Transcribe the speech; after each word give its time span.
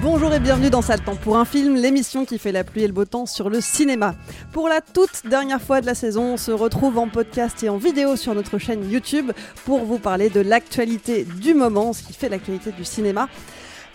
Bonjour 0.00 0.32
et 0.32 0.38
bienvenue 0.38 0.70
dans 0.70 0.80
Sale 0.80 1.02
Temps 1.02 1.16
pour 1.16 1.38
un 1.38 1.44
film, 1.44 1.74
l'émission 1.74 2.24
qui 2.24 2.38
fait 2.38 2.52
la 2.52 2.62
pluie 2.62 2.84
et 2.84 2.86
le 2.86 2.92
beau 2.92 3.04
temps 3.04 3.26
sur 3.26 3.50
le 3.50 3.60
cinéma. 3.60 4.14
Pour 4.52 4.68
la 4.68 4.80
toute 4.80 5.26
dernière 5.26 5.60
fois 5.60 5.80
de 5.80 5.86
la 5.86 5.96
saison, 5.96 6.34
on 6.34 6.36
se 6.36 6.52
retrouve 6.52 6.98
en 6.98 7.08
podcast 7.08 7.64
et 7.64 7.68
en 7.68 7.78
vidéo 7.78 8.14
sur 8.14 8.32
notre 8.32 8.58
chaîne 8.58 8.88
YouTube 8.88 9.32
pour 9.64 9.84
vous 9.84 9.98
parler 9.98 10.30
de 10.30 10.40
l'actualité 10.40 11.24
du 11.24 11.52
moment, 11.52 11.92
ce 11.92 12.04
qui 12.04 12.12
fait 12.12 12.28
l'actualité 12.28 12.70
du 12.70 12.84
cinéma. 12.84 13.28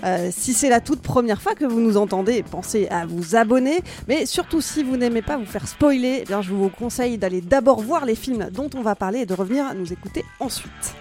Euh, 0.03 0.29
si 0.29 0.53
c'est 0.53 0.67
la 0.67 0.81
toute 0.81 1.01
première 1.01 1.41
fois 1.41 1.55
que 1.55 1.63
vous 1.63 1.79
nous 1.79 1.95
entendez, 1.95 2.43
pensez 2.43 2.89
à 2.89 3.05
vous 3.05 3.37
abonner. 3.37 3.81
Mais 4.09 4.25
surtout, 4.25 4.59
si 4.59 4.83
vous 4.83 4.97
n'aimez 4.97 5.21
pas 5.21 5.37
vous 5.37 5.45
faire 5.45 5.69
spoiler, 5.69 6.25
eh 6.27 6.41
je 6.41 6.51
vous 6.51 6.67
conseille 6.67 7.17
d'aller 7.17 7.39
d'abord 7.39 7.81
voir 7.81 8.05
les 8.05 8.15
films 8.15 8.49
dont 8.51 8.69
on 8.75 8.81
va 8.81 8.95
parler 8.95 9.19
et 9.19 9.25
de 9.25 9.33
revenir 9.33 9.73
nous 9.73 9.93
écouter 9.93 10.25
ensuite. 10.41 10.95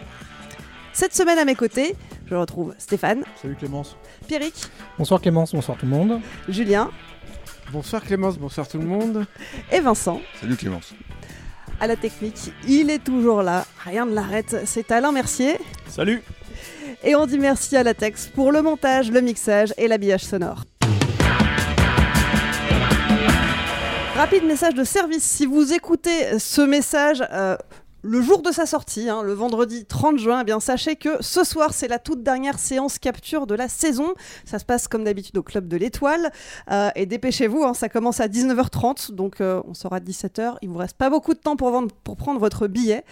Cette 0.93 1.15
semaine 1.15 1.39
à 1.39 1.45
mes 1.45 1.55
côtés, 1.55 1.97
je 2.33 2.37
retrouve 2.37 2.75
Stéphane, 2.79 3.25
Salut 3.43 3.57
Clémence. 3.57 3.95
Pierrick, 4.27 4.55
Bonsoir 4.97 5.21
Clémence, 5.21 5.53
bonsoir 5.53 5.77
tout 5.77 5.85
le 5.85 5.91
monde. 5.93 6.19
Julien 6.49 6.91
Bonsoir 7.73 8.03
Clémence, 8.03 8.39
bonsoir 8.39 8.67
tout 8.67 8.79
le 8.79 8.87
monde. 8.87 9.27
et 9.71 9.81
Vincent. 9.81 10.19
Salut 10.41 10.57
Clémence. 10.57 10.95
À 11.79 11.87
la 11.87 11.97
technique, 11.97 12.51
il 12.67 12.89
est 12.89 13.05
toujours 13.05 13.43
là, 13.43 13.67
rien 13.85 14.07
ne 14.07 14.15
l'arrête, 14.15 14.63
c'est 14.65 14.91
Alain 14.93 15.13
Mercier. 15.13 15.59
Salut 15.89 16.23
Et 17.05 17.15
on 17.15 17.27
dit 17.27 17.39
merci 17.39 17.77
à 17.77 17.83
Latex 17.83 18.29
pour 18.29 18.51
le 18.51 18.63
montage, 18.63 19.11
le 19.11 19.21
mixage 19.21 19.75
et 19.77 19.87
l'habillage 19.87 20.25
sonore. 20.25 20.65
Rapide 24.17 24.45
message 24.45 24.75
de 24.75 24.85
service, 24.85 25.23
si 25.25 25.45
vous 25.45 25.75
écoutez 25.75 26.39
ce 26.39 26.63
message 26.63 27.23
euh, 27.31 27.57
le 28.05 28.21
jour 28.21 28.43
de 28.43 28.51
sa 28.51 28.67
sortie, 28.67 29.09
hein, 29.09 29.23
le 29.23 29.33
vendredi 29.33 29.85
30 29.85 30.19
juin, 30.19 30.41
eh 30.41 30.45
bien 30.45 30.59
sachez 30.59 30.97
que 30.97 31.09
ce 31.21 31.45
soir 31.45 31.73
c'est 31.73 31.87
la 31.87 32.01
toute 32.01 32.23
dernière 32.25 32.59
séance 32.59 32.99
capture 32.99 33.47
de 33.47 33.55
la 33.55 33.69
saison. 33.69 34.15
Ça 34.45 34.59
se 34.59 34.65
passe 34.65 34.89
comme 34.89 35.05
d'habitude 35.05 35.39
au 35.39 35.43
club 35.45 35.69
de 35.69 35.77
l'Étoile. 35.77 36.33
Euh, 36.71 36.91
et 36.97 37.07
dépêchez-vous, 37.07 37.63
hein, 37.63 37.75
ça 37.75 37.89
commence 37.89 38.21
à 38.21 38.27
19h30, 38.27 39.13
donc 39.13 39.41
euh, 39.41 39.61
on 39.69 39.75
sera 39.75 39.97
à 39.97 40.01
17h. 40.01 40.57
Il 40.63 40.69
vous 40.71 40.79
reste 40.79 40.97
pas 40.97 41.11
beaucoup 41.11 41.33
de 41.35 41.39
temps 41.39 41.55
pour, 41.57 41.71
vendre, 41.71 41.89
pour 42.03 42.17
prendre 42.17 42.41
votre 42.41 42.67
billet. 42.67 43.05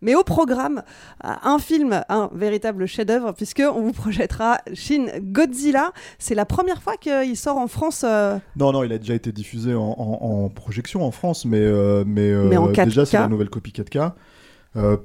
Mais 0.00 0.14
au 0.14 0.22
programme, 0.22 0.82
euh, 1.24 1.28
un 1.42 1.58
film, 1.58 2.04
un 2.08 2.30
véritable 2.32 2.86
chef-d'œuvre, 2.86 3.32
puisqu'on 3.32 3.82
vous 3.82 3.92
projettera 3.92 4.58
Shin 4.74 5.06
Godzilla. 5.22 5.92
C'est 6.20 6.34
la 6.36 6.44
première 6.46 6.82
fois 6.82 6.96
qu'il 6.96 7.36
sort 7.36 7.58
en 7.58 7.66
France. 7.66 8.02
euh, 8.04 8.38
Non, 8.56 8.70
non, 8.72 8.84
il 8.84 8.92
a 8.92 8.98
déjà 8.98 9.14
été 9.14 9.32
diffusé 9.32 9.74
en, 9.74 9.82
en- 9.82 10.44
en 10.44 10.48
projection 10.50 11.04
en 11.04 11.10
France, 11.10 11.44
mais, 11.44 11.60
mais, 12.04 12.30
Mais 12.32 12.56
en 12.56 12.68
4K. 12.70 12.84
déjà 12.84 13.04
c'est 13.06 13.16
la 13.18 13.28
nouvelle 13.28 13.50
copie 13.50 13.72
4K 13.72 13.96
euh, 13.98 14.08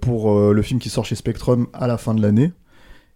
pour 0.02 0.32
euh, 0.32 0.54
le 0.54 0.62
film 0.62 0.80
qui 0.80 0.90
sort 0.90 1.06
chez 1.06 1.16
Spectrum 1.16 1.68
à 1.74 1.88
la 1.88 1.98
fin 1.98 2.14
de 2.14 2.22
l'année 2.22 2.52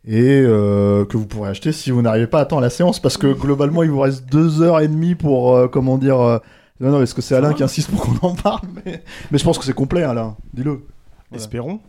et 0.08 0.42
euh, 0.44 1.04
que 1.06 1.18
vous 1.18 1.26
pourrez 1.26 1.50
acheter 1.50 1.72
si 1.72 1.90
vous 1.92 2.02
n'arrivez 2.02 2.28
pas 2.28 2.40
à 2.40 2.46
temps 2.46 2.60
à 2.60 2.62
la 2.62 2.70
séance 2.70 3.00
parce 3.00 3.18
que 3.18 3.28
globalement 3.34 3.82
il 3.84 3.90
vous 3.90 4.00
reste 4.02 4.26
deux 4.32 4.62
heures 4.62 4.80
et 4.80 4.88
demie 4.88 5.16
pour 5.16 5.56
euh, 5.56 5.68
comment 5.68 5.98
dire. 5.98 6.20
euh, 6.22 6.38
Non, 6.80 6.92
non, 6.92 7.02
est-ce 7.02 7.16
que 7.16 7.22
c'est 7.22 7.36
Alain 7.36 7.54
qui 7.54 7.64
insiste 7.64 7.90
pour 7.90 8.02
qu'on 8.02 8.28
en 8.28 8.36
parle 8.36 8.62
mais... 8.86 9.04
mais 9.32 9.38
je 9.38 9.44
pense 9.44 9.58
que 9.58 9.66
c'est 9.66 9.74
complet, 9.74 10.04
Alain. 10.04 10.36
Dis-le. 10.54 10.72
Voilà. 11.32 11.44
Espérons. 11.44 11.80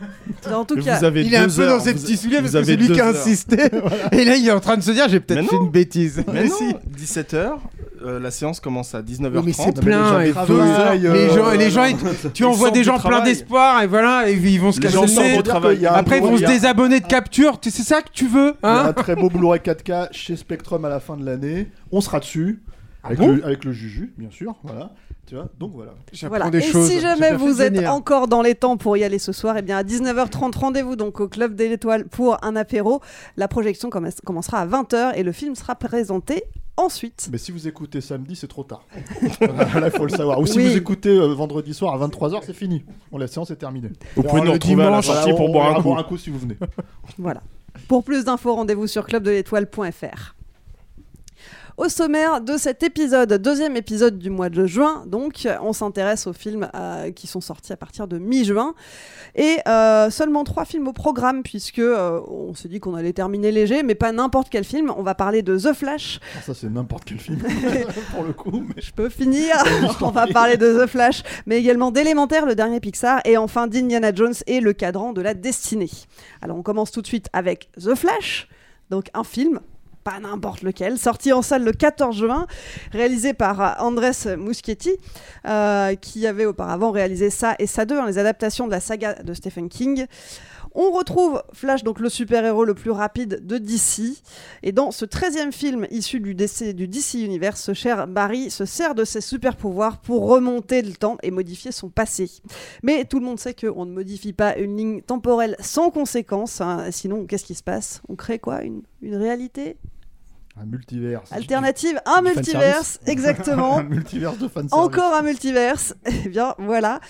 en 0.52 0.64
tout 0.64 0.76
cas, 0.76 0.98
vous 0.98 1.04
avez 1.04 1.24
Il 1.24 1.34
est 1.34 1.36
un 1.36 1.48
peu 1.48 1.62
heures, 1.62 1.78
dans 1.78 1.84
ses 1.84 1.94
petits 1.94 2.16
souliers 2.16 2.40
parce 2.40 2.52
que 2.52 2.64
c'est 2.64 2.76
lui 2.76 2.90
qui 2.90 3.00
a 3.00 3.08
insisté. 3.08 3.56
Et 4.12 4.24
là, 4.24 4.36
il 4.36 4.46
est 4.46 4.52
en 4.52 4.60
train 4.60 4.76
de 4.76 4.82
se 4.82 4.90
dire 4.90 5.08
j'ai 5.08 5.20
peut-être 5.20 5.48
fait 5.48 5.56
une 5.56 5.70
bêtise. 5.70 6.22
Mais 6.32 6.48
si. 6.48 6.64
non, 6.68 6.80
17h, 6.96 7.52
la 8.20 8.30
séance 8.30 8.60
commence 8.60 8.94
à 8.94 9.02
19h30. 9.02 9.36
Oui, 9.38 9.42
mais 9.46 9.52
c'est 9.52 9.80
plein. 9.80 10.20
les 10.22 10.30
et 10.30 10.34
euh, 10.36 11.34
gens, 11.34 11.50
les 11.50 11.70
gens, 11.70 11.84
ils- 11.84 11.96
tu 12.32 12.44
envoies 12.44 12.70
des 12.70 12.84
gens 12.84 12.98
plein 12.98 13.10
travail. 13.10 13.32
d'espoir 13.32 13.82
et 13.82 13.86
voilà, 13.86 14.30
et 14.30 14.34
ils 14.34 14.60
vont 14.60 14.72
se 14.72 14.80
casser 14.80 14.96
Après, 15.88 16.18
ils 16.18 16.22
vont 16.22 16.36
se 16.36 16.44
désabonner 16.44 17.00
de 17.00 17.06
capture. 17.06 17.58
Tu- 17.60 17.70
C'est 17.70 17.82
ça 17.82 18.02
que 18.02 18.10
tu 18.12 18.26
veux, 18.26 18.54
Il 18.62 18.66
y 18.66 18.68
a 18.68 18.82
un 18.84 18.88
hein 18.88 18.92
très 18.92 19.16
beau 19.16 19.28
Blu-ray 19.28 19.60
4K 19.60 20.08
chez 20.12 20.36
Spectrum 20.36 20.84
à 20.84 20.88
la 20.88 21.00
fin 21.00 21.16
de 21.16 21.24
l'année. 21.24 21.70
On 21.92 22.00
sera 22.00 22.20
dessus. 22.20 22.62
Avec, 23.04 23.18
bon 23.20 23.36
le, 23.36 23.44
avec 23.46 23.64
le 23.64 23.72
Juju, 23.72 24.12
bien 24.18 24.30
sûr. 24.30 24.56
Voilà. 24.64 24.90
Tu 25.28 25.34
vois 25.34 25.48
Donc 25.58 25.72
voilà. 25.74 25.92
Des 26.50 26.58
Et 26.58 26.62
choses. 26.62 26.88
si 26.88 27.00
jamais 27.00 27.34
vous 27.34 27.60
êtes 27.60 27.74
venir. 27.74 27.92
encore 27.92 28.28
dans 28.28 28.40
les 28.40 28.54
temps 28.54 28.78
pour 28.78 28.96
y 28.96 29.04
aller 29.04 29.18
ce 29.18 29.32
soir, 29.32 29.56
eh 29.58 29.62
bien 29.62 29.76
à 29.76 29.82
19h30, 29.82 30.56
rendez-vous 30.56 30.96
donc 30.96 31.20
au 31.20 31.28
Club 31.28 31.54
de 31.54 31.64
l'Étoile 31.64 32.06
pour 32.06 32.42
un 32.42 32.56
apéro. 32.56 33.02
La 33.36 33.46
projection 33.46 33.90
commence- 33.90 34.20
commencera 34.24 34.60
à 34.60 34.66
20h 34.66 35.12
et 35.16 35.22
le 35.22 35.32
film 35.32 35.54
sera 35.54 35.74
présenté 35.74 36.44
ensuite. 36.78 37.28
Mais 37.30 37.36
si 37.36 37.52
vous 37.52 37.68
écoutez 37.68 38.00
samedi, 38.00 38.36
c'est 38.36 38.46
trop 38.46 38.64
tard. 38.64 38.86
Là, 39.42 39.82
il 39.84 39.90
faut 39.90 40.04
le 40.06 40.10
savoir. 40.16 40.40
Ou 40.40 40.46
si 40.46 40.56
Oui. 40.56 40.64
vous 40.70 40.76
écoutez 40.78 41.10
euh, 41.10 41.26
vendredi 41.34 41.74
soir 41.74 41.92
à 42.00 42.06
23h, 42.08 42.40
c'est 42.46 42.54
fini. 42.54 42.84
Bon, 43.12 43.18
la 43.18 43.26
séance 43.26 43.50
est 43.50 43.56
terminée. 43.56 43.90
Vous 44.16 44.22
pouvez 44.22 44.40
nous 44.40 44.46
le 44.46 44.52
retrouver 44.52 44.82
à 44.84 44.90
la 44.90 45.00
dimanche, 45.02 45.06
sortie 45.06 45.20
Voilà, 45.32 45.36
pour 45.36 45.48
boire 45.52 45.70
un 45.72 45.74
coup. 45.74 45.82
boire 45.82 45.98
un 45.98 46.04
coup 46.04 46.16
si 46.16 46.30
vous 46.30 46.38
venez. 46.38 46.56
Voilà. 47.18 47.42
Pour 47.86 48.02
plus 48.02 48.24
d'infos, 48.24 48.54
rendez-vous 48.54 48.86
sur 48.86 49.04
clubdelétoile.fr. 49.06 50.36
Au 51.78 51.88
sommaire 51.88 52.40
de 52.40 52.56
cet 52.56 52.82
épisode, 52.82 53.32
deuxième 53.34 53.76
épisode 53.76 54.18
du 54.18 54.30
mois 54.30 54.48
de 54.48 54.66
juin, 54.66 55.04
donc 55.06 55.46
on 55.62 55.72
s'intéresse 55.72 56.26
aux 56.26 56.32
films 56.32 56.68
euh, 56.74 57.12
qui 57.12 57.28
sont 57.28 57.40
sortis 57.40 57.72
à 57.72 57.76
partir 57.76 58.08
de 58.08 58.18
mi-juin 58.18 58.74
et 59.36 59.58
euh, 59.68 60.10
seulement 60.10 60.42
trois 60.42 60.64
films 60.64 60.88
au 60.88 60.92
programme 60.92 61.44
puisque 61.44 61.78
euh, 61.78 62.20
on 62.26 62.52
s'est 62.56 62.66
dit 62.66 62.80
qu'on 62.80 62.96
allait 62.96 63.12
terminer 63.12 63.52
léger, 63.52 63.84
mais 63.84 63.94
pas 63.94 64.10
n'importe 64.10 64.48
quel 64.50 64.64
film. 64.64 64.92
On 64.96 65.04
va 65.04 65.14
parler 65.14 65.42
de 65.42 65.56
The 65.56 65.72
Flash, 65.72 66.18
Alors 66.32 66.42
ça, 66.46 66.54
c'est 66.54 66.68
n'importe 66.68 67.04
quel 67.04 67.20
film. 67.20 67.38
pour 68.12 68.24
le 68.24 68.32
coup. 68.32 68.64
Mais... 68.66 68.82
Je 68.82 68.92
peux 68.92 69.08
finir 69.08 69.54
On 70.00 70.10
va 70.10 70.26
parler 70.26 70.56
de 70.56 70.82
The 70.82 70.88
Flash, 70.88 71.22
mais 71.46 71.58
également 71.58 71.92
d'Élémentaire, 71.92 72.44
le 72.44 72.56
dernier 72.56 72.80
Pixar, 72.80 73.20
et 73.24 73.36
enfin 73.36 73.68
d'Indiana 73.68 74.12
Jones 74.12 74.34
et 74.48 74.58
le 74.58 74.72
cadran 74.72 75.12
de 75.12 75.22
la 75.22 75.32
destinée. 75.32 75.90
Alors 76.42 76.56
on 76.56 76.62
commence 76.62 76.90
tout 76.90 77.02
de 77.02 77.06
suite 77.06 77.28
avec 77.32 77.70
The 77.80 77.94
Flash, 77.94 78.48
donc 78.90 79.10
un 79.14 79.22
film. 79.22 79.60
Pas 80.08 80.20
n'importe 80.20 80.62
lequel, 80.62 80.96
sorti 80.96 81.34
en 81.34 81.42
salle 81.42 81.64
le 81.64 81.72
14 81.72 82.16
juin, 82.16 82.46
réalisé 82.92 83.34
par 83.34 83.76
Andrés 83.82 84.36
Muschietti, 84.38 84.92
euh, 85.46 85.96
qui 85.96 86.26
avait 86.26 86.46
auparavant 86.46 86.92
réalisé 86.92 87.28
ça 87.28 87.54
et 87.58 87.66
ça 87.66 87.84
2, 87.84 87.98
hein, 87.98 88.06
les 88.06 88.16
adaptations 88.16 88.66
de 88.66 88.70
la 88.70 88.80
saga 88.80 89.22
de 89.22 89.34
Stephen 89.34 89.68
King. 89.68 90.06
On 90.74 90.92
retrouve 90.92 91.42
Flash, 91.52 91.82
donc 91.84 92.00
le 92.00 92.08
super-héros 92.08 92.64
le 92.64 92.72
plus 92.72 92.90
rapide 92.90 93.46
de 93.46 93.58
DC. 93.58 94.22
Et 94.62 94.72
dans 94.72 94.92
ce 94.92 95.04
13e 95.04 95.52
film 95.52 95.86
issu 95.90 96.20
du 96.20 96.34
DC, 96.34 96.74
du 96.74 96.88
DC 96.88 97.14
Universe, 97.14 97.60
ce 97.60 97.74
cher 97.74 98.06
Barry 98.06 98.50
se 98.50 98.64
sert 98.64 98.94
de 98.94 99.04
ses 99.04 99.20
super-pouvoirs 99.20 99.98
pour 99.98 100.26
remonter 100.26 100.80
le 100.80 100.92
temps 100.92 101.18
et 101.22 101.30
modifier 101.30 101.70
son 101.70 101.90
passé. 101.90 102.30
Mais 102.82 103.04
tout 103.04 103.18
le 103.18 103.26
monde 103.26 103.38
sait 103.40 103.52
qu'on 103.52 103.84
ne 103.84 103.92
modifie 103.92 104.32
pas 104.32 104.56
une 104.56 104.74
ligne 104.74 105.02
temporelle 105.02 105.56
sans 105.60 105.90
conséquence. 105.90 106.62
hein. 106.62 106.86
Sinon, 106.92 107.26
qu'est-ce 107.26 107.44
qui 107.44 107.54
se 107.54 107.62
passe? 107.62 108.00
On 108.08 108.16
crée 108.16 108.38
quoi? 108.38 108.62
Une 108.62 109.16
réalité? 109.16 109.76
Un 110.60 110.66
multivers. 110.66 111.22
alternative 111.30 112.00
Un 112.06 112.22
du 112.22 112.34
multiverse, 112.34 113.00
exactement. 113.06 113.78
un 113.78 113.84
multivers 113.84 114.36
de 114.36 114.48
Encore 114.72 115.14
un 115.14 115.22
multiverse. 115.22 115.94
Eh 116.24 116.28
bien, 116.28 116.54
voilà. 116.58 117.00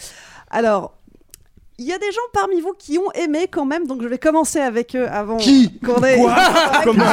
Alors, 0.50 0.97
il 1.78 1.86
y 1.86 1.92
a 1.92 1.98
des 1.98 2.10
gens 2.10 2.20
parmi 2.32 2.60
vous 2.60 2.72
qui 2.76 2.98
ont 2.98 3.10
aimé 3.12 3.46
quand 3.50 3.64
même, 3.64 3.86
donc 3.86 4.02
je 4.02 4.08
vais 4.08 4.18
commencer 4.18 4.58
avec 4.58 4.96
eux 4.96 5.06
avant 5.08 5.36
Qui 5.36 5.78
qu'on 5.78 6.02
ait... 6.02 6.16
Quoi 6.18 6.34
Comment 6.84 7.04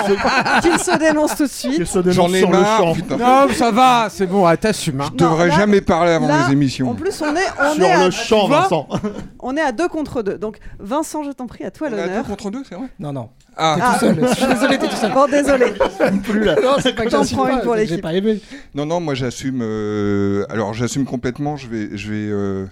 Qu'ils 0.61 0.79
se 0.79 0.97
dénoncent 0.97 1.35
tout 1.35 1.43
de 1.45 1.49
suite. 1.49 1.75
Qu'ils 1.75 1.85
se 1.87 1.99
dénoncent 1.99 2.15
J'en 2.15 2.33
ai 2.33 2.39
sur 2.39 2.51
le 2.51 2.59
marre, 2.59 2.79
champ. 2.79 2.93
putain. 2.93 3.17
Non, 3.17 3.47
ça 3.53 3.69
va, 3.71 4.07
c'est 4.09 4.25
bon, 4.25 4.45
ah, 4.45 4.57
t'assumes. 4.57 5.01
Hein. 5.01 5.09
Je 5.13 5.17
devrais 5.17 5.49
là- 5.49 5.55
jamais 5.57 5.81
parler 5.81 6.11
avant 6.13 6.27
là, 6.27 6.45
les 6.47 6.53
émissions. 6.53 6.89
En 6.89 6.95
plus, 6.95 7.21
on 7.21 7.35
est, 7.35 7.39
on 7.61 7.73
Sur 7.75 7.83
est, 7.83 7.91
à, 7.91 8.05
le 8.05 8.11
champ, 8.11 8.47
vois 8.47 8.61
Vincent. 8.61 8.87
on 9.39 9.55
est 9.55 9.61
à 9.61 9.71
deux 9.71 9.87
contre 9.87 10.23
deux. 10.23 10.37
Donc, 10.39 10.57
Vincent, 10.79 11.21
je 11.23 11.31
t'en 11.31 11.45
prie, 11.47 11.63
à 11.63 11.69
toi 11.71 11.87
On 11.91 11.95
est 11.95 11.99
à 11.99 12.03
deux 12.03 12.09
l'honneur. 12.09 12.25
contre 12.25 12.49
deux, 12.49 12.63
c'est 12.67 12.75
vrai 12.75 12.87
Non, 12.99 13.13
non. 13.13 13.29
Ah, 13.55 13.77
Ah. 13.79 13.93
Tout 13.93 13.99
seul. 13.99 14.17
Je 14.29 14.35
suis 14.35 14.47
désolé, 14.47 14.77
t'es 14.79 14.87
tout 14.87 14.95
seul. 14.95 15.13
Bon, 15.13 15.27
désolé. 15.27 15.65
Plus 16.23 16.43
là. 16.43 16.55
Non, 16.55 16.75
c'est 16.81 16.93
pas 16.95 17.05
que 17.05 17.11
J'en 17.11 17.19
j'assume 17.19 17.37
prends 17.37 17.47
une 17.49 17.57
pas, 17.57 17.61
pour 17.63 17.73
c'est 17.75 17.77
que 17.77 17.81
l'équipe. 17.81 17.95
J'ai 17.97 18.01
pas 18.01 18.13
aimé. 18.13 18.39
Non, 18.73 18.85
non, 18.87 18.99
moi 18.99 19.13
j'assume. 19.13 19.59
euh, 19.61 20.43
alors 20.49 20.73
j'assume 20.73 21.05
complètement. 21.05 21.55
Je 21.55 21.67
vais, 21.67 21.89
je 21.95 22.09
vais, 22.11 22.27
euh, 22.31 22.65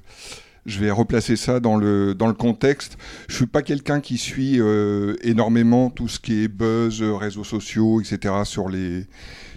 je 0.65 0.79
vais 0.79 0.91
replacer 0.91 1.35
ça 1.35 1.59
dans 1.59 1.75
le 1.75 2.13
dans 2.13 2.27
le 2.27 2.33
contexte. 2.33 2.97
Je 3.27 3.35
suis 3.35 3.45
pas 3.45 3.61
quelqu'un 3.61 3.99
qui 4.01 4.17
suit 4.17 4.59
euh, 4.59 5.15
énormément 5.21 5.89
tout 5.89 6.07
ce 6.07 6.19
qui 6.19 6.43
est 6.43 6.47
buzz, 6.47 7.01
euh, 7.01 7.15
réseaux 7.15 7.43
sociaux, 7.43 8.01
etc. 8.01 8.33
sur 8.43 8.69
les 8.69 9.05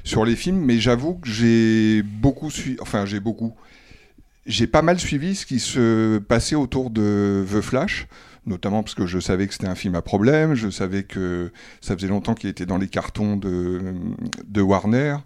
sur 0.04 0.24
les 0.24 0.36
films, 0.36 0.60
mais 0.60 0.78
j'avoue 0.78 1.14
que 1.14 1.28
j'ai 1.28 2.02
beaucoup 2.02 2.50
suivi. 2.50 2.76
Enfin, 2.80 3.06
j'ai 3.06 3.20
beaucoup. 3.20 3.54
J'ai 4.46 4.68
pas 4.68 4.82
mal 4.82 5.00
suivi 5.00 5.34
ce 5.34 5.44
qui 5.44 5.58
se 5.58 6.18
passait 6.18 6.54
autour 6.54 6.90
de 6.90 7.44
The 7.50 7.60
Flash 7.60 8.06
notamment 8.46 8.82
parce 8.82 8.94
que 8.94 9.06
je 9.06 9.18
savais 9.18 9.46
que 9.46 9.52
c'était 9.52 9.66
un 9.66 9.74
film 9.74 9.94
à 9.96 10.02
problème, 10.02 10.54
je 10.54 10.70
savais 10.70 11.02
que 11.02 11.52
ça 11.80 11.96
faisait 11.96 12.08
longtemps 12.08 12.34
qu'il 12.34 12.48
était 12.48 12.66
dans 12.66 12.78
les 12.78 12.88
cartons 12.88 13.36
de, 13.36 13.82
de 14.46 14.60
Warner, 14.60 15.16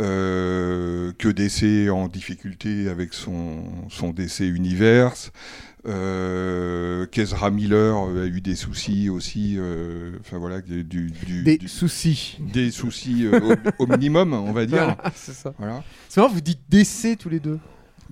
euh, 0.00 1.12
que 1.18 1.28
DC 1.28 1.90
en 1.90 2.08
difficulté 2.08 2.88
avec 2.88 3.12
son, 3.14 3.64
son 3.90 4.10
DC 4.10 4.40
Universe, 4.40 5.32
euh, 5.86 7.06
qu'Ezra 7.06 7.50
Miller 7.50 7.96
a 7.96 8.24
eu 8.26 8.40
des 8.40 8.54
soucis 8.56 9.08
aussi, 9.10 9.56
euh, 9.58 10.12
enfin 10.20 10.38
voilà, 10.38 10.60
du, 10.60 10.82
du- 10.84 11.10
du- 11.10 11.42
Des 11.42 11.58
du- 11.58 11.68
soucis. 11.68 12.38
des 12.52 12.70
soucis 12.70 13.26
euh, 13.26 13.38
au, 13.78 13.84
au 13.84 13.86
minimum, 13.86 14.32
on 14.32 14.52
va 14.52 14.64
dire. 14.66 14.76
Voilà, 14.96 15.12
c'est 15.14 15.34
ça. 15.34 15.52
Voilà. 15.58 15.82
C'est 16.08 16.20
marrant, 16.20 16.32
vous 16.32 16.40
dites 16.40 16.60
DC 16.68 17.18
tous 17.18 17.28
les 17.28 17.40
deux. 17.40 17.58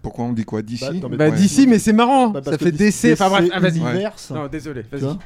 Pourquoi 0.00 0.24
on 0.24 0.32
dit 0.32 0.44
quoi 0.44 0.62
d'ici 0.62 0.84
Bah, 0.84 0.92
non, 0.94 1.08
mais- 1.08 1.16
Bah, 1.16 1.28
Ouais. 1.30 1.36
DC, 1.36 1.66
mais 1.68 1.78
c'est 1.78 1.92
marrant. 1.92 2.28
Bah, 2.30 2.40
parce 2.42 2.56
ça 2.56 2.58
que 2.58 2.64
fait 2.64 2.72
DC. 2.72 3.12
Enfin 3.12 3.28
bref, 3.28 3.48
ah, 3.52 3.60
vas-y. 3.60 3.78
Universe. 3.78 4.30
Non, 4.30 4.48
désolé, 4.48 4.82
Tu 4.82 4.88
vas-y. 4.96 5.00
vois 5.02 5.18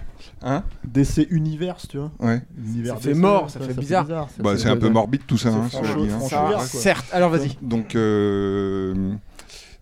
Hein 0.43 0.65
DC 0.85 1.27
Universe, 1.31 1.87
tu 1.89 1.97
vois. 1.99 2.11
Ouais. 2.19 2.43
Univers 2.59 2.95
Ça 2.97 3.01
fait 3.01 3.09
DC, 3.11 3.19
mort, 3.21 3.49
ça 3.51 3.61
fait 3.61 3.73
bizarre. 3.75 4.07
ça 4.09 4.43
Bah, 4.43 4.57
c'est 4.59 4.69
un 4.69 4.77
peu 4.77 4.89
morbide 4.91 5.23
tout 5.27 5.39
ça, 5.39 5.51
c'est 5.51 5.57
hein, 5.57 5.69
franchement- 5.71 6.03
dit, 6.05 6.11
hein. 6.11 6.19
franchement, 6.19 6.51
Ça, 6.51 6.57
quoi. 6.57 6.81
certes, 6.81 7.07
alors 7.13 7.31
vas-y. 7.31 7.57
Donc, 7.63 7.95
euh, 7.95 9.13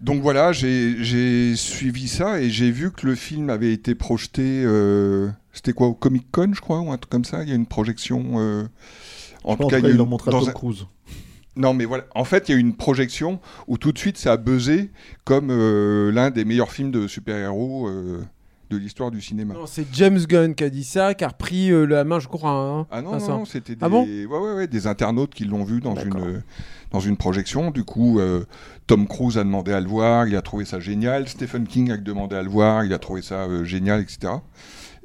donc 0.01 0.23
voilà, 0.23 0.53
j'ai 0.53 1.03
j'ai 1.03 1.57
suivi 1.57 2.07
ça 2.09 2.41
et 2.41 2.51
j'ai 2.51 2.71
vu 2.71 2.91
que 2.93 3.07
le 3.07 3.15
film 3.15 3.51
avait 3.51 3.73
été 3.73 3.95
projeté. 3.95 4.43
euh, 4.65 5.29
C'était 5.53 5.73
quoi 5.73 5.87
au 5.87 5.95
Comic 5.95 6.27
Con, 6.33 6.51
je 6.53 6.61
crois, 6.61 6.81
ou 6.81 6.91
un 6.91 6.97
truc 6.99 7.11
comme 7.11 7.25
ça. 7.25 7.43
Il 7.45 7.49
y 7.49 7.53
a 7.53 7.55
une 7.55 7.67
projection. 7.67 8.25
euh, 8.37 8.65
en 9.45 9.53
Je 9.53 9.57
tout 9.57 9.63
pense 9.63 9.71
cas, 9.71 9.79
il 9.79 9.85
y 9.85 9.87
a 9.87 9.91
une- 9.91 9.95
à 10.01 10.05
dans 10.05 10.19
Tom 10.41 10.49
un- 10.49 10.53
Cruise. 10.53 10.87
Non, 11.57 11.73
mais 11.75 11.85
voilà. 11.85 12.05
En 12.15 12.25
fait, 12.25 12.49
il 12.49 12.53
y 12.53 12.55
a 12.55 12.59
eu 12.59 12.61
une 12.61 12.75
projection 12.77 13.41
où 13.69 13.79
tout 13.79 13.93
de 13.93 13.99
suite 13.99 14.19
ça 14.19 14.33
a 14.33 14.37
buzzé 14.37 14.91
comme 15.25 15.51
euh, 15.51 16.11
l'un 16.11 16.31
des 16.31 16.45
meilleurs 16.45 16.73
films 16.73 16.91
de 16.91 17.07
super-héros 17.07 17.89
euh, 17.89 18.25
de 18.71 18.77
l'histoire 18.77 19.11
du 19.13 19.21
cinéma. 19.21 19.55
Non, 19.55 19.67
c'est 19.67 19.87
James 19.93 20.19
Gunn 20.19 20.55
qui 20.57 20.65
a 20.65 20.71
dit 20.71 20.83
ça, 20.83 21.15
qui 21.15 21.23
a 21.23 21.29
repris 21.29 21.71
euh, 21.71 21.85
la 21.85 22.03
main, 22.03 22.19
je 22.19 22.27
crois. 22.27 22.51
hein. 22.51 22.87
Ah 22.91 23.03
non, 23.03 23.13
non, 23.13 23.19
ça. 23.21 23.29
non, 23.29 23.45
c'était 23.45 23.75
des, 23.77 23.85
Ah 23.85 23.89
bon 23.89 24.05
ouais, 24.05 24.27
ouais, 24.27 24.55
ouais, 24.55 24.67
des 24.67 24.87
internautes 24.89 25.33
qui 25.33 25.45
l'ont 25.45 25.63
vu 25.65 25.81
dans 25.81 25.95
une, 25.95 26.43
dans 26.91 27.01
une 27.01 27.17
projection. 27.17 27.71
Du 27.71 27.85
coup, 27.85 28.21
Tom 28.89 29.07
Cruise 29.07 29.39
a 29.39 29.45
demandé 29.45 29.73
à 29.73 29.81
le 29.81 29.87
voir, 29.87 30.27
il 30.27 30.35
a 30.35 30.43
trouvé 30.43 30.65
ça 30.65 30.81
génial. 30.81 31.29
Stephen 31.29 31.67
King 31.69 31.93
a 31.93 31.97
demandé 31.99 32.35
à 32.35 32.43
le 32.43 32.49
voir, 32.51 32.85
il 32.85 32.93
a 32.93 32.99
trouvé 32.99 33.23
ça 33.23 33.47
génial, 33.65 34.01
etc. 34.01 34.33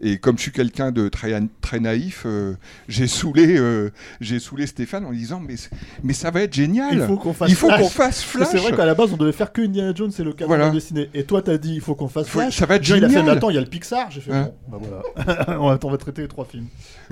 Et 0.01 0.17
comme 0.17 0.37
je 0.37 0.43
suis 0.43 0.51
quelqu'un 0.51 0.91
de 0.91 1.09
très, 1.09 1.37
très 1.61 1.79
naïf, 1.81 2.23
euh, 2.25 2.53
j'ai 2.87 3.07
saoulé, 3.07 3.57
euh, 3.57 3.91
j'ai 4.21 4.39
saoulé 4.39 4.65
Stéphane 4.65 5.05
en 5.05 5.11
lui 5.11 5.17
disant 5.17 5.41
mais, 5.45 5.55
mais 6.03 6.13
ça 6.13 6.31
va 6.31 6.41
être 6.41 6.53
génial. 6.53 6.93
Il 6.93 7.01
faut 7.01 7.17
qu'on 7.17 7.33
fasse 7.33 7.51
faut 7.53 7.67
Flash. 7.67 7.91
fasse. 7.91 8.25
C'est 8.51 8.57
vrai 8.57 8.71
qu'à 8.75 8.85
la 8.85 8.95
base, 8.95 9.11
on 9.11 9.17
devait 9.17 9.33
faire 9.33 9.51
que 9.51 9.61
Indiana 9.61 9.91
Jones 9.93 10.11
et 10.17 10.23
le 10.23 10.31
cadre 10.31 10.47
Voilà. 10.47 10.69
dessiné. 10.69 11.09
Et 11.13 11.25
toi, 11.25 11.41
t'as 11.41 11.57
dit, 11.57 11.73
il 11.75 11.81
faut 11.81 11.95
qu'on 11.95 12.07
fasse 12.07 12.27
Flash. 12.27 12.57
ça 12.57 12.65
va 12.65 12.75
être 12.75 12.83
John, 12.83 12.97
Il 12.99 13.05
a 13.05 13.09
fait, 13.09 13.15
génial. 13.15 13.37
attends, 13.37 13.49
il 13.49 13.55
y 13.55 13.57
a 13.57 13.61
le 13.61 13.67
Pixar. 13.67 14.09
J'ai 14.09 14.21
fait, 14.21 14.31
Ouais. 14.31 14.53
bon, 14.69 14.79
bah 14.79 15.03
voilà. 15.25 15.59
on, 15.59 15.67
va, 15.67 15.79
on 15.83 15.91
va 15.91 15.97
traiter 15.97 16.21
les 16.21 16.27
trois 16.29 16.45
films. 16.45 16.67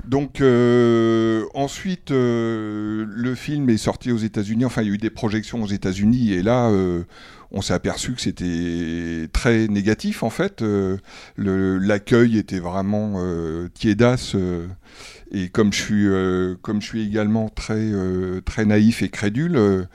Donc 0.06 0.40
euh, 0.40 1.44
ensuite, 1.54 2.10
le 2.10 3.34
film 3.36 3.68
est 3.68 3.76
sorti 3.76 4.12
aux 4.12 4.16
États-Unis. 4.18 4.64
Enfin, 4.64 4.80
il 4.82 4.88
y 4.88 4.90
a 4.90 4.94
eu 4.94 4.98
des 4.98 5.10
projections 5.10 5.62
aux 5.62 5.66
États-Unis 5.66 6.32
et 6.32 6.42
là, 6.42 6.70
on 7.50 7.62
s'est 7.62 7.74
aperçu 7.74 8.14
que 8.14 8.20
c'était 8.20 9.28
très 9.32 9.68
négatif 9.68 10.22
en 10.22 10.30
fait. 10.30 10.62
Euh, 10.62 10.98
L'accueil 11.36 12.38
était 12.38 12.60
vraiment 12.60 13.14
euh, 13.16 13.68
tiédasse. 13.74 14.34
euh, 14.34 14.66
et 15.30 15.48
comme 15.50 15.72
je 15.72 15.82
suis, 15.82 16.08
euh, 16.08 16.56
comme 16.62 16.80
je 16.80 16.86
suis 16.86 17.02
également 17.06 17.48
très, 17.48 17.90
très 18.44 18.64
naïf 18.64 19.02
et 19.02 19.08
crédule. 19.10 19.86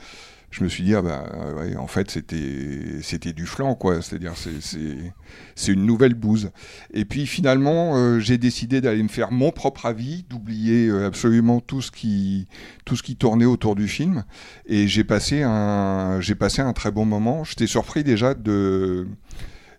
Euh, 0.53 0.57
je 0.57 0.63
me 0.63 0.69
suis 0.69 0.83
dit, 0.83 0.95
ah 0.95 1.01
bah, 1.01 1.25
ouais, 1.57 1.75
en 1.75 1.87
fait, 1.87 2.11
c'était, 2.11 3.33
du 3.33 3.45
flanc, 3.45 3.75
quoi. 3.75 4.01
C'est-à-dire, 4.01 4.33
c'est, 4.35 5.71
une 5.71 5.85
nouvelle 5.85 6.13
bouse. 6.13 6.51
Et 6.93 7.05
puis, 7.05 7.25
finalement, 7.25 7.95
euh, 7.95 8.19
j'ai 8.19 8.37
décidé 8.37 8.81
d'aller 8.81 9.03
me 9.03 9.07
faire 9.07 9.31
mon 9.31 9.51
propre 9.51 9.85
avis, 9.85 10.25
d'oublier 10.29 10.87
euh, 10.87 11.07
absolument 11.07 11.59
tout 11.59 11.81
ce 11.81 11.91
qui, 11.91 12.47
tout 12.85 12.95
ce 12.95 13.03
qui 13.03 13.15
tournait 13.15 13.45
autour 13.45 13.75
du 13.75 13.87
film. 13.87 14.23
Et 14.65 14.87
j'ai 14.87 15.03
passé 15.03 15.43
un, 15.43 16.19
passé 16.39 16.61
un 16.61 16.73
très 16.73 16.91
bon 16.91 17.05
moment. 17.05 17.43
J'étais 17.43 17.67
surpris 17.67 18.03
déjà 18.03 18.33
de, 18.33 19.07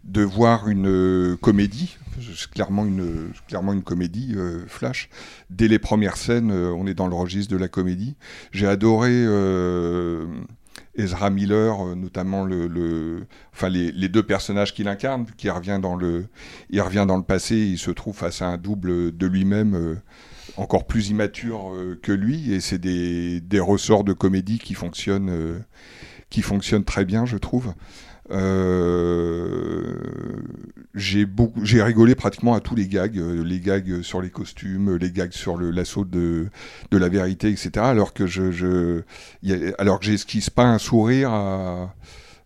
de 0.04 0.22
voir 0.22 0.68
une 0.68 0.88
euh, 0.88 1.36
comédie. 1.36 1.96
C'est 2.20 2.50
clairement 2.50 2.84
une, 2.84 3.32
clairement 3.48 3.72
une 3.72 3.82
comédie, 3.82 4.34
euh, 4.36 4.64
Flash. 4.66 5.08
Dès 5.50 5.68
les 5.68 5.78
premières 5.78 6.16
scènes, 6.16 6.50
euh, 6.50 6.72
on 6.72 6.86
est 6.86 6.94
dans 6.94 7.08
le 7.08 7.14
registre 7.14 7.52
de 7.52 7.58
la 7.58 7.68
comédie. 7.68 8.16
J'ai 8.52 8.66
adoré 8.66 9.10
euh, 9.12 10.26
Ezra 10.96 11.30
Miller, 11.30 11.86
euh, 11.88 11.94
notamment 11.94 12.44
le, 12.44 12.66
le- 12.68 13.26
enfin 13.52 13.68
les, 13.68 13.92
deux 14.08 14.22
personnages 14.22 14.74
qu'il 14.74 14.88
incarne, 14.88 15.26
qui 15.36 15.50
revient 15.50 15.78
dans 15.82 15.96
le, 15.96 16.26
il 16.70 16.80
revient 16.80 17.04
dans 17.08 17.16
le 17.16 17.22
passé, 17.24 17.56
il 17.56 17.78
se 17.78 17.90
trouve 17.90 18.16
face 18.16 18.42
à 18.42 18.46
un 18.48 18.56
double 18.58 19.16
de 19.16 19.26
lui-même. 19.26 19.74
euh, 19.74 19.96
encore 20.56 20.86
plus 20.86 21.08
immature 21.10 21.72
euh, 21.74 21.98
que 22.02 22.12
lui, 22.12 22.52
et 22.52 22.60
c'est 22.60 22.78
des, 22.78 23.40
des 23.40 23.60
ressorts 23.60 24.04
de 24.04 24.12
comédie 24.12 24.58
qui 24.58 24.74
fonctionnent, 24.74 25.64
qui 26.30 26.42
fonctionnent 26.42 26.84
très 26.84 27.04
bien, 27.04 27.26
je 27.26 27.36
trouve. 27.38 27.74
Euh, 28.30 29.96
j'ai 30.94 31.26
beaucoup, 31.26 31.64
j'ai 31.64 31.82
rigolé 31.82 32.14
pratiquement 32.14 32.54
à 32.54 32.60
tous 32.60 32.74
les 32.74 32.86
gags, 32.86 33.18
euh, 33.18 33.42
les 33.44 33.60
gags 33.60 34.02
sur 34.02 34.20
les 34.22 34.30
costumes, 34.30 34.96
les 34.96 35.10
gags 35.10 35.32
sur 35.32 35.56
le 35.56 35.70
l'assaut 35.70 36.04
de, 36.04 36.46
de 36.90 36.98
la 36.98 37.08
vérité, 37.08 37.48
etc. 37.48 37.70
Alors 37.78 38.12
que 38.12 38.26
je, 38.26 38.52
je 38.52 39.02
y 39.42 39.52
a- 39.52 39.74
alors 39.78 39.98
que 39.98 40.06
j'esquisse 40.06 40.50
pas 40.50 40.64
un 40.64 40.78
sourire 40.78 41.30
à, 41.32 41.94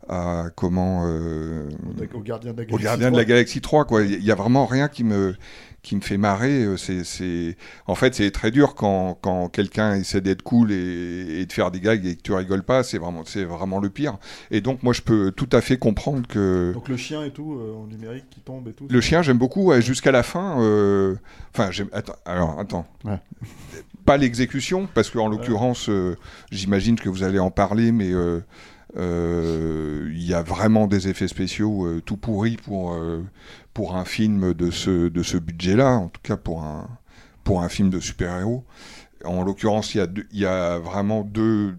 à 0.08 0.46
comment 0.56 1.04
euh, 1.06 1.68
Au 2.14 2.20
gardien 2.22 2.52
de 2.52 2.58
la 2.58 2.64
Galaxie 2.64 2.84
gardien 2.84 3.10
de 3.10 3.16
la 3.16 3.22
3. 3.24 3.28
Galaxie 3.28 3.60
3 3.60 3.84
quoi. 3.84 4.02
Il 4.02 4.24
y 4.24 4.30
a 4.32 4.34
vraiment 4.34 4.64
rien 4.66 4.88
qui 4.88 5.04
me 5.04 5.34
qui 5.82 5.94
me 5.96 6.00
fait 6.00 6.18
marrer. 6.18 6.64
euh, 6.64 6.76
C'est, 6.76 7.04
c'est... 7.04 7.56
En 7.86 7.94
fait, 7.94 8.14
c'est 8.14 8.30
très 8.30 8.50
dur 8.50 8.74
quand, 8.74 9.18
quand 9.22 9.48
quelqu'un 9.48 9.94
essaie 9.94 10.20
d'être 10.20 10.42
cool 10.42 10.72
et, 10.72 11.40
et 11.40 11.46
de 11.46 11.52
faire 11.52 11.70
des 11.70 11.80
gags 11.80 12.04
et 12.04 12.16
que 12.16 12.22
tu 12.22 12.32
rigoles 12.32 12.62
pas. 12.64 12.82
C'est 12.82 12.98
vraiment, 12.98 13.22
c'est 13.24 13.44
vraiment 13.44 13.78
le 13.78 13.88
pire. 13.90 14.18
Et 14.50 14.60
donc, 14.60 14.82
moi, 14.82 14.92
je 14.92 15.02
peux 15.02 15.30
tout 15.30 15.48
à 15.52 15.60
fait 15.60 15.78
comprendre 15.78 16.26
que. 16.26 16.72
Donc 16.74 16.88
le 16.88 16.96
chien 16.96 17.24
et 17.24 17.30
tout, 17.30 17.54
euh, 17.54 17.74
en 17.76 17.86
numérique 17.86 18.26
qui 18.30 18.40
tombe 18.40 18.68
et 18.68 18.72
tout. 18.72 18.86
Le 18.90 19.00
chien, 19.00 19.22
j'aime 19.22 19.38
beaucoup, 19.38 19.66
ouais, 19.66 19.80
jusqu'à 19.80 20.12
la 20.12 20.22
fin. 20.22 20.60
euh, 20.60 21.14
Enfin, 21.54 21.70
j'aime. 21.70 21.88
Attends, 21.92 22.16
alors, 22.24 22.58
attends. 22.60 22.86
Ouais. 23.04 23.18
Pas 24.04 24.16
l'exécution, 24.16 24.88
parce 24.94 25.10
qu'en 25.10 25.28
l'occurrence, 25.28 25.88
euh, 25.88 26.16
j'imagine 26.50 26.96
que 26.96 27.08
vous 27.08 27.22
allez 27.22 27.38
en 27.38 27.50
parler, 27.50 27.92
mais 27.92 28.10
euh, 28.96 30.08
il 30.10 30.24
y 30.24 30.32
a 30.32 30.42
vraiment 30.42 30.86
des 30.86 31.08
effets 31.08 31.28
spéciaux 31.28 31.84
euh, 31.86 32.00
tout 32.04 32.16
pourris 32.16 32.56
pour, 32.56 32.94
euh, 32.94 33.22
pour 33.78 33.94
un 33.94 34.04
film 34.04 34.54
de 34.54 34.72
ce, 34.72 35.06
de 35.08 35.22
ce 35.22 35.36
budget-là, 35.36 35.90
en 35.92 36.08
tout 36.08 36.20
cas 36.20 36.36
pour 36.36 36.64
un, 36.64 36.88
pour 37.44 37.62
un 37.62 37.68
film 37.68 37.90
de 37.90 38.00
super-héros. 38.00 38.64
En 39.24 39.44
l'occurrence, 39.44 39.94
il 39.94 39.98
y, 39.98 40.00
a 40.00 40.08
deux- 40.08 40.26
il 40.32 40.40
y 40.40 40.46
a 40.46 40.78
vraiment 40.80 41.22
deux, 41.22 41.76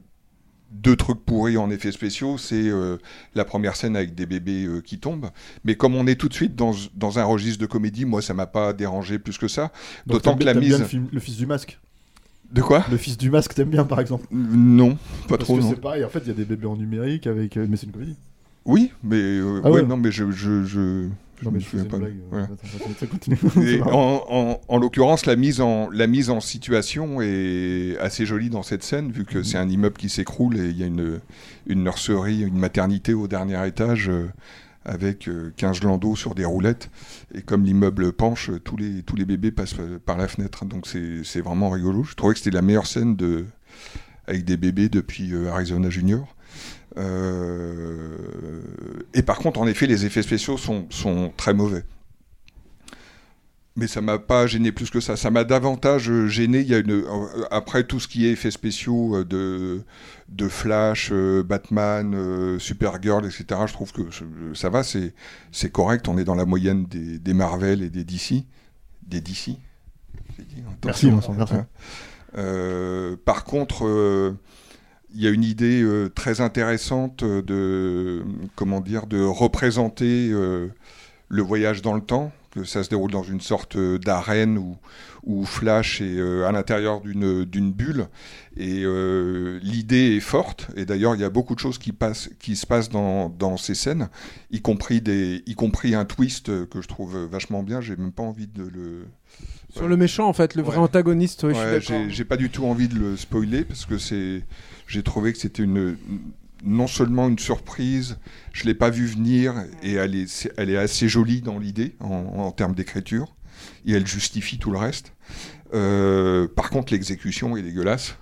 deux 0.72 0.96
trucs 0.96 1.20
pourris 1.26 1.58
en 1.58 1.70
effets 1.70 1.92
spéciaux. 1.92 2.38
C'est 2.38 2.70
euh, 2.70 2.96
la 3.36 3.44
première 3.44 3.76
scène 3.76 3.98
avec 3.98 4.16
des 4.16 4.26
bébés 4.26 4.64
euh, 4.66 4.80
qui 4.80 4.98
tombent. 4.98 5.30
Mais 5.66 5.76
comme 5.76 5.94
on 5.94 6.08
est 6.08 6.16
tout 6.16 6.30
de 6.30 6.34
suite 6.34 6.56
dans, 6.56 6.72
dans 6.96 7.20
un 7.20 7.26
registre 7.26 7.60
de 7.60 7.66
comédie, 7.66 8.06
moi, 8.06 8.22
ça 8.22 8.34
m'a 8.34 8.48
pas 8.48 8.72
dérangé 8.72 9.20
plus 9.20 9.38
que 9.38 9.50
ça. 9.50 9.70
D'autant 10.08 10.38
que 10.38 10.46
la 10.46 10.54
bien 10.54 10.62
mise. 10.62 10.80
le, 10.80 10.86
film- 10.86 11.10
le 11.12 11.20
fils 11.20 11.36
du 11.36 11.48
masque. 11.48 11.80
De 12.54 12.62
quoi? 12.62 12.86
Le 12.90 12.96
fils 12.96 13.18
du 13.18 13.30
masque, 13.30 13.56
t'aimes 13.56 13.72
bien 13.72 13.84
par 13.84 14.00
exemple? 14.00 14.26
Non, 14.32 14.96
pas 15.28 15.36
Parce 15.38 15.44
trop. 15.44 15.58
que 15.58 15.64
non. 15.64 15.70
c'est 15.72 15.82
pareil, 15.82 16.06
en 16.06 16.10
fait, 16.10 16.20
il 16.20 16.28
y 16.28 16.32
a 16.32 16.34
des 16.34 16.46
bébés 16.46 16.68
en 16.68 16.78
numérique 16.78 17.28
avec. 17.28 17.58
euh, 17.58 17.68
Mais 17.70 17.76
c'est 17.76 17.88
une 17.88 17.92
comédie. 17.92 18.16
Oui, 18.64 18.94
mais 19.04 19.18
euh, 19.18 19.60
Ah 19.66 19.70
ouais, 19.70 19.82
ouais. 19.82 19.86
non, 19.86 19.98
mais 19.98 20.12
je, 20.12 20.32
je, 20.32 20.64
je, 20.64 21.08
je 21.42 21.50
me 21.50 21.60
souviens 21.60 21.86
pas. 21.86 21.98
euh, 21.98 22.14
Voilà. 22.30 22.46
attends. 22.46 23.62
Et 23.62 23.82
en, 23.82 24.24
en- 24.30 24.62
en 24.68 24.78
l'occurrence, 24.78 25.26
la 25.26 25.36
mise 25.36 25.62
en 25.62 25.90
la 25.92 26.08
mise 26.08 26.30
en 26.30 26.40
situation 26.42 27.22
est 27.22 27.98
assez 28.00 28.26
jolie 28.26 28.50
dans 28.50 28.64
cette 28.64 28.84
scène, 28.84 29.12
vu 29.12 29.26
que 29.26 29.44
c'est 29.44 29.58
un 29.58 29.70
immeuble 29.70 29.98
qui 29.98 30.10
s'écroule 30.10 30.58
et 30.58 30.70
il 30.70 30.78
y 30.78 30.84
a 30.84 30.88
une 30.88 31.20
une 31.68 31.84
nurserie, 31.84 32.42
une 32.42 32.58
maternité 32.58 33.14
au 33.14 33.28
dernier 33.28 33.66
étage. 33.68 34.10
euh, 34.10 34.28
avec 34.86 35.28
euh, 35.28 35.52
15 35.58 35.84
landaux 35.84 36.16
sur 36.16 36.34
des 36.34 36.46
roulettes. 36.46 36.90
Et 37.36 37.42
comme 37.42 37.64
l'immeuble 37.66 38.12
penche, 38.14 38.50
tous 38.64 38.78
les, 38.78 39.04
tous 39.04 39.18
les 39.18 39.26
bébés 39.26 39.52
passent 39.52 39.76
euh, 39.78 40.00
par 40.04 40.18
la 40.18 40.28
fenêtre. 40.28 40.66
Donc 40.66 40.88
c'est 40.88 41.24
c'est 41.26 41.42
vraiment 41.42 41.70
rigolo. 41.70 42.04
Je 42.06 42.16
trouvais 42.16 42.34
que 42.34 42.40
c'était 42.40 42.56
la 42.56 42.62
meilleure 42.64 42.88
scène 42.88 43.16
de, 43.18 43.46
avec 44.26 44.46
des 44.46 44.56
bébés 44.58 44.88
depuis 44.90 45.34
euh, 45.34 45.52
Arizona 45.52 45.90
Junior. 45.90 46.34
Euh, 47.00 48.62
et 49.14 49.22
par 49.22 49.38
contre, 49.40 49.60
en 49.60 49.68
effet, 49.68 49.88
les 49.88 50.06
effets 50.06 50.22
spéciaux 50.22 50.58
sont, 50.58 50.88
sont 50.90 51.32
très 51.36 51.54
mauvais. 51.54 51.84
Mais 53.76 53.88
ça 53.88 54.02
m'a 54.02 54.20
pas 54.20 54.46
gêné 54.46 54.74
plus 54.74 54.90
que 54.90 55.00
ça. 55.00 55.16
Ça 55.16 55.32
m'a 55.32 55.46
davantage 55.46 56.12
gêné. 56.28 56.60
Il 56.60 56.68
y 56.68 56.76
a 56.76 56.80
une, 56.80 56.92
euh, 56.92 57.46
après 57.50 57.86
tout 57.86 58.00
ce 58.00 58.10
qui 58.10 58.28
est 58.28 58.32
effets 58.32 58.52
spéciaux 58.52 59.16
euh, 59.16 59.24
de, 59.24 59.84
de 60.28 60.50
Flash, 60.50 61.14
Batman, 61.14 62.60
Supergirl, 62.60 63.26
etc. 63.26 63.62
Je 63.68 63.74
trouve 63.74 63.94
que 63.94 64.02
ça 64.54 64.70
va, 64.70 64.84
c'est 64.84 65.14
c'est 65.52 65.72
correct. 65.72 66.10
On 66.10 66.18
est 66.18 66.26
dans 66.26 66.36
la 66.36 66.46
moyenne 66.46 66.86
des, 66.86 67.20
des 67.20 67.34
Marvel 67.34 67.82
et 67.82 67.90
des 67.90 68.04
DC. 68.04 68.44
Des 69.08 69.22
DC. 69.22 69.52
Dit, 70.40 70.64
Merci, 70.86 71.12
merci. 71.12 71.32
Hein. 71.54 71.68
Euh, 72.38 73.16
par 73.26 73.44
contre, 73.44 73.86
euh, 73.86 74.34
il 75.14 75.22
y 75.22 75.28
a 75.28 75.30
une 75.30 75.44
idée 75.44 75.82
euh, 75.82 76.10
très 76.10 76.42
intéressante 76.42 77.24
de 77.24 78.24
comment 78.56 78.82
dire 78.82 79.08
de 79.08 79.22
représenter 79.24 80.30
euh, 80.32 80.68
le 81.30 81.42
voyage 81.42 81.82
dans 81.82 81.94
le 81.94 82.02
temps, 82.02 82.32
que 82.52 82.64
ça 82.64 82.84
se 82.84 82.90
déroule 82.90 83.12
dans 83.12 83.24
une 83.24 83.42
sorte 83.42 83.76
euh, 83.76 84.00
d'arène 84.00 84.58
où, 84.58 84.78
où 85.24 85.46
Flash 85.46 86.02
est 86.02 86.18
euh, 86.18 86.48
à 86.48 86.52
l'intérieur 86.52 87.02
d'une 87.02 87.72
bulle. 87.72 88.08
Et 88.58 88.82
euh, 88.84 89.60
l'idée 89.62 90.18
est 90.18 90.20
forte. 90.20 90.68
Et 90.76 90.86
d'ailleurs, 90.86 91.16
il 91.16 91.22
y 91.22 91.24
a 91.24 91.30
beaucoup 91.30 91.54
de 91.54 91.60
choses 91.60 91.78
qui, 91.78 91.92
passent, 91.92 92.30
qui 92.40 92.56
se 92.56 92.66
passent 92.66 92.90
dans, 92.90 93.30
dans 93.30 93.58
ces 93.58 93.76
scènes, 93.76 94.10
y 94.52 94.62
compris, 94.62 95.02
des, 95.02 95.44
y 95.46 95.54
compris 95.54 95.94
un 95.94 96.06
twist 96.06 96.48
que 96.68 96.82
je 96.82 96.88
trouve 96.88 97.26
vachement 97.26 97.64
bien. 97.64 97.82
J'ai 97.82 97.96
même 97.96 98.12
pas 98.12 98.24
envie 98.24 98.48
de 98.48 98.64
le. 98.64 99.06
Sur 99.72 99.88
le 99.88 99.98
méchant, 99.98 100.28
en 100.28 100.34
fait, 100.34 100.56
le 100.56 100.64
vrai 100.64 100.78
antagoniste, 100.78 101.44
ouais, 101.44 101.54
Ouais, 101.54 102.10
J'ai 102.10 102.26
pas 102.26 102.38
du 102.38 102.50
tout 102.50 102.66
envie 102.66 102.88
de 102.88 102.96
le 102.96 103.16
spoiler 103.16 103.64
parce 103.64 103.86
que 103.86 104.00
c'est. 104.00 104.44
J'ai 104.90 105.04
trouvé 105.04 105.34
que 105.34 105.38
c'était 105.38 105.62
une 105.62 105.98
non 106.64 106.88
seulement 106.88 107.30
une 107.30 107.40
surprise, 107.40 108.18
je 108.52 108.66
l'ai 108.66 108.74
pas 108.74 108.90
vu 108.90 109.06
venir 109.06 109.54
et 109.82 109.94
elle 109.94 110.16
est, 110.16 110.78
assez 110.78 111.08
jolie 111.08 111.42
dans 111.42 111.58
l'idée 111.58 111.96
en, 112.02 112.10
en 112.10 112.52
termes 112.52 112.74
d'écriture 112.74 113.34
et 113.86 113.94
elle 113.94 114.08
justifie 114.08 114.58
tout 114.58 114.72
le 114.72 114.78
reste. 114.78 115.14
Euh, 115.74 116.48
par 116.48 116.70
contre, 116.70 116.92
l'exécution 116.92 117.56
est 117.56 117.62
dégueulasse. 117.62 118.16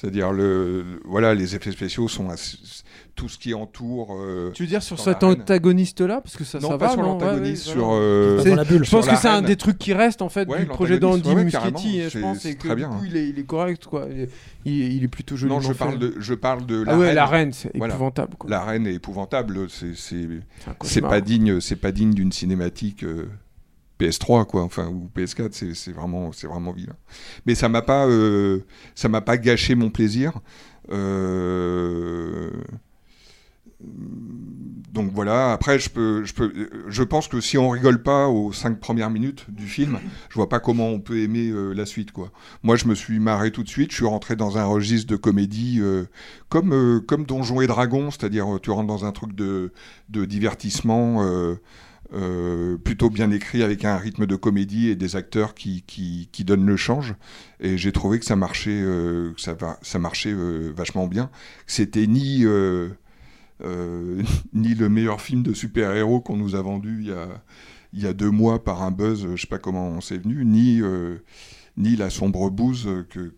C'est-à-dire 0.00 0.30
le, 0.32 0.82
le- 0.82 1.00
voilà, 1.04 1.34
les 1.34 1.56
effets 1.56 1.72
spéciaux 1.72 2.06
sont 2.06 2.28
assez- 2.30 2.56
tout 3.16 3.28
ce 3.28 3.36
qui 3.36 3.52
entoure. 3.52 4.16
euh, 4.20 4.52
Tu 4.54 4.62
veux 4.62 4.68
dire 4.68 4.80
sur 4.80 5.00
cet 5.00 5.24
antagoniste-là? 5.24 6.20
Parce 6.20 6.36
que 6.36 6.44
ça, 6.44 6.60
Non, 6.60 6.68
ça 6.68 6.78
pas 6.78 6.86
va, 6.86 6.92
sur 6.92 7.02
l'antagoniste, 7.02 7.66
Ouais, 7.66 7.72
ouais, 7.72 7.78
sur, 7.78 7.86
voilà. 7.88 8.00
euh, 8.00 8.54
la 8.56 8.62
bulle, 8.64 8.84
Je 8.84 8.90
pense 8.92 9.04
sur 9.06 9.12
que 9.14 9.18
c'est 9.18 9.26
un 9.28 9.42
des 9.42 9.56
trucs 9.56 9.76
qui 9.76 9.92
restent 9.92 10.22
en 10.22 10.28
fait 10.28 10.46
Ouais, 10.48 10.60
du 10.60 10.66
projet 10.66 11.00
d'Andy 11.00 11.34
Muschietti. 11.34 11.98
et 11.98 12.10
je 12.10 12.20
pense 12.20 12.38
c'est- 12.38 12.50
et 12.50 12.54
que 12.54 12.60
très 12.60 12.68
du 12.70 12.74
bien, 12.76 12.90
coup 12.90 12.94
hein. 13.02 13.06
il 13.08 13.16
est, 13.16 13.28
il 13.28 13.38
est 13.40 13.44
correct 13.44 13.86
quoi. 13.86 14.06
Il 14.08 14.20
est, 14.20 14.30
il- 14.64 14.92
il 14.92 15.02
est 15.04 15.08
plutôt 15.08 15.36
joli. 15.36 15.52
Non, 15.52 15.60
je 15.60 15.72
parle 15.72 15.98
de, 15.98 16.14
je 16.20 16.34
parle 16.34 16.64
de 16.64 16.84
Ah 16.86 16.90
la 16.92 16.98
ouais, 16.98 17.06
reine. 17.06 17.14
la 17.16 17.26
reine, 17.26 17.52
c'est 17.52 17.76
Voilà. 17.76 17.94
épouvantable. 17.94 18.34
Quoi. 18.38 18.48
La 18.50 18.64
reine 18.64 18.86
est 18.86 18.94
épouvantable. 18.94 19.58
C'est 19.68 21.00
pas 21.00 21.20
digne 21.20 22.14
d'une 22.14 22.30
cinématique 22.32 23.02
euh, 23.02 23.26
PS3 23.98 24.46
quoi, 24.46 24.62
enfin 24.62 24.88
ou 24.88 25.10
PS4. 25.14 25.74
C'est 25.74 25.92
vraiment 25.92 26.32
c'est 26.32 26.46
vraiment 26.46 26.72
vilain. 26.72 26.96
Mais 27.46 27.54
ça 27.54 27.68
m'a 27.68 27.82
pas 27.82 28.06
euh, 28.06 28.60
ça 28.94 29.08
m'a 29.08 29.20
pas 29.20 29.36
gâché 29.36 29.74
mon 29.74 29.90
plaisir. 29.90 30.40
Euh, 30.90 32.50
donc 34.92 35.12
voilà, 35.12 35.52
après 35.52 35.78
je 35.78 35.88
peux, 35.88 36.24
je 36.24 36.34
peux, 36.34 36.52
je 36.88 37.02
pense 37.04 37.28
que 37.28 37.40
si 37.40 37.58
on 37.58 37.68
rigole 37.68 38.02
pas 38.02 38.26
aux 38.26 38.52
cinq 38.52 38.80
premières 38.80 39.10
minutes 39.10 39.46
du 39.48 39.66
film, 39.66 40.00
je 40.30 40.34
vois 40.34 40.48
pas 40.48 40.58
comment 40.58 40.88
on 40.88 40.98
peut 40.98 41.18
aimer 41.18 41.50
euh, 41.50 41.72
la 41.72 41.86
suite 41.86 42.10
quoi. 42.10 42.32
Moi 42.64 42.74
je 42.74 42.86
me 42.86 42.94
suis 42.94 43.20
marré 43.20 43.52
tout 43.52 43.62
de 43.62 43.68
suite, 43.68 43.90
je 43.92 43.96
suis 43.96 44.06
rentré 44.06 44.34
dans 44.34 44.58
un 44.58 44.64
registre 44.64 45.08
de 45.08 45.16
comédie 45.16 45.80
comme 46.48 47.02
comme 47.06 47.26
et 47.62 47.66
Dragons, 47.66 48.10
c'est-à-dire 48.10 48.58
tu 48.62 48.70
rentres 48.70 48.88
dans 48.88 49.04
un 49.04 49.12
truc 49.12 49.34
de 49.34 49.72
de 50.08 50.24
divertissement. 50.24 51.22
Euh, 52.14 52.78
plutôt 52.78 53.10
bien 53.10 53.30
écrit 53.30 53.62
avec 53.62 53.84
un 53.84 53.96
rythme 53.98 54.24
de 54.24 54.34
comédie 54.34 54.88
et 54.88 54.96
des 54.96 55.14
acteurs 55.14 55.54
qui, 55.54 55.82
qui, 55.86 56.30
qui 56.32 56.44
donnent 56.44 56.64
le 56.64 56.76
change 56.76 57.14
et 57.60 57.76
j'ai 57.76 57.92
trouvé 57.92 58.18
que 58.18 58.24
ça 58.24 58.34
marchait 58.34 58.80
euh, 58.80 59.34
que 59.34 59.40
ça, 59.42 59.98
marchait 59.98 60.32
euh, 60.32 60.72
vachement 60.74 61.06
bien 61.06 61.30
c'était 61.66 62.06
ni 62.06 62.44
euh, 62.46 62.88
ni 64.54 64.74
le 64.74 64.88
meilleur 64.88 65.20
film 65.20 65.42
de 65.42 65.52
super-héros 65.52 66.20
qu'on 66.20 66.38
nous 66.38 66.54
a 66.54 66.62
vendu 66.62 66.98
il 67.00 67.08
y 67.08 67.12
a, 67.12 67.28
il 67.92 68.02
y 68.02 68.06
a 68.06 68.14
deux 68.14 68.30
mois 68.30 68.64
par 68.64 68.82
un 68.82 68.90
buzz, 68.90 69.28
je 69.34 69.40
sais 69.40 69.46
pas 69.46 69.58
comment 69.58 69.88
on 69.88 70.00
s'est 70.00 70.18
venu, 70.18 70.44
ni, 70.44 70.80
ni 71.76 71.96
la 71.96 72.10
sombre 72.10 72.50
bouse 72.50 72.88
que, 73.10 73.32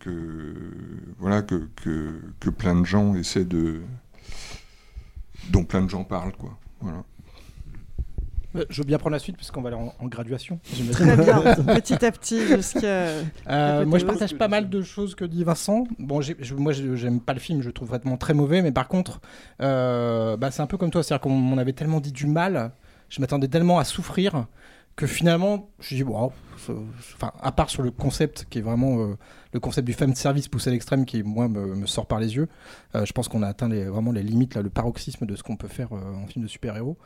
voilà, 1.17 1.41
que, 1.41 1.67
que, 1.81 2.21
que 2.39 2.49
plein 2.49 2.79
de 2.79 2.85
gens 2.85 3.15
essaient 3.15 3.45
de. 3.45 3.81
dont 5.49 5.63
plein 5.63 5.81
de 5.81 5.89
gens 5.89 6.03
parlent, 6.03 6.35
quoi. 6.37 6.59
Voilà. 6.81 7.03
Euh, 8.55 8.65
Je 8.69 8.81
veux 8.81 8.85
bien 8.85 8.97
prendre 8.97 9.13
la 9.13 9.19
suite 9.19 9.37
parce 9.37 9.49
qu'on 9.51 9.61
va 9.61 9.69
aller 9.69 9.77
en, 9.77 9.93
en 9.99 10.07
graduation. 10.07 10.59
Très 10.91 11.15
bien, 11.17 11.41
petit 11.75 12.05
à 12.05 12.11
petit 12.11 12.45
jusqu'à. 12.47 13.07
Euh, 13.47 13.85
moi, 13.85 13.97
je 13.99 14.05
partage 14.05 14.35
pas 14.37 14.47
mal 14.47 14.69
de 14.69 14.81
choses 14.81 15.15
que 15.15 15.25
dit 15.25 15.43
Vincent. 15.43 15.85
Bon, 15.99 16.21
je- 16.21 16.33
moi, 16.55 16.71
j'aime 16.73 17.19
pas 17.19 17.33
le 17.33 17.39
film, 17.39 17.61
je 17.61 17.67
le 17.67 17.73
trouve 17.73 17.89
vraiment 17.89 18.17
très 18.17 18.33
mauvais, 18.33 18.61
mais 18.61 18.71
par 18.71 18.87
contre, 18.87 19.19
euh, 19.61 20.37
bah, 20.37 20.51
c'est 20.51 20.61
un 20.61 20.67
peu 20.67 20.77
comme 20.77 20.89
toi, 20.91 21.03
c'est-à-dire 21.03 21.21
qu'on 21.21 21.29
m'en 21.31 21.57
avait 21.57 21.73
tellement 21.73 21.99
dit 21.99 22.11
du 22.11 22.27
mal, 22.27 22.71
je 23.09 23.19
m'attendais 23.21 23.47
tellement 23.47 23.79
à 23.79 23.83
souffrir 23.83 24.45
que 24.95 25.07
finalement, 25.07 25.69
je 25.79 25.83
me 25.83 25.87
suis 25.87 25.95
dit, 25.97 26.03
bon, 26.03 26.31
enfin, 26.55 27.31
à 27.41 27.51
part 27.51 27.69
sur 27.69 27.81
le 27.83 27.91
concept 27.91 28.45
qui 28.49 28.59
est 28.59 28.61
vraiment 28.61 28.99
euh, 28.99 29.17
le 29.53 29.59
concept 29.59 29.85
du 29.85 29.93
fan 29.93 30.13
service 30.15 30.47
poussé 30.47 30.69
à 30.69 30.73
l'extrême 30.73 31.05
qui, 31.05 31.23
moi, 31.23 31.47
me, 31.47 31.85
sort 31.85 32.05
par 32.05 32.19
les 32.19 32.35
yeux, 32.35 32.47
euh, 32.95 33.05
je 33.05 33.13
pense 33.13 33.27
qu'on 33.27 33.43
a 33.43 33.47
atteint 33.47 33.67
vraiment 33.67 34.11
les 34.11 34.23
limites, 34.23 34.55
là, 34.55 34.61
le 34.61 34.69
paroxysme 34.69 35.25
de 35.25 35.35
ce 35.35 35.43
qu'on 35.43 35.57
peut 35.57 35.67
faire 35.67 35.93
euh, 35.93 36.23
en 36.23 36.27
film 36.27 36.43
de 36.43 36.49
super-héros. 36.49 36.97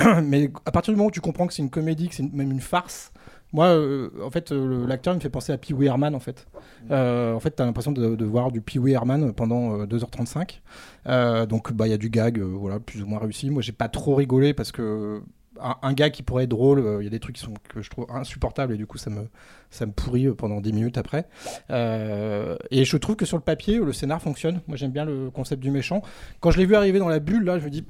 mais 0.22 0.50
à 0.66 0.72
partir 0.72 0.92
du 0.92 0.96
moment 0.96 1.08
où 1.08 1.12
tu 1.12 1.20
comprends 1.20 1.46
que 1.46 1.54
c'est 1.54 1.62
une 1.62 1.70
comédie, 1.70 2.08
que 2.08 2.14
c'est 2.14 2.32
même 2.32 2.50
une 2.50 2.60
farce, 2.60 3.12
moi, 3.52 3.66
euh, 3.66 4.10
en 4.22 4.30
fait, 4.30 4.52
l'acteur 4.52 5.14
me 5.14 5.20
fait 5.20 5.28
penser 5.28 5.52
à 5.52 5.58
Pee 5.58 5.74
Wee 5.74 5.86
Herman, 5.86 6.14
en 6.14 6.20
fait. 6.20 6.46
En 6.90 7.40
fait, 7.40 7.50
t'as 7.50 7.64
l'impression 7.64 7.92
de, 7.92 8.24
voir 8.24 8.52
du 8.52 8.60
Pee 8.60 8.78
Wee 8.78 8.92
Herman 8.92 9.32
pendant 9.32 9.80
euh, 9.80 9.86
2h35. 9.86 10.60
Euh, 11.06 11.46
donc, 11.46 11.72
bah, 11.72 11.86
il 11.88 11.90
y 11.90 11.94
a 11.94 11.98
du 11.98 12.10
gag, 12.10 12.40
voilà, 12.40 12.78
plus 12.78 13.02
ou 13.02 13.06
moins 13.06 13.18
réussi. 13.18 13.50
Moi, 13.50 13.62
j'ai 13.62 13.72
pas 13.72 13.88
trop 13.88 14.14
rigolé 14.14 14.54
parce 14.54 14.70
que 14.72 15.22
un, 15.58 15.92
gag 15.92 16.12
qui 16.12 16.22
pourrait 16.22 16.44
être 16.44 16.50
drôle, 16.50 16.78
euh, 16.78 17.02
il 17.02 17.04
y 17.04 17.06
a 17.06 17.10
des 17.10 17.20
trucs 17.20 17.36
qui 17.36 17.42
sont, 17.42 17.54
que 17.68 17.82
je 17.82 17.90
trouve 17.90 18.06
insupportables 18.10 18.74
et 18.74 18.76
du 18.76 18.86
coup, 18.86 18.98
ça 18.98 19.10
me, 19.10 19.28
ça 19.70 19.86
me 19.86 19.92
pourrit 19.92 20.26
euh, 20.26 20.34
pendant 20.34 20.60
10 20.60 20.72
minutes 20.72 20.98
après. 20.98 21.26
Euh, 21.70 22.56
et 22.70 22.84
je 22.84 22.96
trouve 22.96 23.16
que 23.16 23.26
sur 23.26 23.36
le 23.36 23.42
papier, 23.42 23.78
le 23.78 23.92
scénar 23.92 24.22
fonctionne. 24.22 24.60
Moi, 24.68 24.76
j'aime 24.76 24.92
bien 24.92 25.04
le 25.04 25.30
concept 25.30 25.62
du 25.62 25.70
méchant. 25.70 26.02
Quand 26.40 26.50
je 26.50 26.58
l'ai 26.58 26.66
vu 26.66 26.76
arriver 26.76 26.98
dans 26.98 27.08
la 27.08 27.18
bulle, 27.18 27.44
là, 27.44 27.58
je 27.58 27.64
me 27.64 27.70
dis, 27.70 27.84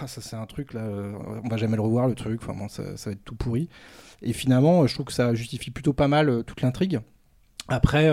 ah, 0.00 0.06
ça 0.06 0.20
c'est 0.20 0.36
un 0.36 0.46
truc 0.46 0.72
là, 0.72 0.82
on 1.44 1.48
va 1.48 1.56
jamais 1.56 1.76
le 1.76 1.82
revoir 1.82 2.08
le 2.08 2.14
truc, 2.14 2.40
enfin, 2.42 2.54
bon, 2.58 2.68
ça, 2.68 2.96
ça 2.96 3.10
va 3.10 3.14
être 3.14 3.24
tout 3.24 3.34
pourri. 3.34 3.68
Et 4.22 4.32
finalement, 4.32 4.86
je 4.86 4.94
trouve 4.94 5.06
que 5.06 5.12
ça 5.12 5.34
justifie 5.34 5.70
plutôt 5.70 5.92
pas 5.92 6.08
mal 6.08 6.44
toute 6.44 6.62
l'intrigue. 6.62 7.00
Après, 7.68 8.10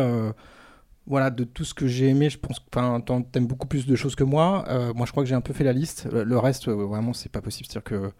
voilà, 1.08 1.30
de 1.30 1.46
tout 1.46 1.64
ce 1.64 1.74
que 1.74 1.88
j'ai 1.88 2.10
aimé, 2.10 2.30
je 2.30 2.38
pense 2.38 2.60
que 2.60 3.22
t'aimes 3.32 3.48
beaucoup 3.48 3.68
plus 3.68 3.86
de 3.86 3.96
choses 3.96 4.16
que 4.16 4.26
moi. 4.26 4.66
Moi, 4.94 5.06
je 5.06 5.12
crois 5.12 5.24
que 5.24 5.30
j'ai 5.30 5.36
un 5.36 5.42
peu 5.42 5.54
fait 5.54 5.64
la 5.64 5.72
liste. 5.72 6.10
Le, 6.12 6.38
reste, 6.38 6.68
vraiment, 6.68 7.14
c'est 7.14 7.32
pas 7.32 7.42
possible. 7.42 7.68
C'est-à-dire 7.70 7.84
que 7.84 8.12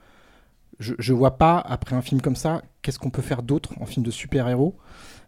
je, 0.80 0.94
je 0.98 1.14
vois 1.14 1.38
pas, 1.38 1.60
après 1.60 1.96
un 1.96 2.02
film 2.02 2.22
comme 2.22 2.36
ça, 2.36 2.62
qu'est-ce 2.82 3.00
qu'on 3.00 3.10
peut 3.10 3.22
faire 3.22 3.44
d'autre 3.44 3.74
en 3.80 3.86
film 3.86 4.06
de 4.06 4.12
super-héros. 4.12 4.76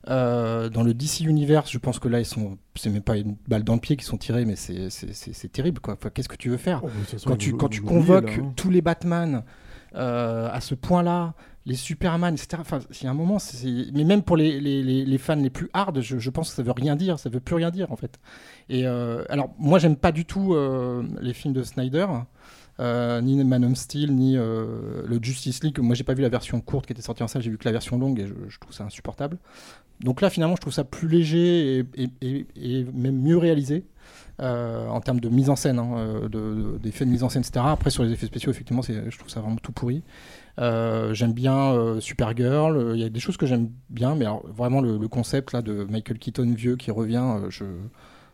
Euh, 0.10 0.70
dans 0.70 0.84
le 0.84 0.94
DC 0.94 1.22
Universe, 1.22 1.72
je 1.72 1.78
pense 1.78 1.98
que 2.00 2.10
là, 2.10 2.20
ils 2.20 2.26
sont, 2.26 2.58
c'est 2.76 2.90
même 2.90 3.02
pas 3.04 3.16
une 3.18 3.38
balle 3.48 3.64
dans 3.64 3.76
le 3.76 3.80
pied 3.80 3.96
qui 3.96 4.04
sont 4.04 4.18
tirés, 4.18 4.44
mais 4.44 4.58
c'est, 4.58 4.90
c'est, 4.90 5.52
terrible, 5.52 5.80
quoi. 5.80 5.94
Enfin, 5.94 6.10
qu'est-ce 6.10 6.28
que 6.28 6.36
tu 6.36 6.50
veux 6.50 6.58
faire 6.58 6.82
Oh, 6.84 6.90
façon, 6.90 7.30
quand 7.30 7.38
tu, 7.38 7.54
quand 7.56 7.70
tu 7.70 7.82
convoques 7.82 8.36
là, 8.38 8.44
hein. 8.44 8.54
tous 8.58 8.70
les 8.70 8.82
Batman 8.82 9.44
euh, 9.96 10.50
à 10.52 10.60
ce 10.60 10.76
point-là, 10.76 11.36
les 11.66 11.76
Superman, 11.76 12.34
etc. 12.34 12.58
Enfin, 12.60 12.80
il 12.90 13.04
y 13.06 13.08
a 13.08 13.12
un 13.12 13.14
moment, 13.14 13.40
c'est- 13.40 13.92
mais 13.94 14.04
même 14.04 14.24
pour 14.24 14.36
les, 14.36 14.60
les, 14.60 14.84
les- 14.84 15.06
les 15.06 15.18
fans 15.18 15.36
les 15.36 15.50
plus 15.50 15.70
hard, 15.72 16.02
je, 16.02 16.18
je 16.20 16.30
pense 16.30 16.50
que 16.50 16.56
ça 16.58 16.64
veut 16.64 16.74
rien 16.74 16.98
dire, 16.98 17.18
ça 17.18 17.30
veut 17.30 17.40
plus 17.40 17.56
rien 17.56 17.72
dire 17.72 17.90
en 17.92 17.96
fait. 17.96 18.20
Et 18.68 18.86
euh, 18.86 19.24
alors, 19.30 19.54
moi, 19.58 19.80
j'aime 19.80 19.96
pas 19.96 20.12
du 20.12 20.26
tout 20.26 20.54
les 21.22 21.34
films 21.34 21.54
de 21.54 21.64
Snyder. 21.64 22.08
Euh, 22.80 23.22
ni 23.22 23.42
Man 23.44 23.64
of 23.66 23.76
Steel, 23.76 24.14
ni 24.16 24.36
euh, 24.38 25.04
le 25.06 25.20
Justice 25.22 25.64
League. 25.64 25.80
Moi, 25.80 25.96
j'ai 25.96 26.04
pas 26.04 26.14
vu 26.14 26.22
la 26.22 26.30
version 26.30 26.60
courte 26.62 26.86
qui 26.88 26.94
était 26.94 27.02
sortie 27.02 27.24
en 27.24 27.28
salle, 27.28 27.42
j'ai 27.42 27.50
vu 27.52 27.58
que 27.58 27.66
la 27.66 27.72
version 27.72 27.98
longue 27.98 28.20
et 28.20 28.28
je, 28.28 28.34
je 28.50 28.60
trouve 28.60 28.74
ça 28.74 28.84
insupportable. 28.84 29.38
Donc 30.02 30.22
là, 30.22 30.30
finalement, 30.30 30.56
je 30.56 30.62
trouve 30.62 30.74
ça 30.74 30.84
plus 30.84 31.08
léger 31.08 31.80
et, 31.80 31.86
et- 31.96 32.10
et- 32.22 32.46
et 32.56 32.84
même 32.94 33.20
mieux 33.22 33.38
réalisé 33.38 33.86
euh, 34.42 34.88
en 34.88 35.00
termes 35.00 35.20
de 35.20 35.30
mise 35.30 35.50
en 35.52 35.56
scène, 35.56 35.78
hein, 35.78 36.22
de- 36.24 36.28
de- 36.28 36.78
d'effets 36.82 37.06
de 37.06 37.12
mise 37.12 37.24
en 37.24 37.30
scène, 37.30 37.44
etc. 37.48 37.64
Après, 37.70 37.92
sur 37.92 38.04
les 38.04 38.12
effets 38.12 38.26
spéciaux, 38.26 38.50
effectivement, 38.52 38.82
c'est- 38.82 39.10
je 39.10 39.18
trouve 39.18 39.30
ça 39.30 39.40
vraiment 39.42 39.58
tout 39.58 39.72
pourri. 39.72 40.02
Euh, 40.60 41.14
j'aime 41.14 41.34
bien 41.34 41.72
euh, 41.74 42.00
Supergirl, 42.00 42.76
euh, 42.76 42.96
il 42.96 43.02
y 43.02 43.04
a 43.06 43.10
des 43.10 43.20
choses 43.20 43.38
que 43.38 43.46
j'aime 43.46 43.70
bien, 43.92 44.16
mais 44.16 44.26
alors, 44.26 44.44
vraiment 44.48 44.82
le, 44.82 44.98
le 44.98 45.08
concept 45.08 45.52
là 45.54 45.62
de 45.62 45.84
Michael 45.90 46.18
Keaton 46.20 46.52
vieux 46.56 46.76
qui 46.76 46.90
revient, 46.92 47.24
je... 47.50 47.64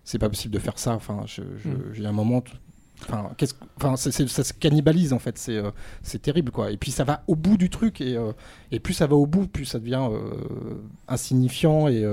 c'est 0.05 0.17
pas 0.19 0.29
possible 0.29 0.53
de 0.53 0.59
faire 0.59 0.79
ça. 0.79 0.93
Enfin, 0.95 1.21
je, 1.25 1.41
je- 1.63 1.69
Mm. 1.69 1.81
j'ai 1.93 2.05
un 2.05 2.11
moment, 2.13 2.41
t- 2.41 2.51
Enfin, 3.01 3.95
ça 3.95 4.11
se 4.11 4.53
cannibalise 4.53 5.13
en 5.13 5.19
fait, 5.19 5.37
c'est 5.37 5.55
euh, 5.55 5.71
c'est 6.03 6.21
terrible 6.21 6.51
quoi. 6.51 6.71
Et 6.71 6.77
puis 6.77 6.91
ça 6.91 7.03
va 7.03 7.23
au 7.27 7.35
bout 7.35 7.57
du 7.57 7.69
truc 7.69 8.01
et, 8.01 8.15
euh, 8.17 8.33
plus 8.83 8.93
ça 8.93 9.07
va 9.07 9.15
au 9.15 9.25
bout, 9.25 9.47
plus 9.47 9.65
ça 9.65 9.79
devient 9.79 10.07
euh, 10.11 10.81
insignifiant 11.07 11.87
et 11.87 12.05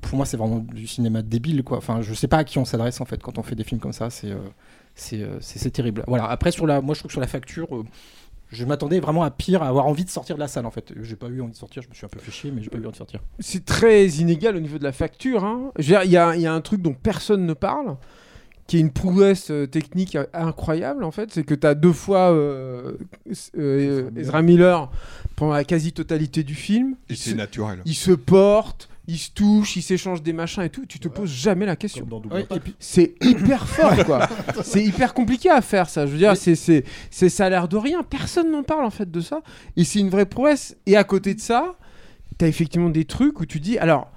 pour 0.00 0.16
moi 0.16 0.24
c'est 0.26 0.36
vraiment 0.36 0.58
du 0.60 0.86
cinéma 0.86 1.22
débile 1.22 1.62
quoi. 1.64 1.78
Enfin 1.78 2.00
je 2.00 2.14
sais 2.14 2.28
pas 2.28 2.38
à 2.38 2.44
qui 2.44 2.58
on 2.58 2.64
s'adresse 2.64 3.00
en 3.00 3.04
fait 3.04 3.22
quand 3.22 3.38
on 3.38 3.42
fait 3.42 3.54
des 3.56 3.64
films 3.64 3.80
comme 3.80 3.92
ça, 3.92 4.08
c'est 4.10 5.70
terrible. 5.72 6.04
Voilà. 6.06 6.26
Après 6.26 6.52
sur 6.52 6.66
la, 6.66 6.80
moi 6.80 6.94
je 6.94 7.00
trouve 7.00 7.08
que 7.08 7.14
sur 7.14 7.20
la 7.20 7.26
facture. 7.26 7.68
je 8.50 8.64
m'attendais 8.64 9.00
vraiment 9.00 9.24
à 9.24 9.30
pire, 9.30 9.62
à 9.62 9.68
avoir 9.68 9.86
envie 9.86 10.04
de 10.04 10.10
sortir 10.10 10.36
de 10.36 10.40
la 10.40 10.48
salle 10.48 10.66
en 10.66 10.70
fait. 10.70 10.92
J'ai 11.02 11.16
pas 11.16 11.26
eu 11.26 11.40
envie 11.42 11.52
de 11.52 11.56
sortir, 11.56 11.82
je 11.82 11.88
me 11.88 11.94
suis 11.94 12.06
un 12.06 12.08
peu 12.08 12.20
fait 12.20 12.30
chier, 12.30 12.52
mais 12.52 12.62
j'ai 12.62 12.70
pas 12.70 12.78
eu 12.78 12.82
envie 12.82 12.92
de 12.92 12.96
sortir. 12.96 13.20
C'est 13.40 13.64
très 13.64 14.06
inégal 14.06 14.56
au 14.56 14.60
niveau 14.60 14.78
de 14.78 14.84
la 14.84 14.92
facture. 14.92 15.44
hein. 15.44 15.72
Il 15.78 15.88
y 15.90 16.16
a 16.16 16.52
un 16.52 16.60
truc 16.60 16.80
dont 16.80 16.94
personne 16.94 17.44
ne 17.44 17.54
parle, 17.54 17.96
qui 18.66 18.78
est 18.78 18.80
une 18.80 18.90
prouesse 18.90 19.50
euh, 19.50 19.66
technique 19.66 20.18
incroyable 20.32 21.04
en 21.04 21.10
fait. 21.10 21.32
C'est 21.32 21.44
que 21.44 21.54
tu 21.54 21.66
as 21.66 21.74
deux 21.74 21.92
fois 21.92 22.32
euh, 22.32 22.92
euh, 23.56 24.10
Ezra 24.16 24.42
Miller 24.42 24.90
pendant 25.36 25.52
la 25.52 25.64
quasi-totalité 25.64 26.42
du 26.42 26.54
film. 26.54 26.96
Et 27.08 27.12
Il 27.12 27.16
c'est 27.16 27.34
naturel. 27.34 27.80
Il 27.84 27.94
se 27.94 28.10
porte, 28.10 28.88
il 29.06 29.18
se 29.18 29.30
touche, 29.30 29.76
il 29.76 29.82
s'échange 29.82 30.22
des 30.22 30.32
machins 30.32 30.62
et 30.64 30.70
tout. 30.70 30.84
Tu 30.86 30.98
te 30.98 31.06
poses 31.08 31.30
jamais 31.30 31.64
la 31.64 31.76
question. 31.76 32.06
Ouais, 32.30 32.44
puis- 32.60 32.74
C'est 32.80 33.14
hyper 33.22 33.68
fort 33.68 34.04
quoi. 34.04 34.28
c'est 34.64 34.82
hyper 34.82 35.14
compliqué 35.14 35.48
à 35.48 35.60
faire 35.60 35.88
ça. 35.88 36.06
Je 36.06 36.12
veux 36.12 36.18
dire, 36.18 36.36
c'est, 36.36 36.56
c'est, 36.56 36.84
c'est, 37.10 37.28
ça 37.28 37.46
a 37.46 37.50
l'air 37.50 37.68
de 37.68 37.76
rien. 37.76 38.02
Personne 38.02 38.50
n'en 38.50 38.64
parle 38.64 38.84
en 38.84 38.90
fait 38.90 39.10
de 39.10 39.20
ça. 39.20 39.42
Et 39.76 39.84
c'est 39.84 40.00
une 40.00 40.10
vraie 40.10 40.26
prouesse. 40.26 40.76
Et 40.86 40.96
à 40.96 41.04
côté 41.04 41.34
de 41.34 41.40
ça, 41.40 41.76
t'as 42.38 42.48
effectivement 42.48 42.90
des 42.90 43.04
trucs 43.04 43.38
où 43.40 43.46
tu 43.46 43.60
dis, 43.60 43.78
alors, 43.78 44.10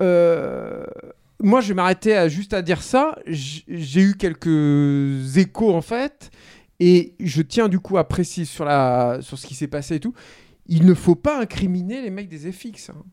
euh, 0.00 0.84
moi 1.40 1.60
je 1.60 1.68
vais 1.68 1.74
m'arrêter 1.74 2.14
à, 2.14 2.28
juste 2.28 2.52
à 2.54 2.62
dire 2.62 2.82
ça. 2.82 3.18
J'ai 3.26 4.00
eu 4.00 4.14
quelques 4.16 5.36
échos 5.36 5.74
en 5.74 5.82
fait. 5.82 6.30
Et 6.80 7.14
je 7.20 7.40
tiens 7.42 7.68
du 7.68 7.78
coup 7.78 7.98
à 7.98 8.08
préciser 8.08 8.46
sur, 8.46 8.66
ce 8.66 9.46
qui 9.46 9.54
s'est 9.54 9.68
passé 9.68 9.96
et 9.96 10.00
tout. 10.00 10.14
Il 10.66 10.86
ne 10.86 10.94
faut 10.94 11.14
pas 11.14 11.40
incriminer 11.40 12.02
les 12.02 12.10
mecs 12.10 12.28
des 12.28 12.50
FX. 12.50 12.90
hein. 12.90 13.04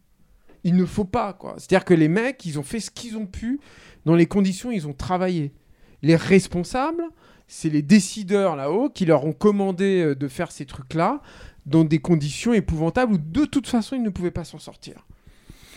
Il 0.63 0.75
ne 0.75 0.85
faut 0.85 1.05
pas, 1.05 1.33
quoi. 1.33 1.55
C'est-à-dire 1.57 1.85
que 1.85 1.93
les 1.93 2.07
mecs, 2.07 2.45
ils 2.45 2.59
ont 2.59 2.63
fait 2.63 2.79
ce 2.79 2.91
qu'ils 2.91 3.17
ont 3.17 3.25
pu 3.25 3.59
dans 4.05 4.15
les 4.15 4.25
conditions 4.25 4.71
ils 4.71 4.87
ont 4.87 4.93
travaillé. 4.93 5.53
Les 6.01 6.15
responsables, 6.15 7.03
c'est 7.47 7.69
les 7.69 7.81
décideurs 7.81 8.55
là-haut 8.55 8.89
qui 8.89 9.05
leur 9.05 9.25
ont 9.25 9.33
commandé 9.33 10.01
euh, 10.01 10.15
de 10.15 10.27
faire 10.27 10.51
ces 10.51 10.65
trucs-là 10.65 11.21
dans 11.65 11.83
des 11.83 11.99
conditions 11.99 12.53
épouvantables 12.53 13.13
où 13.13 13.17
de 13.17 13.45
toute 13.45 13.67
façon 13.67 13.95
ils 13.95 14.01
ne 14.01 14.09
pouvaient 14.09 14.31
pas 14.31 14.43
s'en 14.43 14.57
sortir. 14.57 15.05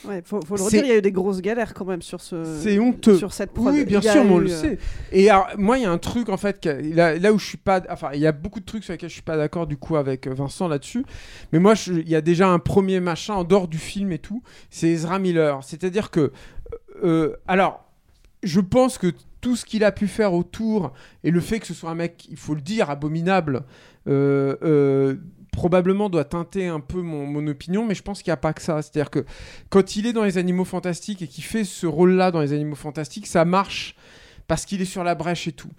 Ouais, 0.06 0.23
faut, 0.25 0.40
faut 0.42 0.56
le 0.56 0.62
redire, 0.62 0.84
il 0.84 0.88
y 0.88 0.92
a 0.92 0.99
eu 0.99 1.02
des 1.02 1.12
grosses 1.12 1.40
galères 1.40 1.75
quand 1.75 1.84
même 1.84 2.02
sur 2.02 2.20
ce. 2.20 2.44
C'est 2.61 2.78
honteux. 2.78 3.16
Sur 3.16 3.32
cette 3.32 3.52
prod. 3.52 3.73
Oui, 3.73 3.84
bien 3.84 4.00
sûr, 4.00 4.25
mais 4.25 4.30
on 4.30 4.40
eu, 4.40 4.44
le 4.44 4.50
euh, 4.50 4.61
sait. 4.61 4.78
Et 5.12 5.30
alors, 5.30 5.49
moi, 5.56 5.78
il 5.78 5.82
y 5.82 5.87
a 5.87 5.90
un 5.90 5.99
truc 5.99 6.28
en 6.28 6.37
fait, 6.37 6.66
là, 6.66 7.18
là 7.18 7.32
où 7.32 7.38
je 7.38 7.46
suis 7.46 7.58
pas, 7.58 7.82
enfin, 7.90 8.11
il 8.14 8.20
y 8.20 8.26
a 8.26 8.32
beaucoup 8.32 8.61
de 8.61 8.64
trucs 8.64 8.84
sur 8.84 8.92
lesquels 8.92 9.08
je 9.08 9.14
suis 9.14 9.23
pas 9.23 9.37
d'accord 9.37 9.66
du 9.66 9.76
coup 9.76 9.96
avec 9.96 10.26
euh, 10.26 10.34
Vincent 10.34 10.68
là-dessus. 10.68 11.04
Mais 11.52 11.58
moi, 11.58 11.75
il 11.87 12.08
y 12.08 12.16
a 12.16 12.20
déjà 12.20 12.49
un 12.49 12.58
premier 12.58 13.00
machin 13.00 13.34
en 13.34 13.44
dehors 13.44 13.68
du 13.68 13.78
film 13.78 14.12
et 14.12 14.18
tout. 14.18 14.42
C'est 14.70 14.88
Ezra 14.88 15.18
Miller. 15.18 15.62
C'est-à-dire 15.62 16.11
que, 16.11 16.32
euh, 17.02 17.37
alors, 17.46 17.84
je 18.42 18.61
pense 18.61 18.99
que 18.99 19.12
tout 19.40 19.56
ce 19.56 19.64
qu'il 19.64 19.84
a 19.84 19.92
pu 19.92 20.06
faire 20.06 20.32
autour 20.32 20.92
et 21.23 21.30
le 21.30 21.40
fait 21.40 21.61
que 21.61 21.66
ce 21.66 21.75
soit 21.75 21.90
un 21.90 21.94
mec, 21.94 22.26
il 22.30 22.37
faut 22.37 22.54
le 22.54 22.62
dire, 22.62 22.88
abominable, 22.88 23.64
euh, 24.08 24.56
euh, 24.62 25.16
probablement 25.54 26.11
doit 26.11 26.25
teinter 26.25 26.66
un 26.68 26.80
peu 26.80 27.00
mon, 27.00 27.26
mon 27.26 27.46
opinion, 27.46 27.87
mais 27.87 27.94
je 27.94 28.02
pense 28.02 28.23
qu'il 28.23 28.30
n'y 28.30 28.34
a 28.34 28.38
pas 28.38 28.52
que 28.52 28.62
ça. 28.62 28.82
C'est-à-dire 28.82 29.11
que 29.11 29.25
quand 29.70 29.96
il 29.96 30.06
est 30.06 30.12
dans 30.12 30.25
les 30.25 30.38
animaux 30.38 30.64
fantastiques 30.64 31.23
et 31.23 31.28
qu'il 31.28 31.44
fait 31.44 31.64
ce 31.64 31.87
rôle-là 31.87 32.30
dans 32.30 32.40
les 32.40 32.52
animaux 32.52 32.75
fantastiques, 32.76 33.26
ça 33.26 33.44
marche 33.44 33.96
parce 34.46 34.66
qu'il 34.66 34.82
est 34.82 34.87
sur 34.87 35.04
la 35.04 35.14
brèche 35.14 35.46
et 35.49 35.52
tout. 35.52 35.70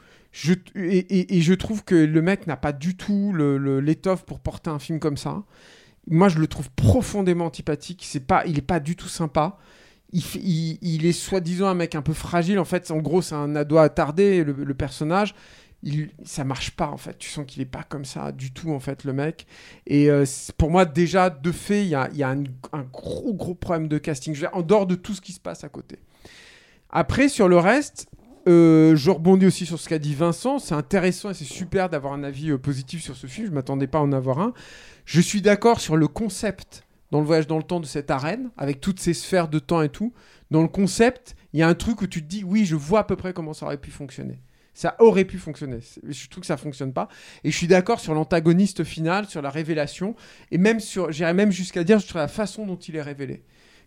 Et, 0.75 1.41
je 1.41 1.53
trouve 1.53 1.83
que 1.83 1.95
le 1.95 2.21
mec 2.21 2.45
n'a 2.47 2.57
pas 2.57 2.73
du 2.73 2.97
tout 2.97 3.31
le- 3.33 3.57
le- 3.57 3.79
l'étoffe 3.79 4.23
pour 4.25 4.39
porter 4.39 4.69
un 4.69 4.79
film 4.79 4.99
comme 4.99 5.17
ça. 5.17 5.43
Moi, 6.07 6.27
je 6.29 6.39
le 6.39 6.47
trouve 6.47 6.69
profondément 6.71 7.45
antipathique. 7.45 8.05
Pas, 8.27 8.45
il 8.45 8.57
est 8.57 8.61
pas 8.61 8.79
du 8.79 8.95
tout 8.95 9.07
sympa. 9.07 9.57
Il, 10.11 10.23
il- 10.81 11.05
est 11.05 11.13
soi-disant 11.13 11.67
un 11.67 11.73
mec 11.73 11.95
un 11.95 12.01
peu 12.01 12.13
fragile. 12.13 12.59
En 12.59 12.65
fait, 12.65 12.91
en 12.91 12.97
gros, 12.97 13.21
c'est 13.21 13.35
un 13.35 13.55
ado 13.55 13.77
attardé, 13.77 14.43
le 14.43 14.73
personnage. 14.73 15.35
Il, 15.85 16.09
ça 16.23 16.43
marche 16.43 16.71
pas, 16.71 16.87
en 16.87 16.97
fait. 16.97 17.17
Tu 17.17 17.29
sens 17.29 17.45
qu'il 17.45 17.61
est 17.61 17.65
pas 17.65 17.83
comme 17.83 18.03
ça 18.03 18.31
du 18.31 18.51
tout, 18.51 18.71
en 18.71 18.79
fait, 18.79 19.03
le 19.03 19.13
mec. 19.13 19.45
Et 19.87 20.09
euh, 20.09 20.25
pour 20.57 20.71
moi, 20.71 20.83
déjà, 20.85 21.29
de 21.29 21.51
fait, 21.51 21.83
il 21.83 21.89
y 21.89 21.95
a, 21.95 22.09
un 22.27 22.81
gros, 22.91 23.33
gros 23.33 23.55
problème 23.55 23.87
de 23.87 23.97
casting. 23.97 24.33
Je 24.33 24.41
veux 24.41 24.47
dire, 24.47 24.57
en 24.57 24.63
dehors 24.63 24.87
de 24.87 24.95
tout 24.95 25.13
ce 25.13 25.21
qui 25.21 25.31
se 25.31 25.39
passe 25.39 25.63
à 25.63 25.69
côté. 25.69 25.99
Après, 26.89 27.29
sur 27.29 27.47
le 27.47 27.57
reste, 27.57 28.07
euh, 28.47 28.95
je 28.95 29.11
rebondis 29.11 29.45
aussi 29.45 29.65
sur 29.65 29.79
ce 29.79 29.87
qu'a 29.87 29.99
dit 29.99 30.15
Vincent. 30.15 30.59
C'est 30.59 30.75
intéressant 30.75 31.29
et 31.29 31.33
c'est 31.33 31.45
super 31.45 31.89
d'avoir 31.89 32.13
un 32.13 32.23
avis 32.23 32.49
euh, 32.49 32.57
positif 32.57 33.01
sur 33.01 33.15
ce 33.15 33.27
film. 33.27 33.47
Je 33.47 33.51
m'attendais 33.51 33.87
pas 33.87 33.99
à 33.99 34.01
en 34.01 34.11
avoir 34.11 34.39
un. 34.39 34.53
Je 35.05 35.21
suis 35.21 35.41
d'accord 35.41 35.79
sur 35.79 35.95
le 35.95 36.07
concept 36.07 36.85
dans 37.11 37.19
le 37.19 37.25
voyage 37.25 37.47
dans 37.47 37.57
le 37.57 37.63
temps 37.63 37.79
de 37.79 37.85
cette 37.85 38.11
arène, 38.11 38.49
avec 38.57 38.81
toutes 38.81 38.99
ces 38.99 39.13
sphères 39.13 39.47
de 39.47 39.59
temps 39.59 39.81
et 39.81 39.89
tout. 39.89 40.13
Dans 40.51 40.61
le 40.61 40.67
concept, 40.67 41.35
il 41.53 41.59
y 41.59 41.63
a 41.63 41.67
un 41.67 41.75
truc 41.75 42.01
où 42.01 42.07
tu 42.07 42.21
te 42.21 42.27
dis, 42.27 42.43
oui, 42.43 42.65
je 42.65 42.75
vois 42.75 42.99
à 42.99 43.03
peu 43.03 43.15
près 43.15 43.33
comment 43.33 43.53
ça 43.53 43.65
aurait 43.67 43.77
pu 43.77 43.91
fonctionner. 43.91 44.41
Ça 44.75 44.95
aurait 44.99 45.25
pu 45.25 45.39
fonctionner. 45.39 45.79
Je 46.07 46.27
trouve 46.29 46.41
que 46.41 46.45
ça 46.47 46.57
fonctionne 46.57 46.93
pas. 46.93 47.07
Et 47.43 47.49
je 47.49 47.57
suis 47.57 47.65
d'accord 47.65 47.99
sur 47.99 48.13
l'antagoniste 48.13 48.83
final, 48.83 49.25
sur 49.25 49.41
la 49.41 49.49
révélation, 49.49 50.15
et 50.51 50.59
même 50.59 50.79
sur, 50.79 51.11
j'irais 51.11 51.33
même 51.33 51.51
jusqu'à 51.51 51.83
dire 51.83 51.99
sur 52.01 52.19
la 52.19 52.27
façon 52.27 52.67
dont 52.67 52.75
il 52.75 52.95
est 52.97 53.01
révélé. 53.01 53.43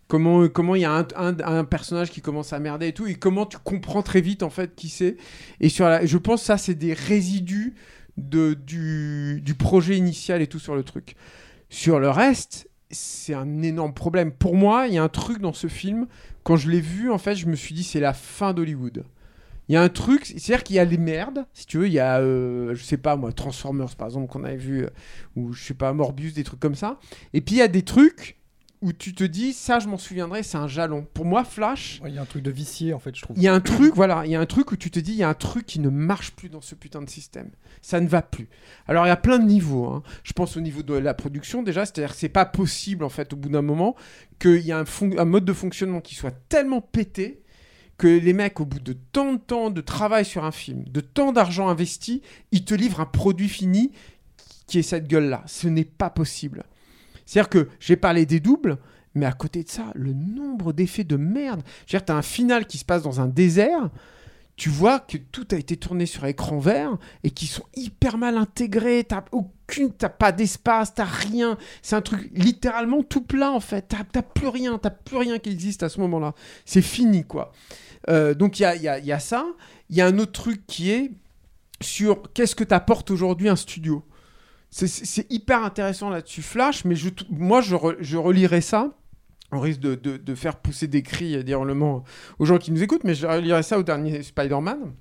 Comment 0.07 0.47
comment 0.49 0.73
il 0.75 0.81
y 0.81 0.85
a 0.85 0.91
un, 0.91 1.07
un- 1.15 1.37
un 1.39 1.63
personnage 1.63 2.09
qui 2.09 2.19
commence 2.21 2.51
à 2.51 2.59
merder 2.59 2.87
et 2.87 2.93
tout, 2.93 3.05
et 3.05 3.13
comment 3.15 3.45
tu 3.45 3.57
comprends 3.63 4.01
très 4.01 4.19
vite 4.21 4.41
en 4.41 4.49
fait 4.49 4.75
qui 4.75 4.89
c'est. 4.89 5.15
Et 5.61 5.69
sur 5.69 5.85
la, 5.87 6.03
je 6.05 6.17
pense 6.17 6.41
que 6.41 6.47
ça 6.47 6.57
c'est 6.57 6.73
des 6.73 6.93
résidus 6.93 7.75
de, 8.17 8.55
du, 8.55 9.41
du 9.45 9.53
projet 9.53 9.95
initial 9.95 10.41
et 10.41 10.47
tout 10.47 10.59
sur 10.59 10.75
le 10.75 10.83
truc. 10.83 11.15
Sur 11.69 11.99
le 11.99 12.09
reste, 12.09 12.67
c'est 12.89 13.35
un 13.35 13.61
énorme 13.61 13.93
problème. 13.93 14.31
Pour 14.31 14.55
moi, 14.55 14.87
il 14.87 14.95
y 14.95 14.97
a 14.97 15.03
un 15.03 15.09
truc 15.09 15.37
dans 15.39 15.53
ce 15.53 15.67
film, 15.67 16.07
quand 16.43 16.55
je 16.57 16.69
l'ai 16.71 16.81
vu, 16.81 17.11
en 17.11 17.19
fait, 17.19 17.35
je 17.35 17.45
me 17.45 17.55
suis 17.55 17.75
dit 17.75 17.83
c'est 17.83 17.99
la 17.99 18.13
fin 18.13 18.53
d'Hollywood. 18.53 19.05
Il 19.69 19.73
y 19.73 19.75
a 19.75 19.81
un 19.83 19.89
truc, 19.89 20.25
c'est-à-dire 20.25 20.63
qu'il 20.63 20.75
y 20.77 20.79
a 20.79 20.83
les 20.85 20.97
merdes, 20.97 21.45
si 21.53 21.65
tu 21.67 21.77
veux, 21.77 21.87
il 21.87 21.93
y 21.93 21.99
a, 21.99 22.19
euh, 22.19 22.73
je 22.73 22.83
sais 22.83 22.97
pas 22.97 23.15
moi, 23.15 23.31
Transformers 23.31 23.95
par 23.95 24.07
exemple, 24.07 24.27
qu'on 24.27 24.43
avait 24.43 24.57
vu, 24.57 24.83
euh, 24.83 24.89
ou 25.35 25.53
je 25.53 25.63
sais 25.63 25.73
pas, 25.75 25.93
Morbius, 25.93 26.33
des 26.33 26.43
trucs 26.43 26.59
comme 26.59 26.75
ça. 26.75 26.99
Et 27.33 27.41
puis 27.41 27.55
il 27.55 27.59
y 27.59 27.61
a 27.61 27.67
des 27.67 27.83
trucs 27.83 28.35
où 28.81 28.93
tu 28.93 29.13
te 29.13 29.23
dis, 29.25 29.51
ça 29.53 29.77
je 29.79 29.87
m'en 29.89 29.97
souviendrai, 29.97 30.41
c'est 30.41 30.57
un 30.57 30.67
jalon. 30.69 31.05
Pour 31.13 31.25
moi, 31.25 31.43
Flash, 31.43 31.99
Ouais, 32.01 32.09
Il 32.09 32.15
y 32.15 32.17
a 32.17 32.21
un 32.21 32.25
truc 32.25 32.41
de 32.41 32.49
vicié 32.49 32.93
en 32.93 32.99
fait, 32.99 33.13
je 33.15 33.21
trouve. 33.21 33.35
il 33.37 33.43
y 33.43 33.47
a 33.47 33.53
un 33.53 33.59
truc, 33.59 33.93
voilà, 33.93 34.25
il 34.25 34.31
y 34.31 34.35
a 34.35 34.39
un 34.39 34.45
truc 34.45 34.71
où 34.71 34.77
tu 34.77 34.89
te 34.89 34.99
dis, 34.99 35.11
il 35.11 35.17
y 35.17 35.23
a 35.23 35.29
un 35.29 35.33
truc 35.35 35.65
qui 35.67 35.79
ne 35.79 35.89
marche 35.89 36.31
plus 36.31 36.47
dans 36.49 36.61
ce 36.61 36.73
putain 36.75 37.01
de 37.01 37.09
système. 37.09 37.49
Ça 37.83 37.99
ne 37.99 38.07
va 38.07 38.21
plus. 38.23 38.47
Alors 38.87 39.05
il 39.05 39.09
y 39.09 39.11
a 39.11 39.17
plein 39.17 39.37
de 39.37 39.43
niveaux. 39.45 39.85
hein. 39.87 40.01
Je 40.23 40.33
pense 40.33 40.57
au 40.57 40.61
niveau 40.61 40.81
de 40.81 40.93
la 40.95 41.13
production 41.13 41.61
déjà, 41.61 41.85
c'est-à-dire 41.85 42.11
que 42.13 42.17
c'est 42.17 42.29
pas 42.29 42.45
possible 42.45 43.03
en 43.03 43.09
fait 43.09 43.33
au 43.33 43.35
bout 43.35 43.49
d'un 43.49 43.61
moment 43.61 43.95
qu'il 44.39 44.61
y 44.65 44.71
a 44.71 44.79
un 45.17 45.25
mode 45.25 45.45
de 45.45 45.53
fonctionnement 45.53 45.99
qui 46.01 46.15
soit 46.15 46.33
tellement 46.47 46.81
pété 46.81 47.43
que 47.99 48.07
les 48.07 48.33
mecs, 48.33 48.59
au 48.61 48.65
bout 48.65 48.79
de 48.79 48.93
tant 48.93 49.33
de 49.33 49.37
temps 49.37 49.69
de 49.69 49.81
travail 49.81 50.25
sur 50.25 50.45
un 50.45 50.51
film, 50.51 50.85
de 50.85 51.01
tant 51.01 51.33
d'argent 51.33 51.67
investi, 51.67 52.23
ils 52.51 52.65
te 52.65 52.73
livrent 52.73 53.01
un 53.01 53.05
produit 53.05 53.49
fini 53.49 53.91
qui 54.65 54.79
est 54.79 54.83
cette 54.83 55.07
gueule-là. 55.07 55.43
Ce 55.45 55.67
n'est 55.67 55.85
pas 55.85 56.09
possible. 56.09 56.63
C'est-à-dire 57.25 57.49
que 57.49 57.67
j'ai 57.79 57.97
parlé 57.97 58.25
des 58.25 58.39
doubles, 58.39 58.77
mais 59.15 59.25
à 59.25 59.33
côté 59.33 59.63
de 59.63 59.69
ça, 59.69 59.91
le 59.95 60.13
nombre 60.13 60.71
d'effets 60.71 61.03
de 61.03 61.17
merde. 61.17 61.61
Je 61.85 61.95
veux 61.95 61.99
dire, 61.99 62.05
t'as 62.05 62.15
un 62.15 62.21
final 62.21 62.65
qui 62.65 62.77
se 62.77 62.85
passe 62.85 63.03
dans 63.03 63.19
un 63.19 63.27
désert, 63.27 63.89
tu 64.59 64.67
vois 64.69 64.99
que 64.99 65.17
tout 65.17 65.47
a 65.51 65.55
été 65.55 65.77
tourné 65.77 66.05
sur 66.05 66.25
écran 66.25 66.59
vert 66.59 66.97
et 67.23 67.31
qui 67.31 67.47
sont 67.47 67.63
hyper 67.77 68.17
mal 68.17 68.35
intégrés, 68.37 69.05
t'as 69.07 69.23
aucune, 69.31 69.93
t'as 69.93 70.09
pas 70.09 70.33
d'espace, 70.33 70.93
t'as 70.93 71.05
rien. 71.05 71.57
C'est 71.81 71.95
un 71.95 72.01
truc 72.01 72.29
littéralement 72.33 73.01
tout 73.01 73.21
plat 73.21 73.51
en 73.51 73.61
fait. 73.61 73.87
T'as 74.11 74.21
plus 74.21 74.47
rien, 74.49 74.77
t'as 74.77 74.89
plus 74.89 75.15
rien 75.15 75.39
qui 75.39 75.49
existe 75.49 75.81
à 75.81 75.87
ce 75.87 76.01
moment-là. 76.01 76.35
C'est 76.65 76.81
fini 76.81 77.23
quoi. 77.23 77.53
Euh, 78.09 78.33
donc 78.33 78.59
il 78.59 78.63
y 78.63 78.65
a, 79.11 79.19
ça. 79.19 79.45
Il 79.89 79.95
y 79.95 80.01
a 80.01 80.07
un 80.07 80.19
autre 80.19 80.33
truc 80.33 80.67
qui 80.67 80.91
est 80.91 81.11
sur 81.79 82.33
qu'est-ce 82.33 82.55
que 82.55 82.65
t'apporte 82.65 83.11
aujourd'hui 83.11 83.47
un 83.47 83.55
studio. 83.55 84.03
C'est- 84.71 85.25
hyper 85.31 85.63
intéressant 85.63 86.09
là-dessus, 86.09 86.41
Flash, 86.41 86.83
mais 86.83 86.95
moi 87.29 87.61
je, 87.61 87.75
re- 87.75 87.95
je 88.01 88.17
relirais 88.17 88.61
ça. 88.61 88.91
On 89.51 89.59
risque 89.59 89.79
de, 89.79 89.95
de- 89.95 90.17
de 90.17 90.35
faire 90.35 90.57
pousser 90.57 90.87
des 90.87 91.01
cris 91.01 91.35
euh, 91.35 91.43
hurlements 91.47 92.03
aux 92.37 92.45
gens 92.45 92.57
qui 92.59 92.71
nous 92.71 92.83
écoutent, 92.83 93.03
mais 93.03 93.15
je 93.15 93.25
relirais 93.25 93.63
ça 93.63 93.79
au 93.79 93.83
dernier 93.83 94.21
Spider-Man. 94.23 94.93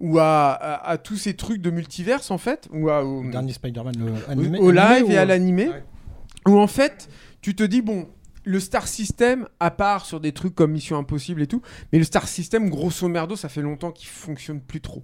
Ou 0.00 0.18
à, 0.18 0.50
à- 0.50 0.90
à 0.90 0.98
tous 0.98 1.16
ces 1.16 1.34
trucs 1.34 1.60
de 1.62 1.70
multiverse 1.70 2.30
en 2.30 2.38
fait. 2.38 2.68
Ou 2.72 2.88
à, 2.90 3.04
au, 3.04 3.22
Le 3.22 3.30
dernier 3.30 3.52
Spider-Man 3.52 3.94
le 3.98 4.12
animé- 4.32 4.58
au 4.58 4.70
animé 4.70 4.96
live 4.96 5.04
ou- 5.06 5.10
et 5.12 5.18
à 5.18 5.24
l'animé. 5.24 5.68
Où 6.48 6.58
en 6.58 6.66
fait, 6.66 7.08
tu 7.40 7.54
te 7.54 7.62
dis, 7.62 7.80
bon, 7.80 8.08
le 8.44 8.60
Star 8.60 8.86
System, 8.88 9.46
à 9.60 9.70
part 9.70 10.04
sur 10.04 10.20
des 10.20 10.32
trucs 10.32 10.54
comme 10.54 10.72
Mission 10.72 10.98
Impossible 10.98 11.40
et 11.42 11.46
tout, 11.46 11.62
mais 11.92 11.98
le 11.98 12.04
Star 12.04 12.26
System, 12.28 12.68
grosso 12.68 13.06
merdo, 13.08 13.36
ça 13.36 13.48
fait 13.48 13.62
longtemps 13.62 13.92
qu'il 13.92 14.08
fonctionne 14.08 14.60
plus 14.60 14.80
trop. 14.80 15.02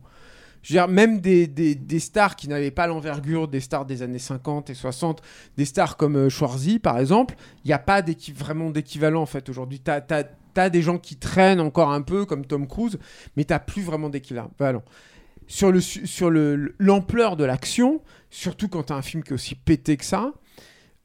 Même 0.89 1.21
des, 1.21 1.47
des, 1.47 1.75
des 1.75 2.01
stars 2.01 2.37
qui 2.37 2.49
n'avaient 2.49 2.71
pas 2.71 2.87
l'envergure 2.87 3.49
des 3.49 3.61
stars 3.61 3.87
des 3.87 4.03
années 4.03 4.19
50 4.19 4.71
et 4.71 4.75
60, 4.75 5.23
des 5.57 5.65
stars 5.65 5.97
comme 5.97 6.17
euh, 6.17 6.29
Schwarzy 6.29 6.79
par 6.79 6.99
exemple, 6.99 7.35
il 7.65 7.69
n'y 7.69 7.73
a 7.73 7.79
pas 7.79 8.03
vraiment 8.37 8.71
d'équivalent 8.71 9.23
en 9.23 9.27
fait 9.27 9.49
aujourd'hui. 9.49 9.81
T'as- 9.81 10.01
t'as 10.01 10.71
des 10.71 10.83
gens 10.83 10.99
qui 10.99 11.17
traînent 11.17 11.61
encore 11.61 11.91
un 11.93 12.03
peu, 12.03 12.25
comme 12.27 12.45
Tom 12.45 12.67
Cruise, 12.67 12.99
mais 13.37 13.45
t'as 13.45 13.59
plus 13.61 13.83
vraiment. 13.83 14.11
Voilà. 14.59 14.83
Sur 15.47 15.73
le 15.73 15.81
su- 15.81 16.07
sur 16.07 16.31
le 16.31 16.75
l'ampleur 16.79 17.37
de 17.37 17.45
l'action, 17.45 18.03
surtout 18.31 18.69
quand 18.69 18.85
t'as 18.85 18.97
un 18.97 19.03
film 19.03 19.23
qui 19.23 19.31
est 19.31 19.35
aussi 19.35 19.55
pété 19.55 19.97
que 19.97 20.05
ça, 20.05 20.33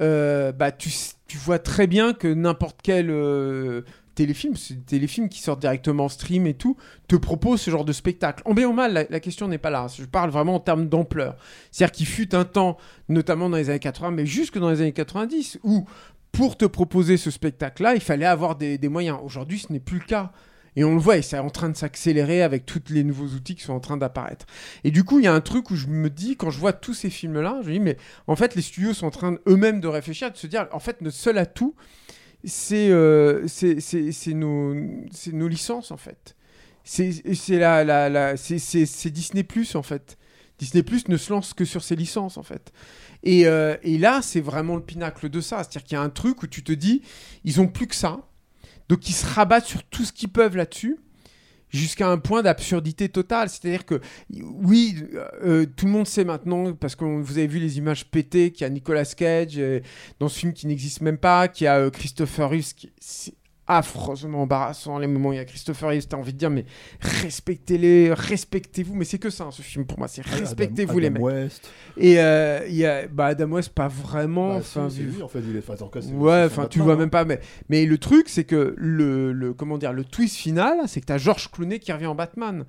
euh, 0.02 0.52
bah 0.52 0.72
tu, 0.72 0.90
tu 1.28 1.38
vois 1.38 1.60
très 1.60 1.88
bien 1.88 2.14
que 2.14 2.28
n'importe 2.28 2.80
quel 2.84 3.10
euh, 3.10 3.82
téléfilm, 4.16 4.56
c'est 4.56 4.74
des 4.74 4.82
téléfilms 4.82 5.30
qui 5.30 5.42
sortent 5.42 5.60
directement 5.60 6.06
en 6.06 6.10
stream 6.10 6.48
et 6.48 6.54
tout, 6.54 6.78
te 7.08 7.16
propose 7.16 7.62
ce 7.62 7.70
genre 7.70 7.86
de 7.86 7.94
spectacle. 7.94 8.42
En 8.46 8.54
bien 8.54 8.68
ou 8.68 8.74
mal, 8.74 9.08
la, 9.10 9.20
question 9.20 9.48
n'est 9.48 9.58
pas 9.58 9.70
là. 9.70 9.88
Je 9.96 10.06
parle 10.06 10.32
vraiment 10.32 10.56
en 10.56 10.60
termes 10.60 10.88
d'ampleur. 10.88 11.38
C'est-à-dire 11.72 11.92
qu'il 11.92 12.08
fut 12.08 12.34
un 12.34 12.46
temps, 12.46 12.78
notamment 13.10 13.50
dans 13.50 13.58
les 13.58 13.70
années 13.70 13.80
80, 13.80 14.12
mais 14.12 14.26
jusque 14.26 14.58
dans 14.58 14.72
les 14.72 14.82
années 14.82 14.94
90, 14.94 15.60
où 15.64 15.86
pour 16.32 16.58
te 16.58 16.66
proposer 16.66 17.18
ce 17.18 17.32
spectacle-là, 17.32 17.96
il 17.96 18.02
fallait 18.02 18.26
avoir 18.26 18.56
des, 18.56 18.78
des 18.78 18.90
moyens. 18.90 19.20
Aujourd'hui, 19.24 19.60
ce 19.60 19.72
n'est 19.72 19.80
plus 19.80 20.00
le 20.00 20.06
cas. 20.06 20.32
Et 20.76 20.84
on 20.84 20.94
le 20.94 21.00
voit, 21.00 21.18
et 21.18 21.22
c'est 21.22 21.40
en 21.40 21.50
train 21.50 21.70
de 21.70 21.78
s'accélérer 21.78 22.42
avec 22.42 22.66
tous 22.66 22.82
les 22.90 23.04
nouveaux 23.04 23.28
outils 23.28 23.56
qui 23.56 23.64
sont 23.64 23.74
en 23.74 23.80
train 23.80 23.98
d'apparaître. 23.98 24.46
Et 24.84 24.92
du 24.92 25.04
coup, 25.04 25.20
il 25.20 25.26
y 25.26 25.28
a 25.28 25.34
un 25.34 25.42
truc 25.42 25.72
où 25.72 25.76
je 25.76 25.88
me 25.88 26.10
dis, 26.10 26.36
quand 26.36 26.50
je 26.50 26.60
vois 26.60 26.74
tous 26.74 26.94
ces 26.94 27.10
films-là, 27.10 27.60
je 27.64 27.70
me 27.70 27.74
dis, 27.74 27.80
mais 27.80 27.98
en 28.28 28.36
fait, 28.36 28.56
les 28.56 28.62
studios 28.62 28.94
sont 28.94 29.08
en 29.08 29.12
train 29.12 29.38
eux-mêmes 29.48 29.80
de 29.80 29.88
réfléchir, 29.88 30.32
de 30.32 30.38
se 30.38 30.48
dire, 30.48 30.68
en 30.74 30.80
fait, 30.80 31.02
notre 31.02 31.16
seul 31.16 31.38
atout, 31.38 31.76
c'est 32.46 32.90
euh, 32.90 33.46
nos, 34.28 34.74
nos 34.74 35.48
licences, 35.48 35.92
en 35.92 35.98
fait. 35.98 36.36
C'est 36.84 37.24
la, 37.50 37.84
la, 37.84 38.10
la- 38.10 38.38
c'est 38.38 39.10
Disney 39.10 39.44
Plus 39.44 39.76
en 39.76 39.82
fait. 39.84 40.18
Disney 40.60 40.84
Plus 40.84 41.08
ne 41.08 41.18
se 41.18 41.34
lance 41.34 41.54
que 41.54 41.66
sur 41.66 41.84
ses 41.84 41.96
licences 41.96 42.38
en 42.38 42.44
fait. 42.44 42.72
Et, 43.24 43.48
euh, 43.48 43.76
et 43.82 43.98
là, 43.98 44.22
c'est 44.22 44.40
vraiment 44.40 44.76
le 44.76 44.84
pinacle 44.84 45.30
de 45.30 45.42
ça. 45.42 45.58
C'est-à-dire 45.64 45.84
qu'il 45.84 45.96
y 45.96 45.98
a 45.98 46.02
un 46.04 46.10
truc 46.12 46.44
où 46.44 46.48
tu 46.48 46.64
te 46.64 46.72
dis, 46.72 47.02
ils 47.44 47.60
ont 47.60 47.68
plus 47.68 47.88
que 47.88 47.96
ça. 47.96 48.20
Donc 48.88 49.10
ils 49.10 49.14
se 49.14 49.26
rabattent 49.26 49.66
sur 49.66 49.84
tout 49.84 50.06
ce 50.06 50.14
qu'ils 50.14 50.30
peuvent 50.30 50.56
là-dessus 50.56 50.98
jusqu'à 51.76 52.10
un 52.10 52.18
point 52.18 52.42
d'absurdité 52.42 53.10
totale. 53.10 53.50
C'est-à-dire 53.50 53.86
que, 53.86 54.00
oui, 54.32 55.04
euh, 55.44 55.66
tout 55.76 55.86
le 55.86 55.92
monde 55.92 56.08
sait 56.08 56.24
maintenant, 56.24 56.74
parce 56.74 56.96
que 56.96 57.06
vous 57.06 57.38
avez 57.38 57.48
vu 57.48 57.60
les 57.60 57.78
images 57.78 58.06
pétées, 58.06 58.52
qu'il 58.52 58.64
y 58.64 58.68
a 58.68 58.70
Nicolas 58.70 59.06
Cage 59.06 59.56
euh, 59.58 59.80
dans 60.20 60.30
ce 60.30 60.40
film 60.40 60.54
qui 60.54 60.68
n'existe 60.68 61.02
même 61.02 61.18
pas, 61.18 61.48
qu'il 61.48 61.66
y 61.66 61.68
a 61.68 61.78
euh, 61.78 61.90
Christopher 61.90 62.52
c'est 63.00 63.34
affreusement 63.68 64.44
embarrassant 64.44 64.98
les 65.00 65.08
moments 65.08 65.30
où 65.30 65.34
il 65.34 65.38
y 65.38 65.40
a 65.40 65.46
Christopher 65.46 65.90
Reeves, 65.90 66.08
t'as 66.08 66.18
envie 66.18 66.34
de 66.34 66.38
dire, 66.38 66.50
mais 66.50 66.66
respectez-les, 67.00 68.14
respectez-vous, 68.14 68.94
mais 68.96 69.06
c'est 69.06 69.18
que 69.18 69.30
ça, 69.30 69.46
hein, 69.46 69.52
ce 69.52 69.62
film 69.62 69.86
pour 69.86 69.98
moi, 70.00 70.08
c'est 70.08 70.24
respectez-vous 70.26 71.00
les 71.00 71.10
mecs. 71.10 71.22
West. 71.22 71.70
Et 71.98 72.20
euh, 72.20 72.66
il 72.68 72.76
y 72.76 72.86
a, 72.86 73.08
bah, 73.08 73.28
Adam 73.28 73.52
West, 73.52 73.70
pas 73.70 73.88
vraiment. 73.88 74.50
Bah, 74.54 74.60
enfin, 74.60 74.88
vu- 74.88 75.04
lui, 75.06 75.22
en 75.24 75.28
fait, 75.28 75.40
il 75.48 75.56
est- 75.56 75.60
enfin, 75.68 75.84
en 75.84 75.88
cas, 75.90 76.00
Ouais, 76.02 76.44
enfin, 76.46 76.68
tu 76.68 76.80
le 76.80 76.86
vois 76.86 76.94
hein. 76.94 76.98
même 76.98 77.10
pas. 77.10 77.26
Mais, 77.26 77.40
mais 77.70 77.86
le 77.86 77.98
truc, 77.98 78.30
c'est 78.30 78.44
que 78.44 78.74
le, 78.78 79.32
le, 79.34 79.54
comment 79.54 79.78
dire, 79.78 79.94
le 79.94 80.04
twist 80.04 80.36
final, 80.36 80.78
c'est 80.88 81.02
que 81.02 81.06
t'as 81.08 81.18
George 81.18 81.50
Clooney 81.52 81.80
qui 81.80 81.92
revient 81.92 82.06
en 82.08 82.16
Batman. 82.16 82.66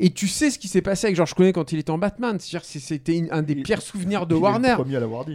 Et 0.00 0.10
tu 0.10 0.28
sais 0.28 0.50
ce 0.50 0.58
qui 0.58 0.68
s'est 0.68 0.80
passé 0.82 1.06
avec 1.08 1.16
George 1.16 1.34
Clooney 1.34 1.52
quand 1.52 1.72
il 1.72 1.78
était 1.80 1.90
en 1.90 1.98
Batman. 1.98 2.38
C'est-à-dire 2.38 2.62
que 2.62 2.78
c'était 2.78 3.26
un 3.30 3.42
des 3.42 3.56
pires 3.56 3.82
souvenirs 3.82 4.26
de 4.26 4.36
il 4.36 4.40
Warner. 4.40 4.76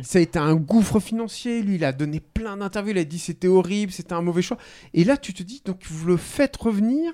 Ça 0.03 0.19
a 0.19 0.21
été 0.21 0.39
un 0.39 0.55
gouffre 0.55 0.99
financier. 1.01 1.61
Lui, 1.61 1.75
il 1.75 1.83
a 1.85 1.91
donné 1.91 2.21
plein 2.21 2.55
d'interviews. 2.57 2.91
Il 2.91 2.97
a 2.97 3.03
dit 3.03 3.19
c'était 3.19 3.47
horrible, 3.49 3.91
c'était 3.91 4.13
un 4.13 4.21
mauvais 4.21 4.41
choix. 4.41 4.57
Et 4.93 5.02
là, 5.03 5.17
tu 5.17 5.33
te 5.33 5.43
dis, 5.43 5.61
donc 5.65 5.79
vous 5.85 6.07
le 6.07 6.17
faites 6.17 6.55
revenir 6.57 7.13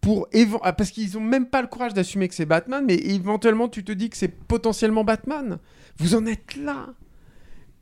pour 0.00 0.28
ah, 0.62 0.72
parce 0.72 0.90
qu'ils 0.90 1.16
ont 1.18 1.22
même 1.22 1.46
pas 1.46 1.62
le 1.62 1.68
courage 1.68 1.94
d'assumer 1.94 2.28
que 2.28 2.34
c'est 2.34 2.46
Batman, 2.46 2.84
mais 2.86 2.94
éventuellement 2.94 3.68
tu 3.68 3.82
te 3.82 3.92
dis 3.92 4.08
que 4.10 4.16
c'est 4.16 4.28
potentiellement 4.28 5.04
Batman. 5.04 5.58
Vous 5.98 6.14
en 6.14 6.26
êtes 6.26 6.56
là. 6.56 6.88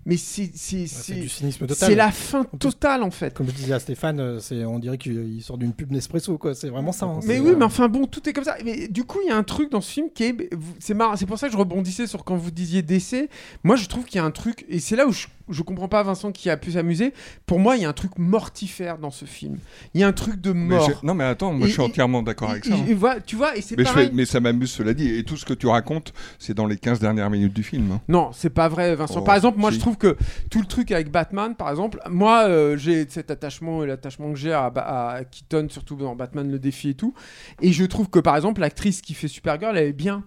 Mais 0.06 0.18
c'est 0.18 0.50
c'est 0.54 1.94
la 1.94 2.10
fin 2.10 2.44
totale 2.44 3.02
en 3.02 3.10
fait. 3.10 3.32
Comme 3.32 3.46
je 3.46 3.52
disais 3.52 3.72
à 3.72 3.78
Stéphane, 3.78 4.20
euh, 4.20 4.38
c'est, 4.38 4.64
on 4.66 4.78
dirait 4.78 4.98
qu'il 4.98 5.42
sort 5.42 5.56
d'une 5.56 5.72
pub 5.72 5.90
Nespresso, 5.90 6.36
quoi. 6.36 6.54
C'est 6.54 6.68
vraiment 6.68 6.92
ça. 6.92 7.06
hein. 7.06 7.20
Mais 7.24 7.40
oui, 7.40 7.52
euh, 7.52 7.56
mais 7.56 7.64
enfin 7.64 7.88
bon, 7.88 8.06
tout 8.06 8.28
est 8.28 8.34
comme 8.34 8.44
ça. 8.44 8.56
Mais 8.66 8.86
du 8.88 9.04
coup, 9.04 9.20
il 9.24 9.28
y 9.28 9.30
a 9.30 9.36
un 9.36 9.42
truc 9.42 9.70
dans 9.70 9.80
ce 9.80 9.90
film 9.90 10.08
qui 10.14 10.24
est. 10.24 10.50
C'est 10.78 10.92
marrant, 10.92 11.16
c'est 11.16 11.24
pour 11.24 11.38
ça 11.38 11.46
que 11.46 11.54
je 11.54 11.58
rebondissais 11.58 12.06
sur 12.06 12.22
quand 12.22 12.36
vous 12.36 12.50
disiez 12.50 12.82
décès. 12.82 13.30
Moi, 13.62 13.76
je 13.76 13.86
trouve 13.86 14.04
qu'il 14.04 14.16
y 14.16 14.20
a 14.20 14.24
un 14.24 14.30
truc, 14.30 14.66
et 14.68 14.78
c'est 14.78 14.94
là 14.96 15.06
où 15.06 15.12
je, 15.12 15.26
je 15.48 15.62
comprends 15.62 15.88
pas 15.88 16.02
Vincent 16.02 16.32
qui 16.32 16.48
a 16.50 16.56
pu 16.56 16.72
s'amuser. 16.72 17.12
Pour 17.46 17.58
moi, 17.58 17.76
il 17.76 17.82
y 17.82 17.84
a 17.84 17.88
un 17.88 17.92
truc 17.92 18.12
mortifère 18.18 18.98
dans 18.98 19.10
ce 19.10 19.24
film. 19.24 19.58
Il 19.94 20.00
y 20.00 20.04
a 20.04 20.08
un 20.08 20.12
truc 20.12 20.40
de 20.40 20.52
mort. 20.52 21.00
non, 21.02 21.14
mais 21.14 21.24
attends, 21.24 21.52
moi 21.52 21.66
Et- 21.66 21.68
je 21.68 21.74
suis 21.74 21.82
entièrement 21.82 22.22
d'accord 22.22 22.50
avec 22.50 22.66
et- 22.66 22.70
ça. 22.70 22.76
et- 22.88 22.94
voilà, 22.94 23.20
tu 23.20 23.36
vois, 23.36 23.56
et 23.56 23.60
c'est 23.60 23.76
mais, 23.76 23.84
je 23.84 23.88
pareil. 23.88 24.06
fais- 24.08 24.12
mais 24.14 24.24
ça 24.24 24.40
m'amuse, 24.40 24.70
cela 24.70 24.94
dit. 24.94 25.08
Et 25.08 25.22
tout 25.24 25.36
ce 25.36 25.44
que 25.44 25.54
tu 25.54 25.66
racontes, 25.66 26.12
c'est 26.38 26.54
dans 26.54 26.66
les 26.66 26.76
15 26.76 26.98
dernières 27.00 27.30
minutes 27.30 27.52
du 27.54 27.62
film. 27.62 27.92
hein. 27.92 28.00
Non, 28.08 28.30
c'est 28.32 28.50
pas 28.50 28.68
vrai, 28.68 28.94
Vincent. 28.94 29.20
Oh, 29.20 29.24
par 29.24 29.34
exemple, 29.36 29.58
moi, 29.58 29.70
si. 29.70 29.76
je 29.76 29.80
trouve 29.80 29.96
que 29.98 30.16
tout 30.50 30.60
le 30.60 30.66
truc 30.66 30.90
avec 30.92 31.10
Batman, 31.10 31.54
par 31.54 31.70
exemple, 31.70 32.00
moi, 32.10 32.44
euh, 32.48 32.76
j'ai 32.76 33.06
cet 33.08 33.30
attachement 33.30 33.84
et 33.84 33.86
l'attachement 33.86 34.32
que 34.32 34.38
j'ai 34.38 34.52
à, 34.52 34.66
à 34.66 35.24
Keaton, 35.24 35.66
surtout 35.70 35.96
dans 35.96 36.16
Batman 36.16 36.50
le 36.50 36.58
défi 36.58 36.90
et 36.90 36.94
tout. 36.94 37.14
Et 37.60 37.72
je 37.72 37.84
trouve 37.84 38.08
que, 38.08 38.18
par 38.18 38.36
exemple, 38.36 38.60
l'actrice 38.60 39.00
qui 39.02 39.14
fait 39.14 39.28
Supergirl, 39.28 39.76
elle 39.76 39.88
est 39.88 39.92
bien. 39.92 40.24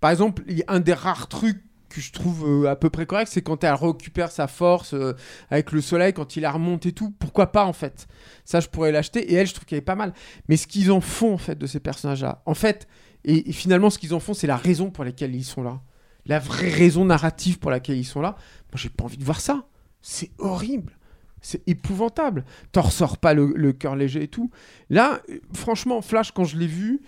Par 0.00 0.10
exemple, 0.10 0.42
il 0.48 0.58
y 0.58 0.62
a 0.62 0.66
un 0.68 0.80
des 0.80 0.92
rares 0.92 1.28
trucs 1.28 1.60
que 1.96 2.00
je 2.00 2.12
trouve 2.12 2.64
euh, 2.64 2.70
à 2.70 2.76
peu 2.76 2.90
près 2.90 3.06
correct, 3.06 3.28
c'est 3.32 3.42
quand 3.42 3.64
elle 3.64 3.74
récupère 3.74 4.30
sa 4.30 4.46
force 4.46 4.94
euh, 4.94 5.14
avec 5.50 5.72
le 5.72 5.80
soleil, 5.80 6.12
quand 6.12 6.36
il 6.36 6.40
la 6.40 6.52
remonte 6.52 6.86
et 6.86 6.92
tout. 6.92 7.14
Pourquoi 7.18 7.52
pas, 7.52 7.64
en 7.64 7.72
fait? 7.72 8.06
Ça, 8.44 8.60
je 8.60 8.68
pourrais 8.68 8.92
l'acheter. 8.92 9.32
Et 9.32 9.34
elle, 9.34 9.46
je 9.46 9.54
trouve 9.54 9.64
qu'elle 9.64 9.78
est 9.78 9.82
pas 9.82 9.94
mal. 9.94 10.12
Mais 10.48 10.56
ce 10.56 10.66
qu'ils 10.66 10.92
en 10.92 11.00
font, 11.00 11.34
en 11.34 11.38
fait, 11.38 11.56
de 11.56 11.66
ces 11.66 11.80
personnages-là, 11.80 12.42
en 12.46 12.54
fait, 12.54 12.86
et, 13.24 13.52
finalement, 13.52 13.90
ce 13.90 13.98
qu'ils 13.98 14.14
en 14.14 14.20
font, 14.20 14.34
c'est 14.34 14.46
la 14.46 14.56
raison 14.56 14.90
pour 14.90 15.04
laquelle 15.04 15.34
ils 15.34 15.44
sont 15.44 15.62
là. 15.62 15.80
La 16.26 16.38
vraie 16.38 16.70
raison 16.70 17.04
narrative 17.04 17.58
pour 17.58 17.70
laquelle 17.70 17.96
ils 17.96 18.04
sont 18.04 18.20
là. 18.20 18.36
Moi, 18.72 18.76
j'ai 18.76 18.88
pas 18.88 19.04
envie 19.04 19.16
de 19.16 19.24
voir 19.24 19.40
ça. 19.40 19.66
C'est 20.02 20.30
horrible. 20.38 20.98
C'est 21.40 21.66
épouvantable. 21.68 22.44
T'en 22.72 22.82
ressors 22.82 23.18
pas 23.18 23.34
le, 23.34 23.52
le 23.54 23.72
cœur 23.72 23.96
léger 23.96 24.22
et 24.22 24.28
tout. 24.28 24.50
Là, 24.90 25.20
euh, 25.30 25.38
franchement, 25.54 26.02
Flash, 26.02 26.32
quand 26.32 26.44
je 26.44 26.56
l'ai 26.56 26.66
vu, 26.66 27.00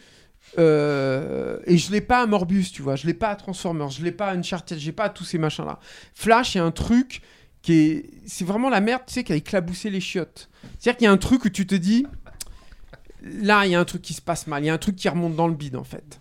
euh, 0.58 1.58
et 1.66 1.76
je 1.76 1.90
l'ai 1.92 2.00
pas 2.00 2.22
à 2.22 2.26
Morbius, 2.26 2.72
tu 2.72 2.82
vois, 2.82 2.96
je 2.96 3.06
l'ai 3.06 3.14
pas 3.14 3.28
à 3.28 3.36
Transformers, 3.36 3.90
je 3.90 4.02
l'ai 4.02 4.12
pas 4.12 4.28
à 4.28 4.34
Uncharted, 4.34 4.78
j'ai 4.78 4.92
pas 4.92 5.04
à 5.04 5.08
tous 5.10 5.24
ces 5.24 5.38
machins-là. 5.38 5.78
Flash, 6.14 6.54
il 6.54 6.58
y 6.58 6.60
a 6.60 6.64
un 6.64 6.70
truc 6.70 7.22
qui 7.62 7.72
est. 7.74 8.10
C'est 8.26 8.44
vraiment 8.44 8.70
la 8.70 8.80
merde, 8.80 9.02
tu 9.06 9.14
sais, 9.14 9.24
qui 9.24 9.32
a 9.32 9.36
éclaboussé 9.36 9.90
les 9.90 10.00
chiottes. 10.00 10.48
C'est-à-dire 10.78 10.96
qu'il 10.98 11.04
y 11.04 11.08
a 11.08 11.12
un 11.12 11.16
truc 11.18 11.44
où 11.44 11.48
tu 11.50 11.66
te 11.66 11.74
dis. 11.74 12.06
Là, 13.22 13.66
il 13.66 13.72
y 13.72 13.74
a 13.74 13.80
un 13.80 13.84
truc 13.84 14.02
qui 14.02 14.14
se 14.14 14.22
passe 14.22 14.46
mal, 14.46 14.62
il 14.62 14.66
y 14.66 14.70
a 14.70 14.74
un 14.74 14.78
truc 14.78 14.94
qui 14.96 15.08
remonte 15.08 15.34
dans 15.34 15.48
le 15.48 15.54
bide, 15.54 15.74
en 15.76 15.84
fait. 15.84 16.20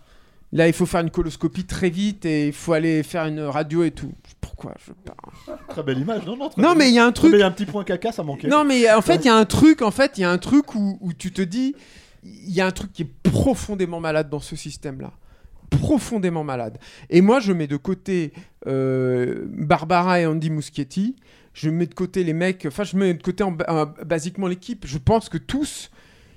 Là, 0.51 0.67
il 0.67 0.73
faut 0.73 0.85
faire 0.85 1.01
une 1.01 1.11
coloscopie 1.11 1.65
très 1.65 1.89
vite 1.89 2.25
et 2.25 2.47
il 2.47 2.53
faut 2.53 2.73
aller 2.73 3.03
faire 3.03 3.25
une 3.25 3.41
radio 3.41 3.83
et 3.83 3.91
tout. 3.91 4.13
Pourquoi 4.41 4.73
je 4.85 4.93
parle 4.93 5.59
Très 5.67 5.83
belle 5.83 5.99
image, 5.99 6.25
non 6.25 6.37
non. 6.37 6.49
Non, 6.57 6.73
mais 6.73 6.87
il 6.89 6.95
y 6.95 6.99
a 6.99 7.05
un 7.05 7.11
truc- 7.11 7.33
il 7.33 7.39
y 7.39 7.43
a 7.43 7.47
un 7.47 7.51
petit 7.51 7.65
point 7.65 7.83
caca, 7.83 8.11
ça 8.11 8.23
manquait. 8.23 8.47
Non, 8.47 8.63
mais 8.63 8.89
en 8.91 9.01
fait, 9.01 9.17
il 9.17 9.25
y 9.25 9.29
a 9.29 9.35
un 9.35 9.45
truc, 9.45 9.81
en 9.81 9.91
fait, 9.91 10.13
il 10.17 10.21
y 10.21 10.23
a 10.23 10.31
un 10.31 10.37
truc 10.37 10.73
où, 10.73 10.97
où 11.01 11.13
tu 11.13 11.31
te 11.31 11.41
dis, 11.41 11.75
il 12.47 12.53
y 12.53 12.61
a 12.61 12.65
un 12.67 12.71
truc 12.71 12.91
qui 12.91 13.03
est 13.03 13.13
profondément 13.23 13.99
malade 13.99 14.29
dans 14.29 14.39
ce 14.39 14.55
système-là. 14.55 15.13
Profondément 15.69 16.43
malade. 16.43 16.77
Et 17.09 17.21
moi, 17.21 17.39
je 17.39 17.51
mets 17.53 17.67
de 17.67 17.77
côté 17.77 18.33
euh, 18.67 19.45
Barbara 19.49 20.19
et 20.21 20.25
Andy 20.25 20.49
Muschietti. 20.49 21.15
Je 21.53 21.69
mets 21.69 21.87
de 21.87 21.93
côté 21.93 22.23
les 22.23 22.33
mecs. 22.33 22.65
Enfin, 22.65 22.83
je 22.83 22.95
mets 22.95 23.13
de 23.13 23.21
côté 23.23 23.43
en, 23.43 23.51
ba- 23.51 23.93
basiquement 24.05 24.47
l'équipe. 24.47 24.85
Je 24.87 24.97
pense 24.97 25.27
que 25.29 25.37
tous, 25.37 25.91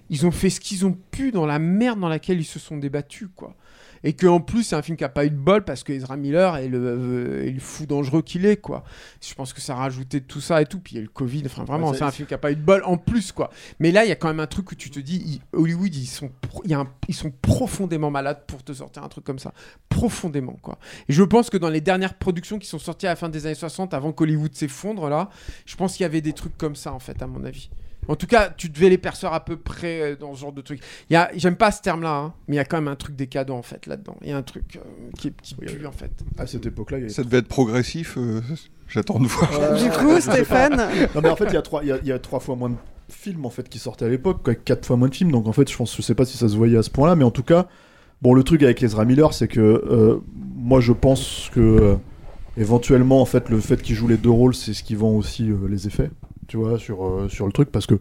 ils 0.09 0.27
ont 0.27 0.31
fait 0.31 0.51
ce 0.51 0.61
qu'ils 0.61 0.85
ont 0.85 0.97
pu 1.11 1.31
dans 1.31 1.47
la 1.47 1.59
merde 1.59 2.01
dans 2.01 2.09
laquelle 2.09 2.41
ils 2.41 2.45
se 2.45 2.59
sont 2.59 2.77
débattus, 2.77 3.29
quoi. 3.37 3.55
Et 4.03 4.15
que 4.15 4.27
en 4.27 4.41
plus, 4.41 4.63
c'est 4.63 4.77
un 4.77 4.83
film 4.83 4.97
qui 4.97 5.05
a 5.05 5.09
pas 5.11 5.27
eu 5.27 5.31
de 5.31 5.37
bol 5.37 5.63
parce 5.65 5.83
que 5.85 5.93
Ezra 5.93 6.17
Miller 6.17 6.57
est 6.57 6.69
le, 6.69 6.79
euh, 6.79 7.47
est 7.47 7.51
le 7.51 7.61
fou 7.61 7.85
dangereux 7.87 8.23
qu'il 8.23 8.47
est, 8.47 8.57
quoi. 8.57 8.83
Je 9.21 9.35
pense 9.35 9.53
que 9.53 9.61
ça 9.61 9.75
a 9.75 9.77
rajouté 9.77 10.21
tout 10.23 10.41
ça 10.41 10.63
et 10.63 10.67
tout. 10.67 10.81
Puis 10.81 10.95
il 10.95 10.97
y 10.97 11.01
a 11.01 11.03
le 11.03 11.09
Covid. 11.09 11.43
Enfin, 11.47 11.65
vraiment, 11.65 11.91
Ouais, 11.91 11.97
c'est- 11.99 12.05
un 12.05 12.11
film 12.11 12.27
qui 12.27 12.33
a 12.35 12.39
pas 12.39 12.51
eu 12.53 12.57
de 12.57 12.63
bol 12.63 12.83
en 12.85 12.97
plus, 12.97 13.33
quoi. 13.33 13.51
Mais 13.79 13.91
là, 13.91 14.05
il 14.05 14.09
y 14.09 14.13
a 14.13 14.17
quand 14.17 14.29
même 14.29 14.41
un 14.41 14.47
truc 14.47 14.73
où 14.73 14.75
tu 14.75 14.91
te 14.91 15.01
dis, 15.01 15.43
Hollywood, 15.53 15.95
ils 15.95 16.07
sont, 16.07 16.31
pro- 16.41 16.63
il 16.65 16.71
y 16.71 16.75
a 16.75 16.81
un- 16.81 16.89
ils 17.09 17.15
sont 17.15 17.31
profondément 17.43 18.11
malades 18.11 18.45
pour 18.47 18.63
te 18.63 18.73
sortir 18.73 19.03
un 19.05 19.09
truc 19.09 19.25
comme 19.25 19.39
ça. 19.39 19.53
Profondément, 19.91 20.57
quoi. 20.63 20.79
Et 21.09 21.13
je 21.13 21.23
pense 21.23 21.51
que 21.51 21.57
dans 21.59 21.69
les 21.69 21.81
dernières 21.83 22.15
productions 22.15 22.59
qui 22.59 22.67
sont 22.69 22.79
sorties 22.79 23.07
à 23.07 23.11
la 23.11 23.17
fin 23.17 23.29
des 23.29 23.45
années 23.47 23.55
60, 23.55 23.93
avant 23.93 24.13
qu'Hollywood 24.13 24.55
s'effondre, 24.55 25.09
là, 25.11 25.29
je 25.67 25.77
pense 25.77 25.97
qu'il 25.97 26.05
y 26.05 26.07
avait 26.07 26.21
des 26.23 26.33
trucs 26.33 26.57
comme 26.57 26.75
ça, 26.77 26.93
en 26.95 27.01
fait, 27.01 27.21
à 27.23 27.27
mon 27.27 27.45
avis. 27.45 27.69
En 28.09 28.17
tout 28.17 28.27
cas, 28.27 28.51
tu 28.57 28.69
devais 28.69 28.89
les 28.89 28.99
perceurs 28.99 29.33
à 29.35 29.45
peu 29.45 29.57
près 29.57 30.01
euh, 30.01 30.17
dans 30.17 30.35
ce 30.35 30.41
genre 30.41 30.53
de 30.53 30.61
truc. 30.63 30.81
Il 31.11 31.13
y 31.13 31.17
a, 31.17 31.31
j'aime 31.37 31.55
pas 31.57 31.71
ce 31.71 31.81
terme-là, 31.83 32.17
hein, 32.17 32.35
mais 32.49 32.55
il 32.55 32.59
y 32.59 32.61
a 32.61 32.65
quand 32.65 32.79
même 32.79 32.89
un 32.89 32.97
truc 32.97 33.15
décadent 33.15 33.51
en 33.53 33.63
fait 33.63 33.87
là-dedans. 33.87 34.17
Il 34.23 34.29
y 34.31 34.33
a 34.33 34.37
un 34.37 34.43
truc 34.43 34.77
euh, 34.77 35.11
qui, 35.19 35.29
est- 35.29 35.41
qui 35.43 35.55
pue 35.55 35.87
en 35.87 35.93
fait. 35.93 36.11
À 36.39 36.47
cette 36.47 36.67
époque-là, 36.67 36.99
il 36.99 37.01
y 37.03 37.05
avait 37.05 37.13
Ça 37.13 37.23
devait 37.23 37.39
être 37.39 37.49
progressif. 37.49 38.17
euh, 38.19 38.41
J'attends 38.89 39.21
de 39.21 39.27
voir. 39.29 39.51
Euh, 39.61 39.77
Du 39.83 39.91
coup, 39.91 40.21
Stéphane 40.21 40.77
Non 41.15 41.21
mais 41.23 41.29
en 41.29 41.37
fait 41.37 41.45
il 41.47 41.55
y 41.55 41.57
a 41.57 41.63
trois, 41.63 41.83
il 41.85 41.89
y 41.89 41.93
a, 41.93 41.99
il 41.99 42.09
y 42.09 42.13
a 42.13 42.19
trois 42.19 42.41
fois 42.41 42.57
moins 42.57 42.71
de 42.71 42.75
films 43.09 43.45
en 43.47 43.51
fait 43.51 43.69
qui 43.69 43.79
sortaient 43.79 44.05
à 44.07 44.09
l'époque, 44.09 44.43
quoi, 44.43 44.55
quatre 44.57 44.85
fois 44.87 44.97
moins 44.97 45.09
de 45.09 45.15
films. 45.15 45.31
Donc 45.31 45.47
en 45.47 45.53
fait 45.53 45.71
je 45.71 45.77
pense, 45.77 45.97
je 45.97 46.03
sais 46.03 46.15
pas 46.17 46.25
si 46.25 46.37
ça 46.37 46.49
se 46.49 46.57
voyait 46.57 46.79
à 46.79 46.83
ce 46.83 46.91
point-là, 46.91 47.15
mais 47.15 47.25
en 47.25 47.31
tout 47.31 47.45
cas, 47.45 47.69
bon 48.23 48.35
le 48.35 48.43
truc 48.43 48.63
avec 48.65 48.83
Ezra 48.83 49.05
Miller, 49.05 49.33
c'est 49.33 49.47
que 49.47 49.61
euh, 49.61 50.19
moi 50.57 50.81
je 50.81 50.93
pense 50.93 51.49
que 51.55 51.61
euh, 51.61 51.95
éventuellement 52.57 53.21
en 53.21 53.25
fait 53.27 53.49
le 53.49 53.61
fait 53.61 53.81
qu'il 53.81 53.95
joue 53.95 54.09
les 54.09 54.17
deux 54.17 54.31
rôles, 54.31 54.55
c'est 54.55 54.75
ce 54.75 54.83
qui 54.83 54.95
vend 54.95 55.11
aussi 55.11 55.49
euh, 55.51 55.69
les 55.69 55.87
effets, 55.87 56.11
tu 56.51 56.57
vois, 56.57 56.81
sur 56.81 57.07
euh, 57.07 57.29
sur 57.29 57.47
le 57.47 57.53
truc, 57.53 57.71
parce 57.71 57.87
que 57.87 57.95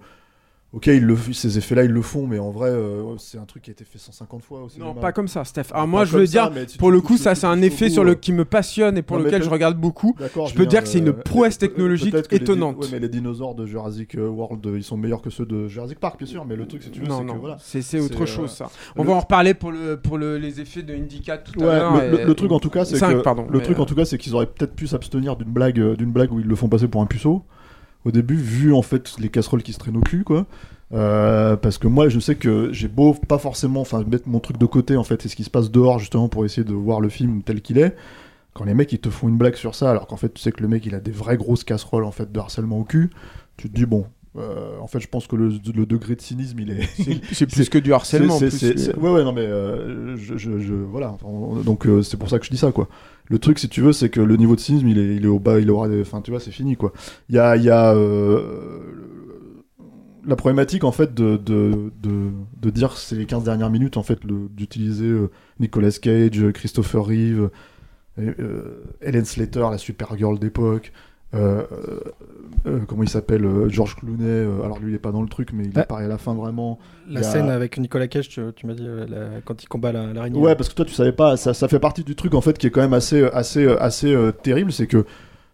Ok, 0.72 0.86
ils 0.86 1.04
le, 1.04 1.18
ces 1.34 1.58
effets-là, 1.58 1.84
ils 1.84 1.90
le 1.90 2.04
font, 2.04 2.28
mais 2.28 2.38
en 2.38 2.52
vrai, 2.52 2.70
euh, 2.70 3.18
c'est 3.18 3.40
un 3.40 3.46
truc 3.46 3.64
qui 3.64 3.72
a 3.72 3.74
été 3.74 3.84
fait 3.84 3.98
150 3.98 4.44
fois 4.44 4.62
au. 4.62 4.70
Non, 4.80 4.94
pas 4.94 5.12
comme 5.12 5.28
ça, 5.28 5.44
Steph. 5.44 5.72
Alors 5.74 5.88
moi, 5.88 6.06
je 6.06 6.16
veux 6.16 6.28
dire, 6.28 6.52
pour 6.78 6.92
le 6.92 7.02
coup, 7.02 7.18
ça, 7.18 7.34
c'est 7.34 7.48
un 7.48 7.60
effet 7.64 7.90
sur 7.90 8.04
le 8.04 8.14
qui 8.14 8.32
me 8.32 8.46
passionne 8.46 8.96
et 8.96 9.02
pour 9.02 9.18
Non, 9.18 9.24
lequel 9.24 9.42
je 9.42 9.50
regarde 9.50 9.80
beaucoup. 9.80 10.16
Je 10.20 10.54
peux 10.54 10.68
dire 10.68 10.84
que 10.84 10.88
c'est 10.88 11.00
une 11.00 11.10
euh, 11.10 11.14
prouesse 11.14 11.58
technologique 11.58 12.14
les 12.14 12.38
étonnante. 12.38 12.78
ouais, 12.78 12.88
mais 12.92 13.00
les 13.00 13.10
dinosaures 13.10 13.56
de 13.56 13.66
Jurassic 13.66 14.16
World, 14.16 14.64
ils 14.76 14.84
sont 14.84 14.96
meilleurs 14.96 15.24
que 15.24 15.32
ceux 15.32 15.48
de 15.48 15.68
Jurassic 15.68 16.00
Park, 16.00 16.20
bien 16.20 16.28
sûr. 16.28 16.46
Mais 16.46 16.56
le 16.56 16.68
truc, 16.68 16.84
Non, 17.04 17.18
c'est 17.18 17.24
non, 17.24 17.34
que 17.34 17.40
voilà. 17.40 17.58
c'est 17.60 18.00
autre 18.00 18.28
chose 18.28 18.52
ça. 18.52 18.70
On 18.96 19.04
va 19.04 19.14
en 19.14 19.20
reparler 19.22 19.56
pour, 19.56 19.72
le, 19.72 19.98
pour 19.98 20.20
le, 20.20 20.38
les 20.38 20.62
effets 20.62 20.84
de 20.84 20.94
Indica 20.94 21.40
tout 21.40 21.60
à 21.62 21.80
l'heure. 21.80 22.28
le, 22.28 22.36
truc 22.36 22.52
en 22.52 22.60
tout 22.60 22.70
cas, 22.70 22.86
c'est 22.86 23.00
le 23.02 23.60
truc 23.62 23.80
en 23.80 23.86
tout 23.86 23.96
cas, 23.96 24.06
c'est 24.06 24.20
qu'ils 24.20 24.36
auraient 24.36 24.46
peut-être 24.46 24.76
pu 24.76 24.86
s'abstenir 24.86 25.36
d'une 25.36 25.50
blague, 25.52 25.96
d'une 25.96 26.12
blague 26.12 26.32
où 26.32 26.40
ils 26.40 26.48
le 26.48 26.56
font 26.56 26.70
passer 26.70 26.88
pour 26.88 27.02
un 27.02 27.08
puceau 27.08 27.44
au 28.06 28.12
début, 28.12 28.36
vu 28.36 28.74
en 28.74 28.82
fait 28.82 29.16
les 29.20 29.30
casseroles 29.30 29.64
qui 29.64 29.74
se 29.74 29.80
traînent 29.80 29.98
au 29.98 30.02
cul, 30.02 30.24
quoi. 30.24 30.46
Euh, 30.92 31.56
parce 31.56 31.78
que 31.78 31.88
moi, 31.88 32.10
je 32.10 32.20
sais 32.20 32.36
que 32.36 32.72
j'ai 32.74 32.88
beau 32.88 33.14
pas 33.14 33.38
forcément, 33.38 33.84
mettre 34.08 34.28
mon 34.28 34.40
truc 34.40 34.58
de 34.58 34.66
côté 34.66 34.98
en 34.98 35.04
fait, 35.04 35.26
et 35.26 35.30
ce 35.30 35.36
qui 35.36 35.44
se 35.44 35.50
passe 35.50 35.70
dehors 35.70 36.00
justement 36.00 36.30
pour 36.30 36.46
essayer 36.46 36.64
de 36.64 36.74
voir 36.74 37.00
le 37.00 37.10
film 37.10 37.44
tel 37.44 37.62
qu'il 37.62 37.78
est. 37.78 37.96
Quand 38.54 38.64
les 38.66 38.74
mecs 38.74 38.92
ils 38.92 39.00
te 39.00 39.10
font 39.10 39.30
une 39.30 39.38
blague 39.38 39.56
sur 39.56 39.76
ça, 39.76 39.92
alors 39.92 40.08
qu'en 40.08 40.18
fait 40.18 40.34
tu 40.34 40.42
sais 40.42 40.52
que 40.52 40.62
le 40.62 40.68
mec 40.68 40.86
il 40.86 40.96
a 40.96 41.00
des 41.00 41.12
vraies 41.12 41.38
grosses 41.38 41.64
casseroles 41.64 42.04
en 42.04 42.12
fait 42.12 42.32
de 42.32 42.40
harcèlement 42.40 42.80
au 42.80 42.84
cul, 42.84 43.12
tu 43.58 43.70
te 43.70 43.76
dis 43.76 43.86
bon. 43.86 44.06
Euh, 44.38 44.78
en 44.80 44.88
fait, 44.88 45.00
je 45.00 45.08
pense 45.08 45.26
que 45.28 45.36
le, 45.36 45.50
le 45.76 45.86
degré 45.86 46.16
de 46.16 46.22
cynisme, 46.22 46.60
il 46.60 46.70
est. 46.72 46.84
C'est- 47.34 47.46
plus 47.52 47.68
que 47.70 47.78
du 47.80 47.94
harcèlement, 47.94 48.38
plus, 48.38 48.90
Ouais, 48.98 49.10
ouais, 49.12 49.24
non, 49.24 49.34
mais 49.34 49.42
euh, 49.42 50.16
je, 50.18 50.38
je- 50.38 50.60
je- 50.60 50.74
voilà. 50.76 51.12
Enfin, 51.22 51.62
donc 51.64 51.88
euh, 51.88 52.02
c'est 52.04 52.18
pour 52.18 52.30
ça 52.30 52.38
que 52.40 52.46
je 52.46 52.52
dis 52.52 52.58
ça, 52.58 52.72
quoi. 52.72 52.88
Le 53.28 53.40
truc, 53.40 53.58
si 53.60 53.70
tu 53.70 53.82
veux, 53.82 53.92
c'est 53.94 54.10
que 54.10 54.22
le 54.22 54.38
niveau 54.38 54.56
de 54.56 54.60
cynisme, 54.62 54.88
il 54.88 54.98
est, 55.00 55.16
il 55.16 55.24
est 55.26 55.28
au 55.30 55.40
bas, 55.40 55.60
il 55.60 55.70
aura. 55.72 55.88
Enfin, 56.02 56.22
tu 56.22 56.32
vois, 56.32 56.40
c'est 56.40 56.52
fini, 56.52 56.76
quoi. 56.76 56.94
Il 57.30 57.36
y 57.36 57.40
a, 57.40 57.56
il 57.58 57.64
y 57.64 57.70
a 57.70 57.94
la 60.28 60.36
problématique, 60.36 60.84
en 60.84 60.92
fait, 60.92 61.14
de, 61.14 61.38
de, 61.38 61.92
de, 62.04 62.30
de 62.62 62.70
dire 62.70 62.98
ces 62.98 63.16
les 63.16 63.26
15 63.26 63.44
dernières 63.46 63.70
minutes, 63.70 63.98
en 63.98 64.04
fait, 64.04 64.20
d'utiliser 64.26 65.12
Nicolas 65.60 65.92
Cage, 66.02 66.52
Christopher 66.54 67.04
Reeve, 67.06 67.50
Helen 69.02 69.26
Slater, 69.26 69.66
la 69.72 69.78
Supergirl 69.78 70.38
d'époque. 70.38 70.92
Euh, 71.36 71.64
euh, 72.66 72.80
comment 72.88 73.04
il 73.04 73.10
s'appelle 73.10 73.46
euh, 73.46 73.70
George 73.70 73.96
Clooney 73.96 74.24
euh, 74.26 74.64
alors 74.64 74.80
lui 74.80 74.92
il 74.92 74.96
est 74.96 75.00
pas 75.00 75.12
dans 75.12 75.22
le 75.22 75.30
truc 75.30 75.50
mais 75.54 75.66
il 75.66 75.78
apparaît 75.80 76.06
à 76.06 76.08
la 76.08 76.18
fin 76.18 76.34
vraiment 76.34 76.80
La 77.08 77.20
a- 77.20 77.24
scène 77.24 77.50
avec 77.50 77.78
Nicolas 77.78 78.08
Cage, 78.08 78.30
tu, 78.30 78.42
tu 78.56 78.66
m'as 78.66 78.74
dit, 78.74 78.84
la- 79.08 79.40
quand 79.46 79.62
il 79.64 79.68
combat 79.68 79.92
la- 79.92 80.12
l'araignée. 80.12 80.40
Ouais, 80.40 80.56
parce 80.56 80.70
que 80.70 80.74
toi, 80.74 80.86
tu 80.86 80.94
savais 80.94 81.12
pas, 81.12 81.38
ça, 81.38 81.54
ça 81.54 81.68
fait 81.68 81.80
partie 81.80 82.04
du 82.04 82.16
truc 82.16 82.34
en 82.34 82.42
fait 82.42 82.58
qui 82.58 82.68
est 82.68 82.72
quand 82.72 82.82
même 82.82 82.94
assez, 82.94 83.24
assez, 83.32 83.68
assez 83.68 84.16
terrible, 84.44 84.72
c'est 84.72 84.88
que 84.88 85.06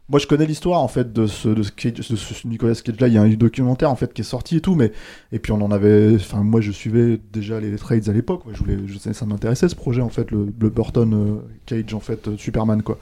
moi 0.07 0.19
je 0.19 0.27
connais 0.27 0.45
l'histoire 0.45 0.81
en 0.81 0.87
fait 0.87 1.11
de 1.13 1.25
ce, 1.27 1.49
de 1.49 1.63
ce, 1.63 1.71
Cage- 1.71 1.93
de 2.09 2.15
ce 2.15 2.47
Nicolas 2.47 2.73
Cage 2.75 2.99
là, 2.99 3.07
il 3.07 3.13
y 3.13 3.17
a 3.17 3.21
un 3.21 3.29
documentaire 3.29 3.91
en 3.91 3.95
fait 3.95 4.13
qui 4.13 4.21
est 4.21 4.25
sorti 4.25 4.57
et 4.57 4.61
tout, 4.61 4.75
mais 4.75 4.91
et 5.31 5.39
puis 5.39 5.51
on 5.51 5.61
en 5.61 5.71
avait, 5.71 6.15
enfin 6.15 6.41
moi 6.43 6.61
je 6.61 6.71
suivais 6.71 7.19
déjà 7.33 7.59
les 7.59 7.75
trades 7.75 8.07
à 8.07 8.13
l'époque, 8.13 8.43
je 8.51 8.57
voulais, 8.59 8.77
je, 8.85 8.97
ça 8.97 9.25
m'intéressait 9.25 9.67
ce 9.67 9.75
projet 9.75 10.01
en 10.01 10.09
fait, 10.09 10.31
le, 10.31 10.47
le 10.59 10.69
Burton 10.69 11.41
Cage 11.65 11.93
en 11.93 11.99
fait, 11.99 12.35
Superman 12.37 12.81
quoi. 12.81 12.97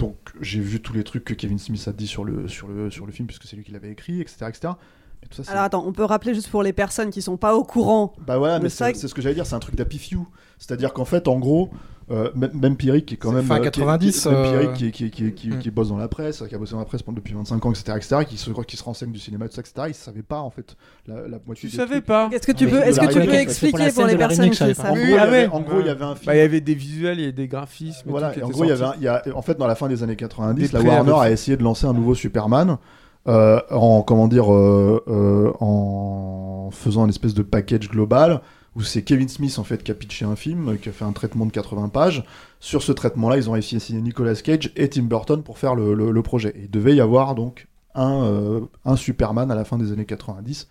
Donc 0.00 0.16
j'ai 0.40 0.60
vu 0.60 0.80
tous 0.80 0.94
les 0.94 1.04
trucs 1.04 1.24
que 1.24 1.34
Kevin 1.34 1.58
Smith 1.58 1.86
a 1.86 1.92
dit 1.92 2.06
sur 2.06 2.24
le, 2.24 2.48
sur 2.48 2.68
le, 2.68 2.90
sur 2.90 3.04
le 3.04 3.12
film 3.12 3.28
puisque 3.28 3.44
c'est 3.44 3.54
lui 3.54 3.64
qui 3.64 3.70
l'avait 3.70 3.90
écrit, 3.90 4.22
etc., 4.22 4.46
etc. 4.48 4.72
Et 5.22 5.26
tout 5.28 5.36
ça, 5.36 5.44
c'est- 5.44 5.50
Alors 5.50 5.64
attends, 5.64 5.84
on 5.86 5.92
peut 5.92 6.04
rappeler 6.04 6.34
juste 6.34 6.48
pour 6.48 6.62
les 6.62 6.72
personnes 6.72 7.10
qui 7.10 7.22
sont 7.22 7.36
pas 7.36 7.54
au 7.54 7.64
courant. 7.64 8.14
bah 8.26 8.38
voilà, 8.38 8.58
mais 8.58 8.68
c'est 8.68 8.94
ce 8.94 9.14
que 9.14 9.22
j'allais 9.22 9.34
dire, 9.34 9.46
c'est 9.46 9.54
un 9.56 9.60
truc 9.60 9.76
d'Happy 9.76 9.98
Few. 9.98 10.26
C'est-à-dire 10.58 10.92
qu'en 10.92 11.06
fait, 11.06 11.26
en 11.26 11.38
gros, 11.38 11.70
euh, 12.10 12.30
même, 12.34 12.76
Pierrick 12.76 13.06
qui 13.06 13.14
est 13.14 13.16
quand 13.16 13.30
même. 13.32 13.44
fin 13.44 13.54
euh, 13.54 13.60
qui 13.60 13.68
est- 13.68 13.70
90, 13.70 14.20
qui 14.22 14.28
est- 14.28 14.30
même 14.32 14.42
Pierrick 14.42 14.72
qui, 14.74 14.90
qui, 14.92 15.10
qui, 15.10 15.32
qui, 15.32 15.58
qui 15.58 15.70
bosse 15.70 15.88
dans 15.88 15.96
la 15.96 16.08
presse, 16.08 16.42
qui 16.46 16.54
a 16.54 16.58
bossé 16.58 16.72
dans 16.72 16.80
la 16.80 16.84
presse 16.84 17.02
pendant- 17.02 17.16
depuis 17.16 17.32
25 17.34 17.64
ans, 17.64 17.70
etc., 17.70 17.92
etc., 17.96 18.16
qui 18.28 18.36
se, 18.36 18.50
qui 18.50 18.76
se 18.76 18.82
renseigne 18.82 19.12
du 19.12 19.18
cinéma, 19.18 19.48
tout 19.48 19.54
ça, 19.54 19.60
etc., 19.62 19.74
il 19.88 19.94
savait 19.94 20.22
pas, 20.22 20.40
en 20.40 20.50
fait, 20.50 20.76
la, 21.06 21.28
la 21.28 21.38
moitié 21.46 21.68
Tu 21.70 21.76
des 21.76 21.76
savais 21.76 21.94
trucs. 21.96 22.06
pas 22.06 22.28
Est-ce 22.32 22.46
que 22.46 22.52
tu 22.52 22.66
Ah, 22.66 22.70
peux, 22.70 22.76
est-ce 22.82 23.00
que 23.00 23.06
tu 23.12 23.20
peux 23.20 23.34
expliquer 23.34 23.90
pour 23.92 24.04
les 24.06 24.16
personnes 24.16 24.50
qui 24.50 24.56
savent 24.56 24.74
pas. 24.74 24.90
En 24.90 24.94
gros, 24.94 25.02
il 25.04 25.10
y 25.10 25.14
Ah 25.16 25.22
avait- 25.22 25.46
en 25.46 25.60
gros, 25.60 25.80
il 25.80 25.86
y 25.86 25.90
avait 25.90 26.04
un 26.04 26.14
film. 26.14 26.26
Bah, 26.26 26.34
il 26.34 26.38
y 26.38 26.42
avait 26.42 26.60
des 26.60 26.74
visuels 26.74 27.20
et 27.20 27.32
des 27.32 27.46
graphismes. 27.48 28.10
Voilà, 28.10 28.32
en 28.42 28.48
gros, 28.48 28.64
il 28.64 28.68
y, 28.68 28.70
avait 28.72 28.80
sortis. 28.80 28.96
un- 28.98 29.00
il 29.00 29.04
y 29.04 29.30
a, 29.32 29.36
en 29.36 29.42
fait, 29.42 29.56
dans 29.56 29.66
la 29.68 29.74
fin 29.76 29.88
des 29.88 30.02
années 30.02 30.16
90, 30.16 30.72
Des 30.72 30.76
la 30.78 30.84
Warner 30.84 31.14
a 31.20 31.30
essayé 31.30 31.56
de 31.56 31.62
lancer 31.62 31.86
un 31.86 31.92
nouveau 31.94 32.14
Superman 32.14 32.76
euh, 33.28 33.60
en, 33.70 34.02
comment 34.02 34.28
dire, 34.28 34.52
euh, 34.52 35.04
euh, 35.08 36.70
faisant 36.70 37.04
une 37.04 37.10
espèce 37.10 37.34
de 37.34 37.42
package 37.42 37.88
global 37.88 38.40
où 38.76 38.82
c'est 38.82 39.02
Kevin 39.02 39.28
Smith 39.28 39.58
en 39.58 39.64
fait 39.64 39.82
qui 39.82 39.90
a 39.90 39.94
pitché 39.94 40.24
un 40.24 40.36
film, 40.36 40.78
qui 40.78 40.88
a 40.88 40.92
fait 40.92 41.04
un 41.04 41.12
traitement 41.12 41.44
de 41.44 41.50
80 41.50 41.88
pages. 41.88 42.24
Sur 42.60 42.82
ce 42.82 42.92
traitement-là, 42.92 43.36
ils 43.36 43.50
ont 43.50 43.52
réussi 43.52 43.76
à 43.76 43.80
signer 43.80 44.00
Nicolas 44.00 44.34
Cage 44.36 44.72
et 44.76 44.88
Tim 44.88 45.02
Burton 45.02 45.42
pour 45.42 45.58
faire 45.58 45.74
le, 45.74 46.22
projet. 46.22 46.50
Et 46.50 46.62
il 46.64 46.70
devait 46.70 46.94
y 46.94 47.00
avoir 47.00 47.34
donc 47.34 47.66
un 47.94 48.96
Superman 48.96 49.50
à 49.50 49.54
la 49.54 49.64
fin 49.64 49.76
des 49.76 49.92
années 49.92 50.04
90 50.04 50.68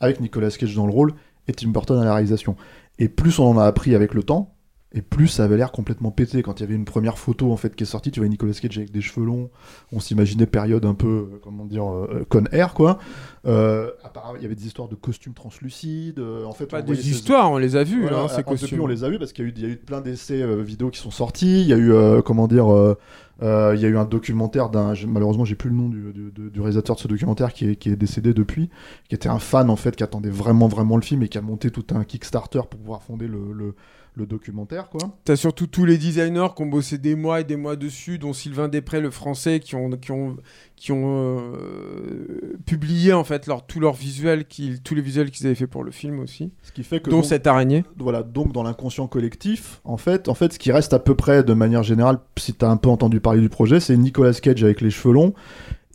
avec 0.00 0.20
Nicolas 0.20 0.50
Cage 0.50 0.74
dans 0.74 0.86
le 0.86 0.92
rôle 0.92 1.14
et 1.48 1.52
Tim 1.52 1.70
Burton 1.70 1.98
à 1.98 2.04
la 2.04 2.14
réalisation. 2.14 2.54
Et 2.98 3.08
plus 3.08 3.38
on 3.38 3.46
en 3.46 3.58
a 3.58 3.64
appris 3.64 3.94
avec 3.94 4.12
le 4.12 4.22
temps, 4.22 4.54
et 4.92 5.02
plus 5.02 5.28
ça 5.28 5.44
avait 5.44 5.56
l'air 5.58 5.70
complètement 5.70 6.10
pété. 6.10 6.42
Quand 6.42 6.58
il 6.58 6.62
y 6.62 6.66
avait 6.66 6.74
une 6.74 6.84
première 6.86 7.18
photo 7.18 7.52
en 7.52 7.56
fait 7.58 7.76
qui 7.76 7.82
est 7.82 7.86
sortie, 7.86 8.10
tu 8.10 8.20
vois 8.20 8.28
Nicolas 8.28 8.52
Cage 8.54 8.78
avec 8.78 8.90
des 8.90 9.00
cheveux 9.02 9.26
longs. 9.26 9.50
On 9.92 10.00
s'imaginait 10.00 10.46
période 10.46 10.84
un 10.86 10.94
peu, 10.94 11.06
euh, 11.34 11.38
comment 11.42 11.66
dire, 11.66 11.86
euh, 11.92 12.24
Con 12.28 12.44
Air 12.52 12.72
quoi. 12.74 12.98
Euh, 13.46 13.90
apparemment, 14.02 14.36
il 14.36 14.42
y 14.42 14.46
avait 14.46 14.54
des 14.54 14.66
histoires 14.66 14.88
de 14.88 14.94
costumes 14.94 15.34
translucides. 15.34 16.18
euh, 16.18 16.44
en 16.44 16.52
fait, 16.52 16.66
Pas 16.66 16.80
on 16.80 16.84
des 16.84 16.96
ces- 16.96 17.10
histoires, 17.10 17.50
on 17.52 17.58
les 17.58 17.76
a 17.76 17.84
vus, 17.84 18.02
Voilà, 18.02 18.20
hein, 18.22 18.28
ces 18.28 18.36
alors, 18.36 18.52
depuis, 18.52 18.60
costumes. 18.60 18.80
on 18.80 18.86
les 18.86 19.04
a 19.04 19.08
vus 19.10 19.18
parce 19.18 19.32
qu'il 19.32 19.44
y 19.44 19.48
a 19.48 19.50
eu, 19.50 19.54
il 19.56 19.62
y 19.62 19.66
a 19.66 19.68
eu 19.68 19.76
plein 19.76 20.00
d'essais 20.00 20.40
euh, 20.42 20.62
vidéo 20.62 20.90
qui 20.90 21.00
sont 21.00 21.10
sortis. 21.10 21.60
Il 21.60 21.66
y 21.68 21.72
a 21.72 21.76
eu, 21.76 21.92
euh, 21.92 22.22
comment 22.22 22.48
dire, 22.48 22.72
euh, 22.72 22.96
euh, 23.42 23.72
il 23.76 23.80
y 23.80 23.84
a 23.84 23.88
eu 23.88 23.96
un 23.98 24.04
documentaire 24.06 24.68
d'un. 24.70 24.94
Malheureusement, 25.06 25.44
j'ai 25.44 25.54
plus 25.54 25.70
le 25.70 25.76
nom 25.76 25.88
du, 25.88 26.12
du- 26.12 26.32
du- 26.32 26.50
du 26.50 26.60
réalisateur 26.60 26.96
de 26.96 27.00
ce 27.00 27.08
documentaire 27.08 27.52
qui 27.52 27.68
est, 27.70 27.76
qui 27.76 27.90
est 27.90 27.96
décédé 27.96 28.32
depuis, 28.34 28.68
qui 29.08 29.14
était 29.14 29.28
un 29.28 29.38
fan 29.38 29.70
en 29.70 29.76
fait, 29.76 29.94
qui 29.96 30.02
attendait 30.02 30.30
vraiment 30.30 30.66
vraiment 30.66 30.96
le 30.96 31.02
film 31.02 31.22
et 31.22 31.28
qui 31.28 31.38
a 31.38 31.42
monté 31.42 31.70
tout 31.70 31.84
un 31.94 32.04
Kickstarter 32.04 32.60
pour 32.68 32.80
pouvoir 32.80 33.02
fonder 33.02 33.28
le, 33.28 33.52
le, 33.52 33.74
le 34.18 34.26
documentaire 34.26 34.88
quoi. 34.90 35.00
T'as 35.24 35.36
surtout 35.36 35.66
tous 35.66 35.84
les 35.84 35.96
designers 35.98 36.48
qui 36.54 36.62
ont 36.62 36.66
bossé 36.66 36.98
des 36.98 37.14
mois 37.14 37.40
et 37.40 37.44
des 37.44 37.56
mois 37.56 37.76
dessus, 37.76 38.18
dont 38.18 38.32
Sylvain 38.32 38.68
Després, 38.68 39.00
le 39.00 39.10
français, 39.10 39.60
qui 39.60 39.74
ont, 39.76 39.90
qui 39.90 40.12
ont, 40.12 40.36
qui 40.76 40.92
ont 40.92 41.38
euh, 41.72 42.56
publié 42.66 43.12
en 43.12 43.24
fait 43.24 43.46
leur, 43.46 43.66
tous 43.66 43.80
leurs 43.80 43.94
visuels, 43.94 44.44
qu'ils- 44.46 44.82
tous 44.82 44.94
les 44.94 45.00
visuels 45.02 45.30
qu'ils 45.30 45.46
avaient 45.46 45.54
fait 45.54 45.66
pour 45.66 45.84
le 45.84 45.90
film 45.90 46.20
aussi. 46.20 46.50
Ce 46.62 46.72
qui 46.72 46.82
fait 46.84 47.00
que 47.00 47.10
dont 47.10 47.18
donc- 47.18 47.24
cette 47.26 47.46
araignée. 47.46 47.84
Voilà, 47.98 48.22
donc 48.22 48.52
dans 48.52 48.62
l'inconscient 48.62 49.06
collectif, 49.06 49.80
en 49.84 49.96
fait, 49.96 50.28
en 50.28 50.34
fait, 50.34 50.52
ce 50.52 50.58
qui 50.58 50.72
reste 50.72 50.92
à 50.92 50.98
peu 50.98 51.14
près 51.14 51.42
de 51.44 51.52
manière 51.54 51.82
générale, 51.82 52.18
si 52.38 52.52
t'as 52.54 52.68
un 52.70 52.76
peu 52.76 52.88
entendu 52.88 53.20
parler 53.20 53.40
du 53.40 53.48
projet, 53.48 53.80
c'est 53.80 53.96
Nicolas 53.96 54.32
Cage 54.34 54.62
avec 54.64 54.80
les 54.80 54.90
cheveux 54.90 55.14
longs 55.14 55.32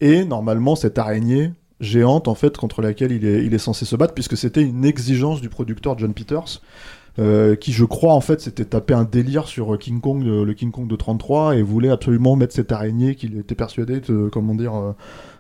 et 0.01 0.25
normalement 0.25 0.75
cette 0.75 0.97
araignée 0.97 1.51
géante 1.79 2.27
en 2.27 2.35
fait 2.35 2.55
contre 2.57 2.81
laquelle 2.81 3.11
il 3.11 3.25
est, 3.25 3.43
il 3.45 3.53
est 3.53 3.57
censé 3.57 3.83
se 3.85 3.95
battre 3.95 4.13
puisque 4.13 4.37
c'était 4.37 4.61
une 4.61 4.85
exigence 4.85 5.41
du 5.41 5.49
producteur 5.49 5.97
John 5.97 6.13
Peters. 6.13 6.61
Euh, 7.19 7.55
qui 7.55 7.71
je 7.71 7.85
crois 7.85 8.13
en 8.13 8.21
fait 8.21 8.41
s'était 8.41 8.65
tapé 8.65 8.93
un 8.93 9.03
délire 9.03 9.47
sur 9.47 9.77
King 9.77 10.01
Kong, 10.01 10.23
le, 10.23 10.43
le 10.43 10.53
King 10.53 10.71
Kong 10.71 10.87
de 10.87 10.95
33 10.95 11.55
et 11.55 11.61
voulait 11.61 11.89
absolument 11.89 12.35
mettre 12.35 12.53
cette 12.53 12.71
araignée 12.71 13.15
qu'il 13.15 13.37
était 13.37 13.55
persuadé 13.55 13.99
de, 13.99 14.29
comment 14.29 14.55
dire, 14.55 14.75
euh, 14.75 14.93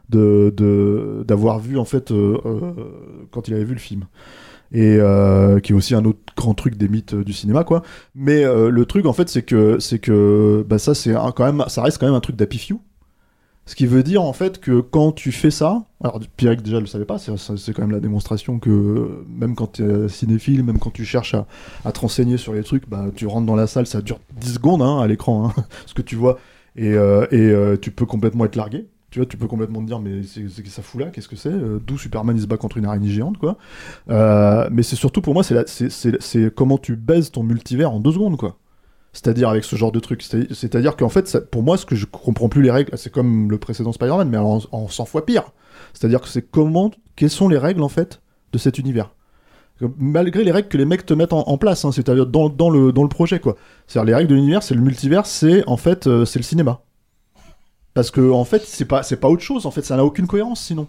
de, 0.09 1.23
d'avoir 1.27 1.59
vu 1.59 1.77
en 1.77 1.85
fait 1.85 2.11
euh, 2.11 2.37
euh, 2.45 2.73
quand 3.31 3.47
il 3.47 3.53
avait 3.53 3.63
vu 3.63 3.73
le 3.73 3.79
film. 3.79 4.05
Et 4.75 4.97
euh, 4.99 5.59
qui 5.59 5.71
est 5.71 5.75
aussi 5.75 5.93
un 5.93 6.03
autre 6.03 6.19
grand 6.35 6.55
truc 6.55 6.77
des 6.77 6.87
mythes 6.87 7.13
euh, 7.13 7.23
du 7.23 7.31
cinéma 7.31 7.63
quoi. 7.63 7.83
Mais 8.15 8.43
euh, 8.43 8.69
le 8.69 8.85
truc 8.85 9.05
en 9.05 9.13
fait 9.13 9.29
c'est 9.29 9.43
que 9.43 9.77
c'est 9.79 9.99
que 9.99 10.65
bah 10.67 10.79
ça 10.79 10.95
c'est 10.95 11.13
quand 11.35 11.45
même 11.45 11.63
ça 11.67 11.83
reste 11.83 11.99
quand 11.99 12.07
même 12.07 12.15
un 12.15 12.19
truc 12.21 12.35
d'happy 12.35 12.57
few 12.57 12.81
ce 13.65 13.75
qui 13.75 13.85
veut 13.85 14.03
dire 14.03 14.21
en 14.23 14.33
fait 14.33 14.59
que 14.59 14.81
quand 14.81 15.11
tu 15.11 15.31
fais 15.31 15.51
ça, 15.51 15.85
alors 16.03 16.19
Pierre 16.35 16.57
déjà 16.57 16.79
le 16.79 16.85
savait 16.85 17.05
pas, 17.05 17.17
c'est 17.17 17.73
quand 17.73 17.81
même 17.81 17.91
la 17.91 18.01
démonstration 18.01 18.59
que 18.59 18.69
euh, 18.69 19.25
même 19.29 19.55
quand 19.55 19.73
tu 19.73 19.83
es 19.83 20.09
cinéphile, 20.09 20.63
même 20.63 20.79
quand 20.79 20.91
tu 20.91 21.05
cherches 21.05 21.35
à, 21.85 21.91
te 21.91 21.99
renseigner 21.99 22.37
sur 22.37 22.53
les 22.53 22.63
trucs, 22.63 22.89
bah, 22.89 23.05
tu 23.15 23.25
rentres 23.25 23.47
dans 23.47 23.55
la 23.55 23.67
salle, 23.67 23.87
ça 23.87 24.01
dure 24.01 24.19
10 24.39 24.55
secondes 24.55 24.81
hein, 24.81 24.99
à 24.99 25.07
l'écran, 25.07 25.47
hein, 25.47 25.63
ce 25.85 25.93
que 25.93 26.01
tu 26.01 26.15
vois, 26.15 26.37
et, 26.75 26.93
euh, 26.93 27.25
euh, 27.33 27.77
tu 27.77 27.91
peux 27.91 28.05
complètement 28.05 28.45
être 28.45 28.55
largué. 28.55 28.87
Tu 29.11 29.19
vois, 29.19 29.27
tu 29.27 29.37
peux 29.37 29.45
complètement 29.45 29.79
te 29.81 29.85
dire, 29.85 29.99
mais 29.99 30.23
c'est 30.23 30.49
ça 30.69 30.81
fout 30.81 30.99
là, 30.99 31.11
qu'est-ce 31.11 31.27
que 31.27 31.35
c'est 31.35 31.51
Euh, 31.51 31.79
D'où 31.85 31.99
Superman 31.99 32.35
il 32.35 32.41
se 32.41 32.47
bat 32.47 32.57
contre 32.57 32.77
une 32.77 32.85
araignée 32.85 33.11
géante, 33.11 33.37
quoi. 33.37 33.57
Euh, 34.09 34.67
mais 34.71 34.81
c'est 34.81 34.95
surtout 34.95 35.21
pour 35.21 35.35
moi, 35.35 35.43
c'est 35.43 36.55
comment 36.55 36.79
tu 36.79 36.95
baises 36.95 37.29
ton 37.29 37.43
multivers 37.43 37.91
en 37.91 37.99
deux 37.99 38.13
secondes, 38.13 38.37
quoi. 38.37 38.57
C'est-à-dire 39.13 39.49
avec 39.49 39.63
ce 39.63 39.75
genre 39.75 39.91
de 39.91 39.99
truc. 39.99 40.21
C'est- 40.23 40.53
C'est-à-dire 40.53 40.95
qu'en 40.95 41.09
fait, 41.09 41.37
pour 41.51 41.63
moi, 41.63 41.77
ce 41.77 41.85
que 41.85 41.95
je 41.95 42.05
comprends 42.05 42.49
plus 42.49 42.61
les 42.63 42.71
règles, 42.71 42.97
c'est 42.97 43.11
comme 43.11 43.49
le 43.49 43.57
précédent 43.59 43.91
Spider-Man, 43.91 44.27
mais 44.29 44.37
en, 44.37 44.59
en 44.71 44.87
100 44.87 45.05
fois 45.05 45.25
pire. 45.25 45.43
C'est-à-dire 45.93 46.21
que 46.21 46.27
c'est 46.27 46.41
comment, 46.41 46.91
quelles 47.15 47.29
sont 47.29 47.47
les 47.47 47.57
règles 47.57 47.83
en 47.83 47.89
fait 47.89 48.21
de 48.51 48.57
cet 48.57 48.77
univers. 48.77 49.13
Malgré 49.97 50.43
les 50.43 50.51
règles 50.51 50.67
que 50.69 50.77
les 50.77 50.85
mecs 50.85 51.05
te 51.05 51.13
mettent 51.13 51.33
en, 51.33 51.57
place, 51.57 51.83
hein, 51.83 51.91
c'est-à-dire 51.91 52.25
dans, 52.27 52.69
le, 52.69 53.07
projet, 53.07 53.39
quoi. 53.39 53.55
C'est-à-dire 53.87 54.05
les 54.07 54.15
règles 54.15 54.29
de 54.29 54.35
l'univers, 54.35 54.63
c'est 54.63 54.75
le 54.75 54.81
multivers, 54.81 55.25
c'est 55.25 55.67
en 55.67 55.77
fait, 55.77 56.07
euh, 56.07 56.25
c'est 56.25 56.39
le 56.39 56.43
cinéma. 56.43 56.81
Parce 57.93 58.09
que 58.11 58.31
en 58.31 58.45
fait, 58.45 58.63
c'est 58.65 58.85
pas, 58.85 59.01
autre 59.23 59.41
chose. 59.41 59.65
En 59.65 59.71
fait, 59.71 59.83
ça 59.83 59.95
n'a 59.95 60.05
aucune 60.05 60.27
cohérence 60.27 60.61
sinon. 60.61 60.87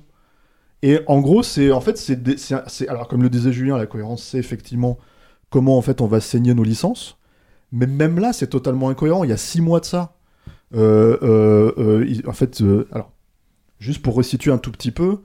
Et 0.83 1.01
en 1.07 1.21
gros, 1.21 1.43
c'est 1.43 1.73
en 1.73 1.81
fait, 1.81 1.97
c'est- 1.97 2.89
alors 2.89 3.09
comme 3.09 3.23
le 3.23 3.31
disait 3.31 3.53
Julien, 3.53 3.77
la 3.79 3.87
cohérence, 3.87 4.23
c'est 4.23 4.39
effectivement 4.39 4.99
comment 5.51 5.79
en 5.79 5.83
fait 5.83 6.01
on 6.01 6.07
va 6.07 6.21
saigner 6.21 6.55
nos 6.55 6.65
licences. 6.65 7.17
Mais 7.75 7.87
même 7.87 8.19
là, 8.19 8.33
c'est 8.33 8.47
totalement 8.47 8.89
incohérent. 8.89 9.25
Il 9.25 9.31
y 9.31 9.35
a 9.35 9.37
six 9.37 9.61
mois 9.61 9.81
de 9.81 9.85
ça. 9.85 10.17
Euh, 10.75 11.19
euh, 11.23 11.73
euh, 11.77 12.23
en 12.27 12.33
fait, 12.33 12.63
alors, 12.93 13.13
juste 13.79 14.01
pour 14.01 14.15
resituer 14.15 14.51
un 14.51 14.59
tout 14.59 14.73
petit 14.73 14.91
peu, 14.93 15.19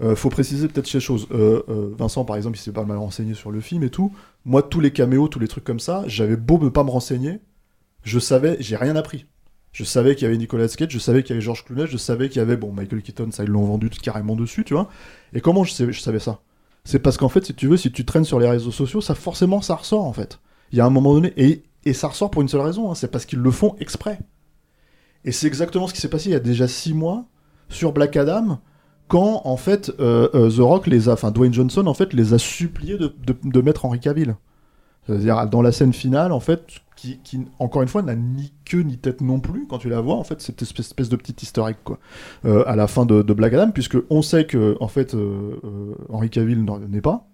Euh, 0.00 0.16
faut 0.16 0.30
préciser 0.30 0.66
peut-être 0.68 0.88
ces 0.88 1.00
choses. 1.00 1.28
Vincent, 1.30 2.24
par 2.24 2.36
exemple, 2.36 2.56
il 2.58 2.60
s'est 2.60 2.72
pas 2.72 2.84
mal 2.84 2.98
renseigné 2.98 3.34
sur 3.34 3.52
le 3.52 3.60
film 3.60 3.84
et 3.84 3.90
tout. 3.90 4.12
Moi, 4.44 4.62
tous 4.62 4.80
les 4.80 4.90
caméos, 4.90 5.28
tous 5.28 5.38
les 5.38 5.46
trucs 5.46 5.64
comme 5.64 5.78
ça, 5.80 6.02
j'avais 6.06 6.36
beau 6.36 6.58
ne 6.58 6.70
pas 6.70 6.82
me 6.82 6.90
renseigner, 6.90 7.38
je 8.02 8.18
savais, 8.18 8.56
j'ai 8.58 8.76
rien 8.76 8.96
appris. 8.96 9.26
Je 9.70 9.84
savais 9.84 10.14
qu'il 10.14 10.24
y 10.24 10.26
avait 10.26 10.38
Nicolas 10.38 10.68
Cage, 10.68 10.90
je 10.90 10.98
savais 10.98 11.22
qu'il 11.22 11.30
y 11.30 11.32
avait 11.34 11.40
Georges 11.40 11.64
Clooney, 11.64 11.86
je 11.86 11.96
savais 11.96 12.28
qu'il 12.28 12.38
y 12.38 12.42
avait 12.42 12.56
bon 12.56 12.72
Michael 12.72 13.00
Keaton, 13.02 13.30
ça 13.30 13.44
ils 13.44 13.50
l'ont 13.50 13.64
vendu 13.64 13.90
carrément 13.90 14.34
dessus, 14.34 14.64
tu 14.64 14.74
vois. 14.74 14.88
Et 15.34 15.40
comment 15.40 15.62
je, 15.62 15.92
savais 15.92 16.18
ça? 16.18 16.40
C'est 16.84 16.98
parce 16.98 17.16
qu'en 17.16 17.28
fait, 17.28 17.46
si 17.46 17.54
tu 17.54 17.68
veux, 17.68 17.76
si 17.76 17.92
tu 17.92 18.04
traînes 18.04 18.24
sur 18.24 18.40
les 18.40 18.48
réseaux 18.48 18.72
sociaux, 18.72 19.00
ça 19.00 19.14
forcément 19.14 19.62
ça 19.62 19.76
ressort 19.76 20.04
en 20.04 20.12
fait. 20.12 20.40
Il 20.72 20.78
y 20.78 20.80
a 20.80 20.86
un 20.86 20.90
moment 20.90 21.14
donné 21.14 21.32
et 21.84 21.92
ça 21.92 22.08
ressort 22.08 22.30
pour 22.30 22.42
une 22.42 22.48
seule 22.48 22.60
raison, 22.60 22.90
hein, 22.90 22.94
c'est 22.94 23.10
parce 23.10 23.24
qu'ils 23.24 23.40
le 23.40 23.50
font 23.50 23.74
exprès. 23.80 24.18
Et 25.24 25.32
c'est 25.32 25.46
exactement 25.46 25.86
ce 25.86 25.94
qui 25.94 26.00
s'est 26.00 26.08
passé 26.10 26.30
il 26.30 26.32
y 26.32 26.36
a 26.36 26.40
déjà 26.40 26.68
six 26.68 26.94
mois 26.94 27.26
sur 27.68 27.92
Black 27.92 28.16
Adam, 28.16 28.58
quand 29.08 29.42
en 29.44 29.56
fait 29.56 29.92
euh, 30.00 30.28
euh, 30.34 30.50
The 30.50 30.60
Rock 30.60 30.86
les 30.86 31.08
a, 31.08 31.12
enfin 31.12 31.30
Dwayne 31.30 31.52
Johnson 31.52 31.86
en 31.86 31.94
fait 31.94 32.12
les 32.12 32.34
a 32.34 32.38
suppliés 32.38 32.98
de, 32.98 33.12
de- 33.26 33.60
mettre 33.60 33.84
Henry 33.84 34.00
Cavill. 34.00 34.36
C'est-à-dire 35.06 35.48
dans 35.48 35.62
la 35.62 35.72
scène 35.72 35.92
finale 35.92 36.30
en 36.30 36.38
fait, 36.38 36.64
qui, 36.96 37.18
encore 37.58 37.82
une 37.82 37.88
fois 37.88 38.02
n'a 38.02 38.14
ni 38.14 38.52
queue 38.64 38.82
ni 38.82 38.98
tête 38.98 39.20
non 39.20 39.40
plus 39.40 39.66
quand 39.66 39.78
tu 39.78 39.88
la 39.88 40.00
vois 40.00 40.14
en 40.14 40.22
fait 40.22 40.40
cette 40.40 40.62
espèce, 40.62 40.86
espèce 40.86 41.08
de 41.08 41.16
petit 41.16 41.34
easter 41.42 41.62
egg 41.68 41.76
quoi 41.82 41.98
euh, 42.44 42.62
à 42.68 42.76
la 42.76 42.86
fin 42.86 43.04
de, 43.04 43.22
Black 43.22 43.52
Adam 43.54 43.72
puisque 43.72 43.96
on 44.10 44.22
sait 44.22 44.46
que 44.46 44.76
en 44.80 44.86
fait 44.86 45.16
Henry 46.08 46.30
Cavill 46.30 46.64
n'est 46.88 47.00
pas. 47.00 47.31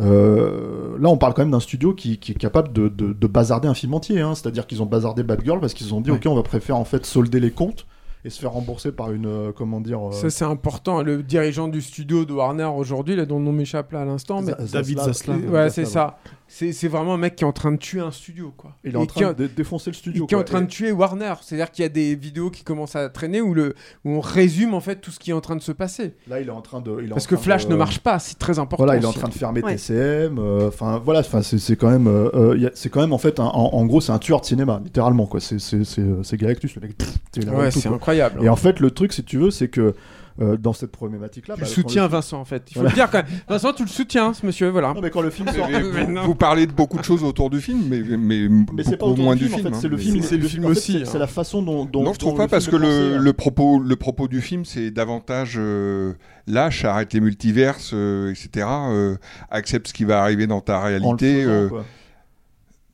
Euh, 0.00 0.96
là, 0.98 1.08
on 1.08 1.16
parle 1.16 1.34
quand 1.34 1.42
même 1.42 1.50
d'un 1.50 1.60
studio 1.60 1.94
qui, 1.94 2.18
qui 2.18 2.32
est 2.32 2.36
capable 2.36 2.72
de, 2.72 2.88
de- 2.88 3.12
de 3.12 3.26
bazarder 3.26 3.68
un 3.68 3.74
film 3.74 3.94
entier. 3.94 4.20
hein. 4.20 4.34
C'est-à-dire 4.34 4.66
qu'ils 4.66 4.82
ont 4.82 4.86
bazardé 4.86 5.22
Batgirl 5.22 5.60
parce 5.60 5.74
qu'ils 5.74 5.94
ont 5.94 6.00
dit, 6.00 6.10
Ouais. 6.10 6.16
ok, 6.16 6.26
on 6.26 6.34
va 6.34 6.42
préférer 6.42 6.78
en 6.78 6.84
fait 6.84 7.06
solder 7.06 7.40
les 7.40 7.50
comptes 7.50 7.86
et 8.24 8.30
se 8.30 8.40
faire 8.40 8.52
rembourser 8.52 8.90
par 8.92 9.12
une, 9.12 9.26
euh, 9.26 9.52
comment 9.56 9.80
dire, 9.80 10.08
euh, 10.08 10.12
Ça, 10.12 10.30
c'est 10.30 10.44
important. 10.44 11.02
Le 11.02 11.22
dirigeant 11.22 11.68
du 11.68 11.80
studio 11.80 12.24
de 12.24 12.32
Warner 12.32 12.64
aujourd'hui, 12.64 13.14
là, 13.16 13.24
dont 13.24 13.38
le 13.38 13.44
nom 13.44 13.52
m'échappe 13.52 13.92
là 13.92 14.00
à 14.02 14.04
l'instant. 14.04 14.42
mais- 14.42 14.52
David 14.72 14.98
Zaslav. 14.98 15.36
Ouais, 15.38 15.44
Zaslav, 15.44 15.70
c'est 15.70 15.84
ça. 15.86 16.18
C'est 16.48 16.72
c'est 16.72 16.86
vraiment 16.86 17.14
un 17.14 17.18
mec 17.18 17.34
qui 17.34 17.42
est 17.42 17.46
en 17.46 17.52
train 17.52 17.72
de 17.72 17.76
tuer 17.76 18.00
un 18.00 18.12
studio, 18.12 18.52
quoi. 18.56 18.72
Il 18.84 18.92
est 18.92 18.96
en 18.96 19.04
train 19.06 19.32
de 19.32 19.46
défoncer 19.48 19.90
le 19.90 19.94
studio, 19.94 20.24
et 20.24 20.26
Qui 20.28 20.34
est 20.34 20.38
en 20.38 20.44
train 20.44 20.60
Et- 20.60 20.66
de 20.66 20.68
tuer 20.70 20.92
Warner. 20.92 21.34
C'est-à-dire 21.42 21.72
qu'il 21.72 21.82
y 21.82 21.86
a 21.86 21.88
des 21.88 22.14
vidéos 22.14 22.50
qui 22.50 22.62
commencent 22.62 22.94
à 22.94 23.08
traîner 23.08 23.40
où, 23.40 23.52
le, 23.52 23.74
où 24.04 24.10
on 24.12 24.20
résume 24.20 24.72
en 24.72 24.80
fait 24.80 24.96
tout 25.00 25.10
ce 25.10 25.18
qui 25.18 25.30
est 25.30 25.34
en 25.34 25.40
train 25.40 25.56
de 25.56 25.60
se 25.62 25.72
passer. 25.72 26.14
Là, 26.28 26.40
il 26.40 26.46
est 26.46 26.52
en 26.52 26.60
train 26.62 26.80
de. 26.80 26.98
il 27.00 27.06
est 27.06 27.08
Parce 27.08 27.26
que 27.26 27.36
Flash 27.36 27.66
de- 27.66 27.72
ne 27.72 27.76
marche 27.76 27.98
pas, 27.98 28.18
c'est 28.20 28.38
très 28.38 28.58
important. 28.60 28.84
Voilà, 28.84 28.96
il 28.98 29.02
est 29.02 29.06
en 29.06 29.12
train 29.12 29.28
de 29.28 29.34
fermer 29.34 29.60
Ouais. 29.62 29.74
TCM. 29.74 30.38
euh, 30.38 30.68
Enfin, 30.68 31.02
voilà, 31.04 31.20
enfin, 31.20 31.42
c'est 31.42 31.58
c'est 31.58 31.74
quand 31.76 31.90
même, 31.90 32.06
euh, 32.06 32.30
euh, 32.34 32.70
c'est 32.74 32.90
quand 32.90 33.00
même 33.00 33.12
en 33.12 33.18
fait, 33.18 33.40
un- 33.40 33.44
en, 33.44 33.70
en 33.74 33.84
gros, 33.86 34.00
c'est 34.00 34.12
un 34.12 34.18
tueur 34.20 34.40
de 34.40 34.46
cinéma, 34.46 34.80
littéralement 34.84 35.26
quoi. 35.26 35.40
C'est 35.40 35.58
c'est 35.58 35.82
c'est 35.84 36.00
euh, 36.02 36.22
c'est 36.22 36.36
Galactus, 36.36 36.74
le 36.76 36.82
mec. 36.82 36.96
pff, 36.96 37.12
Ouais, 37.52 37.70
c'est 37.72 37.88
incroyable. 37.88 38.42
Et 38.44 38.48
en 38.48 38.56
fait, 38.56 38.78
le 38.80 38.90
truc, 38.92 39.12
si 39.12 39.24
tu 39.24 39.36
veux, 39.38 39.50
c'est 39.50 39.68
que 39.68 39.94
euh, 40.40 40.56
dans 40.56 40.72
cette 40.72 40.92
problématique-là, 40.92 41.54
Tu 41.54 41.60
bah, 41.62 41.66
soutiens, 41.66 42.02
film- 42.02 42.12
Vincent, 42.12 42.40
en 42.40 42.44
fait. 42.44 42.62
Il 42.70 42.74
faut 42.74 42.80
Voilà. 42.80 42.90
le 42.90 42.94
dire 42.94 43.10
quand 43.10 43.18
même. 43.18 43.26
Vincent, 43.48 43.72
tu 43.72 43.82
le 43.84 43.88
soutiens, 43.88 44.34
ce 44.34 44.44
monsieur, 44.44 44.68
voilà. 44.68 44.92
Non, 44.94 45.00
mais 45.00 45.10
quand 45.10 45.22
le 45.22 45.30
film 45.30 45.48
sort, 45.48 45.68
Mais 45.70 45.80
vous, 46.04 46.22
vous 46.22 46.34
parlez 46.34 46.66
de 46.66 46.72
beaucoup 46.72 46.98
de 46.98 47.04
choses 47.04 47.24
autour 47.24 47.48
du 47.50 47.60
film, 47.60 47.82
mais, 47.88 48.00
mais, 48.02 48.48
Mais 48.72 48.82
c'est 48.84 48.96
pas 48.96 49.06
beaucoup 49.06 49.12
autour 49.12 49.24
moins 49.24 49.34
du 49.36 49.44
film, 49.46 49.56
film. 49.56 49.66
en 49.66 49.70
fait, 49.70 49.76
hein. 49.76 49.78
c'est 49.80 49.88
le 49.88 49.96
film, 49.96 50.22
c'est 50.22 50.36
le 50.36 50.46
film 50.48 50.64
aussi, 50.66 50.92
c'est- 50.92 50.98
hein. 51.02 51.08
C'est 51.10 51.18
la 51.18 51.26
façon 51.26 51.62
dont. 51.62 51.84
dont 51.84 52.02
non, 52.02 52.12
je 52.12 52.18
trouve 52.18 52.36
pas 52.36 52.48
parce 52.48 52.66
que 52.68 52.76
le, 52.76 53.12
pensé, 53.14 53.24
le 53.24 53.32
propos, 53.32 53.78
le 53.80 53.96
propos 53.96 54.28
du 54.28 54.40
film, 54.40 54.64
c'est 54.64 54.90
davantage 54.90 55.54
euh, 55.56 56.12
lâche, 56.46 56.84
arrête 56.84 57.12
les 57.12 57.20
multiverses, 57.20 57.92
euh, 57.94 58.30
etc. 58.30 58.66
euh, 58.90 59.16
accepte 59.50 59.88
ce 59.88 59.92
qui 59.94 60.04
va 60.04 60.22
arriver 60.22 60.46
dans 60.46 60.60
ta 60.60 60.78
En 60.78 60.82
le 60.82 60.86
réalité. 60.88 61.44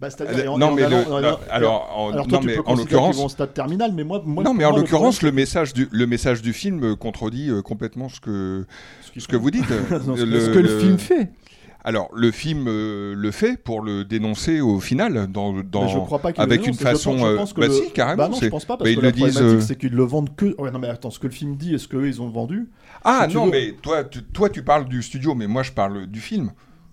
Euh. 0.06 0.24
Bah, 0.24 0.32
euh, 0.32 0.46
en- 0.48 0.60
en 0.62 0.74
le- 0.74 0.84
en 1.12 1.40
alors, 1.50 1.92
en- 1.96 2.10
alors 2.12 2.28
non, 2.28 2.40
mais 2.42 2.56
peux 2.56 2.62
en 2.66 2.74
l'occurrence- 2.74 3.18
au 3.24 3.28
stade 3.28 3.54
terminal, 3.54 3.92
mais 3.94 4.04
moi, 4.04 4.22
moi 4.24 4.42
non, 4.44 4.54
mais 4.54 4.64
moi, 4.64 4.72
en 4.72 4.76
le 4.76 4.82
l'occurrence, 4.82 5.16
problème, 5.16 5.34
le 5.34 5.40
message 5.42 5.72
du 5.74 5.88
le 5.90 6.06
message 6.06 6.42
du 6.42 6.52
film 6.52 6.82
euh, 6.84 6.96
contredit 6.96 7.50
euh, 7.50 7.62
complètement 7.62 8.08
ce 8.08 8.20
que 8.20 8.66
ce, 9.16 9.26
que 9.28 9.36
vous 9.36 9.50
dites. 9.50 9.64
Non, 10.06 10.16
ce 10.16 10.22
que- 10.24 10.40
Ce 10.40 10.50
que 10.50 10.58
le 10.58 10.78
film 10.78 10.98
fait. 10.98 11.30
Alors, 11.84 12.10
le 12.14 12.30
film 12.30 12.66
euh, 12.68 13.12
le 13.16 13.30
fait 13.32 13.56
pour 13.60 13.82
le 13.82 14.04
dénoncer 14.04 14.60
au 14.60 14.78
final, 14.78 15.26
dans, 15.26 15.52
dans, 15.64 15.88
je 15.88 15.98
crois 15.98 16.20
pas 16.20 16.32
qu'il 16.32 16.40
le 16.40 16.48
avec 16.52 16.64
une 16.64 16.74
je 16.74 16.78
pense- 16.78 16.88
façon. 16.92 17.18
je 17.18 17.24
euh, 17.24 17.36
pense 17.36 17.52
que 17.52 17.60
bah 17.60 17.66
le- 17.66 17.72
si, 17.72 17.90
carrément. 17.90 18.16
Bah 18.18 18.28
non, 18.28 18.34
je 18.36 18.40
c'est- 18.40 18.50
pense 18.50 18.64
pas 18.64 18.76
parce 18.76 18.88
bah, 18.88 18.94
que 18.94 19.00
ils 19.00 19.02
la 19.02 19.08
le 19.08 19.12
disent. 19.12 19.32
problématique, 19.34 19.58
euh, 19.62 19.66
c'est 19.66 19.76
qu'ils 19.76 19.92
le 19.92 20.04
vendent 20.04 20.36
que. 20.36 20.54
Ouais, 20.60 20.70
non, 20.70 20.78
mais 20.78 20.88
attends, 20.88 21.10
ce 21.10 21.18
que 21.18 21.26
le 21.26 21.32
film 21.32 21.56
dit 21.56 21.74
et 21.74 21.78
ce 21.78 21.88
qu'eux 21.88 22.06
ils 22.06 22.22
ont 22.22 22.28
vendu? 22.28 22.68
Ah 23.04 23.26
si 23.28 23.34
non, 23.34 23.46
veux- 23.46 23.50
mais 23.50 23.74
toi, 23.82 24.04
tu, 24.04 24.22
toi, 24.22 24.48
tu 24.48 24.62
parles 24.62 24.84
du 24.84 25.02
studio, 25.02 25.34
mais 25.34 25.48
moi, 25.48 25.64
je 25.64 25.72
parle 25.72 26.06
du 26.06 26.20
film. 26.20 26.52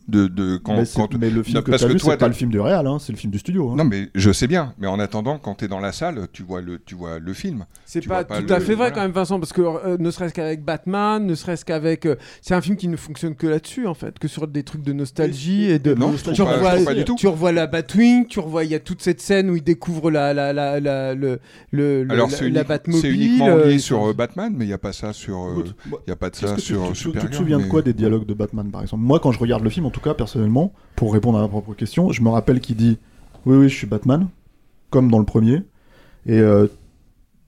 De, 0.09 0.27
de 0.27 0.57
quand, 0.57 0.75
mais, 0.75 0.83
quand- 0.95 1.13
mais 1.19 1.29
le 1.29 1.43
film 1.43 1.57
non, 1.57 1.61
que 1.61 1.69
parce 1.71 1.81
t'as 1.83 1.87
vu, 1.87 1.95
toi, 1.97 2.11
c'est 2.13 2.17
pas 2.17 2.27
le 2.27 2.33
film 2.33 2.49
du 2.49 2.59
réal, 2.59 2.87
hein, 2.87 2.97
c'est 2.99 3.11
le 3.11 3.17
film 3.17 3.31
du 3.31 3.39
studio. 3.39 3.69
hein. 3.71 3.75
Non, 3.77 3.83
mais 3.83 4.09
je 4.15 4.31
sais 4.31 4.47
bien. 4.47 4.73
Mais 4.79 4.87
en 4.87 4.99
attendant, 4.99 5.37
quand 5.37 5.55
tu 5.55 5.65
es 5.65 5.67
dans 5.67 5.79
la 5.79 5.91
salle, 5.91 6.27
tu 6.33 6.43
vois 6.43 6.61
le, 6.61 6.79
tu 6.79 6.95
vois 6.95 7.19
le 7.19 7.33
film. 7.33 7.65
C'est 7.85 8.05
pas, 8.07 8.23
tout 8.23 8.33
à 8.49 8.59
fait 8.59 8.65
vrai 8.73 8.75
voilà. 8.75 8.91
quand 8.91 9.01
même, 9.01 9.11
Vincent, 9.11 9.39
parce 9.39 9.53
que 9.53 9.61
euh, 9.61 9.97
ne 9.99 10.09
serait-ce 10.11 10.33
qu'avec 10.33 10.63
Batman, 10.63 11.25
ne 11.25 11.35
serait-ce 11.35 11.63
qu'avec. 11.65 12.05
euh, 12.05 12.15
c'est 12.41 12.53
un 12.55 12.61
film 12.61 12.75
qui 12.75 12.87
ne 12.87 12.95
fonctionne 12.97 13.35
que 13.35 13.47
là-dessus, 13.47 13.87
en 13.87 13.93
fait, 13.93 14.17
que 14.19 14.27
sur 14.27 14.47
des 14.47 14.63
trucs 14.63 14.81
de 14.83 14.93
nostalgie 14.93 15.65
et 15.65 15.79
de. 15.79 15.93
Non, 15.93 16.11
je 16.15 16.23
trouve 16.23 16.33
tu 16.33 16.43
pas- 16.43 16.47
je 16.49 16.55
revois, 16.55 16.71
trouve 16.73 16.85
pas 16.85 16.93
du 16.95 17.05
tout. 17.05 17.15
Tu 17.15 17.27
revois 17.27 17.51
la 17.51 17.67
Batwing, 17.67 18.25
tu 18.27 18.39
revois, 18.39 18.63
il 18.63 18.71
y 18.71 18.75
a 18.75 18.79
toute 18.79 19.01
cette 19.01 19.21
scène 19.21 19.49
où 19.49 19.55
il 19.55 19.63
découvre 19.63 20.09
la, 20.11 20.33
la, 20.33 20.53
la, 20.53 20.79
la, 20.79 21.13
le, 21.13 21.39
le, 21.71 22.03
le- 22.03 22.11
Alors, 22.13 22.29
la, 22.29 22.35
c'est 22.35 22.49
la 22.49 22.61
unique- 22.61 22.67
Batmobile. 22.67 23.01
c'est 23.01 23.09
uniquement 23.09 23.47
euh, 23.47 23.65
lié 23.67 23.73
et 23.75 23.79
sur 23.79 24.03
euh, 24.09 24.13
Batman, 24.13 24.53
mais 24.55 24.65
il 24.65 24.69
n'y 24.69 24.73
a 24.73 24.77
pas 24.77 24.93
ça 24.93 25.13
sur. 25.13 25.37
euh, 25.45 25.63
Il 25.85 25.91
n'y 26.07 26.13
a 26.13 26.15
pas 26.15 26.29
de 26.29 26.35
ça 26.35 26.53
que 26.55 26.61
sur 26.61 26.91
tu, 26.93 27.11
te 27.11 27.35
souviens 27.35 27.59
de 27.59 27.65
quoi 27.65 27.81
des 27.81 27.93
dialogues 27.93 28.25
de 28.25 28.33
Batman 28.33 28.69
par 28.71 28.81
exemple? 28.81 29.03
Moi, 29.03 29.19
quand 29.19 29.31
je 29.31 29.39
regarde 29.39 29.63
le 29.63 29.69
film, 29.69 29.85
en 29.85 29.89
tout 29.99 30.09
cas, 30.09 30.13
personnellement, 30.13 30.73
pour 30.95 31.13
répondre 31.13 31.37
à 31.37 31.41
ma 31.41 31.47
propre 31.47 31.73
question, 31.73 32.11
je 32.11 32.21
me 32.21 32.29
rappelle 32.29 32.61
qu'il 32.61 32.77
dit 32.77 32.97
Oui, 33.45 33.57
oui, 33.57 33.69
je 33.69 33.75
suis 33.75 33.87
Batman, 33.87 34.27
comme 34.89 35.11
dans 35.11 35.19
le 35.19 35.25
premier, 35.25 35.63
et 36.25 36.39
euh, 36.39 36.67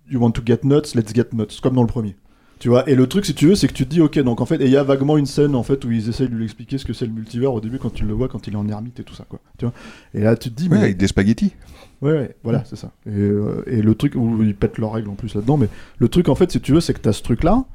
You 0.10 0.20
want 0.20 0.32
to 0.32 0.42
get 0.46 0.60
nuts, 0.64 0.94
let's 0.94 1.14
get 1.14 1.28
nuts, 1.32 1.62
comme 1.62 1.76
dans 1.76 1.82
le 1.82 1.88
premier. 1.88 2.16
Tu 2.60 2.68
vois, 2.68 2.88
et 2.88 2.96
le 2.96 3.08
truc, 3.08 3.26
si 3.26 3.34
tu 3.34 3.48
veux, 3.48 3.56
c'est 3.56 3.68
que 3.68 3.74
tu 3.74 3.86
te 3.86 3.90
dis, 3.90 4.02
ok, 4.02 4.20
donc 4.20 4.42
en 4.42 4.46
fait, 4.46 4.62
et 4.62 4.66
il 4.66 4.72
y 4.72 4.78
a 4.78 4.84
vaguement 4.84 5.18
une 5.18 5.26
scène 5.26 5.56
en 5.56 5.64
fait 5.64 5.84
où 5.84 5.92
ils 5.92 6.10
essayent 6.10 6.30
de 6.30 6.36
lui 6.36 6.44
expliquer 6.44 6.78
ce 6.78 6.86
que 6.86 6.94
c'est 6.94 7.08
le 7.08 7.12
multivers 7.12 7.54
au 7.54 7.62
début 7.62 7.80
quand 7.80 7.92
tu 7.92 8.06
le 8.06 8.14
vois, 8.14 8.28
quand 8.28 8.46
il 8.46 8.54
est 8.54 8.58
en 8.58 8.68
ermite 8.68 9.00
et 9.00 9.04
tout 9.04 9.16
ça, 9.16 9.26
quoi. 9.28 9.40
Tu 9.58 9.66
vois, 9.66 9.74
et 10.14 10.20
là, 10.20 10.36
tu 10.36 10.52
te 10.52 10.56
dis, 10.56 10.68
Ouais, 10.68 10.78
mais 10.78 10.84
avec 10.84 10.98
des 10.98 11.08
spaghettis. 11.08 11.54
Ouais, 12.02 12.12
ouais, 12.12 12.36
voilà, 12.44 12.64
c'est 12.66 12.76
ça. 12.76 12.92
Et, 13.08 13.12
euh, 13.12 13.64
et 13.66 13.82
le 13.82 13.96
truc 13.96 14.14
où 14.16 14.44
ils 14.44 14.56
pètent 14.56 14.78
leurs 14.78 14.92
règles 14.92 15.10
en 15.10 15.16
plus 15.16 15.34
là-dedans, 15.34 15.58
mais 15.58 15.70
le 15.98 16.08
truc 16.10 16.30
en 16.30 16.36
fait, 16.36 16.52
si 16.52 16.60
tu 16.60 16.74
veux, 16.74 16.82
c'est 16.82 16.94
que 16.94 17.00
t'as 17.00 17.14
ce 17.14 17.24
truc-là, 17.24 17.66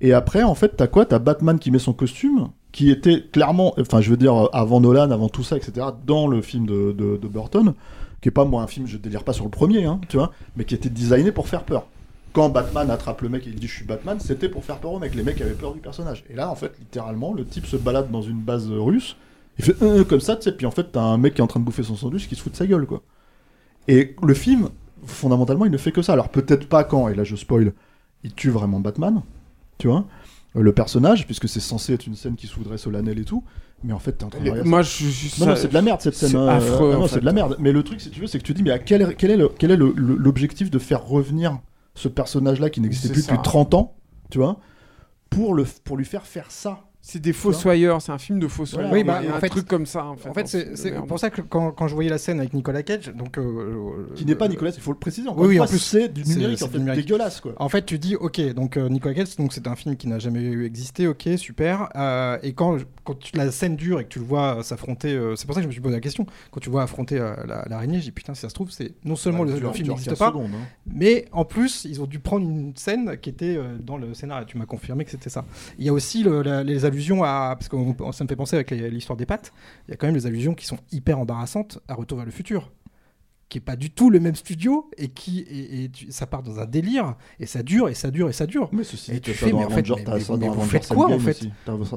et 0.00 0.12
après, 0.12 0.42
en 0.42 0.54
fait, 0.54 0.76
t'as 0.76 0.86
quoi? 0.86 1.06
T'as 1.06 1.18
Batman 1.18 1.58
qui 1.58 1.70
met 1.70 1.78
son 1.78 1.92
costume, 1.92 2.50
qui 2.72 2.90
était 2.90 3.22
clairement, 3.32 3.74
enfin, 3.80 4.00
je 4.00 4.10
veux 4.10 4.16
dire, 4.16 4.48
avant 4.52 4.80
Nolan, 4.80 5.10
avant 5.10 5.28
tout 5.28 5.42
ça, 5.42 5.56
etc., 5.56 5.86
dans 6.06 6.28
le 6.28 6.40
film 6.40 6.66
de, 6.66 6.92
de, 6.92 7.28
Burton, 7.28 7.74
qui 8.20 8.28
est 8.28 8.32
pas, 8.32 8.44
moi, 8.44 8.62
un 8.62 8.66
film, 8.66 8.86
je 8.86 8.96
délire 8.96 9.24
pas 9.24 9.32
sur 9.32 9.44
le 9.44 9.50
premier, 9.50 9.84
hein, 9.84 10.00
tu 10.08 10.16
vois, 10.16 10.32
mais 10.56 10.64
qui 10.64 10.74
était 10.74 10.88
designé 10.88 11.32
pour 11.32 11.48
faire 11.48 11.64
peur. 11.64 11.86
Quand 12.32 12.48
Batman 12.48 12.88
attrape 12.90 13.22
le 13.22 13.28
mec 13.28 13.46
et 13.46 13.50
il 13.50 13.56
dit 13.56 13.66
je 13.66 13.74
suis 13.74 13.84
Batman, 13.84 14.20
c'était 14.20 14.48
pour 14.48 14.64
faire 14.64 14.78
peur 14.78 14.92
au 14.92 15.00
mec. 15.00 15.16
Les 15.16 15.24
mecs 15.24 15.40
avaient 15.40 15.50
peur 15.50 15.74
du 15.74 15.80
personnage. 15.80 16.22
Et 16.30 16.34
là, 16.34 16.48
en 16.48 16.54
fait, 16.54 16.72
littéralement, 16.78 17.34
le 17.34 17.44
type 17.44 17.66
se 17.66 17.76
balade 17.76 18.12
dans 18.12 18.22
une 18.22 18.38
base 18.38 18.70
russe, 18.70 19.16
il 19.58 19.64
fait 19.64 19.82
Euh, 19.82 20.04
comme 20.04 20.20
ça, 20.20 20.36
tu 20.36 20.42
sais, 20.42 20.52
puis 20.52 20.64
en 20.64 20.70
fait, 20.70 20.92
t'as 20.92 21.00
un 21.00 21.18
mec 21.18 21.34
qui 21.34 21.40
est 21.40 21.44
en 21.44 21.48
train 21.48 21.58
de 21.58 21.64
bouffer 21.64 21.82
son 21.82 21.96
sandwich 21.96 22.28
qui 22.28 22.36
se 22.36 22.42
fout 22.42 22.52
de 22.52 22.56
sa 22.56 22.66
gueule, 22.66 22.86
quoi. 22.86 23.02
Et 23.88 24.14
le 24.22 24.34
film, 24.34 24.68
fondamentalement, 25.04 25.64
il 25.64 25.72
ne 25.72 25.76
fait 25.76 25.92
que 25.92 26.02
ça. 26.02 26.12
Alors 26.12 26.28
peut-être 26.28 26.68
pas 26.68 26.84
quand, 26.84 27.08
et 27.08 27.14
là 27.14 27.24
je 27.24 27.36
spoil, 27.36 27.72
il 28.22 28.34
tue 28.34 28.50
vraiment 28.50 28.80
Batman, 28.80 29.22
tu 29.78 29.88
vois, 29.88 29.98
euh, 29.98 30.02
le 30.54 30.72
personnage, 30.72 31.26
puisque 31.26 31.48
c'est 31.48 31.60
censé 31.60 31.92
être 31.94 32.06
une 32.06 32.16
scène 32.16 32.34
qui 32.36 32.46
se 32.46 32.54
voudrait 32.56 32.78
solennelle 32.78 33.18
et 33.18 33.24
tout, 33.24 33.44
mais 33.84 33.92
en 33.92 33.98
fait 33.98 34.12
t'es 34.12 34.24
en 34.24 34.30
train 34.30 34.38
de 34.40 34.44
Mais 34.44 34.50
regarder 34.50 34.68
moi, 34.70 34.82
ça. 34.82 34.90
je- 34.90 35.08
je- 35.08 35.40
non, 35.40 35.46
non, 35.50 35.56
c'est 35.56 35.68
de 35.68 35.74
la 35.74 35.82
merde 35.82 36.00
cette 36.00 36.14
scène. 36.16 36.30
c'est 36.30 36.36
hein. 36.36 36.48
affreux, 36.48 36.92
Ah 36.94 36.98
non, 36.98 37.06
c'est 37.06 37.20
de 37.20 37.24
la 37.24 37.32
merde. 37.32 37.56
Mais 37.60 37.72
le 37.72 37.82
truc, 37.82 38.00
si 38.00 38.10
tu 38.10 38.20
veux, 38.20 38.26
c'est 38.26 38.38
que 38.38 38.44
tu 38.44 38.52
dis, 38.54 38.62
mais 38.62 38.70
à 38.72 38.78
quel, 38.78 39.02
est- 39.02 39.14
quel 39.16 39.78
l'objectif 39.78 40.70
de 40.70 40.78
faire 40.78 41.04
revenir 41.06 41.58
ce 41.94 42.08
personnage-là 42.08 42.68
qui 42.70 42.80
n'existait 42.80 43.10
plus 43.10 43.22
ça. 43.22 43.32
depuis 43.32 43.42
30 43.42 43.74
ans, 43.74 43.96
tu 44.30 44.38
vois, 44.38 44.58
pour, 45.28 45.54
le, 45.54 45.64
pour 45.84 45.96
lui 45.96 46.04
faire 46.04 46.26
faire 46.26 46.50
ça? 46.50 46.80
C'est 47.02 47.18
des 47.18 47.32
fossoyeurs, 47.32 48.02
c'est 48.02 48.12
un 48.12 48.18
film 48.18 48.38
de 48.38 48.46
fossoyeurs. 48.46 48.92
Oui, 48.92 49.04
bah, 49.04 49.22
en 49.26 49.36
un 49.36 49.40
fait- 49.40 49.48
truc 49.48 49.66
comme 49.66 49.86
ça, 49.86 50.04
en 50.04 50.16
fait. 50.16 50.28
En 50.28 50.34
c'est 50.46 50.94
pour 51.08 51.18
ça 51.18 51.30
que 51.30 51.40
quand, 51.40 51.70
quand 51.72 51.88
je 51.88 51.94
voyais 51.94 52.10
la 52.10 52.18
scène 52.18 52.38
avec 52.40 52.52
Nicolas 52.52 52.82
Cage, 52.82 53.12
donc 53.14 53.38
euh, 53.38 54.06
Qui 54.14 54.26
n'est 54.26 54.34
pas 54.34 54.48
Nicolas, 54.48 54.70
il 54.74 54.80
faut 54.82 54.92
le 54.92 54.98
préciser. 54.98 55.26
Encore 55.28 55.46
Oui, 55.46 55.58
en 55.58 55.66
plus 55.66 55.78
c'est 55.78 56.08
du 56.08 56.22
numérique 56.24 56.58
c'est 56.58 56.64
en 56.64 56.68
fait, 56.68 56.78
numérique. 56.78 57.06
dégueulasse 57.06 57.40
quoi. 57.40 57.52
En 57.56 57.68
fait, 57.70 57.86
tu 57.86 57.98
dis, 57.98 58.16
ok, 58.16 58.40
donc 58.54 58.76
euh, 58.76 58.88
Nicolas 58.90 59.14
Cage, 59.14 59.34
donc 59.36 59.52
c'est 59.54 59.66
un 59.66 59.76
film 59.76 59.96
qui 59.96 60.08
n'a 60.08 60.18
jamais 60.18 60.40
eu 60.42 60.66
existé, 60.66 61.06
ok, 61.08 61.26
super. 61.36 61.88
Euh, 61.96 62.36
et 62.42 62.52
quand, 62.52 62.76
quand 63.04 63.18
tu- 63.18 63.34
la 63.34 63.50
scène 63.50 63.76
dure 63.76 63.98
et 64.00 64.04
que 64.04 64.10
tu 64.10 64.18
le 64.18 64.26
vois 64.26 64.58
euh, 64.58 64.62
s'affronter, 64.62 65.12
euh, 65.14 65.36
c'est 65.36 65.46
pour 65.46 65.54
ça 65.54 65.60
que 65.60 65.64
je 65.64 65.68
me 65.68 65.72
suis 65.72 65.80
posé 65.80 65.94
la 65.94 66.00
question. 66.00 66.26
Quand 66.50 66.60
tu 66.60 66.68
vois 66.68 66.82
affronter 66.82 67.18
euh, 67.18 67.34
la- 67.46 67.64
l'araignée, 67.68 67.96
j'ai 67.98 68.04
dit 68.04 68.10
putain, 68.12 68.34
si 68.34 68.42
ça 68.42 68.50
se 68.50 68.54
trouve, 68.54 68.70
c'est 68.70 68.92
non 69.06 69.16
seulement 69.16 69.40
Ouais, 69.40 69.58
le, 69.58 69.72
film 69.72 69.88
n'existe 69.88 70.10
15 70.10 70.18
pas, 70.18 70.28
secondes, 70.28 70.50
hein. 70.54 70.66
mais 70.86 71.24
en 71.32 71.46
plus, 71.46 71.86
ils 71.86 72.02
ont 72.02 72.06
dû 72.06 72.18
prendre 72.18 72.46
une 72.46 72.76
scène 72.76 73.16
qui 73.20 73.30
était 73.30 73.56
euh, 73.56 73.78
dans 73.80 73.96
le 73.96 74.12
scénario. 74.12 74.44
Tu 74.46 74.58
m'as 74.58 74.66
confirmé 74.66 75.06
que 75.06 75.10
c'était 75.10 75.30
ça. 75.30 75.46
Il 75.78 75.86
y 75.86 75.88
a 75.88 75.92
aussi 75.94 76.22
le- 76.22 76.42
la- 76.42 76.62
les 76.62 76.84
allusions 76.90 77.24
à, 77.24 77.56
parce 77.58 77.68
que 77.68 77.76
ça 78.12 78.24
me 78.24 78.28
fait 78.28 78.36
penser 78.36 78.56
avec 78.56 78.70
l'histoire 78.70 79.16
des 79.16 79.26
pattes. 79.26 79.52
Il 79.88 79.92
y 79.92 79.94
a 79.94 79.96
quand 79.96 80.06
même 80.06 80.16
les 80.16 80.26
allusions 80.26 80.54
qui 80.54 80.66
sont 80.66 80.78
hyper 80.92 81.18
embarrassantes 81.18 81.78
à 81.88 81.94
Retour 81.94 82.18
vers 82.18 82.26
le 82.26 82.32
futur. 82.32 82.70
Qui 83.50 83.58
est 83.58 83.60
pas 83.60 83.76
du 83.76 83.90
tout 83.90 84.08
le 84.08 84.20
même 84.20 84.34
studio 84.36 84.88
et 84.96 85.08
qui 85.08 85.40
et, 85.40 85.84
et 85.84 85.88
tu- 85.90 86.10
ça 86.10 86.26
part 86.26 86.42
dans 86.42 86.58
un 86.60 86.66
délire 86.66 87.16
et 87.38 87.44
ça 87.46 87.62
dure 87.62 87.88
et 87.90 87.94
ça 87.94 88.10
dure 88.10 88.28
et 88.30 88.32
ça 88.32 88.46
dure. 88.46 88.70
Mais 88.72 88.84
ceci, 88.84 89.12
et 89.12 89.20
tu 89.20 89.32
fais 89.34 89.52
mais 89.52 89.64
en 89.64 89.68
fait, 89.68 89.86
mais- 89.90 89.96
mais- 90.06 90.36
mais 90.38 90.48
vous 90.48 90.60
faites 90.62 90.88
quoi 90.88 91.06
en 91.12 91.18
fait 91.18 91.44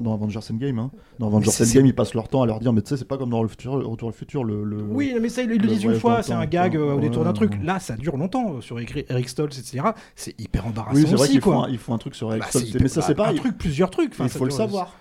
dans 0.02 0.14
Avengers 0.16 0.40
Endgame. 0.52 0.80
Hein. 0.80 0.92
Dans 1.20 1.28
Avengers 1.28 1.52
Endgame, 1.62 1.86
ils 1.86 1.96
passent 1.96 2.14
leur 2.16 2.28
temps 2.28 2.42
à 2.42 2.46
leur 2.48 2.60
dire, 2.60 2.74
mais 2.74 2.82
tu 2.82 2.90
sais, 2.90 2.98
c'est 2.98 3.06
pas 3.08 3.18
comme 3.18 3.30
dans 3.30 3.42
le 3.42 3.48
futur, 3.48 3.74
Retour 3.74 4.10
le 4.10 4.14
futur, 4.14 4.44
le. 4.44 4.64
le- 4.64 4.82
Oui, 4.82 5.14
mais 5.22 5.30
ça, 5.30 5.44
ils 5.44 5.50
le 5.50 5.58
disent 5.60 5.84
une 5.84 6.00
fois, 6.00 6.24
c'est 6.24 6.34
un 6.34 6.46
gag 6.46 6.76
au 6.76 7.00
détour 7.00 7.24
d'un 7.24 7.34
truc. 7.34 7.54
Là, 7.64 7.80
ça 7.80 7.96
dure 7.96 8.18
longtemps 8.18 8.56
euh, 8.56 8.62
sur 8.62 8.80
Eric 8.80 9.06
Eric 9.10 9.30
Stoltz, 9.30 9.60
etc. 9.60 9.84
C'est 10.16 10.40
hyper 10.42 10.66
embarrassant 10.68 10.96
Oui, 10.96 11.04
c'est 11.08 11.14
vrai 11.14 11.22
aussi, 11.24 11.32
qu'ils 11.34 11.42
font, 11.42 11.52
quoi. 11.52 11.68
un- 11.68 11.70
ils 11.70 11.78
font 11.78 11.94
un 11.94 11.98
truc 12.00 12.16
sur 12.16 12.30
Eric 12.32 12.42
Bah, 12.44 12.50
Stoltz, 12.50 12.74
mais 12.82 12.88
ça, 12.88 13.02
c'est 13.02 13.14
pareil. 13.16 13.38
Un 13.38 13.42
truc, 13.42 13.58
plusieurs 13.58 13.90
trucs. 13.92 14.14
Il 14.20 14.28
faut 14.30 14.46
le 14.46 14.52
savoir. 14.52 14.96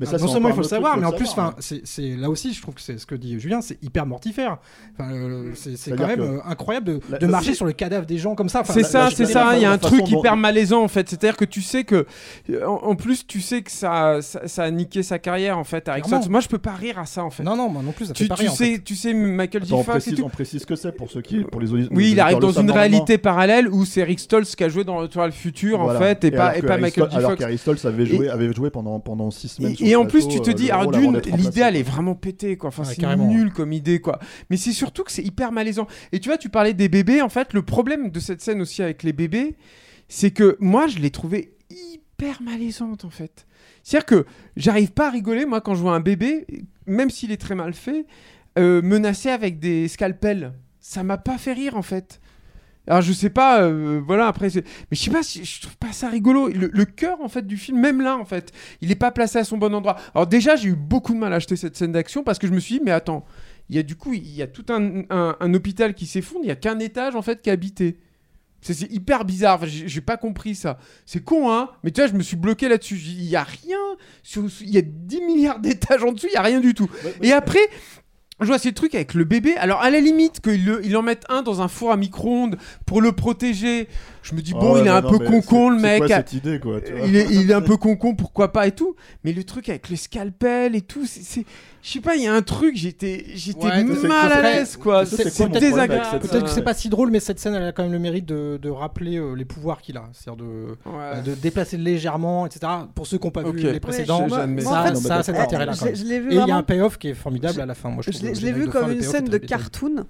Mais 0.00 0.06
Ah, 0.08 0.12
ça, 0.12 0.18
non 0.18 0.28
seulement 0.28 0.48
il 0.48 0.54
faut 0.54 0.62
le 0.62 0.66
savoir, 0.66 0.96
mais 0.96 1.06
en 1.06 1.12
plus, 1.12 1.28
enfin, 1.28 1.54
c'est 1.58 2.16
là 2.16 2.30
aussi, 2.30 2.54
je 2.54 2.62
trouve 2.62 2.74
que 2.74 2.80
c'est 2.80 2.98
ce 2.98 3.04
que 3.06 3.14
dit 3.14 3.38
Julien, 3.38 3.60
c'est 3.60 3.82
hyper 3.82 4.06
mortifère. 4.06 4.56
Enfin, 4.98 5.12
euh, 5.12 5.50
c'est 5.54 5.94
quand 5.96 6.06
même 6.06 6.16
que- 6.16 6.22
euh, 6.22 6.38
incroyable 6.46 6.86
de, 6.86 7.00
La- 7.10 7.18
de 7.18 7.26
la- 7.26 7.30
marcher 7.32 7.54
sur 7.54 7.66
le 7.66 7.72
cadavre 7.72 8.06
des 8.06 8.16
gens 8.18 8.34
comme 8.34 8.48
ça. 8.48 8.60
Enfin, 8.62 8.72
C'est 8.72 8.82
ça, 8.82 9.10
c'est 9.14 9.26
ça. 9.26 9.56
Il 9.56 9.62
y 9.62 9.64
a 9.66 9.70
un 9.72 9.78
truc 9.78 10.00
dont- 10.00 10.18
hyper 10.20 10.36
malaisant 10.36 10.82
en 10.82 10.88
fait. 10.88 11.08
C'est-à-dire 11.08 11.36
que 11.36 11.44
tu 11.44 11.60
sais 11.62 11.84
que, 11.84 12.06
euh, 12.50 12.64
en, 12.66 12.76
en 12.82 12.94
plus, 12.96 13.26
tu 13.26 13.40
sais 13.40 13.62
que 13.62 13.70
ça, 13.70 14.20
ça, 14.22 14.46
ça 14.48 14.62
a 14.64 14.70
niqué 14.70 15.02
sa 15.02 15.18
carrière 15.18 15.58
en 15.58 15.64
fait. 15.64 15.86
Eric. 15.88 16.06
Stoltz. 16.06 16.28
Moi, 16.28 16.40
je 16.40 16.48
peux 16.48 16.58
pas 16.58 16.72
rire 16.74 16.98
à 16.98 17.06
ça 17.06 17.22
en 17.24 17.30
fait. 17.30 17.42
Non, 17.42 17.56
non, 17.56 17.68
moi 17.68 17.82
non 17.82 17.92
plus, 17.92 18.06
ça 18.06 18.12
tu, 18.14 18.22
fait 18.24 18.28
pas 18.28 18.36
tu 18.36 18.42
rire, 18.42 18.52
en 18.52 18.54
sais, 18.56 18.72
fait. 18.76 18.78
tu 18.84 18.94
sais, 18.94 19.12
Michael 19.12 19.64
J. 19.64 19.70
Fox 19.70 20.08
on 20.22 20.28
précise 20.30 20.62
ce 20.62 20.66
que 20.66 20.76
c'est 20.76 20.92
pour 20.92 21.10
ceux 21.10 21.20
qui, 21.20 21.44
pour 21.44 21.60
les 21.60 21.72
auditeurs. 21.72 21.96
Oui, 21.96 22.10
il 22.12 22.20
arrive 22.20 22.38
dans 22.38 22.52
une 22.52 22.70
réalité 22.70 23.18
parallèle 23.18 23.68
où 23.68 23.84
c'est 23.84 24.02
Rick 24.02 24.20
Stoltz 24.20 24.56
qui 24.56 24.64
a 24.64 24.68
joué 24.68 24.84
dans 24.84 25.00
le 25.02 25.30
futur 25.30 25.80
en 25.80 25.90
fait, 25.98 26.24
et, 26.24 26.30
pas, 26.30 26.46
alors 26.46 26.78
Michael 26.78 27.04
Stoltz- 27.04 27.10
J. 27.10 27.16
Alors 27.16 27.30
Fox. 27.32 27.56
Stoltz 27.56 27.84
avait 27.84 28.02
Et- 28.04 28.06
joué, 28.06 28.28
avait 28.30 28.52
joué 28.52 28.70
pendant, 28.70 28.98
pendant 29.00 29.30
six 29.30 29.48
semaines. 29.48 29.73
Et, 29.80 29.96
en 29.96 30.06
plus, 30.06 30.28
tu 30.28 30.40
te 30.40 30.50
euh, 30.50 30.54
dis, 30.54 30.70
alors 30.70 30.94
avant 30.94 31.12
d'une, 31.12 31.20
l'idée, 31.36 31.60
elle 31.60 31.76
est 31.76 31.82
vraiment 31.82 32.14
pétée, 32.14 32.56
quoi. 32.56 32.68
Enfin, 32.68 32.84
Ouais, 32.84 32.94
c'est 32.94 33.16
nul 33.16 33.52
comme 33.52 33.72
idée, 33.72 34.00
quoi. 34.00 34.18
Mais 34.50 34.56
c'est 34.56 34.72
surtout 34.72 35.04
que 35.04 35.12
c'est 35.12 35.22
hyper 35.22 35.52
malaisant. 35.52 35.86
Et 36.12 36.20
tu 36.20 36.28
vois, 36.28 36.38
tu 36.38 36.48
parlais 36.48 36.74
des 36.74 36.88
bébés, 36.88 37.22
en 37.22 37.28
fait, 37.28 37.52
le 37.52 37.62
problème 37.62 38.10
de 38.10 38.20
cette 38.20 38.40
scène 38.40 38.60
aussi 38.60 38.82
avec 38.82 39.02
les 39.02 39.12
bébés, 39.12 39.56
c'est 40.08 40.30
que 40.30 40.56
moi, 40.60 40.86
je 40.86 40.98
l'ai 40.98 41.10
trouvée 41.10 41.56
hyper 41.70 42.42
malaisante, 42.42 43.04
en 43.04 43.10
fait. 43.10 43.46
C'est-à-dire 43.82 44.06
que 44.06 44.26
j'arrive 44.56 44.92
pas 44.92 45.08
à 45.08 45.10
rigoler, 45.10 45.46
moi, 45.46 45.60
quand 45.60 45.74
je 45.74 45.80
vois 45.80 45.94
un 45.94 46.00
bébé, 46.00 46.46
même 46.86 47.10
s'il 47.10 47.32
est 47.32 47.40
très 47.40 47.54
mal 47.54 47.74
fait, 47.74 48.06
euh, 48.58 48.82
menacé 48.82 49.30
avec 49.30 49.58
des 49.58 49.88
scalpels. 49.88 50.52
Ça 50.80 51.02
m'a 51.02 51.18
pas 51.18 51.38
fait 51.38 51.52
rire, 51.52 51.76
en 51.76 51.82
fait. 51.82 52.20
Alors 52.86 53.00
je 53.00 53.12
sais 53.12 53.30
pas, 53.30 53.62
euh, 53.62 54.00
voilà 54.06 54.26
après, 54.26 54.48
mais 54.54 54.62
je 54.92 54.96
sais 55.00 55.10
pas, 55.10 55.22
si- 55.22 55.44
je 55.44 55.62
trouve 55.62 55.76
pas 55.78 55.92
ça 55.92 56.08
rigolo. 56.10 56.48
Le, 56.48 56.68
le 56.72 56.84
cœur 56.84 57.20
en 57.22 57.28
fait 57.28 57.46
du 57.46 57.56
film, 57.56 57.80
même 57.80 58.00
là 58.02 58.16
en 58.18 58.24
fait, 58.26 58.52
il 58.82 58.90
est 58.90 58.94
pas 58.96 59.10
placé 59.10 59.38
à 59.38 59.44
son 59.44 59.56
bon 59.56 59.74
endroit. 59.74 59.96
Alors 60.14 60.26
déjà 60.26 60.56
j'ai 60.56 60.68
eu 60.68 60.74
beaucoup 60.74 61.14
de 61.14 61.18
mal 61.18 61.32
à 61.32 61.36
acheter 61.36 61.56
cette 61.56 61.76
scène 61.76 61.92
d'action 61.92 62.22
parce 62.22 62.38
que 62.38 62.46
je 62.46 62.52
me 62.52 62.60
suis 62.60 62.76
dit 62.78 62.80
mais 62.84 62.90
attends, 62.90 63.24
il 63.70 63.76
y 63.76 63.78
a 63.78 63.82
du 63.82 63.96
coup 63.96 64.12
il 64.12 64.28
y 64.34 64.42
a 64.42 64.46
tout 64.46 64.66
un, 64.68 65.02
un- 65.08 65.36
un 65.40 65.54
hôpital 65.54 65.94
qui 65.94 66.04
s'effondre, 66.06 66.44
il 66.44 66.48
y 66.48 66.52
a 66.52 66.56
qu'un 66.56 66.78
étage 66.78 67.16
en 67.16 67.22
fait 67.22 67.40
qui 67.40 67.48
est 67.48 67.52
habité. 67.52 67.98
C'est 68.60 68.72
c'est 68.74 68.90
hyper 68.90 69.24
bizarre, 69.26 69.56
Enfin, 69.56 69.66
j'ai 69.66 70.00
pas 70.00 70.16
compris 70.16 70.54
ça. 70.54 70.78
C'est 71.06 71.22
con 71.22 71.50
hein, 71.52 71.70
mais 71.84 71.90
tu 71.90 72.00
vois 72.00 72.08
je 72.08 72.14
me 72.14 72.22
suis 72.22 72.36
bloqué 72.36 72.68
là-dessus. 72.68 72.96
Il 72.96 73.24
y 73.24 73.36
a 73.36 73.44
rien, 73.44 73.78
il 74.60 74.70
y 74.70 74.78
a 74.78 74.82
10 74.82 75.20
milliards 75.22 75.58
d'étages 75.60 76.02
en 76.02 76.12
dessous, 76.12 76.28
il 76.30 76.34
y 76.34 76.36
a 76.38 76.42
rien 76.42 76.60
du 76.60 76.72
tout. 76.74 76.90
Et 77.22 77.32
après 77.32 77.60
je 78.40 78.46
vois 78.46 78.58
ces 78.58 78.72
trucs 78.72 78.94
avec 78.94 79.14
le 79.14 79.24
bébé. 79.24 79.54
Alors, 79.56 79.80
à 79.80 79.90
la 79.90 80.00
limite, 80.00 80.40
qu'il 80.40 80.64
le- 80.64 80.84
il 80.84 80.96
en 80.96 81.02
mette 81.02 81.24
un 81.28 81.42
dans 81.42 81.62
un 81.62 81.68
four 81.68 81.92
à 81.92 81.96
micro-ondes 81.96 82.56
pour 82.86 83.00
le 83.00 83.12
protéger. 83.12 83.88
Je 84.24 84.34
me 84.34 84.40
dis, 84.40 84.52
Ah 84.56 84.58
bon, 84.58 84.78
il 84.80 84.86
est 84.86 84.90
un 84.90 85.02
non, 85.02 85.10
peu 85.10 85.18
con-con, 85.18 85.68
le 85.68 85.78
mec. 85.78 85.92
C'est 86.02 86.08
quoi 86.08 86.16
cette 86.16 86.32
idée, 86.32 86.58
quoi 86.58 86.80
tu 86.80 86.92
vois 86.94 87.06
il, 87.06 87.14
est, 87.14 87.26
il 87.30 87.50
est 87.50 87.54
un 87.54 87.60
peu 87.60 87.76
con-con, 87.76 88.14
pourquoi 88.14 88.52
pas 88.52 88.66
et 88.66 88.72
tout. 88.72 88.96
Mais 89.22 89.32
le 89.34 89.44
truc 89.44 89.68
avec 89.68 89.90
les 89.90 89.96
scalpels 89.96 90.74
et 90.74 90.80
tout, 90.80 91.04
c'est. 91.04 91.44
Je 91.82 91.90
sais 91.90 92.00
pas, 92.00 92.16
il 92.16 92.22
y 92.22 92.26
a 92.26 92.32
un 92.32 92.40
truc, 92.40 92.74
j'étais 92.74 93.26
j'étais 93.34 93.66
Ouais, 93.66 93.84
mal 93.84 94.32
à 94.32 94.40
l'aise, 94.40 94.78
quoi. 94.78 95.04
c'est- 95.04 95.24
désagréable. 95.50 96.20
Peut-être 96.20 96.44
que 96.44 96.48
c'est 96.50 96.62
pas 96.62 96.72
si 96.72 96.88
drôle, 96.88 97.10
mais 97.10 97.20
cette 97.20 97.38
scène, 97.38 97.54
elle 97.54 97.64
a 97.66 97.72
quand 97.72 97.82
même 97.82 97.92
le 97.92 97.98
mérite 97.98 98.24
de, 98.24 98.56
de 98.56 98.70
rappeler 98.70 99.18
euh, 99.18 99.34
les 99.34 99.44
pouvoirs 99.44 99.82
qu'il 99.82 99.98
a. 99.98 100.08
C'est-à-dire 100.14 100.42
de, 100.42 100.68
Ouais. 100.88 101.20
de 101.22 101.34
déplacer 101.34 101.76
légèrement, 101.76 102.46
etc. 102.46 102.60
Pour 102.94 103.06
ceux 103.06 103.18
qui 103.18 103.26
n'ont 103.26 103.30
pas 103.30 103.42
vu 103.42 103.58
les 103.58 103.72
Ouais, 103.72 103.80
précédents, 103.80 104.26
je- 104.26 104.62
ça, 104.64 104.94
ça. 104.94 105.22
cet 105.22 105.36
intérêt-là. 105.36 105.74
Et 105.84 105.92
il 106.30 106.32
y 106.46 106.50
a 106.50 106.56
un 106.56 106.62
payoff 106.62 106.96
qui 106.96 107.08
est 107.08 107.14
formidable 107.14 107.60
à 107.60 107.66
la 107.66 107.74
fin. 107.74 107.90
Moi, 107.90 108.02
je 108.06 108.10
l'ai 108.22 108.28
le 108.30 108.34
je 108.34 108.40
l'ai 108.46 108.52
vu 108.52 108.68
comme 108.68 108.88
le 108.88 108.94
une 108.94 109.02
scène 109.02 109.26
de 109.26 109.36
cartoon. 109.36 110.06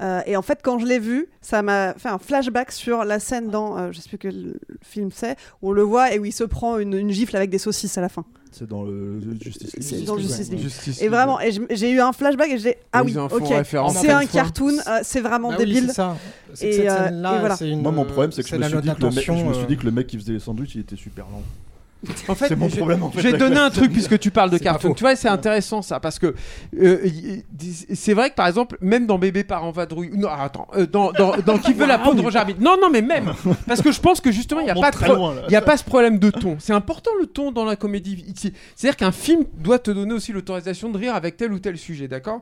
Euh, 0.00 0.20
et 0.26 0.36
en 0.36 0.42
fait, 0.42 0.60
quand 0.62 0.78
je 0.78 0.86
l'ai 0.86 0.98
vu, 0.98 1.28
ça 1.40 1.62
m'a 1.62 1.94
fait 1.94 2.08
un 2.08 2.18
flashback 2.18 2.70
sur 2.72 3.04
la 3.04 3.18
scène 3.18 3.48
dans, 3.50 3.78
euh, 3.78 3.92
je 3.92 4.00
sais 4.00 4.08
plus 4.08 4.18
quel 4.18 4.54
film 4.82 5.10
c'est, 5.12 5.36
où 5.62 5.70
on 5.70 5.72
le 5.72 5.82
voit 5.82 6.12
et 6.12 6.18
où 6.18 6.24
il 6.24 6.32
se 6.32 6.44
prend 6.44 6.78
une, 6.78 6.94
une 6.94 7.10
gifle 7.10 7.36
avec 7.36 7.50
des 7.50 7.58
saucisses 7.58 7.96
à 7.96 8.00
la 8.00 8.08
fin. 8.08 8.24
C'est 8.52 8.66
dans 8.66 8.84
le 8.84 9.20
Justice 9.42 9.74
League. 9.74 9.82
C'est 9.82 10.04
dans 10.04 10.16
Justice 10.16 10.50
League. 10.50 10.60
Justice 10.60 11.02
Et 11.02 11.08
vraiment, 11.08 11.38
et 11.40 11.50
j'ai 11.70 11.90
eu 11.90 12.00
un 12.00 12.12
flashback 12.12 12.50
et 12.52 12.58
j'ai 12.58 12.76
ah 12.92 13.02
oui, 13.02 13.14
ok, 13.18 13.52
c'est 13.92 14.10
un 14.10 14.24
cartoon, 14.24 14.78
euh, 14.86 15.00
c'est 15.02 15.20
vraiment 15.20 15.50
Bah 15.50 15.56
oui, 15.58 15.66
débile. 15.66 15.88
c'est 15.88 15.94
ça. 15.94 16.16
Et, 16.62 16.72
cette 16.72 16.86
euh, 16.88 17.04
scène-là, 17.06 17.36
et 17.36 17.40
voilà. 17.40 17.56
une- 17.60 17.82
Moi, 17.82 17.92
mon 17.92 18.04
problème, 18.06 18.32
c'est 18.32 18.42
que 18.42 18.48
je 18.48 18.52
c'est 18.52 18.56
me, 18.56 18.62
la 18.62 18.68
suis 18.68 18.80
dit 18.80 18.94
que 18.94 19.02
le 19.02 19.10
mec, 19.10 19.24
je 19.26 19.32
me 19.32 19.52
suis 19.52 19.62
euh, 19.64 19.66
dit 19.66 19.76
que 19.76 19.84
le 19.84 19.90
mec 19.90 20.06
qui 20.06 20.18
faisait 20.18 20.32
les 20.32 20.40
sandwichs, 20.40 20.74
il 20.74 20.80
était 20.80 20.96
super 20.96 21.26
lent. 21.26 21.42
En 22.28 22.34
fait, 22.34 22.48
C'est 22.48 22.56
mon 22.56 22.68
j'ai- 22.68 22.76
problème, 22.76 23.02
en 23.02 23.10
fait, 23.10 23.20
J'ai 23.22 23.32
donné 23.32 23.56
un 23.56 23.70
truc 23.70 23.90
puisque 23.92 24.18
tu 24.18 24.30
parles 24.30 24.50
de 24.50 24.58
cartoon. 24.58 24.92
Tu 24.94 25.02
vois, 25.02 25.16
c'est 25.16 25.28
intéressant 25.28 25.82
ça 25.82 25.98
parce 25.98 26.18
que 26.18 26.34
euh, 26.80 26.98
c'est 27.94 28.14
vrai 28.14 28.30
que 28.30 28.34
par 28.34 28.46
exemple, 28.46 28.76
même 28.80 29.06
dans 29.06 29.18
Bébé 29.18 29.44
par 29.44 29.64
en 29.64 29.70
vadrouille, 29.72 30.10
non, 30.14 30.28
ah, 30.30 30.44
attends, 30.44 30.68
euh, 30.76 30.86
dans, 30.86 31.10
dans, 31.12 31.36
dans 31.38 31.58
Qui 31.58 31.72
veut 31.72 31.86
la 31.86 31.98
peau 31.98 32.14
de 32.14 32.20
Roger 32.20 32.38
Rabbit. 32.38 32.56
Non, 32.60 32.76
non, 32.80 32.90
mais 32.90 33.02
même 33.02 33.32
parce 33.66 33.82
que 33.82 33.90
je 33.92 34.00
pense 34.00 34.20
que 34.20 34.30
justement, 34.30 34.60
il 34.60 34.64
n'y 34.64 34.70
a 34.70 34.74
pas 34.74 34.90
il 35.48 35.52
y 35.52 35.56
a 35.56 35.62
pas 35.62 35.76
ce 35.76 35.84
problème 35.84 36.18
de 36.18 36.30
ton. 36.30 36.56
C'est 36.60 36.72
important 36.74 37.10
le 37.18 37.26
ton 37.26 37.50
dans 37.50 37.64
la 37.64 37.76
comédie. 37.76 38.24
ici. 38.28 38.52
C'est-à-dire 38.76 38.96
qu'un 38.96 39.12
film 39.12 39.44
doit 39.56 39.78
te 39.78 39.90
donner 39.90 40.12
aussi 40.14 40.32
l'autorisation 40.32 40.90
de 40.90 40.98
rire 40.98 41.14
avec 41.14 41.36
tel 41.36 41.52
ou 41.52 41.58
tel 41.58 41.76
sujet, 41.78 42.08
d'accord? 42.08 42.40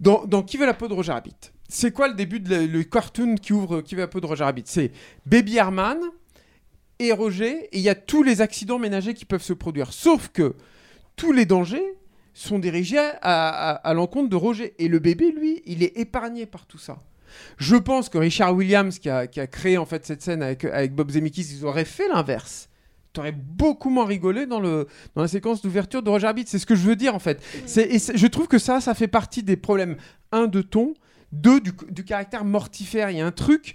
Dans, 0.00 0.24
dans 0.26 0.42
Qui 0.42 0.56
veut 0.56 0.66
la 0.66 0.74
peau 0.74 0.88
de 0.88 0.94
Roger 0.94 1.12
Rabbit, 1.12 1.34
c'est 1.68 1.90
quoi 1.92 2.08
le 2.08 2.14
début 2.14 2.40
de 2.40 2.54
le, 2.54 2.66
le 2.66 2.82
cartoon 2.82 3.34
qui 3.36 3.52
ouvre 3.52 3.80
Qui 3.82 3.94
veut 3.94 4.02
la 4.02 4.08
peau 4.08 4.20
de 4.20 4.26
Roger 4.26 4.44
Rabbit 4.44 4.64
C'est 4.66 4.90
Baby 5.26 5.56
Herman 5.58 5.98
et 6.98 7.12
Roger, 7.12 7.68
et 7.72 7.78
il 7.78 7.82
y 7.82 7.88
a 7.88 7.94
tous 7.94 8.22
les 8.22 8.40
accidents 8.40 8.78
ménagers 8.78 9.14
qui 9.14 9.24
peuvent 9.24 9.42
se 9.42 9.52
produire. 9.52 9.92
Sauf 9.92 10.28
que 10.28 10.54
tous 11.16 11.32
les 11.32 11.46
dangers 11.46 11.94
sont 12.36 12.58
dirigés 12.58 12.98
à, 13.22 13.92
l'encontre 13.94 14.28
de 14.28 14.36
Roger. 14.36 14.74
Et 14.78 14.88
le 14.88 14.98
bébé, 14.98 15.32
lui, 15.32 15.62
il 15.64 15.82
est 15.82 15.96
épargné 15.96 16.46
par 16.46 16.66
tout 16.66 16.78
ça. 16.78 17.02
Je 17.56 17.76
pense 17.76 18.08
que 18.08 18.18
Richard 18.18 18.54
Williams, 18.54 18.98
qui 18.98 19.08
a, 19.08 19.26
créé 19.26 19.78
en 19.78 19.86
fait 19.86 20.04
cette 20.04 20.22
scène 20.22 20.42
avec, 20.42 20.94
Bob 20.94 21.10
Zemeckis, 21.10 21.48
ils 21.58 21.64
auraient 21.64 21.86
fait 21.86 22.08
l'inverse. 22.08 22.68
T'aurais 23.14 23.32
beaucoup 23.32 23.88
moins 23.88 24.04
rigolé 24.04 24.44
dans, 24.44 24.60
le, 24.60 24.86
dans 25.14 25.22
la 25.22 25.28
séquence 25.28 25.62
d'ouverture 25.62 26.02
de 26.02 26.10
Roger 26.10 26.26
Rabbit. 26.26 26.44
C'est 26.46 26.58
ce 26.58 26.66
que 26.66 26.74
je 26.74 26.82
veux 26.82 26.96
dire 26.96 27.14
en 27.14 27.18
fait. 27.18 27.42
Et 27.78 27.98
je 27.98 28.26
trouve 28.26 28.46
que 28.46 28.58
ça, 28.58 28.82
ça 28.82 28.94
fait 28.94 29.08
partie 29.08 29.42
des 29.42 29.56
problèmes. 29.56 29.96
Un, 30.32 30.46
de 30.46 30.60
ton. 30.60 30.92
Deux, 31.32 31.60
du, 31.60 31.72
du 31.90 32.04
caractère 32.04 32.44
mortifère. 32.44 33.10
Il 33.10 33.16
y 33.16 33.20
a 33.22 33.26
un 33.26 33.32
truc, 33.32 33.74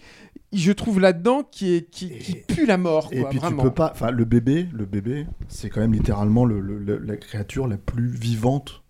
je 0.54 0.72
trouve 0.72 1.00
là-dedans, 1.00 1.44
qui, 1.50 1.74
est, 1.76 1.90
qui, 1.90 2.10
qui 2.18 2.36
pue 2.36 2.66
la 2.66 2.78
mort. 2.78 3.08
Et 3.12 3.24
puis 3.26 3.40
vraiment. 3.40 3.64
tu 3.64 3.70
peux 3.70 3.74
pas. 3.74 3.92
Enfin, 3.94 4.12
le 4.12 4.26
bébé, 4.26 4.68
le 4.74 4.86
bébé, 4.86 5.26
c'est 5.48 5.70
quand 5.70 5.80
même 5.82 5.94
littéralement 5.94 6.46
le, 6.46 6.60
le- 6.60 6.78
le- 6.78 6.98
la 6.98 7.16
créature 7.18 7.68
la 7.68 7.78
plus 7.78 8.08
vivante, 8.10 8.84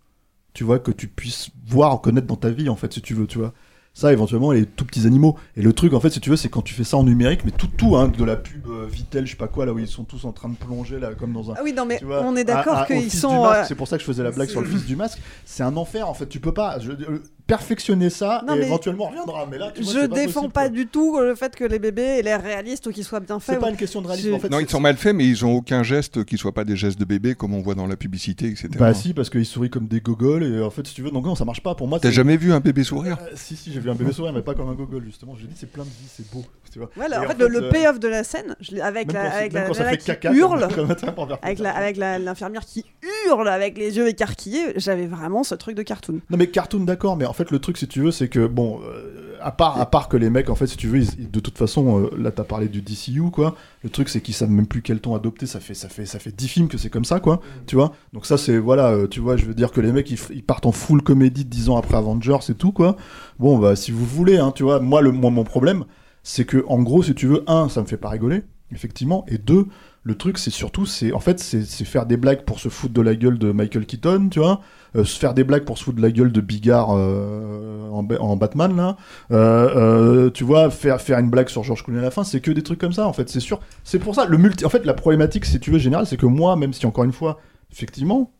tu 0.54 0.64
vois, 0.64 0.80
que 0.80 0.92
tu 0.92 1.08
puisses 1.08 1.50
voir, 1.68 2.02
connaître 2.02 2.28
dans 2.28 2.36
ta 2.36 2.50
vie, 2.50 2.68
en 2.70 2.76
fait, 2.76 2.92
si 2.94 3.02
tu 3.02 3.14
veux, 3.14 3.28
tu 3.28 3.38
vois. 3.38 3.54
Ça, 3.94 4.14
éventuellement, 4.14 4.54
les 4.54 4.66
tout 4.66 4.86
petits 4.86 5.06
animaux. 5.06 5.38
Et 5.58 5.62
le 5.62 5.74
truc, 5.74 5.94
en 5.94 6.00
fait, 6.00 6.10
si 6.10 6.22
tu 6.22 6.30
veux, 6.30 6.38
c'est 6.38 6.48
quand 6.50 6.62
tu 6.62 6.74
fais 6.74 6.86
ça 6.86 6.96
en 6.98 7.04
numérique, 7.04 7.42
mais 7.44 7.52
tout, 7.52 7.68
tout, 7.68 7.98
hein, 7.98 8.08
de 8.08 8.24
la 8.24 8.38
pub 8.38 8.66
euh, 8.68 8.81
Vitel, 8.92 9.26
je 9.26 9.32
sais 9.32 9.38
pas 9.38 9.48
quoi, 9.48 9.66
là 9.66 9.74
où 9.74 9.80
ils 9.80 9.88
sont 9.88 10.04
tous 10.04 10.26
en 10.26 10.32
train 10.32 10.50
de 10.50 10.56
plonger, 10.56 11.00
là, 11.00 11.12
comme 11.18 11.34
dans 11.34 11.52
un. 11.52 11.56
Ah 11.58 11.62
oui, 11.64 11.74
non, 11.74 11.86
mais 11.86 11.98
tu 12.00 12.06
vois, 12.06 12.22
on 12.24 12.36
est 12.36 12.44
d'accord 12.44 12.86
qu'ils 12.86 13.12
sont. 13.12 13.46
euh, 13.46 13.64
C'est 13.68 13.76
pour 13.76 13.88
ça 13.88 13.98
que 13.98 14.02
je 14.02 14.08
faisais 14.08 14.24
la 14.24 14.32
blague 14.32 14.50
sur 14.50 14.62
le 14.62 14.68
fils 14.68 14.86
du 14.86 14.96
masque. 14.96 15.20
C'est 15.46 15.64
un 15.64 15.76
enfer, 15.78 16.08
en 16.08 16.14
fait. 16.14 16.28
Tu 16.28 16.40
peux 16.40 16.54
pas. 16.54 16.80
je- 16.80 16.92
euh, 16.92 17.24
perfectionner 17.48 18.10
ça, 18.10 18.44
Non, 18.48 18.56
et 18.56 18.60
mais 18.60 18.66
éventuellement 18.68 19.06
on 19.08 19.10
reviendra. 19.10 19.46
Mais 19.52 19.58
là, 19.58 19.72
tu 19.76 19.82
vois, 19.84 19.94
je 19.94 20.00
pas 20.06 20.16
défends 20.16 20.42
possible, 20.42 20.54
pas 20.54 20.62
quoi. 20.62 20.70
du 20.70 20.88
tout 20.88 21.20
le 21.20 21.36
fait 21.36 21.54
que 21.54 21.66
les 21.66 21.80
bébés 21.80 22.02
aient 22.02 22.22
l'air 22.22 22.42
réalistes 22.42 22.88
ou 22.88 22.92
qu'ils 22.92 23.04
soient 23.04 23.20
bien 23.20 23.42
faits. 23.42 23.56
C'est 23.56 23.60
pas 23.62 23.70
une 23.70 23.76
question 23.76 24.02
de 24.02 24.08
réalisme, 24.08 24.30
Je- 24.30 24.34
en 24.36 24.40
fait. 24.40 24.48
Non, 24.50 24.60
ils 24.60 24.70
sont 24.70 24.80
mal 24.80 24.96
faits, 24.96 25.14
mais 25.14 25.28
ils 25.28 25.44
ont 25.44 25.54
aucun 25.56 25.84
geste 25.84 26.24
qui 26.24 26.38
soit 26.38 26.54
pas 26.54 26.64
des 26.64 26.78
gestes 26.78 26.98
de 26.98 27.04
bébé 27.04 27.36
comme 27.36 27.54
on 27.54 27.62
voit 27.62 27.76
dans 27.76 27.88
la 27.88 27.98
publicité, 27.98 28.46
etc. 28.48 28.70
Bah 28.80 28.94
si, 28.94 29.14
parce 29.14 29.30
qu'ils 29.30 29.46
sourient 29.46 29.70
comme 29.70 29.88
des 29.88 30.00
gogoles, 30.00 30.44
et 30.46 30.62
en 30.62 30.70
fait, 30.70 30.88
si 30.88 30.94
tu 30.94 31.02
veux, 31.02 31.12
donc 31.12 31.26
non, 31.26 31.36
ça 31.36 31.44
marche 31.44 31.62
pas. 31.62 31.76
Pour 31.76 31.90
moi, 31.90 32.00
T'as 32.00 32.12
jamais 32.12 32.38
vu 32.38 32.54
un 32.54 32.62
bébé 32.62 32.86
sourire? 32.86 33.18
Euh, 33.22 33.32
Si, 33.36 33.58
si, 33.58 33.74
j'ai 33.74 33.82
vu 33.82 33.90
un 33.90 33.96
bébé 33.96 34.14
sourire, 34.14 34.32
mais 34.32 34.42
pas 34.44 34.54
comme 34.56 34.70
un 34.70 34.74
gogol, 34.76 35.04
justement. 35.04 35.36
Je 35.36 35.46
dis, 35.46 35.54
c'est 35.58 35.70
plein 35.70 35.84
de 35.84 35.90
vie, 35.90 36.08
c'est 36.16 36.32
beau. 36.32 36.46
Tu 36.72 36.80
vois. 36.80 36.90
Voilà, 36.96 37.18
Et 37.22 37.26
en 37.26 37.30
fait, 37.30 37.38
le, 37.38 37.48
le 37.50 37.64
euh, 37.66 37.70
payoff 37.70 38.00
de 38.00 38.08
la 38.08 38.24
scène, 38.24 38.56
je 38.62 38.72
l'ai- 38.72 38.81
avec 38.82 39.08
même 39.14 39.24
la, 39.24 39.32
avec 39.36 39.54
même 39.54 39.64
la 39.64 40.32
hurle, 40.34 40.68
avec 41.42 41.60
la- 41.60 41.72
avec 41.76 41.98
l'infirmière 41.98 42.66
qui 42.66 42.86
hurle 43.28 43.48
avec 43.48 43.78
les 43.78 43.98
yeux 43.98 44.08
écarquillés, 44.08 44.74
j'avais 44.76 45.08
vraiment 45.08 45.44
ce 45.44 45.56
truc 45.56 45.76
de 45.76 45.84
cartoon. 45.84 46.20
Non 46.30 46.38
mais 46.38 46.48
cartoon 46.48 46.82
d'accord, 46.84 47.18
mais 47.18 47.26
en 47.26 47.34
fait 47.34 47.52
le 47.52 47.60
truc 47.60 47.78
si 47.78 47.88
tu 47.88 48.02
veux 48.02 48.12
c'est 48.12 48.28
que 48.30 48.46
bon, 48.48 48.80
euh, 48.84 49.38
à 49.42 49.52
part 49.52 49.80
à 49.80 49.86
part 49.90 50.08
que 50.10 50.18
les 50.18 50.30
mecs 50.30 50.50
en 50.50 50.56
fait 50.56 50.68
si 50.68 50.78
tu 50.78 50.88
veux, 50.88 51.00
ils- 51.00 51.30
de 51.32 51.40
toute 51.40 51.58
façon 51.58 52.02
euh, 52.02 52.10
là 52.18 52.32
t'as 52.32 52.44
parlé 52.44 52.68
du 52.68 52.82
DCU 52.82 53.32
quoi. 53.32 53.56
Le 53.84 53.90
truc 53.90 54.10
c'est 54.10 54.22
qu'ils 54.22 54.36
savent 54.36 54.50
même 54.52 54.68
plus 54.68 54.82
quel 54.82 55.00
ton 55.00 55.16
adopter. 55.16 55.46
Ça 55.46 55.60
fait 55.60 55.74
ça 55.74 55.90
fait 55.90 56.06
ça 56.06 56.20
fait 56.20 56.36
10 56.36 56.48
films 56.48 56.68
que 56.68 56.78
c'est 56.78 56.90
comme 56.90 57.06
ça 57.06 57.20
quoi. 57.20 57.42
Tu 57.68 57.76
vois. 57.76 57.94
Donc 58.14 58.26
ça 58.26 58.38
c'est 58.38 58.58
voilà, 58.58 58.90
euh, 58.92 59.08
tu 59.08 59.20
vois, 59.20 59.38
je 59.38 59.46
veux 59.46 59.54
dire 59.56 59.72
que 59.72 59.82
les 59.82 59.92
mecs 59.92 60.10
ils 60.12 60.44
partent 60.44 60.66
en 60.66 60.72
full 60.72 61.02
comédie 61.02 61.46
10 61.46 61.70
ans 61.70 61.78
après 61.78 61.98
Avengers 61.98 62.38
et 62.50 62.54
tout 62.54 62.72
quoi. 62.72 62.96
Bon 63.40 63.58
bah 63.58 63.76
si 63.76 63.92
vous 63.92 64.06
voulez 64.06 64.38
hein, 64.38 64.52
tu 64.56 64.64
vois, 64.64 64.80
moi 64.80 65.02
le 65.02 65.12
moi 65.12 65.32
mon 65.32 65.44
problème 65.44 65.86
c'est 66.24 66.46
que 66.46 66.64
en 66.68 66.82
gros 66.84 67.02
si 67.02 67.16
tu 67.16 67.26
veux 67.26 67.44
un 67.48 67.68
ça 67.70 67.82
me 67.82 67.88
fait 67.88 67.98
pas 67.98 68.10
rigoler. 68.10 68.44
Effectivement. 68.74 69.26
Et 69.28 69.38
deux, 69.38 69.68
le 70.04 70.16
truc, 70.16 70.38
c'est 70.38 70.50
surtout, 70.52 70.86
c'est 70.86 71.14
en 71.14 71.20
fait, 71.20 71.40
c'est 71.40 71.86
faire 71.86 72.06
des 72.06 72.18
blagues 72.18 72.44
pour 72.44 72.60
se 72.60 72.70
foutre 72.70 72.94
de 72.94 73.02
la 73.02 73.16
gueule 73.16 73.38
de 73.38 73.52
Michael 73.52 73.86
Keaton, 73.86 74.30
tu 74.32 74.40
vois, 74.40 74.62
euh, 74.96 75.04
se 75.04 75.20
faire 75.20 75.34
des 75.34 75.44
blagues 75.44 75.64
pour 75.64 75.78
se 75.78 75.84
foutre 75.84 75.98
de 75.98 76.02
la 76.02 76.12
gueule 76.12 76.32
de 76.32 76.42
Bigard 76.42 76.90
euh, 76.92 77.90
en 77.90 78.36
Batman 78.36 78.76
là, 78.76 78.98
Euh, 79.32 80.26
euh, 80.28 80.30
tu 80.32 80.44
vois, 80.44 80.70
faire 80.72 81.00
faire 81.02 81.20
une 81.20 81.30
blague 81.30 81.50
sur 81.50 81.64
George 81.64 81.84
Clooney 81.84 82.00
à 82.00 82.04
la 82.04 82.12
fin, 82.12 82.24
c'est 82.24 82.42
que 82.42 82.52
des 82.52 82.64
trucs 82.64 82.80
comme 82.80 82.94
ça, 82.94 83.08
en 83.08 83.14
fait, 83.14 83.30
c'est 83.30 83.40
sûr. 83.40 83.60
C'est 83.84 84.00
pour 84.00 84.16
ça, 84.16 84.26
le 84.26 84.38
multi, 84.38 84.66
en 84.66 84.70
fait, 84.70 84.86
la 84.86 84.94
problématique, 84.94 85.46
si 85.46 85.60
tu 85.60 85.72
veux, 85.72 85.78
générale, 85.80 86.08
c'est 86.08 86.18
que 86.18 86.26
moi, 86.26 86.56
même 86.56 86.74
si 86.74 86.86
encore 86.86 87.04
une 87.04 87.14
fois, 87.14 87.40
effectivement. 87.72 88.32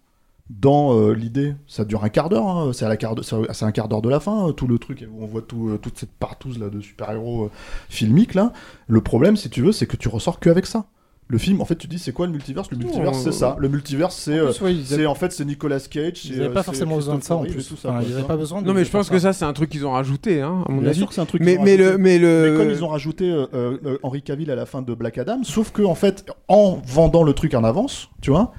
Dans 0.60 0.98
euh, 1.00 1.14
l'idée, 1.14 1.56
ça 1.66 1.86
dure 1.86 2.04
un 2.04 2.10
quart 2.10 2.28
d'heure, 2.28 2.46
hein, 2.46 2.72
c'est 2.74 2.84
à 2.84 2.90
la 2.90 2.98
quart 2.98 3.16
de- 3.16 3.22
c'est 3.22 3.36
c'est 3.54 3.64
un 3.64 3.72
quart 3.72 3.88
d'heure 3.88 4.02
de 4.02 4.10
la 4.10 4.20
fin, 4.20 4.50
euh, 4.50 4.52
tout 4.52 4.68
le 4.68 4.78
truc, 4.80 5.08
où 5.10 5.24
on 5.24 5.26
voit 5.26 5.42
tout, 5.42 5.70
euh, 5.70 5.78
toute 5.78 5.98
cette 5.98 6.12
partouze 6.12 6.60
là 6.60 6.68
de 6.70 6.82
super-héros 6.82 7.46
euh, 7.46 7.50
filmiques 7.90 8.34
là. 8.34 8.52
Le 8.88 9.00
problème, 9.00 9.38
si 9.38 9.50
tu 9.50 9.62
veux, 9.62 9.72
c'est 9.72 9.86
que 9.88 9.96
tu 9.96 10.10
ressors 10.10 10.42
que 10.42 10.50
avec 10.50 10.66
ça. 10.66 10.86
Le 11.30 11.38
film, 11.38 11.62
en 11.62 11.66
fait, 11.66 11.78
tu 11.78 11.88
dis 11.88 11.98
c'est 12.00 12.12
quoi 12.12 12.26
le 12.26 12.34
multiverse? 12.34 12.70
Le 12.70 12.76
multiverse, 12.76 13.22
c'est 13.24 13.32
ça. 13.32 13.56
Le 13.58 13.70
multiverse, 13.70 14.18
c'est, 14.18 14.42
En 14.42 14.48
euh, 14.48 14.52
ouais, 14.64 14.76
avaient- 14.94 15.06
en 15.06 15.16
fait, 15.16 15.32
c'est 15.32 15.46
Nicolas 15.46 15.80
Cage. 15.80 16.26
Ils 16.26 16.38
n'avaient 16.38 16.54
pas 16.54 16.64
forcément 16.64 16.98
besoin 16.98 17.16
de 17.16 17.24
ça 17.24 17.38
en 17.38 17.44
plus. 17.46 17.72
Enfin, 17.72 18.02
ils 18.06 18.10
n'avaient 18.14 18.28
pas 18.28 18.36
besoin 18.36 18.62
de. 18.62 18.68
Non, 18.68 18.74
mais 18.74 18.84
je 18.84 18.92
pense 18.92 19.10
que 19.10 19.20
ça, 19.20 19.32
c'est 19.32 19.46
un 19.46 19.54
truc 19.54 19.70
qu'ils 19.70 19.86
ont 19.86 19.92
rajouté, 19.94 20.42
hein, 20.42 20.66
à 20.68 20.72
mon 20.72 20.82
Bien 20.82 20.90
avis. 20.90 20.98
sûr 20.98 21.08
que 21.08 21.14
c'est 21.14 21.22
un 21.22 21.26
truc. 21.26 21.42
Mais, 21.42 21.52
qu'ils 21.54 21.62
ont 21.62 21.64
mais 21.64 21.78
le, 21.78 21.84
rajouté. 21.86 22.02
mais 22.04 22.20
le. 22.20 22.58
comme 22.58 22.70
ils 22.72 22.84
ont 22.84 22.90
rajouté 22.90 23.32
euh, 23.32 23.46
euh, 23.54 23.78
euh, 23.86 23.98
Henry 24.04 24.22
Cavill 24.22 24.52
à 24.52 24.56
la 24.56 24.66
fin 24.66 24.82
de 24.82 24.94
Black 24.94 25.18
Adam, 25.18 25.40
sauf 25.44 25.72
que 25.72 25.84
en 25.84 25.96
fait, 25.96 26.26
en 26.50 26.82
vendant 26.86 27.24
le 27.24 27.32
truc 27.32 27.54
en 27.54 27.64
avance, 27.64 28.10
tu 28.22 28.32
vois, 28.32 28.52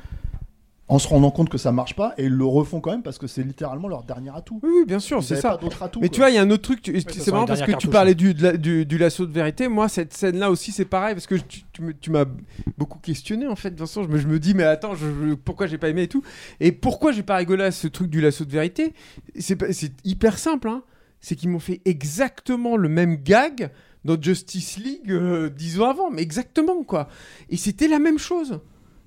en 0.92 0.98
se 0.98 1.08
rendant 1.08 1.30
compte 1.30 1.48
que 1.48 1.56
ça 1.56 1.72
marche 1.72 1.96
pas, 1.96 2.12
et 2.18 2.24
ils 2.26 2.32
le 2.32 2.44
refont 2.44 2.80
quand 2.80 2.90
même 2.90 3.02
parce 3.02 3.16
que 3.16 3.26
c'est 3.26 3.42
littéralement 3.42 3.88
leur 3.88 4.02
dernier 4.04 4.30
atout. 4.34 4.60
Oui, 4.62 4.68
oui, 4.80 4.84
bien 4.86 4.98
sûr, 4.98 5.22
c'est 5.22 5.36
ça. 5.40 5.52
atouts, 5.52 6.00
Mais 6.00 6.08
quoi. 6.08 6.14
tu 6.14 6.20
vois, 6.20 6.28
il 6.28 6.34
y 6.34 6.38
a 6.38 6.42
un 6.42 6.50
autre 6.50 6.62
truc. 6.62 6.80
c'est 7.08 7.30
marrant 7.32 7.46
parce 7.46 7.62
que 7.62 7.72
tu 7.76 7.88
parlais 7.88 8.14
du, 8.14 8.34
de 8.34 8.42
la- 8.42 8.56
du, 8.58 8.84
du 8.84 8.98
lasso 8.98 9.24
de 9.24 9.32
vérité. 9.32 9.68
Moi, 9.68 9.88
cette 9.88 10.12
scène-là 10.12 10.50
aussi, 10.50 10.70
c'est 10.70 10.84
pareil 10.84 11.14
parce 11.14 11.26
que 11.26 11.36
tu, 12.00 12.10
m'as 12.10 12.26
beaucoup 12.76 12.98
questionné 12.98 13.46
en 13.46 13.56
fait, 13.56 13.74
Vincent. 13.78 14.02
Je 14.02 14.08
me, 14.08 14.18
je 14.18 14.26
me 14.28 14.38
dis, 14.38 14.52
mais 14.52 14.64
attends, 14.64 14.94
je, 14.94 15.06
je- 15.06 15.34
pourquoi 15.34 15.66
j'ai 15.66 15.78
pas 15.78 15.88
aimé 15.88 16.02
et 16.02 16.08
tout? 16.08 16.22
Et 16.60 16.72
pourquoi 16.72 17.10
j'ai 17.12 17.22
pas 17.22 17.36
rigolé 17.36 17.64
à 17.64 17.70
ce 17.70 17.86
truc 17.88 18.10
du 18.10 18.20
lasso 18.20 18.44
de 18.44 18.50
vérité? 18.52 18.92
C'est 19.38 19.56
pas- 19.56 19.72
c'est 19.72 19.92
hyper 20.04 20.38
simple. 20.38 20.68
Hein. 20.68 20.82
C'est 21.22 21.36
qu'ils 21.36 21.48
m'ont 21.48 21.58
fait 21.58 21.80
exactement 21.86 22.76
le 22.76 22.90
même 22.90 23.16
gag 23.16 23.70
dans 24.04 24.20
Justice 24.20 24.76
League 24.76 25.10
euh, 25.10 25.48
dix 25.48 25.80
ans 25.80 25.88
avant, 25.88 26.10
mais 26.10 26.20
exactement 26.20 26.82
quoi. 26.82 27.08
Et 27.48 27.56
c'était 27.56 27.88
la 27.88 27.98
même 27.98 28.18
chose. 28.18 28.60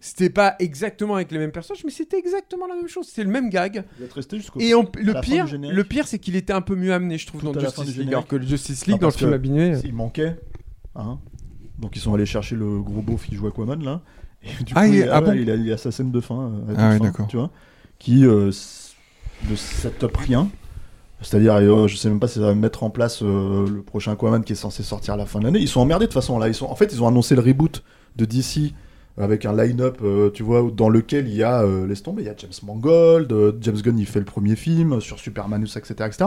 C'était 0.05 0.29
pas 0.29 0.55
exactement 0.59 1.15
avec 1.15 1.31
les 1.31 1.39
mêmes 1.39 1.51
personnages, 1.51 1.83
mais 1.83 1.89
c'était 1.91 2.19
exactement 2.19 2.67
la 2.67 2.75
même 2.75 2.87
chose. 2.87 3.07
C'était 3.07 3.23
le 3.23 3.31
même 3.31 3.49
gag. 3.49 3.83
Êtes 4.03 4.13
resté 4.13 4.37
jusqu'au 4.37 4.59
Et 4.59 4.69
le 4.71 5.13
la 5.13 5.13
fin 5.15 5.21
pire, 5.21 5.45
du 5.45 5.51
générique. 5.51 5.75
le 5.75 5.83
pire, 5.83 6.07
c'est 6.07 6.19
qu'il 6.19 6.35
était 6.35 6.53
un 6.53 6.61
peu 6.61 6.75
mieux 6.75 6.93
amené, 6.93 7.17
je 7.17 7.25
trouve, 7.25 7.41
Tout 7.41 7.47
dans 7.51 7.59
à 7.59 7.63
la 7.63 7.71
fin 7.71 7.81
du 7.81 7.87
Justice 7.87 8.03
League. 8.03 8.13
Alors 8.13 8.27
que 8.27 8.35
le 8.35 8.45
Justice 8.45 8.85
League, 8.85 8.99
dans 8.99 9.07
le 9.07 9.11
parce 9.11 9.17
film 9.17 9.31
que 9.31 9.35
abîmé. 9.35 9.77
Il 9.83 9.93
manquait. 9.95 10.35
hein. 10.95 11.17
Donc 11.79 11.95
ils 11.95 11.99
sont 11.99 12.13
allés 12.13 12.25
chercher 12.27 12.55
le 12.55 12.81
gros 12.81 13.01
beauf 13.01 13.25
qui 13.25 13.35
joue 13.35 13.47
Aquaman 13.47 13.83
là. 13.83 14.01
Et 14.43 14.63
du 14.63 14.73
Ah, 14.75 14.85
coup, 14.85 14.93
il- 14.93 14.99
il, 14.99 15.09
ah 15.09 15.19
ouais, 15.21 15.25
bon 15.25 15.33
il 15.41 15.49
a, 15.49 15.55
il 15.55 15.73
a 15.73 15.77
sa 15.77 15.91
scène 15.91 16.11
de 16.11 16.21
fin. 16.21 16.39
euh, 16.39 16.63
à 16.63 16.67
toute 16.67 16.75
Ah 16.77 16.89
ouais, 16.89 16.97
fin, 16.99 17.03
d'accord. 17.03 17.27
Tu 17.27 17.37
vois, 17.37 17.49
qui 17.97 18.25
euh, 18.27 18.49
s- 18.49 18.93
ne 19.49 19.55
set-up 19.55 20.15
rien. 20.17 20.49
C'est-à-dire, 21.21 21.55
euh, 21.55 21.87
je 21.87 21.95
sais 21.95 22.09
même 22.09 22.19
pas 22.19 22.27
si 22.27 22.35
ça 22.35 22.41
va 22.45 22.53
mettre 22.55 22.83
en 22.83 22.89
place 22.91 23.23
euh, 23.23 23.65
le 23.67 23.81
prochain 23.81 24.11
Aquaman 24.11 24.43
qui 24.43 24.53
est 24.53 24.55
censé 24.55 24.83
sortir 24.83 25.15
à 25.15 25.17
la 25.17 25.25
fin 25.25 25.39
de 25.39 25.45
l'année. 25.45 25.59
Ils 25.59 25.67
sont 25.67 25.79
emmerdés 25.81 26.05
de 26.05 26.09
toute 26.11 26.13
façon 26.13 26.37
là. 26.37 26.47
Ils 26.47 26.53
sont, 26.53 26.67
en 26.67 26.75
fait, 26.75 26.91
ils 26.93 27.01
ont 27.01 27.07
annoncé 27.07 27.33
le 27.35 27.41
reboot 27.41 27.83
de 28.17 28.25
DC 28.25 28.73
avec 29.17 29.45
un 29.45 29.55
line-up, 29.55 29.99
euh, 30.03 30.29
tu 30.29 30.43
vois, 30.43 30.69
dans 30.73 30.89
lequel 30.89 31.27
il 31.27 31.35
y 31.35 31.43
a, 31.43 31.61
euh, 31.61 31.87
laisse 31.87 32.03
tomber, 32.03 32.23
il 32.23 32.25
y 32.25 32.29
a 32.29 32.35
James 32.37 32.51
Mangold, 32.63 33.31
euh, 33.31 33.53
James 33.61 33.77
Gunn 33.77 33.97
il 33.97 34.05
fait 34.05 34.19
le 34.19 34.25
premier 34.25 34.55
film 34.55 34.99
sur 34.99 35.19
Supermanus, 35.19 35.77
etc., 35.77 35.93
etc. 36.05 36.25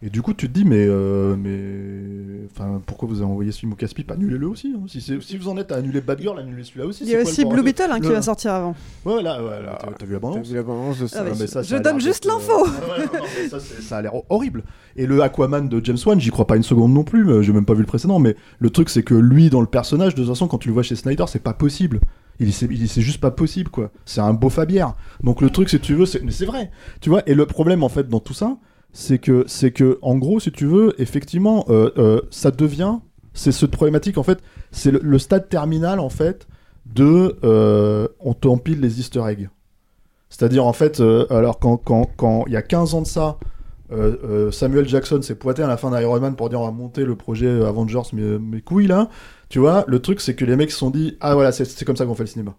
Et 0.00 0.10
du 0.10 0.22
coup, 0.22 0.32
tu 0.32 0.46
te 0.48 0.52
dis, 0.56 0.64
mais, 0.64 0.86
euh, 0.88 1.34
mais, 1.36 2.46
enfin, 2.52 2.80
pourquoi 2.86 3.08
vous 3.08 3.16
avez 3.20 3.24
envoyé 3.28 3.50
ce 3.50 3.58
film 3.58 3.72
au 3.72 3.74
casse-pipe 3.74 4.08
Annulez-le 4.12 4.46
aussi. 4.46 4.72
hein. 4.76 4.84
Si, 4.86 5.36
vous 5.36 5.48
en 5.48 5.56
êtes 5.56 5.72
à 5.72 5.76
annuler 5.76 6.00
Bad 6.00 6.20
Girl, 6.20 6.38
annulez 6.38 6.62
celui-là 6.62 6.86
aussi. 6.86 7.02
Il 7.02 7.10
y 7.10 7.16
a 7.16 7.20
aussi 7.22 7.44
Blue 7.44 7.64
Beetle 7.64 7.88
hein, 7.90 7.98
qui 7.98 8.06
Le- 8.06 8.14
va 8.14 8.22
sortir 8.22 8.52
avant. 8.54 8.76
Ouais, 9.04 9.20
là, 9.22 9.42
ouais, 9.42 9.60
là, 9.60 9.76
t'as- 9.98 10.06
vu 10.06 10.12
la 10.12 10.20
bande 10.20 10.34
T'as 10.34 10.48
vu 10.48 10.54
la 10.54 10.62
bande-annonce 10.62 11.00
de 11.00 11.06
ça 11.08 11.18
Ah, 11.20 11.24
mais 11.24 11.30
mais 11.30 11.36
je- 11.46 11.46
ça, 11.46 11.62
je 11.62 11.68
ça 11.70 11.76
a 11.76 11.80
donne 11.80 12.00
juste 12.00 12.26
l'info. 12.26 12.52
euh, 12.64 13.02
ouais, 13.02 13.20
mais 13.52 13.58
ça, 13.82 13.96
a 13.96 14.02
l'air 14.02 14.12
horrible. 14.28 14.62
Et 14.94 15.04
le 15.06 15.20
Aquaman 15.20 15.68
de 15.68 15.84
James 15.84 15.98
Wan, 16.06 16.20
j'y 16.20 16.30
crois 16.30 16.46
pas 16.46 16.56
une 16.56 16.62
seconde 16.62 16.92
non 16.92 17.02
plus. 17.02 17.28
euh, 17.28 17.42
J'ai 17.42 17.52
même 17.52 17.64
pas 17.64 17.74
vu 17.74 17.80
le 17.80 17.86
précédent, 17.86 18.20
mais 18.20 18.36
le 18.60 18.70
truc 18.70 18.90
c'est 18.90 19.02
que 19.02 19.14
lui, 19.14 19.50
dans 19.50 19.60
le 19.60 19.66
personnage, 19.66 20.14
de 20.14 20.20
toute 20.20 20.28
façon, 20.30 20.46
quand 20.46 20.58
tu 20.58 20.68
le 20.68 20.74
vois 20.74 20.84
chez 20.84 20.94
Snyder, 20.94 21.24
c'est 21.26 21.42
pas 21.42 21.54
possible. 21.54 21.98
Il 22.38 22.52
c'est, 22.52 22.66
il 22.70 22.88
c'est 22.88 23.02
juste 23.02 23.20
pas 23.20 23.32
possible, 23.32 23.68
quoi. 23.68 23.90
C'est 24.04 24.20
un 24.20 24.32
beau 24.32 24.48
Fabière. 24.48 24.94
Donc 25.24 25.40
le 25.40 25.50
truc, 25.50 25.68
si 25.68 25.80
tu 25.80 25.94
veux, 25.94 26.06
c'est, 26.06 26.22
mais 26.22 26.30
c'est 26.30 26.46
vrai. 26.46 26.70
Tu 27.00 27.10
vois. 27.10 27.22
Et 27.28 27.34
le 27.34 27.46
problème, 27.46 27.82
en 27.82 27.88
fait, 27.88 28.08
dans 28.08 28.20
tout 28.20 28.32
ça, 28.34 28.56
c'est 28.92 29.18
que, 29.18 29.44
c'est 29.46 29.70
que, 29.70 29.98
en 30.02 30.16
gros, 30.16 30.40
si 30.40 30.50
tu 30.50 30.66
veux, 30.66 30.94
effectivement, 31.00 31.64
euh, 31.68 31.90
euh, 31.98 32.20
ça 32.30 32.50
devient, 32.50 32.96
c'est 33.34 33.52
cette 33.52 33.70
problématique, 33.70 34.18
en 34.18 34.22
fait, 34.22 34.40
c'est 34.72 34.90
le, 34.90 35.18
stade 35.18 35.48
terminal, 35.48 36.00
en 36.00 36.08
fait, 36.08 36.46
de, 36.86 37.36
euh, 37.44 38.08
on 38.20 38.34
t'empile 38.34 38.80
les 38.80 39.00
Easter 39.00 39.22
eggs. 39.28 39.48
C'est-à-dire, 40.30 40.66
en 40.66 40.72
fait, 40.72 41.00
euh, 41.00 41.26
alors 41.30 41.58
quand, 41.58 41.76
quand, 41.76 42.08
quand 42.16 42.44
il 42.46 42.52
y 42.52 42.56
a 42.56 42.62
15 42.62 42.94
ans 42.94 43.02
de 43.02 43.06
ça, 43.06 43.38
Samuel 44.50 44.86
Jackson 44.86 45.22
s'est 45.22 45.34
pointé 45.34 45.62
à 45.62 45.66
la 45.66 45.78
fin 45.78 45.90
d'Iron 45.90 46.20
Man 46.20 46.36
pour 46.36 46.50
dire 46.50 46.60
on 46.60 46.66
va 46.66 46.70
monter 46.70 47.06
le 47.06 47.16
projet 47.16 47.48
Avengers, 47.48 48.02
mes, 48.12 48.38
mes 48.38 48.60
couilles 48.60 48.86
là. 48.86 49.08
Tu 49.48 49.60
vois, 49.60 49.86
le 49.88 49.98
truc 50.00 50.20
c'est 50.20 50.34
que 50.34 50.44
les 50.44 50.56
mecs 50.56 50.70
se 50.70 50.76
sont 50.76 50.90
dit 50.90 51.16
ah 51.22 51.32
voilà, 51.32 51.52
c'est 51.52 51.84
comme 51.86 51.96
ça 51.96 52.04
qu'on 52.04 52.14
fait 52.14 52.24
le 52.24 52.28
cinéma. 52.28 52.54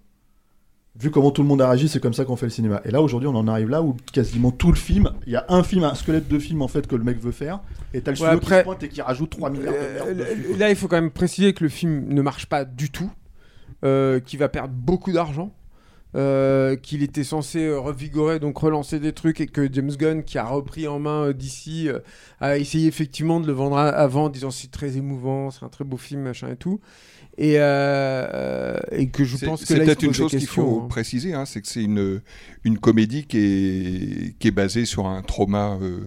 Vu 0.99 1.11
comment 1.11 1.31
tout 1.31 1.41
le 1.41 1.47
monde 1.47 1.61
a 1.61 1.67
réagi, 1.69 1.87
c'est 1.87 2.01
comme 2.01 2.13
ça 2.13 2.25
qu'on 2.25 2.35
fait 2.35 2.45
le 2.47 2.51
cinéma. 2.51 2.81
Et 2.83 2.91
là 2.91 3.01
aujourd'hui, 3.01 3.27
on 3.29 3.35
en 3.35 3.47
arrive 3.47 3.69
là 3.69 3.81
où 3.81 3.95
quasiment 4.11 4.51
tout 4.51 4.69
le 4.71 4.77
film, 4.77 5.11
il 5.25 5.31
y 5.33 5.35
a 5.37 5.45
un 5.47 5.63
film, 5.63 5.83
un 5.85 5.95
squelette 5.95 6.27
de 6.27 6.39
film 6.39 6.61
en 6.61 6.67
fait 6.67 6.87
que 6.87 6.95
le 6.97 7.03
mec 7.03 7.19
veut 7.19 7.31
faire, 7.31 7.61
et 7.93 8.01
t'as 8.01 8.11
le 8.11 8.21
Ouais, 8.21 8.27
qui 8.31 8.35
après- 8.35 8.59
se 8.59 8.63
pointe 8.65 8.83
et 8.83 8.89
qui 8.89 9.01
rajoute 9.01 9.29
3 9.29 9.49
milliards 9.49 9.73
de 9.73 9.79
merde. 9.79 10.07
Euh, 10.09 10.35
dessus. 10.35 10.57
Là, 10.57 10.69
il 10.69 10.75
faut 10.75 10.87
quand 10.89 10.97
même 10.97 11.11
préciser 11.11 11.53
que 11.53 11.63
le 11.63 11.69
film 11.69 12.05
ne 12.09 12.21
marche 12.21 12.47
pas 12.47 12.65
du 12.65 12.89
tout, 12.91 13.09
euh, 13.85 14.19
qu'il 14.19 14.39
va 14.39 14.49
perdre 14.49 14.73
beaucoup 14.73 15.11
d'argent. 15.13 15.53
euh, 16.15 16.75
qu'il 16.75 17.03
était 17.03 17.23
censé 17.23 17.63
euh, 17.67 17.79
revigorer, 17.79 18.39
donc 18.39 18.57
relancer 18.57 18.99
des 18.99 19.13
trucs, 19.13 19.41
et 19.41 19.45
que 19.45 19.71
James 19.71 19.91
Gunn, 19.91 20.23
qui 20.23 20.39
a 20.39 20.43
repris 20.43 20.87
en 20.87 20.97
main 20.97 21.33
d'ici, 21.33 21.87
a 22.41 22.57
essayé 22.57 22.87
effectivement 22.87 23.39
de 23.39 23.45
le 23.45 23.53
vendre 23.53 23.77
avant, 23.77 24.23
en 24.25 24.29
disant 24.29 24.49
c'est 24.49 24.71
très 24.71 24.97
émouvant, 24.97 25.51
c'est 25.51 25.63
un 25.63 25.69
très 25.69 25.83
beau 25.83 25.97
film, 25.97 26.21
machin 26.23 26.49
et 26.49 26.55
tout. 26.55 26.79
Et, 27.41 27.53
euh, 27.57 28.77
et 28.91 29.07
que 29.07 29.23
je 29.23 29.37
C'est- 29.37 29.45
pense 29.45 29.61
que 29.61 29.67
c'est 29.67 29.79
peut-être 29.79 30.03
une 30.03 30.13
chose 30.13 30.31
qu'il 30.31 30.45
faut 30.45 30.81
hein. 30.83 30.87
préciser, 30.89 31.33
hein, 31.33 31.45
c'est 31.45 31.61
que 31.61 31.67
c'est 31.69 31.81
une, 31.83 32.19
une 32.65 32.77
comédie 32.77 33.23
qui 33.25 33.37
est, 33.37 34.37
qui 34.39 34.49
est 34.49 34.51
basée 34.51 34.83
sur 34.83 35.07
un 35.07 35.21
trauma 35.21 35.77
euh, 35.81 35.99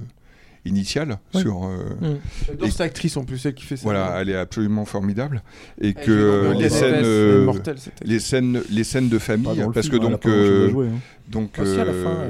initial. 0.67 1.19
Ouais. 1.35 1.41
Sur, 1.41 1.65
euh, 1.65 1.79
Mm. 2.01 2.19
J'adore 2.47 2.69
et- 2.69 2.71
cette 2.71 2.81
actrice 2.83 3.17
en 3.17 3.25
plus, 3.25 3.39
celle 3.39 3.55
qui 3.55 3.65
fait 3.65 3.77
ça. 3.79 3.83
Voilà, 3.85 4.19
elle 4.21 4.29
est 4.29 4.37
absolument 4.37 4.85
formidable. 4.85 5.43
Et 5.81 5.89
Elle 5.89 5.95
que 5.95 6.11
euh, 6.11 6.53
les, 6.55 6.69
scènes, 6.69 7.03
euh, 7.03 7.45
mortelle, 7.47 7.77
les, 8.05 8.19
scènes, 8.21 8.61
les 8.71 8.85
scènes 8.85 9.09
de 9.09 9.19
famille, 9.19 9.65
parce 9.73 9.89
film, 9.89 10.01
que 10.01 10.07
a 10.07 10.11
donc. 10.11 10.27
euh, 10.27 10.69
jouer, 10.71 10.89
hein. 10.89 10.99
donc 11.31 11.59
Aussi, 11.59 11.81
à 11.81 11.85
la 11.87 11.93
euh, 11.93 12.05
fin, 12.05 12.21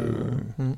euh, 0.61 0.73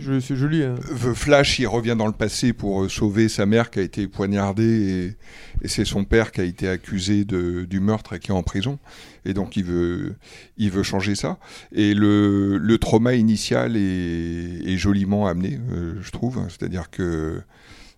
Je- 0.00 0.20
C'est 0.20 0.36
joli. 0.36 0.62
hein. 0.62 0.74
Flash, 1.14 1.58
il 1.58 1.66
revient 1.66 1.94
dans 1.98 2.06
le 2.06 2.12
passé 2.12 2.52
pour 2.52 2.84
euh, 2.84 2.88
sauver 2.88 3.28
sa 3.28 3.44
mère 3.46 3.70
qui 3.70 3.78
a 3.78 3.82
été 3.82 4.06
poignardée 4.08 5.16
et, 5.62 5.68
c'est 5.68 5.84
son 5.84 6.04
père 6.04 6.32
qui 6.32 6.40
a 6.40 6.44
été 6.44 6.68
accusé 6.68 7.24
de, 7.24 7.64
du 7.64 7.80
meurtre 7.80 8.14
et 8.14 8.18
qui 8.18 8.30
est 8.30 8.34
en 8.34 8.42
prison. 8.42 8.78
Et 9.24 9.34
donc 9.34 9.56
il 9.56 9.64
veut, 9.64 10.14
il 10.56 10.70
veut 10.70 10.82
changer 10.82 11.14
ça. 11.14 11.38
Et 11.72 11.94
le, 11.94 12.56
le 12.58 12.78
trauma 12.78 13.14
initial 13.14 13.76
est, 13.76 14.76
joliment 14.76 15.26
amené, 15.26 15.58
euh, 15.72 15.94
je 16.02 16.10
trouve. 16.10 16.40
C'est-à-dire 16.48 16.90
que 16.90 17.40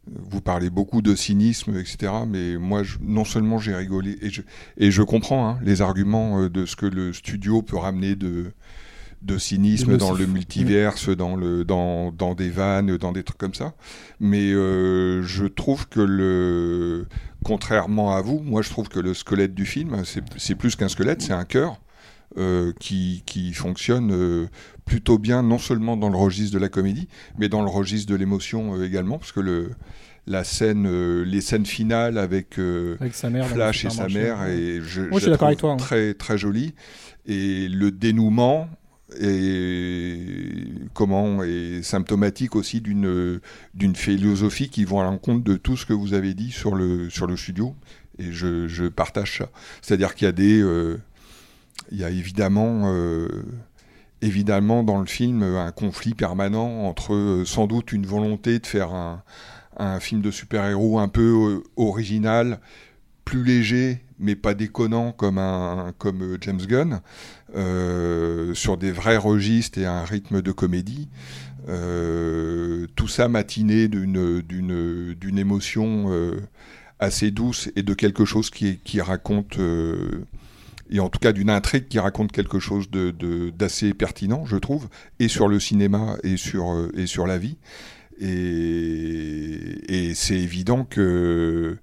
vous 0.09 0.41
parlez 0.41 0.71
beaucoup 0.71 1.03
de 1.03 1.15
cynisme, 1.17 1.77
etc. 1.77 2.13
Mais 2.29 2.57
moi, 2.57 2.83
je- 2.85 2.99
non 3.01 3.25
seulement 3.25 3.59
j'ai 3.59 3.75
rigolé, 3.75 4.17
et 4.23 4.31
je, 4.31 4.43
et 4.79 4.91
je 4.93 5.03
comprends 5.03 5.49
hein, 5.49 5.59
les 5.65 5.81
arguments 5.83 6.43
euh, 6.43 6.49
de 6.49 6.65
ce 6.67 6.77
que 6.77 6.87
le 6.87 7.13
studio 7.13 7.63
peut 7.63 7.77
ramener 7.77 8.15
de, 8.15 8.53
de 9.27 9.39
cynisme 9.39 9.97
dans 9.97 10.13
le 10.13 10.27
multiverse, 10.27 11.09
dans, 11.11 11.37
le, 11.37 11.65
dans, 11.65 12.13
dans 12.13 12.35
des 12.35 12.49
vannes, 12.51 12.97
dans 12.97 13.13
des 13.13 13.23
trucs 13.25 13.39
comme 13.39 13.55
ça. 13.55 13.75
Mais 14.21 14.53
euh, 14.53 15.23
je 15.23 15.47
trouve 15.47 15.89
que 15.89 16.01
le. 16.01 17.07
Contrairement 17.45 18.15
à 18.17 18.23
vous, 18.23 18.41
moi 18.41 18.63
je 18.63 18.71
trouve 18.71 18.89
que 18.89 18.99
le 19.01 19.13
squelette 19.15 19.55
du 19.55 19.67
film, 19.67 20.03
c'est 20.37 20.55
plus 20.55 20.75
qu'un 20.77 20.89
squelette, 20.89 21.23
c'est 21.23 21.33
un 21.33 21.45
cœur. 21.45 21.79
euh, 22.39 22.73
qui, 22.81 23.23
qui 23.27 23.53
fonctionne 23.53 24.11
euh, 24.13 24.47
plutôt 24.85 25.19
bien, 25.19 25.43
non 25.43 25.59
seulement 25.59 25.97
dans 25.97 26.09
le 26.09 26.17
registre 26.17 26.55
de 26.55 26.61
la 26.61 26.69
comédie, 26.69 27.09
mais 27.39 27.49
dans 27.49 27.63
le 27.63 27.71
registre 27.71 28.11
de 28.11 28.17
l'émotion 28.17 28.77
euh, 28.77 28.85
également, 28.85 29.19
parce 29.19 29.33
que 29.33 29.41
le, 29.41 29.71
la 30.27 30.45
scène, 30.45 31.23
les 31.23 31.41
scènes 31.41 31.67
finales 31.67 32.19
avec, 32.19 32.59
Avec 33.01 33.15
sa 33.15 33.31
mère 33.31 33.47
Flash 33.47 33.85
et 33.85 33.91
sa 33.91 34.09
mère, 34.09 34.45
et 34.47 34.81
je, 34.83 35.03
Moi, 35.03 35.19
je 35.19 35.23
suis 35.25 35.31
d'accord 35.31 35.49
avec 35.49 35.61
toi, 35.61 35.73
hein. 35.73 35.77
Très, 35.77 36.15
très 36.15 36.37
jolie. 36.37 36.75
Et 37.27 37.69
le 37.69 37.91
dénouement 37.91 38.69
est, 39.21 40.91
comment, 40.95 41.43
est 41.43 41.83
symptomatique 41.83 42.57
aussi 42.57 42.81
d'une 42.81 43.41
d'une 43.75 43.97
philosophie 43.97 44.69
qui 44.69 44.85
va 44.85 45.01
à 45.01 45.05
l'encontre 45.05 45.45
de 45.45 45.57
tout 45.57 45.77
ce 45.77 45.87
que 45.87 45.93
vous 45.93 46.15
avez 46.15 46.35
dit 46.35 46.51
sur 46.51 46.75
le, 46.75 47.09
sur 47.11 47.27
le 47.27 47.37
studio. 47.37 47.75
Et 48.19 48.33
je, 48.33 48.67
je 48.69 48.85
partage 48.87 49.39
ça. 49.39 49.51
C'est-à-dire 49.83 50.15
qu'il 50.15 50.27
y 50.27 50.29
a 50.29 50.33
des. 50.33 50.61
euh, 50.61 50.99
il 51.93 51.99
y 51.99 52.05
a 52.05 52.11
évidemment. 52.11 52.83
euh, 52.87 53.29
évidemment 54.23 54.83
dans 54.83 54.99
le 54.99 55.07
film 55.07 55.43
un 55.43 55.71
conflit 55.73 56.15
permanent 56.15 56.85
entre 56.89 57.15
euh, 57.15 57.45
sans 57.45 57.67
doute 57.67 57.93
une 57.93 58.07
volonté 58.07 58.59
de 58.59 58.67
faire 58.67 58.95
un, 58.95 59.23
un 59.77 60.01
film 60.01 60.23
de 60.23 60.31
super-héros 60.31 60.99
un 60.99 61.09
peu 61.09 61.63
original 61.77 62.61
plus 63.27 63.45
léger, 63.45 64.03
mais 64.19 64.35
pas 64.37 64.55
déconnant 64.55 65.13
comme, 65.13 65.37
un, 65.39 65.93
comme 65.99 66.39
James 66.41 66.63
Gunn, 66.67 67.01
euh, 67.55 68.55
sur 68.55 68.77
des 68.77 68.91
vrais 68.91 69.17
registres 69.17 69.79
et 69.79 69.87
un 69.87 70.05
rythme 70.05 70.43
de 70.43 70.53
comédie. 70.53 71.09
Euh, 71.69 72.87
tout 72.97 73.09
ça 73.09 73.29
matiné 73.29 73.89
d'une, 73.89 75.39
émotion 75.39 76.07
euh, 76.11 76.37
assez 76.99 77.31
douce 77.31 77.71
et 77.77 77.83
de 77.83 77.95
quelque 77.95 78.25
chose 78.25 78.51
qui, 78.51 78.79
qui 78.85 79.01
raconte, 79.01 79.59
et 80.91 81.01
en 81.01 81.09
tout 81.09 81.19
cas 81.19 81.33
d'une 81.33 81.51
intrigue 81.51 81.89
qui 81.89 81.99
raconte 81.99 82.33
quelque 82.33 82.59
chose 82.59 82.91
de, 82.91 83.11
de- 83.11 83.51
d'assez 83.51 83.95
pertinent, 83.95 84.45
je 84.47 84.57
trouve, 84.57 84.89
et 85.19 85.29
sur 85.29 85.49
le 85.49 85.59
cinéma 85.61 86.17
et 86.23 86.37
sur, 86.37 86.89
et 86.95 87.07
sur 87.07 87.27
la 87.27 87.39
vie. 87.39 87.57
Et, 88.19 90.09
et 90.09 90.15
c'est 90.15 90.39
évident 90.39 90.85
que 90.85 91.77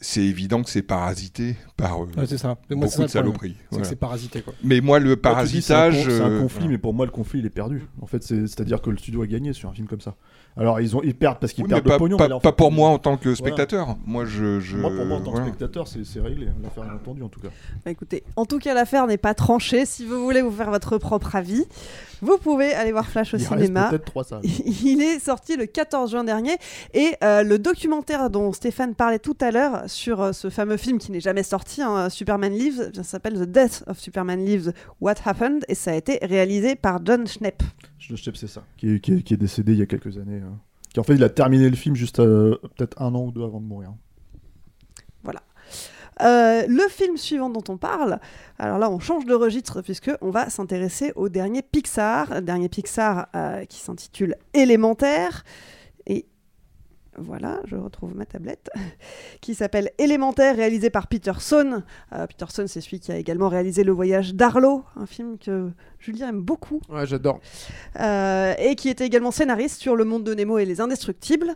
c'est 0.00 0.22
évident 0.22 0.62
que 0.62 0.70
c'est 0.70 0.82
parasité 0.82 1.56
par 1.76 2.02
euh, 2.02 2.06
Ouais, 2.16 2.26
c'est 2.26 2.38
ça. 2.38 2.56
Mais 2.70 2.76
moi, 2.76 2.86
c'est 2.88 2.96
beaucoup 2.96 3.02
ça 3.02 3.06
de 3.06 3.10
saloperies. 3.24 3.56
C'est 3.70 3.80
que 3.80 3.86
c'est 3.86 3.96
parasité, 3.96 4.40
quoi. 4.42 4.54
Mais 4.64 4.80
moi, 4.80 4.98
le 4.98 5.18
Moi, 5.22 5.42
tu 5.44 5.48
dis, 5.48 5.62
c'est 5.62 5.72
un 5.74 5.76
con- 5.76 5.90
parasitage, 5.92 6.04
C'est 6.04 6.20
un, 6.22 6.30
euh, 6.30 6.40
conflit, 6.42 6.68
mais 6.68 6.78
pour 6.78 6.94
moi, 6.94 7.06
le 7.06 7.12
conflit, 7.12 7.40
il 7.40 7.46
est 7.46 7.50
perdu. 7.50 7.86
En 8.00 8.06
fait, 8.06 8.22
c'est- 8.22 8.46
c'est-à-dire 8.46 8.80
que 8.80 8.90
le 8.90 8.96
studio 8.96 9.22
a 9.22 9.26
gagné 9.26 9.52
sur 9.52 9.68
un 9.68 9.72
film 9.72 9.86
comme 9.86 10.00
ça. 10.00 10.16
Alors, 10.56 10.80
ils, 10.80 10.96
ont, 10.96 11.02
ils 11.04 11.14
perdent 11.14 11.38
parce 11.38 11.52
qu'ils 11.52 11.64
Oui, 11.64 11.70
mais 11.70 11.76
perdent 11.76 11.86
pas, 11.86 11.92
le 11.94 11.98
pognon. 11.98 12.16
pas- 12.16 12.24
mais 12.24 12.28
là, 12.30 12.36
en 12.36 12.40
pas 12.40 12.48
fait, 12.50 12.56
pour 12.56 12.72
moi 12.72 12.88
en 12.88 12.98
tant 12.98 13.16
que 13.16 13.24
Voilà. 13.28 13.36
spectateur. 13.36 13.96
Moi, 14.04 14.24
je, 14.24 14.58
je- 14.60 14.76
Moi, 14.76 14.90
pour 14.90 15.04
moi, 15.06 15.18
en 15.18 15.20
tant 15.20 15.30
voilà. 15.30 15.46
que 15.46 15.50
spectateur, 15.52 15.86
c'est 15.86 16.04
c'est 16.04 16.20
réglé. 16.20 16.48
L'affaire 16.62 16.84
est 16.84 16.94
entendue, 16.94 17.22
en 17.22 17.28
tout 17.28 17.40
cas. 17.40 17.48
Bah, 17.84 17.90
écoutez, 17.90 18.24
en 18.36 18.46
tout 18.46 18.58
cas, 18.58 18.74
l'affaire 18.74 19.06
n'est 19.06 19.16
pas 19.18 19.34
tranchée. 19.34 19.86
Si 19.86 20.04
vous 20.04 20.22
voulez 20.24 20.42
vous 20.42 20.50
faire 20.50 20.70
votre 20.70 20.98
propre 20.98 21.36
avis, 21.36 21.64
vous 22.22 22.38
pouvez 22.38 22.72
aller 22.74 22.92
voir 22.92 23.06
Flash 23.08 23.34
au 23.34 23.36
Il 23.38 23.44
cinéma. 23.44 23.90
Il 24.42 25.02
est 25.02 25.18
sorti 25.18 25.56
le 25.56 25.66
14 25.66 26.10
juin 26.10 26.24
dernier 26.24 26.56
et 26.94 27.12
euh, 27.22 27.42
le 27.42 27.58
documentaire 27.58 28.30
dont 28.30 28.52
Stéphane 28.52 28.94
parlait 28.94 29.18
tout 29.18 29.36
à 29.40 29.50
l'heure 29.50 29.82
sur 29.86 30.20
euh, 30.20 30.32
ce 30.32 30.50
fameux 30.50 30.76
film 30.76 30.98
qui 30.98 31.12
n'est 31.12 31.20
jamais 31.20 31.42
sorti, 31.42 31.82
hein, 31.82 32.08
Superman 32.10 32.52
Lives, 32.52 32.90
ça 32.94 33.02
s'appelle 33.02 33.34
The 33.34 33.50
Death 33.50 33.84
of 33.86 33.98
Superman 33.98 34.44
Lives, 34.44 34.72
What 35.00 35.14
Happened 35.24 35.64
et 35.68 35.74
ça 35.74 35.92
a 35.92 35.94
été 35.94 36.18
réalisé 36.22 36.76
par 36.76 37.00
John 37.04 37.26
Schnepp. 37.26 37.62
Je 37.98 38.16
sais, 38.16 38.30
c'est 38.34 38.46
ça. 38.46 38.62
Qui 38.76 38.94
est, 38.94 39.00
qui, 39.00 39.12
est, 39.14 39.22
qui 39.22 39.34
est 39.34 39.36
décédé 39.38 39.72
il 39.72 39.78
y 39.78 39.82
a 39.82 39.86
quelques 39.86 40.16
années. 40.18 40.40
hein. 40.44 40.58
Qui, 40.92 40.98
en 41.00 41.04
fait, 41.04 41.14
il 41.14 41.22
a 41.22 41.28
terminé 41.28 41.70
le 41.70 41.76
film 41.76 41.94
juste 41.94 42.18
euh, 42.18 42.56
peut-être 42.76 43.00
un 43.00 43.14
an 43.14 43.24
ou 43.26 43.30
deux 43.30 43.44
avant 43.44 43.60
de 43.60 43.66
mourir. 43.66 43.92
Euh, 46.22 46.64
le 46.68 46.88
film 46.88 47.16
suivant 47.16 47.50
dont 47.50 47.64
on 47.68 47.76
parle, 47.76 48.20
alors 48.58 48.78
là 48.78 48.90
on 48.90 48.98
change 48.98 49.24
de 49.24 49.34
registre 49.34 49.82
puisque 49.82 50.10
on 50.20 50.30
va 50.30 50.50
s'intéresser 50.50 51.12
au 51.16 51.28
dernier 51.28 51.62
Pixar, 51.62 52.42
dernier 52.42 52.68
Pixar 52.68 53.28
euh, 53.34 53.64
qui 53.64 53.78
s'intitule 53.78 54.36
Élémentaire 54.52 55.44
et 56.06 56.26
voilà, 57.16 57.60
je 57.64 57.76
retrouve 57.76 58.14
ma 58.14 58.24
tablette, 58.24 58.70
qui 59.40 59.54
s'appelle 59.54 59.90
Élémentaire, 59.98 60.56
réalisé 60.56 60.90
par 60.90 61.06
Peterson. 61.06 61.82
Euh, 62.12 62.26
Peterson, 62.26 62.64
c'est 62.66 62.80
celui 62.80 63.00
qui 63.00 63.12
a 63.12 63.16
également 63.16 63.48
réalisé 63.48 63.84
Le 63.84 63.92
Voyage 63.92 64.34
d'Arlo, 64.34 64.84
un 64.96 65.06
film 65.06 65.36
que 65.38 65.70
Julien 66.00 66.30
aime 66.30 66.40
beaucoup. 66.40 66.80
Ouais, 66.88 67.06
j'adore. 67.06 67.40
Euh, 68.00 68.54
et 68.58 68.74
qui 68.74 68.88
était 68.88 69.04
également 69.04 69.30
scénariste 69.30 69.82
sur 69.82 69.96
Le 69.96 70.06
Monde 70.06 70.24
de 70.24 70.32
Nemo 70.32 70.56
et 70.56 70.64
Les 70.64 70.80
Indestructibles. 70.80 71.54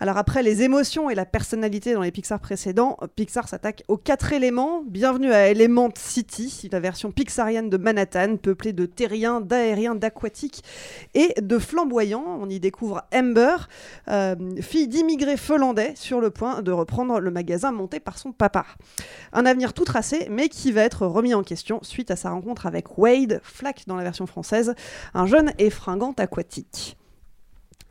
Alors 0.00 0.16
après 0.16 0.42
les 0.42 0.62
émotions 0.62 1.10
et 1.10 1.14
la 1.14 1.26
personnalité 1.26 1.92
dans 1.92 2.00
les 2.00 2.10
Pixar 2.10 2.40
précédents, 2.40 2.96
Pixar 3.16 3.48
s'attaque 3.48 3.84
aux 3.88 3.98
quatre 3.98 4.32
éléments. 4.32 4.82
Bienvenue 4.86 5.30
à 5.30 5.48
Element 5.48 5.90
City, 5.94 6.70
la 6.72 6.80
version 6.80 7.12
pixarienne 7.12 7.68
de 7.68 7.76
Manhattan, 7.76 8.38
peuplée 8.38 8.72
de 8.72 8.86
terriens, 8.86 9.42
d'aériens, 9.42 9.94
d'aquatiques 9.94 10.64
et 11.12 11.34
de 11.38 11.58
flamboyants. 11.58 12.38
On 12.40 12.48
y 12.48 12.60
découvre 12.60 13.02
Amber, 13.14 13.56
euh, 14.08 14.36
fille 14.62 14.88
d'immigrés 14.88 15.36
finlandais, 15.36 15.92
sur 15.96 16.22
le 16.22 16.30
point 16.30 16.62
de 16.62 16.72
reprendre 16.72 17.20
le 17.20 17.30
magasin 17.30 17.72
monté 17.72 18.00
par 18.00 18.16
son 18.16 18.32
papa. 18.32 18.64
Un 19.34 19.44
avenir 19.44 19.74
tout 19.74 19.84
tracé, 19.84 20.28
mais 20.30 20.48
qui 20.48 20.72
va 20.72 20.80
être 20.80 21.06
remis 21.06 21.34
en 21.34 21.42
question 21.42 21.80
suite 21.82 22.10
à 22.10 22.16
sa 22.16 22.30
rencontre 22.30 22.64
avec 22.64 22.96
Wade, 22.96 23.42
Flack 23.42 23.81
dans 23.86 23.96
la 23.96 24.02
version 24.02 24.26
française, 24.26 24.74
un 25.14 25.26
jeune 25.26 25.52
et 25.58 25.70
fringant 25.70 26.12
aquatique. 26.18 26.96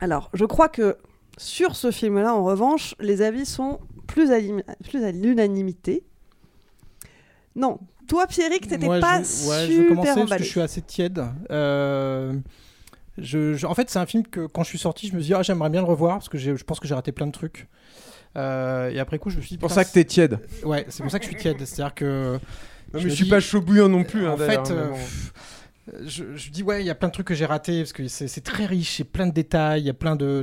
Alors, 0.00 0.30
je 0.34 0.44
crois 0.44 0.68
que 0.68 0.96
sur 1.38 1.76
ce 1.76 1.90
film-là, 1.90 2.34
en 2.34 2.44
revanche, 2.44 2.94
les 3.00 3.22
avis 3.22 3.46
sont 3.46 3.80
plus 4.06 4.30
à, 4.32 4.38
l'im- 4.40 4.62
plus 4.84 5.04
à 5.04 5.12
l'unanimité. 5.12 6.04
Non, 7.54 7.78
toi, 8.08 8.26
Pierrick, 8.26 8.66
t'étais 8.68 8.86
Moi, 8.86 9.00
pas 9.00 9.18
je, 9.22 9.48
ouais, 9.48 9.66
je 9.66 9.72
vais 9.82 9.88
super 9.88 10.14
parce 10.14 10.30
que 10.36 10.38
je 10.44 10.48
suis 10.48 10.60
assez 10.60 10.82
tiède. 10.82 11.22
Euh, 11.50 12.32
je, 13.18 13.54
je- 13.54 13.66
en 13.66 13.74
fait, 13.74 13.90
c'est 13.90 13.98
un 13.98 14.06
film 14.06 14.22
que 14.26 14.46
quand 14.46 14.62
je 14.62 14.68
suis 14.68 14.78
sorti, 14.78 15.06
je 15.08 15.14
me 15.14 15.20
suis 15.20 15.28
dit, 15.28 15.34
ah, 15.34 15.42
j'aimerais 15.42 15.70
bien 15.70 15.80
le 15.82 15.86
revoir 15.86 16.14
parce 16.18 16.28
que 16.28 16.38
j'ai- 16.38 16.56
je 16.56 16.64
pense 16.64 16.80
que 16.80 16.88
j'ai 16.88 16.94
raté 16.94 17.12
plein 17.12 17.26
de 17.26 17.32
trucs. 17.32 17.68
Euh, 18.36 18.88
et 18.90 18.98
après 18.98 19.18
coup, 19.18 19.28
je 19.28 19.36
me 19.36 19.42
suis 19.42 19.50
dit. 19.50 19.58
pour 19.58 19.68
putain, 19.68 19.82
ça 19.82 19.88
que 19.88 19.92
t'es 19.92 20.04
tiède. 20.04 20.38
c'est- 20.48 20.64
Ouais, 20.64 20.86
c'est 20.88 21.02
pour 21.02 21.12
ça 21.12 21.18
que 21.18 21.24
je 21.26 21.30
suis 21.30 21.38
tiède. 21.38 21.58
C'est-à-dire 21.64 21.94
que. 21.94 22.34
Non, 22.34 22.40
mais 22.94 23.00
je 23.00 23.08
suis 23.10 23.24
dis- 23.24 23.30
pas 23.30 23.40
chaud 23.40 23.60
bouillant 23.60 23.88
non 23.90 24.04
plus. 24.04 24.26
hein, 24.26 24.32
en 24.32 24.36
fait, 24.38 24.56
mais 24.70 24.70
euh, 24.76 24.88
bon. 24.88 24.94
pff, 24.94 25.32
je, 26.04 26.36
je 26.36 26.50
dis 26.50 26.62
ouais, 26.62 26.82
il 26.82 26.86
y 26.86 26.90
a 26.90 26.94
plein 26.94 27.08
de 27.08 27.12
trucs 27.12 27.26
que 27.26 27.34
j'ai 27.34 27.46
ratés 27.46 27.80
parce 27.80 27.92
que 27.92 28.06
c'est 28.06 28.40
très 28.40 28.66
riche, 28.66 28.98
c'est 28.98 29.04
plein 29.04 29.26
de 29.26 29.32
détails, 29.32 29.82
il 29.82 29.86
y 29.86 29.90
a 29.90 29.94
plein 29.94 30.14
de, 30.14 30.42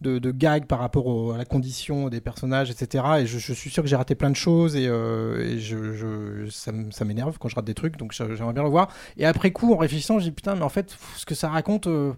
de, 0.00 0.30
gags 0.30 0.66
par 0.66 0.78
rapport 0.78 1.34
à 1.34 1.38
la 1.38 1.44
condition 1.44 2.08
des 2.08 2.20
personnages, 2.20 2.70
etc. 2.70 3.04
Et 3.20 3.26
je, 3.26 3.38
suis 3.38 3.70
sûr 3.70 3.82
que 3.82 3.88
j'ai 3.88 3.96
raté 3.96 4.14
plein 4.14 4.30
de 4.30 4.36
choses 4.36 4.76
et, 4.76 4.86
euh, 4.86 6.48
ça, 6.50 7.04
m'énerve 7.04 7.38
quand 7.38 7.48
je 7.48 7.56
rate 7.56 7.64
des 7.64 7.74
trucs, 7.74 7.96
donc 7.96 8.12
j'aimerais 8.12 8.52
bien 8.52 8.62
le 8.62 8.68
voir. 8.68 8.88
Et 9.16 9.24
après 9.24 9.50
coup, 9.52 9.72
en 9.72 9.76
réfléchissant, 9.76 10.18
je 10.18 10.24
dis 10.24 10.32
putain, 10.32 10.54
mais 10.54 10.62
en 10.62 10.68
fait, 10.68 10.96
ce 11.16 11.24
que 11.24 11.34
ça 11.34 11.48
raconte. 11.48 11.86
euh, 11.86 12.12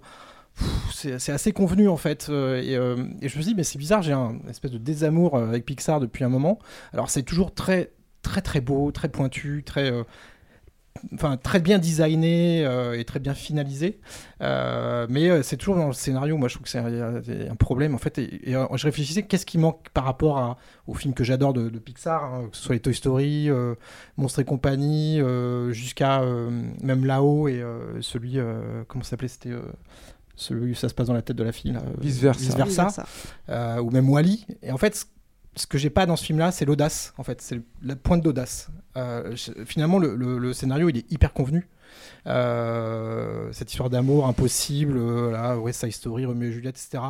c'est 0.92 1.32
assez 1.32 1.52
convenu 1.52 1.88
en 1.88 1.96
fait 1.96 2.26
euh, 2.28 2.60
et, 3.22 3.28
je 3.28 3.38
me 3.38 3.42
dit 3.42 3.54
mais 3.54 3.62
c'est 3.62 3.78
bizarre 3.78 4.02
j'ai 4.02 4.12
un 4.12 4.36
espèce 4.50 4.72
de 4.72 4.78
désamour 4.78 5.38
avec 5.38 5.64
Pixar 5.64 6.00
depuis 6.00 6.24
un 6.24 6.28
moment 6.28 6.58
alors 6.92 7.08
c'est 7.08 7.22
toujours 7.22 7.54
très 7.54 7.92
très 8.20 8.42
très 8.42 8.60
beau 8.60 8.90
très 8.90 9.08
pointu 9.08 9.62
très 9.64 9.92
enfin 11.14 11.36
très 11.36 11.60
bien 11.60 11.78
designé 11.78 12.64
euh, 12.66 12.98
et 12.98 13.04
très 13.04 13.18
bien 13.20 13.34
finalisé 13.34 14.00
Euh, 14.42 15.06
mais 15.10 15.28
euh, 15.28 15.42
c'est 15.42 15.58
toujours 15.58 15.76
dans 15.76 15.88
le 15.88 15.92
scénario 15.92 16.38
moi 16.38 16.48
je 16.48 16.54
trouve 16.54 16.64
que 16.64 16.70
c'est 16.70 16.78
un, 16.78 17.16
un 17.50 17.54
problème 17.56 17.94
en 17.94 17.98
fait 17.98 18.16
et, 18.18 18.50
et, 18.50 18.56
euh, 18.56 18.64
je 18.74 18.86
réfléchissais 18.86 19.22
qu'est-ce 19.24 19.44
qui 19.44 19.58
manque 19.58 19.88
par 19.90 20.04
rapport 20.04 20.38
à, 20.38 20.56
aux 20.86 20.94
films 20.94 21.12
que 21.12 21.24
j'adore 21.24 21.52
de, 21.52 21.68
de 21.68 21.78
Pixar 21.78 22.24
hein, 22.24 22.48
que 22.50 22.56
ce 22.56 22.62
soit 22.62 22.74
les 22.74 22.80
Toy 22.80 22.94
Story 22.94 23.50
euh, 23.50 23.74
Monstres 24.16 24.38
et 24.40 24.44
compagnie 24.46 25.20
euh, 25.20 25.72
jusqu'à 25.72 26.22
euh, 26.22 26.48
même 26.82 27.04
là-haut 27.04 27.48
et 27.48 27.60
euh, 27.60 28.00
celui 28.00 28.38
euh, 28.38 28.82
comment 28.88 29.04
ça 29.04 29.10
s'appelait 29.10 29.28
c'était 29.28 29.50
euh, 29.50 29.60
celui 30.36 30.72
où 30.72 30.74
ça 30.74 30.88
se 30.88 30.94
passe 30.94 31.08
dans 31.08 31.12
la 31.14 31.20
tête 31.22 31.36
de 31.36 31.44
la 31.44 31.52
fille 31.52 31.72
là, 31.72 31.80
euh, 31.80 31.92
Vice 32.00 32.18
versa. 32.18 32.40
Vice 32.40 32.54
versa, 32.56 32.86
Vice 32.86 32.96
versa. 32.96 33.06
euh, 33.50 33.82
ou 33.82 33.90
même 33.90 34.08
Wally 34.08 34.46
et 34.62 34.72
en 34.72 34.78
fait 34.78 35.06
ce- 35.56 35.66
que 35.66 35.78
j'ai 35.78 35.90
pas 35.90 36.06
dans 36.06 36.16
ce 36.16 36.24
film-là, 36.24 36.52
c'est 36.52 36.64
l'audace, 36.64 37.12
en 37.18 37.22
fait, 37.24 37.40
c'est 37.42 37.60
la 37.82 37.96
pointe 37.96 38.22
d'audace. 38.22 38.68
Euh, 38.96 39.34
finalement, 39.66 39.98
le, 39.98 40.14
le- 40.16 40.38
le 40.38 40.52
scénario, 40.52 40.88
il 40.88 40.96
est 40.98 41.10
hyper 41.12 41.32
convenu. 41.32 41.68
Euh, 42.26 43.48
cette 43.52 43.70
histoire 43.70 43.90
d'amour 43.90 44.26
impossible, 44.26 44.96
euh, 44.96 45.30
là, 45.32 45.56
West 45.58 45.80
Side 45.80 45.92
Story, 45.92 46.24
Romeo 46.26 46.48
et 46.48 46.52
Juliette, 46.52 46.76
etc. 46.76 47.02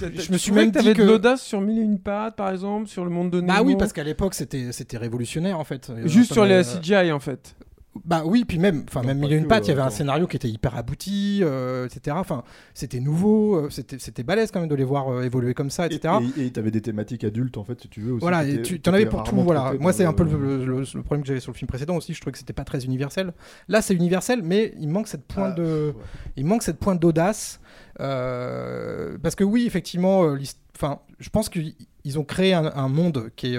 Je 0.00 0.32
me 0.32 0.36
suis 0.36 0.52
même 0.52 0.72
que 0.72 0.80
dit 0.80 0.92
que 0.92 1.00
de 1.02 1.06
l'audace 1.06 1.40
sur 1.42 1.60
Mille 1.60 1.78
et 1.78 1.82
une 1.82 1.98
pattes, 1.98 2.36
par 2.36 2.50
exemple, 2.50 2.86
sur 2.88 3.04
le 3.04 3.10
monde 3.10 3.30
de 3.30 3.40
Nemo. 3.40 3.52
bah 3.52 3.62
oui, 3.62 3.76
parce 3.76 3.92
qu'à 3.92 4.04
l'époque, 4.04 4.34
c'était 4.34 4.72
c'était 4.72 4.98
révolutionnaire, 4.98 5.58
en 5.58 5.64
fait. 5.64 5.90
Juste 6.04 6.32
sur 6.32 6.44
les 6.44 6.62
CGI, 6.62 7.12
en 7.12 7.20
fait. 7.20 7.56
Bah 8.04 8.22
oui, 8.24 8.44
puis 8.44 8.58
même, 8.58 8.84
enfin 8.88 9.02
même 9.02 9.20
que, 9.20 9.46
pattes, 9.46 9.66
il 9.66 9.68
y 9.68 9.70
euh, 9.70 9.74
avait 9.74 9.86
un 9.86 9.90
scénario 9.90 10.26
qui 10.26 10.36
était 10.36 10.48
hyper 10.48 10.76
abouti, 10.76 11.40
euh, 11.42 11.86
etc. 11.86 12.16
Enfin, 12.18 12.42
c'était 12.74 12.98
nouveau, 12.98 13.54
euh, 13.56 13.70
c'était 13.70 13.98
c'était 14.00 14.24
balèze 14.24 14.50
quand 14.50 14.58
même 14.60 14.68
de 14.68 14.74
les 14.74 14.82
voir 14.84 15.08
euh, 15.12 15.22
évoluer 15.22 15.54
comme 15.54 15.70
ça, 15.70 15.84
Et 15.86 15.94
etc. 15.94 16.14
et 16.36 16.50
tu 16.50 16.58
avais 16.58 16.72
des 16.72 16.80
thématiques 16.80 17.22
adultes, 17.22 17.56
en 17.56 17.62
fait, 17.64 17.80
si 17.80 17.88
tu 17.88 18.00
veux. 18.00 18.12
Aussi, 18.14 18.20
Voilà, 18.22 18.44
et 18.44 18.62
tu 18.62 18.80
en 18.88 18.92
avais 18.92 19.06
pour 19.06 19.22
tout. 19.22 19.36
Voilà. 19.36 19.74
Moi, 19.78 19.92
c'est 19.92 20.04
un 20.04 20.12
peu 20.12 20.24
le- 20.24 20.32
le, 20.64 20.64
le- 20.64 20.80
le 20.94 21.02
problème 21.02 21.22
que 21.22 21.28
j'avais 21.28 21.38
sur 21.40 21.52
le 21.52 21.56
film 21.56 21.68
précédent 21.68 21.96
aussi. 21.96 22.14
Je 22.14 22.20
trouvais 22.20 22.32
que 22.32 22.38
c'était 22.38 22.52
pas 22.52 22.64
très 22.64 22.84
universel. 22.84 23.32
Là, 23.68 23.80
c'est 23.80 23.94
universel, 23.94 24.42
mais 24.42 24.74
il 24.80 24.88
manque 24.88 25.06
cette 25.06 25.24
pointe 25.26 25.54
Ah, 25.56 25.60
de, 25.60 25.92
ouais. 25.96 26.02
il 26.36 26.46
manque 26.46 26.62
cette 26.64 26.78
pointe 26.80 26.98
d'audace. 27.00 27.60
euh, 28.00 29.16
parce 29.22 29.34
que 29.34 29.44
oui, 29.44 29.66
effectivement, 29.66 30.34
enfin, 30.76 30.98
je 31.18 31.28
pense 31.30 31.48
qu'ils 31.48 31.74
ils 32.04 32.18
ont 32.18 32.24
créé 32.24 32.54
un, 32.54 32.66
un 32.74 32.88
monde 32.88 33.30
qui 33.36 33.54
est 33.54 33.58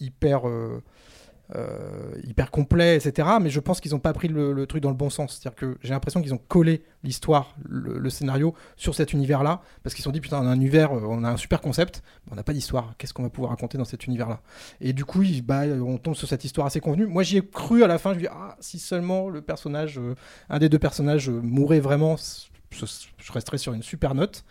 hyper. 0.00 0.48
euh, 0.48 0.80
hyper 2.24 2.50
complet, 2.50 2.96
etc. 2.96 3.28
Mais 3.40 3.50
je 3.50 3.60
pense 3.60 3.80
qu'ils 3.80 3.92
n'ont 3.92 3.98
pas 3.98 4.12
pris 4.12 4.28
le, 4.28 4.66
truc 4.66 4.82
dans 4.82 4.90
le 4.90 4.96
bon 4.96 5.10
sens. 5.10 5.38
C'est-à-dire 5.38 5.56
que 5.56 5.78
j'ai 5.82 5.90
l'impression 5.90 6.22
qu'ils 6.22 6.34
ont 6.34 6.40
collé 6.48 6.82
l'histoire, 7.02 7.54
le, 7.68 8.10
scénario 8.10 8.54
sur 8.76 8.94
cet 8.94 9.12
univers-là, 9.12 9.62
parce 9.82 9.94
qu'ils 9.94 10.02
se 10.02 10.04
sont 10.04 10.12
dit 10.12 10.20
putain, 10.20 10.40
on 10.40 10.46
a 10.46 10.50
un 10.50 10.56
univers, 10.56 10.92
euh, 10.92 11.02
on 11.04 11.24
a 11.24 11.30
un 11.30 11.36
super 11.36 11.60
concept, 11.60 12.02
mais 12.26 12.32
on 12.32 12.36
n'a 12.36 12.42
pas 12.42 12.52
d'histoire. 12.52 12.94
Qu'est-ce 12.98 13.12
qu'on 13.12 13.22
va 13.22 13.30
pouvoir 13.30 13.50
raconter 13.50 13.78
dans 13.78 13.84
cet 13.84 14.06
univers-là? 14.06 14.40
Et 14.80 14.92
du 14.92 15.04
coup, 15.04 15.22
bah, 15.44 15.62
on 15.66 15.98
tombe 15.98 16.14
sur 16.14 16.28
cette 16.28 16.44
histoire 16.44 16.66
assez 16.66 16.80
convenue. 16.80 17.06
Moi, 17.06 17.22
j'y 17.22 17.38
ai 17.38 17.46
cru 17.46 17.82
à 17.82 17.86
la 17.86 17.98
fin. 17.98 18.10
Je 18.10 18.16
me 18.16 18.22
dis 18.22 18.28
ah, 18.30 18.56
si 18.60 18.78
seulement 18.78 19.28
le 19.28 19.42
personnage, 19.42 19.98
euh, 19.98 20.14
un 20.48 20.58
des 20.58 20.68
deux 20.68 20.78
personnages 20.78 21.28
euh, 21.28 21.40
mourait 21.42 21.80
vraiment, 21.80 22.16
ce- 22.16 22.48
je 22.70 23.32
resterais 23.32 23.58
sur 23.58 23.74
une 23.74 23.82
super 23.82 24.14
note. 24.14 24.44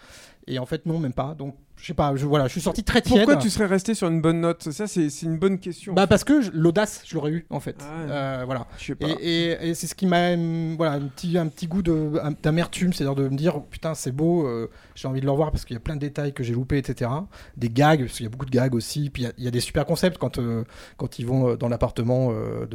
Et 0.47 0.59
en 0.59 0.65
fait, 0.65 0.85
non, 0.85 0.99
même 0.99 1.13
pas. 1.13 1.35
Donc, 1.35 1.55
je 1.82 1.88
sais 1.88 1.93
pas, 1.93 2.15
je, 2.15 2.25
voilà, 2.25 2.45
je 2.47 2.51
suis 2.51 2.61
sorti 2.61 2.84
très 2.84 3.01
tiède. 3.01 3.17
Pourquoi 3.25 3.38
tu 3.41 3.49
serais 3.49 3.65
resté 3.65 3.93
sur 3.95 4.07
une 4.07 4.21
bonne 4.21 4.39
note? 4.41 4.69
Ça, 4.71 4.86
c'est 4.88 5.07
une 5.23 5.38
bonne 5.38 5.57
question. 5.59 5.93
Bah 5.93 6.05
parce 6.07 6.23
que 6.23 6.34
l'audace, 6.53 7.01
je 7.05 7.15
l'aurais 7.15 7.32
eu 7.32 7.45
en 7.49 7.59
fait. 7.59 7.75
Ah 7.82 7.84
ouais. 8.05 8.11
Euh, 8.11 8.43
voilà. 8.45 8.67
Je 8.77 8.86
sais 8.86 8.95
pas. 8.95 9.07
Et, 9.07 9.13
et- 9.51 9.69
et 9.69 9.73
c'est 9.73 9.88
ce 9.88 9.95
qui 9.95 10.05
m'a, 10.05 10.34
hum, 10.34 10.75
voilà, 10.77 10.93
un 10.93 11.01
petit, 11.07 11.38
un 11.38 11.47
petit 11.47 11.67
goût 11.67 11.82
d'amertume, 11.82 12.93
c'est-à-dire 12.93 13.15
de 13.15 13.27
me 13.27 13.36
dire, 13.36 13.55
oh, 13.57 13.67
putain, 13.69 13.93
c'est 13.95 14.11
beau, 14.11 14.45
euh, 14.45 14.69
j'ai 14.95 15.07
envie 15.07 15.21
de 15.21 15.25
le 15.25 15.32
revoir 15.32 15.51
parce 15.51 15.65
qu'il 15.65 15.73
y 15.73 15.77
a 15.77 15.79
plein 15.79 15.95
de 15.95 16.01
détails 16.01 16.34
que 16.34 16.43
j'ai 16.43 16.53
loupés, 16.53 16.77
etc. 16.77 17.09
Des 17.57 17.69
gags, 17.69 18.01
parce 18.01 18.13
qu'il 18.17 18.25
y 18.25 18.27
a 18.27 18.29
beaucoup 18.29 18.45
de 18.45 18.51
gags 18.51 18.75
aussi. 18.75 19.09
Puis 19.09 19.23
il 19.23 19.25
y 19.25 19.29
a- 19.29 19.34
il 19.38 19.43
y, 19.43 19.47
a 19.47 19.51
des 19.51 19.59
super 19.59 19.86
concepts 19.86 20.17
quand, 20.17 20.38
euh, 20.38 20.63
quand 20.97 21.17
ils 21.19 21.25
vont 21.25 21.55
dans 21.55 21.67
l'appartement 21.67 22.29
euh, 22.32 22.65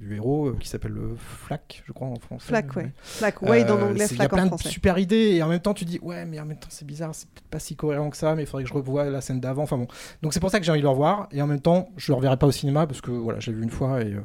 du 0.00 0.14
héros 0.14 0.48
euh, 0.48 0.56
qui 0.60 0.68
s'appelle 0.68 0.92
le 0.92 1.16
Flac, 1.18 1.82
je 1.86 1.92
crois 1.92 2.08
en 2.08 2.16
français. 2.16 2.46
Flac, 2.46 2.76
ouais. 2.76 2.92
Flac, 3.02 3.42
Wade 3.42 3.70
en 3.70 3.80
anglais, 3.80 4.06
c'est- 4.06 4.14
Il 4.14 4.18
y 4.18 4.20
a 4.22 4.28
Flac 4.28 4.30
plein 4.30 4.46
de 4.46 4.62
super 4.62 4.98
idées 4.98 5.32
et 5.34 5.42
en 5.42 5.48
même 5.48 5.60
temps 5.60 5.74
tu 5.74 5.84
dis, 5.84 5.98
ouais, 6.02 6.24
mais 6.24 6.38
en 6.38 6.44
même 6.44 6.58
temps 6.58 6.68
c'est 6.70 6.86
bizarre, 6.86 7.14
c'est 7.14 7.28
peut-être 7.28 7.48
pas 7.48 7.58
si 7.58 7.74
cohérent 7.76 8.10
que 8.10 8.16
ça, 8.16 8.34
mais 8.36 8.42
il 8.44 8.46
faudrait 8.46 8.62
que 8.62 8.68
je 8.68 8.74
revoie 8.74 9.04
la 9.06 9.20
scène 9.20 9.40
d'avant. 9.40 9.64
Enfin 9.64 9.78
bon. 9.78 9.88
Donc 10.22 10.32
c'est 10.34 10.40
pour 10.40 10.50
ça 10.50 10.60
que 10.60 10.64
j'ai 10.64 10.70
envie 10.70 10.80
de 10.80 10.84
le 10.86 10.90
revoir 10.90 11.28
et 11.32 11.42
en 11.42 11.46
même 11.48 11.60
temps 11.60 11.88
je 11.96 12.12
le 12.12 12.16
reverrai 12.16 12.36
pas 12.36 12.46
au 12.46 12.52
cinéma 12.52 12.86
parce 12.86 13.00
que 13.00 13.10
voilà, 13.10 13.40
j'ai 13.40 13.52
vu 13.52 13.62
une 13.62 13.70
fois 13.70 14.02
et, 14.02 14.12
euh, 14.14 14.20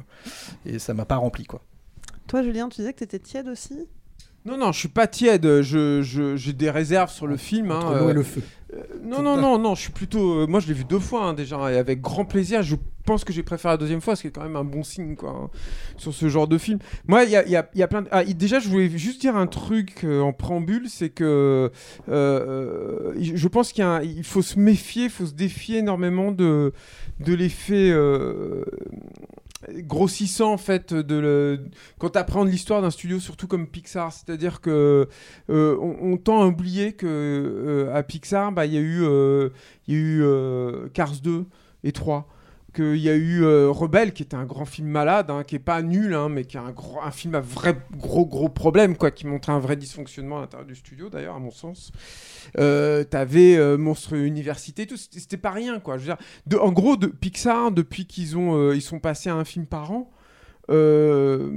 et 0.66 0.78
ça 0.78 0.94
m'a 0.94 1.04
pas 1.04 1.16
rempli 1.16 1.44
quoi. 1.44 1.62
Toi, 2.28 2.42
Julien, 2.44 2.68
tu 2.68 2.76
disais 2.82 2.92
que 2.92 3.00
t'étais 3.00 3.18
tiède 3.18 3.48
aussi? 3.48 3.88
Non, 4.44 4.56
non, 4.56 4.72
je 4.72 4.78
suis 4.78 4.88
pas 4.88 5.06
tiède. 5.06 5.60
Je, 5.62 6.02
je- 6.02 6.36
j'ai 6.36 6.52
des 6.52 6.70
réserves 6.70 7.10
sur 7.10 7.26
le 7.26 7.36
film. 7.36 7.70
hein, 7.70 7.80
et 7.92 7.94
euh, 7.94 8.12
le 8.12 8.22
feu. 8.22 8.42
Euh, 8.74 8.82
non, 9.02 9.22
non, 9.22 9.36
non, 9.36 9.58
non. 9.58 9.74
Je 9.74 9.82
suis 9.82 9.92
plutôt. 9.92 10.40
euh, 10.40 10.46
moi, 10.46 10.60
je 10.60 10.68
l'ai 10.68 10.74
vu 10.74 10.84
deux 10.84 10.98
fois 10.98 11.24
hein, 11.26 11.32
déjà, 11.34 11.70
et 11.72 11.76
avec 11.76 12.00
grand 12.00 12.24
plaisir. 12.24 12.62
Je 12.62 12.76
pense 13.04 13.24
que 13.24 13.32
j'ai 13.32 13.42
préféré 13.42 13.74
la 13.74 13.78
deuxième 13.78 14.00
fois, 14.00 14.14
ce 14.16 14.22
qui 14.22 14.28
est 14.28 14.30
quand 14.30 14.42
même 14.44 14.54
un 14.56 14.62
bon 14.64 14.82
signe, 14.84 15.16
quoi, 15.16 15.30
hein, 15.30 15.50
sur 15.96 16.14
ce 16.14 16.28
genre 16.28 16.46
de 16.46 16.56
film. 16.56 16.78
Moi, 17.08 17.24
il 17.24 17.30
y 17.30 17.36
a, 17.36 17.46
y 17.48 17.56
a- 17.56 17.68
y 17.74 17.82
a 17.82 17.88
plein. 17.88 18.02
De... 18.02 18.08
Ah, 18.12 18.24
déjà, 18.24 18.60
je 18.60 18.68
voulais 18.68 18.88
juste 18.96 19.20
dire 19.20 19.36
un 19.36 19.46
truc 19.48 20.04
euh, 20.04 20.20
en 20.20 20.32
préambule, 20.32 20.88
c'est 20.88 21.10
que 21.10 21.70
euh, 22.08 23.12
je 23.20 23.48
pense 23.48 23.72
qu'il 23.72 23.84
un- 23.84 24.00
faut 24.22 24.42
se 24.42 24.58
méfier, 24.58 25.04
il 25.04 25.10
faut 25.10 25.26
se 25.26 25.34
défier 25.34 25.78
énormément 25.78 26.30
de 26.32 26.72
de 27.20 27.34
l'effet. 27.34 27.90
euh, 27.90 28.64
grossissant 29.70 30.52
en 30.52 30.58
fait 30.58 30.92
de 30.92 31.14
le... 31.16 31.64
quand 31.98 32.10
tu 32.10 32.18
apprends 32.18 32.44
l'histoire 32.44 32.82
d'un 32.82 32.90
studio 32.90 33.20
surtout 33.20 33.46
comme 33.46 33.66
Pixar. 33.66 34.12
C'est 34.12 34.30
à 34.30 34.36
dire 34.36 34.60
que 34.60 35.08
euh, 35.50 35.76
on, 35.80 36.16
tend 36.16 36.42
à 36.42 36.46
oublier 36.46 36.92
que 36.92 37.06
euh, 37.06 37.94
à 37.94 38.02
Pixar 38.02 38.52
bah, 38.52 38.66
il 38.66 38.74
y 38.74 38.78
a 38.78 38.80
eu 38.80 39.02
il 39.86 39.94
y 39.94 39.96
a 39.96 40.00
eu 40.00 40.22
euh, 40.22 40.88
Cars 40.92 41.20
2 41.22 41.46
et 41.84 41.92
3 41.92 42.28
qu'il 42.72 42.96
y 42.96 43.08
a 43.08 43.14
eu 43.14 43.44
euh, 43.44 43.70
Rebelle 43.70 44.12
qui 44.12 44.22
était 44.22 44.36
un 44.36 44.44
grand 44.44 44.64
film 44.64 44.88
malade 44.88 45.30
hein, 45.30 45.44
qui 45.44 45.56
est 45.56 45.60
pas 45.60 45.82
nul 45.82 46.14
hein, 46.14 46.28
mais 46.28 46.44
qui 46.44 46.56
est 46.56 46.60
un, 46.60 47.10
film 47.10 47.34
à 47.34 47.40
vrai 47.40 47.76
gros 47.96 48.26
gros 48.26 48.48
problème 48.48 48.96
quoi 48.96 49.10
qui 49.10 49.26
montrait 49.26 49.52
un 49.52 49.58
vrai 49.58 49.76
dysfonctionnement 49.76 50.38
à 50.38 50.40
l'intérieur 50.42 50.66
du 50.66 50.74
studio 50.74 51.08
d'ailleurs 51.08 51.36
à 51.36 51.38
mon 51.38 51.50
sens 51.50 51.92
euh, 52.58 53.04
t'avais 53.04 53.56
euh, 53.56 53.78
Monstre 53.78 54.14
Université, 54.14 54.86
tout, 54.86 54.96
c'était 54.96 55.36
pas 55.36 55.50
rien 55.50 55.80
quoi. 55.80 55.96
Je 55.96 56.10
veux 56.10 56.16
dire, 56.46 56.62
en 56.62 56.72
gros, 56.72 56.96
de 56.96 57.06
Pixar, 57.06 57.70
depuis 57.70 58.06
qu'ils 58.06 58.36
ont, 58.36 58.56
euh, 58.56 58.74
ils 58.74 58.82
sont 58.82 58.98
passés 58.98 59.30
à 59.30 59.34
un 59.34 59.44
film 59.44 59.66
par 59.66 59.92
an, 59.92 60.10
euh, 60.70 61.50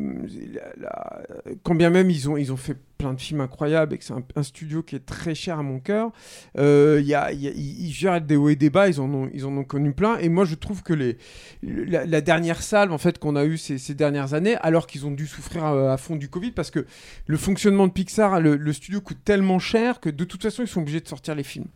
quand 1.64 1.76
bien 1.76 1.91
même 1.91 2.10
ils 2.10 2.28
ont, 2.30 2.38
ils 2.38 2.51
ont 2.51 2.58
fait 2.58 2.76
plein 2.97 3.14
de 3.14 3.22
films 3.22 3.41
incroyables 3.41 3.93
et 3.93 3.97
que 3.97 4.03
c'est 4.03 4.14
un, 4.14 4.43
studio 4.43 4.82
qui 4.82 4.95
est 4.95 5.06
très 5.06 5.36
cher 5.36 5.60
à 5.60 5.64
mon 5.64 5.80
cœur, 5.80 6.12
euh, 6.58 6.97
il 7.01 7.08
y 7.08 7.14
a, 7.14 7.32
y 7.32 7.45
ils 7.45 7.86
ils 7.86 7.91
gèrent 7.91 8.22
des 8.22 8.36
hauts 8.36 8.49
et 8.49 8.56
des 8.56 8.70
bas, 8.70 8.88
ils 8.88 8.99
en 8.99 9.14
ont, 9.14 9.30
ils 9.34 9.45
ont 9.45 9.64
connu 9.64 9.91
plein. 9.91 10.18
Et 10.18 10.30
moi, 10.30 10.45
je 10.45 10.56
trouve 10.56 10.82
que 10.82 10.93
les, 10.93 11.18
la, 11.62 12.22
dernière 12.22 12.64
salve 12.64 12.91
en 12.91 12.97
fait 12.97 13.20
qu'on 13.20 13.36
a 13.36 13.45
eu 13.45 13.58
ces, 13.58 13.78
ces 13.78 13.93
dernières 13.93 14.34
années, 14.34 14.56
alors 14.62 14.88
qu'ils 14.88 15.06
ont 15.06 15.12
dû 15.12 15.28
souffrir 15.28 15.66
euh, 15.66 15.91
à, 15.91 15.97
fond 15.97 16.16
du 16.16 16.30
Covid, 16.30 16.51
parce 16.51 16.72
que 16.72 16.86
le 17.28 17.38
fonctionnement 17.38 17.88
de 17.88 17.91
Pixar, 17.91 18.39
le 18.39 18.74
studio 18.74 19.01
coûte 19.01 19.20
tellement 19.24 19.60
cher 19.60 19.99
que 19.99 20.10
de 20.10 20.24
toute 20.24 20.41
façon, 20.41 20.64
ils 20.64 20.68
sont 20.68 20.82
obligés 20.82 21.01
de 21.01 21.08
sortir 21.08 21.36
les 21.36 21.43
films 21.43 21.68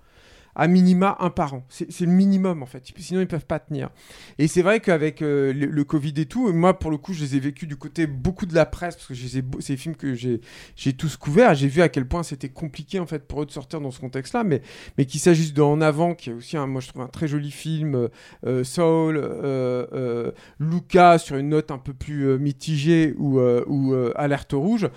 à 0.59 0.67
minima 0.67 1.15
un 1.19 1.29
par 1.29 1.53
an. 1.53 1.65
C'est 1.69 2.01
le 2.01 2.11
minimum 2.11 2.61
en 2.61 2.65
fait. 2.65 2.83
Sinon 2.97 3.21
ils 3.21 3.27
peuvent 3.27 3.45
pas 3.45 3.59
tenir. 3.59 3.89
Et 4.37 4.47
c'est 4.47 4.61
vrai 4.61 4.81
qu'avec 4.81 5.21
euh, 5.21 5.53
le, 5.53 5.83
Covid 5.85 6.13
et 6.17 6.25
tout, 6.25 6.51
moi 6.51 6.77
pour 6.77 6.91
le 6.91 6.97
coup 6.97 7.13
je 7.13 7.21
les 7.21 7.37
ai 7.37 7.39
vécus 7.39 7.67
du 7.67 7.77
côté 7.77 8.07
beaucoup 8.07 8.45
de 8.45 8.53
la 8.53 8.65
presse 8.65 8.95
parce 8.95 9.07
que 9.07 9.13
c'est 9.15 9.41
des 9.41 9.77
films 9.77 9.95
que 9.95 10.13
j'ai 10.13 10.93
tous 10.93 11.15
couverts. 11.15 11.55
J'ai 11.55 11.69
vu 11.69 11.81
à 11.81 11.87
quel 11.87 12.05
point 12.05 12.23
c'était 12.23 12.49
compliqué 12.49 12.99
en 12.99 13.05
fait 13.05 13.25
pour 13.25 13.41
eux 13.41 13.45
de 13.45 13.51
sortir 13.51 13.79
dans 13.79 13.91
ce 13.91 14.01
contexte-là. 14.01 14.43
Mais 14.43 14.61
mais 14.97 15.05
qu'il 15.05 15.21
s'agisse 15.21 15.53
de 15.53 15.61
En 15.61 15.79
avant 15.79 16.13
qui 16.13 16.29
est 16.29 16.33
aussi 16.33 16.57
un, 16.57 16.67
moi 16.67 16.81
je 16.81 16.89
trouve 16.89 17.03
un 17.03 17.07
très 17.07 17.29
joli 17.29 17.51
film, 17.51 17.95
euh, 17.95 18.07
euh, 18.45 18.63
Soul, 18.65 19.17
euh, 19.17 20.31
Luca 20.59 21.17
sur 21.19 21.37
une 21.37 21.49
note 21.49 21.71
un 21.71 21.77
peu 21.77 21.93
plus 21.93 22.37
mitigée 22.37 23.13
ou 23.17 23.39
ou 23.39 23.95
Alerte 24.15 24.53
rouge. 24.53 24.89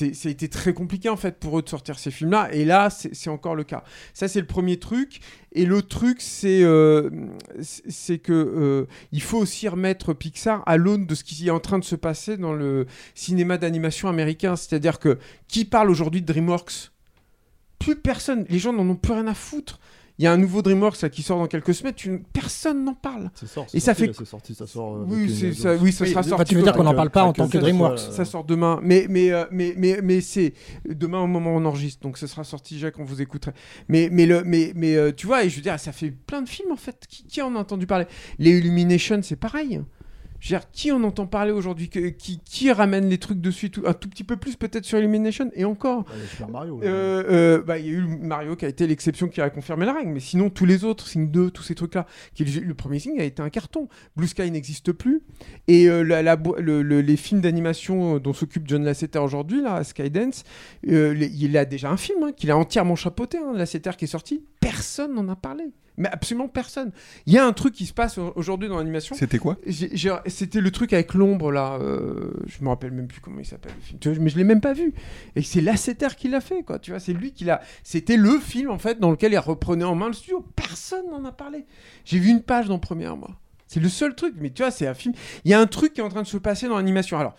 Été 0.00 0.48
très 0.48 0.72
compliqué 0.72 1.10
en 1.10 1.16
fait 1.16 1.38
pour 1.38 1.58
eux 1.58 1.62
de 1.62 1.68
sortir 1.68 1.98
ces 1.98 2.10
films-là. 2.10 2.48
Et 2.52 2.64
là 2.64 2.88
c'est 2.90 3.30
encore 3.30 3.54
le 3.54 3.64
cas. 3.64 3.84
Ça 4.14 4.28
c'est 4.28 4.40
le 4.40 4.46
premier 4.46 4.78
truc. 4.78 5.09
Et 5.52 5.66
l'autre 5.66 5.88
truc, 5.88 6.20
c'est 6.20 6.62
euh, 6.62 7.10
que 8.22 8.32
euh, 8.32 8.86
il 9.12 9.22
faut 9.22 9.38
aussi 9.38 9.68
remettre 9.68 10.12
Pixar 10.12 10.62
à 10.66 10.76
l'aune 10.76 11.06
de 11.06 11.14
ce 11.14 11.24
qui 11.24 11.46
est 11.46 11.50
en 11.50 11.60
train 11.60 11.78
de 11.78 11.84
se 11.84 11.96
passer 11.96 12.36
dans 12.36 12.52
le 12.52 12.86
cinéma 13.14 13.58
d'animation 13.58 14.08
américain. 14.08 14.56
C'est-à-dire 14.56 14.98
que 14.98 15.18
qui 15.48 15.64
parle 15.64 15.90
aujourd'hui 15.90 16.22
de 16.22 16.26
DreamWorks? 16.26 16.92
Plus 17.78 17.96
personne. 17.96 18.44
Les 18.48 18.58
gens 18.58 18.72
n'en 18.72 18.88
ont 18.88 18.96
plus 18.96 19.14
rien 19.14 19.26
à 19.26 19.34
foutre. 19.34 19.80
Il 20.20 20.24
y 20.24 20.26
a 20.26 20.32
un 20.32 20.36
nouveau 20.36 20.60
DreamWorks 20.60 21.00
là, 21.00 21.08
qui 21.08 21.22
sort 21.22 21.38
dans 21.38 21.46
quelques 21.46 21.72
semaines. 21.72 21.94
tu- 21.94 22.22
Personne 22.34 22.84
n'en 22.84 22.92
parle. 22.92 23.30
C'est 23.34 23.46
sort, 23.48 23.66
Et 23.72 23.80
ça 23.80 23.94
sorti, 23.94 24.12
fait. 24.12 24.24
sorti, 24.26 24.54
ça 24.54 24.66
sort, 24.66 24.96
euh, 24.96 25.04
oui, 25.08 25.30
ça, 25.30 25.46
oui, 25.46 25.54
ça 25.54 26.04
Oui, 26.04 26.10
sera 26.10 26.20
enfin, 26.20 26.28
sorti. 26.28 26.50
tu 26.50 26.56
veux 26.56 26.62
dire 26.62 26.74
qu'on 26.74 26.82
n'en 26.84 26.92
parle 26.94 27.08
pas 27.08 27.24
en 27.24 27.32
tant 27.32 27.48
que 27.48 27.56
euh, 27.56 27.60
DreamWorks. 27.62 27.98
ça, 27.98 28.12
Ça 28.12 28.24
sort 28.26 28.44
demain. 28.44 28.78
Mais, 28.82 29.06
mais, 29.08 29.30
euh, 29.32 29.46
mais, 29.50 29.72
mais, 29.78 30.00
mais 30.02 30.20
c'est 30.20 30.52
demain 30.86 31.20
au 31.20 31.26
moment 31.26 31.54
où 31.54 31.58
on 31.58 31.64
enregistre. 31.64 32.02
Donc 32.02 32.18
ce 32.18 32.26
sera 32.26 32.44
sorti 32.44 32.74
déjà 32.74 32.90
quand 32.90 33.02
vous 33.02 33.22
écouterez. 33.22 33.52
Mais, 33.88 34.10
mais, 34.12 34.26
le, 34.26 34.44
mais, 34.44 34.72
mais 34.76 34.94
euh, 34.94 35.10
tu 35.10 35.26
vois, 35.26 35.42
et 35.44 35.48
je 35.48 35.56
veux 35.56 35.62
dire, 35.62 35.80
ça 35.80 35.90
fait 35.92 36.10
plein 36.10 36.42
de 36.42 36.48
films 36.50 36.70
en 36.70 36.76
fait. 36.76 37.06
Qui, 37.08 37.24
qui 37.24 37.40
en 37.40 37.56
a 37.56 37.58
entendu 37.58 37.86
parler 37.86 38.04
Les 38.38 38.58
Illumination, 38.58 39.20
c'est 39.22 39.36
pareil. 39.36 39.80
Je 40.40 40.54
veux 40.54 40.58
dire, 40.58 40.70
qui 40.72 40.90
en 40.90 41.02
entend 41.04 41.26
parler 41.26 41.52
aujourd'hui 41.52 41.88
qui, 41.90 42.40
qui 42.44 42.72
ramène 42.72 43.08
les 43.08 43.18
trucs 43.18 43.40
dessus 43.40 43.70
tout- 43.70 43.82
Un 43.86 43.92
tout 43.92 44.08
petit 44.08 44.24
peu 44.24 44.36
plus 44.36 44.56
peut-être 44.56 44.84
sur 44.86 44.98
Illumination 44.98 45.50
Et 45.54 45.64
encore. 45.66 46.04
Il 46.40 46.50
Mario. 46.50 46.80
Euh, 46.82 47.22
euh, 47.30 47.62
bah, 47.62 47.78
il 47.78 47.86
y 47.86 47.88
a 47.90 47.92
eu 47.92 48.00
Mario 48.06 48.56
qui 48.56 48.64
a 48.64 48.68
été 48.68 48.86
l'exception 48.86 49.28
qui 49.28 49.40
a 49.42 49.50
confirmé 49.50 49.84
la 49.86 49.92
règle, 49.92 50.10
mais 50.10 50.20
sinon 50.20 50.48
tous 50.50 50.64
les 50.64 50.84
autres, 50.84 51.06
Sing 51.06 51.30
2, 51.30 51.50
tous 51.50 51.62
ces 51.62 51.74
trucs-là, 51.74 52.06
qui 52.34 52.44
le, 52.44 52.60
le 52.62 52.74
premier 52.74 52.98
Sing 52.98 53.20
a 53.20 53.24
été 53.24 53.42
un 53.42 53.50
carton. 53.50 53.88
Blue 54.16 54.26
Sky 54.26 54.50
n'existe 54.50 54.92
plus, 54.92 55.20
et 55.68 55.88
euh, 55.88 56.02
la- 56.02 56.22
la 56.22 56.36
bo- 56.36 56.56
le- 56.58 56.82
le- 56.82 57.02
les 57.02 57.16
films 57.16 57.40
d'animation 57.42 58.18
dont 58.18 58.32
s'occupe 58.32 58.64
John 58.66 58.82
Lasseter 58.84 59.18
aujourd'hui, 59.18 59.60
là, 59.62 59.84
Skydance, 59.84 60.44
euh, 60.88 61.14
il 61.18 61.56
a 61.58 61.64
déjà 61.66 61.90
un 61.90 61.96
film 61.98 62.22
hein, 62.22 62.32
qu'il 62.34 62.50
a 62.50 62.56
entièrement 62.56 62.96
chapeauté, 62.96 63.36
hein, 63.38 63.52
Lasseter 63.54 63.90
qui 63.98 64.06
est 64.06 64.08
sorti, 64.08 64.42
personne 64.60 65.14
n'en 65.14 65.28
a 65.28 65.36
parlé. 65.36 65.64
Mais 65.96 66.08
absolument 66.08 66.48
personne. 66.48 66.92
Il 67.26 67.32
y 67.34 67.38
a 67.38 67.44
un 67.44 67.52
truc 67.52 67.74
qui 67.74 67.84
se 67.84 67.92
passe 67.92 68.16
au- 68.16 68.32
aujourd'hui 68.36 68.68
dans 68.68 68.78
l'animation. 68.78 69.14
C'était 69.14 69.38
quoi? 69.38 69.58
C'était 70.26 70.60
le 70.60 70.70
truc 70.70 70.92
avec 70.94 71.12
l'ombre 71.12 71.52
là. 71.52 71.78
euh, 71.80 72.30
je 72.46 72.62
me 72.64 72.68
rappelle 72.70 72.92
même 72.92 73.06
plus 73.06 73.20
comment 73.20 73.40
il 73.40 73.44
s'appelle 73.44 73.72
le 73.76 73.82
film. 73.82 73.98
Tu 73.98 74.08
vois, 74.10 74.18
mais 74.22 74.30
je 74.30 74.38
l'ai 74.38 74.44
même 74.44 74.62
pas 74.62 74.72
vu. 74.72 74.94
Et 75.36 75.42
c'est 75.42 75.60
Lasseter 75.60 76.08
qui 76.16 76.28
l'a 76.28 76.40
fait 76.40 76.62
quoi. 76.62 76.78
Tu 76.78 76.92
vois, 76.92 77.00
c'est 77.00 77.12
lui 77.12 77.32
qui 77.32 77.44
l'a. 77.44 77.60
C'était 77.82 78.16
le 78.16 78.38
film 78.38 78.70
en 78.70 78.78
fait 78.78 78.98
dans 78.98 79.10
lequel 79.10 79.32
il 79.32 79.38
reprenait 79.38 79.84
en 79.84 79.94
main 79.94 80.06
le 80.06 80.14
studio. 80.14 80.42
Personne 80.56 81.10
n'en 81.10 81.24
a 81.26 81.32
parlé. 81.32 81.66
J'ai 82.06 82.18
vu 82.18 82.30
une 82.30 82.42
page 82.42 82.66
dans 82.68 82.78
Première 82.78 83.16
moi. 83.16 83.30
C'est 83.66 83.80
le 83.80 83.88
seul 83.90 84.14
truc. 84.14 84.34
Mais 84.38 84.50
tu 84.50 84.62
vois, 84.62 84.70
c'est 84.70 84.86
un 84.86 84.94
film. 84.94 85.12
Il 85.44 85.50
y 85.50 85.54
a 85.54 85.60
un 85.60 85.66
truc 85.66 85.92
qui 85.92 86.00
est 86.00 86.04
en 86.04 86.08
train 86.08 86.22
de 86.22 86.26
se 86.26 86.38
passer 86.38 86.66
dans 86.66 86.76
l'animation. 86.76 87.18
Alors. 87.18 87.34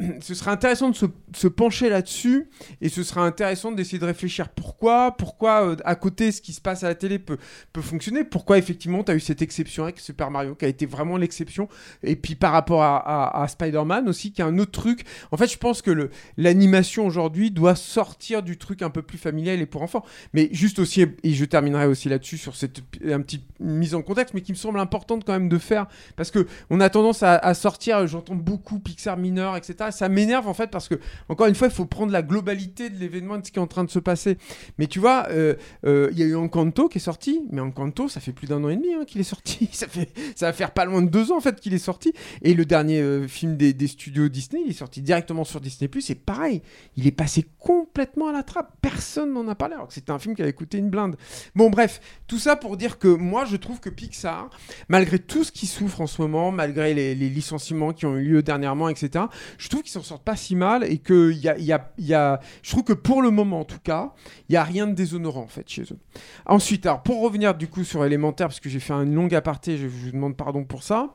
Ce 0.20 0.34
serait 0.34 0.50
intéressant 0.50 0.90
de 0.90 0.96
se, 0.96 1.46
pencher 1.46 1.88
là-dessus 1.88 2.48
et 2.80 2.88
ce 2.88 3.02
sera 3.02 3.24
intéressant 3.24 3.72
d'essayer 3.72 3.98
de 3.98 4.04
réfléchir 4.04 4.48
pourquoi, 4.48 5.16
pourquoi 5.16 5.66
euh, 5.66 5.76
à 5.84 5.94
côté 5.94 6.32
ce 6.32 6.40
qui 6.40 6.52
se 6.52 6.60
passe 6.60 6.84
à 6.84 6.88
la 6.88 6.94
télé 6.94 7.18
peut, 7.18 7.38
fonctionner, 7.80 8.24
pourquoi 8.24 8.58
effectivement 8.58 9.02
tu 9.04 9.12
as 9.12 9.14
eu 9.14 9.20
cette 9.20 9.42
exception 9.42 9.84
avec 9.84 10.00
Super 10.00 10.30
Mario 10.30 10.54
qui 10.54 10.64
a 10.64 10.68
été 10.68 10.86
vraiment 10.86 11.16
l'exception? 11.16 11.68
Et 12.02 12.16
puis 12.16 12.34
par 12.34 12.52
rapport 12.52 12.82
à, 12.82 13.46
Spider-Man 13.48 14.08
aussi 14.08 14.32
qui 14.32 14.40
est 14.40 14.44
un 14.44 14.58
autre 14.58 14.70
truc. 14.70 15.04
En 15.32 15.36
fait, 15.36 15.50
je 15.50 15.58
pense 15.58 15.82
que 15.82 16.10
l'animation 16.36 17.06
aujourd'hui 17.06 17.50
doit 17.50 17.74
sortir 17.74 18.42
du 18.42 18.58
truc 18.58 18.82
un 18.82 18.90
peu 18.90 19.02
plus 19.02 19.18
familial 19.18 19.60
et 19.60 19.66
pour 19.66 19.82
enfants. 19.82 20.04
Mais 20.34 20.48
juste 20.52 20.78
aussi, 20.78 21.04
et 21.22 21.32
je 21.32 21.44
terminerai 21.44 21.86
aussi 21.86 22.08
là-dessus 22.08 22.38
sur 22.38 22.54
cette 22.54 22.82
un 23.04 23.20
petit 23.20 23.42
mise 23.58 23.94
en 23.94 24.02
contexte, 24.02 24.34
mais 24.34 24.42
qui 24.42 24.52
me 24.52 24.56
semble 24.56 24.78
importante 24.78 25.24
quand 25.24 25.32
même 25.32 25.48
de 25.48 25.58
faire 25.58 25.86
parce 26.16 26.30
que 26.30 26.46
on 26.70 26.80
a 26.80 26.88
tendance 26.90 27.22
à 27.22 27.54
sortir, 27.54 28.06
j'entends 28.06 28.36
beaucoup 28.36 28.78
Pixar 28.78 29.16
mineur, 29.16 29.56
etc. 29.56 29.89
Ça 29.92 30.08
m'énerve 30.08 30.48
en 30.48 30.54
fait 30.54 30.70
parce 30.70 30.88
que 30.88 30.96
encore 31.28 31.46
une 31.46 31.54
fois, 31.54 31.68
il 31.68 31.72
faut 31.72 31.86
prendre 31.86 32.12
la 32.12 32.22
globalité 32.22 32.90
de 32.90 32.96
l'événement 32.96 33.38
de 33.38 33.46
ce 33.46 33.52
qui 33.52 33.58
est 33.58 33.62
en 33.62 33.66
train 33.66 33.84
de 33.84 33.90
se 33.90 33.98
passer. 33.98 34.36
Mais 34.78 34.86
tu 34.86 34.98
vois, 34.98 35.26
euh, 35.30 35.54
euh, 35.84 36.08
il 36.12 36.18
y 36.18 36.22
a 36.22 36.26
eu 36.26 36.34
Encanto 36.34 36.88
qui 36.88 36.98
est 36.98 37.00
sorti, 37.00 37.42
mais 37.50 37.60
Encanto, 37.60 38.08
ça 38.08 38.20
fait 38.20 38.32
plus 38.32 38.46
d'un 38.46 38.62
an 38.64 38.68
et 38.68 38.76
demi 38.76 38.92
hein, 38.92 39.04
qu'il 39.06 39.20
est 39.20 39.24
sorti. 39.24 39.68
Ça 39.80 39.88
fait, 39.88 40.10
ça 40.34 40.46
va 40.46 40.52
faire 40.52 40.72
pas 40.72 40.84
loin 40.84 41.00
de 41.00 41.08
deux 41.08 41.32
ans 41.32 41.38
en 41.38 41.40
fait 41.40 41.58
qu'il 41.58 41.72
est 41.72 41.78
sorti. 41.78 42.12
Et 42.42 42.52
le 42.52 42.66
dernier 42.66 43.00
euh, 43.00 43.26
film 43.26 43.56
des, 43.56 43.72
des 43.72 43.86
studios 43.86 44.28
Disney, 44.28 44.62
il 44.66 44.70
est 44.70 44.74
sorti 44.74 45.00
directement 45.00 45.44
sur 45.44 45.60
Disney 45.60 45.88
Plus. 45.88 46.10
Et 46.10 46.14
pareil, 46.14 46.60
il 46.96 47.06
est 47.06 47.12
passé 47.12 47.46
complètement 47.58 48.28
à 48.28 48.32
la 48.32 48.42
trappe. 48.42 48.72
Personne 48.82 49.32
n'en 49.32 49.48
a 49.48 49.54
parlé 49.54 49.74
alors 49.74 49.88
que 49.88 49.94
c'était 49.94 50.10
un 50.10 50.18
film 50.18 50.34
qui 50.34 50.42
avait 50.42 50.52
coûté 50.52 50.78
une 50.78 50.90
blinde. 50.90 51.16
Bon, 51.54 51.70
bref, 51.70 52.00
tout 52.26 52.38
ça 52.38 52.56
pour 52.56 52.76
dire 52.76 52.98
que 52.98 53.08
moi, 53.08 53.44
je 53.44 53.56
trouve 53.56 53.80
que 53.80 53.88
Pixar, 53.88 54.50
malgré 54.88 55.18
tout 55.18 55.44
ce 55.44 55.52
qui 55.52 55.66
souffre 55.66 56.00
en 56.00 56.06
ce 56.06 56.20
moment, 56.20 56.52
malgré 56.52 56.92
les, 56.92 57.14
les 57.14 57.28
licenciements 57.28 57.92
qui 57.92 58.06
ont 58.06 58.16
eu 58.16 58.24
lieu 58.24 58.42
dernièrement, 58.42 58.88
etc., 58.88 59.24
je 59.58 59.68
trouve 59.68 59.79
trouve 59.80 59.84
qu'ils 59.84 59.92
s'en 59.92 60.02
sortent 60.02 60.24
pas 60.24 60.36
si 60.36 60.56
mal 60.56 60.84
et 60.84 60.98
que 60.98 61.32
y 61.32 61.50
y 61.62 62.14
a- 62.14 62.40
je 62.62 62.70
trouve 62.70 62.84
que 62.84 62.92
pour 62.92 63.22
le 63.22 63.30
moment 63.30 63.60
en 63.60 63.64
tout 63.64 63.78
cas, 63.82 64.12
il 64.48 64.54
y 64.54 64.56
a 64.56 64.64
rien 64.64 64.86
de 64.86 64.94
déshonorant 64.94 65.42
en 65.42 65.48
fait 65.48 65.68
chez 65.68 65.82
eux. 65.82 65.98
Ensuite, 66.46 66.86
alors 66.86 67.02
pour 67.02 67.20
revenir 67.22 67.54
du 67.54 67.68
coup 67.68 67.84
sur 67.84 68.04
élémentaire, 68.04 68.48
parce 68.48 68.60
que 68.60 68.68
j'ai 68.68 68.80
fait 68.80 68.92
un 68.92 69.04
long 69.04 69.28
aparté, 69.28 69.76
je 69.76 69.86
vous 69.86 70.10
demande 70.10 70.36
pardon 70.36 70.64
pour 70.64 70.82
ça. 70.82 71.14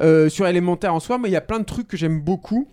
Euh, 0.00 0.28
sur 0.28 0.46
élémentaire 0.46 0.94
en 0.94 1.00
soi, 1.00 1.18
mais 1.18 1.28
il 1.28 1.32
y 1.32 1.36
a 1.36 1.40
plein 1.42 1.58
de 1.58 1.64
trucs 1.64 1.88
que 1.88 1.96
j'aime 1.96 2.20
beaucoup. 2.20 2.68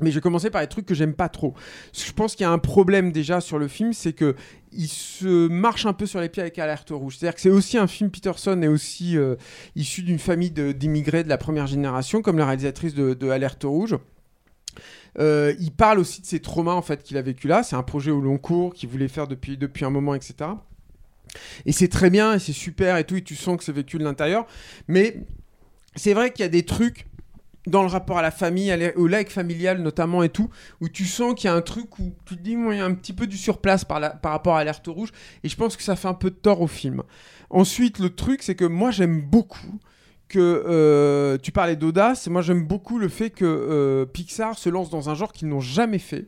Mais 0.00 0.10
je 0.10 0.16
vais 0.16 0.20
commencer 0.20 0.50
par 0.50 0.60
les 0.60 0.66
trucs 0.66 0.86
que 0.86 0.94
j'aime 0.94 1.14
pas 1.14 1.28
trop. 1.28 1.54
Je 1.92 2.10
pense 2.10 2.34
qu'il 2.34 2.42
y 2.42 2.46
a 2.46 2.50
un 2.50 2.58
problème 2.58 3.12
déjà 3.12 3.40
sur 3.40 3.60
le 3.60 3.68
film, 3.68 3.92
c'est 3.92 4.12
que 4.12 4.34
il 4.72 4.88
se 4.88 5.46
marche 5.46 5.86
un 5.86 5.92
peu 5.92 6.04
sur 6.04 6.20
les 6.20 6.28
pieds 6.28 6.42
avec 6.42 6.58
Alerte 6.58 6.90
Rouge. 6.90 7.16
C'est-à-dire 7.16 7.36
que 7.36 7.40
c'est 7.40 7.50
aussi 7.50 7.78
un 7.78 7.86
film 7.86 8.10
Peterson 8.10 8.60
est 8.62 8.66
aussi 8.66 9.16
euh, 9.16 9.36
issu 9.76 10.02
d'une 10.02 10.18
famille 10.18 10.50
d'immigrés 10.50 11.22
de, 11.22 11.28
la 11.28 11.38
première 11.38 11.68
génération, 11.68 12.22
comme 12.22 12.38
la 12.38 12.46
réalisatrice 12.46 12.94
de, 12.94 13.14
de 13.14 13.30
Alerte 13.30 13.62
Rouge. 13.62 13.96
Euh, 15.18 15.54
il 15.60 15.72
parle 15.72 15.98
aussi 15.98 16.20
de 16.20 16.26
ses 16.26 16.40
traumas 16.40 16.72
en 16.72 16.82
fait 16.82 17.02
qu'il 17.02 17.16
a 17.16 17.22
vécu 17.22 17.48
là. 17.48 17.62
C'est 17.62 17.76
un 17.76 17.82
projet 17.82 18.10
au 18.10 18.20
long 18.20 18.38
cours 18.38 18.74
qu'il 18.74 18.88
voulait 18.88 19.08
faire 19.08 19.28
depuis, 19.28 19.56
depuis 19.56 19.84
un 19.84 19.90
moment, 19.90 20.14
etc. 20.14 20.50
Et 21.66 21.72
c'est 21.72 21.88
très 21.88 22.10
bien, 22.10 22.34
et 22.34 22.38
c'est 22.38 22.52
super 22.52 22.96
et 22.96 23.04
tout, 23.04 23.16
et 23.16 23.22
tu 23.22 23.34
sens 23.34 23.56
que 23.56 23.64
c'est 23.64 23.72
vécu 23.72 23.98
de 23.98 24.04
l'intérieur. 24.04 24.46
Mais 24.88 25.16
c'est 25.96 26.14
vrai 26.14 26.32
qu'il 26.32 26.42
y 26.42 26.46
a 26.46 26.50
des 26.50 26.64
trucs 26.64 27.06
dans 27.66 27.82
le 27.82 27.88
rapport 27.88 28.18
à 28.18 28.22
la 28.22 28.30
famille, 28.30 28.92
au 28.96 29.06
like 29.06 29.30
familial 29.30 29.80
notamment 29.80 30.22
et 30.22 30.28
tout, 30.28 30.50
où 30.80 30.88
tu 30.88 31.06
sens 31.06 31.34
qu'il 31.34 31.48
y 31.48 31.52
a 31.52 31.54
un 31.54 31.62
truc 31.62 31.98
où 31.98 32.14
tu 32.26 32.36
te 32.36 32.42
dis, 32.42 32.52
il 32.52 32.76
y 32.76 32.80
a 32.80 32.84
un 32.84 32.94
petit 32.94 33.14
peu 33.14 33.26
du 33.26 33.38
surplace 33.38 33.84
par, 33.84 34.20
par 34.20 34.32
rapport 34.32 34.56
à 34.56 34.60
Alerte 34.60 34.86
Rouge, 34.86 35.10
et 35.42 35.48
je 35.48 35.56
pense 35.56 35.76
que 35.76 35.82
ça 35.82 35.96
fait 35.96 36.08
un 36.08 36.14
peu 36.14 36.30
de 36.30 36.36
tort 36.36 36.60
au 36.60 36.66
film. 36.66 37.02
Ensuite, 37.50 37.98
le 37.98 38.10
truc, 38.10 38.42
c'est 38.42 38.54
que 38.54 38.64
moi, 38.64 38.90
j'aime 38.90 39.22
beaucoup 39.22 39.78
euh, 40.38 41.38
tu 41.38 41.52
parlais 41.52 41.76
d'audace, 41.76 42.28
moi, 42.28 42.42
j'aime 42.42 42.64
beaucoup 42.64 42.98
le 42.98 43.08
fait 43.08 43.30
que 43.30 43.44
euh, 43.44 44.06
Pixar 44.06 44.58
se 44.58 44.68
lance 44.68 44.90
dans 44.90 45.10
un 45.10 45.14
genre 45.14 45.32
qu'ils 45.32 45.48
n'ont 45.48 45.60
jamais 45.60 45.98
fait, 45.98 46.26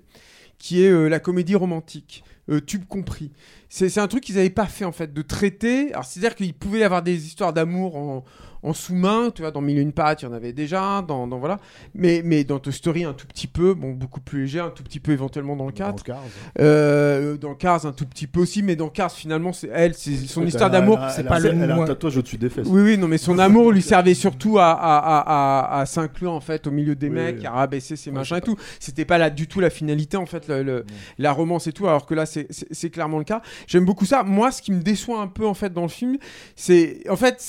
qui 0.58 0.82
est 0.82 0.90
euh, 0.90 1.08
la 1.08 1.20
comédie 1.20 1.54
romantique. 1.54 2.24
tube 2.66 2.84
compris. 2.86 3.32
C'est 3.68 3.98
un 3.98 4.06
truc 4.06 4.22
qu'ils 4.22 4.36
n'avaient 4.36 4.50
pas 4.50 4.66
fait 4.66 4.84
en 4.84 4.92
fait, 4.92 5.12
de 5.12 5.22
traiter. 5.22 5.92
Alors 5.92 6.04
c'est-à-dire 6.04 6.34
qu'il 6.34 6.54
pouvait 6.54 6.80
y 6.80 6.84
avoir 6.84 7.02
des 7.02 7.26
histoires 7.26 7.52
d'amour 7.52 7.96
en, 7.96 8.24
en 8.62 8.72
sous-main, 8.72 9.30
tu 9.34 9.42
vois, 9.42 9.50
dans 9.50 9.60
Mille 9.60 9.78
une 9.78 9.92
pattes, 9.92 10.22
il 10.22 10.24
y 10.26 10.28
en 10.28 10.32
avait 10.32 10.52
déjà, 10.52 11.02
dans, 11.06 11.26
dans- 11.26 11.38
voilà. 11.38 11.58
Mais, 11.94 12.22
mais 12.24 12.44
dans 12.44 12.58
Toy 12.58 12.72
Story 12.72 13.04
un 13.04 13.12
tout 13.12 13.26
petit 13.26 13.46
peu, 13.46 13.74
bon, 13.74 13.92
beaucoup 13.92 14.20
plus 14.20 14.42
léger, 14.42 14.60
un 14.60 14.70
tout 14.70 14.82
petit 14.82 15.00
peu 15.00 15.12
éventuellement 15.12 15.56
dans 15.56 15.66
le 15.66 15.72
4. 15.72 16.02
Cars. 16.02 16.22
Euh, 16.60 17.36
dans 17.36 17.54
Cars 17.54 17.86
un 17.86 17.92
tout 17.92 18.06
petit 18.06 18.26
peu 18.26 18.40
aussi, 18.40 18.62
mais 18.62 18.76
dans 18.76 18.88
Cars 18.88 19.12
finalement 19.12 19.52
c'est 19.52 19.70
elle, 19.72 19.94
c'est 19.94 20.16
son 20.16 20.44
histoire 20.46 20.70
d'amour. 20.70 20.98
c'est 21.14 21.24
pas 21.24 21.38
le 21.38 21.50
Elle 21.50 21.70
a 21.70 21.76
un 21.76 21.84
tatouage 21.84 22.16
au-dessus 22.16 22.38
des 22.38 22.48
fesses. 22.48 22.66
Oui, 22.68 22.82
oui, 22.82 22.98
non, 22.98 23.08
mais 23.08 23.18
son 23.18 23.38
amour 23.38 23.72
lui 23.72 23.82
servait 23.82 24.14
surtout 24.14 24.58
à, 24.58 24.70
à, 24.72 25.80
à, 25.80 25.86
s'inclure 25.86 26.32
en 26.32 26.40
fait 26.40 26.66
au 26.66 26.70
milieu 26.70 26.94
des 26.94 27.08
Oui, 27.08 27.14
mecs, 27.14 27.36
oui. 27.40 27.46
à 27.46 27.50
rabaisser 27.52 27.96
ses 27.96 28.10
machins 28.10 28.36
et 28.36 28.40
tout. 28.40 28.56
C'était 28.80 29.04
pas 29.04 29.18
là 29.18 29.30
du 29.30 29.46
tout 29.46 29.60
la 29.60 29.70
finalité 29.70 30.16
en 30.16 30.26
fait, 30.26 30.48
le- 30.48 30.62
le- 30.62 30.84
la 31.18 31.32
romance 31.32 31.66
et 31.66 31.72
tout, 31.72 31.86
alors 31.86 32.06
que 32.06 32.14
là 32.14 32.26
c'est- 32.26 32.46
clairement 32.90 33.18
le 33.18 33.24
cas. 33.24 33.42
J'aime 33.66 33.84
beaucoup 33.84 34.04
ça. 34.06 34.22
Moi, 34.22 34.50
ce 34.52 34.62
qui 34.62 34.72
me 34.72 34.80
déçoit 34.82 35.20
un 35.20 35.26
peu 35.26 35.46
en 35.46 35.54
fait 35.54 35.72
dans 35.72 35.82
le 35.82 35.88
film, 35.88 36.16
c'est 36.54 37.02
en 37.10 37.16
fait 37.16 37.42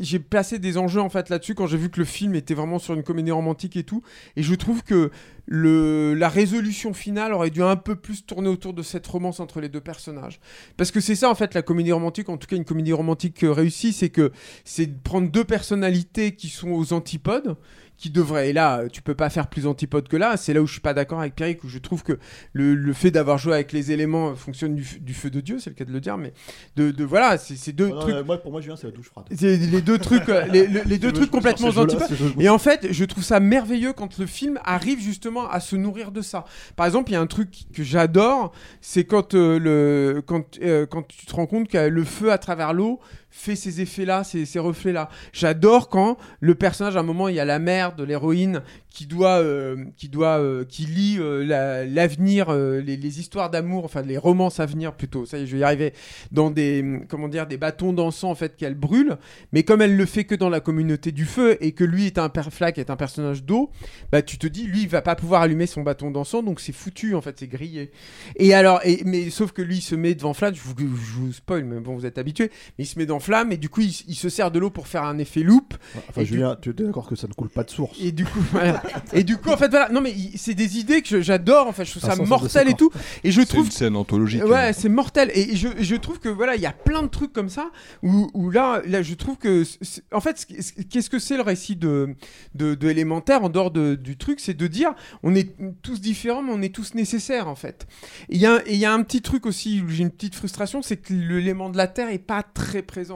j'ai 0.00 0.18
placé 0.28 0.58
des 0.58 0.78
enjeux 0.78 1.00
en 1.00 1.08
fait 1.08 1.28
là-dessus 1.28 1.54
quand 1.54 1.66
j'ai 1.66 1.76
vu 1.76 1.90
que 1.90 1.98
le 1.98 2.04
film 2.04 2.34
était 2.34 2.54
vraiment 2.54 2.78
sur 2.78 2.94
une 2.94 3.02
comédie 3.02 3.30
romantique 3.30 3.76
et 3.76 3.84
tout, 3.84 4.02
et 4.36 4.42
je 4.42 4.54
trouve 4.54 4.82
que 4.82 5.10
le, 5.46 6.14
la 6.14 6.28
résolution 6.28 6.92
finale 6.92 7.32
aurait 7.32 7.50
dû 7.50 7.62
un 7.62 7.76
peu 7.76 7.94
plus 7.96 8.26
tourner 8.26 8.48
autour 8.48 8.72
de 8.74 8.82
cette 8.82 9.06
romance 9.06 9.38
entre 9.40 9.60
les 9.60 9.68
deux 9.68 9.80
personnages. 9.80 10.40
Parce 10.76 10.90
que 10.90 11.00
c'est 11.00 11.14
ça 11.14 11.30
en 11.30 11.34
fait 11.34 11.54
la 11.54 11.62
comédie 11.62 11.92
romantique, 11.92 12.28
en 12.28 12.36
tout 12.36 12.46
cas 12.48 12.56
une 12.56 12.64
comédie 12.64 12.92
romantique 12.92 13.44
euh, 13.44 13.52
réussie, 13.52 13.92
c'est 13.92 14.08
que 14.10 14.32
c'est 14.64 14.86
de 14.86 14.98
prendre 15.02 15.30
deux 15.30 15.44
personnalités 15.44 16.32
qui 16.34 16.48
sont 16.48 16.70
aux 16.70 16.92
antipodes, 16.92 17.56
qui 17.96 18.10
devraient, 18.10 18.50
et 18.50 18.52
là 18.52 18.80
euh, 18.80 18.88
tu 18.88 19.00
peux 19.00 19.14
pas 19.14 19.30
faire 19.30 19.46
plus 19.48 19.66
antipode 19.66 20.06
que 20.08 20.18
là, 20.18 20.36
c'est 20.36 20.52
là 20.52 20.60
où 20.60 20.66
je 20.66 20.72
suis 20.72 20.80
pas 20.82 20.92
d'accord 20.92 21.18
avec 21.20 21.34
Pierrick, 21.34 21.64
où 21.64 21.68
je 21.68 21.78
trouve 21.78 22.02
que 22.02 22.18
le, 22.52 22.74
le 22.74 22.92
fait 22.92 23.10
d'avoir 23.10 23.38
joué 23.38 23.54
avec 23.54 23.72
les 23.72 23.90
éléments 23.90 24.34
fonctionne 24.34 24.74
du, 24.74 25.14
feu 25.14 25.30
de 25.30 25.40
Dieu, 25.40 25.58
c'est 25.60 25.70
le 25.70 25.76
cas 25.76 25.86
de 25.86 25.92
le 25.92 26.00
dire, 26.00 26.18
mais 26.18 26.34
de, 26.76 26.90
de 26.90 27.04
voilà, 27.04 27.38
c'est 27.38 27.72
deux 27.72 27.88
non, 27.88 28.00
trucs... 28.00 28.14
euh, 28.14 28.22
moi, 28.24 28.36
pour 28.36 28.52
moi, 28.52 28.60
Julien, 28.60 28.76
c'est 28.76 28.86
la 28.88 28.92
douche 28.92 29.06
froide. 29.06 29.26
C'est 29.34 29.56
les 29.56 29.80
deux 29.80 29.96
trucs, 29.96 30.28
euh, 30.28 30.44
les, 30.52 30.66
les- 30.66 30.84
les 30.84 30.98
deux 30.98 31.12
trucs 31.12 31.30
complètement 31.30 31.68
antipodes. 31.68 32.06
Et 32.38 32.50
en 32.50 32.58
fait, 32.58 32.88
je 32.92 33.04
trouve 33.06 33.24
ça 33.24 33.40
merveilleux 33.40 33.94
quand 33.94 34.18
le 34.18 34.26
film 34.26 34.58
arrive 34.64 35.00
justement 35.00 35.35
à 35.44 35.60
se 35.60 35.76
nourrir 35.76 36.10
de 36.10 36.22
ça. 36.22 36.44
Par 36.74 36.86
exemple, 36.86 37.10
il 37.10 37.14
y 37.14 37.16
a 37.16 37.20
un 37.20 37.26
truc 37.26 37.50
que 37.72 37.82
j'adore, 37.82 38.52
c'est 38.80 39.04
quand 39.04 39.34
euh, 39.34 40.20
euh, 40.62 40.86
tu 41.08 41.26
te 41.26 41.34
rends 41.34 41.46
compte 41.46 41.68
que 41.68 41.88
le 41.88 42.04
feu 42.04 42.32
à 42.32 42.38
travers 42.38 42.72
l'eau 42.72 43.00
fait 43.36 43.56
ces 43.56 43.80
effets-là, 43.80 44.24
ces, 44.24 44.44
ces 44.44 44.58
reflets-là. 44.58 45.08
J'adore 45.32 45.88
quand 45.88 46.16
le 46.40 46.54
personnage, 46.54 46.96
à 46.96 47.00
un 47.00 47.04
moment, 47.04 47.28
il 47.28 47.34
y 47.36 47.40
a 47.40 47.44
la 47.44 47.58
mère 47.58 47.94
de 47.94 48.04
l'héroïne 48.04 48.62
qui 48.90 49.06
doit, 49.06 49.40
euh, 49.42 49.84
qui 49.98 50.08
doit, 50.08 50.38
euh, 50.40 50.64
qui 50.64 50.86
lit 50.86 51.18
euh, 51.18 51.44
la- 51.44 51.84
l'avenir, 51.84 52.50
les, 52.52 53.20
histoires 53.20 53.50
d'amour, 53.50 53.84
enfin 53.84 54.00
les 54.02 54.16
romances 54.16 54.58
à 54.58 54.64
venir 54.66 54.94
plutôt. 54.94 55.26
Ça 55.26 55.38
y 55.38 55.42
est, 55.42 55.46
je 55.46 55.52
vais 55.52 55.60
y 55.60 55.64
arriver. 55.64 55.92
Dans 56.32 56.50
des, 56.50 57.00
comment 57.08 57.28
dire, 57.28 57.46
des 57.46 57.58
bâtons 57.58 57.92
d'encens 57.92 58.24
en 58.30 58.34
fait 58.34 58.56
qu'elle 58.56 58.74
brûle. 58.74 59.16
Mais 59.52 59.64
comme 59.64 59.82
elle 59.82 59.96
le 59.96 60.06
fait 60.06 60.24
que 60.24 60.34
dans 60.34 60.48
la 60.48 60.60
communauté 60.60 61.12
du 61.12 61.26
feu 61.26 61.58
et 61.60 61.72
que 61.72 61.84
lui 61.84 62.06
est 62.06 62.18
un 62.18 62.30
père 62.30 62.50
Flack 62.52 62.78
est 62.78 62.88
un 62.90 62.96
personnage 62.96 63.44
d'eau, 63.44 63.70
bah 64.10 64.22
tu 64.22 64.38
te 64.38 64.46
dis 64.46 64.64
lui 64.66 64.82
il 64.82 64.88
va 64.88 65.02
pas 65.02 65.14
pouvoir 65.14 65.42
allumer 65.42 65.66
son 65.66 65.82
bâton 65.82 66.10
d'encens 66.10 66.44
donc 66.44 66.60
c'est 66.60 66.72
foutu 66.72 67.14
en 67.14 67.20
fait, 67.20 67.36
c'est 67.38 67.48
grillé. 67.48 67.90
Et 68.36 68.54
alors, 68.54 68.80
et, 68.84 69.02
mais 69.04 69.28
sauf 69.30 69.52
que 69.52 69.60
lui 69.62 69.76
il 69.76 69.82
se 69.82 69.94
met 69.94 70.14
devant 70.14 70.32
flamme. 70.32 70.54
Je 70.54 70.62
vous, 70.62 70.74
je 70.78 71.12
vous 71.20 71.32
spoil, 71.32 71.64
mais 71.64 71.80
bon 71.80 71.94
vous 71.96 72.06
êtes 72.06 72.16
habitués. 72.18 72.50
Mais 72.78 72.84
il 72.84 72.86
se 72.86 72.98
met 72.98 73.06
dans 73.06 73.20
flamme 73.26 73.52
et 73.52 73.56
du 73.56 73.68
coup 73.68 73.80
il, 73.80 73.94
il 74.08 74.14
se 74.14 74.28
sert 74.28 74.50
de 74.50 74.58
l'eau 74.58 74.70
pour 74.70 74.86
faire 74.88 75.02
un 75.04 75.18
effet 75.18 75.40
loop. 75.42 75.74
Enfin, 76.08 76.20
Et 76.20 76.24
du- 76.24 76.30
Julien, 76.34 76.56
tu 76.60 76.70
es 76.70 76.72
d'accord 76.72 77.08
que 77.08 77.16
ça 77.16 77.26
ne 77.26 77.32
coule 77.32 77.48
pas 77.48 77.64
de 77.64 77.70
source. 77.70 77.96
et 78.00 78.12
du 78.12 78.24
coup, 78.24 78.40
voilà. 78.52 78.82
Et 79.12 79.24
du 79.24 79.36
coup, 79.36 79.50
en 79.50 79.56
fait, 79.56 79.68
voilà. 79.68 79.88
Non, 79.90 80.00
mais 80.00 80.14
c'est 80.36 80.54
des 80.54 80.78
idées 80.78 81.02
que 81.02 81.20
j'adore. 81.20 81.66
En 81.66 81.72
fait, 81.72 81.84
je 81.84 81.90
trouve 81.98 82.04
Un 82.10 82.14
ça 82.16 82.22
mortel 82.24 82.68
et 82.68 82.74
tout. 82.74 82.90
Et 83.24 83.30
je 83.32 83.40
C'est 83.40 83.46
trouve. 83.46 83.66
une 83.66 83.72
scène 83.72 83.96
anthologique. 83.96 84.44
Ouais, 84.44 84.72
c'est 84.72 84.88
mortel. 84.88 85.30
Et 85.34 85.56
je, 85.56 85.68
je 85.78 85.96
trouve 85.96 86.18
que 86.20 86.28
voilà, 86.28 86.54
il 86.56 86.60
y 86.62 86.66
a 86.66 86.72
plein 86.72 87.02
de 87.02 87.08
trucs 87.08 87.32
comme 87.32 87.48
ça 87.48 87.70
où, 88.02 88.28
où 88.34 88.50
là, 88.50 88.82
là, 88.86 89.02
je 89.02 89.14
trouve 89.14 89.36
que, 89.36 89.64
c'est- 89.64 90.02
en 90.12 90.20
fait, 90.20 90.46
qu'est-ce 90.90 91.10
que 91.10 91.18
c'est 91.18 91.36
le 91.36 91.42
récit 91.42 91.76
de, 91.76 92.14
de, 92.54 92.74
de 92.74 92.88
élémentaire 92.88 93.42
en 93.44 93.48
dehors 93.48 93.70
de- 93.70 93.94
du 93.96 94.16
truc, 94.16 94.40
c'est 94.40 94.54
de 94.54 94.66
dire, 94.66 94.94
on 95.22 95.34
est 95.34 95.56
tous 95.82 96.00
différents, 96.00 96.42
mais 96.42 96.52
on 96.52 96.62
est 96.62 96.74
tous 96.74 96.94
nécessaires 96.94 97.48
en 97.48 97.54
fait. 97.56 97.86
Et 98.28 98.36
il 98.36 98.40
y 98.40 98.46
a, 98.46 98.62
et 98.66 98.76
y 98.76 98.84
a 98.84 98.92
un 98.92 99.02
petit 99.02 99.22
truc 99.22 99.46
aussi 99.46 99.80
où 99.82 99.88
j'ai 99.88 100.02
une 100.02 100.10
petite 100.10 100.34
frustration, 100.34 100.82
c'est 100.82 100.96
que 100.98 101.12
l'élément 101.14 101.70
de 101.70 101.76
la 101.76 101.86
terre 101.88 102.10
est 102.10 102.18
pas 102.18 102.42
très 102.42 102.82
présent 102.82 103.15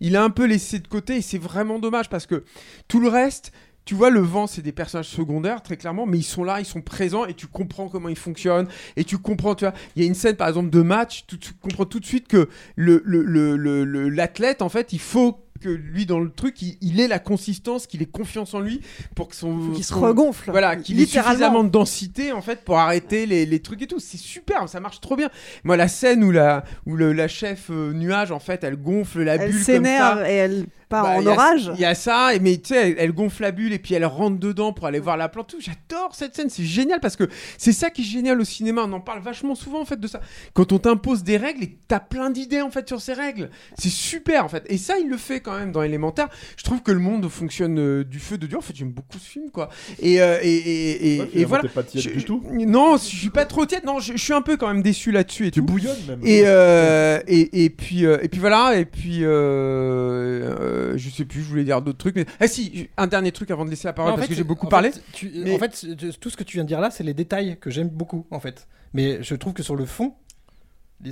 Il 0.00 0.14
est 0.14 0.18
un 0.18 0.30
peu 0.30 0.44
laissé 0.44 0.78
de 0.78 0.88
côté 0.88 1.16
et 1.16 1.22
c'est 1.22 1.38
vraiment 1.38 1.78
dommage 1.78 2.08
parce 2.08 2.26
que 2.26 2.44
tout 2.86 3.00
le 3.00 3.08
reste. 3.08 3.52
Tu 3.84 3.94
vois, 3.94 4.10
le 4.10 4.20
vent, 4.20 4.46
c'est 4.46 4.60
des 4.60 4.72
personnages 4.72 5.08
secondaires, 5.08 5.62
très 5.62 5.78
clairement, 5.78 6.04
mais 6.04 6.18
ils 6.18 6.22
sont 6.22 6.44
là, 6.44 6.60
ils 6.60 6.66
sont 6.66 6.82
présents, 6.82 7.24
et 7.24 7.32
tu 7.32 7.46
comprends 7.46 7.88
comment 7.88 8.10
ils 8.10 8.18
fonctionnent, 8.18 8.68
et 8.96 9.04
tu 9.04 9.16
comprends, 9.16 9.54
tu 9.54 9.64
vois, 9.64 9.72
il 9.96 10.02
y 10.02 10.04
a 10.04 10.06
une 10.06 10.14
scène, 10.14 10.36
par 10.36 10.46
exemple, 10.46 10.68
de 10.68 10.82
match, 10.82 11.24
tu, 11.26 11.38
comprends 11.54 11.86
tout 11.86 11.98
de 11.98 12.04
suite 12.04 12.28
que 12.28 12.50
l'athlète, 12.76 14.60
en 14.60 14.68
fait, 14.68 14.92
il 14.92 15.00
faut 15.00 15.40
que 15.58 15.68
lui, 15.68 16.06
dans 16.06 16.20
le 16.20 16.30
truc, 16.30 16.62
il, 16.62 16.76
il 16.80 17.00
ait 17.00 17.08
la 17.08 17.18
consistance, 17.18 17.86
qu'il 17.86 18.02
ait 18.02 18.06
confiance 18.06 18.54
en 18.54 18.60
lui, 18.60 18.80
pour 19.14 19.28
que 19.28 19.36
son... 19.36 19.70
qu'il 19.72 19.84
se 19.84 19.94
regonfle, 19.94 20.50
Voilà, 20.50 20.76
qu'il 20.76 21.00
ait 21.00 21.06
suffisamment 21.06 21.64
de 21.64 21.70
densité, 21.70 22.32
en 22.32 22.42
fait, 22.42 22.64
pour 22.64 22.78
arrêter 22.78 23.26
les, 23.26 23.46
les 23.46 23.60
trucs 23.60 23.82
et 23.82 23.86
tout. 23.86 24.00
C'est 24.00 24.16
super, 24.16 24.68
ça 24.68 24.80
marche 24.80 25.00
trop 25.00 25.16
bien. 25.16 25.30
Moi, 25.64 25.76
la 25.76 25.88
scène 25.88 26.24
où 26.24 26.30
la, 26.30 26.64
où 26.86 26.96
le, 26.96 27.12
la 27.12 27.28
chef 27.28 27.70
euh, 27.70 27.92
nuage, 27.92 28.32
en 28.32 28.40
fait, 28.40 28.64
elle 28.64 28.76
gonfle 28.76 29.22
la 29.22 29.34
Elle 29.34 29.50
bulle 29.50 29.64
comme 29.64 29.64
s'énerve 29.64 30.24
et 30.26 30.34
elle 30.34 30.66
part 30.88 31.04
Bah, 31.04 31.10
en 31.16 31.20
il 31.20 31.24
y 31.24 31.28
a- 31.28 31.32
orage. 31.32 31.70
Il 31.74 31.80
y 31.80 31.84
a 31.84 31.94
ça, 31.94 32.30
mais 32.40 32.56
tu 32.58 32.74
sais, 32.74 32.90
elle, 32.90 32.96
elle 32.98 33.12
gonfle 33.12 33.42
la 33.42 33.50
bulle 33.52 33.72
et 33.72 33.78
puis 33.78 33.94
elle 33.94 34.04
rentre 34.06 34.38
dedans 34.38 34.72
pour 34.72 34.86
aller 34.86 35.00
voir 35.00 35.16
la 35.16 35.28
plante. 35.28 35.48
Tout, 35.48 35.58
J'adore 35.60 36.14
cette 36.14 36.34
scène, 36.36 36.48
c'est 36.50 36.64
génial 36.64 37.00
parce 37.00 37.16
que 37.16 37.24
c'est 37.58 37.72
ça 37.72 37.90
qui 37.90 38.02
est 38.02 38.04
génial 38.04 38.40
au 38.40 38.44
cinéma. 38.44 38.82
On 38.86 38.92
en 38.92 39.00
parle 39.00 39.20
vachement 39.20 39.54
souvent 39.54 39.80
en 39.80 39.84
fait 39.84 39.98
de 40.00 40.06
ça. 40.06 40.20
Quand 40.54 40.72
on 40.72 40.78
t'impose 40.78 41.22
des 41.24 41.36
règles 41.36 41.64
et 41.64 41.76
t'as 41.88 42.00
plein 42.00 42.30
d'idées 42.30 42.62
en 42.62 42.70
fait 42.70 42.86
sur 42.88 43.00
ces 43.00 43.12
règles, 43.12 43.50
c'est 43.76 43.88
super 43.90 44.44
en 44.44 44.48
fait. 44.48 44.64
Et 44.68 44.78
ça, 44.78 44.98
il 44.98 45.08
le 45.08 45.16
fait 45.16 45.40
quand 45.40 45.56
même 45.58 45.72
dans 45.72 45.82
Élémentaire. 45.82 46.28
Je 46.56 46.64
trouve 46.64 46.82
que 46.82 46.92
le 46.92 46.98
monde 47.00 47.28
fonctionne 47.28 47.78
euh, 47.78 48.04
du 48.04 48.18
feu 48.18 48.38
de 48.38 48.46
Dieu. 48.46 48.56
En 48.58 48.60
fait, 48.62 48.74
j'aime 48.76 48.90
beaucoup 48.92 49.18
ce 49.18 49.28
film 49.28 49.50
quoi. 49.50 49.68
Et, 50.00 50.20
euh, 50.20 50.38
et, 50.42 50.48
et, 50.56 51.14
et- 51.16 51.20
Ouais, 51.20 51.28
et 51.34 51.44
voilà. 51.44 51.62
t'es 51.62 51.68
pas 51.68 51.82
tiède 51.82 52.02
Je- 52.02 52.10
du 52.10 52.24
tout. 52.24 52.42
Non, 52.50 52.96
je 52.96 53.04
suis 53.04 53.30
pas 53.30 53.44
trop 53.44 53.66
tiède. 53.66 53.84
Non, 53.84 53.98
je, 54.00 54.12
je 54.12 54.22
suis 54.22 54.32
un 54.32 54.42
peu 54.42 54.56
quand 54.56 54.68
même 54.68 54.82
déçu 54.82 55.10
là-dessus 55.12 55.46
et 55.46 55.50
Tu 55.50 55.60
tout. 55.60 55.66
bouillonnes 55.66 55.96
même. 56.08 56.20
Et, 56.24 56.42
euh, 56.44 57.20
et, 57.26 57.64
et 57.64 57.70
puis 57.70 58.06
euh, 58.06 58.18
et 58.22 58.28
puis 58.28 58.40
voilà 58.40 58.76
et 58.78 58.84
puis 58.84 59.20
euh, 59.22 60.54
euh, 60.78 60.96
je 60.96 61.10
sais 61.10 61.24
plus 61.24 61.42
je 61.42 61.48
voulais 61.48 61.64
dire 61.64 61.82
d'autres 61.82 61.98
trucs 61.98 62.16
mais 62.16 62.26
ah 62.40 62.48
si 62.48 62.88
un 62.96 63.06
dernier 63.06 63.32
truc 63.32 63.50
avant 63.50 63.64
de 63.64 63.70
laisser 63.70 63.88
la 63.88 63.92
parole 63.92 64.10
Non, 64.12 64.16
parce 64.16 64.26
fait, 64.28 64.32
que 64.34 64.36
j'ai 64.38 64.44
beaucoup 64.44 64.66
en 64.66 64.70
parlé 64.70 64.92
fait, 64.92 65.00
tu- 65.12 65.30
mais- 65.34 65.54
En 65.54 65.58
fait, 65.58 65.86
tout 66.20 66.30
ce 66.30 66.36
que 66.36 66.44
tu 66.44 66.56
viens 66.56 66.64
de 66.64 66.68
dire 66.68 66.80
là, 66.80 66.90
c'est 66.90 67.04
les 67.04 67.14
détails 67.14 67.58
que 67.60 67.70
j'aime 67.70 67.88
beaucoup, 67.88 68.26
en 68.30 68.40
fait. 68.40 68.66
Mais 68.94 69.22
je 69.22 69.34
trouve 69.34 69.52
que 69.52 69.62
sur 69.62 69.76
le 69.76 69.84
fond, 69.84 70.14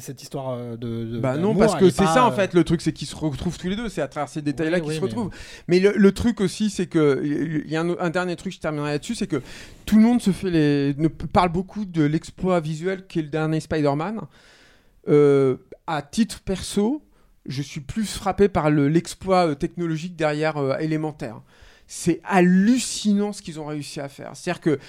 cette 0.00 0.20
histoire 0.22 0.50
euh, 0.50 0.76
de. 0.76 1.04
de- 1.04 1.18
bah 1.20 1.36
non 1.36 1.54
parce 1.54 1.76
que 1.76 1.90
c'est 1.90 2.04
ça 2.06 2.26
en 2.26 2.32
euh, 2.32 2.34
fait 2.34 2.54
le 2.54 2.64
truc 2.64 2.80
c'est 2.80 2.92
qu'ils 2.92 3.06
se 3.06 3.14
retrouvent 3.14 3.56
tous 3.56 3.68
les 3.68 3.76
deux 3.76 3.88
c'est 3.88 4.02
à 4.02 4.08
travers 4.08 4.28
ces 4.28 4.42
détails 4.42 4.68
là 4.70 4.78
Oui, 4.78 4.82
qu'ils 4.82 4.90
oui, 4.90 4.96
se 4.96 5.00
mais- 5.00 5.06
retrouvent 5.06 5.30
mais 5.68 5.78
le, 5.78 5.92
le 5.96 6.12
truc 6.12 6.40
aussi 6.40 6.70
c'est 6.70 6.86
que 6.88 7.20
il 7.64 7.70
y 7.70 7.76
a 7.76 7.82
un, 7.82 7.96
un 8.00 8.10
dernier 8.10 8.34
truc 8.34 8.52
je 8.52 8.58
terminerai 8.58 8.90
là-dessus 8.90 9.14
c'est 9.14 9.28
que 9.28 9.40
tout 9.84 9.94
le 9.94 10.02
monde 10.02 10.20
se 10.20 10.32
fait 10.32 10.50
les 10.50 10.94
ne 10.98 11.06
parle 11.06 11.50
beaucoup 11.50 11.84
de 11.84 12.02
l'exploit 12.02 12.58
visuel 12.58 13.06
qui 13.06 13.20
est 13.20 13.22
le 13.22 13.28
dernier 13.28 13.60
Spider-Man 13.60 14.22
Euh, 15.08 15.58
à 15.86 16.02
titre 16.02 16.40
perso 16.40 17.00
je 17.48 17.62
suis 17.62 17.80
plus 17.80 18.06
frappé 18.06 18.48
par 18.48 18.70
le- 18.70 18.88
l'exploit 18.88 19.48
euh, 19.48 19.54
technologique 19.54 20.16
derrière 20.16 20.56
euh, 20.56 20.76
élémentaire 20.78 21.40
c'est 21.88 22.20
hallucinant 22.24 23.32
ce 23.32 23.42
qu'ils 23.42 23.60
ont 23.60 23.64
réussi 23.66 24.00
à 24.00 24.08
faire. 24.08 24.32
C'est-à-dire 24.34 24.60
que 24.60 24.80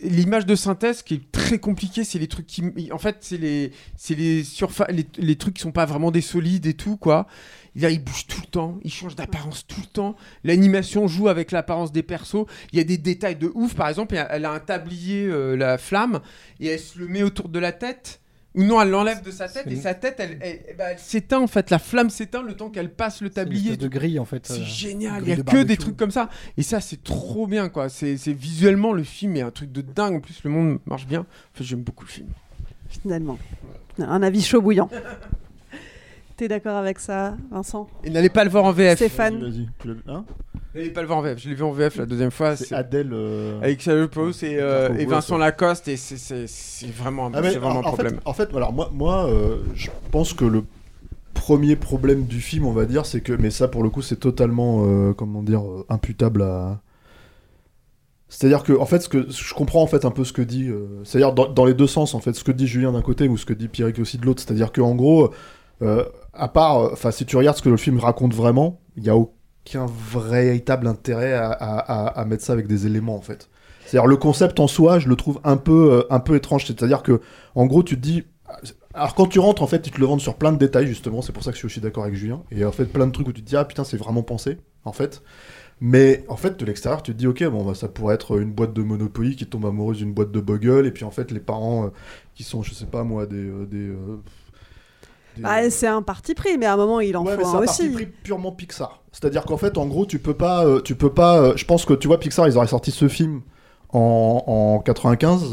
l'image 0.00 0.44
de 0.44 0.56
synthèse 0.56 1.02
qui 1.02 1.14
est 1.14 1.32
très 1.32 1.60
compliquée, 1.60 2.02
c'est 2.02 2.18
les 2.18 2.26
trucs 2.26 2.48
qui, 2.48 2.64
en 2.90 2.98
fait, 2.98 3.18
c'est 3.20 3.36
les, 3.36 3.70
c'est 3.96 4.16
les 4.16 4.42
les, 4.90 5.06
les 5.18 5.36
trucs 5.36 5.54
qui 5.54 5.62
sont 5.62 5.70
pas 5.70 5.86
vraiment 5.86 6.10
des 6.10 6.20
solides 6.20 6.66
et 6.66 6.74
tout 6.74 6.96
quoi. 6.96 7.28
Là, 7.76 7.90
il 7.90 8.02
bouge 8.02 8.26
tout 8.26 8.40
le 8.40 8.46
temps, 8.48 8.78
il 8.82 8.92
change 8.92 9.14
d'apparence 9.14 9.66
tout 9.68 9.80
le 9.80 9.86
temps. 9.86 10.16
L'animation 10.42 11.06
joue 11.06 11.28
avec 11.28 11.52
l'apparence 11.52 11.92
des 11.92 12.02
persos. 12.02 12.46
Il 12.72 12.78
y 12.78 12.80
a 12.80 12.84
des 12.84 12.98
détails 12.98 13.36
de 13.36 13.50
ouf. 13.54 13.74
Par 13.74 13.88
exemple, 13.88 14.16
elle 14.30 14.44
a 14.44 14.50
un 14.50 14.60
tablier, 14.60 15.26
euh, 15.26 15.56
la 15.56 15.78
flamme, 15.78 16.20
et 16.58 16.66
elle 16.68 16.80
se 16.80 16.98
le 16.98 17.06
met 17.08 17.22
autour 17.22 17.48
de 17.48 17.58
la 17.60 17.70
tête. 17.70 18.20
Ou 18.54 18.62
non, 18.62 18.80
elle 18.80 18.90
l'enlève 18.90 19.20
de 19.22 19.32
sa 19.32 19.48
tête 19.48 19.66
et 19.66 19.74
sa 19.76 19.94
tête, 19.94 20.14
elle, 20.18 20.38
elle- 20.40 20.60
eh 20.68 20.74
ben, 20.74 20.86
elle 20.92 20.98
s'éteint 20.98 21.40
en 21.40 21.48
fait. 21.48 21.70
La 21.70 21.80
flamme 21.80 22.08
s'éteint 22.08 22.42
le 22.42 22.54
temps 22.54 22.70
qu'elle 22.70 22.90
passe 22.92 23.20
le 23.20 23.26
une 23.26 23.32
tablier. 23.34 23.76
de 23.76 23.88
grille 23.88 24.20
en 24.20 24.24
fait. 24.24 24.46
C'est 24.46 24.60
euh, 24.60 24.64
génial, 24.64 25.22
il 25.24 25.28
y 25.28 25.32
a 25.32 25.36
de 25.36 25.42
que 25.42 25.62
des 25.64 25.76
trucs 25.76 25.96
comme 25.96 26.12
ça. 26.12 26.28
Et 26.56 26.62
ça, 26.62 26.80
c'est 26.80 27.02
trop 27.02 27.46
bien, 27.48 27.68
quoi. 27.68 27.88
C'est 27.88 28.16
c'est- 28.16 28.32
visuellement, 28.32 28.92
le 28.92 29.02
film 29.02 29.34
est 29.36 29.42
un 29.42 29.50
truc 29.50 29.72
de 29.72 29.80
dingue. 29.80 30.14
En 30.14 30.20
plus, 30.20 30.44
le 30.44 30.50
monde 30.50 30.78
marche 30.86 31.06
bien. 31.06 31.26
Enfin, 31.52 31.64
j'aime 31.64 31.82
beaucoup 31.82 32.04
le 32.04 32.10
film. 32.10 32.28
Finalement. 32.88 33.38
Un 33.98 34.22
avis 34.22 34.42
chaud 34.42 34.60
bouillant. 34.62 34.88
T'es 36.36 36.48
d'accord 36.48 36.76
avec 36.76 36.98
ça, 36.98 37.36
Vincent? 37.52 37.86
Et 38.02 38.10
n'allez 38.10 38.28
pas 38.28 38.42
le 38.44 38.50
voir 38.50 38.64
en 38.64 38.72
VF. 38.72 38.96
Stéphane 38.96 39.40
Vas-y, 39.40 39.68
l'as- 39.84 40.12
hein? 40.12 40.24
N'allez 40.74 40.90
pas 40.90 41.00
le 41.02 41.06
voir 41.06 41.20
en 41.20 41.22
VF. 41.22 41.38
Je 41.38 41.48
l'ai 41.48 41.54
vu 41.54 41.62
en 41.62 41.70
VF 41.70 41.96
la 41.96 42.06
deuxième 42.06 42.32
fois. 42.32 42.56
C'est 42.56 42.74
Adèle. 42.74 43.10
euh, 43.12 43.60
Avec 43.62 43.78
Xavier 43.78 44.08
et, 44.42 44.56
euh, 44.60 44.92
et 44.98 45.06
Vincent. 45.06 45.38
Lacoste. 45.38 45.86
Et 45.86 45.96
c'est- 45.96 46.16
c'est 46.16 46.48
c'est 46.48 46.90
vraiment, 46.90 47.26
un- 47.26 47.30
Ah, 47.34 47.40
mais 47.40 47.52
c'est 47.52 47.58
vraiment 47.58 47.76
en, 47.80 47.82
un 47.84 47.86
en 47.86 47.92
problème. 47.92 48.14
Fait, 48.16 48.20
en 48.24 48.32
fait, 48.32 48.52
alors 48.54 48.72
moi, 48.72 48.90
moi 48.92 49.28
euh, 49.28 49.58
je 49.76 49.90
pense 50.10 50.32
que 50.32 50.44
le 50.44 50.64
premier 51.34 51.76
problème 51.76 52.24
du 52.24 52.40
film, 52.40 52.66
on 52.66 52.72
va 52.72 52.84
dire, 52.86 53.06
c'est 53.06 53.20
que, 53.20 53.32
mais 53.32 53.50
ça 53.50 53.68
pour 53.68 53.84
le 53.84 53.90
coup, 53.90 54.02
c'est 54.02 54.16
totalement, 54.16 54.82
euh, 54.86 55.12
comment 55.12 55.42
dire, 55.44 55.62
imputable 55.88 56.42
à. 56.42 56.80
C'est-à-dire 58.28 58.64
que, 58.64 58.72
en 58.72 58.86
fait, 58.86 59.00
ce 59.00 59.08
que 59.08 59.30
je 59.30 59.54
comprends 59.54 59.82
en 59.82 59.86
fait 59.86 60.04
un 60.04 60.10
peu 60.10 60.24
ce 60.24 60.32
que 60.32 60.42
dit, 60.42 60.68
euh, 60.68 60.86
c'est-à-dire 61.04 61.32
dans, 61.32 61.46
dans 61.48 61.64
les 61.64 61.74
deux 61.74 61.86
sens 61.86 62.14
en 62.16 62.20
fait, 62.20 62.32
ce 62.32 62.42
que 62.42 62.50
dit 62.50 62.66
Julien 62.66 62.90
d'un 62.90 63.02
côté 63.02 63.28
ou 63.28 63.36
ce 63.36 63.46
que 63.46 63.52
dit 63.52 63.68
Pierrick 63.68 64.00
aussi 64.00 64.18
de 64.18 64.26
l'autre. 64.26 64.42
C'est-à-dire 64.42 64.72
que 64.72 64.80
en 64.80 64.96
gros, 64.96 65.30
euh, 65.82 66.04
à 66.36 66.48
part, 66.48 66.78
euh, 66.78 66.90
enfin, 66.92 67.10
si 67.10 67.24
tu 67.26 67.36
regardes 67.36 67.56
ce 67.56 67.62
que 67.62 67.68
le 67.68 67.76
film 67.76 67.98
raconte 67.98 68.34
vraiment, 68.34 68.80
il 68.96 69.04
y 69.04 69.10
a 69.10 69.16
aucun 69.16 69.86
véritable 70.12 70.86
intérêt 70.86 71.32
à, 71.34 72.24
mettre 72.26 72.44
ça 72.44 72.52
avec 72.52 72.66
des 72.66 72.86
éléments 72.86 73.16
en 73.16 73.20
fait. 73.20 73.48
C'est-à-dire 73.86 74.06
le 74.06 74.16
concept 74.16 74.60
en 74.60 74.66
soi, 74.66 74.98
je 74.98 75.08
le 75.08 75.16
trouve 75.16 75.40
un 75.44 75.56
peu, 75.56 75.92
euh, 75.92 76.02
un 76.10 76.20
peu 76.20 76.36
étrange. 76.36 76.64
C'est-à-dire 76.66 77.02
que, 77.02 77.20
en 77.54 77.66
gros, 77.66 77.82
tu 77.82 77.96
te 77.96 78.00
dis. 78.00 78.24
Alors 78.94 79.14
quand 79.14 79.26
tu 79.26 79.40
rentres, 79.40 79.62
en 79.62 79.66
fait, 79.66 79.86
ils 79.86 79.90
te 79.90 80.00
le 80.00 80.06
vendent 80.06 80.20
sur 80.20 80.36
plein 80.36 80.52
de 80.52 80.58
détails, 80.58 80.86
justement. 80.86 81.20
C'est 81.20 81.32
pour 81.32 81.42
ça 81.42 81.50
que 81.50 81.56
je 81.56 81.58
suis 81.58 81.66
aussi 81.66 81.80
d'accord 81.80 82.04
avec 82.04 82.16
Julien. 82.16 82.42
Et 82.50 82.64
en 82.64 82.72
fait, 82.72 82.86
plein 82.86 83.06
de 83.06 83.12
trucs 83.12 83.28
où 83.28 83.32
tu 83.32 83.42
te 83.42 83.48
dis, 83.48 83.56
ah 83.56 83.64
putain, 83.64 83.84
c'est 83.84 83.96
vraiment 83.96 84.22
pensé, 84.22 84.58
en 84.84 84.92
fait. 84.92 85.22
Mais 85.80 86.24
en 86.28 86.36
fait, 86.36 86.58
de 86.58 86.64
l'extérieur, 86.64 87.02
tu 87.02 87.12
te 87.12 87.18
dis, 87.18 87.26
ok, 87.26 87.44
bon, 87.48 87.64
bah, 87.64 87.74
ça 87.74 87.88
pourrait 87.88 88.14
être 88.14 88.40
une 88.40 88.52
boîte 88.52 88.72
de 88.72 88.82
Monopoly 88.82 89.36
qui 89.36 89.46
tombe 89.46 89.66
amoureuse 89.66 89.98
d'une 89.98 90.14
boîte 90.14 90.30
de 90.30 90.40
Bogle. 90.40 90.86
Et 90.86 90.92
puis 90.92 91.04
en 91.04 91.10
fait, 91.10 91.30
les 91.30 91.40
parents 91.40 91.86
euh, 91.86 91.88
qui 92.34 92.44
sont, 92.44 92.62
je 92.62 92.72
sais 92.72 92.86
pas 92.86 93.04
moi, 93.04 93.26
des- 93.26 93.50
Bah, 95.38 95.70
C'est 95.70 95.86
un 95.86 96.02
parti 96.02 96.34
pris, 96.34 96.56
mais 96.58 96.66
à 96.66 96.74
un 96.74 96.76
moment, 96.76 97.00
il 97.00 97.16
en 97.16 97.24
Ouais, 97.24 97.34
faut 97.36 97.42
c'est 97.42 97.46
un 97.56 97.60
un 97.60 97.64
parti 97.64 97.82
aussi. 97.82 97.90
pris 97.90 98.06
purement 98.06 98.52
Pixar. 98.52 99.02
C'est-à-dire 99.12 99.44
qu'en 99.44 99.56
fait, 99.56 99.78
en 99.78 99.86
gros, 99.86 100.06
tu 100.06 100.18
peux 100.18 100.34
pas, 100.34 100.64
euh, 100.64 100.80
tu 100.80 100.94
peux 100.94 101.12
pas. 101.12 101.38
euh, 101.38 101.52
je 101.56 101.64
pense 101.64 101.84
que 101.84 101.94
tu 101.94 102.08
vois, 102.08 102.18
Pixar, 102.18 102.46
ils 102.48 102.56
auraient 102.56 102.66
sorti 102.66 102.90
ce 102.90 103.06
film 103.08 103.42
en, 103.92 104.42
en 104.46 104.78
95, 104.80 105.44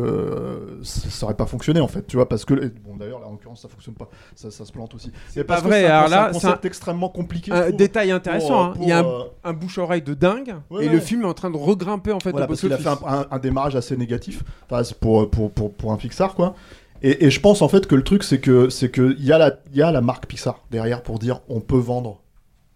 euh, 0.00 0.78
ça 0.82 1.08
ça 1.08 1.24
aurait 1.24 1.34
pas 1.34 1.46
fonctionné 1.46 1.80
en 1.80 1.88
fait, 1.88 2.06
tu 2.06 2.16
vois, 2.16 2.28
parce 2.28 2.44
que 2.44 2.52
bon 2.84 2.96
d'ailleurs, 2.98 3.20
là, 3.20 3.26
en 3.26 3.30
l'occurrence, 3.32 3.62
ça 3.62 3.68
fonctionne 3.68 3.94
pas, 3.94 4.08
ça, 4.34 4.50
ça 4.50 4.66
se 4.66 4.72
plante 4.72 4.94
aussi. 4.94 5.10
C'est 5.30 5.44
pas 5.44 5.60
vrai, 5.60 5.80
c'est 5.82 5.86
un- 5.86 5.96
alors 5.96 6.08
c'est 6.08 6.14
un 6.14 6.18
là, 6.18 6.26
c'est 6.26 6.32
concept 6.40 6.64
un- 6.64 6.68
extrêmement 6.68 7.08
compliqué. 7.08 7.52
Un 7.52 7.62
trouve, 7.62 7.76
détail 7.76 8.10
intéressant, 8.10 8.60
euh, 8.60 8.66
hein. 8.72 8.74
il 8.82 8.88
y 8.88 8.92
a 8.92 8.98
un, 8.98 9.04
euh, 9.06 9.22
un 9.44 9.52
bouche-oreille 9.54 10.02
de 10.02 10.12
dingue, 10.12 10.56
Ouais, 10.70 10.84
et 10.84 10.88
ouais. 10.88 10.92
le 10.94 11.00
film 11.00 11.22
est 11.22 11.26
en 11.26 11.32
train 11.32 11.50
de 11.50 11.56
regrimper 11.56 12.12
en 12.12 12.20
fait 12.20 12.32
Voilà, 12.32 12.44
au 12.44 12.48
parce 12.48 12.60
qu'il 12.60 12.72
a 12.72 12.76
fait 12.76 12.88
un, 12.88 12.98
un- 13.06 13.26
un 13.30 13.38
démarrage 13.38 13.76
assez 13.76 13.96
négatif 13.96 14.42
enfin, 14.70 14.84
c'est 14.84 14.98
pour, 15.00 15.30
pour, 15.30 15.50
pour, 15.50 15.72
pour 15.72 15.92
un 15.92 15.96
Pixar, 15.96 16.34
quoi. 16.34 16.54
Et, 17.02 17.24
et 17.26 17.30
je 17.30 17.40
pense 17.40 17.62
en 17.62 17.68
fait 17.68 17.86
que 17.86 17.94
le 17.94 18.02
truc, 18.04 18.22
c'est 18.24 18.40
que 18.40 18.68
c'est 18.70 18.90
que 18.90 19.14
il 19.18 19.24
y, 19.24 19.32
a 19.32 19.38
la- 19.38 19.58
il 19.70 19.76
y 19.76 19.82
a 19.82 19.90
la 19.92 20.00
marque 20.00 20.26
Pixar 20.26 20.64
derrière 20.70 21.02
pour 21.02 21.18
dire 21.18 21.40
on 21.48 21.60
peut 21.60 21.78
vendre 21.78 22.22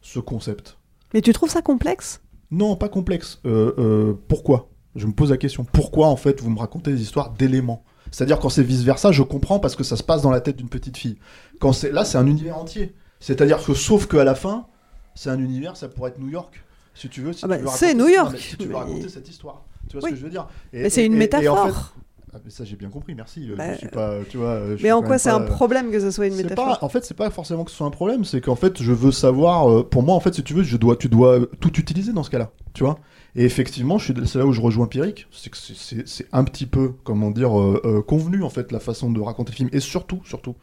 ce 0.00 0.18
concept. 0.18 0.76
Mais 1.14 1.20
tu 1.22 1.32
trouves 1.32 1.50
ça 1.50 1.62
complexe? 1.62 2.20
Non, 2.50 2.76
pas 2.76 2.88
complexe. 2.88 3.40
Euh, 3.46 3.72
euh, 3.78 4.14
pourquoi? 4.28 4.68
Je 4.96 5.06
me 5.06 5.12
pose 5.12 5.30
la 5.30 5.36
question. 5.36 5.64
Pourquoi, 5.64 6.08
en 6.08 6.16
fait, 6.16 6.40
vous 6.40 6.50
me 6.50 6.58
racontez 6.58 6.90
des 6.92 7.00
histoires 7.02 7.30
d'éléments? 7.30 7.84
C'est-à-dire, 8.10 8.40
quand 8.40 8.48
c'est 8.48 8.62
vice-versa, 8.64 9.12
je 9.12 9.22
comprends 9.22 9.60
parce 9.60 9.76
que 9.76 9.84
ça 9.84 9.96
se 9.96 10.02
passe 10.02 10.22
dans 10.22 10.30
la 10.30 10.40
tête 10.40 10.56
d'une 10.56 10.68
petite 10.68 10.96
fille. 10.96 11.16
Quand 11.60 11.72
c'est 11.72 11.92
Là, 11.92 12.04
c'est 12.04 12.18
un 12.18 12.26
univers 12.26 12.58
entier. 12.58 12.94
C'est-à-dire 13.20 13.62
que, 13.64 13.72
sauf 13.74 14.06
qu'à 14.06 14.24
la 14.24 14.34
fin, 14.34 14.66
c'est 15.14 15.30
un 15.30 15.38
univers, 15.38 15.76
ça 15.76 15.88
pourrait 15.88 16.10
être 16.10 16.18
New 16.18 16.28
York. 16.28 16.64
Si 16.94 17.08
tu 17.08 17.20
veux, 17.22 17.32
si 17.32 17.44
Ah 17.44 17.48
bah, 17.48 17.58
c'est 17.68 17.94
New 17.94 18.04
non, 18.04 18.08
York, 18.08 18.30
mais 18.32 18.38
si 18.38 18.56
tu 18.56 18.64
veux 18.64 18.70
mais- 18.72 18.78
raconter 18.78 19.08
cette 19.08 19.28
histoire. 19.28 19.64
Tu 19.88 19.96
vois 19.96 20.04
Oui. 20.04 20.10
ce 20.10 20.14
que 20.14 20.20
je 20.20 20.24
veux 20.24 20.30
dire? 20.30 20.48
Et- 20.72 20.82
Mais 20.82 20.90
c'est 20.90 21.06
une 21.06 21.12
et- 21.12 21.16
et 21.16 21.48
en 21.48 21.56
fait- 21.56 21.62
métaphore. 21.68 21.94
Ah, 22.32 22.38
mais 22.44 22.50
ça, 22.50 22.64
j'ai 22.64 22.76
bien 22.76 22.90
compris, 22.90 23.14
merci. 23.16 23.50
Euh, 23.50 23.56
Bah, 23.56 23.72
je 23.74 23.78
suis 23.78 23.88
pas, 23.88 24.18
tu 24.28 24.36
vois, 24.36 24.60
je 24.70 24.74
suis 24.76 24.84
Mais 24.84 24.92
en 24.92 25.02
quoi 25.02 25.18
c'est 25.18 25.30
un 25.30 25.40
problème 25.40 25.90
que 25.90 25.98
ce 25.98 26.12
soit 26.12 26.26
une 26.28 26.36
métaphore 26.36 26.78
pas, 26.78 26.86
en 26.86 26.88
fait, 26.88 27.04
c'est 27.04 27.16
pas 27.16 27.28
forcément 27.30 27.64
que 27.64 27.72
ce 27.72 27.76
soit 27.76 27.86
un 27.88 27.90
problème, 27.90 28.24
c'est 28.24 28.40
qu'en 28.40 28.54
fait, 28.54 28.80
je 28.80 28.92
veux 28.92 29.10
savoir. 29.10 29.68
euh, 29.68 29.82
pour 29.82 30.04
moi, 30.04 30.14
en 30.14 30.20
fait, 30.20 30.34
si 30.34 30.44
tu 30.44 30.54
veux, 30.54 30.62
je 30.62 30.76
dois, 30.76 30.94
tu 30.96 31.08
dois 31.08 31.40
tout 31.60 31.76
utiliser 31.80 32.12
dans 32.12 32.22
ce 32.22 32.30
cas-là, 32.30 32.52
tu 32.72 32.84
vois? 32.84 32.98
Et 33.34 33.44
effectivement, 33.44 33.98
c'est 33.98 34.34
là 34.36 34.46
où 34.46 34.52
je 34.52 34.60
rejoins 34.60 34.86
Pierrick, 34.86 35.26
c'est 35.32 35.50
que 35.50 35.56
c'est- 35.56 36.28
un 36.32 36.44
petit 36.44 36.66
peu, 36.66 36.92
comment 37.04 37.30
dire, 37.32 37.58
euh, 37.60 37.80
euh, 37.84 38.02
convenu 38.02 38.42
en 38.44 38.50
fait 38.50 38.70
la 38.70 38.78
façon 38.80 39.10
de 39.10 39.20
raconter 39.20 39.50
le 39.52 39.56
film. 39.56 39.70
Et 39.72 39.80
surtout, 39.80 40.20
surtout, 40.24 40.54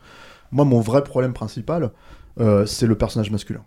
moi, 0.51 0.63
mon 0.63 0.79
vrai 0.79 1.03
problème 1.03 1.33
principal, 1.33 1.91
euh, 2.39 2.65
c'est 2.65 2.87
le 2.87 2.97
personnage 2.97 3.29
masculin. 3.31 3.63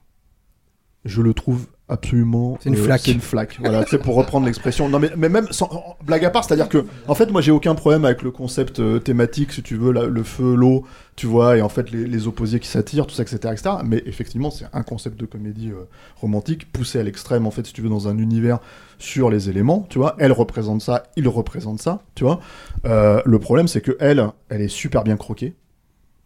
Je 1.05 1.23
le 1.23 1.33
trouve 1.35 1.67
absolument. 1.91 2.57
C'est 2.61 2.71
une 2.71 2.77
euh, 2.77 2.85
flaque. 2.85 3.01
C'est 3.05 3.13
une 3.13 3.21
flaque. 3.21 3.57
voilà, 3.61 3.85
c'est 3.89 3.99
pour 3.99 4.15
reprendre 4.15 4.47
l'expression. 4.47 4.89
Non, 4.89 4.99
mais, 4.99 5.11
mais 5.17 5.29
même 5.29 5.47
sans 5.51 5.97
blague 6.05 6.25
à 6.25 6.31
part, 6.31 6.45
c'est-à-dire 6.45 6.69
que, 6.69 6.85
en 7.09 7.15
fait, 7.15 7.31
moi, 7.31 7.41
j'ai 7.41 7.51
aucun 7.51 7.75
problème 7.75 8.05
avec 8.05 8.23
le 8.23 8.31
concept 8.31 8.81
euh, 8.81 8.99
thématique, 8.99 9.53
si 9.53 9.63
tu 9.63 9.77
veux, 9.77 9.93
la- 9.93 10.07
le 10.07 10.23
feu, 10.23 10.55
l'eau, 10.55 10.85
tu 11.17 11.27
vois, 11.27 11.57
et 11.59 11.63
en 11.63 11.69
fait, 11.69 11.91
les, 11.91 12.07
les 12.07 12.27
opposés 12.27 12.61
qui 12.61 12.69
s'attirent, 12.69 13.07
tout 13.07 13.15
ça, 13.15 13.23
etc., 13.23 13.39
etc. 13.53 13.71
Mais 13.85 14.03
effectivement, 14.07 14.51
c'est 14.51 14.67
un 14.73 14.83
concept 14.83 15.19
de 15.21 15.27
comédie 15.27 15.71
euh, 15.71 15.85
romantique 16.17 16.71
poussé 16.73 16.99
à 16.99 17.03
l'extrême, 17.03 17.47
en 17.47 17.51
fait, 17.51 17.67
si 17.67 17.73
tu 17.73 17.83
veux, 17.83 17.89
dans 17.91 18.09
un 18.09 18.17
univers 18.19 18.59
sur 18.99 19.29
les 19.31 19.49
éléments, 19.51 19.87
tu 19.91 19.99
vois. 19.99 20.15
Elle 20.19 20.33
représente 20.33 20.83
ça, 20.83 21.05
il 21.17 21.27
représente 21.29 21.81
ça, 21.81 22.03
tu 22.15 22.25
vois. 22.25 22.41
Le 22.85 23.39
problème, 23.39 23.67
c'est 23.69 23.81
que 23.81 23.97
elle, 24.01 24.27
elle 24.49 24.61
est 24.61 24.69
super 24.69 25.05
bien 25.05 25.17
croquée. 25.17 25.55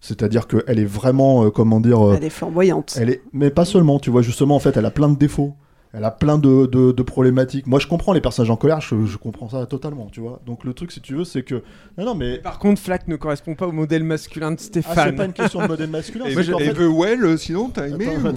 C'est-à-dire 0.06 0.46
qu'elle 0.46 0.78
est 0.78 0.84
vraiment, 0.84 1.44
euh, 1.46 1.50
comment 1.50 1.80
dire. 1.80 2.06
euh, 2.06 2.14
Elle 2.18 2.24
est 2.24 2.28
flamboyante. 2.30 2.94
elle 3.00 3.08
est, 3.08 3.22
mais 3.32 3.48
pas 3.48 3.64
seulement, 3.64 3.98
tu 3.98 4.10
vois, 4.10 4.20
justement, 4.20 4.54
en 4.54 4.58
fait, 4.58 4.76
elle 4.76 4.84
a 4.84 4.90
plein 4.90 5.08
de 5.08 5.16
défauts. 5.16 5.54
Elle 5.94 6.04
a 6.04 6.10
plein 6.10 6.36
de, 6.38 6.66
de, 6.66 6.92
de 6.92 7.02
problématiques. 7.02 7.66
Moi, 7.66 7.78
je 7.78 7.86
comprends 7.86 8.12
les 8.12 8.20
personnages 8.20 8.50
en 8.50 8.56
colère, 8.56 8.80
je, 8.82 9.06
je 9.06 9.16
comprends 9.16 9.48
ça 9.48 9.64
totalement, 9.64 10.08
tu 10.12 10.20
vois. 10.20 10.40
Donc, 10.44 10.64
le 10.64 10.74
truc, 10.74 10.92
si 10.92 11.00
tu 11.00 11.14
veux, 11.14 11.24
c'est 11.24 11.42
que. 11.42 11.62
Non, 11.96 12.04
non, 12.04 12.14
mais. 12.14 12.36
Par 12.38 12.58
contre, 12.58 12.82
Flack 12.82 13.08
ne 13.08 13.16
correspond 13.16 13.54
pas 13.54 13.66
au 13.66 13.72
modèle 13.72 14.04
masculin 14.04 14.50
de 14.50 14.56
Ah, 14.60 14.62
Stéphane. 14.62 14.94
c'est 15.06 15.12
pas 15.16 15.24
une 15.24 15.32
question 15.32 15.62
de 15.62 15.68
modèle 15.68 15.88
masculin. 15.90 16.24
Et, 16.28 16.34
qu'en 16.34 16.58
et 16.58 16.64
fait- 16.64 16.74
The 16.74 16.80
Well, 16.92 17.24
euh, 17.24 17.36
sinon, 17.38 17.70
t'as 17.72 17.86
aimé 17.88 18.06
Attends, 18.08 18.30
ou-. 18.30 18.36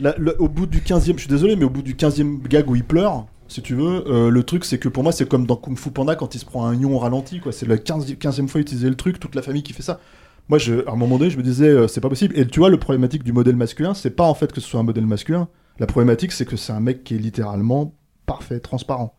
La- 0.00 0.14
au 0.40 0.48
bout 0.48 0.66
du 0.66 0.80
15e, 0.80 1.14
je 1.14 1.20
suis 1.20 1.28
désolé, 1.28 1.56
mais 1.56 1.64
au 1.64 1.70
bout 1.70 1.82
du 1.82 1.94
15e 1.94 2.42
gag 2.48 2.68
où 2.68 2.74
il 2.74 2.84
pleure, 2.84 3.26
si 3.48 3.62
tu 3.62 3.74
veux, 3.74 4.04
euh, 4.10 4.30
le 4.30 4.42
truc 4.42 4.64
c'est 4.64 4.78
que 4.78 4.88
pour 4.90 5.02
moi 5.02 5.12
c'est 5.12 5.26
comme 5.28 5.46
dans 5.46 5.56
Kung 5.56 5.78
Fu 5.78 5.90
Panda 5.90 6.16
quand 6.16 6.34
il 6.34 6.38
se 6.38 6.44
prend 6.44 6.66
un 6.66 6.74
ion 6.74 6.94
au 6.94 6.98
ralenti, 6.98 7.38
quoi. 7.40 7.52
C'est 7.52 7.66
la 7.66 7.78
15, 7.78 8.06
15e 8.18 8.48
fois 8.48 8.60
utiliser 8.60 8.88
le 8.90 8.94
truc, 8.96 9.18
toute 9.20 9.34
la 9.34 9.40
famille 9.42 9.62
qui 9.62 9.72
fait 9.72 9.82
ça. 9.82 10.00
Moi, 10.48 10.58
je, 10.58 10.86
à 10.86 10.92
un 10.92 10.96
moment 10.96 11.18
donné, 11.18 11.30
je 11.30 11.36
me 11.36 11.42
disais, 11.42 11.68
euh, 11.68 11.88
c'est 11.88 12.00
pas 12.00 12.08
possible. 12.08 12.38
Et 12.38 12.46
tu 12.46 12.60
vois, 12.60 12.70
le 12.70 12.78
problématique 12.78 13.24
du 13.24 13.32
modèle 13.32 13.56
masculin, 13.56 13.94
c'est 13.94 14.10
pas 14.10 14.24
en 14.24 14.34
fait 14.34 14.52
que 14.52 14.60
ce 14.60 14.68
soit 14.68 14.80
un 14.80 14.84
modèle 14.84 15.06
masculin. 15.06 15.48
La 15.78 15.86
problématique, 15.86 16.32
c'est 16.32 16.46
que 16.46 16.56
c'est 16.56 16.72
un 16.72 16.80
mec 16.80 17.04
qui 17.04 17.16
est 17.16 17.18
littéralement 17.18 17.94
parfait, 18.26 18.60
transparent. 18.60 19.14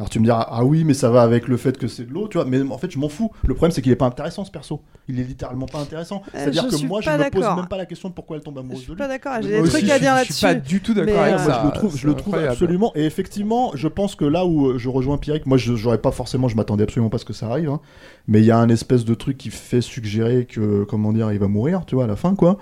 Alors 0.00 0.08
tu 0.08 0.18
me 0.18 0.24
diras, 0.24 0.46
ah 0.50 0.64
oui, 0.64 0.82
mais 0.84 0.94
ça 0.94 1.10
va 1.10 1.20
avec 1.20 1.46
le 1.46 1.58
fait 1.58 1.76
que 1.76 1.86
c'est 1.86 2.06
de 2.06 2.10
l'eau, 2.14 2.26
tu 2.26 2.38
vois, 2.38 2.46
mais 2.46 2.62
en 2.62 2.78
fait, 2.78 2.90
je 2.90 2.98
m'en 2.98 3.10
fous. 3.10 3.30
Le 3.46 3.52
problème, 3.52 3.70
c'est 3.70 3.82
qu'il 3.82 3.92
est 3.92 3.96
pas 3.96 4.06
intéressant, 4.06 4.46
ce 4.46 4.50
perso. 4.50 4.80
Il 5.08 5.20
est 5.20 5.24
littéralement 5.24 5.66
pas 5.66 5.78
intéressant. 5.78 6.22
Euh, 6.28 6.30
C'est-à-dire 6.38 6.62
je 6.64 6.68
que 6.70 6.76
suis 6.76 6.86
moi, 6.86 7.02
je 7.02 7.06
pas 7.06 7.18
me 7.18 7.24
pose 7.24 7.42
d'accord. 7.42 7.56
même 7.56 7.66
pas 7.68 7.76
la 7.76 7.84
question 7.84 8.08
de 8.08 8.14
pourquoi 8.14 8.38
elle 8.38 8.42
tombe 8.42 8.54
Je 8.54 8.60
amoureuse 8.60 8.78
suis 8.78 8.86
de 8.88 8.92
lui. 8.94 8.98
pas 8.98 9.08
d'accord, 9.08 9.34
j'ai 9.42 9.48
Moi 9.50 9.56
des 9.58 9.62
aussi, 9.64 9.70
trucs 9.72 9.84
je 9.84 9.90
à 9.90 9.94
suis- 9.96 10.00
dire 10.00 10.16
je 10.26 10.32
suis 10.32 10.40
pas 10.46 10.52
là-dessus. 10.54 10.74
du 10.74 10.80
tout 10.80 10.94
d'accord 10.94 11.20
avec 11.20 11.34
euh, 11.34 11.36
Moi, 11.44 11.52
ça. 11.52 11.60
je 11.60 11.66
le 11.66 11.72
trouve, 11.74 11.96
je 11.98 12.06
le 12.06 12.14
trouve 12.14 12.28
incroyable. 12.34 12.52
absolument. 12.52 12.92
Et 12.94 13.04
effectivement, 13.04 13.72
je 13.74 13.88
pense 13.88 14.14
que 14.14 14.24
là 14.24 14.46
où 14.46 14.68
euh, 14.68 14.78
je 14.78 14.88
rejoins 14.88 15.18
Pierrick, 15.18 15.44
moi, 15.44 15.58
je 15.58 15.74
j'aurais 15.76 15.98
pas 15.98 16.12
forcément, 16.12 16.48
je 16.48 16.56
m'attendais 16.56 16.84
absolument 16.84 17.10
pas 17.10 17.16
à 17.16 17.18
ce 17.20 17.26
que 17.26 17.34
ça 17.34 17.48
arrive. 17.50 17.68
hein. 17.68 17.80
mais 18.26 18.40
il 18.40 18.46
y 18.46 18.50
a 18.50 18.58
un 18.58 18.70
espèce 18.70 19.04
de 19.04 19.12
truc 19.14 19.36
qui 19.36 19.50
fait 19.50 19.82
suggérer 19.82 20.46
que, 20.46 20.84
comment 20.84 21.12
dire, 21.12 21.30
il 21.32 21.38
va 21.38 21.48
mourir, 21.48 21.84
tu 21.84 21.94
vois, 21.96 22.04
à 22.04 22.06
la 22.06 22.16
fin, 22.16 22.34
quoi. 22.34 22.56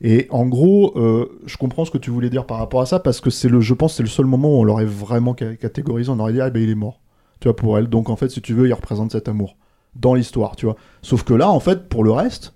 Et 0.00 0.26
en 0.30 0.46
gros, 0.46 0.92
euh, 0.96 1.40
je 1.46 1.56
comprends 1.56 1.84
ce 1.84 1.90
que 1.90 1.98
tu 1.98 2.10
voulais 2.10 2.30
dire 2.30 2.46
par 2.46 2.58
rapport 2.58 2.80
à 2.80 2.86
ça, 2.86 2.98
parce 2.98 3.20
que 3.20 3.30
c'est 3.30 3.48
le, 3.48 3.60
je 3.60 3.74
pense, 3.74 3.94
c'est 3.94 4.02
le 4.02 4.08
seul 4.08 4.26
moment 4.26 4.48
où 4.48 4.60
on 4.60 4.64
l'aurait 4.64 4.84
vraiment 4.84 5.34
ca- 5.38 5.56
catégorisé. 5.56 6.10
On 6.10 6.18
aurait 6.18 6.32
dit, 6.32 6.40
ah 6.40 6.50
ben 6.50 6.62
il 6.62 6.70
est 6.70 6.74
mort, 6.74 7.00
tu 7.40 7.48
vois, 7.48 7.56
pour 7.56 7.78
elle. 7.78 7.88
Donc 7.88 8.10
en 8.10 8.16
fait, 8.16 8.28
si 8.28 8.40
tu 8.42 8.54
veux, 8.54 8.66
il 8.66 8.72
représente 8.72 9.12
cet 9.12 9.28
amour 9.28 9.56
dans 9.94 10.14
l'histoire, 10.14 10.56
tu 10.56 10.66
vois. 10.66 10.76
Sauf 11.02 11.22
que 11.22 11.34
là, 11.34 11.50
en 11.50 11.60
fait, 11.60 11.88
pour 11.88 12.04
le 12.04 12.10
reste, 12.10 12.54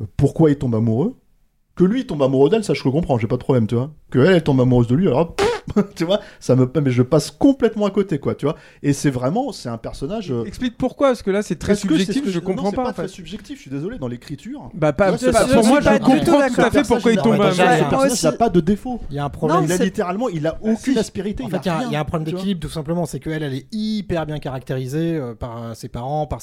euh, 0.00 0.04
pourquoi 0.16 0.50
il 0.50 0.56
tombe 0.56 0.74
amoureux? 0.74 1.16
Que 1.76 1.84
lui 1.84 2.06
tombe 2.06 2.22
amoureux 2.22 2.50
d'elle, 2.50 2.64
ça 2.64 2.74
je 2.74 2.84
le 2.84 2.90
comprends, 2.90 3.18
j'ai 3.18 3.26
pas 3.26 3.36
de 3.36 3.42
problème, 3.42 3.66
tu 3.66 3.74
vois. 3.74 3.90
Que 4.10 4.18
elle, 4.20 4.42
tombe 4.42 4.60
amoureuse 4.60 4.86
de 4.86 4.94
lui, 4.94 5.08
alors 5.08 5.34
tu 5.96 6.04
vois, 6.04 6.20
ça 6.40 6.56
me, 6.56 6.68
mais 6.82 6.90
je 6.90 7.02
passe 7.02 7.30
complètement 7.30 7.86
à 7.86 7.90
côté, 7.90 8.18
quoi, 8.18 8.34
tu 8.34 8.46
vois. 8.46 8.56
Et 8.82 8.92
c'est 8.92 9.10
vraiment, 9.10 9.52
c'est 9.52 9.68
un 9.68 9.78
personnage. 9.78 10.30
euh, 10.30 10.44
Explique 10.44 10.76
pourquoi, 10.76 11.08
parce 11.08 11.22
que 11.22 11.30
là 11.30 11.42
c'est 11.42 11.56
très 11.58 11.74
c'est 11.74 11.82
ce 11.82 11.88
subjectif, 11.88 12.24
que 12.24 12.30
je 12.30 12.38
non, 12.38 12.44
comprends 12.44 12.70
c'est 12.70 12.76
pas, 12.76 12.82
pas 12.84 12.90
en 12.90 12.92
très 12.92 13.08
subjectif. 13.08 13.56
Je 13.56 13.62
suis 13.62 13.70
désolé 13.70 13.98
dans 13.98 14.08
l'écriture. 14.08 14.70
Bah, 14.74 14.92
pas- 14.92 15.10
vois, 15.10 15.18
pas- 15.32 15.46
c'est- 15.46 15.54
pour 15.54 15.62
c'est- 15.62 15.68
moi, 15.68 15.78
c'est 15.80 15.84
je 15.84 15.88
pas 15.90 15.98
comprends 15.98 16.20
tout 16.48 16.60
à 16.60 16.70
fait 16.70 16.82
pourquoi 16.86 17.12
il 17.12 17.18
tombe 17.18 17.36
personnage 17.38 18.22
n'a 18.22 18.32
pas 18.32 18.48
de 18.50 18.60
défaut. 18.60 19.00
Il 19.10 19.16
y 19.16 19.18
a 19.18 19.24
un 19.24 19.30
problème. 19.30 19.60
il 19.64 19.72
a 19.72 19.76
c'est- 19.76 19.84
littéralement, 19.84 20.28
il 20.28 20.46
a 20.46 20.58
aucune 20.62 20.98
aspérité. 20.98 21.44
En 21.44 21.48
il 21.48 21.50
fait, 21.50 21.60
il 21.64 21.92
y, 21.92 21.96
a- 21.96 22.00
un 22.00 22.04
problème 22.04 22.30
d'équilibre 22.32 22.60
tout 22.60 22.68
simplement, 22.68 23.06
c'est 23.06 23.20
qu'elle, 23.20 23.42
elle 23.42 23.54
est 23.54 23.66
hyper 23.72 24.26
bien 24.26 24.38
caractérisée 24.38 25.16
euh, 25.16 25.34
par 25.34 25.62
euh, 25.62 25.74
ses 25.74 25.88
parents, 25.88 26.26
par 26.26 26.40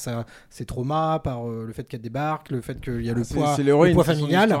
ses 0.50 0.64
traumas, 0.64 1.18
par 1.18 1.44
le 1.46 1.72
fait 1.72 1.84
qu'elle 1.84 2.00
débarque, 2.00 2.50
le 2.50 2.60
fait 2.60 2.80
qu'il 2.80 3.02
y 3.04 3.10
a 3.10 3.14
le 3.14 3.20
Ah, 3.20 3.24
c'est- 3.24 3.34
poids, 3.34 3.52
c'est 3.56 3.62
le 3.62 3.72
c'est 3.72 4.04
familial. 4.04 4.56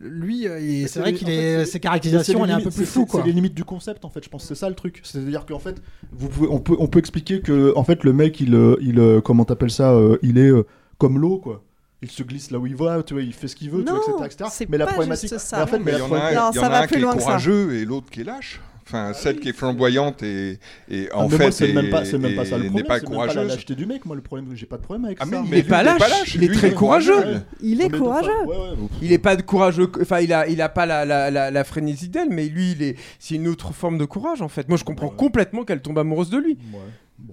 Lui, 0.00 0.46
c'est 0.88 1.00
vrai 1.00 1.12
qu'il 1.12 1.30
est, 1.30 1.58
c'est- 1.60 1.64
ses 1.64 1.70
c'est 1.72 1.80
caractérisations, 1.80 2.44
elle 2.44 2.50
est 2.50 2.54
un 2.54 2.60
peu 2.60 2.70
plus 2.70 2.84
c'est- 2.86 2.92
C'est 3.04 3.06
quoi. 3.18 3.22
les 3.24 3.32
limites 3.32 3.54
du 3.54 3.64
concept 3.64 3.93
en 4.02 4.08
fait. 4.08 4.24
Je 4.24 4.28
pense 4.28 4.42
que 4.42 4.48
c'est 4.48 4.54
ça 4.60 4.68
le 4.68 4.74
truc. 4.74 5.00
C'est-à-dire 5.04 5.46
qu'en 5.46 5.58
fait, 5.58 5.82
vous 6.12 6.28
pouvez, 6.28 6.48
on 6.50 6.58
peut, 6.60 6.76
on 6.78 6.86
peut 6.86 6.98
expliquer 6.98 7.40
que 7.40 7.72
en 7.76 7.84
fait 7.84 8.04
le 8.04 8.12
mec, 8.12 8.40
il, 8.40 8.54
euh, 8.54 8.76
il, 8.80 8.98
euh, 8.98 9.20
comment 9.20 9.44
t'appelles 9.44 9.70
ça, 9.70 9.92
euh, 9.92 10.18
il 10.22 10.38
est 10.38 10.50
euh, 10.50 10.66
comme 10.98 11.18
l'eau 11.18 11.38
quoi. 11.38 11.62
Il 12.02 12.10
se 12.10 12.22
glisse 12.22 12.50
là 12.50 12.58
où 12.58 12.66
il 12.66 12.76
va, 12.76 13.02
tu 13.02 13.14
vois, 13.14 13.22
il 13.22 13.32
fait 13.32 13.48
ce 13.48 13.56
qu'il 13.56 13.70
veut, 13.70 13.82
tu 13.82 13.90
vois, 13.90 14.00
etc., 14.00 14.24
etc. 14.26 14.50
c'est 14.52 14.68
Mais 14.68 14.76
la 14.76 14.84
pas 14.84 14.92
problématique, 14.92 15.30
juste 15.30 15.40
ça. 15.40 15.56
mais 15.56 15.62
en 15.62 15.66
fait, 15.66 15.78
Mais 15.78 15.92
il 15.92 15.96
y 15.96 15.98
y 15.98 16.02
en 16.02 16.12
a 16.12 16.78
un 16.80 16.86
plus 16.86 16.88
qui 16.88 16.94
est 16.96 17.00
loin 17.00 17.12
que 17.14 17.20
ça. 17.20 17.24
courageux 17.24 17.74
et 17.76 17.84
l'autre 17.86 18.10
qui 18.10 18.20
est 18.20 18.24
lâche. 18.24 18.60
Enfin, 18.86 19.12
celle 19.14 19.40
qui 19.40 19.48
est 19.48 19.52
flamboyante 19.54 20.22
et, 20.22 20.58
et 20.90 21.08
Ah, 21.12 21.20
en 21.20 21.28
mais 21.30 21.36
fait 21.38 21.50
c'est 21.52 21.72
même 21.72 21.88
pas, 21.88 22.04
c'est 22.04 22.18
même 22.18 22.34
pas 22.36 22.44
ça 22.44 22.58
le 22.58 22.64
problème. 22.64 22.82
n'est 22.82 22.82
pas 22.86 22.98
c'est 23.00 23.08
même 23.08 23.16
pas 23.16 23.34
la 23.34 23.74
du 23.74 23.86
mec. 23.86 24.04
Moi, 24.04 24.14
le 24.14 24.20
problème, 24.22 24.48
j'ai 24.54 24.66
pas 24.66 24.76
de 24.76 24.82
problème 24.82 25.06
avec 25.06 25.18
Ah, 25.20 25.24
ça. 25.24 25.30
mais 25.42 25.48
Il 25.48 25.54
est 25.54 25.62
pas 25.62 25.82
lâche, 25.82 26.34
il 26.34 26.44
est 26.44 26.48
très 26.52 26.72
courageux. 26.74 27.12
courageux. 27.14 27.40
Il 27.62 27.80
est 27.80 27.88
courageux. 27.88 28.28
ouais, 28.46 28.56
ouais, 28.56 28.76
Il 29.00 29.12
est 29.12 29.18
pas 29.18 29.36
de 29.36 29.42
courageux, 29.42 29.90
enfin 30.02 30.20
il 30.20 30.32
a, 30.34 30.46
il 30.48 30.60
a 30.60 30.68
pas 30.68 30.84
la, 30.84 31.06
la, 31.06 31.30
la, 31.30 31.50
la 31.50 31.64
frénésie 31.64 32.08
d'elle, 32.10 32.28
mais 32.30 32.46
lui 32.46 32.72
il 32.72 32.82
est, 32.82 32.96
c'est 33.18 33.36
une 33.36 33.48
autre 33.48 33.72
forme 33.72 33.96
de 33.96 34.04
courage 34.04 34.42
en 34.42 34.48
fait. 34.48 34.68
Moi 34.68 34.76
je 34.76 34.84
comprends 34.84 35.08
complètement 35.08 35.64
qu'elle 35.64 35.80
tombe 35.80 35.98
amoureuse 35.98 36.28
de 36.28 36.38
lui. 36.38 36.58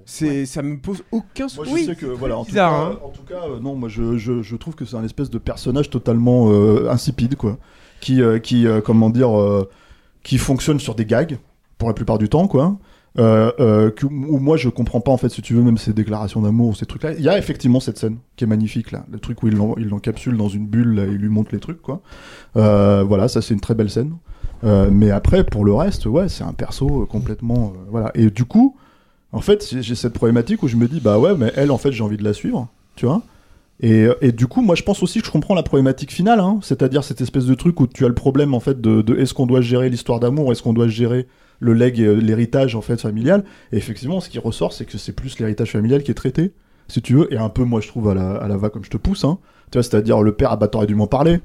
C'est, 0.06 0.45
ça 0.45 0.62
me 0.62 0.78
pose 0.78 1.04
aucun 1.12 1.47
Moi, 1.58 1.66
souci. 1.66 1.82
je 1.82 1.86
sais 1.89 1.95
que 1.95 2.06
voilà, 2.06 2.38
en 2.38 2.45
tout 2.45 2.54
cas, 2.54 2.70
hein. 2.70 2.99
en 3.04 3.10
tout 3.10 3.24
cas, 3.24 3.41
euh, 3.49 3.60
non, 3.60 3.76
moi 3.76 3.89
je, 3.89 4.16
je, 4.18 4.41
je 4.41 4.56
trouve 4.56 4.76
que 4.76 4.86
c'est 4.86 4.95
un 4.95 5.04
espèce 5.04 5.30
de 5.30 5.38
personnage 5.38 5.89
totalement 5.89 6.49
euh, 6.52 6.88
insipide, 6.89 7.36
quoi, 7.36 7.58
qui, 7.99 8.22
euh, 8.22 8.39
qui, 8.39 8.68
euh, 8.68 8.80
comment 8.80 9.10
dire, 9.10 9.38
euh, 9.38 9.70
qui 10.24 10.38
fonctionne 10.38 10.80
sur 10.80 10.95
des 10.95 11.05
gags 11.05 11.38
pour 11.78 11.88
la 11.89 11.93
plupart 11.93 12.17
du 12.17 12.30
temps, 12.30 12.47
quoi. 12.47 12.78
Euh, 13.19 13.51
euh, 13.59 13.91
où 14.09 14.39
moi 14.39 14.55
je 14.55 14.69
comprends 14.69 15.01
pas 15.01 15.11
en 15.11 15.17
fait 15.17 15.28
si 15.28 15.41
tu 15.41 15.53
veux 15.53 15.61
même 15.61 15.78
ces 15.78 15.91
déclarations 15.91 16.41
d'amour 16.41 16.78
ces 16.78 16.86
trucs 16.86 17.03
là 17.03 17.11
il 17.11 17.19
y 17.19 17.28
a 17.28 17.38
effectivement 17.38 17.82
cette 17.82 17.97
scène 17.97 18.19
qui 18.38 18.45
est 18.45 18.47
magnifique 18.47 18.91
là. 18.93 19.03
Le 19.11 19.19
truc 19.19 19.43
où 19.43 19.49
il 19.49 19.55
l'en- 19.57 19.76
il 19.76 19.89
l'encapsule 19.89 20.38
dans 20.38 20.47
une 20.47 20.65
bulle 20.65 20.97
et 20.97 21.11
il 21.11 21.17
lui 21.17 21.28
montre 21.28 21.49
les 21.51 21.59
trucs 21.59 21.82
quoi. 21.82 21.99
Euh, 22.55 23.03
voilà 23.05 23.28
ça 23.28 23.41
c'est 23.41 23.53
une 23.53 23.59
très 23.59 23.76
belle 23.76 23.89
scène. 23.89 24.13
Mais 24.63 25.11
après 25.11 25.43
pour 25.43 25.65
le 25.65 25.74
reste 25.74 26.05
ouais 26.05 26.30
c'est 26.30 26.45
un 26.45 26.53
perso 26.53 27.05
complètement 27.07 27.74
voilà. 27.89 28.11
Et 28.15 28.30
du 28.30 28.45
coup 28.45 28.78
en 29.34 29.41
fait, 29.41 29.76
j'ai 29.82 29.95
cette 29.95 30.13
problématique 30.13 30.61
où 30.63 30.67
je 30.67 30.76
me 30.76 30.88
dis, 30.89 30.99
bah 30.99 31.17
ouais, 31.17 31.36
mais 31.38 31.53
elle, 31.55 31.72
en 31.72 31.78
fait, 31.78 31.93
j'ai 31.93 32.03
envie 32.03 32.17
de 32.17 32.24
la 32.26 32.34
suivre, 32.34 32.67
tu 32.97 33.05
vois. 33.05 33.22
Et, 33.82 34.08
et 34.22 34.32
du 34.32 34.46
coup, 34.48 34.62
moi, 34.62 34.76
je 34.76 34.84
pense 34.84 35.02
aussi 35.02 35.20
que 35.22 35.26
je 35.26 35.32
comprends 35.32 35.56
la 35.56 35.64
problématique 35.64 36.12
finale, 36.12 36.40
hein, 36.40 36.60
c'est-à-dire 36.62 37.04
cette 37.04 37.20
espèce 37.22 37.46
de 37.46 37.56
truc 37.56 37.80
où 37.80 37.88
tu 37.88 38.06
as 38.06 38.08
le 38.08 38.14
problème, 38.14 38.54
en 38.54 38.60
fait, 38.60 38.80
de, 38.80 39.02
de 39.02 39.16
est-ce 39.18 39.34
qu'on 39.34 39.48
doit 39.48 39.62
gérer 39.62 39.90
l'histoire 39.90 40.20
d'amour, 40.20 40.52
est-ce 40.52 40.62
qu'on 40.62 40.74
doit 40.74 40.88
gérer 40.88 41.28
le 41.60 41.74
leg, 41.74 42.00
euh, 42.02 42.16
l'héritage, 42.20 42.76
en 42.76 42.82
fait, 42.82 43.02
familial. 43.02 43.44
Et 43.72 43.78
effectivement, 43.78 44.20
ce 44.20 44.30
qui 44.30 44.38
ressort, 44.40 44.74
c'est 44.74 44.86
que 44.86 44.98
c'est 44.98 45.14
plus 45.14 45.40
l'héritage 45.40 45.72
familial 45.72 46.04
qui 46.04 46.12
est 46.12 46.16
traité, 46.16 46.52
si 46.88 47.02
tu 47.02 47.16
veux, 47.16 47.34
et 47.34 47.38
un 47.38 47.50
peu, 47.50 47.64
moi, 47.64 47.82
je 47.82 47.88
trouve, 47.88 48.10
à 48.10 48.14
la, 48.14 48.36
à 48.36 48.48
la 48.48 48.58
va 48.58 48.70
comme 48.70 48.84
je 48.86 48.90
te 48.92 48.98
pousse, 48.98 49.24
hein. 49.26 49.40
Tu 49.72 49.78
vois, 49.78 49.84
c'est-à-dire, 49.84 50.22
le 50.22 50.34
père, 50.34 50.52
ah 50.52 50.58
bah, 50.58 50.68
t'aurais 50.68 50.88
dû 50.88 50.96
m'en 50.96 51.08
parler. 51.08 51.40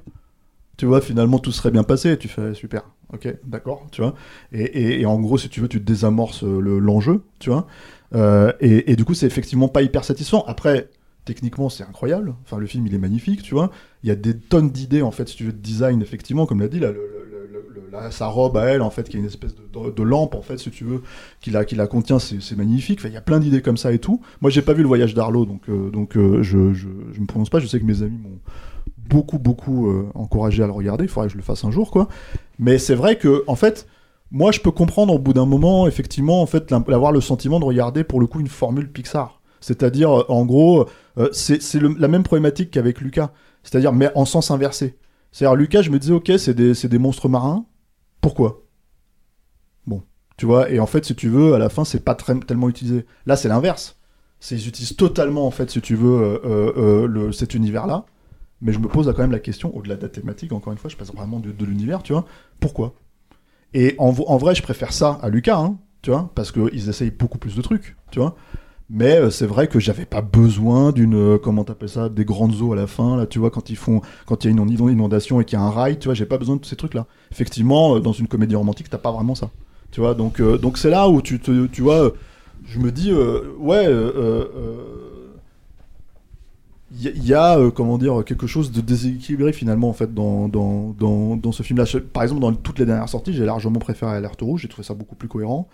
Tu 0.76 0.84
vois, 0.84 1.01
finalement, 1.01 1.39
tout 1.39 1.53
serait 1.53 1.70
bien 1.70 1.84
passé. 1.84 2.18
Tu 2.18 2.28
fais, 2.28 2.53
super, 2.55 2.82
ok, 3.12 3.34
d'accord, 3.47 3.87
tu 3.93 4.03
vois. 4.03 4.14
Et, 4.53 4.62
et- 4.64 5.01
et 5.01 5.07
en 5.07 5.18
gros, 5.20 5.39
si 5.39 5.49
tu 5.49 5.61
veux, 5.61 5.68
tu 5.68 5.80
désamorces 5.80 6.45
euh, 6.45 6.61
le- 6.61 6.78
l'enjeu, 6.78 7.22
tu 7.39 7.49
vois. 7.51 7.66
Euh, 8.14 8.53
et, 8.61 8.93
et 8.93 8.97
du 8.97 9.05
coup, 9.07 9.14
c'est 9.14 9.26
effectivement 9.26 9.68
pas 9.68 9.80
hyper 9.82 10.05
satisfaisant. 10.05 10.45
Après, 10.47 10.91
techniquement, 11.26 11.68
c'est 11.68 11.84
incroyable. 11.84 12.34
Enfin, 12.44 12.56
le 12.56 12.66
film, 12.66 12.86
il 12.86 12.94
est 12.94 12.98
magnifique, 12.98 13.42
tu 13.42 13.52
vois. 13.52 13.70
Il 14.02 14.08
y 14.08 14.12
a 14.12 14.16
des 14.16 14.38
tonnes 14.38 14.70
d'idées, 14.70 15.02
en 15.02 15.10
fait, 15.10 15.28
si 15.28 15.36
tu 15.36 15.44
veux, 15.44 15.52
de 15.52 15.58
design, 15.58 16.00
effectivement, 16.00 16.46
comme 16.46 16.60
l'a 16.60 16.68
dit, 16.68 16.80
sa 18.10 18.26
robe 18.26 18.56
à 18.56 18.64
elle, 18.64 18.82
en 18.82 18.90
fait, 18.90 19.08
qui 19.08 19.16
est 19.16 19.20
une 19.20 19.26
espèce 19.26 19.54
de, 19.54 20.02
lampe, 20.02 20.34
en 20.34 20.42
fait, 20.42 20.58
si 20.58 20.70
tu 20.70 20.84
veux, 20.84 21.02
qui 21.40 21.50
la, 21.50 21.64
la 21.70 21.86
contient, 21.86 22.18
c'est 22.18 22.56
magnifique. 22.56 23.00
Il 23.04 23.12
y 23.12 23.16
a 23.16 23.20
plein 23.20 23.40
d'idées 23.40 23.62
comme 23.62 23.76
ça 23.76 23.92
et 23.92 23.98
tout. 23.98 24.20
Moi, 24.40 24.50
j'ai 24.50 24.62
pas 24.62 24.72
vu 24.72 24.82
le 24.82 24.88
voyage 24.88 25.14
d'Arlo, 25.14 25.44
donc, 25.44 25.68
euh, 25.68 25.90
donc 25.90 26.16
euh, 26.16 26.42
je, 26.42 26.72
je, 26.72 26.88
je 27.12 27.20
me 27.20 27.26
prononce 27.26 27.50
pas. 27.50 27.58
Je 27.58 27.66
sais 27.66 27.80
que 27.80 27.84
mes 27.84 28.02
amis 28.02 28.18
m'ont 28.18 28.38
beaucoup, 29.08 29.38
beaucoup 29.38 29.88
euh, 29.90 30.10
encouragé 30.14 30.62
à 30.62 30.66
le 30.66 30.72
regarder. 30.72 31.04
Il 31.04 31.08
faudrait 31.08 31.28
que 31.28 31.32
je 31.32 31.38
le 31.38 31.42
fasse 31.42 31.64
un 31.64 31.70
jour, 31.70 31.90
quoi. 31.90 32.08
Mais 32.58 32.78
c'est 32.78 32.94
vrai 32.94 33.16
que, 33.18 33.44
en 33.46 33.56
fait, 33.56 33.86
moi, 34.30 34.52
je 34.52 34.60
peux 34.60 34.72
comprendre 34.72 35.14
au 35.14 35.18
bout 35.18 35.32
d'un 35.32 35.46
moment, 35.46 35.86
effectivement, 35.86 36.42
en 36.42 36.46
fait, 36.46 36.70
l'im- 36.70 36.84
avoir 36.88 37.12
le 37.12 37.20
sentiment 37.20 37.60
de 37.60 37.64
regarder 37.64 38.04
pour 38.04 38.20
le 38.20 38.26
coup 38.26 38.40
une 38.40 38.48
formule 38.48 38.90
Pixar. 38.90 39.40
C'est-à-dire, 39.66 40.16
euh, 40.16 40.24
en 40.28 40.46
gros, 40.46 40.88
euh, 41.18 41.28
c'est 41.32 41.60
la 41.82 42.06
même 42.06 42.22
problématique 42.22 42.70
qu'avec 42.70 43.00
Lucas. 43.00 43.32
C'est-à-dire, 43.64 43.92
mais 43.92 44.12
en 44.14 44.24
sens 44.24 44.52
inversé. 44.52 44.96
C'est-à-dire, 45.32 45.56
Lucas, 45.56 45.82
je 45.82 45.90
me 45.90 45.98
disais, 45.98 46.12
ok, 46.12 46.30
c'est 46.38 46.54
des, 46.54 46.98
monstres 46.98 47.28
marins. 47.28 47.66
Pourquoi? 48.20 48.62
Bon, 49.88 50.04
tu 50.36 50.46
vois, 50.46 50.70
et 50.70 50.78
en 50.78 50.86
fait, 50.86 51.04
si 51.04 51.16
tu 51.16 51.28
veux, 51.28 51.54
à 51.54 51.58
la 51.58 51.68
fin, 51.68 51.84
c'est 51.84 52.04
pas 52.04 52.14
tellement 52.14 52.68
utilisé. 52.68 53.06
Là, 53.26 53.34
c'est 53.34 53.48
l'inverse. 53.48 53.98
Ils 54.52 54.68
utilisent 54.68 54.94
totalement, 54.94 55.48
en 55.48 55.50
fait, 55.50 55.68
si 55.68 55.80
tu 55.80 55.96
veux, 55.96 56.40
euh, 56.44 57.32
cet 57.32 57.54
univers-là. 57.54 58.06
Mais 58.60 58.72
je 58.72 58.78
me 58.78 58.86
pose 58.86 59.12
quand 59.16 59.22
même 59.22 59.32
la 59.32 59.40
question, 59.40 59.76
au-delà 59.76 59.96
de 59.96 60.02
la 60.02 60.10
thématique, 60.10 60.52
encore 60.52 60.72
une 60.72 60.78
fois, 60.78 60.90
je 60.90 60.96
passe 60.96 61.12
vraiment 61.12 61.40
de, 61.40 61.64
l'univers, 61.64 62.04
tu 62.04 62.12
vois. 62.12 62.24
Pourquoi? 62.60 62.94
Et 63.74 63.96
en, 63.98 64.10
en 64.10 64.36
vrai, 64.36 64.54
je 64.54 64.62
préfère 64.62 64.92
ça 64.92 65.18
à 65.22 65.28
Lucas, 65.28 65.58
hein, 65.58 65.76
tu 66.02 66.12
vois, 66.12 66.30
parce 66.36 66.52
qu'ils 66.52 66.88
essayent 66.88 67.10
beaucoup 67.10 67.38
plus 67.38 67.56
de 67.56 67.62
trucs, 67.62 67.96
tu 68.12 68.20
vois. 68.20 68.36
Mais 68.89 69.16
euh, 69.16 69.30
c'est 69.30 69.47
vrai 69.47 69.66
que 69.66 69.80
j'avais 69.80 70.05
pas 70.05 70.22
besoin 70.22 70.93
d'une, 70.93 71.14
euh, 71.16 71.39
comment 71.39 71.64
t'appelles 71.64 71.89
ça, 71.89 72.09
des 72.09 72.24
grandes 72.24 72.61
eaux 72.62 72.72
à 72.72 72.76
la 72.76 72.87
fin, 72.87 73.16
là, 73.16 73.26
tu 73.26 73.41
vois, 73.41 73.51
quand 73.51 73.68
ils 73.68 73.76
font, 73.76 74.01
quand 74.26 74.45
il 74.45 74.47
y 74.47 74.51
a 74.51 74.57
une 74.57 74.70
inond- 74.70 74.89
inondation 74.89 75.41
et 75.41 75.45
qu'il 75.45 75.59
y 75.59 75.61
a 75.61 75.64
un 75.64 75.70
rail, 75.70 75.99
tu 75.99 76.07
vois, 76.07 76.14
j'ai 76.14 76.26
pas 76.26 76.39
besoin 76.39 76.55
de 76.55 76.61
tous 76.61 76.68
ces 76.68 76.76
trucs-là. 76.76 77.07
Effectivement, 77.32 77.97
euh, 77.97 78.01
dans 78.01 78.12
une 78.12 78.28
comédie 78.28 78.55
romantique, 78.55 78.89
t'as 78.89 78.99
pas 78.99 79.11
vraiment 79.11 79.34
ça, 79.34 79.51
tu 79.91 80.01
vois. 80.01 80.14
Donc, 80.14 80.41
donc 80.41 80.78
c'est 80.78 80.91
là 80.91 81.09
où 81.09 81.20
tu 81.20 81.41
te, 81.41 81.66
tu 81.66 81.82
vois, 81.82 82.12
je 82.64 82.78
me 82.78 82.93
dis, 82.93 83.12
ouais. 83.59 83.87
il 86.93 87.09
y, 87.09 87.28
y 87.28 87.34
a, 87.34 87.59
comment 87.72 87.99
dire, 87.99 88.22
quelque 88.24 88.47
chose 88.47 88.70
de 88.70 88.80
déséquilibré 88.80 89.53
finalement 89.53 89.89
en 89.89 89.93
fait 89.93 90.14
dans, 90.14 90.49
dans, 90.49 90.95
dans, 90.99 91.37
dans 91.37 91.53
ce 91.53 91.62
film-là. 91.64 91.84
Par 92.12 92.22
exemple, 92.22 92.41
dans 92.41 92.53
toutes 92.55 92.78
les 92.78 92.87
dernières 92.87 93.09
sorties, 93.09 93.32
j'ai 93.32 93.45
largement 93.45 93.80
préféré 93.80 94.12
Alerte 94.12 94.41
Rouge, 94.43 94.62
j'ai 94.62 94.68
trouvé 94.68 94.87
ça 94.87 94.95
beaucoup 94.95 95.16
plus 95.16 95.28
cohérent. 95.28 95.68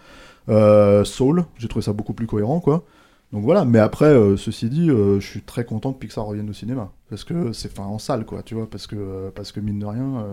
Soul, 1.05 1.45
j'ai 1.59 1.69
trouvé 1.69 1.83
ça 1.85 1.93
beaucoup 1.93 2.15
plus 2.15 2.27
cohérent, 2.27 2.61
quoi. 2.61 2.85
Donc 3.33 3.45
voilà, 3.45 3.65
mais 3.65 3.79
après, 3.79 4.07
euh, 4.07 4.37
ceci 4.37 4.69
dit, 4.69 4.91
euh, 4.91 5.19
je 5.19 5.27
suis 5.27 5.41
très 5.41 5.65
content 5.65 5.93
que 5.93 5.99
Pixar 5.99 6.27
revienne 6.27 6.51
au 6.51 6.53
cinéma. 6.53 6.93
Parce 7.09 7.25
que 7.25 7.53
c'est 7.53 7.79
en 7.79 7.99
salle, 7.99 8.27
quoi, 8.27 8.43
tu 8.43 8.55
vois, 8.55 8.69
parce 8.69 8.87
que, 8.87 8.97
euh, 8.97 9.31
parce 9.35 9.53
que 9.53 9.61
mine 9.61 9.79
de 9.79 9.87
rien, 9.87 10.27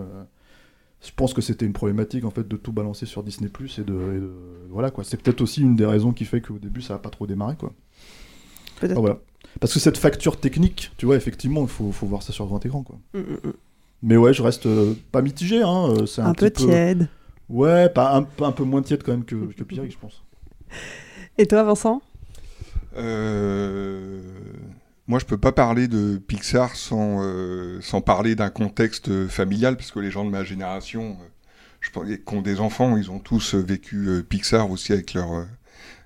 je 1.02 1.10
pense 1.16 1.32
que 1.32 1.40
c'était 1.40 1.64
une 1.64 1.72
problématique 1.72 2.24
en 2.26 2.30
fait 2.30 2.46
de 2.46 2.56
tout 2.56 2.72
balancer 2.72 3.06
sur 3.06 3.22
Disney 3.22 3.48
Plus 3.48 3.78
et 3.78 3.84
de, 3.84 3.94
et 3.94 4.20
de- 4.20 4.32
voilà 4.68 4.90
quoi. 4.90 5.02
C'est 5.02 5.16
peut-être 5.16 5.40
aussi 5.40 5.62
une 5.62 5.74
des 5.76 5.86
raisons 5.86 6.12
qui 6.12 6.26
fait 6.26 6.42
qu'au 6.42 6.58
début 6.58 6.82
ça 6.82 6.94
a 6.94 6.98
pas 6.98 7.08
trop 7.08 7.26
démarré, 7.26 7.56
quoi. 7.56 7.72
Peut-être. 8.80 8.98
Ah, 8.98 9.00
voilà. 9.00 9.18
Parce 9.60 9.72
que 9.72 9.80
cette 9.80 9.96
facture 9.96 10.38
technique, 10.38 10.92
tu 10.98 11.06
vois, 11.06 11.16
effectivement, 11.16 11.62
il 11.62 11.68
faut, 11.68 11.90
faut 11.92 12.06
voir 12.06 12.22
ça 12.22 12.32
sur 12.34 12.46
grand 12.46 12.64
écran, 12.64 12.82
quoi. 12.82 12.98
Mm, 13.14 13.18
mm, 13.18 13.48
mm. 13.48 13.52
Mais 14.02 14.16
ouais, 14.18 14.32
je 14.34 14.42
reste 14.42 14.68
pas 15.10 15.22
mitigé, 15.22 15.62
hein. 15.62 15.94
C'est 16.06 16.20
un, 16.20 16.26
Un 16.26 16.34
peu 16.34 16.50
tiède. 16.50 17.08
Ouais, 17.48 17.88
pas 17.88 18.16
un, 18.16 18.26
un 18.44 18.52
peu 18.52 18.64
moins 18.64 18.82
tiède 18.82 19.02
quand 19.02 19.12
même 19.12 19.24
que, 19.24 19.34
que 19.52 19.64
Pierre, 19.64 19.84
je 19.90 19.98
pense. 19.98 20.22
Et 21.38 21.46
toi, 21.46 21.62
Vincent? 21.64 22.02
Euh, 22.96 24.20
Moi, 25.06 25.18
je 25.18 25.24
peux 25.24 25.38
pas 25.38 25.52
parler 25.52 25.88
de 25.88 26.18
Pixar 26.18 26.76
sans, 26.76 27.18
euh, 27.24 27.80
sans 27.80 28.00
parler 28.00 28.34
d'un 28.36 28.50
contexte 28.50 29.26
familial, 29.28 29.76
parce 29.76 29.90
que 29.90 29.98
les 30.00 30.10
gens 30.10 30.24
de 30.24 30.30
ma 30.30 30.44
génération, 30.44 31.16
euh, 31.20 31.26
je 31.80 31.90
pense, 31.90 32.06
qui 32.06 32.34
ont 32.34 32.42
des 32.42 32.60
enfants, 32.60 32.96
ils 32.96 33.10
ont 33.10 33.18
tous 33.18 33.54
vécu 33.54 34.22
Pixar 34.28 34.70
aussi 34.70 34.92
avec 34.92 35.14
leur, 35.14 35.32
euh, 35.34 35.44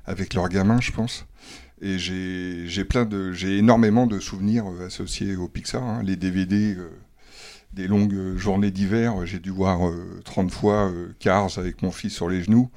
avec 0.07 0.32
leurs 0.35 0.49
gamins, 0.49 0.80
je 0.80 0.93
pense. 0.93 1.26
Et 1.82 1.99
j'ai 1.99 2.85
plein 2.85 3.05
de, 3.05 3.32
j'ai 3.32 3.59
énormément 3.59 4.07
de 4.07 4.18
souvenirs 4.20 4.64
associés 4.87 5.37
au 5.37 5.49
Pixar. 5.49 5.82
hein. 5.82 6.03
Les 6.03 6.16
DVD, 6.16 6.76
des 7.75 7.87
longues 7.89 8.14
euh, 8.14 8.37
journées 8.37 8.70
d'hiver, 8.70 9.20
euh, 9.20 9.25
j'ai 9.27 9.39
dû 9.39 9.51
voir 9.51 9.87
euh, 9.89 10.20
30 10.25 10.51
fois 10.51 10.89
euh, 10.91 11.09
Cars 11.18 11.59
avec 11.59 11.83
mon 11.83 11.91
fils 11.91 12.14
sur 12.14 12.29
les 12.29 12.43
genoux. 12.43 12.70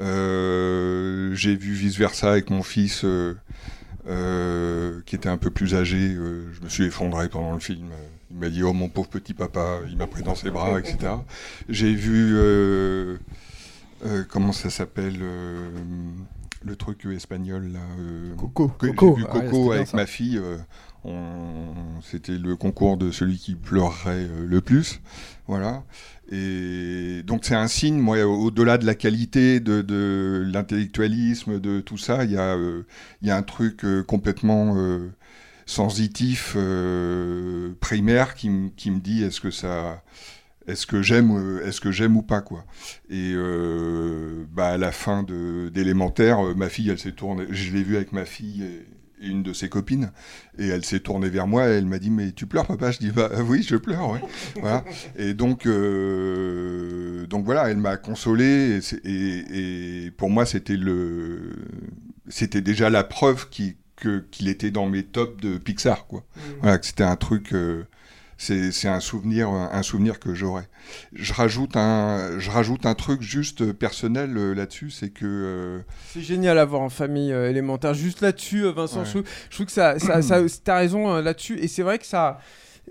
Euh, 0.00 1.34
j'ai 1.34 1.54
vu 1.56 1.72
vice 1.72 1.96
versa 1.96 2.30
avec 2.32 2.50
mon 2.50 2.62
fils 2.62 3.04
qui 5.06 5.14
était 5.16 5.28
un 5.28 5.36
peu 5.36 5.50
plus 5.50 5.74
âgé. 5.74 5.98
je 6.14 6.64
me 6.64 6.68
suis 6.68 6.84
effondré 6.84 7.28
pendant 7.28 7.52
le 7.54 7.60
film. 7.60 7.88
Il 8.30 8.38
m'a 8.38 8.48
dit 8.48 8.62
Oh 8.62 8.72
mon 8.72 8.88
pauvre 8.88 9.08
petit 9.08 9.34
papa, 9.34 9.78
il 9.88 9.96
m'a 9.96 10.06
pris 10.06 10.22
dans 10.22 10.34
ses 10.34 10.50
bras, 10.50 10.78
etc. 10.80 11.12
J'ai 11.68 11.94
vu. 11.94 12.34
comment 14.28 14.52
ça 14.52 14.70
s'appelle 14.70 15.18
Le 16.64 16.76
truc 16.76 17.06
espagnol 17.06 17.72
là. 17.72 17.80
Coco. 18.36 18.68
que- 18.68 18.86
J'ai 18.88 18.94
Coco. 18.94 19.14
vu 19.16 19.24
Ah 19.28 19.40
Coco 19.40 19.72
avec 19.72 19.92
ma 19.94 20.06
fille. 20.06 20.40
C'était 22.02 22.36
le 22.36 22.56
concours 22.56 22.96
de 22.96 23.10
celui 23.10 23.38
qui 23.38 23.54
pleurerait 23.54 24.26
euh, 24.28 24.46
le 24.46 24.60
plus. 24.60 25.00
Voilà. 25.46 25.84
Et 26.30 27.22
donc 27.24 27.44
c'est 27.44 27.54
un 27.54 27.68
signe, 27.68 27.98
moi, 27.98 28.24
au-delà 28.24 28.78
de 28.78 28.86
la 28.86 28.94
qualité, 28.94 29.60
de, 29.60 30.44
l'intellectualisme, 30.46 31.58
de 31.58 31.80
tout 31.80 31.98
ça, 31.98 32.24
il 32.24 32.30
y, 32.30 32.36
a, 32.36 32.54
euh, 32.56 32.84
un 33.24 33.42
truc 33.42 33.84
euh, 33.84 34.04
complètement 34.04 34.76
sensitif, 35.66 36.56
primaire, 37.80 38.34
qui, 38.34 38.50
me 38.50 38.98
dit 38.98 39.24
est-ce 39.24 39.40
que 39.40 41.02
j'aime, 41.02 42.16
ou 42.16 42.22
pas 42.22 42.42
quoi 42.42 42.64
Et 43.08 43.34
bah 44.52 44.68
à 44.68 44.76
la 44.76 44.92
fin 44.92 45.24
d'élémentaire, 45.72 46.42
ma 46.56 46.68
fille, 46.68 46.90
elle 46.90 46.98
s'est 46.98 47.12
tournée. 47.12 47.46
Je 47.50 47.72
l'ai 47.72 47.82
vue 47.82 47.96
avec 47.96 48.12
ma 48.12 48.24
fille 48.24 48.64
une 49.20 49.42
de 49.42 49.52
ses 49.52 49.68
copines, 49.68 50.10
et 50.58 50.68
elle 50.68 50.84
s'est 50.84 51.00
tournée 51.00 51.28
vers 51.28 51.46
moi. 51.46 51.68
Et 51.68 51.72
elle 51.72 51.86
m'a 51.86 51.98
dit 51.98 52.10
mais 52.10 52.32
tu 52.32 52.46
pleures 52.46 52.66
papa? 52.66 52.90
Je 52.90 52.98
dis 52.98 53.10
bah 53.10 53.30
oui 53.46 53.62
je 53.62 53.76
pleure. 53.76 54.10
Ouais. 54.10 54.20
voilà. 54.60 54.84
Et 55.16 55.34
donc 55.34 55.66
euh, 55.66 57.26
donc 57.26 57.44
voilà, 57.44 57.70
elle 57.70 57.76
m'a 57.78 57.96
consolé 57.96 58.76
et, 58.76 58.80
c'est- 58.80 59.00
et, 59.04 60.06
et 60.06 60.10
pour 60.10 60.30
moi 60.30 60.46
c'était 60.46 60.76
le 60.76 61.56
c'était 62.28 62.60
déjà 62.60 62.90
la 62.90 63.04
preuve 63.04 63.48
qu'il 63.50 64.48
était 64.48 64.70
dans 64.70 64.86
mes 64.88 65.02
tops 65.02 65.40
de 65.42 65.58
Pixar 65.58 66.06
quoi. 66.06 66.24
Voilà 66.60 66.78
que 66.78 66.86
c'était 66.86 67.04
un 67.04 67.16
truc. 67.16 67.52
euh, 67.52 67.84
c'est 68.42 68.72
c'est 68.72 68.88
un 68.88 69.00
souvenir, 69.00 69.50
un 69.50 69.82
souvenir 69.82 70.18
que 70.18 70.34
j'aurais. 70.34 70.66
Je 71.12 71.34
rajoute 71.34 71.76
un, 71.76 72.38
je 72.38 72.50
rajoute 72.50 72.86
un 72.86 72.94
truc 72.94 73.20
juste 73.20 73.72
personnel 73.72 74.34
euh, 74.36 74.54
là-dessus, 74.54 74.88
c'est 74.88 75.10
que 75.10 75.26
euh, 75.26 75.80
C'est 76.14 76.22
génial 76.22 76.58
à 76.58 76.64
voir 76.64 76.80
en 76.80 76.88
famille 76.88 77.32
euh, 77.34 77.50
élémentaire. 77.50 77.92
Juste 77.92 78.22
là-dessus, 78.22 78.62
Vincent, 78.72 79.00
Ouais. 79.00 79.04
je, 79.04 79.10
trouve, 79.10 79.24
je 79.50 79.54
trouve 79.56 79.66
que 79.66 79.72
ça, 79.72 79.98
ça, 79.98 80.22
ça 80.22 80.40
t'as 80.64 80.78
raison 80.78 81.16
là-dessus. 81.20 81.58
Et 81.58 81.68
c'est 81.68 81.82
vrai 81.82 81.98
que 81.98 82.06
ça, 82.06 82.38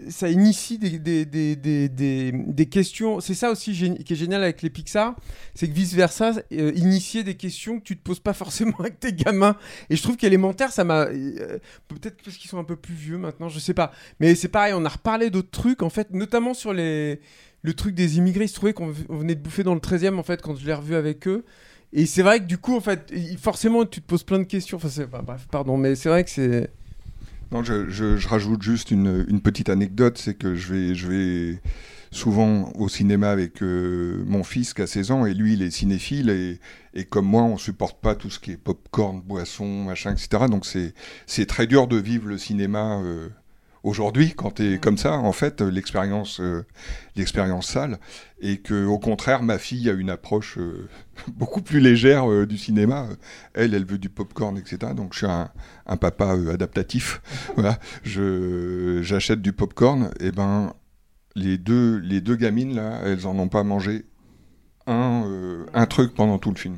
ça 0.09 0.29
initie 0.29 0.77
des, 0.77 0.99
des, 0.99 1.25
des, 1.25 2.31
des, 2.31 2.65
questions. 2.67 3.19
C'est 3.19 3.33
ça 3.33 3.51
aussi 3.51 3.73
qui 3.73 4.13
est 4.13 4.15
génial 4.15 4.43
avec 4.43 4.61
les 4.61 4.69
Pixar, 4.69 5.15
c'est 5.55 5.67
que 5.67 5.73
vice 5.73 5.93
versa, 5.93 6.33
euh, 6.53 6.71
initier 6.75 7.23
des 7.23 7.35
questions 7.35 7.79
que 7.79 7.83
tu 7.83 7.97
te 7.97 8.03
poses 8.03 8.19
pas 8.19 8.33
forcément 8.33 8.75
avec 8.79 8.99
tes 8.99 9.13
gamins. 9.13 9.55
Et 9.89 9.95
je 9.95 10.03
trouve 10.03 10.17
qu'élémentaire, 10.17 10.71
ça 10.71 10.83
m'a, 10.83 11.05
euh, 11.05 11.59
peut-être 11.87 12.21
parce 12.23 12.37
qu'ils 12.37 12.49
sont 12.49 12.59
un 12.59 12.63
peu 12.63 12.75
plus 12.75 12.95
vieux 12.95 13.17
maintenant, 13.17 13.49
je 13.49 13.59
sais 13.59 13.73
pas. 13.73 13.91
Mais 14.19 14.35
c'est 14.35 14.47
pareil, 14.47 14.73
on 14.75 14.85
a 14.85 14.89
reparlé 14.89 15.29
d'autres 15.29 15.51
trucs 15.51 15.81
en 15.81 15.89
fait, 15.89 16.11
notamment 16.11 16.53
sur 16.53 16.73
les 16.73 17.19
le 17.61 17.73
truc 17.73 17.93
des 17.93 18.17
immigrés. 18.17 18.45
Il 18.45 18.49
se 18.49 18.55
trouvait 18.55 18.73
qu'on 18.73 18.93
on 19.09 19.17
venait 19.17 19.35
de 19.35 19.41
bouffer 19.41 19.63
dans 19.63 19.73
le 19.73 19.81
13e 19.81 20.17
en 20.17 20.23
fait 20.23 20.41
quand 20.41 20.55
je 20.55 20.65
l'ai 20.65 20.73
revu 20.73 20.95
avec 20.95 21.27
eux. 21.27 21.43
Et 21.91 22.05
c'est 22.05 22.21
vrai 22.21 22.39
que 22.39 22.45
du 22.45 22.57
coup, 22.57 22.75
en 22.75 22.81
fait, 22.81 23.11
forcément, 23.39 23.85
tu 23.85 24.01
te 24.01 24.05
poses 24.05 24.23
plein 24.23 24.39
de 24.39 24.43
questions. 24.43 24.77
Enfin, 24.77 25.05
bref, 25.23 25.47
pardon, 25.49 25.77
mais 25.77 25.95
c'est 25.95 26.09
vrai 26.09 26.23
que 26.23 26.29
c'est. 26.29 26.69
Non, 27.51 27.63
je, 27.63 28.27
rajoute 28.27 28.61
juste 28.61 28.91
une, 28.91 29.41
petite 29.41 29.69
anecdote, 29.69 30.19
c'est 30.19 30.35
que 30.35 30.53
je 30.53 30.73
vais, 30.73 30.95
je 30.95 31.07
vais 31.07 31.61
souvent 32.11 32.71
au 32.75 32.89
cinéma 32.89 33.31
avec 33.31 33.63
euh, 33.63 34.23
mon 34.27 34.43
fils 34.43 34.73
qui 34.73 34.83
a 34.83 34.87
16 34.87 35.11
ans, 35.11 35.25
et 35.25 35.33
lui, 35.33 35.53
il 35.53 35.63
est 35.63 35.71
cinéphile, 35.71 36.29
et, 36.93 37.05
comme 37.05 37.25
moi, 37.25 37.41
on 37.43 37.57
supporte 37.57 38.01
pas 38.01 38.15
tout 38.15 38.29
ce 38.29 38.39
qui 38.39 38.51
est 38.51 38.57
popcorn, 38.57 39.21
boisson, 39.21 39.83
machin, 39.83 40.11
etc. 40.11 40.45
Donc 40.49 40.65
c'est 40.65 40.93
c'est 41.25 41.45
très 41.45 41.65
dur 41.65 41.87
de 41.87 41.97
vivre 41.97 42.27
le 42.27 42.37
cinéma 42.37 42.99
euh, 43.01 43.29
aujourd'hui 43.83 44.33
quand 44.35 44.55
tu 44.55 44.73
es 44.73 44.77
comme 44.77 44.97
ça, 44.97 45.13
en 45.13 45.31
fait, 45.31 45.61
euh, 45.61 45.69
l'expérience 45.69 46.39
euh, 46.39 46.65
l'expérience 47.15 47.67
sale, 47.67 47.99
et 48.41 48.57
que 48.57 48.85
au 48.85 48.99
contraire, 48.99 49.43
ma 49.43 49.57
fille 49.57 49.89
a 49.89 49.93
une 49.93 50.09
approche 50.09 50.57
euh, 50.57 50.87
beaucoup 51.27 51.61
plus 51.61 51.79
légère 51.79 52.29
euh, 52.29 52.45
du 52.45 52.57
cinéma. 52.57 53.07
Elle, 53.53 53.73
elle 53.73 53.85
veut 53.85 53.97
du 53.97 54.09
popcorn, 54.09 54.57
etc. 54.57 54.93
Donc 54.95 55.13
je 55.13 55.19
suis 55.19 55.27
un, 55.27 55.49
un 55.85 55.97
papa 55.97 56.31
adaptatif. 56.51 57.21
voilà, 57.55 57.79
je 58.03 58.99
j'achète 59.01 59.41
du 59.41 59.53
popcorn, 59.53 60.11
et 60.19 60.31
ben 60.31 60.73
les 61.35 61.57
deux 61.57 61.97
les 61.97 62.21
deux 62.21 62.35
gamines 62.35 62.75
là, 62.75 63.01
elles 63.03 63.27
en 63.27 63.37
ont 63.39 63.49
pas 63.49 63.63
mangé 63.63 64.05
un 64.87 65.65
un 65.73 65.85
truc 65.85 66.13
pendant 66.13 66.37
tout 66.39 66.51
le 66.51 66.57
film. 66.57 66.77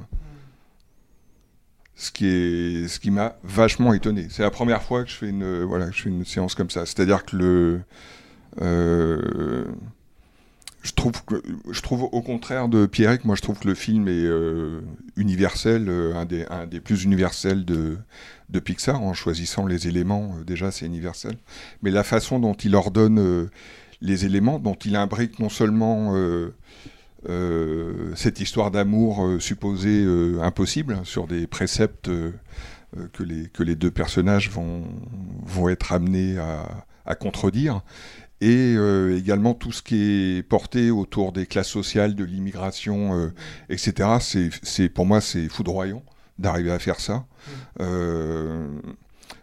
Ce 2.01 2.11
qui 2.11 2.25
est 2.25 2.87
ce 2.87 2.99
qui 2.99 3.11
m'a 3.11 3.35
vachement 3.43 3.93
étonné. 3.93 4.25
C'est 4.31 4.41
la 4.41 4.49
première 4.49 4.81
fois 4.81 5.03
que 5.03 5.09
je 5.11 5.15
fais 5.15 5.29
une 5.29 5.63
voilà 5.63 5.91
je 5.91 6.01
fais 6.01 6.09
une 6.09 6.25
séance 6.25 6.55
comme 6.55 6.71
ça. 6.71 6.87
C'est-à-dire 6.87 7.23
que 7.23 7.35
le 7.35 7.81
euh, 8.59 9.65
je 10.81 10.93
trouve 10.93 11.23
que 11.25 11.43
je 11.69 11.79
trouve 11.81 12.09
au 12.11 12.23
contraire 12.23 12.69
de 12.69 12.87
Pierrick, 12.87 13.23
moi 13.23 13.35
je 13.35 13.43
trouve 13.43 13.59
que 13.59 13.67
le 13.67 13.75
film 13.75 14.07
est 14.07 14.25
euh, 14.25 14.81
universel, 15.15 15.89
euh, 15.89 16.15
un 16.15 16.25
des 16.25 16.43
un 16.49 16.65
des 16.65 16.79
plus 16.79 17.03
universels 17.03 17.65
de 17.65 17.99
de 18.49 18.59
Pixar 18.59 18.99
en 18.99 19.13
choisissant 19.13 19.67
les 19.67 19.87
éléments. 19.87 20.37
déjà 20.43 20.71
c'est 20.71 20.87
universel, 20.87 21.35
mais 21.83 21.91
la 21.91 22.03
façon 22.03 22.39
dont 22.39 22.55
il 22.55 22.73
ordonne 22.73 23.47
les 24.01 24.25
éléments, 24.25 24.57
dont 24.57 24.73
il 24.73 24.95
imbrique 24.95 25.37
non 25.37 25.49
seulement 25.49 26.15
cette 28.15 28.39
histoire 28.39 28.71
d'amour 28.71 29.25
euh, 29.25 29.39
supposée 29.39 30.03
euh, 30.03 30.41
impossible 30.41 30.99
sur 31.03 31.27
des 31.27 31.47
préceptes 31.47 32.09
euh, 32.09 32.31
euh, 32.97 33.07
que, 33.13 33.23
les, 33.23 33.47
que 33.49 33.63
les 33.63 33.75
deux 33.75 33.91
personnages 33.91 34.49
vont, 34.49 34.83
vont 35.45 35.69
être 35.69 35.93
amenés 35.93 36.37
à, 36.37 36.85
à 37.05 37.15
contredire, 37.15 37.81
et 38.41 38.73
euh, 38.75 39.17
également 39.17 39.53
tout 39.53 39.71
ce 39.71 39.83
qui 39.83 40.01
est 40.37 40.43
porté 40.43 40.89
autour 40.89 41.31
des 41.31 41.45
classes 41.45 41.69
sociales, 41.69 42.15
de 42.15 42.23
l'immigration, 42.23 43.15
euh, 43.15 43.33
etc. 43.69 44.09
C'est, 44.19 44.49
c'est, 44.63 44.89
pour 44.89 45.05
moi, 45.05 45.21
c'est 45.21 45.47
foudroyant 45.47 46.03
d'arriver 46.39 46.71
à 46.71 46.79
faire 46.79 46.99
ça. 46.99 47.25
Euh, 47.79 48.67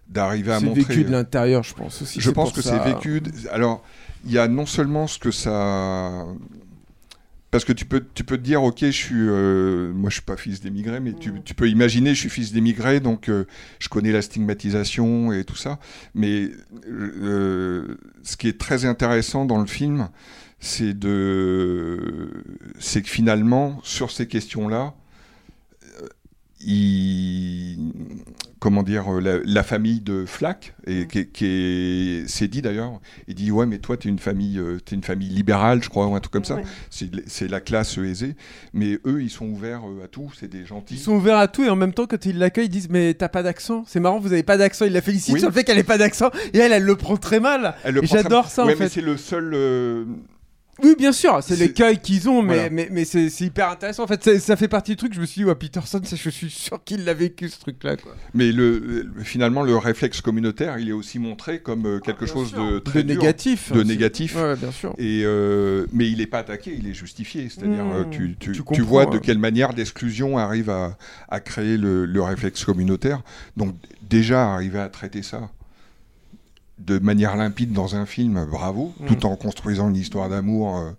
d'arriver 0.08 0.52
à 0.52 0.58
C'est 0.58 0.66
montrer... 0.66 0.82
vécu 0.82 1.04
de 1.04 1.10
l'intérieur, 1.12 1.62
je 1.62 1.74
pense 1.74 2.02
aussi. 2.02 2.20
Je 2.20 2.28
c'est 2.28 2.34
pense 2.34 2.52
que 2.52 2.60
ça. 2.60 2.82
c'est 2.84 2.92
vécu. 2.92 3.22
Alors, 3.52 3.84
il 4.24 4.32
y 4.32 4.38
a 4.38 4.48
non 4.48 4.66
seulement 4.66 5.06
ce 5.06 5.18
que 5.20 5.30
ça. 5.30 6.26
Parce 7.50 7.64
que 7.64 7.72
tu 7.72 7.86
peux, 7.86 8.04
tu 8.12 8.24
peux 8.24 8.36
te 8.36 8.42
dire, 8.42 8.62
ok, 8.62 8.80
je 8.80 8.90
suis, 8.90 9.14
euh, 9.16 9.90
moi 9.94 10.10
je 10.10 10.16
suis 10.16 10.22
pas 10.22 10.36
fils 10.36 10.60
d'émigré, 10.60 11.00
mais 11.00 11.14
tu, 11.14 11.32
tu 11.42 11.54
peux 11.54 11.68
imaginer, 11.68 12.14
je 12.14 12.20
suis 12.20 12.28
fils 12.28 12.52
d'émigré, 12.52 13.00
donc 13.00 13.30
euh, 13.30 13.46
je 13.78 13.88
connais 13.88 14.12
la 14.12 14.20
stigmatisation 14.20 15.32
et 15.32 15.44
tout 15.44 15.56
ça. 15.56 15.78
Mais 16.14 16.50
euh, 16.86 17.96
ce 18.22 18.36
qui 18.36 18.48
est 18.48 18.60
très 18.60 18.84
intéressant 18.84 19.46
dans 19.46 19.58
le 19.58 19.66
film, 19.66 20.10
c'est 20.60 20.92
de, 20.92 22.44
c'est 22.78 23.00
que 23.00 23.08
finalement, 23.08 23.80
sur 23.82 24.10
ces 24.10 24.26
questions-là, 24.26 24.94
il, 26.60 27.92
comment 28.58 28.82
dire, 28.82 29.12
euh, 29.12 29.20
la, 29.20 29.38
la 29.44 29.62
famille 29.62 30.00
de 30.00 30.24
Flack, 30.26 30.74
et 30.86 31.06
qui, 31.06 31.26
qui 31.28 31.46
est, 31.46 32.28
c'est 32.28 32.48
dit 32.48 32.62
d'ailleurs, 32.62 33.00
il 33.28 33.34
dit 33.34 33.50
ouais 33.50 33.66
mais 33.66 33.78
toi 33.78 33.96
t'es 33.96 34.08
une 34.08 34.18
famille, 34.18 34.58
euh, 34.58 34.78
t'es 34.84 34.94
une 34.96 35.02
famille 35.02 35.28
libérale, 35.28 35.82
je 35.82 35.88
crois, 35.88 36.06
ou 36.06 36.14
un 36.14 36.20
truc 36.20 36.32
comme 36.32 36.44
ça. 36.44 36.56
Ouais. 36.56 36.62
C'est, 36.90 37.10
c'est 37.28 37.48
la 37.48 37.60
classe 37.60 37.96
aisée, 37.98 38.34
mais 38.72 38.98
eux 39.06 39.22
ils 39.22 39.30
sont 39.30 39.46
ouverts 39.46 39.82
euh, 39.88 40.04
à 40.04 40.08
tout, 40.08 40.30
c'est 40.38 40.48
des 40.48 40.64
gentils. 40.66 40.94
Ils 40.94 41.00
sont 41.00 41.14
ouverts 41.14 41.38
à 41.38 41.48
tout 41.48 41.62
et 41.64 41.68
en 41.70 41.76
même 41.76 41.92
temps, 41.94 42.06
quand 42.06 42.24
ils 42.26 42.38
l'accueillent, 42.38 42.66
ils 42.66 42.70
disent 42.70 42.88
Mais 42.90 43.14
t'as 43.14 43.28
pas 43.28 43.42
d'accent 43.42 43.84
C'est 43.86 44.00
marrant, 44.00 44.18
vous 44.18 44.32
avez 44.32 44.42
pas 44.42 44.56
d'accent. 44.56 44.84
Il 44.84 44.92
la 44.92 45.00
félicite 45.02 45.34
Oui. 45.34 45.40
sur 45.40 45.48
le 45.48 45.54
fait 45.54 45.64
qu'elle 45.64 45.78
ait 45.78 45.82
pas 45.84 45.98
d'accent 45.98 46.30
et 46.52 46.58
elle, 46.58 46.72
elle 46.72 46.84
le 46.84 46.96
prend 46.96 47.16
très 47.16 47.40
mal. 47.40 47.74
J'adore 48.02 48.48
ça 48.48 48.64
Ouais, 48.64 48.72
en 48.74 48.76
mais 48.76 48.84
fait. 48.84 48.88
c'est 48.88 49.00
le 49.00 49.16
seul. 49.16 49.52
euh, 49.54 50.04
Oui, 50.82 50.94
bien 50.96 51.12
sûr, 51.12 51.38
c'est 51.42 51.56
l'écueil 51.56 51.98
qu'ils 51.98 52.28
ont, 52.28 52.42
mais, 52.42 52.54
Voilà. 52.54 52.70
mais, 52.70 52.88
mais 52.92 53.04
c'est 53.04 53.28
hyper 53.40 53.70
intéressant. 53.70 54.04
En 54.04 54.06
fait, 54.06 54.22
ça, 54.22 54.38
ça 54.38 54.56
fait 54.56 54.68
partie 54.68 54.92
du 54.92 54.96
truc. 54.96 55.12
Je 55.14 55.20
me 55.20 55.26
suis 55.26 55.40
dit, 55.40 55.44
ouais, 55.44 55.54
Peterson, 55.54 56.00
ça, 56.04 56.16
je 56.16 56.30
suis 56.30 56.50
sûr 56.50 56.82
qu'il 56.84 57.04
l'a 57.04 57.14
vécu 57.14 57.48
ce 57.48 57.58
truc-là. 57.58 57.96
Mais 58.34 58.52
le, 58.52 58.78
le- 58.78 59.10
finalement, 59.24 59.62
le 59.62 59.76
réflexe 59.76 60.20
communautaire, 60.20 60.78
il 60.78 60.88
est 60.88 60.92
aussi 60.92 61.18
montré 61.18 61.60
comme 61.60 61.86
euh, 61.86 61.98
quelque 62.00 62.26
chose 62.26 62.52
de 62.52 62.78
très 62.78 63.02
De 63.02 63.08
dur, 63.12 63.20
négatif 63.22 63.72
de 63.72 63.82
négatif. 63.82 64.36
Ouais, 64.36 64.56
bien 64.56 64.70
sûr. 64.70 64.94
Et 64.98 65.22
euh, 65.24 65.86
mais 65.92 66.08
il 66.10 66.18
n'est 66.18 66.26
pas 66.26 66.38
attaqué, 66.38 66.74
il 66.78 66.88
est 66.88 66.94
justifié. 66.94 67.48
C'est-à-dire, 67.48 67.84
Mmh. 67.84 67.92
euh, 67.92 68.04
tu, 68.10 68.36
tu, 68.38 68.50
Tu 68.50 68.52
tu 68.52 68.62
comprends, 68.62 68.84
vois 68.84 69.06
de 69.06 69.18
quelle 69.18 69.38
manière 69.38 69.72
l'exclusion 69.72 70.38
arrive 70.38 70.70
à, 70.70 70.96
à 71.28 71.40
créer 71.40 71.76
le, 71.76 72.04
le 72.06 72.22
réflexe 72.22 72.64
communautaire. 72.64 73.22
Donc 73.56 73.74
déjà 74.08 74.52
arriver 74.54 74.78
à 74.78 74.88
traiter 74.88 75.22
ça 75.22 75.50
de 76.78 76.98
manière 76.98 77.36
limpide 77.36 77.72
dans 77.72 77.96
un 77.96 78.06
film, 78.06 78.46
bravo, 78.50 78.92
Mmh. 79.00 79.06
tout 79.06 79.26
en 79.26 79.36
construisant 79.36 79.88
une 79.88 79.96
histoire 79.96 80.28
d'amour 80.28 80.78
euh, 80.78 80.90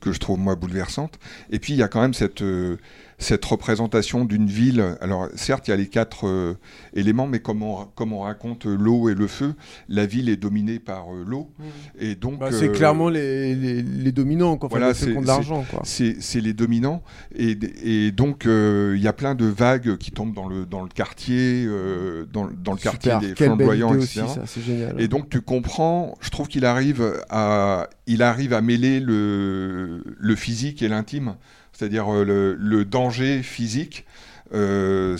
que 0.00 0.12
je 0.12 0.18
trouve 0.18 0.38
moi 0.38 0.54
bouleversante. 0.54 1.18
Et 1.50 1.58
puis 1.58 1.72
il 1.72 1.76
y 1.76 1.82
a 1.82 1.88
quand 1.88 2.00
même 2.00 2.14
cette 2.14 2.42
euh, 2.42 2.78
cette 3.18 3.44
représentation 3.44 4.24
d'une 4.24 4.46
ville. 4.46 4.96
Alors 5.00 5.28
certes, 5.34 5.66
il 5.68 5.72
y 5.72 5.74
a 5.74 5.76
les 5.76 5.88
quatre 5.88 6.26
euh, 6.28 6.54
éléments, 6.94 7.26
mais 7.26 7.40
comme 7.40 7.62
on, 7.62 7.84
comme 7.94 8.12
on 8.12 8.20
raconte 8.20 8.66
euh, 8.66 8.76
l'eau 8.76 9.08
et 9.08 9.14
le 9.14 9.26
feu, 9.26 9.54
la 9.88 10.06
ville 10.06 10.28
est 10.28 10.36
dominée 10.36 10.78
par 10.78 11.12
euh, 11.12 11.24
l'eau, 11.26 11.50
et 11.98 12.14
donc 12.14 12.38
Bah, 12.38 12.50
c'est 12.52 12.68
euh, 12.68 12.72
clairement 12.72 13.08
les, 13.08 13.54
les, 13.56 13.82
les 13.82 14.12
dominants, 14.12 14.56
quoi. 14.56 14.68
Enfin, 14.68 14.78
voilà, 14.78 14.94
ceux 14.94 15.06
qui 15.06 15.12
c'est 15.12 15.18
ont 15.18 15.22
de 15.22 15.26
l'argent, 15.26 15.64
quoi. 15.68 15.80
C'est 15.84 16.16
c'est 16.20 16.40
les 16.40 16.52
dominants 16.52 17.02
et, 17.34 17.58
et 17.82 18.12
donc 18.12 18.46
euh, 18.46 18.94
il 18.96 19.02
y 19.02 19.08
a 19.08 19.12
plein 19.12 19.34
de 19.34 19.46
vagues 19.46 19.96
qui 19.96 20.12
tombent 20.12 20.34
dans 20.34 20.46
le 20.48 20.64
dans 20.64 20.82
le 20.82 20.88
quartier, 20.88 21.64
euh, 21.66 22.24
dans, 22.32 22.48
dans 22.62 22.72
le 22.72 22.78
quartier 22.78 23.12
Super, 23.12 23.20
des 23.20 23.34
flamboyants, 23.34 23.94
etc. 23.94 24.22
aussi, 24.22 24.34
ça, 24.54 24.60
génial. 24.60 25.00
Et 25.00 25.08
donc 25.08 25.28
tu 25.28 25.40
comprends, 25.40 26.14
je 26.20 26.30
trouve 26.30 26.46
qu'il 26.46 26.64
arrive 26.64 27.02
à 27.30 27.88
il 28.06 28.22
arrive 28.22 28.52
à 28.52 28.60
mêler 28.60 29.00
le 29.00 30.02
le 30.06 30.36
physique 30.36 30.82
et 30.82 30.88
l'intime, 30.88 31.34
c'est-à-dire 31.78 32.12
euh, 32.12 32.24
le, 32.24 32.54
le 32.54 32.84
danger 32.84 33.42
physique. 33.42 34.04
euh, 34.54 35.18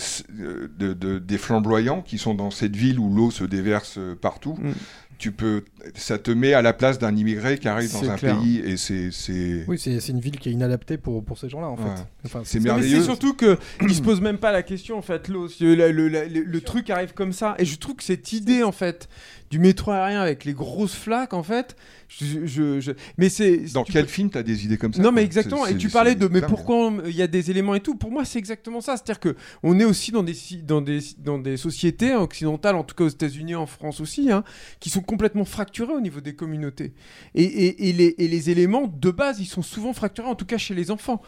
de, 0.79 0.93
de- 0.93 1.19
des 1.19 1.37
flamboyants 1.37 2.01
qui 2.01 2.17
sont 2.17 2.33
dans 2.33 2.49
cette 2.49 2.75
ville 2.75 2.97
où 2.99 3.13
l'eau 3.13 3.29
se 3.29 3.43
déverse 3.43 3.99
euh, 3.99 4.15
partout, 4.15 4.55
Mm. 4.59 4.71
tu 5.19 5.31
peux, 5.31 5.65
ça 5.93 6.17
te 6.17 6.31
met 6.31 6.53
à 6.53 6.63
la 6.63 6.73
place 6.73 6.97
d'un 6.97 7.15
immigré 7.15 7.59
qui 7.59 7.67
arrive 7.67 7.91
dans 7.93 8.09
un 8.09 8.15
clair. 8.15 8.39
pays 8.39 8.57
et 8.65 8.75
c'est, 8.75 9.11
c'est, 9.11 9.65
Oui, 9.67 9.77
c'est 9.77 9.99
c'est 9.99 10.13
une 10.13 10.19
ville 10.19 10.39
qui 10.39 10.49
est 10.49 10.53
inadaptée 10.53 10.97
pour, 10.97 11.23
pour 11.23 11.37
ces 11.37 11.47
gens-là, 11.47 11.67
en 11.67 11.75
Ouais. 11.75 11.83
fait. 11.95 12.03
Enfin, 12.25 12.41
c'est 12.43 12.59
merveilleux. 12.59 12.97
c'est 12.99 13.03
surtout 13.03 13.35
que 13.35 13.59
il 13.83 13.93
se 13.93 14.01
pose 14.01 14.19
même 14.19 14.39
pas 14.39 14.51
la 14.51 14.63
question 14.63 14.97
en 14.97 15.03
fait. 15.03 15.27
Le, 15.27 15.45
le, 15.59 15.91
le- 15.91 16.09
le- 16.09 16.41
le 16.43 16.61
truc 16.61 16.89
arrive 16.89 17.13
comme 17.13 17.31
ça 17.33 17.53
et 17.59 17.65
je 17.65 17.77
trouve 17.77 17.97
que 17.97 18.03
cette 18.03 18.33
idée 18.33 18.63
en 18.63 18.71
fait 18.71 19.09
du 19.49 19.59
métro 19.59 19.91
aérien 19.91 20.21
avec 20.21 20.45
les 20.45 20.53
grosses 20.53 20.93
flaques 20.95 21.33
en 21.33 21.43
fait, 21.43 21.75
je, 22.07 22.45
je- 22.45 22.79
je- 22.79 22.91
mais 23.17 23.29
c'est 23.29 23.57
Dans 23.73 23.83
quel 23.83 24.05
peux- 24.05 24.11
film 24.11 24.29
t'as 24.29 24.43
des 24.43 24.65
idées 24.65 24.77
comme 24.77 24.93
ça 24.93 25.01
Non 25.01 25.11
mais 25.11 25.23
exactement. 25.23 25.65
Et 25.65 25.75
tu 25.77 25.89
parlais 25.89 26.15
de 26.15 26.27
mais 26.27 26.41
pourquoi 26.41 26.91
il 27.05 27.15
y 27.15 27.21
a 27.21 27.27
des 27.27 27.49
éléments 27.51 27.75
et 27.75 27.79
tout. 27.79 27.95
Pour 27.95 28.11
moi 28.11 28.25
c'est 28.25 28.39
exactement 28.39 28.81
ça. 28.81 28.95
C'est-à-dire 28.97 29.19
que 29.19 29.35
on 29.63 29.79
est 29.79 29.85
aussi 29.85 30.11
dans 30.11 30.23
des 30.23 30.35
dans 30.63 30.81
des 30.81 30.99
dans 31.17 31.37
des 31.39 31.57
sociétés 31.57 32.13
occidentales, 32.15 32.75
en 32.75 32.83
tout 32.83 32.95
cas 32.95 33.03
aux 33.05 33.09
États-Unis, 33.09 33.55
en 33.55 33.65
France 33.65 34.01
aussi, 34.01 34.31
hein, 34.31 34.43
qui 34.79 34.89
sont 34.89 35.01
complètement 35.01 35.45
fracturées 35.45 35.93
au 35.93 36.01
niveau 36.01 36.21
des 36.21 36.35
communautés. 36.35 36.93
Et, 37.35 37.43
et- 37.43 37.89
et 37.89 37.93
les, 37.93 38.15
et 38.17 38.27
les 38.27 38.49
éléments 38.49 38.87
de 38.87 39.11
base, 39.11 39.39
ils 39.39 39.45
sont 39.45 39.61
souvent 39.61 39.93
fracturés, 39.93 40.27
en 40.27 40.35
tout 40.35 40.45
cas 40.45 40.57
chez 40.57 40.75
les 40.75 40.91
enfants. 40.91 41.21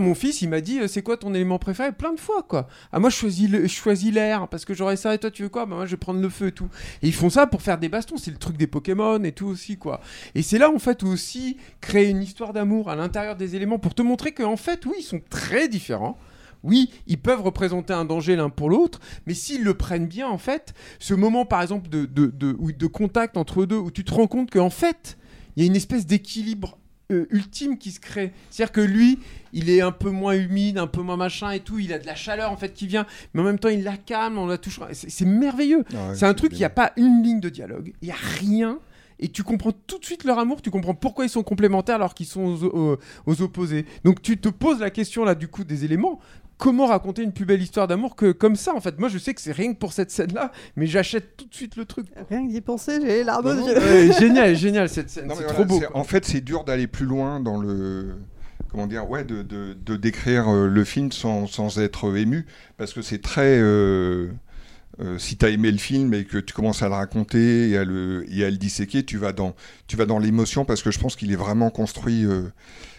Mon 0.00 0.14
fils, 0.14 0.40
il 0.42 0.48
m'a 0.48 0.60
dit, 0.60 0.78
euh, 0.80 0.88
c'est 0.88 1.02
quoi 1.02 1.16
ton 1.16 1.34
élément 1.34 1.58
préféré? 1.58 1.92
Plein 1.92 2.12
de 2.14 2.20
fois, 2.20 2.42
quoi. 2.42 2.68
Ah, 2.92 2.98
moi, 2.98 3.10
je 3.10 3.16
choisis, 3.16 3.50
le- 3.50 3.62
je 3.64 3.74
choisis 3.74 4.12
l'air, 4.12 4.48
parce 4.48 4.64
que 4.64 4.72
j'aurais 4.74 4.96
ça, 4.96 5.14
et 5.14 5.18
toi, 5.18 5.30
tu 5.30 5.42
veux 5.42 5.48
quoi? 5.50 5.66
Bah, 5.66 5.74
moi, 5.76 5.84
je 5.86 5.90
vais 5.90 5.96
prendre 5.98 6.20
le 6.20 6.28
feu 6.30 6.46
et 6.46 6.52
tout. 6.52 6.68
Et 7.02 7.08
ils 7.08 7.14
font 7.14 7.28
ça 7.28 7.46
pour 7.46 7.60
faire 7.60 7.67
des 7.76 7.88
bastons, 7.88 8.16
c'est 8.16 8.30
le 8.30 8.38
truc 8.38 8.56
des 8.56 8.66
Pokémon 8.66 9.22
et 9.24 9.32
tout 9.32 9.46
aussi, 9.46 9.76
quoi. 9.76 10.00
Et 10.34 10.42
c'est 10.42 10.58
là, 10.58 10.70
en 10.70 10.78
fait, 10.78 11.02
aussi 11.02 11.58
créer 11.80 12.08
une 12.08 12.22
histoire 12.22 12.52
d'amour 12.52 12.88
à 12.88 12.96
l'intérieur 12.96 13.36
des 13.36 13.56
éléments 13.56 13.78
pour 13.78 13.94
te 13.94 14.02
montrer 14.02 14.32
qu'en 14.32 14.56
fait, 14.56 14.86
oui, 14.86 14.94
ils 15.00 15.04
sont 15.04 15.20
très 15.28 15.68
différents. 15.68 16.16
Oui, 16.64 16.90
ils 17.06 17.18
peuvent 17.18 17.42
représenter 17.42 17.92
un 17.92 18.04
danger 18.04 18.34
l'un 18.34 18.50
pour 18.50 18.68
l'autre, 18.68 19.00
mais 19.26 19.34
s'ils 19.34 19.62
le 19.62 19.74
prennent 19.74 20.08
bien, 20.08 20.28
en 20.28 20.38
fait, 20.38 20.74
ce 20.98 21.14
moment, 21.14 21.44
par 21.44 21.62
exemple, 21.62 21.88
de, 21.88 22.04
de, 22.06 22.26
de, 22.26 22.52
de 22.52 22.86
contact 22.86 23.36
entre 23.36 23.62
eux 23.62 23.66
deux, 23.66 23.76
où 23.76 23.90
tu 23.90 24.04
te 24.04 24.12
rends 24.12 24.26
compte 24.26 24.50
qu'en 24.50 24.70
fait, 24.70 25.18
il 25.56 25.62
y 25.62 25.66
a 25.66 25.66
une 25.66 25.76
espèce 25.76 26.06
d'équilibre 26.06 26.77
euh, 27.10 27.26
ultime 27.30 27.78
qui 27.78 27.90
se 27.90 28.00
crée. 28.00 28.32
C'est-à-dire 28.50 28.72
que 28.72 28.80
lui, 28.80 29.18
il 29.52 29.70
est 29.70 29.80
un 29.80 29.92
peu 29.92 30.10
moins 30.10 30.34
humide, 30.34 30.78
un 30.78 30.86
peu 30.86 31.00
moins 31.00 31.16
machin 31.16 31.50
et 31.52 31.60
tout, 31.60 31.78
il 31.78 31.92
a 31.92 31.98
de 31.98 32.06
la 32.06 32.14
chaleur 32.14 32.52
en 32.52 32.56
fait 32.56 32.74
qui 32.74 32.86
vient, 32.86 33.06
mais 33.34 33.40
en 33.40 33.44
même 33.44 33.58
temps, 33.58 33.68
il 33.70 33.82
la 33.82 33.96
calme, 33.96 34.38
on 34.38 34.46
la 34.46 34.58
touche. 34.58 34.80
C'est 34.92 35.24
merveilleux. 35.24 35.84
Ah 35.94 36.08
ouais, 36.10 36.14
c'est 36.14 36.26
un 36.26 36.34
truc, 36.34 36.52
il 36.52 36.58
n'y 36.58 36.64
a 36.64 36.70
pas 36.70 36.92
une 36.96 37.22
ligne 37.22 37.40
de 37.40 37.48
dialogue, 37.48 37.92
il 38.02 38.06
n'y 38.06 38.12
a 38.12 38.16
rien. 38.40 38.78
Et 39.20 39.26
tu 39.28 39.42
comprends 39.42 39.72
tout 39.72 39.98
de 39.98 40.04
suite 40.04 40.22
leur 40.24 40.38
amour, 40.38 40.62
tu 40.62 40.70
comprends 40.70 40.94
pourquoi 40.94 41.24
ils 41.24 41.28
sont 41.28 41.42
complémentaires 41.42 41.96
alors 41.96 42.14
qu'ils 42.14 42.26
sont 42.26 42.42
aux, 42.44 42.64
aux- 42.64 42.98
aux 43.26 43.42
opposés. 43.42 43.84
Donc 44.04 44.22
tu 44.22 44.38
te 44.38 44.48
poses 44.48 44.78
la 44.78 44.90
question 44.90 45.24
là 45.24 45.34
du 45.34 45.48
coup 45.48 45.64
des 45.64 45.84
éléments. 45.84 46.20
Comment 46.58 46.86
raconter 46.86 47.22
une 47.22 47.32
plus 47.32 47.44
belle 47.44 47.62
histoire 47.62 47.86
d'amour 47.86 48.16
que 48.16 48.32
comme 48.32 48.56
ça 48.56 48.74
en 48.74 48.80
fait 48.80 48.98
Moi 48.98 49.08
je 49.08 49.16
sais 49.18 49.32
que 49.32 49.40
c'est 49.40 49.52
rien 49.52 49.72
que 49.72 49.78
pour 49.78 49.92
cette 49.92 50.10
scène 50.10 50.32
là, 50.34 50.50
mais 50.76 50.86
j'achète 50.86 51.36
tout 51.36 51.46
de 51.46 51.54
suite 51.54 51.76
le 51.76 51.84
truc. 51.84 52.06
Rien 52.28 52.46
que 52.46 52.52
d'y 52.52 52.60
penser, 52.60 52.98
j'ai 53.00 53.06
les 53.06 53.24
larmes 53.24 53.46
aux 53.46 53.54
yeux. 53.68 53.78
Ouais, 53.78 54.12
génial, 54.18 54.56
génial 54.56 54.88
cette 54.88 55.08
scène, 55.08 55.30
c'est 55.32 55.40
mais 55.40 55.46
trop 55.46 55.64
voilà, 55.64 55.88
beau. 55.88 55.94
En 55.94 56.04
fait, 56.04 56.24
c'est 56.24 56.40
dur 56.40 56.64
d'aller 56.64 56.88
plus 56.88 57.06
loin 57.06 57.38
dans 57.40 57.58
le. 57.60 58.16
Comment 58.70 58.86
dire 58.88 59.08
Ouais, 59.08 59.24
de, 59.24 59.42
de, 59.42 59.74
de 59.74 59.96
décrire 59.96 60.48
euh, 60.48 60.68
le 60.68 60.84
film 60.84 61.10
sans, 61.12 61.46
sans 61.46 61.78
être 61.78 62.14
ému. 62.16 62.44
Parce 62.76 62.92
que 62.92 63.02
c'est 63.02 63.22
très. 63.22 63.58
euh, 63.60 64.28
euh, 65.00 65.16
si 65.16 65.36
tu 65.36 65.46
as 65.46 65.50
aimé 65.50 65.70
le 65.70 65.78
film 65.78 66.12
et 66.12 66.24
que 66.24 66.38
tu 66.38 66.52
commences 66.52 66.82
à 66.82 66.88
le 66.88 66.94
raconter 66.94 67.70
et 67.70 67.78
à 67.78 67.84
le, 67.84 68.26
et 68.28 68.44
à 68.44 68.50
le 68.50 68.56
disséquer, 68.56 69.04
tu 69.04 69.16
vas 69.16 69.32
dans, 69.32 69.54
tu 69.86 69.96
vas 69.96 70.06
dans 70.06 70.18
l'émotion 70.18 70.64
parce 70.64 70.82
que 70.82 70.90
je 70.90 70.98
pense 70.98 71.14
qu'il 71.14 71.30
est 71.30 71.36
vraiment 71.36 71.70
construit 71.70 72.24
euh, 72.26 72.50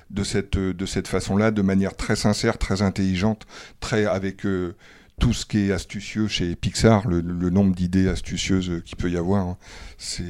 de 0.10 0.24
cette, 0.24 0.58
de 0.58 0.86
cette 0.86 1.08
façon-là, 1.08 1.52
de 1.52 1.62
manière 1.62 1.96
très 1.96 2.16
sincère, 2.16 2.58
très 2.58 2.82
intelligente, 2.82 3.46
très 3.80 4.06
avec 4.06 4.46
euh, 4.46 4.76
tout 5.20 5.34
ce 5.34 5.46
qui 5.46 5.70
est 5.70 5.72
astucieux 5.72 6.28
chez 6.28 6.56
Pixar, 6.56 7.08
le, 7.08 7.20
le 7.22 7.50
nombre 7.50 7.76
d'idées 7.76 8.08
astucieuses 8.08 8.82
qu'il 8.86 8.98
peut 8.98 9.10
y 9.12 9.18
avoir, 9.18 9.46
hein, 9.48 9.58
c'est 9.98 10.24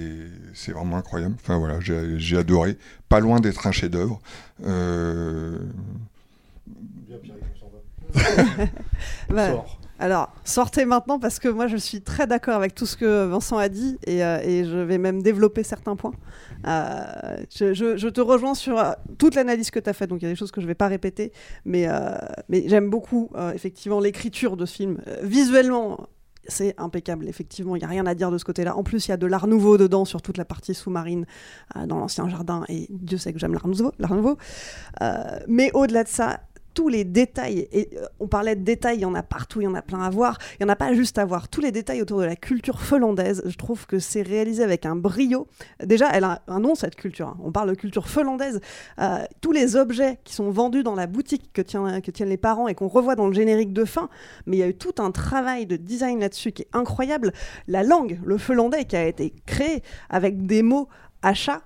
c'est 0.54 0.72
vraiment 0.72 0.98
incroyable. 0.98 1.36
Enfin 1.40 1.58
voilà, 1.58 1.80
j'ai 1.80 2.38
adoré. 2.38 2.78
Pas 3.08 3.20
loin 3.20 3.40
d'être 3.40 3.68
un 3.68 3.72
chef-d'œuvre. 3.72 4.20
Euh, 4.66 5.58
Bah. 9.30 9.66
alors, 10.00 10.32
sortez 10.46 10.86
maintenant 10.86 11.20
parce 11.20 11.40
que 11.40 11.50
moi 11.50 11.68
je 11.68 11.76
suis 11.76 12.02
très 12.02 12.26
d'accord 12.26 12.56
avec 12.56 12.74
tout 12.74 12.86
ce 12.86 12.96
que 12.96 13.26
Vincent 13.26 13.58
a 13.58 13.68
dit 13.68 13.98
et, 14.08 14.24
euh, 14.24 14.40
je 14.64 14.78
vais 14.78 14.98
même 14.98 15.22
développer 15.22 15.62
certains 15.64 15.98
points. 15.98 16.14
Euh, 16.66 17.44
je, 17.52 18.08
te 18.08 18.22
rejoins 18.22 18.54
sur 18.54 18.80
euh, 18.80 18.94
toute 19.18 19.36
l'analyse 19.36 19.72
que 19.72 19.80
tu 19.80 19.90
as 19.90 19.94
faite, 19.94 20.10
donc 20.10 20.22
il 20.22 20.26
y 20.26 20.28
a 20.28 20.32
des 20.32 20.38
choses 20.38 20.52
que 20.52 20.62
je 20.62 20.66
ne 20.66 20.70
vais 20.70 20.76
pas 20.76 20.88
répéter, 20.88 21.34
mais, 21.66 21.88
j'aime 22.50 22.90
beaucoup 22.90 23.30
effectivement 23.54 24.00
l'écriture 24.00 24.56
de 24.56 24.66
ce 24.66 24.76
film. 24.76 25.02
Visuellement, 25.22 26.08
c'est 26.48 26.74
impeccable, 26.80 27.28
effectivement, 27.28 27.76
il 27.76 27.80
n'y 27.80 27.86
a 27.86 27.90
rien 27.90 28.06
à 28.06 28.16
dire 28.16 28.32
de 28.32 28.38
ce 28.38 28.46
côté-là. 28.46 28.76
En 28.76 28.84
plus, 28.84 29.08
il 29.08 29.10
y 29.10 29.14
a 29.14 29.18
de 29.18 29.28
l'art 29.28 29.48
nouveau 29.48 29.78
dedans 29.78 30.06
sur 30.06 30.22
toute 30.22 30.38
la 30.38 30.46
partie 30.46 30.74
sous-marine 30.74 31.26
dans 31.86 31.98
l'ancien 31.98 32.28
jardin, 32.30 32.64
et 32.70 32.88
Dieu 32.90 33.18
sait 33.18 33.34
que 33.34 33.40
j'aime 33.40 33.54
l'art 33.54 33.68
nouveau. 33.68 33.92
nouveau. 34.00 34.38
Mais 35.48 35.72
au-delà 35.74 36.04
de 36.04 36.10
ça, 36.10 36.40
tous 36.80 36.88
les 36.88 37.04
détails, 37.04 37.68
et 37.74 37.90
euh, 37.98 38.06
on 38.22 38.30
parlait 38.30 38.56
de 38.56 38.64
détails, 38.64 39.00
il 39.00 39.02
y 39.02 39.06
en 39.06 39.14
a 39.14 39.22
partout, 39.22 39.60
il 39.60 39.66
y 39.66 39.68
en 39.68 39.76
a 39.76 39.82
plein 39.82 40.00
à 40.00 40.10
voir, 40.10 40.38
il 40.54 40.64
n'y 40.64 40.70
en 40.70 40.72
a 40.72 40.78
pas 40.78 40.94
juste 40.94 41.18
à 41.18 41.26
voir. 41.26 41.50
Tous 41.50 41.60
les 41.60 41.74
détails 41.74 42.02
autour 42.02 42.20
de 42.22 42.24
la 42.24 42.38
culture 42.38 42.80
finlandaise, 42.80 43.44
je 43.46 43.58
trouve 43.58 43.86
que 43.86 44.00
c'est 44.00 44.22
réalisé 44.22 44.64
avec 44.64 44.86
un 44.86 44.96
brio. 44.96 45.48
Déjà, 45.84 46.10
elle 46.14 46.24
a 46.24 46.42
un 46.48 46.62
nom, 46.62 46.76
cette 46.76 46.96
culture. 46.96 47.28
hein. 47.28 47.38
On 47.44 47.52
parle 47.52 47.72
de 47.72 47.76
culture 47.76 48.08
finlandaise. 48.08 48.62
Euh, 49.02 49.26
tous 49.42 49.52
les 49.52 49.76
objets 49.76 50.20
qui 50.24 50.34
sont 50.34 50.52
vendus 50.52 50.84
dans 50.84 50.96
la 50.96 51.06
boutique 51.06 51.52
que, 51.52 51.62
que 51.62 52.12
tiennent 52.12 52.30
les 52.30 52.38
parents 52.38 52.70
et 52.70 52.76
qu'on 52.76 52.88
revoit 52.88 53.16
dans 53.16 53.28
le 53.28 53.34
générique 53.34 53.74
de 53.74 53.84
fin, 53.84 54.08
mais 54.46 54.56
il 54.56 54.60
y 54.62 54.64
a 54.64 54.68
eu 54.70 54.78
tout 54.78 54.96
un 55.00 55.12
travail 55.12 55.66
de 55.66 55.76
design 55.76 56.22
là-dessus 56.22 56.54
qui 56.54 56.62
est 56.62 56.70
incroyable. 56.72 57.34
La 57.68 57.84
langue, 57.84 58.22
le 58.24 58.38
finlandais, 58.38 58.86
qui 58.86 58.96
a 58.96 59.06
été 59.06 59.34
créé 59.46 59.84
avec 60.10 60.46
des 60.46 60.64
mots 60.64 60.88
achat 61.24 61.62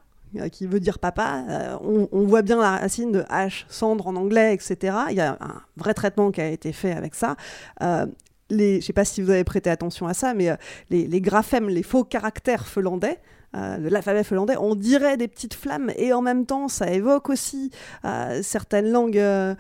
qui 0.51 0.65
veut 0.65 0.80
dire 0.80 0.99
papa. 0.99 1.43
Euh, 1.49 2.07
on, 2.11 2.26
voit 2.26 2.41
bien 2.41 2.60
la 2.60 2.77
racine 2.77 3.11
de 3.11 3.22
H, 3.23 3.65
cendre 3.69 4.07
en 4.07 4.15
anglais, 4.15 4.53
etc. 4.53 4.95
Il 5.10 5.15
y 5.15 5.22
a 5.22 5.38
un 5.39 5.61
vrai 5.77 5.93
traitement 5.93 6.31
qui 6.31 6.41
a 6.41 6.49
été 6.49 6.72
fait 6.72 6.91
avec 6.91 7.15
ça. 7.15 7.35
Euh, 7.81 8.05
je 8.49 8.76
ne 8.76 8.81
sais 8.81 8.93
pas 8.93 9.05
si 9.05 9.22
vous 9.22 9.30
avez 9.30 9.43
prêté 9.43 9.69
attention 9.69 10.07
à 10.07 10.14
ça, 10.14 10.34
mais 10.34 10.49
euh, 10.49 10.55
les, 10.89 11.07
les 11.07 11.22
graphèmes, 11.22 11.69
les 11.69 11.84
faux 11.84 12.03
caractères 12.03 12.68
finlandais, 12.68 13.19
euh, 13.55 13.77
de 13.77 13.88
l'alphabet 13.88 14.23
finlandais, 14.23 14.57
on 14.57 14.73
dirait 14.73 15.15
des 15.15 15.27
petites 15.27 15.53
flammes 15.53 15.91
et 15.95 16.11
en 16.11 16.21
même 16.21 16.45
temps, 16.45 16.67
ça 16.67 16.91
évoque 16.91 17.30
aussi 17.30 17.69
euh, 18.03 18.41
certaines 18.41 18.91
langues 18.91 19.19
euh, 19.19 19.55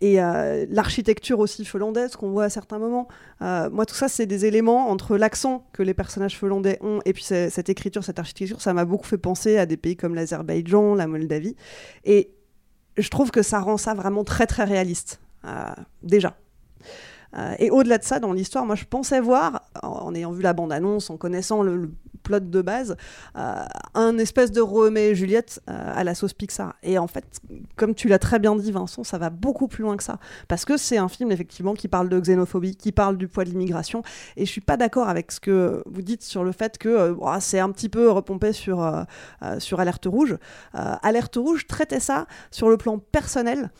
et 0.00 0.16
l'architecture 0.68 1.38
aussi 1.38 1.64
finlandaise 1.64 2.16
qu'on 2.16 2.30
voit 2.30 2.44
à 2.44 2.50
certains 2.50 2.78
moments. 2.78 3.08
Moi, 3.40 3.86
tout 3.86 3.94
ça, 3.94 4.08
c'est 4.08 4.26
des 4.26 4.44
éléments 4.44 4.90
entre 4.90 5.16
l'accent 5.16 5.66
que 5.72 5.82
les 5.82 5.94
personnages 5.94 6.36
finlandais 6.36 6.78
ont 6.82 7.00
et 7.06 7.12
puis 7.14 7.22
cette 7.22 7.68
écriture, 7.70 8.04
cette 8.04 8.18
architecture, 8.18 8.60
ça 8.60 8.74
m'a 8.74 8.84
beaucoup 8.84 9.06
fait 9.06 9.16
penser 9.16 9.56
à 9.56 9.64
des 9.64 9.78
pays 9.78 9.96
comme 9.96 10.14
l'Azerbaïdjan, 10.14 10.94
la 10.94 11.06
Moldavie. 11.06 11.56
Et 12.04 12.34
je 12.98 13.08
trouve 13.08 13.30
que 13.30 13.42
ça 13.42 13.60
rend 13.60 13.78
ça 13.78 13.94
vraiment 13.94 14.24
très, 14.24 14.46
très 14.46 14.64
réaliste, 14.64 15.20
déjà. 16.02 16.36
Et 17.58 17.70
au-delà 17.70 17.96
de 17.96 18.04
ça, 18.04 18.20
dans 18.20 18.34
l'histoire, 18.34 18.66
moi 18.66 18.74
je 18.74 18.84
pensais 18.84 19.20
voir, 19.20 19.62
en, 19.82 20.14
ayant 20.14 20.32
vu 20.32 20.42
la 20.42 20.52
bande-annonce, 20.52 21.08
en 21.08 21.16
connaissant 21.16 21.62
le 21.62 21.90
plot 22.24 22.40
de 22.40 22.62
base, 22.62 22.96
euh, 23.36 23.64
un 23.94 24.18
espèce 24.18 24.50
de 24.50 24.60
Roméo 24.60 25.12
et 25.12 25.14
Juliette 25.14 25.62
euh, 25.70 25.92
à 25.94 26.02
la 26.02 26.16
sauce 26.16 26.32
Pixar. 26.32 26.74
Et 26.82 26.98
en 26.98 27.06
fait, 27.06 27.24
comme 27.76 27.94
tu 27.94 28.08
l'as 28.08 28.18
très 28.18 28.40
bien 28.40 28.56
dit, 28.56 28.72
Vincent, 28.72 29.04
ça 29.04 29.18
va 29.18 29.30
beaucoup 29.30 29.68
plus 29.68 29.82
loin 29.82 29.96
que 29.96 30.02
ça. 30.02 30.18
Parce 30.48 30.64
que 30.64 30.76
c'est 30.76 30.96
un 30.96 31.08
film, 31.08 31.30
effectivement, 31.30 31.74
qui 31.74 31.86
parle 31.86 32.08
de 32.08 32.18
xénophobie, 32.18 32.74
qui 32.74 32.90
parle 32.90 33.16
du 33.16 33.28
poids 33.28 33.44
de 33.44 33.50
l'immigration. 33.50 34.02
Et 34.36 34.46
je 34.46 34.50
suis 34.50 34.60
pas 34.60 34.76
d'accord 34.76 35.08
avec 35.08 35.30
ce 35.30 35.38
que 35.38 35.84
vous 35.86 36.02
dites 36.02 36.22
sur 36.22 36.42
le 36.42 36.52
fait 36.52 36.78
que 36.78 36.88
euh, 36.88 37.40
c'est 37.40 37.60
un 37.60 37.70
petit 37.70 37.88
peu 37.88 38.10
repompé 38.10 38.52
sur, 38.52 39.04
sur 39.58 39.80
Alerte 39.80 40.06
Rouge. 40.06 40.38
Alerte 40.72 41.36
Rouge 41.36 41.66
traitait 41.66 42.00
ça 42.00 42.26
sur 42.50 42.68
le 42.68 42.76
plan 42.76 42.98
personnel. 42.98 43.70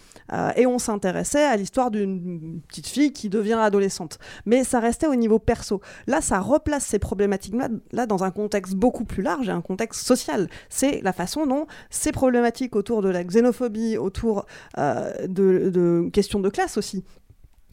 Et 0.57 0.67
on 0.67 0.79
s'intéressait 0.79 1.45
à 1.45 1.57
l'histoire 1.57 1.91
d'une 1.91 2.61
petite 2.69 2.87
fille 2.87 3.13
qui 3.13 3.29
devient 3.29 3.59
adolescente. 3.61 4.19
Mais 4.45 4.65
ça 4.65 4.81
restait 4.81 5.07
au 5.07 5.15
niveau 5.15 5.39
perso. 5.39 5.81
Là, 6.07 6.21
ça 6.21 6.41
replace 6.41 6.85
ces 6.85 6.99
problématiques-là 6.99 7.69
là, 7.93 8.07
dans 8.07 8.25
un 8.25 8.31
contexte 8.35 8.75
beaucoup 8.75 9.05
plus 9.05 9.23
large 9.23 9.49
et 9.49 9.53
un 9.53 9.63
contexte 9.63 10.07
social. 10.07 10.49
C'est 10.69 11.01
la 11.03 11.15
façon 11.15 11.47
dont 11.47 11.67
ces 11.89 12.13
problématiques 12.13 12.77
autour 12.77 13.01
de 13.01 13.09
la 13.09 13.25
xénophobie, 13.25 13.97
autour 13.97 14.45
euh, 14.79 15.27
de, 15.27 16.11
questions 16.13 16.41
de 16.41 16.51
classe 16.51 16.77
aussi, 16.77 17.05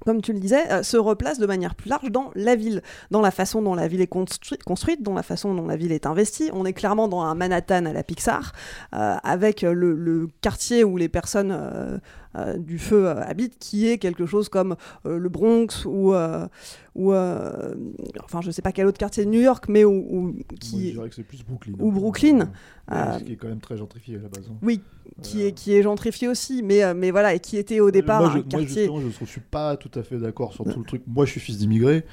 comme 0.05 0.21
tu 0.21 0.33
le 0.33 0.39
disais, 0.39 0.71
euh, 0.71 0.83
se 0.83 0.97
replace 0.97 1.37
de 1.37 1.45
manière 1.45 1.75
plus 1.75 1.89
large 1.89 2.09
dans 2.09 2.31
la 2.35 2.55
ville, 2.55 2.81
dans 3.11 3.21
la 3.21 3.31
façon 3.31 3.61
dont 3.61 3.75
la 3.75 3.87
ville 3.87 4.01
est 4.01 4.11
construi- 4.11 4.57
construite, 4.63 5.03
dans 5.03 5.13
la 5.13 5.23
façon 5.23 5.53
dont 5.53 5.67
la 5.67 5.75
ville 5.75 5.91
est 5.91 6.05
investie. 6.05 6.49
On 6.53 6.65
est 6.65 6.73
clairement 6.73 7.07
dans 7.07 7.21
un 7.21 7.35
Manhattan 7.35 7.85
à 7.85 7.93
la 7.93 8.03
Pixar, 8.03 8.53
euh, 8.95 9.17
avec 9.23 9.61
le, 9.61 10.27
quartier 10.41 10.83
où 10.83 10.97
les 10.97 11.09
personnes 11.09 12.01
du 12.57 12.79
feu 12.79 13.07
euh, 13.07 13.21
habitent, 13.23 13.57
qui 13.59 13.87
est 13.87 13.97
quelque 13.97 14.25
chose 14.25 14.47
comme 14.49 14.75
euh, 15.05 15.17
le 15.17 15.29
Bronx 15.29 15.85
ou, 15.85 16.13
euh, 16.13 16.47
ou 16.95 17.11
euh, 17.11 17.73
enfin 18.23 18.41
je 18.41 18.51
sais 18.51 18.61
pas 18.61 18.71
quel 18.71 18.85
autre 18.87 18.97
quartier 18.97 19.25
de 19.25 19.29
New 19.29 19.41
York, 19.41 19.65
mais 19.67 19.83
où, 19.83 19.91
où- 20.09 20.21
Moi, 20.21 20.33
je 20.51 20.55
qui 20.57 20.91
dirais 20.91 21.09
que 21.09 21.15
c'est 21.15 21.23
plus 21.23 21.43
Brooklyn. 21.43 21.73
ou 21.79 21.91
Brooklyn. 21.91 22.39
Ouais, 22.39 22.45
Euh, 22.97 23.19
Ce 23.19 23.23
qui 23.23 23.33
est 23.33 23.35
quand 23.35 23.47
même 23.47 23.59
très 23.59 23.77
gentrifié 23.77 24.15
à 24.17 24.21
la 24.21 24.27
base. 24.29 24.45
hein. 24.49 24.55
oui, 24.61 24.81
qui 25.21 25.43
est, 25.43 25.51
qui 25.53 25.73
est 25.73 25.83
gentrifié 25.83 26.27
aussi, 26.27 26.61
mais, 26.63 26.83
euh, 26.83 26.93
mais 26.95 27.11
voilà, 27.11 27.33
et 27.33 27.39
qui 27.39 27.57
était 27.57 27.79
au 27.79 27.91
départ 27.91 28.21
moi, 28.21 28.29
je, 28.29 28.37
un 28.37 28.41
moi, 28.41 28.45
quartier. 28.49 28.67
justement, 28.67 28.99
je 29.01 29.07
ne 29.21 29.25
suis 29.27 29.41
pas 29.41 29.77
tout 29.77 29.91
à 29.97 30.03
fait 30.03 30.17
d'accord 30.17 30.53
sur 30.53 30.65
tout 30.65 30.79
le 30.79 30.85
truc. 30.85 31.01
Moi, 31.07 31.25
je 31.25 31.31
suis 31.31 31.39
fils 31.41 31.57
d'immigrés. 31.57 32.03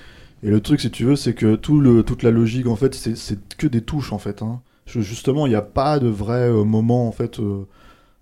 Et 0.45 0.51
le 0.51 0.61
truc, 0.61 0.81
si 0.81 0.91
tu 0.91 1.05
veux, 1.05 1.17
c'est 1.17 1.35
que 1.35 1.57
tout 1.57 1.81
le, 1.81 2.05
toute 2.05 2.23
la 2.23 2.31
logique, 2.31 2.67
en 2.69 2.77
fait, 2.77 2.95
c'est- 2.95 3.39
que 3.57 3.67
des 3.67 3.81
touches, 3.83 4.13
en 4.13 4.19
fait. 4.19 4.43
hein. 4.43 4.61
Je- 4.87 5.01
Justement, 5.01 5.47
il 5.47 5.51
n'y 5.51 5.57
a 5.57 5.63
pas 5.63 5.99
de 5.99 6.07
vrai 6.09 6.49
euh, 6.49 6.63
moment, 6.65 7.09
en 7.09 7.13
fait, 7.13 7.41
euh, 7.41 7.67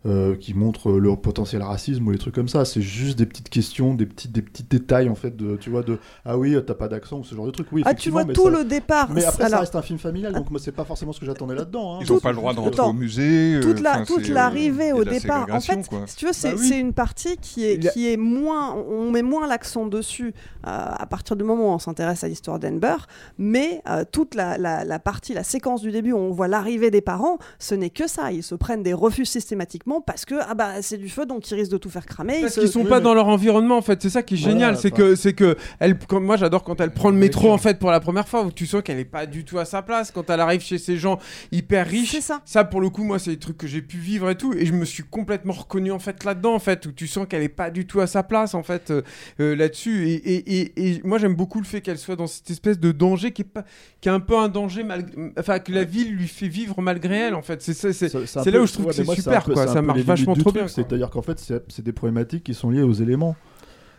euh, 0.06 0.36
qui 0.36 0.54
montre 0.54 0.90
euh, 0.92 0.98
le 0.98 1.14
potentiel 1.16 1.62
racisme 1.62 2.06
ou 2.06 2.10
les 2.12 2.18
trucs 2.18 2.34
comme 2.34 2.48
ça. 2.48 2.64
C'est 2.64 2.80
juste 2.82 3.18
des 3.18 3.26
petites 3.26 3.48
questions, 3.50 3.94
des 3.94 4.06
petits, 4.06 4.28
des 4.28 4.42
petits 4.42 4.62
détails, 4.62 5.08
en 5.08 5.14
fait, 5.14 5.36
de, 5.36 5.56
tu 5.56 5.68
vois, 5.70 5.82
de 5.82 5.98
ah 6.24 6.38
oui, 6.38 6.56
t'as 6.66 6.74
pas 6.74 6.88
d'accent 6.88 7.18
ou 7.18 7.24
ce 7.24 7.34
genre 7.34 7.46
de 7.46 7.50
truc. 7.50 7.66
Oui, 7.72 7.82
Ah, 7.84 7.94
tu 7.94 8.10
vois 8.10 8.24
mais 8.24 8.32
tout 8.32 8.44
ça- 8.44 8.50
le 8.50 8.64
départ. 8.64 9.10
Mais 9.12 9.24
après, 9.24 9.48
ça 9.48 9.58
reste 9.60 9.74
un 9.76 9.82
film 9.82 9.98
familial, 9.98 10.32
donc 10.32 10.50
moi, 10.50 10.60
c'est 10.62 10.72
pas 10.72 10.84
forcément 10.84 11.12
ce 11.12 11.20
que 11.20 11.26
j'attendais 11.26 11.54
là-dedans. 11.54 11.96
hein. 11.96 11.98
Ils 12.02 12.12
n'ont 12.12 12.20
pas 12.20 12.30
le 12.30 12.36
droit 12.36 12.54
de 12.54 12.60
rentrer 12.60 12.82
au 12.82 12.92
musée. 12.92 13.56
euh, 13.56 13.60
toute 14.06 14.28
euh, 14.28 14.32
l'arrivée 14.34 14.92
au 14.92 15.04
départ 15.04 15.46
en 15.50 15.60
fait 15.60 15.88
quoi. 15.88 16.00
si 16.06 16.16
tu 16.16 16.26
veux 16.26 16.32
c'est 16.32 16.50
Bah 16.52 16.56
oui. 16.60 16.78
une 16.78 16.92
partie 16.92 17.36
qui 17.38 17.64
est 17.64 17.78
qui 17.92 18.12
est 18.12 18.16
moins 18.16 18.74
on 18.74 19.10
met 19.10 19.22
moins 19.22 19.46
l'accent 19.46 19.86
dessus 19.86 20.28
euh, 20.28 20.30
à 20.64 21.06
partir 21.06 21.36
du 21.36 21.44
moment 21.44 21.70
où 21.70 21.74
on 21.74 21.78
s'intéresse 21.78 22.22
à 22.24 22.28
l'histoire 22.28 22.58
d'Enber 22.58 22.96
mais 23.38 23.82
euh, 23.88 24.04
toute 24.10 24.34
la, 24.34 24.58
la, 24.58 24.84
la 24.84 24.98
partie 24.98 25.34
la 25.34 25.44
séquence 25.44 25.82
du 25.82 25.90
début 25.90 26.12
où 26.12 26.18
on 26.18 26.30
voit 26.30 26.48
l'arrivée 26.48 26.90
des 26.90 27.00
parents 27.00 27.38
ce 27.58 27.74
n'est 27.74 27.90
que 27.90 28.06
ça 28.08 28.32
ils 28.32 28.42
se 28.42 28.54
prennent 28.54 28.82
des 28.82 28.94
refus 28.94 29.24
systématiquement 29.24 29.95
parce 30.00 30.24
que 30.24 30.34
ah 30.48 30.54
bah 30.54 30.82
c'est 30.82 30.96
du 30.98 31.08
feu 31.08 31.26
donc 31.26 31.50
ils 31.50 31.54
risquent 31.54 31.72
de 31.72 31.78
tout 31.78 31.90
faire 31.90 32.06
cramer 32.06 32.40
Parce 32.40 32.56
ils 32.56 32.60
qu'ils 32.60 32.68
se- 32.68 32.74
sont 32.74 32.84
pas 32.84 33.00
dans 33.00 33.14
leur 33.14 33.28
environnement 33.28 33.76
en 33.78 33.82
fait, 33.82 34.00
c'est 34.02 34.10
ça 34.10 34.22
qui 34.22 34.34
est 34.34 34.38
Voilà, 34.38 34.52
génial, 34.54 34.76
c'est 34.76 34.92
enfin. 34.92 35.02
que 35.02 35.14
c'est 35.14 35.32
que 35.32 35.56
elle 35.78 35.98
quand- 35.98 36.20
moi 36.20 36.36
j'adore 36.36 36.62
quand 36.64 36.80
elle 36.80 36.92
prend 36.92 37.10
le 37.10 37.16
métro 37.16 37.50
en 37.52 37.58
fait 37.58 37.78
pour 37.78 37.90
la 37.90 38.00
première 38.00 38.28
fois 38.28 38.42
où 38.44 38.50
tu 38.52 38.66
sens 38.66 38.82
qu'elle 38.82 38.98
est 38.98 39.04
pas 39.04 39.26
du 39.26 39.44
tout 39.44 39.58
à 39.58 39.64
sa 39.64 39.82
place. 39.82 40.10
Quand 40.10 40.28
elle 40.30 40.40
arrive 40.40 40.60
chez 40.60 40.78
ces 40.78 40.96
gens 40.96 41.18
hyper 41.52 41.86
riches. 41.86 42.16
ça. 42.44 42.64
pour 42.64 42.80
le 42.80 42.90
coup 42.90 43.04
moi 43.04 43.18
c'est 43.18 43.30
des 43.30 43.38
trucs 43.38 43.56
que 43.58 43.66
j'ai 43.66 43.82
pu 43.82 43.98
vivre 43.98 44.28
et 44.30 44.36
tout. 44.36 44.52
Et 44.52 44.66
je 44.66 44.72
me 44.72 44.84
suis 44.84 45.02
complètement 45.04 45.52
reconnu 45.52 45.92
en 45.92 45.98
fait 45.98 46.24
là-dedans 46.24 46.54
en 46.54 46.58
fait 46.58 46.86
où 46.86 46.92
tu 46.92 47.06
sens 47.06 47.26
qu'elle 47.28 47.42
est 47.42 47.48
pas 47.48 47.70
du 47.70 47.86
tout 47.86 48.00
à 48.00 48.06
sa 48.06 48.22
place 48.22 48.54
en 48.54 48.62
fait 48.62 48.90
euh, 48.90 49.02
euh, 49.40 49.54
là-dessus. 49.56 50.08
Et, 50.08 50.14
et, 50.14 50.60
et, 50.60 50.90
et 50.90 51.00
moi 51.04 51.18
j'aime 51.18 51.34
beaucoup 51.34 51.58
le 51.60 51.66
fait 51.66 51.80
qu'elle 51.80 51.98
soit 51.98 52.16
dans 52.16 52.26
cette 52.26 52.50
espèce 52.50 52.78
de 52.78 52.92
danger 52.92 53.32
qui 53.32 53.42
est 53.42 53.44
pas 53.44 53.64
qui 54.00 54.08
est 54.08 54.12
un 54.12 54.20
peu 54.20 54.36
un 54.36 54.48
danger 54.48 54.82
malgré 54.84 55.12
enfin 55.38 55.58
que 55.58 55.72
la 55.72 55.84
ville 55.84 56.12
lui 56.14 56.28
fait 56.28 56.48
vivre 56.48 56.80
malgré 56.82 57.16
elle 57.16 57.34
en 57.34 57.42
fait. 57.42 57.62
C'est 57.62 57.92
c'est 57.92 58.50
là 58.50 58.60
où 58.60 58.66
je 58.66 58.72
trouve 58.72 58.86
ouais, 58.86 58.90
que 58.90 58.96
c'est 59.04 59.14
super 59.14 59.44
quoi 59.44 59.66
ça 59.76 59.82
marche 59.82 60.00
vachement 60.00 60.34
trop 60.34 60.52
bien. 60.52 60.68
C'est-à-dire 60.68 61.10
qu'en 61.10 61.22
fait, 61.22 61.38
c'est 61.38 61.62
c'est 61.68 61.84
des 61.84 61.92
problématiques 61.92 62.44
qui 62.44 62.54
sont 62.54 62.70
liées 62.70 62.82
aux 62.82 62.92
éléments. 62.92 63.36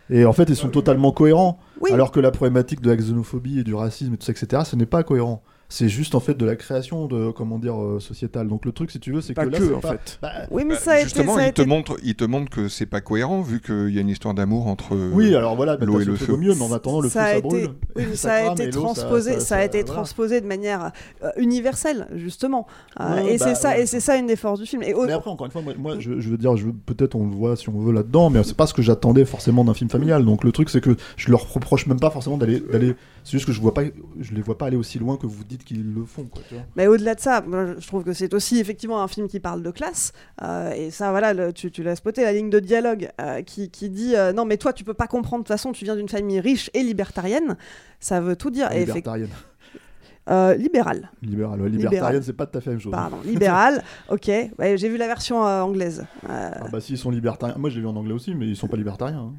Et 0.09 0.25
en 0.25 0.33
fait, 0.33 0.49
ils 0.49 0.55
sont 0.55 0.69
totalement 0.69 1.11
cohérents. 1.11 1.59
Oui. 1.81 1.91
Alors 1.91 2.11
que 2.11 2.19
la 2.19 2.31
problématique 2.31 2.81
de 2.81 2.89
la 2.89 2.95
xénophobie 2.95 3.59
et 3.59 3.63
du 3.63 3.75
racisme 3.75 4.13
et 4.13 4.17
tout 4.17 4.25
ça, 4.25 4.31
etc., 4.31 4.63
ce 4.65 4.75
n'est 4.75 4.85
pas 4.85 5.03
cohérent. 5.03 5.43
C'est 5.69 5.89
juste 5.89 6.15
en 6.15 6.21
fait 6.21 6.35
de 6.35 6.45
la 6.45 6.55
création 6.55 7.07
de 7.07 7.29
comment 7.31 7.59
dire 7.59 7.75
euh, 7.81 7.99
sociétale. 7.99 8.47
Donc 8.47 8.63
le 8.65 8.71
truc, 8.71 8.89
si 8.89 9.01
tu 9.01 9.11
veux, 9.11 9.19
c'est 9.19 9.33
que 9.33 9.41
là, 9.41 9.57
que, 9.59 9.67
c'est 9.67 9.73
en 9.73 9.79
pas- 9.81 9.91
fait. 9.97 10.17
Bah, 10.21 10.31
oui 10.49 10.63
mais 10.65 10.75
Bah, 10.75 10.79
ça 10.79 10.91
a 10.93 10.95
été 10.99 11.03
Justement, 11.05 11.35
ça 11.35 11.41
a 11.41 11.47
il 11.47 11.53
te, 11.53 11.61
été- 11.61 11.69
montre, 11.69 11.97
il 12.03 12.15
te 12.15 12.23
montre 12.23 12.49
que 12.49 12.69
c'est 12.69 12.85
pas 12.85 13.01
cohérent 13.01 13.41
vu 13.41 13.59
qu'il 13.59 13.89
y 13.89 13.97
a 13.97 14.01
une 14.01 14.07
histoire 14.07 14.33
d'amour 14.33 14.67
entre 14.67 14.95
Oui, 15.11 15.35
alors 15.35 15.57
voilà, 15.57 15.75
bah, 15.75 15.85
l'eau 15.85 15.99
et 15.99 16.05
le 16.05 16.15
feu. 16.15 16.31
au 16.33 16.37
mieux, 16.37 16.55
mais 16.55 16.61
en 16.61 16.71
attendant, 16.71 17.01
le 17.01 17.09
ça 17.09 17.19
feu, 17.19 17.25
a 17.25 17.31
ça 17.31 17.37
été, 17.39 17.47
brûle. 17.47 17.69
oui, 17.97 18.03
mais 18.09 18.15
Ça 18.15 18.29
ça, 18.29 18.33
a 18.35 18.51
été 18.53 18.63
ça- 18.63 18.71
transposé, 18.71 19.33
ça, 19.33 19.39
ça- 19.41 19.55
a 19.55 19.59
ça- 19.59 19.65
été 19.65 19.81
voilà. 19.81 19.93
transposé 19.93 20.39
de 20.39 20.47
manière 20.47 20.91
euh, 21.23 21.29
universelle 21.37 22.07
justement. 22.15 22.65
Euh, 23.01 23.15
Ouais, 23.23 23.33
et 23.35 23.37
bah, 23.37 23.45
c'est 23.49 23.55
ça, 23.55 23.69
ouais. 23.71 23.81
et 23.81 23.85
c'est 23.87 23.99
ça 23.99 24.15
une 24.15 24.27
des 24.27 24.35
forces 24.37 24.61
du 24.61 24.65
film. 24.65 24.83
Et 24.83 24.93
au- 24.93 25.05
Mais 25.05 25.11
après, 25.11 25.29
encore 25.29 25.47
une 25.47 25.51
fois, 25.51 25.61
moi, 25.61 25.73
moi, 25.77 25.95
je, 25.99 26.19
je 26.21 26.29
veux 26.29 26.37
dire, 26.37 26.55
je, 26.55 26.67
peut-être 26.85 27.15
on 27.15 27.25
le 27.27 27.35
voit 27.35 27.55
si 27.57 27.67
on 27.67 27.77
veut 27.79 27.91
là-dedans, 27.91 28.29
mais 28.29 28.41
c'est 28.43 28.55
pas 28.55 28.67
ce 28.67 28.73
que 28.73 28.81
j'attendais 28.81 29.25
forcément 29.25 29.65
d'un 29.65 29.73
film 29.73 29.89
familial. 29.89 30.23
Donc 30.23 30.45
le 30.45 30.53
truc, 30.53 30.69
c'est 30.69 30.79
que 30.81 30.95
je 31.17 31.29
leur 31.29 31.51
reproche 31.53 31.87
même 31.87 31.99
pas 31.99 32.09
forcément 32.09 32.37
d'aller, 32.37 32.61
d'aller. 32.61 32.95
C'est 33.27 33.33
juste 33.33 33.45
que 33.45 33.51
je 33.51 33.59
vois 33.59 33.73
pas, 33.73 33.81
je 34.19 34.33
les 34.33 34.41
vois 34.41 34.57
pas 34.57 34.67
aller 34.67 34.77
aussi 34.77 34.99
loin 34.99 35.17
que 35.17 35.27
vous 35.27 35.43
dites 35.43 35.65
qu'ils 35.65 35.93
le 35.93 36.05
font. 36.05 36.23
Quoi, 36.23 36.41
tu 36.47 36.53
vois. 36.55 36.63
Mais 36.77 36.87
au-delà 36.87 37.13
de 37.13 37.19
ça, 37.19 37.41
moi, 37.45 37.75
je 37.77 37.85
trouve 37.85 38.05
que 38.05 38.13
c'est 38.13 38.33
aussi 38.33 38.57
effectivement 38.57 39.01
un 39.03 39.09
film 39.09 39.27
qui 39.27 39.41
parle 39.41 39.61
de 39.61 39.69
classe. 39.71 40.13
euh, 40.43 40.71
et 40.71 40.91
ça, 40.91 41.11
voilà, 41.11 41.33
le- 41.33 41.51
tu, 41.51 41.69
tu 41.69 41.83
l'as 41.83 41.97
spoté, 41.97 42.21
la 42.23 42.31
ligne 42.31 42.49
de 42.49 42.59
dialogue 42.59 43.09
euh, 43.19 43.41
qui, 43.41 43.69
qui 43.69 43.89
dit 43.89 44.15
euh, 44.15 44.31
Non, 44.31 44.45
mais 44.45 44.55
toi, 44.55 44.71
tu 44.71 44.85
peux 44.85 44.93
pas 44.93 45.07
comprendre, 45.07 45.43
de 45.43 45.47
toute 45.47 45.53
façon, 45.53 45.73
tu 45.73 45.83
viens 45.83 45.97
d'une 45.97 46.07
famille 46.07 46.39
riche 46.39 46.69
et 46.73 46.83
libertarienne. 46.83 47.57
Ça 47.99 48.21
veut 48.21 48.37
tout 48.37 48.49
dire. 48.49 48.69
Libertarienne. 48.73 49.27
euh. 50.29 50.53
Libéral, 50.55 50.97
ouais, 51.01 51.09
Libéral. 51.29 51.71
libertarienne, 51.71 52.21
c'est 52.23 52.31
pas 52.33 52.45
tout 52.45 52.57
à 52.57 52.61
fait 52.61 52.69
la 52.69 52.73
même 52.75 52.81
chose. 52.81 52.91
Pardon, 52.91 53.17
libérale, 53.25 53.83
ok. 54.09 54.27
Ouais, 54.59 54.77
J'ai 54.77 54.87
vu 54.89 54.95
la 54.97 55.07
version 55.07 55.45
euh, 55.45 55.61
anglaise. 55.61 56.05
Euh, 56.29 56.51
Ah 56.55 56.67
bah 56.71 56.79
s'ils 56.81 56.97
sont 56.97 57.11
libertariens, 57.11 57.55
moi 57.57 57.69
je 57.69 57.75
l'ai 57.75 57.81
vu 57.81 57.87
en 57.87 57.95
anglais 57.95 58.13
aussi, 58.13 58.33
mais 58.35 58.47
ils 58.47 58.55
sont 58.55 58.67
pas 58.67 58.77
libertariens. 58.77 59.19
hein. 59.19 59.33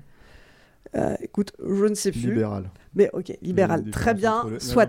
Euh, 0.96 1.16
écoute, 1.20 1.52
je 1.64 1.84
ne 1.84 1.94
sais 1.94 2.12
plus. 2.12 2.30
Libéral. 2.30 2.70
Mais 2.94 3.10
ok, 3.12 3.32
libéral, 3.42 3.84
très 3.90 4.14
bien, 4.14 4.44
non, 4.44 4.58
soit. 4.58 4.88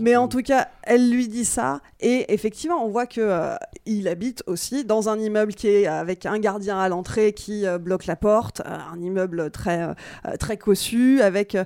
mais 0.00 0.16
en 0.16 0.28
tout 0.28 0.40
cas, 0.40 0.68
elle 0.82 1.10
lui 1.10 1.28
dit 1.28 1.44
ça, 1.44 1.80
et 2.00 2.32
effectivement, 2.32 2.82
on 2.84 2.88
voit 2.88 3.06
que 3.06 3.20
euh, 3.20 3.56
il 3.86 4.08
habite 4.08 4.42
aussi 4.46 4.84
dans 4.84 5.08
un 5.08 5.18
immeuble 5.18 5.52
qui 5.52 5.68
est 5.68 5.86
avec 5.86 6.26
un 6.26 6.38
gardien 6.38 6.78
à 6.78 6.88
l'entrée 6.88 7.34
qui 7.34 7.66
euh, 7.66 7.76
bloque 7.76 8.06
la 8.06 8.16
porte, 8.16 8.60
euh, 8.60 8.78
un 8.92 8.98
immeuble 9.00 9.50
très 9.50 9.94
très 10.38 10.56
cossu, 10.56 11.20
avec 11.20 11.56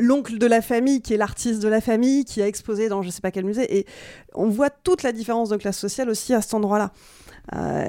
l'oncle 0.00 0.38
de 0.38 0.46
la 0.46 0.62
famille 0.62 1.02
qui 1.02 1.14
est 1.14 1.18
l'artiste 1.18 1.62
de 1.62 1.68
la 1.68 1.80
famille 1.80 2.24
qui 2.24 2.42
a 2.42 2.46
exposé 2.48 2.88
dans 2.88 3.02
je 3.02 3.10
sais 3.10 3.20
pas 3.20 3.30
quel 3.30 3.44
musée, 3.44 3.78
et 3.78 3.86
on 4.34 4.48
voit 4.48 4.70
toute 4.70 5.02
la 5.02 5.12
différence 5.12 5.50
de 5.50 5.56
classe 5.56 5.78
sociale 5.78 6.08
aussi 6.08 6.34
à 6.34 6.40
cet 6.40 6.54
endroit-là, 6.54 6.90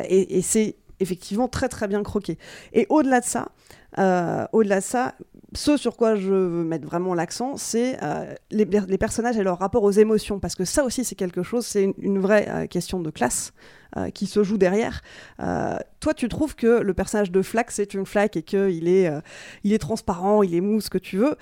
et, 0.08 0.38
et 0.38 0.42
c'est 0.42 0.76
effectivement 1.00 1.48
très 1.48 1.70
très 1.70 1.88
bien 1.88 2.04
croqué. 2.04 2.38
Et 2.74 2.86
au-delà 2.90 3.20
de 3.20 3.26
ça, 3.26 3.50
euh, 3.98 4.46
au-delà 4.54 4.80
de 4.80 4.86
ça, 4.86 5.16
ce 5.54 5.78
sur 5.78 5.96
quoi 5.98 6.16
je 6.16 6.30
veux 6.30 6.64
mettre 6.64 6.86
vraiment 6.86 7.14
l'accent, 7.14 7.58
c'est 7.58 7.98
euh, 8.04 8.34
les, 8.52 8.66
personnages 8.66 9.38
et 9.38 9.44
leur 9.44 9.60
rapport 9.60 9.84
aux 9.84 9.92
émotions, 9.92 10.40
parce 10.40 10.56
que 10.56 10.66
ça 10.66 10.84
aussi 10.84 11.04
c'est 11.04 11.16
quelque 11.16 11.44
chose, 11.44 11.66
c'est 11.66 11.84
une, 11.84 11.94
une 11.98 12.20
vraie 12.20 12.48
euh, 12.50 12.68
question 12.68 13.00
de 13.00 13.10
classe 13.10 13.54
euh, 13.98 14.10
qui 14.10 14.28
se 14.28 14.44
joue 14.44 14.58
derrière. 14.58 15.02
Euh, 15.42 15.78
toi, 16.00 16.14
tu 16.14 16.30
trouves 16.30 16.56
que 16.56 16.80
le 16.82 16.94
personnage 16.94 17.32
de 17.32 17.42
Flack, 17.42 17.72
c'est 17.72 17.94
une 17.94 18.06
Flack 18.06 18.38
et 18.38 18.42
qu'il 18.44 18.88
est, 18.88 19.08
euh, 19.08 19.20
il 19.64 19.74
est 19.74 19.80
transparent, 19.80 20.44
il 20.44 20.54
est 20.56 20.62
mou, 20.62 20.80
ce 20.82 20.90
que 20.90 20.98
tu 20.98 21.18
veux. 21.18 21.36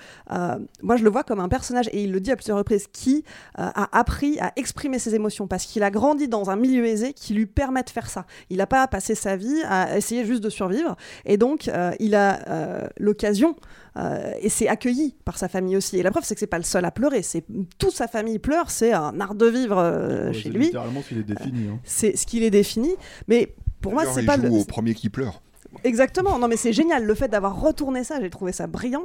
Moi, 0.82 0.96
je 0.96 1.04
le 1.04 1.10
vois 1.10 1.24
comme 1.24 1.40
un 1.40 1.48
personnage, 1.48 1.88
et 1.92 2.02
il 2.02 2.12
le 2.12 2.20
dit 2.20 2.30
à 2.30 2.36
plusieurs 2.36 2.58
reprises, 2.58 2.86
qui 2.92 3.24
a 3.54 3.96
appris 3.98 4.38
à 4.40 4.52
exprimer 4.56 4.98
ses 4.98 5.14
émotions, 5.14 5.46
parce 5.46 5.64
qu'il 5.64 5.82
a 5.82 5.90
grandi 5.90 6.28
dans 6.28 6.50
un 6.50 6.56
milieu 6.56 6.84
aisé 6.86 7.12
qui 7.12 7.34
lui 7.34 7.46
permet 7.46 7.82
de 7.82 7.90
faire 7.90 8.08
ça. 8.08 8.26
Il 8.50 8.56
n'a 8.58 8.66
pas 8.66 8.86
passé 8.88 9.14
sa 9.14 9.36
vie 9.36 9.62
à 9.68 9.96
essayer 9.96 10.24
juste 10.24 10.42
de 10.42 10.50
survivre, 10.50 10.96
et 11.24 11.36
donc 11.36 11.70
il 12.00 12.14
a 12.14 12.88
l'occasion 12.98 13.56
euh, 13.98 14.32
et 14.40 14.48
c'est 14.48 14.68
accueilli 14.68 15.16
par 15.24 15.38
sa 15.38 15.48
famille 15.48 15.76
aussi. 15.76 15.98
Et 15.98 16.02
la 16.02 16.10
preuve, 16.10 16.22
c'est 16.24 16.34
que 16.34 16.40
c'est 16.40 16.46
pas 16.46 16.58
le 16.58 16.64
seul 16.64 16.84
à 16.84 16.90
pleurer. 16.90 17.22
C'est 17.22 17.44
toute 17.78 17.90
sa 17.90 18.06
famille 18.06 18.38
pleure. 18.38 18.70
C'est 18.70 18.92
un 18.92 19.18
art 19.20 19.34
de 19.34 19.46
vivre 19.46 19.78
euh, 19.78 20.28
Ouais, 20.28 20.32
chez 20.34 20.50
lui. 20.50 20.66
littéralement 20.66 21.02
ce 21.02 21.08
qu'il 21.08 21.18
est 21.18 21.22
défini. 21.24 21.68
hein. 21.68 21.80
C'est 21.84 22.16
ce 22.16 22.24
qu'il 22.38 22.46
est 22.46 22.50
défini. 22.50 22.94
Mais 23.26 23.54
pour 23.80 23.92
moi, 23.92 24.04
c'est 24.06 24.24
pas 24.24 24.36
joue 24.36 24.42
le... 24.42 24.50
au 24.50 24.64
premier 24.64 24.94
qui 24.94 25.08
pleure. 25.08 25.42
Exactement. 25.84 26.38
Non, 26.38 26.48
mais 26.48 26.56
c'est 26.56 26.72
génial. 26.72 27.04
Le 27.04 27.14
fait 27.14 27.28
d'avoir 27.28 27.60
retourné 27.60 28.04
ça, 28.04 28.20
j'ai 28.20 28.30
trouvé 28.30 28.52
ça 28.52 28.66
brillant. 28.66 29.04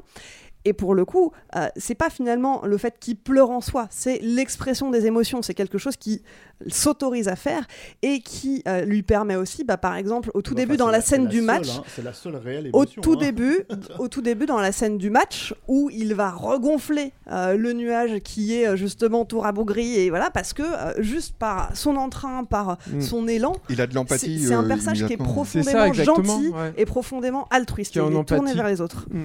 Et 0.66 0.74
pour 0.74 0.96
le 0.96 1.06
coup, 1.06 1.32
euh, 1.56 1.68
c'est 1.76 1.96
pas 1.96 2.10
finalement 2.10 2.66
le 2.66 2.78
fait 2.78 2.96
qu'il 3.00 3.18
pleure 3.18 3.50
en 3.50 3.62
soi, 3.62 3.88
c'est 3.90 4.20
l'expression 4.22 4.90
des 4.92 5.06
émotions. 5.06 5.42
C'est 5.42 5.54
quelque 5.54 5.78
chose 5.78 5.98
qui 5.98 6.22
s'autorise 6.68 7.28
à 7.28 7.36
faire 7.36 7.66
et 8.02 8.22
qui 8.22 8.64
euh, 8.68 8.86
lui 8.86 9.04
permet 9.04 9.36
aussi, 9.36 9.64
bah, 9.64 9.78
par 9.78 9.96
exemple, 9.96 10.32
au 10.34 10.42
tout 10.42 10.54
Enfin, 10.54 10.62
début 10.62 10.78
dans 10.78 10.90
la, 10.90 11.02
scène 11.02 11.28
du 11.28 11.38
seule, 11.38 11.46
match, 11.46 11.70
hein, 11.78 11.84
c'est 11.88 12.04
la 12.04 12.14
seule 12.14 12.36
réelle 12.36 12.70
au 12.74 12.86
tout 12.86 13.14
hein. 13.14 13.18
début, 13.20 13.66
au 14.00 14.08
tout 14.08 14.22
début 14.22 14.46
dans 14.46 14.60
la 14.60 14.72
scène 14.72 14.98
du 14.98 15.10
match 15.10 15.54
où 15.68 15.90
il 15.92 16.14
va 16.14 16.32
regonfler 16.32 17.12
euh, 17.32 17.58
le 17.58 17.74
nuage 17.74 18.20
qui 18.20 18.56
est 18.56 18.68
euh, 18.68 18.76
justement 18.76 19.26
tout 19.26 19.40
rabougri 19.40 19.96
et 19.96 20.10
voilà 20.10 20.30
parce 20.30 20.54
que 20.54 20.64
euh, 20.64 20.94
juste 21.02 21.36
par 21.38 21.76
son 21.76 21.98
entrain, 21.98 22.44
par 22.44 22.78
Mm. 22.94 23.02
son 23.02 23.28
élan, 23.28 23.56
Il 23.70 23.82
a 23.82 23.88
de 23.88 23.96
l'empathie, 23.96 24.40
C'est 24.40 24.48
c'est 24.48 24.54
un 24.54 24.64
euh, 24.64 24.68
personnage 24.68 25.06
qui 25.06 25.14
est 25.14 25.18
ça, 25.18 25.24
profondément 25.24 25.94
gentil 25.94 26.50
ouais. 26.50 26.74
et 26.78 26.86
profondément 26.86 27.48
altruiste. 27.50 27.94
Qui 27.94 28.00
est 28.00 28.02
en 28.02 28.12
il 28.12 28.18
est 28.18 28.26
tourné 28.26 28.54
vers 28.54 28.68
les 28.68 28.82
autres. 28.82 29.08
Mm. 29.10 29.24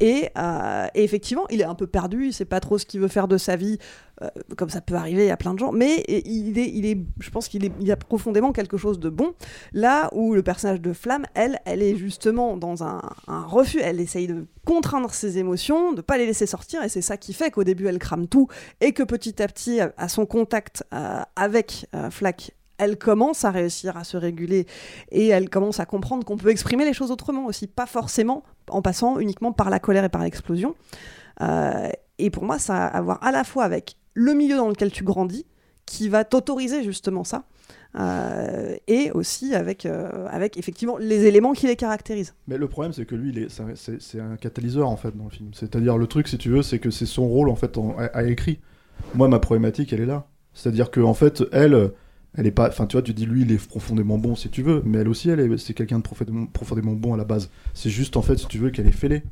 Et, 0.00 0.30
et 0.94 1.04
effectivement, 1.04 1.46
il 1.50 1.60
est 1.60 1.64
un 1.64 1.74
peu 1.74 1.86
perdu, 1.86 2.26
il 2.26 2.32
sait 2.32 2.44
pas 2.44 2.60
trop 2.60 2.78
ce 2.78 2.86
qu'il 2.86 3.00
veut 3.00 3.08
faire 3.08 3.28
de 3.28 3.38
sa 3.38 3.56
vie, 3.56 3.78
euh, 4.22 4.28
comme 4.56 4.70
ça 4.70 4.80
peut 4.80 4.94
arriver 4.94 5.30
à 5.30 5.36
plein 5.36 5.54
de 5.54 5.58
gens, 5.58 5.72
mais 5.72 6.04
il 6.08 6.58
est, 6.58 6.98
je 7.18 7.30
pense 7.30 7.48
qu'il 7.48 7.70
il 7.80 7.90
a 7.90 7.96
profondément 7.96 8.52
quelque 8.52 8.76
chose 8.76 9.00
de 9.00 9.08
bon. 9.08 9.34
Là 9.72 10.08
où 10.12 10.34
le 10.34 10.42
personnage 10.42 10.80
de 10.80 10.92
Flamme, 10.92 11.26
elle, 11.34 11.58
elle 11.64 11.82
est 11.82 11.96
justement 11.96 12.56
dans 12.56 12.84
un, 12.84 13.00
refus, 13.26 13.80
elle 13.82 14.00
essaye 14.00 14.26
de 14.26 14.46
contraindre 14.64 15.12
ses 15.12 15.38
émotions, 15.38 15.92
de 15.92 16.00
pas 16.00 16.16
les 16.16 16.26
laisser 16.26 16.46
sortir, 16.46 16.82
et 16.82 16.88
c'est 16.88 17.02
ça 17.02 17.16
qui 17.16 17.32
fait 17.32 17.50
qu'au 17.50 17.64
début 17.64 17.86
elle 17.86 17.98
crame 17.98 18.28
tout, 18.28 18.48
et 18.80 18.92
que 18.92 19.02
petit 19.02 19.42
à 19.42 19.48
petit, 19.48 19.80
à 19.80 20.08
son 20.08 20.26
contact 20.26 20.84
euh, 20.92 21.20
avec 21.36 21.86
euh, 21.94 22.10
Flack, 22.10 22.52
elle 22.84 22.96
commence 22.98 23.44
à 23.44 23.50
réussir 23.50 23.96
à 23.96 24.04
se 24.04 24.16
réguler 24.16 24.66
et 25.10 25.28
elle 25.28 25.48
commence 25.50 25.80
à 25.80 25.86
comprendre 25.86 26.24
qu'on 26.24 26.36
peut 26.36 26.50
exprimer 26.50 26.84
les 26.84 26.92
choses 26.92 27.10
autrement 27.10 27.46
aussi, 27.46 27.66
pas 27.66 27.86
forcément 27.86 28.44
en 28.68 28.82
passant 28.82 29.18
uniquement 29.18 29.52
par 29.52 29.70
la 29.70 29.78
colère 29.78 30.04
et 30.04 30.08
par 30.08 30.22
l'explosion. 30.22 30.74
Euh, 31.40 31.88
et 32.18 32.30
pour 32.30 32.44
moi, 32.44 32.58
ça 32.58 32.86
a 32.86 32.86
à 32.86 33.00
voir 33.00 33.18
à 33.22 33.32
la 33.32 33.44
fois 33.44 33.64
avec 33.64 33.96
le 34.14 34.34
milieu 34.34 34.56
dans 34.56 34.68
lequel 34.68 34.92
tu 34.92 35.02
grandis, 35.02 35.44
qui 35.86 36.08
va 36.08 36.24
t'autoriser 36.24 36.82
justement 36.82 37.24
ça, 37.24 37.44
euh, 37.96 38.74
et 38.86 39.10
aussi 39.12 39.54
avec, 39.54 39.86
euh, 39.86 40.26
avec 40.30 40.56
effectivement 40.56 40.96
les 40.98 41.26
éléments 41.26 41.52
qui 41.52 41.66
les 41.66 41.76
caractérisent. 41.76 42.34
Mais 42.48 42.56
le 42.58 42.68
problème, 42.68 42.92
c'est 42.92 43.04
que 43.04 43.14
lui, 43.14 43.48
c'est 43.48 44.20
un- 44.20 44.36
catalyseur 44.36 44.88
en 44.88 44.96
fait 44.96 45.16
dans 45.16 45.24
le 45.24 45.30
film. 45.30 45.50
C'est-à-dire 45.52 45.98
le 45.98 46.06
truc, 46.06 46.28
si 46.28 46.38
tu 46.38 46.48
veux, 46.48 46.62
c'est 46.62 46.78
que 46.78 46.90
c'est 46.90 47.06
son 47.06 47.28
rôle 47.28 47.48
en 47.48 47.56
fait 47.56 47.78
à, 48.12 48.24
écrit. 48.24 48.60
Moi, 49.14 49.28
ma 49.28 49.38
problématique, 49.38 49.92
elle 49.92 50.00
est 50.00 50.06
là. 50.06 50.26
C'est-à-dire 50.54 50.90
que 50.90 51.00
en 51.00 51.14
fait, 51.14 51.42
elle, 51.52 51.90
elle 52.36 52.46
est 52.46 52.50
pas. 52.50 52.68
Enfin, 52.68 52.86
tu 52.86 52.94
vois, 52.96 53.02
tu 53.02 53.14
dis 53.14 53.26
lui, 53.26 53.42
il 53.42 53.52
est 53.52 53.66
profondément 53.68 54.18
bon 54.18 54.34
si 54.36 54.48
tu 54.50 54.62
veux, 54.62 54.82
mais 54.84 54.98
elle 54.98 55.08
aussi, 55.08 55.30
elle 55.30 55.40
est, 55.40 55.58
c'est 55.58 55.74
quelqu'un 55.74 55.98
de 55.98 56.02
profondément, 56.02 56.46
profondément 56.46 56.92
bon 56.92 57.14
à 57.14 57.16
la 57.16 57.24
base. 57.24 57.50
C'est 57.74 57.90
juste 57.90 58.16
en 58.16 58.22
fait, 58.22 58.36
si 58.38 58.46
tu 58.48 58.58
veux, 58.58 58.70
qu'elle 58.70 58.86
est 58.86 58.92
fêlée 58.92 59.22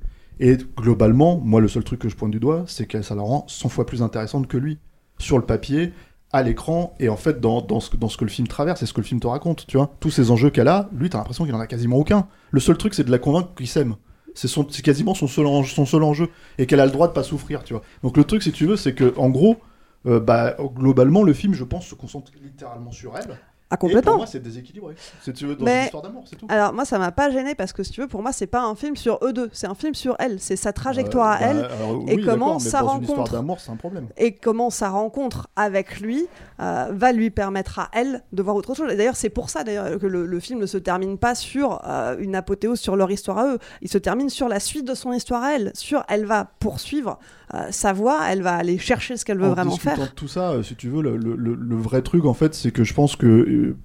Et 0.40 0.56
globalement, 0.76 1.38
moi, 1.44 1.60
le 1.60 1.68
seul 1.68 1.84
truc 1.84 2.00
que 2.00 2.08
je 2.08 2.16
pointe 2.16 2.30
du 2.32 2.40
doigt, 2.40 2.64
c'est 2.66 2.86
que 2.86 3.02
ça 3.02 3.14
la 3.14 3.22
rend 3.22 3.44
100 3.48 3.68
fois 3.68 3.86
plus 3.86 4.02
intéressante 4.02 4.46
que 4.48 4.56
lui. 4.56 4.78
Sur 5.18 5.38
le 5.38 5.44
papier, 5.44 5.92
à 6.32 6.42
l'écran, 6.42 6.94
et 6.98 7.08
en 7.08 7.16
fait, 7.16 7.40
dans, 7.40 7.60
dans, 7.60 7.80
ce, 7.80 7.90
que- 7.90 7.96
dans 7.96 8.08
ce 8.08 8.16
que 8.16 8.24
le 8.24 8.30
film 8.30 8.48
traverse 8.48 8.82
et 8.82 8.86
ce 8.86 8.92
que 8.92 9.00
le 9.00 9.06
film 9.06 9.20
te 9.20 9.26
raconte, 9.26 9.66
tu 9.66 9.76
vois. 9.76 9.94
Tous 10.00 10.10
ces 10.10 10.30
enjeux 10.30 10.50
qu'elle 10.50 10.68
a, 10.68 10.88
lui, 10.96 11.10
t'as 11.10 11.18
l'impression 11.18 11.44
qu'il 11.44 11.54
en 11.54 11.60
a 11.60 11.66
quasiment 11.66 11.96
aucun. 11.98 12.26
Le 12.50 12.60
seul 12.60 12.76
truc, 12.78 12.94
c'est 12.94 13.04
de 13.04 13.10
la 13.10 13.18
convaincre 13.18 13.50
qu'il 13.56 13.68
s'aime. 13.68 13.96
C'est 14.34 14.82
quasiment 14.82 15.14
son 15.14 15.26
seul, 15.26 15.46
enjeu, 15.46 15.74
son 15.74 15.84
seul 15.84 16.02
enjeu. 16.02 16.28
Et 16.58 16.66
qu'elle 16.66 16.80
a 16.80 16.86
le 16.86 16.92
droit 16.92 17.06
de 17.08 17.12
pas 17.12 17.22
souffrir, 17.22 17.62
tu 17.64 17.74
vois. 17.74 17.82
Donc 18.02 18.16
le 18.16 18.24
truc, 18.24 18.42
si 18.42 18.50
tu 18.52 18.66
veux, 18.66 18.76
c'est 18.76 18.94
que, 18.94 19.12
en 19.18 19.28
gros, 19.28 19.58
bah, 20.04 20.56
globalement, 20.74 21.22
le 21.22 21.32
film, 21.32 21.54
je 21.54 21.64
pense, 21.64 21.86
se 21.86 21.94
concentre 21.94 22.32
littéralement 22.42 22.90
sur 22.92 23.16
elle. 23.16 23.38
Ah, 23.72 23.76
Et 23.76 23.78
pour 23.78 23.88
complètement. 23.88 24.16
moi, 24.18 24.26
c'est 24.26 24.40
déséquilibré. 24.42 24.94
C'est, 25.22 25.32
tu 25.32 25.46
veux, 25.46 25.56
dans 25.56 25.64
Mais- 25.64 25.78
une 25.78 25.84
histoire 25.84 26.02
d'amour, 26.02 26.24
c'est 26.28 26.36
tout. 26.36 26.46
Alors 26.50 26.74
moi 26.74 26.84
ça 26.84 26.98
m'a 26.98 27.10
pas 27.10 27.30
gêné 27.30 27.54
parce 27.54 27.72
que 27.72 27.82
si 27.82 27.90
tu 27.90 28.02
veux 28.02 28.06
pour 28.06 28.20
moi 28.20 28.32
c'est 28.32 28.46
pas 28.46 28.62
un 28.62 28.74
film 28.74 28.96
sur 28.96 29.18
eux 29.22 29.32
deux, 29.32 29.48
c'est 29.54 29.66
un 29.66 29.74
film 29.74 29.94
sur 29.94 30.14
elle, 30.18 30.38
c'est 30.40 30.56
sa 30.56 30.72
trajectoire 30.74 31.28
Euh, 31.32 31.34
à 31.34 31.38
bah, 31.38 31.46
elle 31.50 31.56
alors, 31.64 32.04
et 32.06 32.16
oui, 32.16 32.24
comment 32.24 32.54
mais 32.54 32.60
sa 32.60 32.80
dans 32.80 32.86
rencontre 32.88 33.32
d'amour, 33.32 33.60
c'est 33.60 33.70
un 33.70 33.76
problème. 33.76 34.08
et 34.18 34.34
comment 34.34 34.68
sa 34.68 34.90
rencontre 34.90 35.48
avec 35.56 36.00
lui 36.00 36.26
euh, 36.60 36.88
va 36.92 37.12
lui 37.12 37.30
permettre 37.30 37.78
à 37.78 37.88
elle 37.94 38.22
de 38.32 38.42
voir 38.42 38.56
autre 38.56 38.74
chose. 38.74 38.92
Et 38.92 38.96
d'ailleurs 38.96 39.16
c'est 39.16 39.30
pour 39.30 39.48
ça 39.48 39.64
d'ailleurs 39.64 39.98
que 39.98 40.06
le, 40.06 40.26
le 40.26 40.40
film 40.40 40.60
ne 40.60 40.66
se 40.66 40.76
termine 40.78 41.16
pas 41.16 41.34
sur 41.34 41.80
euh, 41.86 42.16
une 42.18 42.34
apothéose 42.36 42.78
sur 42.78 42.94
leur 42.96 43.10
histoire 43.10 43.38
à 43.38 43.46
eux, 43.54 43.58
il 43.80 43.88
se 43.88 43.98
termine 43.98 44.28
sur 44.28 44.48
la 44.48 44.60
suite 44.60 44.86
de 44.86 44.94
son 44.94 45.12
histoire 45.12 45.42
à 45.44 45.54
elle, 45.54 45.70
sur 45.74 46.04
elle 46.08 46.26
va 46.26 46.44
poursuivre 46.60 47.18
euh, 47.54 47.66
sa 47.70 47.92
voie, 47.92 48.20
elle 48.30 48.42
va 48.42 48.54
aller 48.54 48.78
chercher 48.78 49.16
ce 49.16 49.24
qu'elle 49.24 49.38
veut 49.38 49.46
en 49.48 49.50
vraiment 49.54 49.76
faire. 49.76 50.14
tout 50.14 50.28
ça, 50.28 50.50
euh, 50.52 50.62
si 50.62 50.74
tu 50.74 50.88
veux, 50.88 51.02
le, 51.02 51.16
le- 51.18 51.36
le- 51.36 51.54
le 51.54 51.76
vrai 51.76 52.00
truc, 52.00 52.24
en 52.24 52.32
fait, 52.32 52.54
c'est 52.54 52.70
que 52.70 52.82
je 52.82 52.94
pense 52.94 53.14
que 53.14 53.26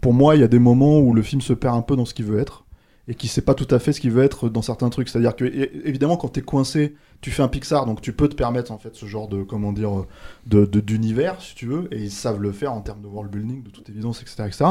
pour 0.01 0.13
moi, 0.13 0.35
il 0.35 0.41
y 0.41 0.43
a 0.43 0.47
des 0.47 0.59
moments 0.59 0.99
où 0.99 1.13
le 1.13 1.21
film 1.21 1.41
se 1.41 1.53
perd 1.53 1.75
un 1.75 1.81
peu 1.81 1.95
dans 1.95 2.05
ce 2.05 2.13
qu'il 2.13 2.25
veut 2.25 2.39
être 2.39 2.65
et 3.07 3.15
qui 3.15 3.27
sait 3.27 3.41
pas 3.41 3.53
tout 3.53 3.67
à 3.73 3.79
fait 3.79 3.93
ce 3.93 4.01
qu'il 4.01 4.11
veut 4.11 4.23
être 4.23 4.49
dans 4.49 4.61
certains 4.61 4.89
trucs. 4.89 5.07
C'est-à-dire 5.07 5.35
que, 5.35 5.45
évidemment, 5.87 6.17
quand 6.17 6.27
t'es 6.27 6.41
coincé, 6.41 6.95
tu 7.21 7.31
fais 7.31 7.41
un 7.41 7.47
Pixar, 7.47 7.85
donc 7.85 8.01
tu 8.01 8.11
peux 8.11 8.27
te 8.27 8.35
permettre, 8.35 8.71
en 8.71 8.77
fait, 8.77 8.95
ce 8.95 9.05
genre 9.05 9.29
de, 9.29 9.43
comment 9.43 9.71
dire, 9.71 10.05
de- 10.45 10.65
d'univers, 10.65 11.41
si 11.41 11.55
tu 11.55 11.67
veux, 11.67 11.87
et 11.91 12.03
ils 12.03 12.11
savent 12.11 12.41
le 12.41 12.51
faire 12.51 12.73
en 12.73 12.81
termes 12.81 13.01
de 13.01 13.07
world 13.07 13.31
building, 13.31 13.63
de 13.63 13.69
toute 13.69 13.89
évidence, 13.89 14.21
etc., 14.21 14.43
etc., 14.47 14.65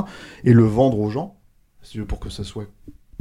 et 0.44 0.52
le 0.52 0.64
vendre 0.64 1.00
aux 1.00 1.08
gens, 1.08 1.36
si 1.82 1.92
tu 1.92 1.98
veux, 2.00 2.06
pour 2.06 2.20
que 2.20 2.28
ça 2.28 2.44
soit 2.44 2.66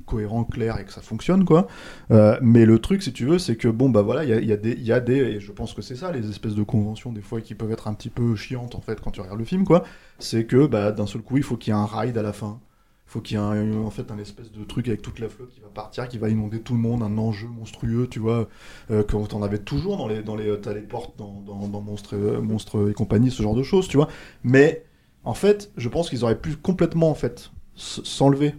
cohérent, 0.05 0.43
clair 0.43 0.79
et 0.79 0.85
que 0.85 0.93
ça 0.93 1.01
fonctionne, 1.01 1.45
quoi. 1.45 1.67
Euh, 2.11 2.37
mais 2.41 2.65
le 2.65 2.79
truc, 2.79 3.03
si 3.03 3.13
tu 3.13 3.25
veux, 3.25 3.39
c'est 3.39 3.55
que 3.55 3.67
bon, 3.67 3.89
bah 3.89 4.01
voilà, 4.01 4.23
il 4.23 4.29
y 4.29 4.33
a, 4.33 4.39
y 4.39 4.53
a 4.53 4.57
y 4.75 4.91
a 4.91 4.99
des, 4.99 5.17
et 5.17 5.39
je 5.39 5.51
pense 5.51 5.73
que 5.73 5.81
c'est 5.81 5.95
ça, 5.95 6.11
les 6.11 6.29
espèces 6.29 6.55
de 6.55 6.63
conventions 6.63 7.11
des 7.11 7.21
fois 7.21 7.41
qui 7.41 7.55
peuvent 7.55 7.71
être 7.71 7.87
un 7.87 7.93
petit 7.93 8.09
peu 8.09 8.35
chiantes 8.35 8.75
en 8.75 8.81
fait 8.81 9.01
quand 9.01 9.11
tu 9.11 9.21
regardes 9.21 9.39
le 9.39 9.45
film, 9.45 9.65
quoi. 9.65 9.83
C'est 10.19 10.45
que 10.45 10.67
bah 10.67 10.91
d'un 10.91 11.07
seul 11.07 11.21
coup, 11.21 11.37
il 11.37 11.43
faut 11.43 11.57
qu'il 11.57 11.73
y 11.73 11.75
ait 11.75 11.79
un 11.79 11.85
ride 11.85 12.17
à 12.17 12.23
la 12.23 12.33
fin. 12.33 12.59
Il 13.07 13.11
faut 13.11 13.21
qu'il 13.21 13.37
y 13.37 13.39
ait 13.39 13.75
en 13.75 13.91
fait 13.91 14.09
un 14.11 14.17
espèce 14.17 14.51
de 14.51 14.63
truc 14.63 14.87
avec 14.87 15.01
toute 15.01 15.19
la 15.19 15.29
flotte 15.29 15.51
qui 15.51 15.61
va 15.61 15.69
partir, 15.69 16.07
qui 16.09 16.17
va 16.17 16.27
inonder 16.27 16.59
tout 16.61 16.73
le 16.73 16.79
monde, 16.79 17.03
un 17.03 17.17
enjeu 17.19 17.47
monstrueux, 17.47 18.07
tu 18.09 18.19
vois, 18.19 18.49
euh, 18.89 19.03
quand 19.07 19.33
on 19.33 19.43
avait 19.43 19.59
toujours 19.59 19.97
dans 19.97 20.07
les, 20.07 20.23
dans 20.23 20.35
les, 20.35 20.59
t'as 20.59 20.73
les 20.73 20.81
portes 20.81 21.17
dans, 21.17 21.41
dans, 21.45 21.67
dans 21.67 21.81
Monstres, 21.81 22.15
euh, 22.15 22.41
Monstres 22.41 22.89
et 22.89 22.93
compagnie, 22.93 23.29
ce 23.29 23.43
genre 23.43 23.55
de 23.55 23.61
choses, 23.63 23.87
tu 23.87 23.97
vois. 23.97 24.09
Mais 24.43 24.83
en 25.23 25.35
fait, 25.35 25.71
je 25.77 25.87
pense 25.87 26.09
qu'ils 26.09 26.23
auraient 26.23 26.39
pu 26.39 26.55
complètement 26.55 27.09
en 27.11 27.15
fait 27.15 27.51
s'enlever 27.75 28.55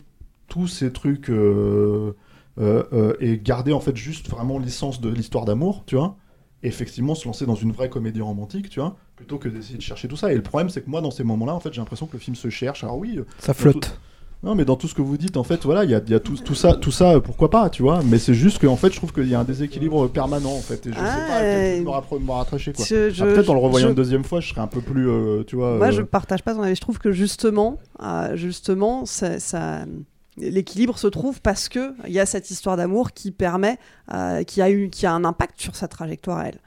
tous 0.56 0.66
ces 0.68 0.90
trucs 0.92 1.28
euh, 1.30 2.12
euh, 2.58 2.82
euh, 2.92 3.14
et 3.20 3.38
garder 3.38 3.72
en 3.74 3.80
fait 3.80 3.94
juste 3.96 4.28
vraiment 4.30 4.58
l'essence 4.58 5.00
de 5.02 5.10
l'histoire 5.10 5.44
d'amour, 5.44 5.82
tu 5.86 5.96
vois. 5.96 6.16
Et 6.62 6.68
effectivement, 6.68 7.14
se 7.14 7.26
lancer 7.26 7.44
dans 7.44 7.54
une 7.54 7.72
vraie 7.72 7.90
comédie 7.90 8.22
romantique, 8.22 8.70
tu 8.70 8.80
vois, 8.80 8.96
plutôt 9.14 9.36
que 9.38 9.48
d'essayer 9.48 9.76
de 9.76 9.82
chercher 9.82 10.08
tout 10.08 10.16
ça. 10.16 10.32
Et 10.32 10.36
le 10.36 10.42
problème, 10.42 10.70
c'est 10.70 10.80
que 10.82 10.88
moi, 10.88 11.02
dans 11.02 11.10
ces 11.10 11.22
moments-là, 11.24 11.54
en 11.54 11.60
fait, 11.60 11.72
j'ai 11.72 11.80
l'impression 11.82 12.06
que 12.06 12.14
le 12.14 12.18
film 12.18 12.34
se 12.34 12.48
cherche. 12.48 12.82
Alors 12.82 12.96
oui, 12.96 13.20
Ça 13.38 13.52
flotte. 13.52 13.80
tout- 13.82 13.90
Non, 14.42 14.54
mais 14.54 14.64
dans 14.64 14.76
tout 14.76 14.88
ce 14.88 14.94
que 14.94 15.02
vous 15.02 15.16
dites, 15.18 15.36
en 15.36 15.44
fait, 15.44 15.64
voilà, 15.64 15.84
il 15.84 15.90
y 15.90 15.94
a, 15.94 16.00
il 16.04 16.10
y 16.10 16.14
a 16.14 16.20
tout, 16.20 16.36
tout 16.36 16.54
ça, 16.54 16.74
tout 16.74 16.90
ça, 16.90 17.20
pourquoi 17.20 17.50
pas, 17.50 17.68
tu 17.70 17.82
vois. 17.82 18.02
Mais 18.04 18.18
c'est 18.18 18.34
juste 18.34 18.58
que, 18.58 18.66
en 18.66 18.76
fait, 18.76 18.90
je 18.92 18.96
trouve 18.96 19.12
qu'il 19.12 19.28
y 19.28 19.34
a 19.34 19.40
un 19.40 19.44
déséquilibre 19.44 20.08
permanent, 20.08 20.52
en 20.52 20.60
fait. 20.60 20.86
Et 20.86 20.90
je 20.92 20.94
sais 20.96 21.02
pas 21.02 21.40
quel 21.40 21.84
point 21.84 22.18
me, 22.20 22.30
rattacher, 22.30 22.72
quoi. 22.72 22.84
Je- 22.86 23.10
je- 23.10 23.22
Ah, 23.22 23.26
Peut-être 23.26 23.50
en 23.50 23.54
le 23.54 23.60
revoyant 23.60 23.86
je- 23.88 23.90
une 23.90 23.96
deuxième 23.96 24.24
fois, 24.24 24.40
je 24.40 24.48
serais 24.48 24.60
un 24.62 24.66
peu 24.66 24.80
plus, 24.80 25.08
euh, 25.08 25.42
tu 25.46 25.56
vois. 25.56 25.76
Moi, 25.76 25.88
euh, 25.88 25.92
je 25.92 26.02
partage 26.02 26.42
pas 26.42 26.54
ton 26.54 26.62
avis. 26.62 26.74
Je 26.74 26.80
trouve 26.80 26.98
que 26.98 27.12
justement, 27.12 27.78
euh, 28.02 28.34
justement, 28.36 29.04
ça, 29.06 29.38
ça- 29.40 29.84
l'équilibre 30.38 30.98
se 30.98 31.06
trouve 31.06 31.40
parce 31.40 31.68
que 31.68 31.94
il 32.06 32.12
y 32.12 32.20
a 32.20 32.26
cette 32.26 32.50
histoire 32.50 32.76
d'amour 32.76 33.12
qui 33.12 33.30
permet, 33.30 33.78
euh, 34.12 34.42
qui 34.42 34.62
a 34.62 34.70
eu, 34.70 34.90
qui 34.90 35.06
a 35.06 35.12
un 35.12 35.24
impact 35.24 35.60
sur 35.60 35.76
sa 35.76 35.88
trajectoire 35.88 36.38
à 36.38 36.48
elle. 36.48 36.60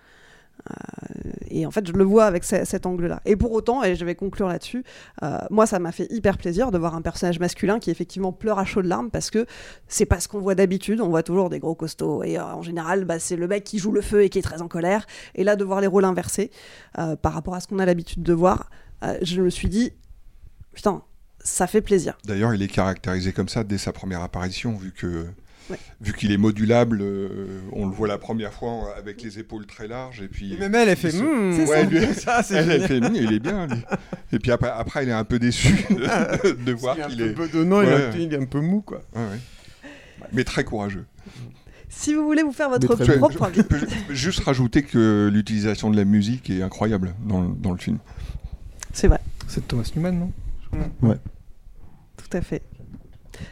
Euh, 0.69 1.31
et 1.49 1.65
en 1.65 1.71
fait, 1.71 1.87
je 1.87 1.93
le 1.93 2.03
vois 2.03 2.25
avec 2.25 2.43
ce- 2.43 2.65
cet 2.65 2.85
angle-là. 2.85 3.21
Et 3.25 3.37
pour 3.37 3.53
autant, 3.53 3.81
et 3.81 3.95
je 3.95 4.03
vais 4.03 4.13
conclure 4.13 4.49
là-dessus, 4.49 4.83
euh, 5.23 5.37
moi, 5.49 5.65
ça 5.65 5.79
m'a 5.79 5.91
fait 5.93 6.11
hyper 6.11 6.37
plaisir 6.37 6.71
de 6.71 6.77
voir 6.77 6.95
un 6.95 7.01
personnage 7.01 7.39
masculin 7.39 7.79
qui 7.79 7.91
effectivement 7.91 8.33
pleure 8.33 8.59
à 8.59 8.65
chaudes 8.65 8.85
larmes 8.85 9.09
parce 9.09 9.29
que 9.29 9.45
c'est 9.87 10.05
pas 10.05 10.19
ce 10.19 10.27
qu'on 10.27 10.39
voit 10.39 10.55
d'habitude. 10.55 10.99
On 10.99 11.07
voit 11.07 11.23
toujours 11.23 11.49
des 11.49 11.59
gros 11.59 11.75
costauds 11.75 12.23
et 12.23 12.37
en 12.39 12.61
général, 12.61 13.05
bah, 13.05 13.19
c'est 13.19 13.37
le 13.37 13.47
mec 13.47 13.63
qui 13.63 13.79
joue 13.79 13.91
le 13.93 14.01
feu 14.01 14.23
et 14.23 14.29
qui 14.29 14.37
est 14.39 14.43
très 14.43 14.61
en 14.61 14.67
colère. 14.67 15.07
Et 15.35 15.43
là, 15.45 15.55
de 15.55 15.63
voir 15.63 15.79
les 15.79 15.87
rôles 15.87 16.05
inversés 16.05 16.51
par 16.93 17.33
rapport 17.33 17.55
à 17.55 17.61
ce 17.61 17.67
qu'on 17.67 17.79
a 17.79 17.85
l'habitude 17.85 18.21
de 18.21 18.33
voir, 18.33 18.69
je 19.21 19.41
me 19.41 19.49
suis 19.49 19.69
dit, 19.69 19.93
putain, 20.73 21.03
ça 21.43 21.67
fait 21.67 21.81
plaisir. 21.81 22.17
D'ailleurs, 22.25 22.53
il 22.53 22.61
est 22.61 22.67
caractérisé 22.67 23.31
comme 23.31 23.49
ça 23.49 23.63
dès 23.63 23.77
sa 23.77 23.91
première 23.91 24.21
apparition, 24.21 24.75
vu 24.75 24.91
que 24.91 25.25
Ouais. 25.69 25.77
vu 26.01 26.13
qu'il 26.13 26.31
est 26.31 26.37
modulable. 26.37 26.99
euh, 27.01 27.59
on 27.73 27.85
le 27.87 27.93
voit 27.93 28.07
la 28.07 28.17
première 28.17 28.51
fois 28.53 28.91
avec 28.97 29.21
les 29.21 29.37
épaules 29.37 29.67
très 29.67 29.87
larges 29.87 30.19
et 30.21 30.27
puis. 30.27 30.57
Même 30.57 30.73
elle, 30.73 30.89
elle 30.89 30.97
fait, 30.97 31.11
se- 31.11 31.17
Hmm, 31.21 31.67
Ouais, 31.69 31.85
lui- 31.85 32.13
Ça, 32.15 32.41
elle, 32.49 32.71
elle 32.71 32.87
fait, 32.87 32.99
Hmm, 32.99 33.13
il 33.13 33.31
est 33.33 33.39
bien. 33.39 33.67
lui. 33.67 33.77
Et 34.33 34.39
puis 34.39 34.51
après, 34.51 34.69
après, 34.69 35.03
il 35.03 35.09
est 35.09 35.13
un 35.13 35.23
peu 35.25 35.37
déçu 35.37 35.73
de, 35.91 36.63
de 36.65 36.71
voir 36.73 36.95
Il 36.97 37.01
est 37.01 37.03
un 37.03 37.07
qu'il 37.09 37.17
peu 37.17 37.43
est. 37.43 37.47
bedonnant, 37.47 37.81
il 37.83 37.87
est 37.89 37.91
un 37.93 37.95
Ouais. 37.97 38.09
peu- 38.11 38.17
il 38.19 38.33
est 38.33 38.37
un 38.41 38.45
peu 38.45 38.61
mou, 38.61 38.81
quoi. 38.81 39.03
Ouais, 39.15 39.21
ouais. 39.21 39.89
Mais 40.33 40.43
très 40.43 40.63
courageux. 40.63 41.05
Si 41.87 42.13
vous 42.15 42.23
voulez 42.25 42.41
vous 42.43 42.51
faire 42.51 42.69
votre 42.69 42.85
propre 42.87 43.03
je- 43.05 43.11
avis. 43.43 43.57
je 43.57 43.61
peux 43.61 44.13
juste 44.15 44.39
rajouter 44.41 44.81
que 44.83 45.29
l'utilisation 45.31 45.91
de 45.91 45.97
la 45.97 46.05
musique 46.05 46.49
est 46.49 46.61
incroyable 46.63 47.13
dans, 47.25 47.41
le- 47.41 47.53
dans 47.55 47.71
le 47.71 47.77
film. 47.77 47.99
C'est 48.91 49.07
vrai. 49.07 49.19
C'est 49.47 49.61
de 49.61 49.65
Thomas 49.65 49.89
Newman, 49.95 50.11
non? 50.19 50.31
Ouais. 51.01 51.17
Tout 52.17 52.37
à 52.37 52.41
fait. 52.41 52.63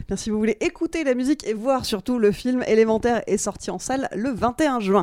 Bien, 0.08 0.18
si 0.18 0.30
vous 0.30 0.38
voulez 0.38 0.58
écouter 0.60 1.04
la 1.04 1.14
musique 1.14 1.46
et 1.48 1.54
voir 1.54 1.86
surtout 1.86 2.20
le 2.20 2.32
film 2.32 2.64
Élémentaire 2.68 3.24
est 3.28 3.38
sorti 3.38 3.72
en 3.72 3.80
salle 3.80 4.10
le 4.16 4.30
21 4.32 4.80
juin. 4.80 5.02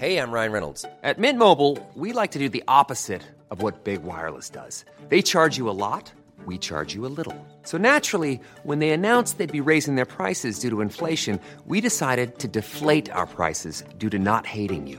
Hey, 0.00 0.18
I'm 0.18 0.32
Ryan 0.32 0.52
Reynolds. 0.52 0.84
At 1.02 1.18
Mint 1.18 1.38
Mobile, 1.38 1.78
we 1.94 2.12
like 2.12 2.32
to 2.32 2.38
do 2.38 2.48
the 2.48 2.64
opposite 2.66 3.22
of 3.50 3.62
what 3.62 3.84
Big 3.84 4.02
Wireless 4.02 4.50
does. 4.50 4.84
They 5.08 5.22
charge 5.22 5.56
you 5.56 5.70
a 5.70 5.72
lot, 5.72 6.12
we 6.46 6.58
charge 6.58 6.94
you 6.94 7.06
a 7.06 7.12
little. 7.16 7.34
So 7.62 7.78
naturally, 7.78 8.40
when 8.64 8.80
they 8.80 8.90
announced 8.90 9.38
they'd 9.38 9.50
be 9.50 9.60
raising 9.60 9.94
their 9.94 10.04
prices 10.04 10.58
due 10.58 10.70
to 10.70 10.80
inflation, 10.80 11.38
we 11.66 11.80
decided 11.80 12.38
to 12.40 12.48
deflate 12.48 13.08
our 13.14 13.26
prices 13.26 13.84
due 13.98 14.10
to 14.10 14.18
not 14.18 14.46
hating 14.46 14.88
you. 14.88 14.98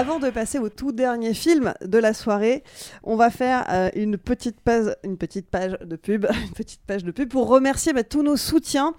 Avant 0.00 0.18
de 0.18 0.30
passer 0.30 0.58
au 0.58 0.70
tout 0.70 0.92
dernier 0.92 1.34
film 1.34 1.74
de 1.84 1.98
la 1.98 2.14
soirée, 2.14 2.64
on 3.02 3.16
va 3.16 3.28
faire 3.28 3.66
euh, 3.68 3.90
une, 3.94 4.16
petite 4.16 4.58
page, 4.58 4.96
une 5.04 5.18
petite 5.18 5.46
page 5.50 5.76
de 5.84 5.94
pub, 5.94 6.24
une 6.46 6.54
petite 6.54 6.80
page 6.86 7.04
de 7.04 7.10
pub 7.10 7.28
pour 7.28 7.48
remercier 7.48 7.92
bah, 7.92 8.02
tous 8.02 8.22
nos 8.22 8.38
soutiens. 8.38 8.94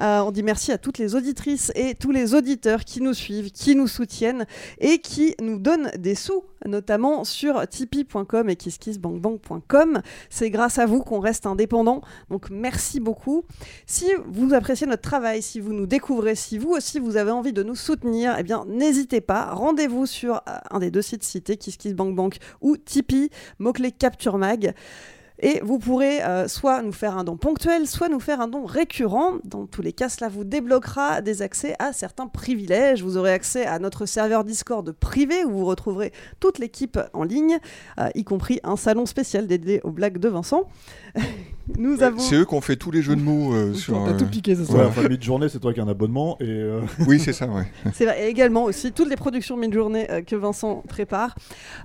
Euh, 0.00 0.20
on 0.20 0.30
dit 0.30 0.42
merci 0.42 0.72
à 0.72 0.78
toutes 0.78 0.96
les 0.96 1.14
auditrices 1.14 1.72
et 1.74 1.94
tous 1.94 2.10
les 2.10 2.32
auditeurs 2.32 2.86
qui 2.86 3.02
nous 3.02 3.12
suivent, 3.12 3.50
qui 3.50 3.76
nous 3.76 3.86
soutiennent 3.86 4.46
et 4.78 5.00
qui 5.00 5.34
nous 5.42 5.58
donnent 5.58 5.90
des 5.98 6.14
sous, 6.14 6.42
notamment 6.66 7.24
sur 7.24 7.66
tipeee.com 7.66 8.48
et 8.48 8.56
kisskissbankbank.com. 8.56 10.00
C'est 10.30 10.50
grâce 10.50 10.78
à 10.78 10.86
vous 10.86 11.02
qu'on 11.02 11.20
reste 11.20 11.46
indépendant, 11.46 12.02
donc 12.30 12.50
merci 12.50 13.00
beaucoup. 13.00 13.44
Si 13.86 14.06
vous 14.26 14.54
appréciez 14.54 14.86
notre 14.86 15.02
travail, 15.02 15.42
si 15.42 15.60
vous 15.60 15.72
nous 15.72 15.86
découvrez, 15.86 16.34
si 16.34 16.58
vous 16.58 16.70
aussi 16.70 16.98
vous 16.98 17.16
avez 17.16 17.30
envie 17.30 17.52
de 17.52 17.62
nous 17.62 17.74
soutenir, 17.74 18.36
eh 18.38 18.42
bien 18.42 18.64
n'hésitez 18.66 19.20
pas, 19.20 19.52
rendez-vous 19.52 20.06
sur 20.06 20.36
euh, 20.36 20.58
un 20.70 20.78
des 20.78 20.90
deux 20.90 21.02
sites 21.02 21.24
cités, 21.24 21.56
KissKissBankBank 21.56 22.38
ou 22.60 22.76
Tipeee, 22.76 23.30
mot-clé 23.58 23.92
Capture 23.92 24.38
Mag. 24.38 24.74
Et 25.40 25.60
vous 25.62 25.78
pourrez 25.78 26.22
euh, 26.22 26.48
soit 26.48 26.82
nous 26.82 26.92
faire 26.92 27.16
un 27.16 27.24
don 27.24 27.36
ponctuel, 27.36 27.86
soit 27.86 28.08
nous 28.08 28.20
faire 28.20 28.40
un 28.40 28.48
don 28.48 28.64
récurrent. 28.64 29.34
Dans 29.44 29.66
tous 29.66 29.82
les 29.82 29.92
cas, 29.92 30.08
cela 30.08 30.28
vous 30.28 30.44
débloquera 30.44 31.20
des 31.20 31.42
accès 31.42 31.76
à 31.78 31.92
certains 31.92 32.26
privilèges. 32.26 33.02
Vous 33.02 33.16
aurez 33.16 33.32
accès 33.32 33.66
à 33.66 33.78
notre 33.78 34.06
serveur 34.06 34.44
Discord 34.44 34.90
privé 34.92 35.44
où 35.44 35.50
vous 35.50 35.66
retrouverez 35.66 36.12
toute 36.40 36.58
l'équipe 36.58 36.98
en 37.12 37.24
ligne, 37.24 37.58
euh, 37.98 38.08
y 38.14 38.24
compris 38.24 38.60
un 38.64 38.76
salon 38.76 39.06
spécial 39.06 39.46
dédié 39.46 39.80
aux 39.84 39.90
blagues 39.90 40.18
de 40.18 40.28
Vincent. 40.28 40.64
Nous 41.78 42.02
avons. 42.02 42.18
C'est 42.20 42.36
eux 42.36 42.44
qui 42.44 42.54
ont 42.54 42.60
fait 42.60 42.76
tous 42.76 42.90
les 42.90 43.02
jeux 43.02 43.16
de 43.16 43.20
mots 43.22 43.52
euh, 43.54 43.74
sur. 43.74 44.04
T'as 44.04 44.14
tout 44.14 44.24
euh, 44.24 44.28
piqué 44.28 44.54
ce 44.54 44.60
Ouais, 44.60 44.66
soir. 44.66 44.86
enfin, 44.88 45.08
mid-journée, 45.08 45.48
c'est 45.48 45.58
toi 45.58 45.72
qui 45.74 45.80
as 45.80 45.82
un 45.82 45.88
abonnement. 45.88 46.36
Et, 46.40 46.44
euh, 46.48 46.80
Oui, 47.06 47.18
c'est 47.18 47.32
ça, 47.32 47.46
ouais. 47.48 47.66
C'est 47.94 48.04
vrai, 48.04 48.24
et 48.24 48.28
également 48.28 48.64
aussi 48.64 48.92
toutes 48.92 49.08
les 49.08 49.16
productions 49.16 49.56
mid-journée 49.56 50.10
euh, 50.10 50.22
que 50.22 50.36
Vincent 50.36 50.82
prépare. 50.88 51.34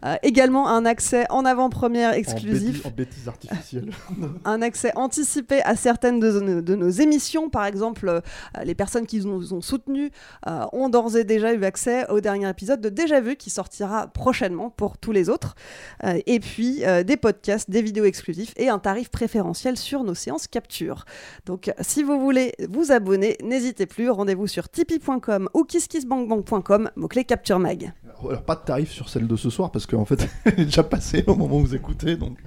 Euh, 0.05 0.15
également 0.23 0.69
un 0.69 0.85
accès 0.85 1.25
en 1.29 1.45
avant-première 1.45 2.11
en, 2.11 2.13
exclusif. 2.13 2.63
bêtises, 2.67 2.85
en 2.85 2.89
bêtises 2.91 3.27
artificielles. 3.27 3.91
un 4.45 4.61
accès 4.61 4.91
anticipé 4.95 5.61
à 5.63 5.75
certaines 5.75 6.19
de, 6.19 6.39
nos- 6.39 6.61
de 6.61 6.75
nos 6.75 6.89
émissions. 6.89 7.49
Par 7.49 7.65
exemple, 7.65 8.07
euh, 8.07 8.21
les 8.63 8.75
personnes 8.75 9.07
qui 9.07 9.19
nous 9.25 9.53
ont 9.53 9.61
soutenus 9.61 10.11
euh, 10.47 10.65
ont 10.73 10.89
d'ores 10.89 11.17
et 11.17 11.23
déjà 11.23 11.53
eu 11.53 11.63
accès 11.63 12.07
au 12.09 12.21
dernier 12.21 12.47
épisode 12.49 12.81
de 12.81 12.89
Déjà 12.89 13.19
Vu 13.19 13.35
qui 13.35 13.49
sortira 13.49 14.07
prochainement 14.07 14.69
pour 14.69 14.97
tous 14.97 15.11
les 15.11 15.29
autres. 15.29 15.55
Euh, 16.03 16.19
et 16.27 16.39
puis 16.39 16.85
euh, 16.85 17.03
des 17.03 17.17
podcasts, 17.17 17.69
des 17.69 17.81
vidéos 17.81 18.05
exclusives 18.05 18.51
et 18.57 18.69
un 18.69 18.77
tarif 18.79 19.09
préférentiel 19.09 19.70
sur 19.77 20.03
nos 20.03 20.13
séances 20.13 20.47
capture. 20.47 21.05
Donc 21.45 21.67
euh, 21.67 21.71
si 21.81 22.03
vous 22.03 22.19
voulez 22.19 22.53
vous 22.69 22.91
abonner, 22.91 23.37
n'hésitez 23.43 23.85
plus. 23.85 24.09
Rendez-vous 24.09 24.47
sur 24.47 24.69
tipeee.com 24.69 25.49
ou 25.53 25.63
kisskissbankbank.com, 25.63 26.91
mot-clé 26.95 27.25
Capture 27.25 27.59
Mag. 27.59 27.93
Alors, 28.23 28.43
pas 28.43 28.55
de 28.55 28.61
tarif 28.61 28.91
sur 28.91 29.09
celle 29.09 29.27
de 29.27 29.35
ce 29.35 29.49
soir 29.49 29.71
parce 29.71 29.85
qu'en 29.85 30.05
fait, 30.05 30.27
elle 30.45 30.59
est 30.59 30.65
déjà 30.65 30.83
passée 30.83 31.23
au 31.27 31.35
moment 31.35 31.57
où 31.57 31.61
vous 31.61 31.75
écoutez. 31.75 32.15
Donc... 32.17 32.37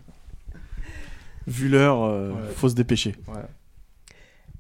Vu 1.47 1.69
l'heure, 1.69 2.03
euh, 2.05 2.31
Ouais. 2.31 2.37
faut 2.57 2.69
se 2.71 2.75
dépêcher. 2.75 3.15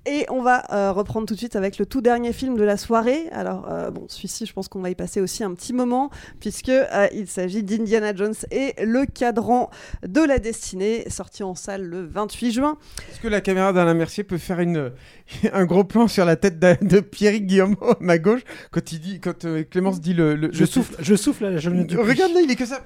Et 0.06 0.26
on 0.28 0.42
va 0.42 0.64
euh, 0.72 0.92
reprendre 0.92 1.26
tout 1.26 1.32
de 1.34 1.38
suite 1.38 1.56
avec 1.56 1.78
le 1.78 1.86
tout 1.86 2.00
dernier 2.02 2.32
film 2.34 2.56
de 2.56 2.62
la 2.62 2.76
soirée. 2.76 3.26
Alors, 3.32 3.66
euh, 3.72 3.90
bon, 3.90 4.04
celui-ci, 4.08 4.44
je 4.44 4.52
pense 4.52 4.68
qu'on 4.68 4.80
va 4.80 4.90
y 4.90 4.94
passer 4.94 5.20
aussi 5.20 5.42
un 5.44 5.54
petit 5.54 5.72
moment, 5.72 6.10
puisque 6.40 6.68
euh, 6.68 7.08
il 7.14 7.26
s'agit 7.26 7.62
d'Indiana 7.62 8.14
Jones 8.14 8.34
et 8.50 8.74
le 8.84 9.06
cadran 9.06 9.70
de 10.06 10.20
la 10.20 10.38
destinée, 10.38 11.04
sorti 11.08 11.42
en 11.42 11.54
salle 11.54 11.84
le 11.84 12.04
28 12.06 12.52
juin. 12.52 12.76
Est-ce 13.10 13.20
que 13.20 13.28
la 13.28 13.40
caméra 13.40 13.72
d'Alain 13.72 13.94
Mercier 13.94 14.24
peut 14.24 14.36
faire 14.38 14.60
une, 14.60 14.92
un 15.52 15.64
gros 15.64 15.84
plan 15.84 16.06
sur 16.06 16.24
la 16.26 16.36
tête 16.36 16.58
de, 16.58 16.76
de 16.82 17.00
Pierrick 17.00 17.46
Guillaume 17.46 17.76
à 17.82 17.96
ma 18.00 18.18
gauche 18.18 18.42
quand 18.70 18.92
il 18.92 19.00
dit, 19.00 19.20
quand 19.20 19.44
euh, 19.46 19.64
Clémence 19.64 20.00
dit 20.00 20.12
le, 20.14 20.34
le- 20.36 20.52
Je 20.52 20.60
le- 20.60 20.66
souffle, 20.66 20.94
je 20.98 21.14
souffle 21.14 21.44
là, 21.44 21.56
je 21.56 21.70
ne 21.70 21.82
dis 21.84 21.94
plus. 21.94 22.04
Regarde 22.04 22.32
là, 22.34 22.40
il 22.42 22.50
est 22.50 22.56
que 22.56 22.66
ça. 22.66 22.80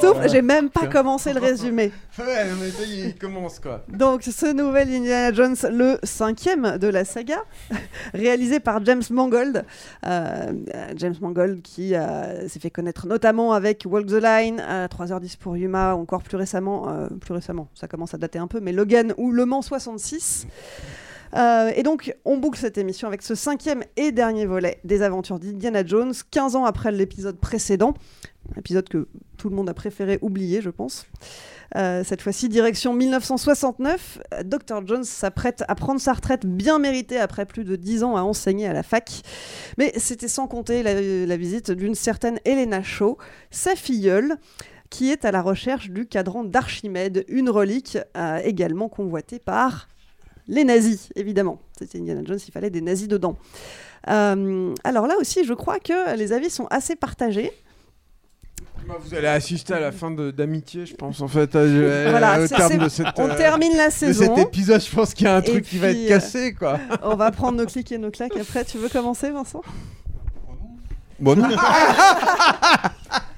Sauf, 0.00 0.26
j'ai 0.30 0.42
même 0.42 0.70
pas 0.70 0.86
commencé 0.86 1.32
le 1.32 1.40
résumé. 1.40 1.92
Ouais, 2.18 2.44
mais 2.60 2.70
ça, 2.70 2.82
il 2.84 3.16
commence 3.16 3.58
quoi. 3.60 3.84
Donc, 3.88 4.22
ce 4.22 4.52
nouvel 4.52 4.88
Indiana 4.92 5.32
Jones, 5.32 5.56
le 5.70 5.98
cinquième 6.02 6.78
de 6.78 6.88
la 6.88 7.04
saga, 7.04 7.44
réalisé 8.14 8.60
par 8.60 8.84
James 8.84 9.02
Mangold. 9.10 9.64
Euh, 10.06 10.52
euh, 10.74 10.86
James 10.96 11.14
Mangold 11.20 11.62
qui 11.62 11.94
euh, 11.94 12.48
s'est 12.48 12.60
fait 12.60 12.70
connaître 12.70 13.06
notamment 13.06 13.52
avec 13.52 13.84
Walk 13.86 14.06
the 14.06 14.12
Line, 14.12 14.62
euh, 14.66 14.86
3h10 14.88 15.36
pour 15.38 15.56
Yuma, 15.56 15.94
encore 15.94 16.22
plus 16.22 16.36
récemment, 16.36 16.88
euh, 16.88 17.08
plus 17.20 17.34
récemment, 17.34 17.68
ça 17.74 17.88
commence 17.88 18.14
à 18.14 18.18
dater 18.18 18.38
un 18.38 18.46
peu, 18.46 18.60
mais 18.60 18.72
Logan 18.72 19.14
ou 19.16 19.32
Le 19.32 19.44
Mans 19.44 19.62
66. 19.62 20.46
Euh, 21.34 21.70
et 21.74 21.82
donc, 21.82 22.14
on 22.24 22.38
boucle 22.38 22.58
cette 22.58 22.78
émission 22.78 23.08
avec 23.08 23.22
ce 23.22 23.34
cinquième 23.34 23.82
et 23.96 24.12
dernier 24.12 24.46
volet 24.46 24.80
des 24.84 25.02
aventures 25.02 25.38
d'Indiana 25.38 25.84
Jones, 25.84 26.14
15 26.30 26.56
ans 26.56 26.64
après 26.64 26.92
l'épisode 26.92 27.36
précédent, 27.38 27.94
épisode 28.56 28.88
que 28.88 29.08
tout 29.38 29.48
le 29.48 29.56
monde 29.56 29.68
a 29.68 29.74
préféré 29.74 30.18
oublier, 30.22 30.60
je 30.62 30.70
pense. 30.70 31.06
Euh, 31.74 32.04
cette 32.04 32.22
fois-ci, 32.22 32.48
direction 32.48 32.92
1969. 32.94 34.18
euh, 34.34 34.42
Dr. 34.42 34.86
Jones 34.86 35.04
s'apprête 35.04 35.64
à 35.68 35.74
prendre 35.74 36.00
sa 36.00 36.12
retraite 36.12 36.46
bien 36.46 36.78
méritée 36.78 37.18
après 37.18 37.44
plus 37.44 37.64
de 37.64 37.76
10 37.76 38.04
ans 38.04 38.16
à 38.16 38.22
enseigner 38.22 38.66
à 38.66 38.72
la 38.72 38.82
fac. 38.82 39.22
Mais 39.78 39.92
c'était 39.96 40.28
sans 40.28 40.46
compter 40.46 40.82
la, 40.82 41.00
la 41.26 41.36
visite 41.36 41.70
d'une 41.70 41.94
certaine 41.94 42.38
Helena 42.44 42.82
Shaw, 42.82 43.18
sa 43.50 43.74
filleule, 43.74 44.36
qui 44.90 45.10
est 45.10 45.24
à 45.24 45.32
la 45.32 45.42
recherche 45.42 45.90
du 45.90 46.06
cadran 46.06 46.44
d'Archimède, 46.44 47.24
une 47.28 47.50
relique 47.50 47.98
euh, 48.16 48.38
également 48.44 48.88
convoitée 48.88 49.38
par 49.38 49.88
les 50.48 50.64
nazis, 50.64 51.10
évidemment. 51.16 51.60
C'était 51.78 51.98
Indiana 51.98 52.22
Jones, 52.24 52.38
il 52.46 52.52
fallait 52.52 52.70
des 52.70 52.80
nazis 52.80 53.08
dedans. 53.08 53.36
Euh, 54.08 54.74
alors 54.84 55.06
là 55.06 55.16
aussi, 55.18 55.44
je 55.44 55.54
crois 55.54 55.80
que 55.80 56.16
les 56.16 56.32
avis 56.32 56.50
sont 56.50 56.66
assez 56.66 56.94
partagés. 56.96 57.50
Bah, 58.88 58.94
Vous 59.00 59.14
allez 59.14 59.26
assister 59.26 59.74
à 59.74 59.80
la 59.80 59.90
fin 59.92 60.10
de- 60.12 60.30
d'amitié, 60.30 60.86
je 60.86 60.94
pense, 60.94 61.20
en 61.20 61.26
fait, 61.28 61.54
euh, 61.56 62.06
Voilà, 62.10 62.40
au 62.40 62.46
c'est- 62.46 62.54
terme 62.54 62.78
de 62.78 62.88
cette. 62.88 63.06
on 63.16 63.28
euh, 63.28 63.36
termine 63.36 63.76
la 63.76 63.88
de 63.88 63.92
saison. 63.92 64.36
cet 64.36 64.46
épisode, 64.46 64.80
je 64.80 64.94
pense 64.94 65.12
qu'il 65.12 65.26
y 65.26 65.30
a 65.30 65.34
un 65.36 65.42
truc 65.42 65.64
qui 65.64 65.78
va 65.78 65.88
être 65.88 66.06
cassé, 66.06 66.54
quoi. 66.54 66.78
On 67.02 67.16
va 67.16 67.30
prendre 67.32 67.58
nos 67.58 67.66
clics 67.66 67.90
et 67.90 67.98
nos 67.98 68.10
claques 68.10 68.36
après. 68.40 68.64
Tu 68.64 68.78
veux 68.78 68.88
commencer, 68.88 69.30
Vincent? 69.30 69.62
Bon, 71.18 71.34
non. 71.34 71.48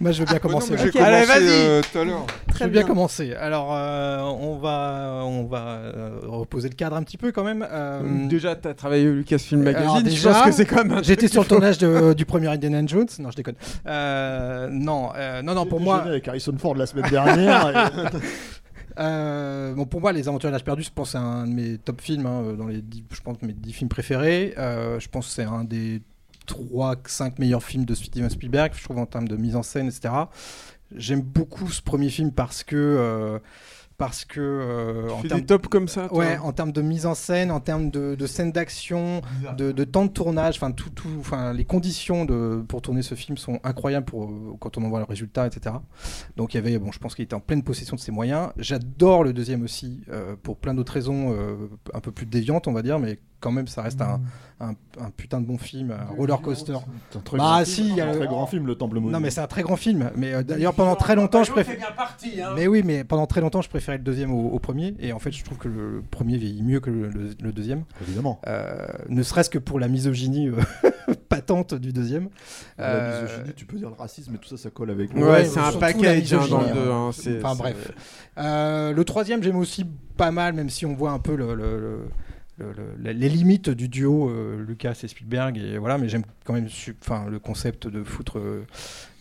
Moi, 0.01 0.13
je 0.13 0.21
veux 0.21 0.27
bien 0.27 0.39
commencer. 0.39 0.73
ouais. 0.73 0.91
commencé, 0.91 0.99
Allez, 1.01 1.27
vas-y. 1.27 1.49
euh, 1.49 1.83
tout 1.93 1.99
à 1.99 2.05
l'heure. 2.05 2.27
Je 2.55 2.65
veux 2.65 2.71
bien 2.71 2.81
bien. 2.83 2.89
commencer. 2.89 3.35
Alors, 3.35 3.71
euh, 3.75 4.21
on 4.21 4.57
va, 4.59 5.23
on 5.25 5.45
va 5.45 5.59
euh, 5.79 6.21
reposer 6.25 6.69
le 6.69 6.75
cadre 6.75 6.97
un 6.97 7.03
petit 7.03 7.17
peu 7.19 7.33
quand 7.33 7.45
même. 7.45 7.67
Euh, 7.71 8.27
Déjà, 8.29 8.55
t'as 8.57 8.75
travaillé 8.75 9.09
au 9.09 9.13
Lucasfilm 9.15 9.67
alors 9.67 9.75
Magazine, 9.81 10.03
déjà, 10.09 10.29
je 10.31 10.35
pense 10.39 10.45
que 10.47 10.53
c'est 10.53 10.67
quand 10.67 10.85
même 10.85 10.93
un 10.93 11.03
J'étais 11.03 11.29
sur 11.29 11.43
le 11.43 11.49
tournage 11.49 11.79
de- 11.79 12.13
du 12.13 12.25
premier 12.25 12.49
Indiana 12.49 12.81
Jones. 12.87 13.07
Non, 13.19 13.31
je 13.31 13.37
déconne. 13.37 13.57
Euh, 13.87 14.69
non, 14.71 15.11
euh, 15.17 15.43
non, 15.43 15.55
non, 15.55 15.67
pour 15.67 15.81
moi. 15.81 16.03
Avec 16.03 16.29
Harrison 16.29 16.55
Ford 16.59 16.75
la 16.77 16.87
semaine 16.87 17.11
dernière. 17.11 17.71
et- 17.71 18.19
Euh, 19.01 19.75
bon, 19.75 19.85
pour 19.87 20.01
moi, 20.01 20.11
Les 20.13 20.27
Aventures 20.29 20.49
de 20.51 20.55
l'âge 20.55 20.65
perdu, 20.65 20.83
je 20.83 20.91
pense 20.93 21.09
que 21.09 21.13
c'est 21.13 21.19
un 21.25 21.47
de 21.47 21.53
mes 21.53 21.79
top 21.79 22.01
films, 22.01 22.27
hein, 22.27 22.43
dans 22.59 22.67
les 22.67 22.83
dix- 22.83 23.05
je 23.13 23.21
pense 23.21 23.41
mes 23.43 23.53
10 23.53 23.73
films 23.73 23.89
préférés. 23.89 24.55
Euh, 24.59 24.99
je 24.99 25.09
pense 25.09 25.27
que 25.29 25.33
c'est 25.35 25.45
un 25.45 25.63
des 25.63 26.03
3-5 26.49 27.35
meilleurs 27.39 27.63
films 27.63 27.85
de 27.85 27.95
Steven 27.95 28.31
Spielberg, 28.31 28.73
je 28.75 28.83
trouve, 28.83 28.99
en 28.99 29.07
termes 29.07 29.29
de 29.29 29.37
mise 29.37 29.57
en 29.57 29.63
scène, 29.63 29.89
etc. 29.89 30.15
J'aime 30.95 31.21
beaucoup 31.21 31.69
ce 31.69 31.83
premier 31.83 32.09
film 32.09 32.33
parce 32.33 32.65
que. 32.65 32.77
euh, 32.77 33.39
parce 33.99 34.25
que 34.25 34.39
euh, 34.41 35.11
en 35.11 35.23
termes 35.23 35.45
tops 35.45 35.69
comme 35.69 35.89
ça, 35.89 36.07
toi 36.09 36.19
ouais 36.19 36.39
en 36.39 36.53
termes 36.53 36.71
de 36.71 36.81
mise 36.83 37.05
en 37.05 37.17
scène 37.17 37.51
en 37.51 37.59
termes 37.59 37.91
de, 37.91 38.15
de 38.15 38.27
scènes 38.29 38.53
d'action 38.53 39.23
de, 39.57 39.73
de 39.73 39.85
temps 39.85 40.07
de 40.07 40.11
tournage 40.13 40.55
enfin 40.55 40.71
tout 40.71 40.89
tout 40.91 41.09
enfin 41.19 41.53
les 41.53 41.65
conditions 41.65 42.25
de 42.25 42.63
pour 42.69 42.81
tourner 42.81 43.03
ce 43.03 43.17
film 43.17 43.37
sont 43.37 43.59
incroyables 43.65 44.07
pour 44.07 44.27
euh, 44.31 44.55
quand 44.61 44.79
on 44.79 44.85
en 44.85 44.89
voit 44.89 45.01
le 45.01 45.05
résultat 45.05 45.49
etc 45.49 45.75
donc 46.37 46.55
il 46.55 46.59
y 46.59 46.61
avait 46.61 46.79
bon 46.79 46.93
je 46.93 47.01
pense 47.01 47.17
qu'il 47.17 47.25
était 47.25 47.35
en 47.35 47.41
pleine 47.41 47.65
possession 47.65 47.97
de 47.97 48.01
ses 48.01 48.13
moyens 48.13 48.51
j'adore 48.57 49.25
le 49.25 49.33
deuxième 49.33 49.65
aussi 49.65 50.01
euh, 50.11 50.37
pour 50.41 50.59
plein 50.59 50.75
d'autres 50.75 50.93
raisons 50.93 51.33
euh, 51.33 51.57
un 51.93 51.99
peu 52.01 52.13
plus 52.13 52.27
déviantes 52.27 52.69
on 52.69 52.73
va 52.73 52.83
dire 52.83 53.01
mais 53.01 53.19
quand 53.41 53.53
même 53.53 53.69
ça 53.69 53.83
reste 53.83 54.01
un, 54.01 54.21
un, 54.61 54.71
un 55.01 55.11
putain 55.17 55.41
de 55.41 55.47
bon 55.47 55.59
film 55.59 55.93
un 55.93 56.13
roller 56.17 56.41
coaster 56.41 56.77
C'est 57.11 57.19
un 57.19 57.21
très 57.23 57.37
bah 57.39 57.45
grand 57.45 57.65
si 57.65 57.75
film, 57.83 57.89
il 57.91 57.97
y 57.97 58.01
a 58.01 58.07
un 58.09 58.13
le- 58.13 58.19
très 58.19 58.27
grand 58.27 58.47
film, 58.47 58.67
Le 58.67 58.75
Temple 58.75 58.99
maudit. 58.99 59.13
non 59.13 59.21
mais 59.21 59.31
c'est 59.31 59.41
un 59.41 59.47
très 59.47 59.63
grand 59.63 59.77
film 59.77 60.11
mais 60.17 60.35
euh, 60.35 60.43
d'ailleurs 60.43 60.75
pendant 60.75 60.97
très 60.97 61.15
longtemps 61.15 61.45
je 61.45 61.53
préfère 61.53 61.77
hein. 61.89 62.53
mais 62.57 62.67
oui, 62.67 62.83
mais 62.85 63.05
pendant 63.05 63.27
très 63.27 63.41
longtemps, 63.41 63.63
je 63.63 63.69
préférais 63.69 63.99
le 63.99 64.03
deuxième 64.05 64.33
au, 64.33 64.49
au 64.51 64.59
premier. 64.59 64.95
Et 64.99 65.13
en 65.13 65.19
fait, 65.19 65.31
je 65.31 65.45
trouve 65.45 65.59
que 65.59 65.69
le, 65.69 65.97
le 65.97 66.03
premier 66.03 66.37
vieillit 66.37 66.63
mieux 66.63 66.81
que 66.81 66.91
le, 66.91 67.09
le- 67.09 67.31
le 67.41 67.53
deuxième. 67.53 67.85
Évidemment. 68.03 68.41
Euh, 68.47 68.87
ne 69.09 69.23
serait-ce 69.23 69.51
que 69.51 69.59
pour 69.59 69.79
la 69.79 69.89
misogynie 69.89 70.49
euh, 70.49 70.61
patente 71.29 71.75
du 71.75 71.93
deuxième. 71.93 72.29
La 72.79 72.85
Euh, 72.87 73.23
misogynie, 73.25 73.55
tu 73.55 73.65
peux 73.67 73.77
dire 73.79 73.89
le 73.91 73.95
racisme 73.95 74.35
et 74.35 74.39
tout 74.39 74.49
ça, 74.49 74.57
ça 74.57 74.71
colle 74.71 74.91
avec. 74.91 75.15
Ouais, 75.15 75.45
c'est 75.45 75.61
un 75.61 75.73
package, 75.73 76.33
hein, 76.35 76.47
dans 76.51 76.61
le 76.61 76.67
hein. 76.67 76.75
deux, 76.75 76.91
hein, 76.91 77.11
Enfin 77.43 77.55
bref. 77.57 77.93
Euh, 78.39 78.93
le 78.93 79.05
troisième, 79.05 79.43
j'aime 79.43 79.57
aussi 79.57 79.87
pas 80.17 80.31
mal, 80.31 80.55
même 80.55 80.71
si 80.71 80.85
on 80.87 80.95
voit 80.95 81.13
un 81.13 81.19
peu 81.21 81.37
le- 81.37 81.55
le- 82.59 82.67
le- 82.67 82.73
le- 82.73 83.05
le- 83.05 83.13
les 83.13 83.29
limites 83.29 83.71
du 83.71 83.89
duo 83.89 84.29
euh, 84.31 84.65
Lucas 84.67 84.99
et 85.03 85.09
Spielberg. 85.09 85.57
Et 85.59 85.79
voilà, 85.79 85.99
mais 85.99 86.09
j'aime 86.09 86.23
quand 86.45 86.53
même 86.53 86.69
enfin, 87.03 87.27
le 87.29 87.39
concept 87.39 87.87
de 87.87 88.03
foutre 88.03 88.39
euh, 88.39 88.65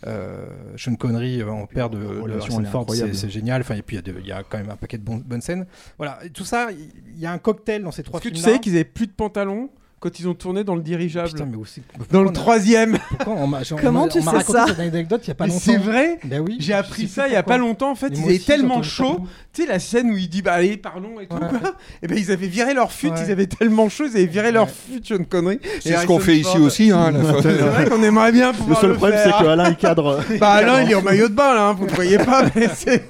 euh, 0.06 0.46
Sean 0.76 0.96
Connery 0.96 1.42
euh, 1.42 1.48
en 1.50 1.66
père 1.66 1.90
de, 1.90 1.98
de 1.98 2.62
est 2.62 2.70
Ford, 2.70 2.86
c'est 3.14 3.30
génial. 3.30 3.60
Enfin, 3.62 3.74
et 3.76 3.82
puis 3.82 3.96
il 3.96 3.98
y 3.98 4.10
a 4.10 4.12
de- 4.12 4.20
il 4.20 4.26
y, 4.26 4.32
a 4.32 4.42
quand 4.42 4.58
même 4.58 4.70
un 4.70 4.76
paquet 4.76 4.98
de 4.98 5.02
bon- 5.04 5.22
bonnes 5.24 5.40
scènes. 5.42 5.66
Voilà, 5.96 6.18
et 6.24 6.30
tout 6.30 6.44
ça, 6.44 6.68
il 6.72 7.18
y, 7.18 7.26
a 7.26 7.32
un 7.32 7.38
cocktail 7.38 7.82
dans 7.82 7.90
ces 7.92 8.02
trois 8.02 8.18
Est-ce 8.20 8.28
que 8.28 8.34
films. 8.34 8.42
tu 8.42 8.48
savais 8.50 8.60
qu'ils 8.60 8.74
avaient 8.74 8.84
plus 8.84 9.06
de 9.06 9.12
pantalons? 9.12 9.70
Quand 10.00 10.20
ils 10.20 10.28
ont 10.28 10.34
tourné 10.34 10.62
dans 10.64 10.74
le 10.76 10.82
dirigeable 10.82 11.28
Putain, 11.30 11.46
mais 11.46 11.56
aussi- 11.56 11.82
Dans 12.12 12.22
le 12.22 12.28
a- 12.28 12.32
troisième 12.32 12.98
on 13.26 13.50
Comment 13.82 14.06
tu 14.08 14.18
on 14.18 14.22
sais 14.22 14.44
ça 14.44 14.66
cette 14.68 14.78
anecdote 14.78 15.20
il 15.24 15.28
y 15.28 15.30
a 15.30 15.34
pas 15.34 15.44
Mais 15.46 15.50
longtemps. 15.52 15.64
c'est 15.64 15.76
vrai 15.76 16.18
Ben 16.24 16.40
oui. 16.40 16.56
J'ai 16.60 16.72
je 16.72 16.78
appris 16.78 17.08
ça 17.08 17.26
il 17.26 17.32
y 17.32 17.36
a 17.36 17.42
pas 17.42 17.58
longtemps 17.58 17.90
en 17.90 17.94
fait, 17.94 18.12
ils 18.14 18.30
étaient 18.30 18.44
tellement 18.56 18.80
partout. 18.80 19.26
Tu 19.52 19.62
sais 19.62 19.68
la 19.68 19.78
scène 19.80 20.10
où 20.10 20.16
il 20.16 20.28
dit 20.28 20.42
bah 20.42 20.52
allez 20.52 20.76
parlons 20.76 21.18
et 21.20 21.26
tout 21.26 21.34
Ouais. 21.36 21.48
quoi. 21.48 21.72
Et 22.02 22.06
ben 22.06 22.16
ils 22.16 22.30
avaient 22.30 22.46
viré 22.46 22.74
leur 22.74 22.92
fut, 22.92 23.08
Ouais. 23.08 23.14
ils 23.26 23.32
avaient 23.32 23.46
tellement 23.46 23.88
chaud, 23.88 24.04
ils 24.06 24.16
avaient 24.16 24.26
viré 24.26 24.52
leur 24.52 24.66
Ouais. 24.66 24.72
fut, 25.00 25.00
Sean 25.04 25.24
Connery. 25.24 25.58
C'est 25.80 25.96
ce 25.96 26.06
qu'on 26.06 26.20
fait 26.20 26.36
ici 26.38 26.58
aussi, 26.58 26.90
hein. 26.92 27.12
C'est 27.42 27.52
vrai 27.52 27.88
qu'on 27.88 28.02
aimerait 28.02 28.32
bien 28.32 28.52
Le 28.68 28.74
seul 28.76 28.94
problème, 28.94 29.18
c'est 29.24 29.30
que 29.32 29.48
Alain 29.48 29.70
il 29.70 29.76
cadre. 29.76 30.20
Bah 30.38 30.52
Alain 30.52 30.82
il 30.82 30.92
est 30.92 30.94
en 30.94 31.02
maillot 31.02 31.28
de 31.28 31.34
bain 31.34 31.54
là, 31.54 31.68
hein, 31.68 31.72
vous 31.72 31.86
ne 31.86 31.90
voyez 31.90 32.18
pas 32.18 32.44
mais 32.54 32.68
c'est 32.74 33.02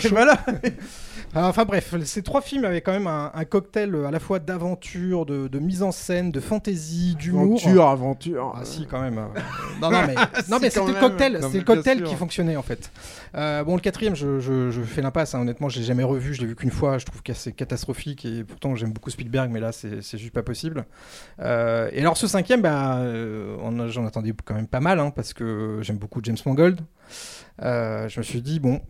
chaud. 0.00 0.08
Voilà. 0.10 0.38
Ah, 1.34 1.48
Enfin 1.48 1.64
bref, 1.64 1.94
ces 2.04 2.22
trois 2.22 2.40
films 2.40 2.64
avaient 2.64 2.80
quand 2.80 2.90
même 2.92 3.06
un, 3.06 3.30
un 3.34 3.44
cocktail 3.44 3.94
euh, 3.94 4.06
à 4.06 4.10
la 4.10 4.18
fois 4.18 4.40
d'aventure, 4.40 5.26
de, 5.26 5.46
de 5.46 5.58
mise 5.60 5.82
en 5.84 5.92
scène, 5.92 6.32
de 6.32 6.40
fantaisie, 6.40 7.14
d'humour. 7.14 7.42
Aventure, 7.60 7.86
aventure. 7.86 8.52
Ah 8.56 8.64
si 8.64 8.86
quand 8.86 9.00
même. 9.00 9.18
euh, 9.18 9.26
non 9.80 9.90
non 9.92 10.00
mais, 10.08 10.14
non, 10.48 10.58
c'était 10.70 10.80
le 10.86 11.00
cocktail, 11.00 11.32
mais 11.52 11.58
le 11.58 11.64
cocktail 11.64 11.98
qui 12.02 12.14
fonctionnait 12.16 12.56
en 12.56 12.62
fait. 12.62 12.90
Euh, 13.36 13.62
bon 13.62 13.76
le 13.76 13.80
quatrième, 13.80 14.16
je, 14.16 14.40
je, 14.40 14.70
je 14.72 14.80
fais 14.82 15.02
l'impasse. 15.02 15.34
hein. 15.36 15.40
Honnêtement, 15.42 15.68
je 15.68 15.78
l'ai 15.78 15.84
jamais 15.84 16.02
revu. 16.02 16.34
Je 16.34 16.40
l'ai 16.40 16.46
vu 16.48 16.56
qu'une 16.56 16.70
fois. 16.72 16.98
Je 16.98 17.06
trouve 17.06 17.22
que 17.22 17.32
c'est 17.32 17.52
catastrophique 17.52 18.24
et 18.24 18.42
pourtant 18.42 18.74
j'aime 18.74 18.92
beaucoup 18.92 19.10
Spielberg, 19.10 19.50
mais 19.52 19.60
là 19.60 19.70
c'est 19.70 20.02
c'est 20.02 20.18
juste 20.18 20.32
pas 20.34 20.42
possible. 20.42 20.84
Euh, 21.40 21.88
et 21.92 22.00
alors 22.00 22.16
ce 22.16 22.26
cinquième, 22.26 22.60
bah, 22.62 22.96
euh, 22.98 23.56
on 23.62 23.78
a- 23.78 23.86
j'en 23.86 24.04
attendais 24.04 24.34
quand 24.44 24.54
même 24.54 24.66
pas 24.66 24.80
mal 24.80 24.98
hein, 24.98 25.10
parce 25.14 25.32
que 25.32 25.78
j'aime 25.82 25.98
beaucoup 25.98 26.20
James 26.24 26.36
Mangold. 26.44 26.80
Euh, 27.62 28.08
je 28.08 28.18
me 28.18 28.24
suis 28.24 28.42
dit 28.42 28.58
bon, 28.58 28.80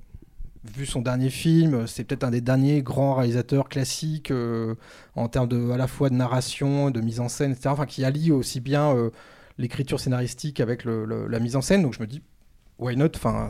vu 0.65 0.87
son 0.87 1.01
dernier 1.01 1.31
film, 1.31 1.87
c'est 1.87 2.05
peut-être 2.05 2.25
un 2.25 2.31
des 2.31 2.41
derniers 2.41 2.83
grands 2.83 3.15
réalisateurs 3.15 3.69
classiques 3.69 4.31
euh, 4.31 4.75
en 5.15 5.29
termes 5.29 5.49
de, 5.49 5.71
à 5.71 5.77
la 5.77 5.87
fois 5.87 6.11
de 6.11 6.15
narration, 6.15 6.91
de 6.91 7.01
mise 7.01 7.21
en 7.21 7.29
scène, 7.29 7.53
etc. 7.53 7.71
Enfin, 7.71 7.87
qui 7.87 8.05
allie 8.05 8.31
aussi 8.33 8.61
bien 8.61 8.95
euh, 8.95 9.11
l'écriture 9.59 10.01
scénaristique 10.01 10.61
avec 10.61 10.85
la 10.85 11.41
mise 11.41 11.57
en 11.57 11.63
scène. 11.63 11.83
Donc 11.83 11.95
je 11.95 12.01
me 12.01 12.07
dis, 12.07 12.23
why 12.81 12.97
not? 12.97 13.15
Enfin, 13.15 13.49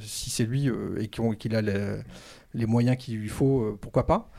si 0.00 0.30
c'est 0.30 0.44
lui 0.44 0.68
euh, 0.68 1.00
et 1.00 1.08
qu'il 1.08 1.54
a 1.54 1.62
les, 1.62 2.66
moyens 2.66 2.96
qu'il 2.96 3.18
lui 3.18 3.28
faut, 3.28 3.60
euh, 3.60 3.78
pourquoi 3.80 4.06
pas? 4.06 4.30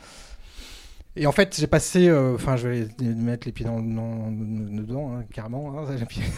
Et 1.17 1.27
en 1.27 1.31
fait, 1.31 1.55
j'ai 1.59 1.67
passé, 1.67 2.07
euh, 2.07 2.35
enfin, 2.35 2.55
je 2.57 2.67
vais 2.67 2.87
mettre 2.99 3.45
les 3.47 3.51
pieds 3.51 3.65
dans, 3.65 3.81
dans- 3.81 4.31
dedans, 4.31 5.13
hein, 5.15 5.23
carrément. 5.33 5.77
hein, 5.79 5.85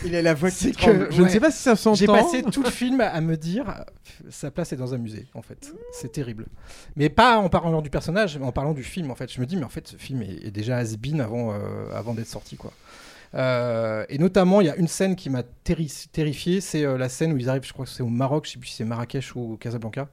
Il 0.06 0.16
a 0.16 0.22
la 0.22 0.34
voix 0.34 0.50
qui 0.52 0.72
tremble. 0.72 1.08
Je 1.12 1.22
ne 1.22 1.28
sais 1.30 1.40
pas 1.40 1.52
si 1.52 1.62
ça 1.62 1.76
s'entend. 1.76 1.96
J'ai 1.96 2.08
passé 2.08 2.44
tout 2.44 2.64
le 2.64 2.70
film 2.70 3.02
à 3.02 3.20
me 3.22 3.38
dire, 3.38 3.84
sa 4.30 4.52
place 4.52 4.74
est 4.74 4.78
dans 4.78 4.94
un 4.94 4.98
musée, 4.98 5.28
en 5.34 5.42
fait. 5.42 5.74
C'est 5.94 6.12
terrible. 6.12 6.46
Mais 6.96 7.10
pas 7.10 7.38
en 7.38 7.50
parlant 7.50 7.82
du 7.82 7.90
personnage, 7.90 8.38
mais 8.38 8.46
en 8.46 8.52
parlant 8.52 8.74
du 8.74 8.84
film, 8.84 9.12
en 9.12 9.16
fait. 9.16 9.32
Je 9.32 9.40
me 9.42 9.46
dis, 9.46 9.56
mais 9.58 9.64
en 9.66 9.70
fait, 9.70 9.88
ce 9.88 9.96
film 9.98 10.22
est, 10.22 10.46
est 10.48 10.52
déjà 10.52 10.78
has-been 10.78 11.22
avant, 11.22 11.52
euh, 11.54 11.58
avant 11.94 12.14
d'être 12.14 12.28
sorti, 12.28 12.56
quoi. 12.56 12.72
Euh, 13.36 14.06
et 14.10 14.18
notamment, 14.18 14.60
il 14.62 14.68
y 14.68 14.70
a 14.70 14.76
une 14.76 14.88
scène 14.88 15.16
qui 15.16 15.30
m'a 15.30 15.44
terri- 15.64 16.08
terrifié, 16.12 16.62
c'est 16.62 16.84
euh, 16.84 16.98
la 16.98 17.10
scène 17.10 17.32
où 17.34 17.38
ils 17.38 17.48
arrivent, 17.50 17.64
je 17.66 17.74
crois 17.74 17.86
que 17.86 17.92
c'est 17.92 18.02
au 18.02 18.08
Maroc, 18.10 18.46
je 18.48 18.54
sais 18.54 18.60
plus 18.60 18.70
si 18.70 18.76
c'est 18.78 18.86
Marrakech 18.86 19.36
ou 19.36 19.56
Casablanca. 19.58 20.10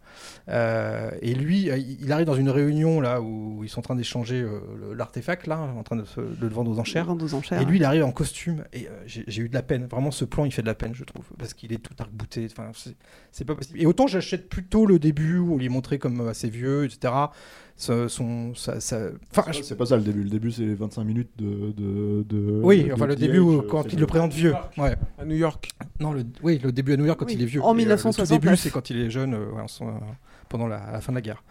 Euh, 0.49 1.11
et 1.23 1.35
lui, 1.35 1.71
il 2.01 2.13
arrive 2.13 2.27
dans 2.27 2.35
une 2.35 2.51
réunion 2.51 3.01
là 3.01 3.21
où 3.23 3.63
ils 3.65 3.69
sont 3.69 3.79
en 3.81 3.83
train 3.83 3.95
d'échanger 3.97 4.47
l'artefact 4.95 5.47
là, 5.47 5.59
en 5.59 5.83
train 5.83 5.97
de, 5.97 6.05
se- 6.05 6.21
de 6.21 6.37
le 6.47 6.49
vendre 6.49 6.71
aux 6.71 6.79
enchères. 6.79 7.07
Vendre 7.07 7.25
aux 7.25 7.35
enchères, 7.35 7.61
Et 7.61 7.65
lui, 7.65 7.79
il 7.79 7.85
arrive 7.85 8.05
en 8.05 8.13
costume 8.13 8.65
et 8.73 8.89
j'ai 9.07 9.43
eu 9.43 9.49
de 9.49 9.55
la 9.55 9.63
peine. 9.63 9.87
Vraiment, 9.87 10.11
ce 10.11 10.25
plan, 10.25 10.45
il 10.45 10.53
fait 10.53 10.63
de 10.63 10.67
la 10.67 10.75
peine, 10.75 10.95
je 10.95 11.05
trouve, 11.05 11.25
parce 11.39 11.55
qu'il 11.55 11.73
est 11.73 11.79
tout 11.79 11.95
arc-bouté. 11.99 12.47
Enfin, 12.51 12.71
c'est- 12.75 13.45
pas 13.47 13.55
possible. 13.55 13.81
Et 13.81 13.87
autant 13.87 14.07
j'achète 14.09 14.49
plutôt 14.49 14.87
le 14.87 14.99
début 14.99 15.39
où 15.39 15.59
il 15.61 15.65
est 15.67 15.69
montré 15.71 15.99
comme 15.99 16.27
assez 16.29 16.49
vieux, 16.51 16.85
etc. 16.85 17.13
Ce- 17.79 18.09
son, 18.09 18.55
ça, 18.55 18.81
ça- 18.81 19.09
enfin, 19.31 19.53
je- 19.53 19.63
C'est 19.63 19.77
pas 19.77 19.85
ça 19.87 19.97
le 19.97 20.03
début. 20.03 20.23
Le 20.23 20.31
début, 20.31 20.51
c'est 20.51 20.63
les 20.63 20.75
25 20.75 21.05
minutes 21.05 21.31
de. 21.37 21.73
de, 21.73 22.23
de- 22.27 22.61
oui, 22.63 22.85
de 22.85 22.93
enfin 22.95 23.05
le 23.07 23.17
début 23.17 23.39
où, 23.39 23.59
euh, 23.59 23.67
quand 23.69 23.83
c'est 23.83 23.93
il 23.93 23.99
le 24.01 24.07
présente 24.07 24.33
vieux. 24.33 24.55
Ouais. 24.79 24.97
À 25.19 25.25
New 25.27 25.37
York. 25.37 25.69
Non, 26.01 26.13
le, 26.13 26.25
oui, 26.43 26.59
le 26.63 26.73
début 26.73 26.95
à 26.95 26.97
New 26.97 27.05
York 27.05 27.19
quand 27.19 27.27
Oui, 27.27 27.35
il 27.35 27.43
est 27.43 27.47
vieux. 27.47 27.61
en 27.63 27.67
Et, 27.67 27.69
euh, 27.69 27.73
le 27.73 27.97
tout 27.97 28.09
1969. 28.09 28.41
début, 28.41 28.57
c'est 28.57 28.71
quand 28.71 28.89
il 28.91 28.99
est 28.99 29.11
jeune, 29.11 29.35
euh, 29.35 29.51
ouais, 29.53 29.61
en 29.61 29.69
son- 29.69 29.89
euh, 29.89 29.99
pendant 30.49 30.69
la, 30.69 30.91
la 30.91 31.01
fin 31.03 31.13
de 31.13 31.17
la 31.17 31.21
guerre. 31.23 31.45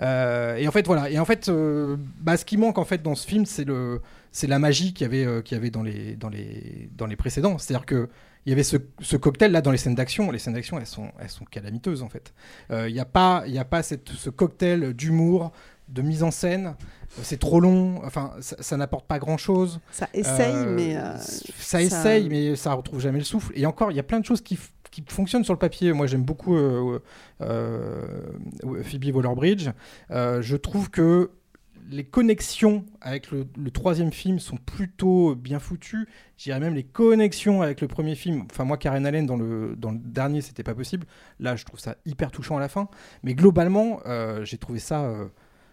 Euh, 0.00 0.56
et 0.56 0.68
en 0.68 0.70
fait, 0.70 0.86
voilà. 0.86 1.10
Et 1.10 1.18
en 1.18 1.24
fait, 1.24 1.48
euh, 1.48 1.96
bah, 2.20 2.36
ce 2.36 2.44
qui 2.44 2.56
manque 2.56 2.78
en 2.78 2.84
fait 2.84 3.02
dans 3.02 3.14
ce 3.14 3.26
film, 3.26 3.44
c'est 3.46 3.64
le, 3.64 4.00
c'est 4.30 4.46
la 4.46 4.58
magie 4.58 4.92
qu'il 4.94 5.04
y 5.04 5.08
avait, 5.08 5.24
euh, 5.26 5.42
qu'il 5.42 5.56
y 5.56 5.60
avait 5.60 5.70
dans 5.70 5.82
les, 5.82 6.14
dans 6.16 6.28
les, 6.28 6.90
dans 6.96 7.06
les 7.06 7.16
précédents. 7.16 7.58
C'est-à-dire 7.58 7.86
que 7.86 8.08
il 8.44 8.50
y 8.50 8.52
avait 8.52 8.64
ce, 8.64 8.76
ce 9.00 9.16
cocktail 9.16 9.52
là 9.52 9.62
dans 9.62 9.70
les 9.70 9.78
scènes 9.78 9.94
d'action. 9.94 10.30
Les 10.32 10.40
scènes 10.40 10.54
d'action, 10.54 10.76
elles 10.78 10.86
sont, 10.86 11.08
elles 11.20 11.28
sont 11.28 11.44
calamiteuses 11.44 12.02
en 12.02 12.08
fait. 12.08 12.34
Euh, 12.72 12.88
Il 12.88 12.92
n'y 12.92 12.98
a 13.00 13.04
pas, 13.04 13.44
il 13.46 13.52
y 13.54 13.58
a 13.58 13.64
pas 13.64 13.84
cette, 13.84 14.08
ce 14.08 14.30
cocktail 14.30 14.94
d'humour, 14.94 15.52
de 15.92 16.02
mise 16.02 16.22
en 16.22 16.30
scène. 16.30 16.74
C'est 17.22 17.38
trop 17.38 17.60
long. 17.60 18.00
Enfin, 18.04 18.32
ça, 18.40 18.56
ça 18.60 18.76
n'apporte 18.76 19.06
pas 19.06 19.18
grand 19.18 19.36
chose. 19.36 19.80
Ça 19.90 20.08
essaye, 20.14 20.66
mais, 20.66 20.96
euh, 20.96 21.16
ça, 21.18 21.40
ça- 21.58 21.82
essaye, 21.82 22.28
mais 22.28 22.56
ça 22.56 22.72
retrouve 22.72 23.00
jamais 23.00 23.18
le 23.18 23.24
souffle. 23.24 23.52
Et 23.54 23.66
encore, 23.66 23.90
il 23.90 23.96
y 23.96 24.00
a 24.00 24.02
plein 24.02 24.18
de 24.20 24.24
choses 24.24 24.40
qui, 24.40 24.58
qui 24.90 25.04
fonctionnent 25.06 25.44
sur 25.44 25.52
le 25.52 25.58
papier. 25.58 25.92
Moi, 25.92 26.06
j'aime 26.06 26.22
beaucoup 26.24 26.56
euh, 26.56 26.98
euh, 27.42 28.02
euh, 28.64 28.82
Phoebe 28.82 29.14
Waller-Bridge. 29.14 29.68
Euh, 30.10 30.40
je 30.40 30.56
trouve 30.56 30.88
que 30.90 31.30
les 31.90 32.04
connexions 32.04 32.86
avec 33.02 33.30
le, 33.30 33.46
le 33.58 33.70
troisième 33.70 34.12
film 34.12 34.38
sont 34.38 34.56
plutôt 34.56 35.34
bien 35.34 35.58
foutues. 35.58 36.08
Je 36.38 36.44
dirais 36.44 36.60
même 36.60 36.74
les 36.74 36.84
connexions 36.84 37.60
avec 37.60 37.82
le 37.82 37.88
premier 37.88 38.14
film. 38.14 38.44
Enfin, 38.50 38.64
moi, 38.64 38.78
Karen 38.78 39.04
Allen, 39.04 39.26
dans 39.26 39.36
le, 39.36 39.74
dans 39.76 39.90
le 39.90 39.98
dernier, 39.98 40.40
c'était 40.40 40.62
pas 40.62 40.74
possible. 40.74 41.06
Là, 41.40 41.56
je 41.56 41.64
trouve 41.66 41.80
ça 41.80 41.96
hyper 42.06 42.30
touchant 42.30 42.56
à 42.56 42.60
la 42.60 42.68
fin. 42.68 42.88
Mais 43.22 43.34
globalement, 43.34 44.00
euh, 44.06 44.42
j'ai 44.46 44.56
trouvé 44.56 44.78
ça. 44.78 45.02
euh, 45.02 45.26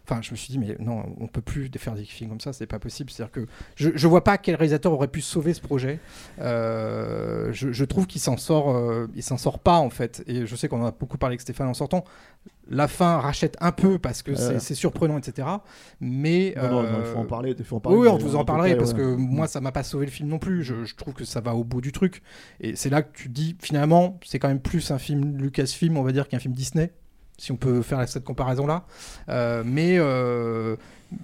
Enfin, 0.09 0.21
je 0.23 0.31
me 0.31 0.35
suis 0.35 0.51
dit, 0.51 0.57
mais 0.57 0.75
non, 0.79 1.03
on 1.19 1.27
peut 1.27 1.41
plus 1.41 1.69
faire 1.77 1.93
des 1.93 2.03
films 2.03 2.31
comme 2.31 2.39
ça, 2.39 2.51
c'est 2.51 2.65
pas 2.65 2.79
possible. 2.79 3.11
C'est-à-dire 3.11 3.31
que 3.31 3.45
je, 3.75 3.89
je 3.93 4.07
vois 4.07 4.23
pas 4.23 4.37
quel 4.39 4.55
réalisateur 4.55 4.91
aurait 4.91 5.07
pu 5.07 5.21
sauver 5.21 5.53
ce 5.53 5.61
projet. 5.61 5.99
Euh, 6.39 7.49
je, 7.53 7.71
je 7.71 7.85
trouve 7.85 8.07
qu'il 8.07 8.21
s'en 8.21 8.37
sort, 8.37 8.75
euh, 8.75 9.07
il 9.15 9.23
s'en 9.23 9.37
sort 9.37 9.59
pas 9.59 9.77
en 9.77 9.89
fait. 9.89 10.23
Et 10.27 10.45
je 10.45 10.55
sais 10.55 10.67
qu'on 10.67 10.81
en 10.81 10.85
a 10.87 10.91
beaucoup 10.91 11.17
parlé 11.17 11.33
avec 11.33 11.41
Stéphane 11.41 11.67
en 11.67 11.73
sortant. 11.73 12.03
La 12.71 12.87
fin 12.87 13.17
rachète 13.17 13.55
un 13.61 13.71
peu 13.71 13.97
parce 13.99 14.21
que 14.21 14.35
c'est 14.35 14.55
Euh. 14.55 14.59
c'est 14.59 14.75
surprenant, 14.75 15.17
etc. 15.17 15.47
Mais 15.99 16.53
Non, 16.55 16.63
non, 16.63 16.69
non, 16.69 16.87
euh, 16.87 17.01
il 17.01 17.05
faut 17.05 17.17
en 17.19 17.25
parler, 17.25 17.55
il 17.57 17.65
faut 17.65 17.75
en 17.77 17.79
parler, 17.79 17.97
Oui, 17.97 18.07
on 18.07 18.17
vous 18.17 18.35
en 18.35 18.41
en 18.41 18.45
parlerai 18.45 18.69
détail, 18.69 18.79
parce 18.79 18.91
ouais. 18.93 18.99
que 18.99 19.15
moi, 19.15 19.45
Mm. 19.45 19.49
ça 19.49 19.61
m'a 19.61 19.71
pas 19.71 19.83
sauvé 19.83 20.05
le 20.05 20.11
film 20.11 20.29
non 20.29 20.39
plus. 20.39 20.63
Je, 20.63 20.85
je 20.85 20.95
trouve 20.95 21.13
que 21.13 21.25
ça 21.25 21.41
va 21.41 21.55
au 21.55 21.63
bout 21.63 21.81
du 21.81 21.91
truc. 21.91 22.21
Et 22.61 22.75
c'est 22.75 22.89
là 22.89 23.01
que 23.01 23.11
tu 23.15 23.29
dis, 23.29 23.55
finalement, 23.59 24.19
c'est 24.25 24.37
quand 24.39 24.47
même 24.47 24.59
plus 24.61 24.91
un 24.91 24.99
film 24.99 25.37
Lucasfilm, 25.37 25.97
on 25.97 26.03
va 26.03 26.11
dire, 26.11 26.27
qu'un 26.27 26.39
film 26.39 26.53
Disney, 26.53 26.91
si 27.39 27.51
on 27.51 27.55
peut 27.55 27.81
faire 27.81 28.07
cette 28.07 28.23
comparaison-là. 28.23 28.85
Euh, 29.29 29.63
mais, 29.65 29.95
euh, 29.97 30.75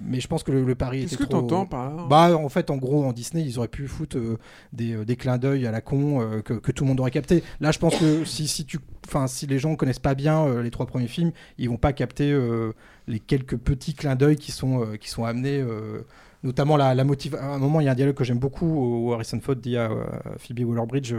mais 0.04 0.20
je 0.20 0.28
pense 0.28 0.44
que 0.44 0.52
le, 0.52 0.64
le 0.64 0.74
pari 0.76 1.02
Qu'est-ce 1.02 1.16
était 1.16 1.24
que 1.26 1.30
trop... 1.30 1.42
t'entends 1.42 1.66
par 1.66 1.94
là 1.94 2.06
Bah, 2.10 2.36
en 2.36 2.50
fait, 2.50 2.72
en 2.72 2.78
gros, 2.78 3.04
en 3.06 3.14
Disney, 3.14 3.44
ils 3.44 3.60
auraient 3.60 3.68
pu 3.68 3.88
foutre 3.88 4.18
euh, 4.18 4.40
des, 4.74 5.06
des 5.06 5.16
clins 5.16 5.38
d'œil 5.38 5.68
à 5.68 5.72
la 5.72 5.82
con 5.82 6.42
que, 6.44 6.54
que 6.54 6.72
tout 6.72 6.84
le 6.86 6.88
monde 6.88 7.00
aurait 7.00 7.12
capté. 7.12 7.44
Là, 7.60 7.72
je 7.72 7.80
pense 7.80 7.96
que 7.98 8.26
si, 8.26 8.48
si, 8.48 8.66
tu, 8.66 8.80
enfin, 9.08 9.28
si 9.28 9.46
les 9.46 9.60
gens 9.60 9.76
connaissent 9.76 10.00
pas 10.00 10.16
bien 10.16 10.62
les 10.62 10.72
trois 10.72 10.86
premiers 10.86 11.08
films, 11.08 11.32
ils 11.58 11.70
vont 11.70 11.78
pas 11.78 11.94
capter 11.94 12.36
les 13.08 13.20
quelques 13.20 13.58
petits 13.58 13.94
clins 13.94 14.16
d'œil 14.16 14.38
qui 14.38 14.52
sont, 14.52 14.88
qui 15.00 15.10
sont 15.10 15.26
amenés. 15.26 15.64
Notamment 16.44 16.78
la, 16.78 16.94
la 16.94 17.04
motive. 17.04 17.34
À 17.36 17.46
un 17.56 17.58
moment, 17.58 17.80
il 17.80 17.86
y 17.86 17.88
a 17.88 17.92
un 17.92 17.96
dialogue 17.96 18.14
que 18.14 18.24
j'aime 18.24 18.38
beaucoup 18.38 18.68
où 18.68 19.14
Harrison 19.14 19.40
Ford 19.42 19.56
dit 19.56 19.78
à 19.78 19.90
Phoebe 20.38 20.60
Waller-Bridge 20.60 21.16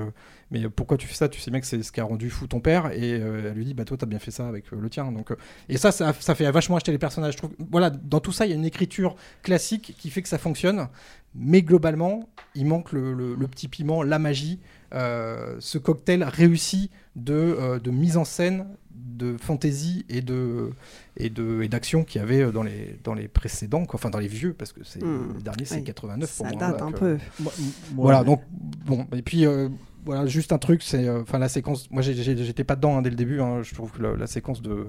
Mais 0.53 0.69
pourquoi 0.69 0.97
tu 0.97 1.09
fais 1.09 1.15
ça? 1.15 1.29
Tu 1.29 1.41
sais 1.41 1.51
bien 1.51 1.59
que 1.61 1.67
c'est 1.67 1.83
ce 1.83 1.91
qui 1.91 2.01
a 2.01 2.05
rendu 2.05 2.31
fou 2.31 2.47
ton 2.47 2.61
père. 2.61 2.93
Et 2.93 3.15
euh, 3.15 3.49
elle 3.51 3.57
lui 3.57 3.65
dit 3.65 3.75
Bah, 3.75 3.85
toi, 3.85 3.97
t'as 3.97 4.07
bien 4.07 4.19
fait 4.21 4.31
ça 4.31 4.47
avec 4.49 4.73
euh, 4.73 4.77
le 4.81 4.89
tien. 4.89 5.11
Donc, 5.11 5.33
euh, 5.33 5.37
et 5.69 5.77
ça, 5.77 5.91
ça, 5.91 6.13
ça 6.13 6.35
fait 6.37 6.49
vachement 6.53 6.77
acheter 6.77 6.93
les 6.93 6.99
personnages. 6.99 7.33
Je 7.33 7.39
trouve, 7.39 7.51
voilà, 7.71 7.91
dans 7.91 8.21
tout 8.21 8.31
ça, 8.33 8.47
il 8.47 8.51
y 8.51 8.53
a 8.53 8.57
une 8.57 8.65
écriture 8.65 9.17
classique 9.43 9.95
qui 9.99 10.09
fait 10.11 10.23
que 10.23 10.29
ça 10.29 10.39
fonctionne. 10.39 10.89
Mais 11.35 11.63
globalement, 11.63 12.29
il 12.55 12.67
manque 12.67 12.93
le, 12.93 13.13
le- 13.13 13.35
le 13.35 13.47
petit 13.49 13.69
piment, 13.69 14.03
la 14.03 14.19
magie, 14.19 14.61
euh, 14.95 15.57
ce 15.59 15.79
cocktail 15.79 16.23
réussi 16.25 16.91
de, 17.17 17.35
euh, 17.35 17.79
de 17.81 17.91
mise 17.91 18.17
en 18.17 18.25
scène, 18.25 18.67
de 18.95 19.37
fantaisie 19.37 20.05
et 20.09 20.21
de 20.23 20.71
et 21.17 21.29
de 21.31 21.63
et 21.63 21.69
d'action 21.69 22.05
qu'il 22.05 22.21
y 22.21 22.25
avait 22.25 22.43
euh, 22.43 22.53
dans 22.53 22.63
les 22.63 22.99
dans 23.05 23.15
les 23.15 23.29
précédents, 23.29 23.85
quoi. 23.85 23.99
enfin 23.99 24.11
dans 24.11 24.19
les 24.19 24.29
vieux, 24.29 24.53
parce 24.55 24.73
que 24.73 24.81
c'est 24.85 25.03
Hmm. 25.03 25.33
le 25.35 25.43
dernier 25.43 25.65
c'est 25.65 25.77
Oui, 25.77 25.85
89 25.85 26.37
pour 26.37 26.47
ça 26.47 26.53
moi. 26.53 26.61
date 26.61 26.83
un 26.83 26.89
euh, 26.89 26.93
peu. 26.93 27.19
Moi- 27.41 27.53
voilà, 27.95 28.25
donc 28.25 28.43
bon, 28.51 29.07
et 29.15 29.23
puis 29.23 29.45
euh, 29.47 29.69
voilà, 30.07 30.27
juste 30.27 30.53
un 30.53 30.59
truc, 30.59 30.83
c'est 30.83 31.07
euh, 31.07 31.23
enfin 31.23 31.39
la 31.39 31.49
séquence. 31.49 31.91
Moi, 31.91 32.01
j'étais 32.01 32.65
pas 32.65 32.77
dedans 32.77 32.97
hein, 32.97 33.03
dès 33.03 33.11
le 33.11 33.17
début. 33.17 33.41
hein, 33.41 33.63
je 33.63 33.75
trouve 33.75 33.93
que 33.93 34.03
la, 34.03 34.27
séquence 34.27 34.63
de 34.63 34.89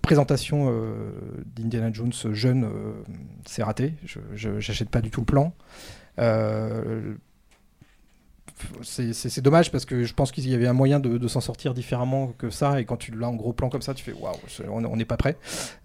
présentation 0.00 0.68
euh, 0.70 1.10
d'Indiana 1.44 1.92
Jones 1.92 2.12
jeune, 2.32 2.64
euh, 2.64 2.92
c'est 3.44 3.62
raté. 3.62 3.94
Je 4.04 4.20
j'achète 4.58 4.88
pas 4.88 5.00
du 5.00 5.10
tout 5.10 5.20
le 5.20 5.26
plan. 5.26 5.52
Euh, 6.18 7.14
c'est- 8.82 9.40
dommage 9.40 9.70
parce 9.70 9.84
que 9.84 10.04
je 10.04 10.14
pense 10.14 10.32
qu'il 10.32 10.48
y 10.48 10.54
avait 10.54 10.66
un 10.66 10.72
moyen 10.72 11.00
de, 11.00 11.28
s'en 11.28 11.40
sortir 11.40 11.74
différemment 11.74 12.28
que 12.38 12.50
ça 12.50 12.80
et 12.80 12.84
quand 12.84 12.96
tu 12.96 13.12
l'as 13.12 13.28
en 13.28 13.34
gros 13.34 13.52
plan 13.52 13.68
comme 13.68 13.82
ça 13.82 13.94
tu 13.94 14.04
fais 14.04 14.12
waouh 14.12 14.36
on 14.68 14.96
n'est 14.96 15.04
pas 15.04 15.16
prêt 15.16 15.36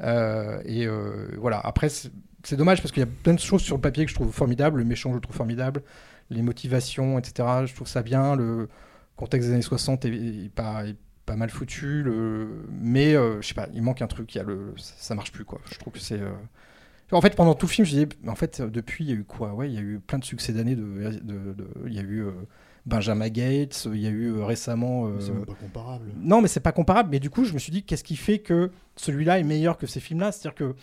Euh, 0.02 0.62
et 0.66 0.86
euh, 0.86 1.30
voilà 1.38 1.60
après 1.60 1.90
c'est 1.90 2.12
c'est 2.44 2.58
dommage 2.58 2.82
parce 2.82 2.92
qu'il 2.92 3.02
y 3.02 3.04
a 3.04 3.10
plein 3.24 3.34
de 3.34 3.40
choses 3.40 3.62
sur 3.62 3.76
le 3.76 3.82
papier 3.82 4.06
que 4.06 4.12
je 4.12 4.16
trouve 4.16 4.32
formidables 4.32 4.80
le 4.80 4.86
méchant 4.86 5.10
je 5.12 5.16
le 5.16 5.22
trouve 5.22 5.36
formidable 5.36 5.82
les 6.30 6.41
motivations 6.41 7.18
etc 7.19 7.47
je 7.65 7.73
trouve 7.76 7.88
ça 7.88 8.02
bien 8.03 8.35
le 8.35 8.68
contexte 9.15 9.47
des 9.49 9.53
années 9.53 9.61
60 9.61 10.06
est, 10.06 10.10
est 10.45 10.49
pas, 10.53 10.85
est 10.85 10.97
pas 11.26 11.35
mal 11.35 11.49
foutu 11.49 12.03
le... 12.03 12.65
mais 12.69 13.15
euh, 13.15 13.41
je 13.41 13.47
sais 13.47 13.53
pas 13.53 13.68
il 13.73 13.81
manque 13.81 14.02
un 14.02 14.07
truc 14.07 14.34
il 14.35 14.38
y 14.38 14.41
a 14.41 14.43
le 14.43 14.73
ça 14.77 15.15
marche 15.15 15.31
plus 15.31 15.45
quoi 15.45 15.60
je 15.72 15.77
trouve 15.77 15.93
que 15.93 15.99
c'est 15.99 16.19
euh, 16.19 16.31
en 17.11 17.22
fait, 17.22 17.35
pendant 17.35 17.53
tout 17.53 17.68
le 17.68 17.72
film, 17.72 17.85
je 17.85 17.91
disais, 17.91 18.10
en 18.27 18.34
fait, 18.34 18.61
depuis, 18.61 19.03
il 19.06 19.10
y 19.11 19.14
a 19.14 19.15
eu 19.15 19.23
quoi? 19.23 19.53
Ouais, 19.53 19.69
il 19.69 19.76
y 19.76 19.77
a 19.77 19.81
eu 19.81 19.99
plein 19.99 20.18
de 20.18 20.26
succès 20.26 20.53
d'années. 20.53 20.76
De, 20.76 20.81
de, 21.22 21.53
de- 21.53 21.68
il 21.85 21.93
y 21.93 21.99
a 21.99 22.02
eu 22.02 22.23
euh, 22.23 22.31
Benjamin 22.88 23.30
Gates, 23.30 23.88
il 23.93 23.99
y 23.99 24.07
a 24.07 24.10
eu 24.10 24.34
euh, 24.34 24.43
récemment. 24.43 25.07
C'est 25.19 25.31
même 25.31 25.45
pas 25.45 25.53
comparable. 25.53 26.11
Non, 26.18 26.41
mais 26.41 26.47
c'est 26.47 26.60
pas 26.61 26.72
comparable. 26.72 27.10
Mais 27.11 27.19
du 27.19 27.30
coup, 27.30 27.45
je 27.45 27.53
me 27.53 27.60
suis 27.60 27.72
dit, 27.72 27.84
qu'est-ce 27.84 28.03
qui 28.03 28.15
fait 28.15 28.39
que 28.39 28.72
celui-là 28.95 29.39
est 29.39 29.43
meilleur 29.43 29.77
que 29.77 29.85
ces 29.85 29.99
films-là? 29.99 30.31
C'est-à-dire 30.31 30.56
que 30.56 30.76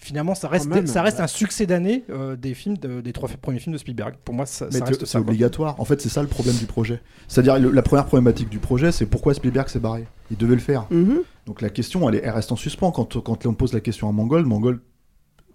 finalement, 0.00 0.34
ça 0.34 0.48
reste, 0.48 0.68
Quand 0.68 0.74
même, 0.76 0.86
ça 0.86 1.02
reste 1.02 1.18
ouais. 1.18 1.24
un 1.24 1.28
succès 1.28 1.66
d'année 1.66 2.04
euh, 2.10 2.34
des 2.34 2.54
films, 2.54 2.78
de- 2.78 3.00
des 3.00 3.12
trois 3.12 3.28
premiers 3.28 3.58
films 3.60 3.74
de 3.74 3.78
Spielberg. 3.78 4.14
Pour 4.24 4.34
moi, 4.34 4.46
ça, 4.46 4.64
reste 4.66 5.04
c'est 5.04 5.18
obligatoire. 5.18 5.78
En 5.78 5.84
fait, 5.84 6.00
c'est 6.00 6.08
ça 6.08 6.22
le 6.22 6.28
problème 6.28 6.56
du 6.56 6.66
projet. 6.66 7.00
C'est-à-dire, 7.28 7.58
la 7.58 7.82
première 7.82 8.06
problématique 8.06 8.48
du 8.48 8.58
projet, 8.58 8.90
c'est 8.92 9.06
pourquoi 9.06 9.34
Spielberg 9.34 9.68
s'est 9.68 9.78
barré. 9.78 10.06
Il 10.30 10.36
devait 10.36 10.54
le 10.54 10.60
faire. 10.60 10.86
Mhm. 10.90 11.20
Donc 11.46 11.60
la 11.60 11.68
question, 11.70 12.08
elle, 12.08 12.16
est- 12.16 12.22
elle 12.24 12.30
reste 12.30 12.50
en 12.52 12.56
suspens. 12.56 12.90
Quand, 12.92 13.20
quand 13.22 13.46
on 13.46 13.54
pose 13.54 13.72
la 13.72 13.80
question 13.80 14.08
à 14.08 14.12
Mangold, 14.12 14.46
Mangold 14.46 14.80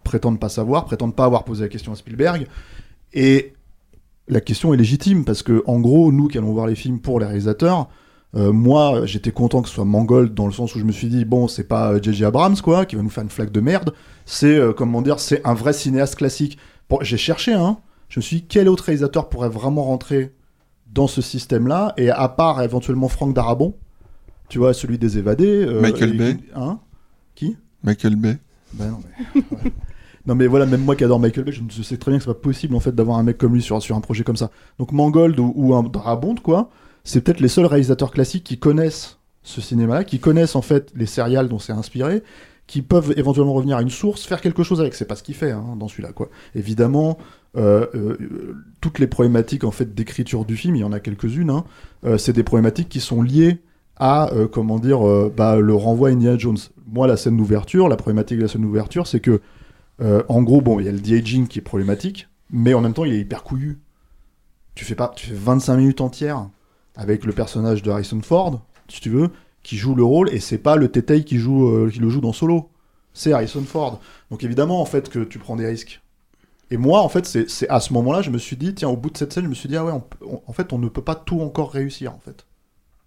prétend 0.03 0.31
ne 0.31 0.37
pas 0.37 0.49
savoir, 0.49 0.85
prétend 0.85 1.07
ne 1.07 1.11
pas 1.13 1.25
avoir 1.25 1.43
posé 1.43 1.63
la 1.63 1.69
question 1.69 1.91
à 1.91 1.95
Spielberg. 1.95 2.47
Et 3.13 3.53
la 4.27 4.41
question 4.41 4.73
est 4.73 4.77
légitime, 4.77 5.25
parce 5.25 5.41
que, 5.43 5.63
en 5.67 5.79
gros, 5.79 6.11
nous 6.11 6.27
qui 6.27 6.37
allons 6.37 6.51
voir 6.53 6.67
les 6.67 6.75
films 6.75 6.99
pour 6.99 7.19
les 7.19 7.25
réalisateurs, 7.25 7.89
euh, 8.35 8.51
moi, 8.51 9.05
j'étais 9.05 9.31
content 9.31 9.61
que 9.61 9.69
ce 9.69 9.75
soit 9.75 9.85
Mangold, 9.85 10.33
dans 10.33 10.45
le 10.47 10.51
sens 10.53 10.75
où 10.75 10.79
je 10.79 10.83
me 10.83 10.91
suis 10.91 11.07
dit, 11.07 11.23
bon, 11.25 11.47
c'est 11.47 11.63
pas 11.63 11.93
euh, 11.93 11.99
J.J. 12.01 12.25
Abrams, 12.25 12.57
quoi, 12.61 12.85
qui 12.85 12.95
va 12.95 13.01
nous 13.01 13.09
faire 13.09 13.23
une 13.23 13.29
flaque 13.29 13.51
de 13.51 13.61
merde. 13.61 13.93
C'est, 14.25 14.55
euh, 14.57 14.73
comment 14.73 15.01
dire, 15.01 15.19
c'est 15.19 15.45
un 15.47 15.53
vrai 15.53 15.73
cinéaste 15.73 16.15
classique. 16.15 16.57
Bon, 16.89 16.97
j'ai 17.01 17.17
cherché, 17.17 17.53
hein. 17.53 17.77
Je 18.09 18.19
me 18.19 18.21
suis 18.21 18.37
dit, 18.37 18.45
quel 18.47 18.67
autre 18.69 18.83
réalisateur 18.85 19.29
pourrait 19.29 19.49
vraiment 19.49 19.83
rentrer 19.83 20.33
dans 20.91 21.07
ce 21.07 21.21
système-là? 21.21 21.93
Et 21.97 22.09
à 22.09 22.27
part 22.29 22.61
éventuellement 22.61 23.07
Franck 23.07 23.33
Darabon, 23.33 23.75
Tu 24.49 24.59
vois, 24.59 24.73
celui 24.73 24.97
des 24.99 25.17
évadés. 25.17 25.65
euh, 25.65 25.81
Michael 25.81 26.13
et- 26.13 26.17
Bay. 26.17 26.37
Hein? 26.55 26.79
Qui? 27.35 27.57
Michael 27.83 28.15
Bay. 28.15 28.37
Bah 28.73 28.85
non, 28.87 28.99
mais. 29.35 29.41
ouais. 29.51 29.71
Non 30.27 30.33
mais 30.35 30.47
voilà, 30.47 30.65
même 30.65 30.81
moi 30.83 30.95
qui 30.95 31.03
adore 31.03 31.19
Michael 31.19 31.45
Bay, 31.45 31.51
je 31.51 31.81
sais 31.83 31.97
très 31.97 32.09
bien 32.11 32.17
que 32.17 32.23
c'est 32.25 32.31
pas 32.33 32.39
possible 32.39 32.75
en 32.75 32.79
fait 32.79 32.93
d'avoir 32.93 33.17
un 33.19 33.23
mec 33.23 33.37
comme 33.37 33.53
lui 33.53 33.61
sur, 33.61 33.79
sur 33.81 33.95
un 33.95 34.01
projet 34.01 34.23
comme 34.23 34.35
ça. 34.37 34.49
Donc 34.79 34.91
Mangold 34.91 35.39
ou, 35.39 35.53
ou 35.55 35.75
un 35.75 35.83
Drabond 35.83 36.35
quoi, 36.35 36.69
c'est 37.05 37.21
peut-être 37.21 37.39
les 37.39 37.47
seuls 37.47 37.65
réalisateurs 37.65 38.11
classiques 38.11 38.43
qui 38.43 38.59
connaissent 38.59 39.19
ce 39.43 39.61
cinéma-là, 39.61 40.03
qui 40.03 40.19
connaissent 40.19 40.55
en 40.55 40.61
fait 40.61 40.91
les 40.95 41.05
serials 41.05 41.47
dont 41.47 41.59
c'est 41.59 41.71
inspiré, 41.71 42.23
qui 42.67 42.81
peuvent 42.81 43.13
éventuellement 43.15 43.53
revenir 43.53 43.77
à 43.77 43.81
une 43.83 43.91
source, 43.91 44.25
faire 44.25 44.41
quelque 44.41 44.63
chose 44.63 44.81
avec. 44.81 44.95
C'est 44.95 45.05
pas 45.05 45.15
ce 45.15 45.23
qu'il 45.23 45.35
fait 45.35 45.51
hein, 45.51 45.75
dans 45.77 45.87
celui-là 45.87 46.11
quoi. 46.11 46.29
Évidemment, 46.55 47.19
euh, 47.55 47.85
euh, 47.93 48.55
toutes 48.81 48.97
les 48.99 49.07
problématiques 49.07 49.63
en 49.63 49.71
fait 49.71 49.93
d'écriture 49.93 50.45
du 50.45 50.57
film, 50.57 50.75
il 50.75 50.79
y 50.79 50.83
en 50.83 50.91
a 50.91 50.99
quelques-unes, 50.99 51.51
hein, 51.51 51.63
euh, 52.05 52.17
c'est 52.17 52.33
des 52.33 52.43
problématiques 52.43 52.89
qui 52.89 52.99
sont 52.99 53.21
liées 53.21 53.61
à 53.97 54.33
euh, 54.33 54.47
comment 54.47 54.79
dire 54.79 55.07
euh, 55.07 55.31
bah, 55.35 55.57
le 55.57 55.75
renvoi 55.75 56.09
à 56.09 56.11
Indiana 56.11 56.37
Jones. 56.37 56.57
Moi, 56.87 57.05
la 57.05 57.15
scène 57.15 57.37
d'ouverture, 57.37 57.87
la 57.87 57.97
problématique 57.97 58.37
de 58.37 58.43
la 58.43 58.47
scène 58.49 58.63
d'ouverture, 58.63 59.07
c'est 59.07 59.19
que 59.19 59.41
en 60.27 60.43
gros, 60.43 60.59
bon, 60.59 60.81
il 60.81 60.85
y 60.85 60.89
a 60.89 60.91
le 60.91 60.99
de-aging 60.99 61.47
qui 61.47 61.59
est 61.59 61.61
problématique, 61.61 62.27
mais 62.51 62.73
en 62.73 62.81
même 62.81 62.93
temps, 62.93 63.05
il 63.05 63.13
est 63.13 63.19
hyper 63.19 63.43
couillu. 63.43 63.79
Tu 64.73 64.83
fais 64.83 64.93
pas, 64.95 65.13
tu 65.15 65.27
fais 65.27 65.33
25 65.33 65.77
minutes 65.77 66.01
entières 66.01 66.49
avec 66.95 67.25
le 67.25 67.33
personnage 67.33 67.81
de 67.81 67.91
Harrison 67.91 68.21
Ford, 68.21 68.61
si 68.87 69.01
tu 69.01 69.09
veux, 69.09 69.29
qui 69.63 69.77
joue 69.77 69.95
le 69.95 70.03
rôle, 70.03 70.29
et 70.31 70.39
c'est 70.39 70.57
pas 70.57 70.75
le 70.75 70.89
Tétei 70.89 71.23
qui 71.23 71.37
joue, 71.37 71.67
euh, 71.67 71.89
qui 71.91 71.99
le 71.99 72.09
joue 72.09 72.21
dans 72.21 72.33
Solo. 72.33 72.69
C'est 73.13 73.33
Harrison 73.33 73.63
Ford. 73.63 73.99
Donc 74.29 74.43
évidemment, 74.43 74.81
en 74.81 74.85
fait, 74.85 75.09
que 75.09 75.19
tu 75.19 75.39
prends 75.39 75.55
des 75.55 75.65
risques. 75.65 76.01
Et 76.71 76.77
moi, 76.77 77.01
en 77.01 77.09
fait, 77.09 77.25
c'est 77.25 77.69
à 77.69 77.79
ce 77.79 77.93
moment-là, 77.93 78.21
je 78.21 78.31
me 78.31 78.37
suis 78.37 78.57
dit, 78.57 78.73
tiens, 78.73 78.89
au 78.89 78.97
bout 78.97 79.09
de 79.09 79.17
cette 79.17 79.33
scène, 79.33 79.43
je 79.43 79.49
me 79.49 79.53
suis 79.53 79.69
dit, 79.69 79.77
ah 79.77 79.85
ouais, 79.85 79.91
en 79.91 80.53
fait, 80.53 80.73
on 80.73 80.79
ne 80.79 80.89
peut 80.89 81.03
pas 81.03 81.15
tout 81.15 81.39
encore 81.41 81.71
réussir, 81.71 82.13
en 82.13 82.19
fait, 82.19 82.45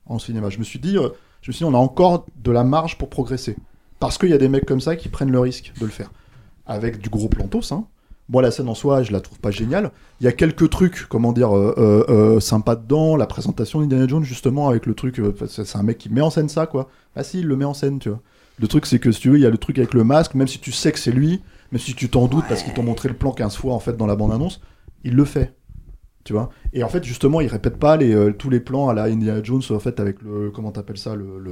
en 0.06 0.18
cinéma. 0.18 0.48
Je 0.48 0.58
me 0.58 0.64
suis 0.64 0.78
dit, 0.78 0.96
euh, 0.96 1.08
je 1.42 1.50
me 1.50 1.52
suis 1.52 1.64
dit, 1.64 1.70
on 1.70 1.74
a 1.74 1.78
encore 1.78 2.26
de 2.36 2.50
la 2.52 2.64
marge 2.64 2.98
pour 2.98 3.10
progresser. 3.10 3.56
Parce 3.98 4.16
qu'il 4.16 4.30
y 4.30 4.34
a 4.34 4.38
des 4.38 4.48
mecs 4.48 4.64
comme 4.64 4.80
ça 4.80 4.94
qui 4.94 5.08
prennent 5.08 5.32
le 5.32 5.40
risque 5.40 5.72
de 5.80 5.84
le 5.84 5.90
faire. 5.90 6.12
Avec 6.66 7.00
du 7.00 7.08
gros 7.08 7.28
plantos, 7.28 7.72
hein. 7.72 7.86
Moi, 8.30 8.42
la 8.42 8.50
scène 8.50 8.68
en 8.68 8.74
soi, 8.74 9.02
je 9.02 9.10
la 9.12 9.20
trouve 9.20 9.38
pas 9.40 9.50
géniale. 9.50 9.90
Il 10.20 10.24
y 10.24 10.28
a 10.28 10.32
quelques 10.32 10.68
trucs, 10.68 11.06
comment 11.08 11.32
dire, 11.32 11.56
euh, 11.56 11.74
euh, 11.78 12.04
euh, 12.36 12.40
sympas 12.40 12.76
dedans. 12.76 13.16
La 13.16 13.26
présentation 13.26 13.80
d'Indiana 13.80 14.06
Jones, 14.06 14.22
justement, 14.24 14.68
avec 14.68 14.84
le 14.84 14.94
truc, 14.94 15.18
euh, 15.18 15.34
c'est 15.46 15.76
un 15.76 15.82
mec 15.82 15.96
qui 15.98 16.10
met 16.10 16.20
en 16.20 16.28
scène 16.30 16.48
ça, 16.50 16.66
quoi. 16.66 16.88
Ah 17.16 17.24
si, 17.24 17.40
il 17.40 17.46
le 17.46 17.56
met 17.56 17.64
en 17.64 17.72
scène, 17.74 17.98
tu 17.98 18.10
vois. 18.10 18.20
Le 18.60 18.68
truc, 18.68 18.84
c'est 18.86 18.98
que 18.98 19.12
si 19.12 19.20
tu 19.20 19.30
veux, 19.30 19.36
il 19.38 19.42
y 19.42 19.46
a 19.46 19.50
le 19.50 19.56
truc 19.56 19.78
avec 19.78 19.94
le 19.94 20.04
masque, 20.04 20.34
même 20.34 20.48
si 20.48 20.58
tu 20.58 20.72
sais 20.72 20.92
que 20.92 20.98
c'est 20.98 21.12
lui, 21.12 21.40
même 21.72 21.80
si 21.80 21.94
tu 21.94 22.08
t'en 22.10 22.26
doutes 22.26 22.44
parce 22.48 22.62
qu'ils 22.62 22.74
t'ont 22.74 22.82
montré 22.82 23.08
le 23.08 23.14
plan 23.14 23.32
15 23.32 23.56
fois, 23.56 23.72
en 23.72 23.78
fait, 23.78 23.96
dans 23.96 24.06
la 24.06 24.16
bande-annonce, 24.16 24.60
il 25.04 25.14
le 25.14 25.24
fait. 25.24 25.54
Tu 26.24 26.34
vois 26.34 26.50
Et 26.74 26.82
en 26.82 26.88
fait, 26.90 27.04
justement, 27.04 27.40
il 27.40 27.46
répète 27.46 27.78
pas 27.78 27.96
les, 27.96 28.12
euh, 28.12 28.32
tous 28.32 28.50
les 28.50 28.60
plans 28.60 28.90
à 28.90 28.94
la 28.94 29.04
Indiana 29.04 29.42
Jones, 29.42 29.62
en 29.70 29.78
fait, 29.78 30.00
avec 30.00 30.20
le. 30.20 30.50
Comment 30.50 30.72
t'appelles 30.72 30.98
ça 30.98 31.14
le, 31.14 31.38
le, 31.38 31.50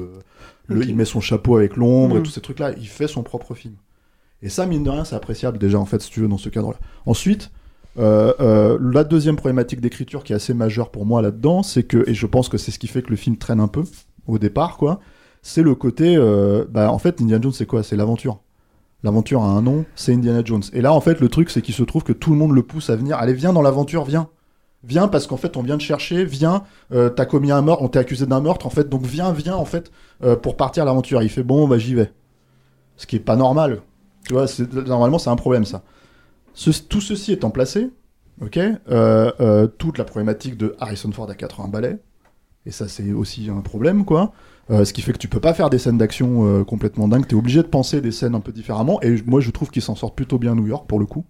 le- 0.66 0.80
Ok. 0.80 0.84
Il 0.88 0.96
met 0.96 1.06
son 1.06 1.20
chapeau 1.20 1.56
avec 1.56 1.76
l'ombre 1.76 2.16
et 2.16 2.20
Mm. 2.20 2.24
tous 2.24 2.32
ces 2.32 2.40
trucs-là. 2.42 2.72
Il 2.76 2.86
fait 2.86 3.06
son 3.06 3.22
propre 3.22 3.54
film. 3.54 3.76
Et 4.42 4.48
ça, 4.48 4.66
mine 4.66 4.82
de 4.82 4.90
rien, 4.90 5.04
c'est 5.04 5.16
appréciable 5.16 5.58
déjà, 5.58 5.78
en 5.78 5.86
fait, 5.86 6.00
si 6.02 6.10
tu 6.10 6.20
veux, 6.20 6.28
dans 6.28 6.38
ce 6.38 6.48
cadre-là. 6.48 6.78
Ensuite, 7.06 7.50
euh, 7.98 8.34
euh, 8.40 8.78
la 8.92 9.04
deuxième 9.04 9.36
problématique 9.36 9.80
d'écriture 9.80 10.22
qui 10.22 10.32
est 10.32 10.36
assez 10.36 10.52
majeure 10.52 10.90
pour 10.90 11.06
moi 11.06 11.22
là-dedans, 11.22 11.62
c'est 11.62 11.84
que, 11.84 12.08
et 12.08 12.14
je 12.14 12.26
pense 12.26 12.48
que 12.48 12.58
c'est 12.58 12.70
ce 12.70 12.78
qui 12.78 12.86
fait 12.86 13.02
que 13.02 13.10
le 13.10 13.16
film 13.16 13.38
traîne 13.38 13.60
un 13.60 13.68
peu 13.68 13.84
au 14.26 14.38
départ, 14.38 14.76
quoi, 14.76 15.00
c'est 15.40 15.62
le 15.62 15.74
côté, 15.74 16.16
euh, 16.16 16.64
bah, 16.68 16.92
en 16.92 16.98
fait, 16.98 17.20
Indiana 17.20 17.42
Jones, 17.42 17.52
c'est 17.52 17.66
quoi? 17.66 17.82
C'est 17.82 17.96
l'aventure. 17.96 18.40
L'aventure 19.02 19.42
a 19.42 19.46
un 19.46 19.62
nom, 19.62 19.84
c'est 19.94 20.12
Indiana 20.12 20.42
Jones. 20.44 20.64
Et 20.72 20.82
là, 20.82 20.92
en 20.92 21.00
fait, 21.00 21.20
le 21.20 21.28
truc, 21.28 21.50
c'est 21.50 21.62
qu'il 21.62 21.74
se 21.74 21.84
trouve 21.84 22.02
que 22.02 22.12
tout 22.12 22.30
le 22.30 22.36
monde 22.36 22.52
le 22.52 22.62
pousse 22.62 22.90
à 22.90 22.96
venir. 22.96 23.16
Allez, 23.16 23.34
viens 23.34 23.52
dans 23.52 23.62
l'aventure, 23.62 24.04
viens. 24.04 24.28
Viens 24.84 25.08
parce 25.08 25.26
qu'en 25.26 25.36
fait, 25.36 25.56
on 25.56 25.62
vient 25.62 25.78
te 25.78 25.82
chercher, 25.82 26.24
viens, 26.24 26.62
t'as 26.90 27.24
commis 27.24 27.50
un 27.50 27.62
meurtre, 27.62 27.82
on 27.82 27.88
t'est 27.88 27.98
accusé 27.98 28.26
d'un 28.26 28.40
meurtre, 28.40 28.66
en 28.66 28.70
fait, 28.70 28.88
donc 28.88 29.02
viens, 29.02 29.32
viens, 29.32 29.56
en 29.56 29.64
fait, 29.64 29.90
pour 30.42 30.56
partir 30.56 30.84
à 30.84 30.86
l'aventure. 30.86 31.22
Il 31.22 31.28
fait 31.28 31.42
bon, 31.42 31.66
bah 31.66 31.78
j'y 31.78 31.94
vais. 31.94 32.12
Ce 32.96 33.06
qui 33.06 33.16
est 33.16 33.20
pas 33.20 33.36
normal. 33.36 33.80
Tu 34.26 34.32
vois, 34.32 34.46
normalement, 34.86 35.18
c'est 35.18 35.30
un 35.30 35.36
problème, 35.36 35.64
ça. 35.64 35.82
Tout 36.88 37.00
ceci 37.00 37.32
étant 37.32 37.50
placé, 37.50 37.90
ok, 38.42 38.58
euh, 38.58 39.30
euh, 39.40 39.66
toute 39.66 39.98
la 39.98 40.04
problématique 40.04 40.56
de 40.56 40.74
Harrison 40.80 41.12
Ford 41.12 41.30
à 41.30 41.34
80 41.34 41.68
balais, 41.68 41.98
et 42.64 42.72
ça, 42.72 42.88
c'est 42.88 43.12
aussi 43.12 43.48
un 43.48 43.60
problème, 43.60 44.04
quoi. 44.04 44.32
Euh, 44.70 44.84
ce 44.84 44.92
qui 44.92 45.00
fait 45.02 45.12
que 45.12 45.18
tu 45.18 45.28
peux 45.28 45.38
pas 45.38 45.54
faire 45.54 45.70
des 45.70 45.78
scènes 45.78 45.98
d'action 45.98 46.64
complètement 46.64 47.06
dingues, 47.06 47.26
t'es 47.26 47.36
obligé 47.36 47.62
de 47.62 47.68
penser 47.68 48.00
des 48.00 48.10
scènes 48.10 48.34
un 48.34 48.40
peu 48.40 48.50
différemment, 48.50 49.00
et 49.02 49.22
moi, 49.26 49.40
je 49.40 49.50
trouve 49.52 49.70
qu'il 49.70 49.82
s'en 49.82 49.94
sort 49.94 50.14
plutôt 50.14 50.38
bien 50.38 50.56
New 50.56 50.66
York, 50.66 50.88
pour 50.88 50.98
le 50.98 51.06
coup. 51.06 51.24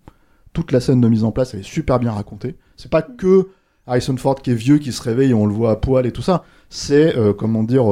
Toute 0.55 0.73
la 0.73 0.81
scène 0.81 1.02
de 1.02 1.09
mise 1.09 1.24
en 1.24 1.32
place, 1.32 1.52
elle 1.52 1.60
est 1.60 1.64
super 1.64 1.98
bien 1.98 2.12
racontée. 2.12 2.56
C'est 2.78 2.90
pas 2.90 3.02
que 3.02 3.48
Harrison 3.86 4.16
Ford 4.16 4.36
qui 4.36 4.52
est 4.52 4.55
vieux, 4.55 4.78
qui 4.78 4.90
se 4.90 5.02
réveille 5.02 5.32
et 5.32 5.35
on 5.35 5.44
le 5.44 5.52
voit 5.52 5.73
à 5.73 5.77
poil 5.77 6.06
et 6.06 6.12
tout 6.12 6.23
ça. 6.23 6.44
C'est, 6.70 7.14
comment 7.36 7.62
dire, 7.62 7.85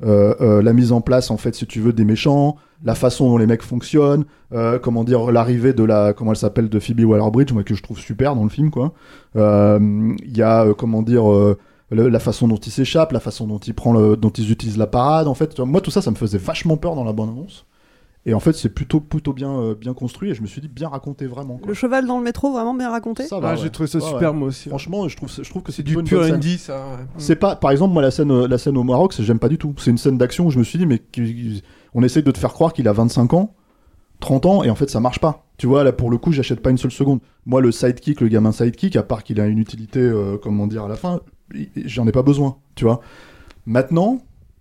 la 0.00 0.72
mise 0.72 0.92
en 0.92 1.02
place, 1.02 1.30
en 1.30 1.36
fait, 1.36 1.54
si 1.54 1.66
tu 1.66 1.80
veux, 1.80 1.92
des 1.92 2.06
méchants, 2.06 2.56
la 2.84 2.94
façon 2.94 3.28
dont 3.30 3.38
les 3.38 3.46
mecs 3.46 3.62
fonctionnent, 3.62 4.24
euh, 4.52 4.78
comment 4.78 5.02
dire, 5.04 5.30
l'arrivée 5.32 5.72
de 5.72 5.82
la, 5.84 6.12
comment 6.12 6.32
elle 6.32 6.36
s'appelle, 6.36 6.68
de 6.68 6.78
Phoebe 6.78 7.00
Waller-Bridge, 7.04 7.52
moi, 7.52 7.62
que 7.64 7.74
je 7.74 7.82
trouve 7.82 7.98
super 7.98 8.34
dans 8.36 8.44
le 8.44 8.50
film, 8.50 8.70
quoi. 8.70 8.92
Euh, 9.36 10.14
Il 10.24 10.36
y 10.36 10.42
a, 10.42 10.64
euh, 10.64 10.74
comment 10.74 11.02
dire, 11.02 11.30
euh, 11.32 11.58
le- 11.90 12.08
la 12.08 12.18
façon 12.18 12.48
dont 12.48 12.56
il 12.56 12.72
s'échappe, 12.72 13.12
la 13.12 13.20
façon 13.20 13.46
dont 13.46 13.58
il 13.58 13.74
prend 13.74 13.92
le, 13.92 14.16
dont 14.16 14.30
ils 14.30 14.50
utilisent 14.50 14.78
la 14.78 14.86
parade, 14.86 15.28
en 15.28 15.34
fait. 15.34 15.58
Moi, 15.60 15.80
tout 15.80 15.90
ça, 15.90 16.02
ça 16.02 16.10
me 16.10 16.16
faisait 16.16 16.38
vachement 16.38 16.76
peur 16.76 16.94
dans 16.94 17.04
la 17.04 17.12
bande-annonce. 17.12 17.66
Et 18.28 18.34
en 18.34 18.40
fait, 18.40 18.54
c'est 18.54 18.70
plutôt, 18.70 18.98
plutôt 18.98 19.32
bien, 19.32 19.52
euh, 19.56 19.74
bien 19.76 19.94
construit, 19.94 20.30
et 20.30 20.34
je 20.34 20.42
me 20.42 20.48
suis 20.48 20.60
dit, 20.60 20.66
bien 20.66 20.88
raconté, 20.88 21.26
vraiment. 21.26 21.58
quoi. 21.58 21.68
Le 21.68 21.74
cheval 21.74 22.08
dans 22.08 22.18
le 22.18 22.24
métro, 22.24 22.50
vraiment 22.52 22.74
bien 22.74 22.90
raconté? 22.90 23.22
Ça 23.28 23.38
va, 23.38 23.50
Ah, 23.50 23.52
ouais. 23.54 23.60
j'ai 23.62 23.70
trouvé 23.70 23.86
ça 23.88 23.98
Ouais, 23.98 24.04
super, 24.04 24.32
ouais. 24.32 24.36
moi 24.36 24.48
aussi. 24.48 24.68
Franchement, 24.68 25.06
je 25.06 25.16
trouve, 25.16 25.30
je 25.32 25.48
trouve 25.48 25.62
que 25.62 25.70
c'est 25.70 25.84
du 25.84 25.94
pur 25.94 26.18
bonne 26.18 26.26
scène. 26.26 26.34
indie, 26.34 26.58
ça, 26.58 26.74
ouais. 26.74 27.04
C'est 27.18 27.36
pas, 27.36 27.54
par 27.54 27.70
exemple, 27.70 27.92
moi 27.94 28.02
la 28.02 28.10
scène, 28.10 28.32
euh, 28.32 28.48
la 28.48 28.58
scène 28.58 28.76
au 28.76 28.82
Maroc, 28.82 29.12
c'est- 29.12 29.22
j'aime 29.22 29.38
pas 29.38 29.48
du 29.48 29.58
tout. 29.58 29.74
C'est 29.78 29.92
une 29.92 29.98
scène 29.98 30.18
d'action 30.18 30.46
où 30.46 30.50
je 30.50 30.58
me 30.58 30.64
suis 30.64 30.76
dit, 30.76 30.86
mais 30.86 30.98
qui- 30.98 31.62
on 31.96 32.02
essaye 32.02 32.22
de 32.22 32.30
te 32.30 32.38
faire 32.38 32.52
croire 32.52 32.74
qu'il 32.74 32.86
a 32.88 32.92
25 32.92 33.32
ans, 33.32 33.54
30 34.20 34.46
ans, 34.46 34.62
et 34.62 34.70
en 34.70 34.74
fait 34.74 34.90
ça 34.90 35.00
marche 35.00 35.18
pas. 35.18 35.46
Tu 35.56 35.66
vois, 35.66 35.82
là 35.82 35.92
pour 35.92 36.10
le 36.10 36.18
coup, 36.18 36.30
j'achète 36.30 36.60
pas 36.60 36.70
une 36.70 36.76
seule 36.76 36.90
seconde. 36.92 37.20
Moi, 37.46 37.62
le 37.62 37.72
sidekick, 37.72 38.20
le 38.20 38.28
gamin 38.28 38.52
sidekick, 38.52 38.96
à 38.96 39.02
part 39.02 39.24
qu'il 39.24 39.40
a 39.40 39.46
une 39.46 39.58
utilité, 39.58 40.00
euh, 40.00 40.36
comment 40.36 40.66
dire, 40.66 40.84
à 40.84 40.88
la 40.88 40.96
fin, 40.96 41.20
j'en 41.74 42.06
ai 42.06 42.12
pas 42.12 42.22
besoin. 42.22 42.58
Tu 42.74 42.84
vois. 42.84 43.00
Maintenant, 43.64 44.18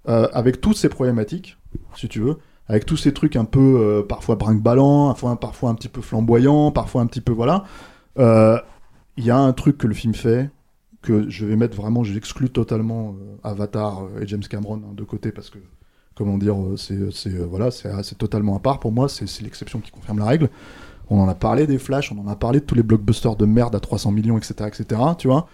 euh, 0.07 0.29
avec 0.31 0.61
toutes 0.61 0.77
ces 0.77 0.87
problématiques, 0.87 1.57
si 1.95 2.07
tu 2.07 2.21
veux, 2.21 2.37
avec 2.67 2.85
tous 2.85 2.95
ces 2.95 3.13
trucs 3.13 3.35
un 3.35 3.43
peu 3.43 3.59
euh, 3.59 4.01
parfois 4.01 4.37
brinque-ballant, 4.37 5.13
parfois, 5.35 5.69
un 5.69 5.75
petit 5.75 5.89
peu 5.89 6.01
flamboyant, 6.01 6.71
parfois 6.71 7.01
un 7.01 7.05
petit 7.05 7.21
peu 7.21 7.33
voilà, 7.33 7.65
il 8.17 9.25
y 9.25 9.29
a 9.29 9.37
un 9.37 9.51
truc 9.51 9.77
que 9.77 9.87
le 9.87 9.93
film 9.93 10.13
fait 10.13 10.49
que 11.01 11.29
je 11.29 11.45
vais 11.45 11.57
mettre 11.57 11.75
vraiment, 11.75 12.03
j'exclus 12.05 12.49
totalement 12.49 13.15
Avatar 13.43 14.07
et 14.21 14.27
James 14.27 14.41
Cameron 14.49 14.77
hein, 14.77 14.93
de 14.93 15.03
côté 15.03 15.31
parce 15.31 15.49
que 15.49 15.59
comment 16.15 16.37
dire, 16.37 16.59
euh, 16.59 16.77
c'est 16.77 17.11
c'est, 17.11 17.33
euh, 17.33 17.45
voilà, 17.45 17.71
c'est 17.71 18.17
totalement 18.17 18.55
à 18.55 18.59
part 18.59 18.79
pour 18.79 18.91
moi, 18.91 19.09
c'est 19.09 19.27
c'est 19.27 19.43
l'exception 19.43 19.79
qui 19.79 19.91
confirme 19.91 20.19
la 20.19 20.25
règle. 20.25 20.49
On 21.09 21.19
en 21.19 21.27
a 21.27 21.35
parlé 21.35 21.67
des 21.67 21.77
Flash, 21.77 22.11
on 22.11 22.19
en 22.19 22.27
a 22.27 22.35
parlé 22.35 22.59
de 22.61 22.65
tous 22.65 22.75
les 22.75 22.83
blockbusters 22.83 23.35
de 23.35 23.45
merde 23.45 23.75
à 23.75 23.79
300 23.79 24.11
millions, 24.11 24.37
etc., 24.37 24.55
etc. 24.67 25.01
Tu 25.17 25.27
vois, 25.27 25.47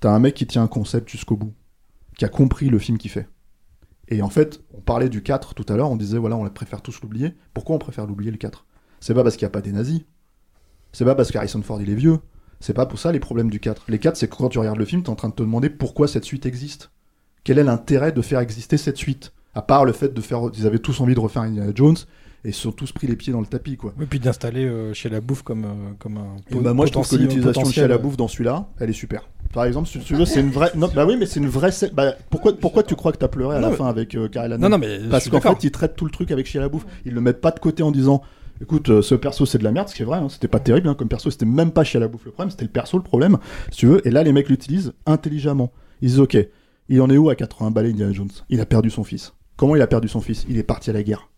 t'as 0.00 0.10
un 0.10 0.18
mec 0.18 0.34
qui 0.34 0.46
tient 0.46 0.64
un 0.64 0.68
concept 0.68 1.08
jusqu'au 1.08 1.36
bout, 1.36 1.54
qui 2.18 2.24
a 2.24 2.28
compris 2.28 2.68
le 2.68 2.78
film 2.78 2.98
qu'il 2.98 3.10
fait. 3.10 3.28
Et 4.08 4.22
en 4.22 4.30
fait, 4.30 4.60
on 4.74 4.80
parlait 4.80 5.08
du 5.08 5.22
4 5.22 5.54
tout 5.54 5.66
à 5.68 5.76
l'heure, 5.76 5.90
on 5.90 5.96
disait 5.96 6.18
voilà, 6.18 6.36
on 6.36 6.48
préfère 6.48 6.82
tous 6.82 7.00
l'oublier. 7.02 7.34
Pourquoi 7.54 7.76
on 7.76 7.78
préfère 7.78 8.06
l'oublier 8.06 8.30
le 8.30 8.36
4 8.36 8.66
C'est 9.00 9.14
pas 9.14 9.22
parce 9.22 9.36
qu'il 9.36 9.44
n'y 9.44 9.50
a 9.50 9.52
pas 9.52 9.62
des 9.62 9.72
nazis. 9.72 10.02
C'est 10.92 11.04
pas 11.04 11.14
parce 11.14 11.30
qu'Harrison 11.30 11.62
Ford 11.62 11.80
il 11.80 11.90
est 11.90 11.94
vieux. 11.94 12.18
C'est 12.60 12.72
pas 12.72 12.86
pour 12.86 12.98
ça 12.98 13.12
les 13.12 13.20
problèmes 13.20 13.50
du 13.50 13.60
4. 13.60 13.84
Les 13.88 13.98
4, 13.98 14.16
c'est 14.16 14.28
que 14.28 14.34
quand 14.34 14.48
tu 14.48 14.58
regardes 14.58 14.78
le 14.78 14.84
film, 14.84 15.02
t'es 15.02 15.10
en 15.10 15.14
train 15.14 15.28
de 15.28 15.34
te 15.34 15.42
demander 15.42 15.68
pourquoi 15.68 16.08
cette 16.08 16.24
suite 16.24 16.46
existe. 16.46 16.90
Quel 17.44 17.58
est 17.58 17.64
l'intérêt 17.64 18.12
de 18.12 18.22
faire 18.22 18.40
exister 18.40 18.76
cette 18.76 18.96
suite? 18.96 19.32
À 19.56 19.62
part 19.62 19.84
le 19.86 19.92
fait 19.92 20.12
de 20.12 20.20
faire. 20.20 20.40
Ils 20.56 20.66
avaient 20.66 20.78
tous 20.78 21.00
envie 21.00 21.14
de 21.14 21.20
refaire 21.20 21.42
Indiana 21.42 21.72
Jones 21.74 21.96
et 22.44 22.50
ils 22.50 22.54
se 22.54 22.60
sont 22.60 22.72
tous 22.72 22.92
pris 22.92 23.06
les 23.06 23.16
pieds 23.16 23.32
dans 23.32 23.40
le 23.40 23.46
tapis, 23.46 23.76
quoi. 23.76 23.92
Et 24.00 24.04
puis 24.04 24.20
d'installer 24.20 24.66
euh, 24.66 24.92
chez 24.92 25.08
la 25.08 25.20
bouffe 25.20 25.42
comme, 25.42 25.64
euh, 25.64 25.92
comme 25.98 26.18
un. 26.18 26.36
Et 26.50 26.60
bah, 26.60 26.74
moi, 26.74 26.84
je 26.86 26.92
trouve 26.92 27.08
que 27.08 27.16
l'utilisation 27.16 27.62
de 27.62 27.72
chez 27.72 27.88
la 27.88 27.98
bouffe 27.98 28.16
dans 28.16 28.28
celui-là, 28.28 28.68
elle 28.78 28.90
est 28.90 28.92
super. 28.92 29.28
Par 29.52 29.64
exemple, 29.64 29.88
si 29.88 29.98
tu 30.00 30.14
veux, 30.14 30.26
c'est 30.26 30.40
une 30.40 30.50
vraie. 30.50 30.70
Non, 30.76 30.90
bah 30.94 31.06
oui, 31.06 31.16
mais 31.18 31.24
c'est 31.24 31.40
une 31.40 31.48
vraie. 31.48 31.70
Bah, 31.94 32.12
pourquoi, 32.28 32.52
pourquoi 32.54 32.82
tu 32.82 32.94
crois 32.94 33.12
que 33.12 33.16
t'as 33.16 33.28
pleuré 33.28 33.56
à 33.56 33.60
Non, 33.60 33.66
la 33.68 33.70
mais- 33.70 33.76
fin 33.78 33.86
avec 33.86 34.14
euh, 34.14 34.28
Non, 34.58 34.68
non, 34.68 34.76
mais 34.78 34.98
Parce 35.10 35.28
qu'en 35.28 35.40
fait, 35.40 35.64
ils 35.64 35.70
traitent 35.70 35.96
tout 35.96 36.04
le 36.04 36.10
truc 36.10 36.30
avec 36.30 36.46
chez 36.46 36.58
la 36.58 36.68
bouffe. 36.68 36.84
Ils 37.06 37.14
le 37.14 37.20
mettent 37.22 37.40
pas 37.40 37.50
de 37.50 37.58
côté 37.58 37.82
en 37.82 37.90
disant. 37.90 38.22
Écoute, 38.60 38.88
euh, 38.88 39.02
ce 39.02 39.14
perso 39.14 39.44
c'est 39.44 39.58
de 39.58 39.64
la 39.64 39.70
merde, 39.70 39.90
ce 39.90 39.94
qui 39.94 40.00
est 40.00 40.06
vrai, 40.06 40.16
hein, 40.16 40.28
c'était 40.30 40.48
pas 40.48 40.60
terrible 40.60 40.88
hein, 40.88 40.94
comme 40.94 41.08
perso, 41.08 41.30
c'était 41.30 41.44
même 41.44 41.72
pas 41.72 41.84
chez 41.84 41.98
la 41.98 42.08
bouffe 42.08 42.24
le 42.24 42.30
problème, 42.30 42.50
c'était 42.50 42.64
le 42.64 42.70
perso 42.70 42.96
le 42.96 43.02
problème, 43.02 43.36
si 43.70 43.80
tu 43.80 43.86
veux. 43.86 44.06
Et 44.08 44.10
là, 44.10 44.22
les 44.22 44.32
mecs 44.32 44.48
l'utilisent 44.48 44.94
intelligemment. 45.04 45.70
Ils 46.00 46.08
disent 46.08 46.20
ok, 46.20 46.38
il 46.88 47.02
en 47.02 47.10
est 47.10 47.18
où 47.18 47.28
à 47.28 47.34
80 47.34 47.70
balais 47.70 47.90
Indiana 47.90 48.14
Jones? 48.14 48.30
Il 48.48 48.62
a 48.62 48.64
perdu 48.64 48.88
son 48.88 49.04
fils. 49.04 49.34
Comment 49.56 49.76
il 49.76 49.82
a 49.82 49.86
perdu 49.86 50.08
son 50.08 50.20
fils? 50.20 50.44
Il 50.48 50.58
est 50.58 50.62
parti 50.62 50.90
à 50.90 50.92
la 50.92 51.02
guerre. 51.02 51.28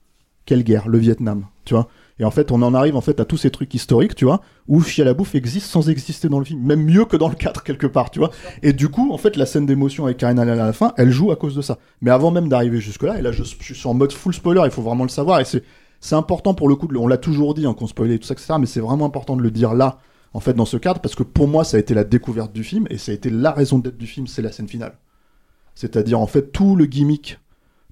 Quelle 0.44 0.64
guerre? 0.64 0.88
Le 0.88 0.98
Vietnam, 0.98 1.46
tu 1.64 1.74
vois? 1.74 1.88
Et 2.20 2.24
en 2.24 2.30
fait, 2.30 2.50
on 2.50 2.62
en 2.62 2.74
arrive 2.74 2.96
en 2.96 3.00
fait 3.00 3.20
à 3.20 3.24
tous 3.24 3.36
ces 3.36 3.50
trucs 3.50 3.72
historiques, 3.74 4.14
tu 4.14 4.24
vois, 4.24 4.40
où 4.66 4.82
Chia 4.82 5.04
la 5.04 5.14
bouffe 5.14 5.34
existe 5.34 5.66
sans 5.66 5.88
exister 5.88 6.28
dans 6.28 6.40
le 6.40 6.44
film, 6.44 6.60
même 6.60 6.82
mieux 6.82 7.04
que 7.04 7.16
dans 7.16 7.28
le 7.28 7.36
4 7.36 7.62
quelque 7.62 7.86
part, 7.86 8.10
tu 8.10 8.18
vois. 8.18 8.30
Et 8.62 8.72
du 8.72 8.88
coup, 8.88 9.12
en 9.12 9.18
fait, 9.18 9.36
la 9.36 9.46
scène 9.46 9.66
d'émotion 9.66 10.06
avec 10.06 10.16
Karina 10.16 10.42
Allen 10.42 10.58
à 10.58 10.66
la 10.66 10.72
fin, 10.72 10.94
elle 10.96 11.10
joue 11.10 11.30
à 11.30 11.36
cause 11.36 11.54
de 11.54 11.62
ça. 11.62 11.78
Mais 12.00 12.10
avant 12.10 12.32
même 12.32 12.48
d'arriver 12.48 12.80
jusque-là, 12.80 13.18
et 13.18 13.22
là, 13.22 13.30
je, 13.30 13.44
suis 13.44 13.86
en 13.86 13.94
mode 13.94 14.12
full 14.12 14.34
spoiler, 14.34 14.62
il 14.64 14.70
faut 14.70 14.82
vraiment 14.82 15.04
le 15.04 15.10
savoir, 15.10 15.38
et 15.38 15.44
c'est 15.44 16.14
important 16.14 16.54
pour 16.54 16.68
le 16.68 16.74
coup, 16.74 16.88
on 16.96 17.06
l'a 17.06 17.18
toujours 17.18 17.54
dit, 17.54 17.66
hein, 17.66 17.74
qu'on 17.74 17.86
spoilait 17.86 18.18
tout 18.18 18.26
ça, 18.26 18.34
etc., 18.34 18.54
mais 18.58 18.66
c'est 18.66 18.80
vraiment 18.80 19.06
important 19.06 19.36
de 19.36 19.42
le 19.42 19.52
dire 19.52 19.74
là, 19.74 19.98
en 20.34 20.40
fait, 20.40 20.54
dans 20.54 20.66
ce 20.66 20.76
cadre, 20.76 21.00
parce 21.00 21.14
que 21.14 21.22
pour 21.22 21.46
moi, 21.46 21.62
ça 21.62 21.76
a 21.76 21.80
été 21.80 21.94
la 21.94 22.04
découverte 22.04 22.52
du 22.52 22.64
film, 22.64 22.86
et 22.90 22.98
ça 22.98 23.12
a 23.12 23.14
été 23.14 23.30
la 23.30 23.52
raison 23.52 23.78
d'être 23.78 23.96
du 23.96 24.06
film, 24.06 24.26
c'est 24.26 24.42
la 24.42 24.50
scène 24.50 24.68
finale. 24.68 24.98
C'est-à-dire, 25.76 26.18
en 26.18 26.26
fait, 26.26 26.50
tout 26.50 26.74
le 26.74 26.86
gimmick 26.86 27.38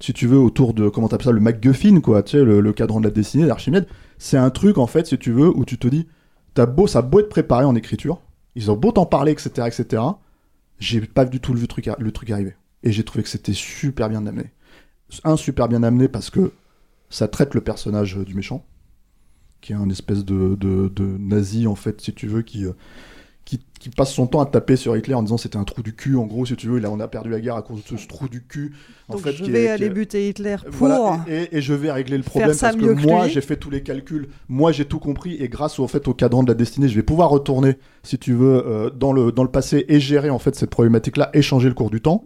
si 0.01 0.13
tu 0.13 0.27
veux, 0.27 0.39
autour 0.39 0.75
de, 0.75 0.89
comment 0.89 1.09
t'appelles 1.09 1.27
ça, 1.27 1.33
le 1.33 1.41
MacGuffin, 1.41 2.01
quoi, 2.01 2.23
tu 2.23 2.33
sais, 2.33 2.45
le, 2.45 2.73
cadran 2.73 3.01
de 3.01 3.07
la 3.07 3.11
destinée 3.11 3.47
d'Archimède. 3.47 3.87
C'est 4.19 4.37
un 4.37 4.51
truc, 4.51 4.79
en 4.79 4.87
fait, 4.87 5.07
si 5.07 5.19
tu 5.19 5.33
veux, 5.33 5.49
où 5.49 5.65
tu 5.65 5.79
te 5.79 5.89
dis, 5.89 6.07
t'as 6.55 6.67
beau, 6.67 6.87
ça 6.87 7.01
a 7.01 7.03
beau 7.03 7.21
être 7.21 7.29
préparé 7.29 7.65
en 7.65 7.75
écriture, 7.75 8.21
ils 8.55 8.71
ont 8.71 8.77
beau 8.77 8.93
t'en 8.93 9.07
parler, 9.07 9.33
etc., 9.33 9.51
etc., 9.67 10.03
j'ai 10.79 11.01
pas 11.01 11.25
du 11.25 11.41
tout 11.41 11.55
vu 11.55 11.63
le 11.63 11.67
truc, 11.67 11.89
le 11.99 12.13
truc 12.13 12.31
arriver. 12.31 12.55
Et 12.83 12.93
j'ai 12.93 13.03
trouvé 13.03 13.23
que 13.23 13.31
c'était 13.31 13.55
super 13.55 14.11
bien 14.11 14.27
amené. 14.27 14.51
Un, 15.25 15.37
super 15.37 15.69
bien 15.69 15.83
amené 15.83 16.09
parce 16.09 16.29
que 16.29 16.53
ça 17.09 17.29
traite 17.29 17.55
le 17.55 17.63
personnage 17.63 18.19
euh, 18.19 18.25
du 18.25 18.35
méchant, 18.35 18.67
qui 19.63 19.73
est 19.73 19.77
un 19.77 19.89
espèce 19.89 20.25
de, 20.25 20.57
de, 20.57 20.93
de 20.95 21.17
nazi, 21.19 21.67
en 21.67 21.77
fait, 21.77 22.01
si 22.03 22.13
tu 22.13 22.27
veux, 22.27 22.43
qui, 22.43 22.67
euh, 22.67 22.73
qui, 23.47 23.61
qui 23.79 23.91
passe 23.91 24.13
son 24.13 24.27
temps 24.27 24.41
à 24.41 24.47
taper 24.47 24.75
sur 24.75 24.97
Hitler 24.97 25.15
en 25.15 25.23
disant 25.23 25.37
c'était 25.39 25.57
un 25.57 25.63
trou 25.63 25.81
du 25.81 25.95
cul, 25.95 26.17
en 26.17 26.27
gros, 26.27 26.45
si 26.45 26.57
tu 26.57 26.67
veux, 26.67 26.81
là, 26.81 26.91
on 26.91 26.99
a 26.99 27.07
perdu 27.07 27.31
la 27.31 27.41
guerre 27.41 27.55
à 27.55 27.63
cause 27.63 27.83
de 27.85 27.97
ce 27.97 28.07
trou 28.09 28.29
du 28.29 28.43
cul. 28.45 28.75
En 29.09 29.15
Donc 29.15 29.23
fait, 29.23 29.33
je 29.33 29.45
qui 29.45 29.51
vais 29.53 29.63
est- 29.63 29.69
aller 29.69 29.87
qui 29.87 29.95
buter 29.95 30.29
Hitler 30.29 30.57
pour. 30.65 30.75
voilà, 30.75 31.25
et, 31.29 31.57
et 31.57 31.61
je 31.63 31.73
vais 31.73 31.93
régler 31.93 32.17
le 32.19 32.25
problème 32.25 32.57
parce 32.61 32.75
que 32.75 32.81
que 32.81 33.07
moi 33.07 33.29
j'ai 33.29 33.41
fait 33.41 33.57
tous 33.57 33.71
les 33.71 33.83
calculs, 33.85 34.27
moi 34.49 34.73
j'ai 34.73 34.85
tout 34.85 34.99
compris 34.99 35.37
et 35.37 35.49
grâce 35.49 35.79
au 35.79 35.87
fait 35.87 36.09
au 36.09 36.13
cadran 36.13 36.43
de 36.43 36.49
la 36.49 36.55
destinée, 36.55 36.89
je 36.89 36.97
vais 36.97 37.05
pouvoir 37.05 37.31
retourner, 37.31 37.77
si 38.03 38.19
tu 38.19 38.33
veux, 38.35 38.67
euh, 38.67 38.91
dans 38.91 39.13
le 39.13 39.31
dans 39.31 39.45
le 39.45 39.51
passé 39.51 39.85
et 39.89 40.01
gérer 40.01 40.29
en 40.31 40.41
fait 40.41 40.57
cette 40.57 40.71
problématique-là 40.71 41.31
et 41.33 41.41
changer 41.41 41.69
le 41.69 41.75
cours 41.75 41.91
du 41.91 42.01
temps. 42.01 42.25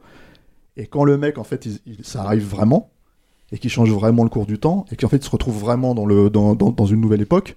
Et 0.79 0.87
quand 0.87 1.05
le 1.05 1.19
mec 1.19 1.37
en 1.37 1.45
fait, 1.45 1.67
il- 1.67 1.81
il- 1.85 2.03
ça 2.05 2.23
arrive 2.23 2.47
vraiment 2.49 2.91
et 3.53 3.59
qu'il 3.59 3.69
change 3.71 3.91
vraiment 3.93 4.23
le 4.25 4.31
cours 4.31 4.47
du 4.47 4.59
temps 4.59 4.87
et 4.91 4.97
qu'en 4.97 5.09
fait 5.09 5.19
il 5.19 5.25
se 5.25 5.31
retrouve 5.31 5.59
vraiment 5.61 5.95
dans 5.95 6.07
le 6.07 6.31
dans, 6.31 6.55
dans, 6.55 6.71
dans 6.71 6.87
une 6.87 7.03
nouvelle 7.03 7.21
époque, 7.21 7.57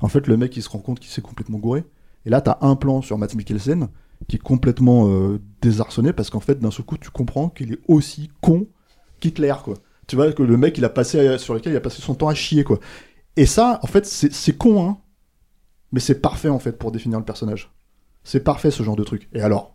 en 0.00 0.08
fait 0.08 0.26
le 0.26 0.36
mec 0.36 0.54
il 0.58 0.62
se 0.62 0.68
rend 0.68 0.80
compte 0.80 1.00
qu'il 1.00 1.10
s'est 1.10 1.22
complètement 1.22 1.56
gouré. 1.58 1.84
Et 2.28 2.30
là 2.30 2.40
t'as 2.42 2.58
un 2.60 2.76
plan 2.76 3.00
sur 3.00 3.16
Matt 3.16 3.34
Mikkelsen 3.34 3.88
qui 4.28 4.36
est 4.36 4.40
complètement 4.40 5.08
euh, 5.08 5.40
désarçonné 5.62 6.12
parce 6.12 6.28
qu'en 6.28 6.40
fait 6.40 6.58
d'un 6.58 6.70
seul 6.70 6.84
coup 6.84 6.98
tu 6.98 7.08
comprends 7.10 7.48
qu'il 7.48 7.72
est 7.72 7.80
aussi 7.88 8.30
con 8.42 8.66
qu'Hitler 9.18 9.54
quoi. 9.64 9.74
Tu 10.06 10.16
vois 10.16 10.30
que 10.32 10.42
le 10.42 10.56
mec 10.56 10.76
il 10.76 10.84
a 10.84 10.90
passé 10.90 11.38
sur 11.38 11.54
lequel 11.54 11.72
il 11.72 11.76
a 11.76 11.80
passé 11.80 12.02
son 12.02 12.14
temps 12.14 12.28
à 12.28 12.34
chier 12.34 12.64
quoi. 12.64 12.78
Et 13.36 13.46
ça 13.46 13.80
en 13.82 13.86
fait 13.86 14.06
c'est 14.06 14.56
con 14.56 14.86
hein. 14.86 14.98
Mais 15.90 16.00
c'est 16.00 16.20
parfait 16.20 16.50
en 16.50 16.58
fait 16.58 16.72
pour 16.72 16.92
définir 16.92 17.18
le 17.18 17.24
personnage. 17.24 17.72
C'est 18.24 18.44
parfait 18.44 18.70
ce 18.70 18.82
genre 18.82 18.96
de 18.96 19.04
truc. 19.04 19.28
Et 19.32 19.40
alors 19.40 19.74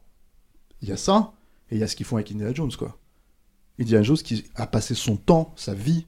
il 0.82 0.90
y 0.90 0.92
a 0.92 0.98
ça 0.98 1.34
et 1.72 1.76
il 1.76 1.82
y 1.82 1.84
a 1.84 1.88
ce 1.88 1.96
qu'ils 1.96 2.06
font 2.06 2.18
avec 2.18 2.32
Indiana 2.32 2.54
Jones 2.54 2.72
quoi. 2.78 3.00
Indiana 3.80 4.04
Jones 4.04 4.18
qui 4.18 4.46
a 4.54 4.68
passé 4.68 4.94
son 4.94 5.18
temps, 5.18 5.54
sa 5.56 5.74
vie 5.74 6.06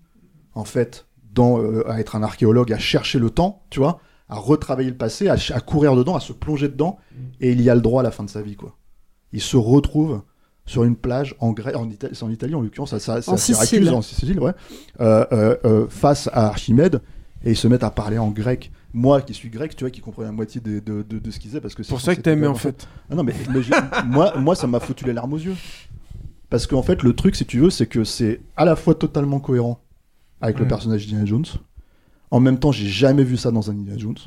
en 0.53 0.63
fait 0.63 1.07
euh, 1.39 1.83
à 1.89 1.99
être 1.99 2.15
un 2.15 2.23
archéologue, 2.23 2.71
à 2.71 2.79
chercher 2.79 3.19
le 3.19 3.29
temps, 3.29 3.63
tu 3.69 3.79
vois, 3.79 3.99
à 4.29 4.35
retravailler 4.35 4.89
le 4.89 4.97
passé, 4.97 5.27
à, 5.27 5.59
courir 5.59 5.95
dedans, 5.95 6.15
à 6.15 6.19
se 6.19 6.33
plonger 6.33 6.67
dedans, 6.67 6.97
et 7.39 7.51
il 7.51 7.61
y 7.61 7.69
a 7.69 7.75
le 7.75 7.81
droit 7.81 8.01
à 8.01 8.03
la 8.03 8.11
fin 8.11 8.23
de 8.23 8.29
sa 8.29 8.41
vie, 8.41 8.55
quoi. 8.55 8.75
Il 9.31 9.41
se 9.41 9.57
retrouve 9.57 10.21
sur 10.65 10.83
une 10.83 10.95
plage 10.95 11.35
en 11.39 11.51
Grèce, 11.51 11.75
en 11.75 11.89
Italie, 11.89 12.15
c'est 12.15 12.23
en 12.23 12.31
Italie 12.31 12.55
en 12.55 12.61
l'occurrence, 12.61 12.97
c'est 12.97 13.29
En 13.29 13.37
Sicile. 13.37 13.89
en 13.89 14.01
Sicile, 14.01 14.39
ouais, 14.39 14.53
euh, 14.99 15.25
euh, 15.31 15.57
euh, 15.65 15.87
face 15.89 16.27
à 16.33 16.47
Archimède, 16.47 17.01
et 17.43 17.51
ils 17.51 17.57
se 17.57 17.67
mettent 17.67 17.83
à 17.83 17.91
parler 17.91 18.17
en 18.17 18.31
grec. 18.31 18.71
Moi, 18.93 19.21
qui 19.21 19.33
suis 19.33 19.49
grec, 19.49 19.75
tu 19.75 19.83
vois, 19.83 19.91
qui 19.91 19.99
comprenais 19.99 20.29
la 20.29 20.31
moitié 20.31 20.61
de, 20.61 20.79
de, 20.79 21.03
de, 21.03 21.19
de 21.19 21.31
ce 21.31 21.37
qu'ils 21.37 21.49
disaient, 21.49 21.61
parce 21.61 21.75
que 21.75 21.83
Pour 21.83 22.01
ça 22.01 22.15
que 22.15 22.21
t'as 22.21 22.31
aimé, 22.31 22.47
en 22.47 22.55
fait. 22.55 22.87
Ah 23.11 23.15
non, 23.15 23.23
mais, 23.23 23.33
moi, 24.05 24.37
moi, 24.37 24.55
ça 24.55 24.67
m'a 24.67 24.79
foutu 24.79 25.05
les 25.05 25.13
larmes 25.13 25.33
aux 25.33 25.37
yeux. 25.37 25.55
Parce 26.49 26.65
qu'en 26.65 26.81
fait, 26.81 27.03
le 27.03 27.13
truc, 27.13 27.35
si 27.35 27.45
tu 27.45 27.59
veux, 27.59 27.69
c'est 27.69 27.87
que 27.87 28.03
c'est 28.03 28.41
à 28.55 28.65
la 28.65 28.75
fois 28.75 28.95
totalement 28.95 29.39
cohérent 29.39 29.81
avec 30.41 30.59
le 30.59 30.67
personnage 30.67 31.05
d'Indiana 31.05 31.25
Jones. 31.25 31.45
En 32.35 32.41
même 32.41 32.59
temps, 32.59 32.73
j'ai 32.73 32.87
jamais 32.87 33.23
vu 33.23 33.37
ça 33.37 33.49
dans 33.49 33.71
un 33.71 33.73
Indiana 33.75 33.97
Jones. 33.97 34.17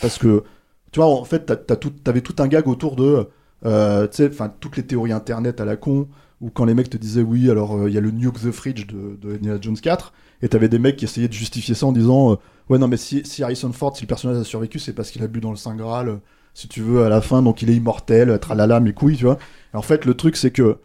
Parce 0.00 0.16
que, 0.18 0.42
tu 0.90 1.00
vois, 1.00 1.06
en 1.08 1.24
fait, 1.24 1.44
t'as 1.44 1.76
tout- 1.76 1.90
t'avais 1.90 2.22
tout 2.22 2.34
un 2.38 2.48
gag 2.48 2.66
autour 2.66 2.96
de, 2.96 3.28
euh, 3.66 4.06
tu 4.08 4.16
sais, 4.16 4.28
enfin, 4.32 4.50
toutes 4.60 4.78
les 4.78 4.86
théories 4.86 5.12
internet 5.12 5.60
à 5.60 5.66
la 5.66 5.76
con, 5.76 6.08
où 6.40 6.48
quand 6.48 6.64
les 6.64 6.72
mecs 6.72 6.88
te 6.88 6.96
disaient, 6.96 7.20
oui, 7.22 7.50
alors, 7.50 7.76
euh, 7.76 7.90
il 7.90 7.94
y 7.94 7.98
a 7.98 8.00
le 8.00 8.10
Nuke 8.10 8.40
the 8.40 8.50
Fridge 8.50 8.86
de, 8.86 9.18
de 9.20 9.34
Indiana 9.34 9.58
Jones 9.60 9.76
4, 9.76 10.14
et 10.40 10.48
t'avais 10.48 10.70
des 10.70 10.78
mecs 10.78 10.96
qui 10.96 11.04
essayaient 11.04 11.28
de 11.28 11.32
justifier 11.34 11.74
ça 11.74 11.84
en 11.86 11.92
disant, 11.92 12.32
euh, 12.32 12.36
ouais, 12.70 12.78
non, 12.78 12.88
mais 12.88 12.96
si, 12.96 13.22
Harrison 13.42 13.72
Ford, 13.72 13.94
si 13.94 14.02
le 14.04 14.08
personnage 14.08 14.38
a 14.40 14.44
survécu, 14.44 14.78
c'est 14.78 14.94
parce 14.94 15.10
qu'il 15.10 15.22
a 15.22 15.26
bu 15.26 15.40
dans 15.40 15.50
le 15.50 15.56
Saint 15.56 15.76
Graal, 15.76 16.20
si 16.54 16.68
tu 16.68 16.80
veux, 16.80 17.04
à 17.04 17.10
la 17.10 17.20
fin, 17.20 17.42
donc 17.42 17.60
il 17.60 17.68
est 17.70 17.76
immortel, 17.76 18.38
tralala, 18.40 18.80
mes 18.80 18.94
couilles, 18.94 19.16
tu 19.18 19.24
vois. 19.24 19.38
En 19.74 19.82
fait, 19.82 20.06
le 20.06 20.14
truc, 20.14 20.36
c'est 20.36 20.52
que, 20.52 20.78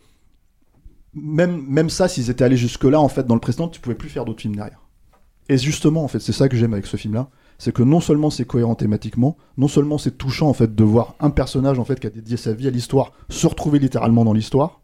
même, 1.14 1.64
même 1.68 1.90
ça, 1.90 2.10
s'ils 2.10 2.30
étaient 2.30 2.44
allés 2.44 2.58
jusque-là, 2.58 3.00
en 3.00 3.10
fait, 3.10 3.26
dans 3.26 3.36
le 3.36 3.42
précédent, 3.42 3.70
tu 3.70 3.80
pouvais 3.80 3.96
plus 3.96 4.10
faire 4.10 4.26
d'autres 4.26 4.42
films 4.42 4.58
derrière. 4.58 4.82
Et 5.50 5.58
justement, 5.58 6.04
en 6.04 6.08
fait, 6.08 6.20
c'est 6.20 6.32
ça 6.32 6.48
que 6.48 6.56
j'aime 6.56 6.74
avec 6.74 6.86
ce 6.86 6.96
film-là, 6.96 7.30
c'est 7.58 7.74
que 7.74 7.84
non 7.84 8.00
seulement 8.00 8.30
c'est 8.30 8.46
cohérent 8.46 8.76
thématiquement, 8.76 9.36
non 9.58 9.68
seulement 9.68 9.98
c'est 9.98 10.18
touchant, 10.18 10.48
en 10.48 10.54
fait, 10.54 10.76
de 10.76 10.84
voir 10.84 11.16
un 11.20 11.32
personnage, 11.32 11.80
en 11.80 11.86
fait, 11.86 12.00
qui 12.00 12.08
a 12.08 12.12
dédié 12.12 12.38
sa 12.38 12.54
vie 12.54 12.68
à 12.68 12.72
l'histoire, 12.72 13.12
se 13.30 13.48
retrouver 13.48 13.80
littéralement 13.80 14.24
dans 14.24 14.34
l'histoire, 14.34 14.82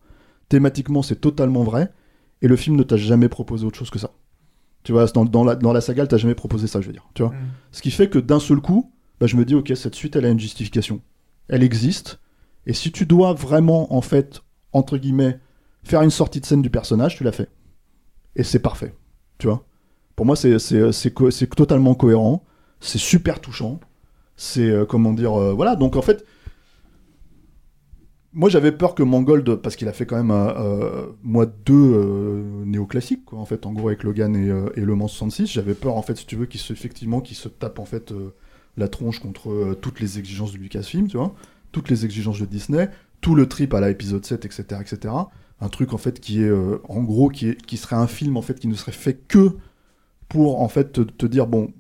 thématiquement, 0.50 1.04
c'est 1.04 1.22
totalement 1.22 1.64
vrai, 1.64 1.92
et 2.42 2.48
le 2.48 2.56
film 2.56 2.76
ne 2.76 2.84
t'a 2.84 2.98
jamais 2.98 3.30
proposé 3.30 3.66
autre 3.66 3.78
chose 3.78 3.92
que 3.92 4.00
ça. 4.00 4.12
Tu 4.84 4.92
vois, 4.92 5.06
dans, 5.06 5.24
dans 5.24 5.44
la, 5.44 5.56
dans 5.56 5.72
la 5.72 5.82
saga, 5.82 6.04
elle 6.04 6.10
t'a 6.10 6.18
jamais 6.18 6.36
proposé 6.36 6.68
ça, 6.68 6.82
je 6.82 6.88
veux 6.88 6.94
dire. 6.94 7.08
Tu 7.14 7.22
vois 7.22 7.32
Mm. 7.32 7.38
Ce 7.72 7.82
qui 7.82 7.92
fait 7.92 8.10
que 8.10 8.20
d'un 8.20 8.40
seul 8.40 8.60
coup, 8.60 8.92
bah, 9.20 9.28
je 9.28 9.36
me 9.36 9.46
dis, 9.46 9.56
ok, 9.56 9.72
cette 9.76 9.96
suite, 9.96 10.16
elle 10.16 10.26
a 10.26 10.30
une 10.30 10.40
justification. 10.40 11.02
Elle 11.48 11.64
existe, 11.64 12.20
et 12.66 12.74
si 12.74 12.92
tu 12.92 13.06
dois 13.06 13.34
vraiment, 13.34 13.94
en 13.96 14.02
fait, 14.02 14.42
entre 14.74 14.98
guillemets, 14.98 15.40
faire 15.84 16.02
une 16.02 16.12
sortie 16.12 16.42
de 16.42 16.46
scène 16.46 16.64
du 16.64 16.72
personnage, 16.72 17.16
tu 17.16 17.24
l'as 17.24 17.32
fait. 17.32 17.50
Et 18.36 18.44
c'est 18.44 18.60
parfait. 18.60 18.94
Tu 19.38 19.48
vois 19.48 19.66
Pour 20.16 20.26
moi, 20.26 20.36
c'est 20.36 20.60
c'est- 20.60 20.92
totalement 21.56 21.96
cohérent. 21.96 22.44
C'est 22.80 22.98
super 23.00 23.42
touchant. 23.42 23.80
C'est, 24.38 24.70
euh, 24.70 24.86
comment 24.86 25.14
dire, 25.14 25.34
euh, 25.40 25.54
voilà. 25.54 25.76
Donc, 25.76 25.96
en 25.96 26.02
fait, 26.02 26.26
moi, 28.34 28.50
j'avais 28.50 28.74
peur 28.74 28.96
que 28.96 29.04
Mangold, 29.04 29.56
parce 29.56 29.78
qu'il 29.78 29.88
a 29.88 29.94
fait 29.94 30.06
quand 30.06 30.18
même, 30.18 30.32
euh, 30.32 30.54
euh, 30.58 31.06
moi, 31.24 31.46
deux 31.46 31.74
euh, 31.74 32.66
néoclassiques, 32.66 33.24
quoi, 33.26 33.40
en 33.40 33.46
fait, 33.46 33.66
en 33.66 33.72
gros, 33.72 33.88
avec 33.88 34.04
Logan 34.04 34.36
et, 34.36 34.50
euh, 34.50 34.70
et 34.76 34.82
Le 34.82 34.94
Mans 34.96 35.08
66, 35.08 35.48
j'avais 35.48 35.74
peur, 35.74 35.96
en 35.96 36.02
fait, 36.02 36.18
si 36.18 36.26
tu 36.26 36.36
veux, 36.36 36.46
qu'il 36.46 36.60
se, 36.60 36.76
se 36.76 37.48
tape, 37.48 37.80
en 37.80 37.86
fait, 37.86 38.12
euh, 38.12 38.34
la 38.76 38.90
tronche 38.90 39.20
contre 39.22 39.50
euh, 39.52 39.78
toutes 39.80 40.02
les 40.02 40.20
exigences 40.20 40.52
de 40.52 40.58
Lucasfilm, 40.58 41.08
tu 41.08 41.16
vois, 41.16 41.34
toutes 41.72 41.90
les 41.90 42.04
exigences 42.04 42.40
de 42.40 42.46
Disney, 42.46 42.90
tout 43.22 43.36
le 43.36 43.48
trip 43.48 43.74
à 43.74 43.80
l'épisode 43.88 44.26
7, 44.26 44.44
etc., 44.44 44.82
etc. 44.82 45.14
Un 45.62 45.70
truc, 45.70 45.94
en 45.94 45.98
fait, 45.98 46.20
qui 46.20 46.42
est, 46.44 46.50
euh, 46.50 46.80
en 46.90 47.04
gros, 47.04 47.30
qui, 47.30 47.56
qui 47.56 47.78
serait 47.78 47.96
un 47.96 48.08
film, 48.08 48.36
en 48.36 48.42
fait, 48.42 48.60
qui 48.60 48.68
ne 48.68 48.76
serait 48.76 48.92
fait 48.92 49.14
que 49.30 49.52
pour, 50.30 50.62
en 50.62 50.68
fait, 50.68 50.92
te, 50.94 51.02
te 51.02 51.26
dire, 51.26 51.48
bon, 51.48 51.72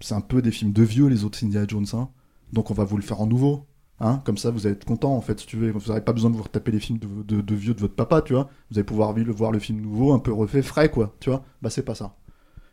c'est 0.00 0.14
un 0.14 0.20
peu 0.20 0.42
des 0.42 0.50
films 0.50 0.72
de 0.72 0.82
vieux, 0.82 1.06
les 1.06 1.24
autres 1.24 1.42
Indiana 1.44 1.66
Jones, 1.68 1.86
hein, 1.94 2.08
donc 2.52 2.70
on 2.70 2.74
va 2.74 2.84
vous 2.84 2.96
le 2.96 3.02
faire 3.02 3.20
en 3.20 3.26
nouveau. 3.26 3.66
Hein, 4.00 4.20
comme 4.24 4.36
ça, 4.38 4.50
vous 4.50 4.66
allez 4.66 4.74
être 4.74 4.84
content 4.84 5.14
en 5.16 5.20
fait, 5.20 5.38
si 5.38 5.46
tu 5.46 5.56
veux. 5.56 5.70
Vous 5.70 5.86
n'aurez 5.86 6.00
pas 6.00 6.12
besoin 6.12 6.28
de 6.28 6.36
vous 6.36 6.42
retaper 6.42 6.72
les 6.72 6.80
films 6.80 6.98
de, 6.98 7.06
de- 7.22 7.40
de 7.40 7.54
vieux 7.54 7.74
de 7.74 7.80
votre 7.80 7.94
papa, 7.94 8.22
tu 8.22 8.32
vois. 8.32 8.48
Vous 8.70 8.76
allez 8.78 8.84
pouvoir 8.84 9.12
vi- 9.14 9.22
voir 9.24 9.52
le 9.52 9.60
film 9.60 9.80
nouveau, 9.80 10.12
un 10.12 10.18
peu 10.18 10.32
refait, 10.32 10.62
frais, 10.62 10.90
quoi, 10.90 11.14
tu 11.20 11.30
vois. 11.30 11.44
Bah, 11.62 11.70
c'est 11.70 11.84
pas 11.84 11.94
ça. 11.94 12.16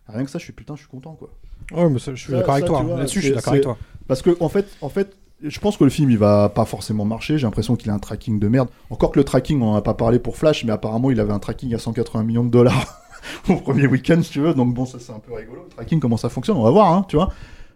Rien 0.08 0.26
que 0.26 0.32
ça, 0.32 0.40
je 0.40 0.44
suis 0.46 0.52
putain, 0.54 0.76
je 0.76 0.82
suis 0.82 0.90
content, 0.90 1.14
quoi. 1.14 1.30
Ouais, 1.72 1.88
mais 1.90 2.00
ça, 2.00 2.14
je 2.16 2.22
suis 2.24 2.34
d'accord 2.34 2.56
avec 2.56 2.66
toi. 2.66 2.80
Là-dessus, 2.98 3.20
je 3.22 3.26
suis 3.28 3.36
d'accord 3.36 3.54
avec 3.54 3.64
toi. 3.64 3.78
Parce 4.08 4.24
que, 4.24 4.36
en 4.42 4.50
fait, 4.50 4.68
en 4.82 4.90
fait, 4.90 5.16
je 5.44 5.60
pense 5.60 5.78
que 5.78 5.84
le 5.84 5.90
film, 5.92 6.10
il 6.10 6.18
va 6.18 6.50
pas 6.50 6.66
forcément 6.66 7.06
marcher. 7.06 7.38
J'ai 7.38 7.46
l'impression 7.46 7.76
qu'il 7.76 7.92
a 7.92 7.94
un 7.94 8.00
tracking 8.00 8.40
de 8.40 8.48
merde. 8.48 8.70
Encore 8.90 9.12
que 9.12 9.20
le 9.20 9.24
tracking, 9.24 9.62
on 9.62 9.70
en 9.74 9.76
a 9.76 9.82
pas 9.84 9.94
parlé 9.94 10.18
pour 10.18 10.38
Flash, 10.38 10.66
mais 10.66 10.72
apparemment, 10.72 11.12
il 11.12 11.20
avait 11.20 11.34
un 11.34 11.40
tracking 11.40 11.74
à 11.76 11.78
180 11.78 12.24
millions 12.24 12.44
de 12.44 12.50
dollars 12.50 12.98
au 13.50 13.56
premier 13.56 13.88
week-end, 13.88 14.22
si 14.22 14.32
tu 14.32 14.42
veux. 14.42 14.54
Donc, 14.54 14.74
bon, 14.74 14.86
ça, 14.86 15.00
c'est 15.00 15.12
un 15.12 15.20
peu 15.20 15.34
rigolo. 15.34 15.68
Tracking, 15.76 16.00
comment 16.00 16.18
ça 16.18 16.30
fonctionne, 16.30 16.58
on 16.58 16.64
va 16.64 16.72
voir, 16.72 16.94
hein, 16.94 17.06
tu 17.08 17.16
vois. 17.16 17.32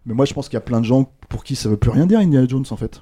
Mais 0.05 0.13
moi, 0.13 0.25
je 0.25 0.33
pense 0.33 0.47
qu'il 0.47 0.55
y 0.55 0.57
a 0.57 0.61
plein 0.61 0.79
de 0.79 0.85
gens 0.85 1.11
pour 1.29 1.43
qui 1.43 1.55
ça 1.55 1.69
veut 1.69 1.77
plus 1.77 1.91
rien 1.91 2.05
dire, 2.05 2.19
Indiana 2.19 2.47
Jones, 2.47 2.65
en 2.69 2.77
fait. 2.77 3.01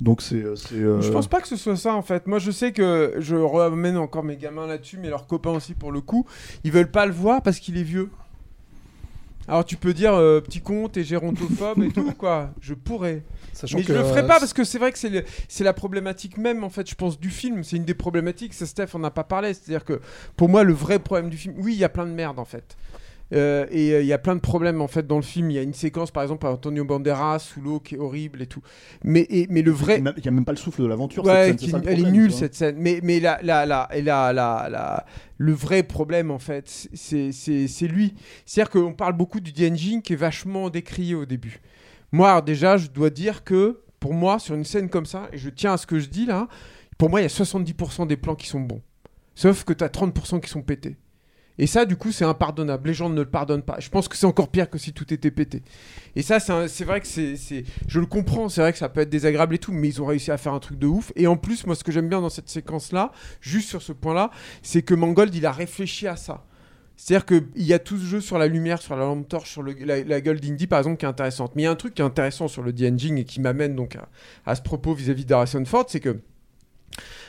Donc, 0.00 0.22
euh, 0.32 0.54
c'est, 0.56 0.74
euh, 0.74 1.00
Je 1.00 1.10
pense 1.10 1.26
pas 1.26 1.40
que 1.40 1.48
ce 1.48 1.56
soit 1.56 1.76
ça 1.76 1.94
en 1.94 2.02
fait. 2.02 2.26
Moi 2.26 2.38
je 2.38 2.50
sais 2.50 2.72
que 2.72 3.14
je 3.18 3.34
ramène 3.34 3.96
encore 3.96 4.24
mes 4.24 4.36
gamins 4.36 4.66
là-dessus, 4.66 4.98
mais 5.00 5.08
leurs 5.08 5.26
copains 5.26 5.52
aussi 5.52 5.74
pour 5.74 5.90
le 5.90 6.00
coup. 6.00 6.26
Ils 6.64 6.72
veulent 6.72 6.90
pas 6.90 7.06
le 7.06 7.12
voir 7.12 7.42
parce 7.42 7.58
qu'il 7.60 7.78
est 7.78 7.82
vieux. 7.82 8.10
Alors 9.48 9.64
tu 9.64 9.76
peux 9.76 9.94
dire 9.94 10.14
euh, 10.14 10.40
petit 10.40 10.60
con, 10.60 10.88
t'es 10.88 11.04
gérontophobe 11.04 11.82
et 11.82 11.90
tout 11.90 12.12
quoi. 12.12 12.50
Je 12.60 12.74
pourrais. 12.74 13.22
Sachant 13.52 13.78
mais 13.78 13.84
que, 13.84 13.92
je 13.92 13.98
le 13.98 14.04
ferai 14.04 14.20
euh, 14.20 14.26
pas 14.26 14.38
parce 14.38 14.52
que 14.52 14.64
c'est 14.64 14.78
vrai 14.78 14.92
que 14.92 14.98
c'est 14.98 15.24
c'est 15.48 15.64
la 15.64 15.72
problématique 15.72 16.36
même 16.36 16.64
en 16.64 16.70
fait 16.70 16.88
je 16.88 16.94
pense 16.94 17.18
du 17.18 17.30
film. 17.30 17.62
C'est 17.64 17.76
une 17.76 17.84
des 17.84 17.94
problématiques. 17.94 18.54
Ça 18.54 18.66
Steph 18.66 18.88
on 18.94 18.98
n'a 18.98 19.10
pas 19.10 19.24
parlé. 19.24 19.54
C'est-à-dire 19.54 19.84
que 19.84 20.00
pour 20.36 20.48
moi 20.48 20.64
le 20.64 20.72
vrai 20.72 20.98
problème 20.98 21.30
du 21.30 21.36
film, 21.36 21.54
oui 21.58 21.74
il 21.74 21.78
y 21.78 21.84
a 21.84 21.88
plein 21.88 22.06
de 22.06 22.12
merde 22.12 22.38
en 22.38 22.44
fait. 22.44 22.76
Euh, 23.32 23.66
et 23.72 23.92
euh, 23.92 24.02
il 24.02 24.06
y 24.06 24.12
a 24.12 24.18
plein 24.18 24.36
de 24.36 24.40
problèmes 24.40 24.80
en 24.80 24.86
fait 24.86 25.04
dans 25.06 25.16
le 25.16 25.22
film. 25.22 25.50
Il 25.50 25.54
y 25.54 25.58
a 25.58 25.62
une 25.62 25.74
séquence 25.74 26.12
par 26.12 26.22
exemple 26.22 26.42
par 26.42 26.52
Antonio 26.52 26.84
Banderas 26.84 27.40
sous 27.40 27.60
l'eau 27.60 27.80
qui 27.80 27.96
est 27.96 27.98
horrible 27.98 28.40
et 28.42 28.46
tout. 28.46 28.60
Mais, 29.02 29.26
et- 29.28 29.46
mais 29.50 29.62
le 29.62 29.72
vrai. 29.72 29.98
Il 29.98 30.22
n'y 30.22 30.28
a 30.28 30.30
même 30.30 30.44
pas 30.44 30.52
le 30.52 30.58
souffle 30.58 30.82
de 30.82 30.86
l'aventure. 30.86 31.24
Ouais, 31.24 31.32
cette 31.32 31.44
scène, 31.46 31.56
qui- 31.56 31.64
c'est 31.66 31.70
ça 31.72 31.78
le 31.78 31.88
elle 31.88 31.98
est 32.06 32.10
nulle 32.12 32.30
cette 32.32 32.54
scène. 32.54 32.76
Mais, 32.78 33.00
mais 33.02 33.18
la, 33.18 33.40
la, 33.42 33.66
la, 33.66 33.88
et 33.92 34.02
la, 34.02 34.32
la, 34.32 34.68
la- 34.70 35.06
le 35.38 35.52
vrai 35.52 35.82
problème 35.82 36.30
en 36.30 36.38
fait, 36.38 36.68
c'est 36.94 37.88
lui. 37.88 38.14
C'est-à-dire 38.44 38.70
qu'on 38.70 38.92
parle 38.92 39.14
beaucoup 39.14 39.40
du 39.40 39.52
DNG 39.52 40.02
qui 40.02 40.12
est 40.12 40.16
vachement 40.16 40.70
décrié 40.70 41.14
au 41.14 41.26
début. 41.26 41.60
Moi, 42.12 42.40
déjà, 42.42 42.76
je 42.76 42.86
dois 42.88 43.10
dire 43.10 43.42
que 43.42 43.80
pour 43.98 44.14
moi, 44.14 44.38
sur 44.38 44.54
une 44.54 44.64
scène 44.64 44.88
comme 44.88 45.06
ça, 45.06 45.28
et 45.32 45.38
je 45.38 45.50
tiens 45.50 45.72
à 45.72 45.76
ce 45.78 45.86
que 45.86 45.98
je 45.98 46.08
dis 46.08 46.26
là, 46.26 46.46
pour 46.96 47.10
moi, 47.10 47.20
il 47.20 47.24
y 47.24 47.26
a 47.26 47.28
70% 47.28 48.06
des 48.06 48.16
plans 48.16 48.36
qui 48.36 48.46
sont 48.46 48.60
bons. 48.60 48.82
Sauf 49.34 49.64
que 49.64 49.72
tu 49.72 49.82
as 49.82 49.88
30% 49.88 50.40
qui 50.40 50.48
sont 50.48 50.62
pétés. 50.62 50.96
Et 51.58 51.66
ça, 51.66 51.86
du 51.86 51.96
coup, 51.96 52.12
c'est 52.12 52.24
impardonnable. 52.24 52.88
Les 52.88 52.94
gens 52.94 53.08
ne 53.08 53.20
le 53.20 53.28
pardonnent 53.28 53.62
pas. 53.62 53.76
Je 53.78 53.88
pense 53.88 54.08
que 54.08 54.16
c'est 54.16 54.26
encore 54.26 54.48
pire 54.48 54.68
que 54.68 54.78
si 54.78 54.92
tout 54.92 55.12
était 55.12 55.30
pété. 55.30 55.62
Et 56.14 56.22
ça, 56.22 56.38
c'est 56.38 56.84
vrai 56.84 57.00
que 57.00 57.06
c'est, 57.06 57.64
Je 57.88 58.00
le 58.00 58.06
comprends, 58.06 58.48
c'est 58.48 58.60
vrai 58.60 58.72
que 58.72 58.78
ça 58.78 58.88
peut 58.88 59.00
être 59.00 59.10
désagréable 59.10 59.54
et 59.54 59.58
tout, 59.58 59.72
mais 59.72 59.88
ils 59.88 60.02
ont 60.02 60.06
réussi 60.06 60.30
à 60.30 60.36
faire 60.36 60.52
un 60.52 60.60
truc 60.60 60.78
de 60.78 60.86
ouf. 60.86 61.12
Et 61.16 61.26
en 61.26 61.36
plus, 61.36 61.66
moi, 61.66 61.74
ce 61.74 61.84
que 61.84 61.92
j'aime 61.92 62.08
bien 62.08 62.20
dans 62.20 62.28
cette 62.28 62.48
séquence-là, 62.48 63.12
juste 63.40 63.68
sur 63.68 63.82
ce 63.82 63.92
point-là, 63.92 64.30
c'est 64.62 64.82
que 64.82 64.94
Mangold, 64.94 65.34
il 65.34 65.46
a 65.46 65.52
réfléchi 65.52 66.06
à 66.06 66.16
ça. 66.16 66.44
C'est-à-dire 66.96 67.26
qu'il 67.26 67.62
y 67.62 67.74
a 67.74 67.78
tout 67.78 67.98
ce 67.98 68.04
jeu 68.04 68.20
sur 68.20 68.38
la 68.38 68.46
lumière, 68.46 68.80
sur 68.80 68.96
la 68.96 69.04
lampe 69.04 69.28
torche, 69.28 69.50
sur 69.50 69.62
la, 69.62 70.20
gueule 70.20 70.40
d'Indy, 70.40 70.66
par 70.66 70.78
exemple, 70.78 70.96
qui 70.96 71.04
est 71.04 71.08
intéressante. 71.08 71.52
Mais 71.54 71.62
il 71.62 71.64
y 71.66 71.68
a 71.68 71.70
un 71.70 71.76
truc 71.76 71.94
qui 71.94 72.02
est 72.02 72.04
intéressant 72.04 72.48
sur 72.48 72.62
le 72.62 72.74
The-Engine 72.74 73.18
et 73.18 73.24
qui 73.24 73.40
m'amène 73.40 73.76
donc 73.76 73.98
à, 74.46 74.54
ce 74.54 74.62
propos 74.62 74.94
vis-à-vis 74.94 75.26
d'Harrison 75.26 75.64
Ford, 75.66 75.84
c'est 75.88 76.00
que 76.00 76.20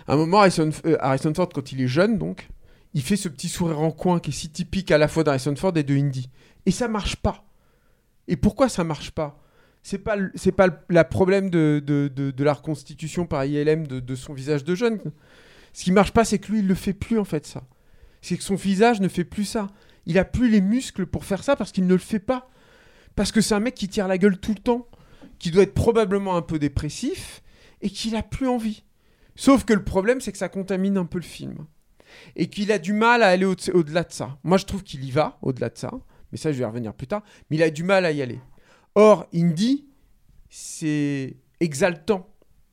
à 0.08 0.14
un 0.14 0.16
moment, 0.16 0.40
Harrison, 0.40 0.70
euh, 0.86 1.34
Ford, 1.36 1.50
quand 1.54 1.72
il 1.74 1.82
est 1.82 1.88
jeune, 1.88 2.18
donc, 2.18 2.48
il 2.98 3.04
fait 3.04 3.16
ce 3.16 3.30
petit 3.30 3.48
sourire 3.48 3.80
en 3.80 3.92
coin 3.92 4.20
qui 4.20 4.32
est 4.32 4.34
si 4.34 4.50
typique 4.50 4.90
à 4.90 4.98
la 4.98 5.08
fois 5.08 5.24
d'Harrison 5.24 5.56
Ford 5.56 5.72
et 5.78 5.84
de 5.84 5.96
Indy. 5.96 6.32
Et 6.66 6.72
ça 6.72 6.88
marche 6.88 7.16
pas. 7.16 7.46
Et 8.28 8.36
pourquoi 8.36 8.70
ça 8.70 8.84
marche 8.84 9.12
pas? 9.12 9.40
C'est 9.84 10.00
pas 10.00 10.18
c'est 10.34 10.52
pas 10.52 10.66
le 10.66 10.74
la 10.90 11.04
problème 11.04 11.52
de, 11.52 11.80
de, 11.86 12.12
de, 12.14 12.32
de 12.32 12.44
la 12.44 12.54
reconstitution 12.54 13.28
par 13.28 13.46
ILM 13.46 13.86
de, 13.86 14.00
de 14.00 14.16
son 14.16 14.34
visage 14.34 14.64
de 14.64 14.74
jeune. 14.74 15.00
Ce 15.74 15.84
qui 15.84 15.92
marche 15.92 16.12
pas, 16.12 16.26
c'est 16.26 16.40
que 16.40 16.52
lui, 16.52 16.60
il 16.60 16.68
le 16.68 16.74
fait 16.74 16.94
plus 16.94 17.20
en 17.20 17.24
fait 17.24 17.46
ça. 17.46 17.62
C'est 18.24 18.36
que 18.36 18.44
son 18.44 18.56
visage 18.56 19.00
ne 19.00 19.10
fait 19.10 19.26
plus 19.26 19.46
ça. 19.46 19.68
Il 20.08 20.18
a 20.18 20.26
plus 20.26 20.50
les 20.50 20.62
muscles 20.62 21.06
pour 21.06 21.24
faire 21.24 21.44
ça 21.44 21.56
parce 21.56 21.72
qu'il 21.72 21.86
ne 21.86 21.94
le 21.94 22.00
fait 22.00 22.18
pas. 22.18 22.50
Parce 23.16 23.32
que 23.32 23.42
c'est 23.42 23.54
un 23.54 23.60
mec 23.60 23.76
qui 23.76 23.90
tire 23.90 24.08
la 24.08 24.18
gueule 24.18 24.40
tout 24.40 24.56
le 24.56 24.60
temps, 24.60 24.88
qui 25.38 25.52
doit 25.52 25.62
être 25.62 25.76
probablement 25.76 26.36
un 26.36 26.42
peu 26.42 26.58
dépressif 26.58 27.44
et 27.84 27.92
qu'il 27.92 28.16
a 28.16 28.24
plus 28.24 28.48
envie. 28.48 28.86
Sauf 29.36 29.66
que 29.66 29.74
le 29.74 29.84
problème, 29.84 30.20
c'est 30.20 30.32
que 30.32 30.40
ça 30.40 30.50
contamine 30.50 30.98
un 30.98 31.06
peu 31.06 31.20
le 31.20 31.24
film. 31.24 31.68
Et 32.36 32.48
qu'il 32.48 32.72
a 32.72 32.80
du 32.80 32.94
mal 32.94 33.24
à 33.24 33.28
aller 33.28 33.46
au- 33.46 33.56
au-delà 33.74 34.04
de 34.04 34.12
ça. 34.12 34.38
Moi, 34.44 34.58
je 34.58 34.66
trouve 34.66 34.84
qu'il 34.84 35.04
y 35.04 35.12
va 35.12 35.38
au-delà 35.42 35.70
de 35.70 35.78
ça. 35.78 35.92
Mais 36.32 36.38
ça, 36.38 36.52
je 36.52 36.58
vais 36.58 36.64
y 36.64 36.66
revenir 36.66 36.94
plus 36.94 37.08
tard. 37.08 37.24
Mais 37.50 37.58
il 37.58 37.64
a 37.64 37.70
du 37.70 37.84
mal 37.84 38.06
à 38.06 38.12
y 38.12 38.22
aller. 38.22 38.40
Or, 38.96 39.26
Indy, 39.34 39.86
c'est 40.50 41.38
exaltant. 41.60 42.28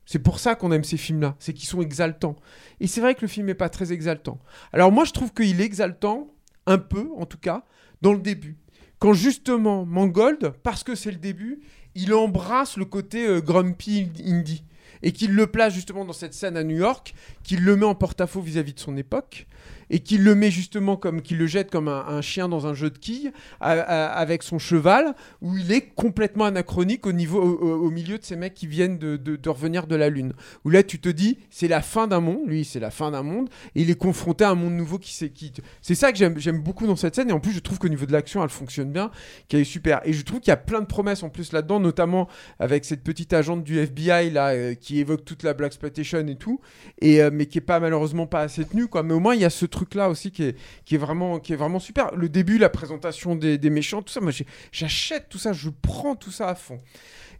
C'est 0.05 0.19
pour 0.19 0.39
ça 0.39 0.55
qu'on 0.55 0.71
aime 0.71 0.83
ces 0.83 0.97
films-là. 0.97 1.35
C'est 1.39 1.53
qu'ils 1.53 1.67
sont 1.67 1.81
exaltants. 1.81 2.35
Et 2.79 2.87
c'est 2.87 3.01
vrai 3.01 3.15
que 3.15 3.21
le 3.21 3.27
film 3.27 3.47
n'est 3.47 3.55
pas 3.55 3.69
très 3.69 3.91
exaltant. 3.91 4.39
Alors 4.71 4.91
moi, 4.91 5.03
je 5.05 5.11
trouve 5.11 5.33
qu'il 5.33 5.59
est 5.59 5.65
exaltant, 5.65 6.27
un 6.67 6.77
peu 6.77 7.09
en 7.17 7.25
tout 7.25 7.37
cas, 7.39 7.65
dans 8.01 8.13
le 8.13 8.19
début. 8.19 8.57
Quand 8.99 9.13
justement 9.13 9.85
Mangold, 9.85 10.53
parce 10.63 10.83
que 10.83 10.95
c'est 10.95 11.11
le 11.11 11.17
début, 11.17 11.59
il 11.95 12.13
embrasse 12.13 12.77
le 12.77 12.85
côté 12.85 13.25
euh, 13.27 13.41
grumpy 13.41 14.09
indie. 14.25 14.63
Et 15.03 15.11
qu'il 15.11 15.33
le 15.33 15.47
place 15.47 15.73
justement 15.73 16.05
dans 16.05 16.13
cette 16.13 16.33
scène 16.33 16.57
à 16.57 16.63
New 16.63 16.77
York, 16.77 17.13
qu'il 17.43 17.63
le 17.63 17.75
met 17.75 17.85
en 17.85 17.95
porte-à-faux 17.95 18.41
vis-à-vis 18.41 18.73
de 18.73 18.79
son 18.79 18.97
époque, 18.97 19.47
et 19.89 19.99
qu'il 19.99 20.23
le 20.23 20.35
met 20.35 20.51
justement 20.51 20.97
comme, 20.97 21.21
qu'il 21.21 21.37
le 21.37 21.47
jette 21.47 21.69
comme 21.69 21.87
un, 21.87 22.21
chien 22.21 22.49
dans 22.49 22.67
un 22.67 22.73
jeu 22.73 22.89
de 22.89 22.97
quilles, 22.97 23.31
avec 23.59 24.43
son 24.43 24.59
cheval, 24.59 25.15
où 25.41 25.57
il 25.57 25.71
est 25.71 25.93
complètement 25.95 26.45
anachronique 26.45 27.05
au, 27.05 27.11
niveau, 27.11 27.41
au, 27.41 27.89
milieu 27.91 28.17
de 28.17 28.23
ces 28.23 28.35
mecs 28.35 28.53
qui 28.53 28.67
viennent 28.67 28.97
de, 28.97 29.17
de- 29.17 29.49
revenir 29.49 29.87
de 29.87 29.95
la 29.95 30.09
Lune. 30.09 30.33
Où 30.63 30.69
là, 30.69 30.83
tu 30.83 30.99
te 30.99 31.09
dis, 31.09 31.37
c'est 31.49 31.67
la 31.67 31.81
fin 31.81 32.07
d'un 32.07 32.19
monde, 32.19 32.47
lui, 32.47 32.65
c'est 32.65 32.79
la 32.79 32.89
fin 32.89 33.11
d'un 33.11 33.23
monde, 33.23 33.49
et 33.75 33.83
il 33.83 33.89
est 33.89 33.97
confronté 33.97 34.43
à 34.43 34.49
un 34.49 34.55
monde 34.55 34.73
nouveau 34.73 34.97
qui 34.97 35.13
s'est 35.13 35.29
qui 35.29 35.53
C'est 35.81 35.95
ça 35.95 36.11
que 36.11 36.17
j'aime 36.17 36.39
j'aime 36.39 36.61
beaucoup 36.61 36.87
dans 36.87 36.95
cette 36.95 37.15
scène, 37.15 37.29
et 37.29 37.33
en 37.33 37.39
plus, 37.39 37.51
je 37.51 37.59
trouve 37.59 37.77
qu'au 37.77 37.89
niveau 37.89 38.05
de 38.05 38.11
l'action, 38.11 38.43
elle 38.43 38.49
fonctionne 38.49 38.91
bien, 38.91 39.11
qu'elle 39.47 39.61
est 39.61 39.65
super. 39.65 40.01
Et 40.05 40.13
je 40.13 40.23
trouve 40.23 40.39
qu'il 40.39 40.49
y 40.49 40.53
a 40.53 40.57
plein 40.57 40.81
de 40.81 40.85
promesses 40.85 41.23
en 41.23 41.29
plus 41.29 41.51
là-dedans, 41.51 41.79
notamment 41.79 42.27
avec 42.59 42.85
cette 42.85 43.03
petite 43.03 43.33
agente 43.33 43.63
du 43.63 43.77
FBI 43.79 44.31
là, 44.31 44.49
euh, 44.49 44.73
évoque 44.93 45.25
toute 45.25 45.43
la 45.43 45.53
Black 45.53 45.73
Exploitation 45.73 46.25
et 46.27 46.35
tout, 46.35 46.59
euh, 47.03 47.29
mais 47.33 47.45
qui 47.47 47.57
est 47.57 47.61
pas 47.61 47.79
malheureusement 47.79 48.27
pas 48.27 48.41
assez 48.41 48.65
tenue, 48.65 48.87
quoi. 48.87 49.03
Mais 49.03 49.13
au 49.13 49.19
moins, 49.19 49.35
il 49.35 49.41
y 49.41 49.45
a 49.45 49.49
ce 49.49 49.65
truc-là 49.65 50.09
aussi 50.09 50.31
qui 50.31 50.43
est, 50.43 50.55
qui, 50.85 50.97
vraiment, 50.97 51.39
qui 51.39 51.55
super. 51.79 52.15
Le 52.15 52.29
début, 52.29 52.57
la 52.57 52.69
présentation 52.69 53.35
des, 53.35 53.57
méchants, 53.69 54.01
tout 54.01 54.13
ça, 54.13 54.21
moi, 54.21 54.31
j'achète 54.71 55.29
tout 55.29 55.37
ça, 55.37 55.53
je 55.53 55.69
prends 55.69 56.15
tout 56.15 56.31
ça 56.31 56.49
à 56.49 56.55
fond. 56.55 56.79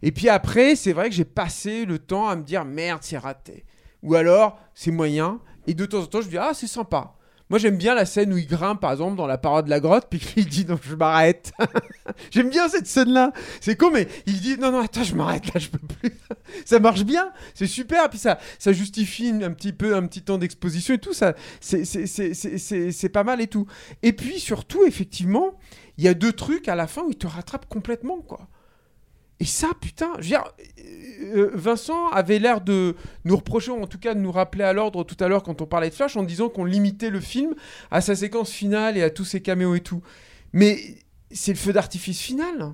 Et 0.02 0.12
puis 0.12 0.28
après, 0.28 0.76
c'est 0.76 0.92
vrai 0.92 1.08
que 1.08 1.14
j'ai 1.14 1.24
passé 1.24 1.84
le 1.84 1.98
temps 1.98 2.28
à 2.28 2.36
me 2.36 2.42
dire 2.42 2.64
merde, 2.64 3.00
c'est 3.02 3.18
raté. 3.18 3.64
Ou 4.02 4.14
alors, 4.14 4.58
c'est 4.74 4.90
moyen. 4.90 5.40
Et 5.66 5.74
de 5.74 5.86
temps 5.86 6.00
en 6.00 6.06
temps, 6.06 6.20
je 6.20 6.26
me 6.26 6.30
dis 6.30 6.38
ah, 6.38 6.52
c'est 6.54 6.66
sympa. 6.66 7.15
Moi, 7.48 7.60
j'aime 7.60 7.76
bien 7.76 7.94
la 7.94 8.06
scène 8.06 8.32
où 8.32 8.36
il 8.36 8.46
grimpe, 8.46 8.80
par 8.80 8.90
exemple, 8.90 9.16
dans 9.16 9.26
la 9.26 9.38
parade 9.38 9.66
de 9.66 9.70
la 9.70 9.78
grotte, 9.78 10.06
puis 10.10 10.20
il 10.36 10.46
dit 10.46 10.66
non, 10.66 10.78
je 10.82 10.96
m'arrête. 10.96 11.52
j'aime 12.30 12.50
bien 12.50 12.68
cette 12.68 12.88
scène-là. 12.88 13.32
C'est 13.60 13.76
con, 13.76 13.90
mais 13.92 14.08
il 14.26 14.40
dit 14.40 14.58
non, 14.58 14.72
non, 14.72 14.80
attends, 14.80 15.04
je 15.04 15.14
m'arrête 15.14 15.46
là, 15.54 15.60
je 15.60 15.68
peux 15.68 15.78
plus. 15.78 16.12
ça 16.64 16.80
marche 16.80 17.04
bien, 17.04 17.32
c'est 17.54 17.68
super. 17.68 18.10
Puis 18.10 18.18
ça, 18.18 18.38
ça 18.58 18.72
justifie 18.72 19.28
un 19.28 19.52
petit 19.52 19.72
peu, 19.72 19.94
un 19.94 20.06
petit 20.06 20.22
temps 20.22 20.38
d'exposition 20.38 20.94
et 20.94 20.98
tout. 20.98 21.12
Ça, 21.12 21.34
c'est 21.60 23.08
pas 23.12 23.24
mal 23.24 23.40
et 23.40 23.46
tout. 23.46 23.66
Et 24.02 24.12
puis 24.12 24.40
surtout, 24.40 24.84
effectivement, 24.84 25.58
il 25.98 26.04
y 26.04 26.08
a 26.08 26.14
deux 26.14 26.32
trucs 26.32 26.68
à 26.68 26.74
la 26.74 26.88
fin 26.88 27.02
où 27.02 27.10
il 27.10 27.16
te 27.16 27.26
rattrape 27.28 27.66
complètement, 27.68 28.18
quoi. 28.22 28.48
Et 29.38 29.44
ça, 29.44 29.68
putain, 29.80 30.12
je 30.18 30.22
veux 30.22 30.28
dire, 30.28 30.44
euh, 31.34 31.50
Vincent 31.54 32.08
avait 32.08 32.38
l'air 32.38 32.60
de 32.60 32.96
nous 33.24 33.36
reprocher, 33.36 33.70
ou 33.70 33.82
en 33.82 33.86
tout 33.86 33.98
cas 33.98 34.14
de 34.14 34.20
nous 34.20 34.32
rappeler 34.32 34.64
à 34.64 34.72
l'ordre 34.72 35.04
tout 35.04 35.16
à 35.20 35.28
l'heure 35.28 35.42
quand 35.42 35.60
on 35.60 35.66
parlait 35.66 35.90
de 35.90 35.94
Flash, 35.94 36.16
en 36.16 36.22
disant 36.22 36.48
qu'on 36.48 36.64
limitait 36.64 37.10
le 37.10 37.20
film 37.20 37.54
à 37.90 38.00
sa 38.00 38.16
séquence 38.16 38.50
finale 38.50 38.96
et 38.96 39.02
à 39.02 39.10
tous 39.10 39.24
ses 39.24 39.42
caméos 39.42 39.74
et 39.74 39.80
tout. 39.80 40.02
Mais 40.52 40.78
c'est 41.30 41.52
le 41.52 41.58
feu 41.58 41.72
d'artifice 41.72 42.20
final. 42.20 42.72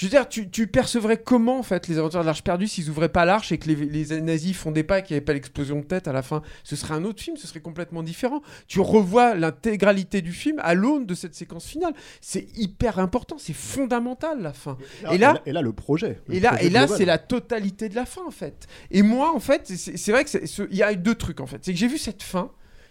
Je 0.00 0.06
veux 0.06 0.10
dire, 0.10 0.26
tu, 0.30 0.48
tu 0.48 0.66
percevrais 0.66 1.18
comment, 1.18 1.58
en 1.58 1.62
fait, 1.62 1.86
les 1.86 1.98
aventures 1.98 2.20
de 2.20 2.24
l'Arche 2.24 2.42
perdue 2.42 2.66
s'ils 2.66 2.88
ouvraient 2.88 3.10
pas 3.10 3.26
l'Arche 3.26 3.52
et 3.52 3.58
que 3.58 3.68
les, 3.68 3.74
les 3.74 4.20
nazis 4.22 4.56
fondaient 4.56 4.82
pas 4.82 5.00
et 5.00 5.02
qu'il 5.02 5.12
n'y 5.12 5.18
avait 5.18 5.24
pas 5.26 5.34
l'explosion 5.34 5.76
de 5.80 5.84
tête 5.84 6.08
à 6.08 6.12
la 6.14 6.22
fin? 6.22 6.40
Ce 6.64 6.74
serait 6.74 6.94
un 6.94 7.04
autre 7.04 7.20
film, 7.22 7.36
ce 7.36 7.46
serait 7.46 7.60
complètement 7.60 8.02
différent. 8.02 8.40
Tu 8.66 8.80
revois 8.80 9.34
l'intégralité 9.34 10.22
du 10.22 10.32
film 10.32 10.56
à 10.62 10.72
l'aune 10.72 11.04
de 11.04 11.14
cette 11.14 11.34
séquence 11.34 11.66
finale. 11.66 11.92
C'est 12.22 12.46
hyper 12.56 12.98
important, 12.98 13.36
c'est 13.38 13.52
fondamental, 13.52 14.40
la 14.40 14.54
fin. 14.54 14.78
Et 15.12 15.18
là- 15.18 15.42
et 15.44 15.52
là, 15.52 15.60
le 15.60 15.72
projet, 15.74 16.18
le 16.28 16.36
Et 16.36 16.40
là, 16.40 16.52
projet 16.52 16.66
et 16.66 16.70
là 16.70 16.86
c'est 16.88 17.04
la 17.04 17.18
totalité 17.18 17.90
de 17.90 17.94
la 17.94 18.06
fin, 18.06 18.22
en 18.26 18.30
fait. 18.30 18.68
Et 18.90 19.02
moi, 19.02 19.34
en 19.34 19.40
fait, 19.40 19.66
c'est 19.66 20.12
vrai 20.12 20.24
que 20.24 20.30
c'est- 20.30 20.46
ce- 20.46 20.62
il 20.70 20.78
y 20.78 20.82
a 20.82 20.92
eu 20.94 20.96
deux 20.96 21.14
trucs, 21.14 21.40
en 21.40 21.46
fait. 21.46 21.58
C'est 21.60 21.74
que 21.74 21.78
j'ai 21.78 21.88
vu 21.88 21.98
cette 21.98 22.22
fin 22.22 22.50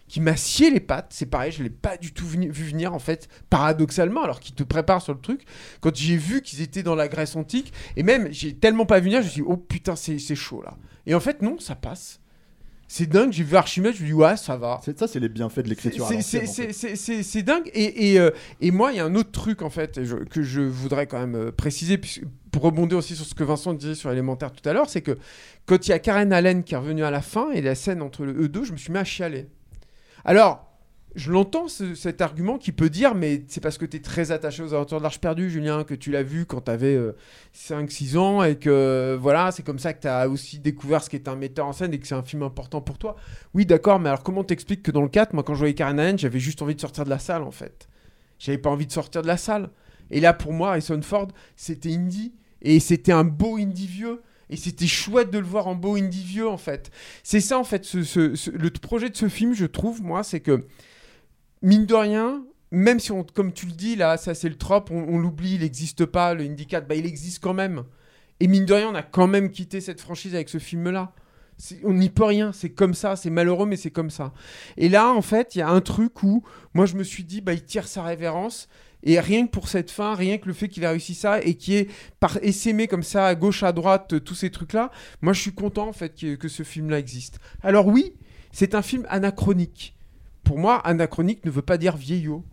qui 0.10 0.19
m'a 0.19 0.36
scié 0.36 0.69
les 0.72 0.81
pattes. 0.81 1.11
C'est 1.11 1.27
pareil, 1.27 1.53
je 1.53 1.64
l'ai 1.64 1.69
pas 1.69 1.95
du 1.95 2.11
tout 2.11 2.26
vu 2.27 2.49
venir, 2.52 2.94
en 2.94 2.99
fait, 2.99 3.30
paradoxalement, 3.49 4.23
alors 4.23 4.41
qu'ils 4.41 4.56
te 4.56 4.64
préparent 4.64 5.02
sur 5.02 5.14
le 5.14 5.22
truc. 5.22 5.44
Quand 5.80 5.95
j'ai 5.95 6.18
vu 6.18 6.41
qu'ils 6.41 6.61
étaient 6.61 6.84
dans 6.84 6.95
la 6.95 7.07
Grèce 7.07 7.36
antique, 7.38 7.72
et 7.95 8.03
même, 8.03 8.27
j'ai 8.31 8.53
tellement 8.53 8.86
pas 8.86 8.99
vu 8.99 9.06
venir, 9.06 9.22
je 9.22 9.27
me 9.27 9.31
suis 9.31 9.41
dit, 9.44 9.48
oh 9.49 9.56
putain, 9.56 9.95
c'est 9.95 10.19
chaud, 10.36 10.61
là. 10.61 10.76
Et 11.06 11.15
en 11.15 11.19
fait, 11.22 11.41
non, 11.41 11.57
ça 11.60 11.76
passe. 11.76 12.19
C'est 12.91 13.06
dingue, 13.07 13.31
j'ai 13.31 13.44
vu 13.44 13.56
Archimède, 13.56 13.94
je 13.95 14.02
me 14.02 14.07
dis, 14.07 14.14
ouais, 14.14 14.36
ça 14.36 14.57
va. 14.57 14.81
Ça, 14.98 15.07
c'est 15.07 15.19
les 15.19 15.30
bienfaits 15.30 15.60
de 15.60 15.69
l'écriture. 15.69 16.07
C'est- 16.07 17.44
dingue. 17.44 17.69
Et, 17.76 18.14
et, 18.14 18.19
euh, 18.19 18.31
et 18.61 18.72
moi, 18.72 18.91
il 18.91 18.98
y 18.98 18.99
a 18.99 19.06
un 19.06 19.14
autre 19.14 19.31
truc, 19.31 19.61
en 19.61 19.69
fait, 19.69 20.03
je- 20.03 20.15
que 20.15 20.41
je 20.41 20.61
voudrais 20.61 21.06
quand 21.06 21.19
même 21.19 21.36
euh, 21.36 21.52
préciser, 21.52 21.99
puisque- 21.99 22.23
pour 22.52 22.64
rebondir 22.64 22.98
aussi 22.98 23.15
sur 23.15 23.26
ce 23.26 23.36
que 23.36 23.44
Vincent 23.44 23.76
disait 23.76 23.94
sur 23.94 24.11
élémentaire 24.11 24.52
tout 24.52 24.68
à 24.68 24.73
l'heure, 24.73 24.90
c'est 24.90 25.02
que 25.03 25.19
quand 25.68 25.86
il 25.88 25.91
y 25.91 25.94
a 25.94 25.99
Karen 25.99 26.34
Allen 26.34 26.64
qui 26.64 26.73
est 26.73 26.77
revenue 26.77 27.03
à 27.03 27.11
la 27.11 27.22
fin, 27.22 27.52
et 27.52 27.61
la 27.61 27.76
scène 27.76 28.02
entre 28.02 28.26
le- 28.26 28.34
eux 28.41 28.49
deux, 28.49 28.64
je 28.64 28.72
me 28.72 28.77
suis 28.77 28.91
mis 28.91 28.98
à 28.98 29.03
chialer. 29.03 29.49
Alors, 30.25 30.65
je 31.15 31.31
l'entends 31.31 31.67
ce- 31.67 31.95
cet 31.95 32.21
argument 32.21 32.57
qui 32.59 32.71
peut 32.71 32.89
dire, 32.89 33.15
mais 33.15 33.43
c'est 33.47 33.61
parce 33.61 33.77
que 33.77 33.85
tu 33.85 33.97
es 33.97 33.99
très 33.99 34.31
attaché 34.31 34.61
aux 34.61 34.73
aventures 34.73 34.99
de 34.99 35.03
l'Arche 35.03 35.19
perdue, 35.19 35.49
Julien, 35.49 35.83
que 35.83 35.95
tu 35.95 36.11
l'as 36.11 36.21
vu 36.23 36.45
quand 36.45 36.61
tu 36.61 36.71
avais 36.71 36.97
5-6 37.51 38.15
ans 38.15 38.43
et 38.43 38.55
que 38.57 39.17
voilà, 39.19 39.51
c'est 39.51 39.63
comme 39.63 39.79
ça 39.79 39.93
que 39.93 40.01
tu 40.01 40.07
as 40.07 40.29
aussi 40.29 40.59
découvert 40.59 41.03
ce 41.03 41.09
qu'est 41.09 41.27
un 41.27 41.35
metteur 41.35 41.65
en 41.65 41.73
scène 41.73 41.93
et 41.93 41.99
que 41.99 42.07
c'est 42.07 42.15
un 42.15 42.23
film 42.23 42.43
important 42.43 42.81
pour 42.81 42.97
toi. 42.99 43.15
Oui, 43.55 43.65
d'accord, 43.65 43.99
mais 43.99 44.09
alors 44.09 44.23
comment 44.23 44.43
t'expliques 44.43 44.83
que 44.83 44.91
dans 44.91 45.01
le 45.01 45.09
4, 45.09 45.33
moi 45.33 45.43
quand 45.43 45.55
je 45.55 45.59
voyais 45.59 45.73
Karen 45.73 45.99
Allen, 45.99 46.19
j'avais 46.19 46.39
juste 46.39 46.61
envie 46.61 46.75
de 46.75 46.81
sortir 46.81 47.05
de 47.05 47.09
la 47.09 47.19
salle 47.19 47.41
en 47.41 47.51
fait. 47.51 47.87
J'avais 48.37 48.57
pas 48.59 48.69
envie 48.69 48.85
de 48.87 48.91
sortir 48.91 49.21
de 49.21 49.27
la 49.27 49.37
salle. 49.37 49.69
Et 50.11 50.19
là, 50.21 50.33
pour 50.33 50.53
moi, 50.53 50.69
Harrison 50.69 51.01
Ford, 51.01 51.27
c'était 51.55 51.93
indie. 51.93 52.33
Et 52.61 52.79
c'était 52.79 53.11
un 53.11 53.23
beau 53.25 53.57
indie 53.57 53.87
vieux. 53.87 54.21
Et 54.49 54.57
c'était 54.57 54.88
chouette 54.88 55.31
de 55.31 55.38
le 55.38 55.45
voir 55.45 55.67
en 55.67 55.76
beau 55.76 55.95
indie 55.95 56.23
vieux, 56.23 56.47
en 56.47 56.57
fait. 56.57 56.91
C'est 57.23 57.41
ça, 57.41 57.59
en 57.59 57.63
fait, 57.63 57.93
le 57.93 58.69
projet 58.69 59.09
de 59.09 59.15
ce 59.15 59.30
film, 59.30 59.53
je 59.53 59.65
trouve, 59.65 60.01
moi, 60.01 60.23
c'est 60.23 60.39
que, 60.39 60.65
mine 61.61 61.85
de 61.85 61.93
rien, 61.93 62.43
même 62.71 62.99
si, 62.99 63.11
on, 63.11 63.23
comme 63.23 63.51
tu 63.53 63.65
le 63.65 63.71
dis, 63.71 63.95
là, 63.95 64.17
ça 64.17 64.34
c'est 64.34 64.49
le 64.49 64.57
trope, 64.57 64.91
on, 64.91 65.17
l'oublie, 65.17 65.55
il 65.55 65.61
n'existe 65.61 66.05
pas, 66.05 66.34
le 66.34 66.43
Indy 66.43 66.67
4, 66.67 66.88
bah, 66.88 66.95
il 66.95 67.05
existe 67.05 67.41
quand 67.41 67.53
même. 67.53 67.84
Et 68.39 68.47
mine 68.47 68.65
de 68.65 68.73
rien, 68.73 68.89
on 68.89 68.95
a 68.95 69.03
quand 69.03 69.27
même 69.27 69.51
quitté 69.51 69.81
cette 69.81 70.01
franchise 70.01 70.35
avec 70.35 70.49
ce 70.49 70.59
film-là. 70.59 71.13
On 71.84 71.93
n'y 71.93 72.09
peut 72.09 72.23
rien, 72.23 72.53
c'est 72.53 72.69
comme 72.69 72.93
ça, 72.93 73.17
c'est 73.17 73.30
malheureux, 73.30 73.65
mais 73.65 73.76
c'est 73.76 73.91
comme 73.91 74.09
ça. 74.09 74.34
Et 74.77 74.88
là, 74.88 75.11
en 75.11 75.21
fait, 75.21 75.55
il 75.55 75.59
y 75.59 75.61
a 75.61 75.69
un 75.69 75.81
truc 75.81 76.23
où 76.23 76.43
moi 76.73 76.85
je 76.85 76.95
me 76.95 77.03
suis 77.03 77.26
dit, 77.26 77.41
bah, 77.41 77.53
il 77.53 77.65
tire 77.65 77.88
sa 77.88 78.03
révérence. 78.03 78.69
Et 79.03 79.19
rien 79.19 79.45
que 79.47 79.51
pour 79.51 79.69
cette 79.69 79.91
fin, 79.91 80.13
rien 80.13 80.38
que 80.38 80.47
le 80.47 80.53
fait 80.53 80.67
qu'il 80.67 80.85
a 80.85 80.91
réussi 80.91 81.15
ça 81.15 81.41
et 81.41 81.55
qui 81.55 81.76
est 81.76 81.89
par 82.19 82.38
essaimé 82.41 82.88
comme 82.88 83.03
ça 83.03 83.27
à 83.27 83.35
gauche, 83.35 83.63
à 83.63 83.71
droite, 83.71 84.23
tous 84.23 84.35
ces 84.35 84.49
trucs-là, 84.49 84.91
moi 85.21 85.34
je 85.34 85.41
suis 85.41 85.53
content 85.53 85.88
en 85.88 85.93
fait 85.93 86.38
que 86.38 86.47
ce 86.47 86.63
film-là 86.63 86.99
existe. 86.99 87.39
Alors 87.63 87.88
oui, 87.88 88.13
c'est 88.51 88.76
un 88.76 88.81
film 88.81 89.05
anachronique. 89.09 89.95
Pour 90.43 90.57
moi, 90.57 90.77
anachronique 90.85 91.45
ne 91.45 91.51
veut 91.51 91.61
pas 91.61 91.77
dire 91.77 91.95
vieillot. 91.95 92.43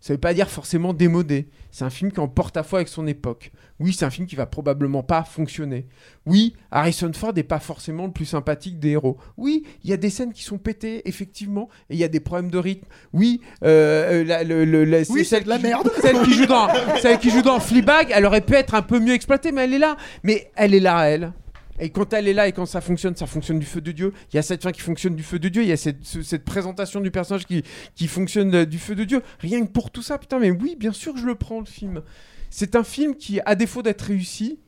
Ça 0.00 0.14
veut 0.14 0.18
pas 0.18 0.32
dire 0.32 0.48
forcément 0.48 0.94
démodé. 0.94 1.48
C'est 1.70 1.84
un 1.84 1.90
film 1.90 2.10
qui 2.10 2.16
est 2.16 2.22
en 2.22 2.28
porte-à-faux 2.28 2.76
avec 2.76 2.88
son 2.88 3.06
époque. 3.06 3.52
Oui, 3.80 3.92
c'est 3.92 4.06
un 4.06 4.10
film 4.10 4.26
qui 4.26 4.34
va 4.34 4.46
probablement 4.46 5.02
pas 5.02 5.24
fonctionner. 5.24 5.86
Oui, 6.24 6.54
Harrison 6.70 7.10
Ford 7.12 7.34
n'est 7.34 7.42
pas 7.42 7.60
forcément 7.60 8.06
le 8.06 8.12
plus 8.12 8.24
sympathique 8.24 8.78
des 8.78 8.90
héros. 8.90 9.18
Oui, 9.36 9.64
il 9.84 9.90
y 9.90 9.92
a 9.92 9.98
des 9.98 10.08
scènes 10.08 10.32
qui 10.32 10.42
sont 10.42 10.56
pétées, 10.56 11.06
effectivement, 11.06 11.68
et 11.90 11.94
il 11.94 11.98
y 12.00 12.04
a 12.04 12.08
des 12.08 12.20
problèmes 12.20 12.50
de 12.50 12.56
rythme. 12.58 12.86
Oui, 13.12 13.42
euh, 13.62 14.24
la, 14.24 14.42
le- 14.42 14.64
le- 14.64 14.84
la- 14.86 15.02
Oui, 15.10 15.24
c'est 15.24 15.42
de 15.42 15.48
la 15.50 15.56
qui 15.58 15.62
joue- 15.64 15.68
merde. 15.68 15.90
Celle 16.00 16.22
qui 16.22 16.32
joue 16.32 16.46
dans, 16.46 16.68
celle 17.02 17.18
qui 17.18 17.30
joue 17.30 17.42
dans 17.42 17.60
Fleabag, 17.60 18.08
elle 18.10 18.24
aurait 18.24 18.40
pu 18.40 18.54
être 18.54 18.74
un 18.74 18.82
peu 18.82 19.00
mieux 19.00 19.12
exploitée, 19.12 19.52
mais 19.52 19.64
elle 19.64 19.74
est 19.74 19.78
là. 19.78 19.96
Mais 20.24 20.50
elle 20.56 20.74
est 20.74 20.80
là, 20.80 21.04
elle. 21.10 21.32
Et 21.80 21.90
quand 21.90 22.12
elle 22.12 22.28
est 22.28 22.32
là 22.34 22.46
et 22.46 22.52
quand 22.52 22.66
ça 22.66 22.80
fonctionne, 22.80 23.16
ça 23.16 23.26
fonctionne 23.26 23.58
du 23.58 23.66
feu 23.66 23.80
de 23.80 23.90
Dieu. 23.92 24.12
Il 24.32 24.36
y 24.36 24.38
a 24.38 24.42
cette 24.42 24.62
fin 24.62 24.70
qui 24.72 24.80
fonctionne 24.82 25.16
du 25.16 25.22
feu 25.22 25.38
de 25.38 25.48
Dieu. 25.48 25.62
Il 25.62 25.68
y 25.68 25.72
a 25.72 25.76
cette, 25.76 26.04
ce- 26.04 26.22
cette 26.22 26.44
présentation 26.44 27.00
du 27.00 27.10
personnage 27.10 27.46
qui, 27.46 27.62
qui 27.94 28.06
fonctionne 28.06 28.54
euh, 28.54 28.64
du 28.66 28.78
feu 28.78 28.94
de 28.94 29.04
Dieu. 29.04 29.22
Rien 29.40 29.64
que 29.64 29.70
pour 29.70 29.90
tout 29.90 30.02
ça, 30.02 30.18
putain, 30.18 30.38
mais 30.38 30.50
oui, 30.50 30.76
bien 30.78 30.92
sûr, 30.92 31.16
je 31.16 31.24
le 31.26 31.34
prends, 31.34 31.60
le 31.60 31.66
film. 31.66 32.02
C'est 32.50 32.76
un 32.76 32.84
film 32.84 33.14
qui, 33.16 33.40
à 33.46 33.54
défaut 33.54 33.82
d'être 33.82 34.02
réussi, 34.02 34.58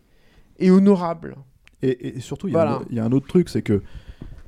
est 0.59 0.71
honorable. 0.71 1.37
Et, 1.83 2.17
et 2.17 2.21
surtout, 2.21 2.49
il 2.49 2.53
y, 2.55 2.57
a 2.57 2.61
Voilà. 2.65 2.77
un- 2.77 2.85
il 2.91 2.97
y 2.97 3.01
a 3.01 3.05
un 3.05 3.13
autre 3.13 3.27
truc, 3.27 3.49
c'est 3.49 3.63
que 3.63 3.83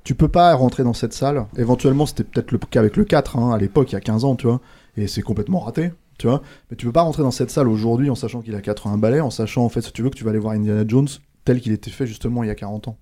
tu 0.05 0.15
peux 0.15 0.29
pas 0.29 0.55
rentrer 0.55 0.85
dans 0.85 0.93
cette 0.93 1.13
salle. 1.13 1.47
Éventuellement, 1.57 2.07
c'était 2.07 2.25
peut-être 2.25 2.53
le 2.53 2.59
cas 2.59 2.81
avec 2.81 2.97
le 2.97 3.05
4, 3.05 3.37
hein, 3.39 3.53
à 3.53 3.59
l'époque, 3.59 3.91
il 3.91 3.95
y 3.95 3.97
a 3.97 4.01
15 4.01 4.25
ans, 4.25 4.37
tu 4.37 4.47
vois, 4.47 4.61
et 4.97 5.07
c'est 5.07 5.23
complètement 5.23 5.61
raté, 5.61 5.93
tu 6.19 6.27
vois. 6.29 6.43
Mais 6.71 6.77
tu 6.77 6.87
peux 6.87 6.93
pas 6.93 7.03
rentrer 7.03 7.23
dans 7.23 7.31
cette 7.31 7.51
salle 7.51 7.69
aujourd'hui 7.69 8.11
en 8.11 8.15
sachant 8.15 8.41
qu'il 8.43 8.55
a 8.55 8.61
80 8.61 8.99
balais, 8.99 9.21
en 9.21 9.31
sachant, 9.31 9.65
en 9.65 9.69
fait, 9.69 9.81
si 9.83 9.93
tu 9.93 10.03
veux, 10.03 10.11
que 10.11 10.17
tu 10.17 10.23
vas 10.25 10.31
aller 10.31 10.39
voir 10.39 10.53
Indiana 10.55 10.85
Jones 10.87 11.09
tel 11.45 11.61
qu'il 11.61 11.73
était 11.73 11.91
fait 11.91 12.07
justement 12.07 12.43
il 12.43 12.49
y 12.49 12.51
a 12.51 12.55
40 12.55 12.89
ans. 12.89 12.99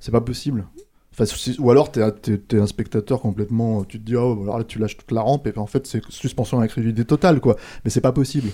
C'est 0.00 0.12
pas 0.12 0.20
possible. 0.20 0.66
Ou 1.58 1.70
alors, 1.70 1.90
t'es 1.90 2.02
es, 2.02 2.58
un 2.58 2.66
spectateur 2.66 3.20
complètement. 3.20 3.84
Tu 3.84 3.98
te 3.98 4.04
dis, 4.04 4.16
oh, 4.16 4.38
alors 4.42 4.58
là, 4.58 4.64
tu 4.64 4.78
lâches 4.78 4.98
toute 4.98 5.12
la 5.12 5.22
rampe, 5.22 5.46
et 5.46 5.56
en 5.56 5.66
fait, 5.66 5.86
c'est 5.86 6.02
suspension 6.10 6.60
d'incrédulité 6.60 7.04
totale, 7.04 7.40
quoi. 7.40 7.56
Mais 7.84 7.90
c'est 7.90 8.02
pas 8.02 8.12
possible. 8.12 8.50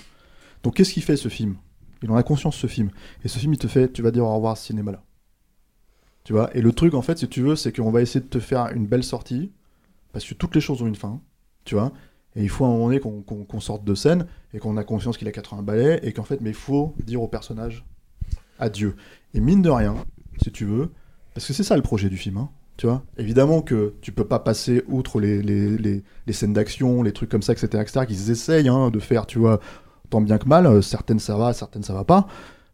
Donc, 0.63 0.75
qu'est-ce 0.75 0.93
qu'il 0.93 1.03
fait, 1.03 1.17
ce 1.17 1.27
film? 1.27 1.57
Il 2.01 2.11
en 2.11 2.15
a 2.15 2.23
conscience, 2.23 2.55
ce 2.55 2.67
film. 2.67 2.89
Et 3.23 3.27
ce 3.27 3.37
film, 3.37 3.53
il 3.53 3.57
te 3.57 3.67
fait, 3.67 3.91
tu 3.91 4.01
vas 4.01 4.11
dire 4.11 4.23
au 4.23 4.33
revoir 4.33 4.57
ce 4.57 4.67
cinéma-là. 4.67 5.03
Tu 6.23 6.31
vois? 6.31 6.55
Et 6.55 6.61
le 6.61 6.71
truc, 6.71 6.93
en 6.93 7.01
fait, 7.01 7.17
si 7.17 7.27
tu 7.27 7.41
veux, 7.41 7.57
c'est 7.57 7.75
qu'on 7.75 7.91
va 7.91 8.01
essayer 8.01 8.21
de 8.21 8.29
te 8.29 8.39
faire 8.39 8.71
une 8.73 8.87
belle 8.87 9.03
sortie, 9.03 9.51
parce 10.13 10.23
que 10.25 10.33
toutes 10.33 10.55
les 10.55 10.61
choses 10.61 10.81
ont 10.81 10.87
une 10.87 10.95
fin, 10.95 11.21
tu 11.65 11.75
vois? 11.75 11.91
Et 12.35 12.43
il 12.43 12.49
faut 12.49 12.63
à 12.63 12.69
un 12.69 12.71
moment 12.71 12.85
donné 12.87 12.99
qu'on 13.01 13.59
sorte 13.59 13.83
de 13.83 13.93
scène, 13.93 14.25
et 14.53 14.59
qu'on 14.59 14.77
a 14.77 14.85
conscience 14.85 15.17
qu'il 15.17 15.27
a 15.27 15.33
80 15.33 15.63
balais, 15.63 15.99
et 16.03 16.13
qu'en 16.13 16.23
fait, 16.23 16.39
mais 16.39 16.51
il 16.51 16.55
faut 16.55 16.95
dire 17.03 17.21
au 17.21 17.27
personnage 17.27 17.85
adieu. 18.59 18.95
Et 19.33 19.39
mine 19.39 19.61
de 19.61 19.69
rien, 19.69 19.95
si 20.41 20.51
tu 20.51 20.65
veux, 20.65 20.91
parce 21.33 21.47
que 21.47 21.53
c'est 21.53 21.63
ça 21.63 21.75
le 21.75 21.81
projet 21.81 22.09
du 22.09 22.17
film, 22.17 22.37
hein, 22.37 22.49
tu 22.77 22.87
vois 22.87 23.03
Évidemment 23.17 23.61
que 23.61 23.93
tu 24.01 24.11
peux 24.11 24.25
pas 24.25 24.39
passer 24.39 24.83
outre 24.87 25.19
les, 25.19 25.41
les, 25.41 25.77
les, 25.77 26.03
les 26.27 26.33
scènes 26.33 26.53
d'action, 26.53 27.03
les 27.03 27.13
trucs 27.13 27.29
comme 27.29 27.41
ça, 27.41 27.53
etc., 27.53 27.67
etc., 27.81 28.05
qu'ils 28.07 28.31
essayent 28.31 28.69
hein, 28.69 28.89
de 28.89 28.99
faire, 28.99 29.25
tu 29.25 29.39
vois, 29.39 29.59
tant 30.09 30.21
bien 30.21 30.37
que 30.37 30.47
mal. 30.47 30.65
Euh, 30.65 30.81
Certaines 30.81 31.19
ça 31.19 31.37
va, 31.37 31.53
certaines 31.53 31.83
ça 31.83 31.93
va 31.93 32.03
pas. 32.03 32.27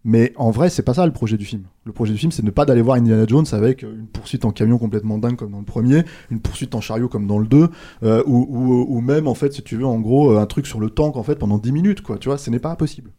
Mais 0.05 0.31
en 0.37 0.49
vrai, 0.49 0.69
c'est 0.69 0.83
pas 0.83 0.93
ça 0.93 1.05
le 1.05 1.11
projet 1.11 1.35
du 1.35 1.43
film. 1.43 1.63
Le 1.83 1.91
projet 1.91 2.13
du 2.13 2.19
film, 2.19 2.31
c'est 2.31 2.43
ne 2.43 2.51
pas 2.51 2.65
d'aller 2.65 2.81
voir 2.81 2.97
Indiana 2.97 3.25
Jones 3.27 3.45
avec 3.51 3.83
euh, 3.83 3.93
une 3.93 4.07
poursuite 4.07 4.45
en 4.45 4.51
camion 4.51 4.77
complètement 4.77 5.17
dingue 5.17 5.35
comme 5.35 5.51
dans 5.51 5.59
le 5.59 5.65
premier, 5.65 6.03
une 6.31 6.39
poursuite 6.39 6.73
en 6.75 6.81
chariot 6.81 7.09
comme 7.09 7.27
dans 7.27 7.37
le 7.37 7.47
2, 7.47 7.69
euh, 8.03 8.23
ou, 8.25 8.85
ou, 8.87 9.01
même, 9.01 9.27
en 9.27 9.33
fait, 9.33 9.51
si 9.53 9.61
tu 9.61 9.75
veux, 9.75 9.85
en 9.85 9.99
gros, 9.99 10.37
un 10.37 10.45
truc 10.45 10.67
sur 10.67 10.79
le 10.79 10.89
tank, 10.89 11.17
en 11.17 11.23
fait, 11.23 11.35
pendant 11.35 11.57
10 11.57 11.73
minutes, 11.73 12.01
quoi. 12.01 12.17
Tu 12.17 12.29
vois, 12.29 12.37
ce 12.37 12.49
n'est 12.49 12.59
pas 12.59 12.75
possible. 12.77 13.11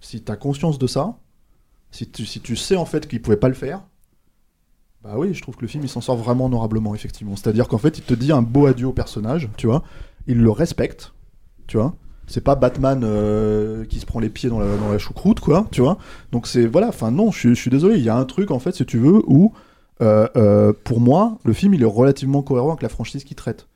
Si 0.00 0.22
tu 0.22 0.32
as 0.32 0.36
conscience 0.36 0.78
de 0.78 0.86
ça, 0.86 1.18
si 1.94 2.10
tu, 2.10 2.26
si 2.26 2.40
tu 2.40 2.56
sais, 2.56 2.74
en 2.74 2.86
fait, 2.86 3.06
qu'il 3.06 3.22
pouvait 3.22 3.36
pas 3.36 3.48
le 3.48 3.54
faire, 3.54 3.82
bah 5.04 5.14
oui, 5.16 5.32
je 5.32 5.40
trouve 5.40 5.54
que 5.54 5.62
le 5.62 5.68
film, 5.68 5.84
il 5.84 5.88
s'en 5.88 6.00
sort 6.00 6.16
vraiment 6.16 6.46
honorablement, 6.46 6.92
effectivement. 6.92 7.36
C'est-à-dire 7.36 7.68
qu'en 7.68 7.78
fait, 7.78 7.98
il 7.98 8.02
te 8.02 8.14
dit 8.14 8.32
un 8.32 8.42
beau 8.42 8.66
adieu 8.66 8.88
au 8.88 8.92
personnage, 8.92 9.48
tu 9.56 9.68
vois, 9.68 9.84
il 10.26 10.38
le 10.38 10.50
respecte, 10.50 11.12
tu 11.68 11.76
vois. 11.76 11.94
C'est 12.26 12.42
pas 12.42 12.56
Batman 12.56 13.02
euh, 13.04 13.84
qui 13.84 14.00
se 14.00 14.06
prend 14.06 14.18
les 14.18 14.28
pieds 14.30 14.48
dans 14.48 14.58
la, 14.58 14.76
dans 14.76 14.90
la 14.90 14.98
choucroute, 14.98 15.38
quoi, 15.38 15.68
tu 15.70 15.82
vois. 15.82 15.98
Donc 16.32 16.48
c'est, 16.48 16.66
voilà, 16.66 16.88
enfin 16.88 17.12
non, 17.12 17.30
je, 17.30 17.54
suis- 17.54 17.70
désolé, 17.70 17.96
il 17.96 18.02
y 18.02 18.08
a 18.08 18.16
un 18.16 18.24
truc, 18.24 18.50
en 18.50 18.58
fait, 18.58 18.74
si 18.74 18.84
tu 18.84 18.98
veux, 18.98 19.22
où, 19.28 19.52
euh, 20.02 20.26
euh, 20.36 20.72
pour 20.72 21.00
moi, 21.00 21.38
le 21.44 21.52
film, 21.52 21.74
il 21.74 21.82
est 21.82 21.86
relativement 21.86 22.42
cohérent 22.42 22.70
avec 22.70 22.82
la 22.82 22.88
franchise 22.88 23.22
qu'il 23.22 23.36
traite. 23.36 23.68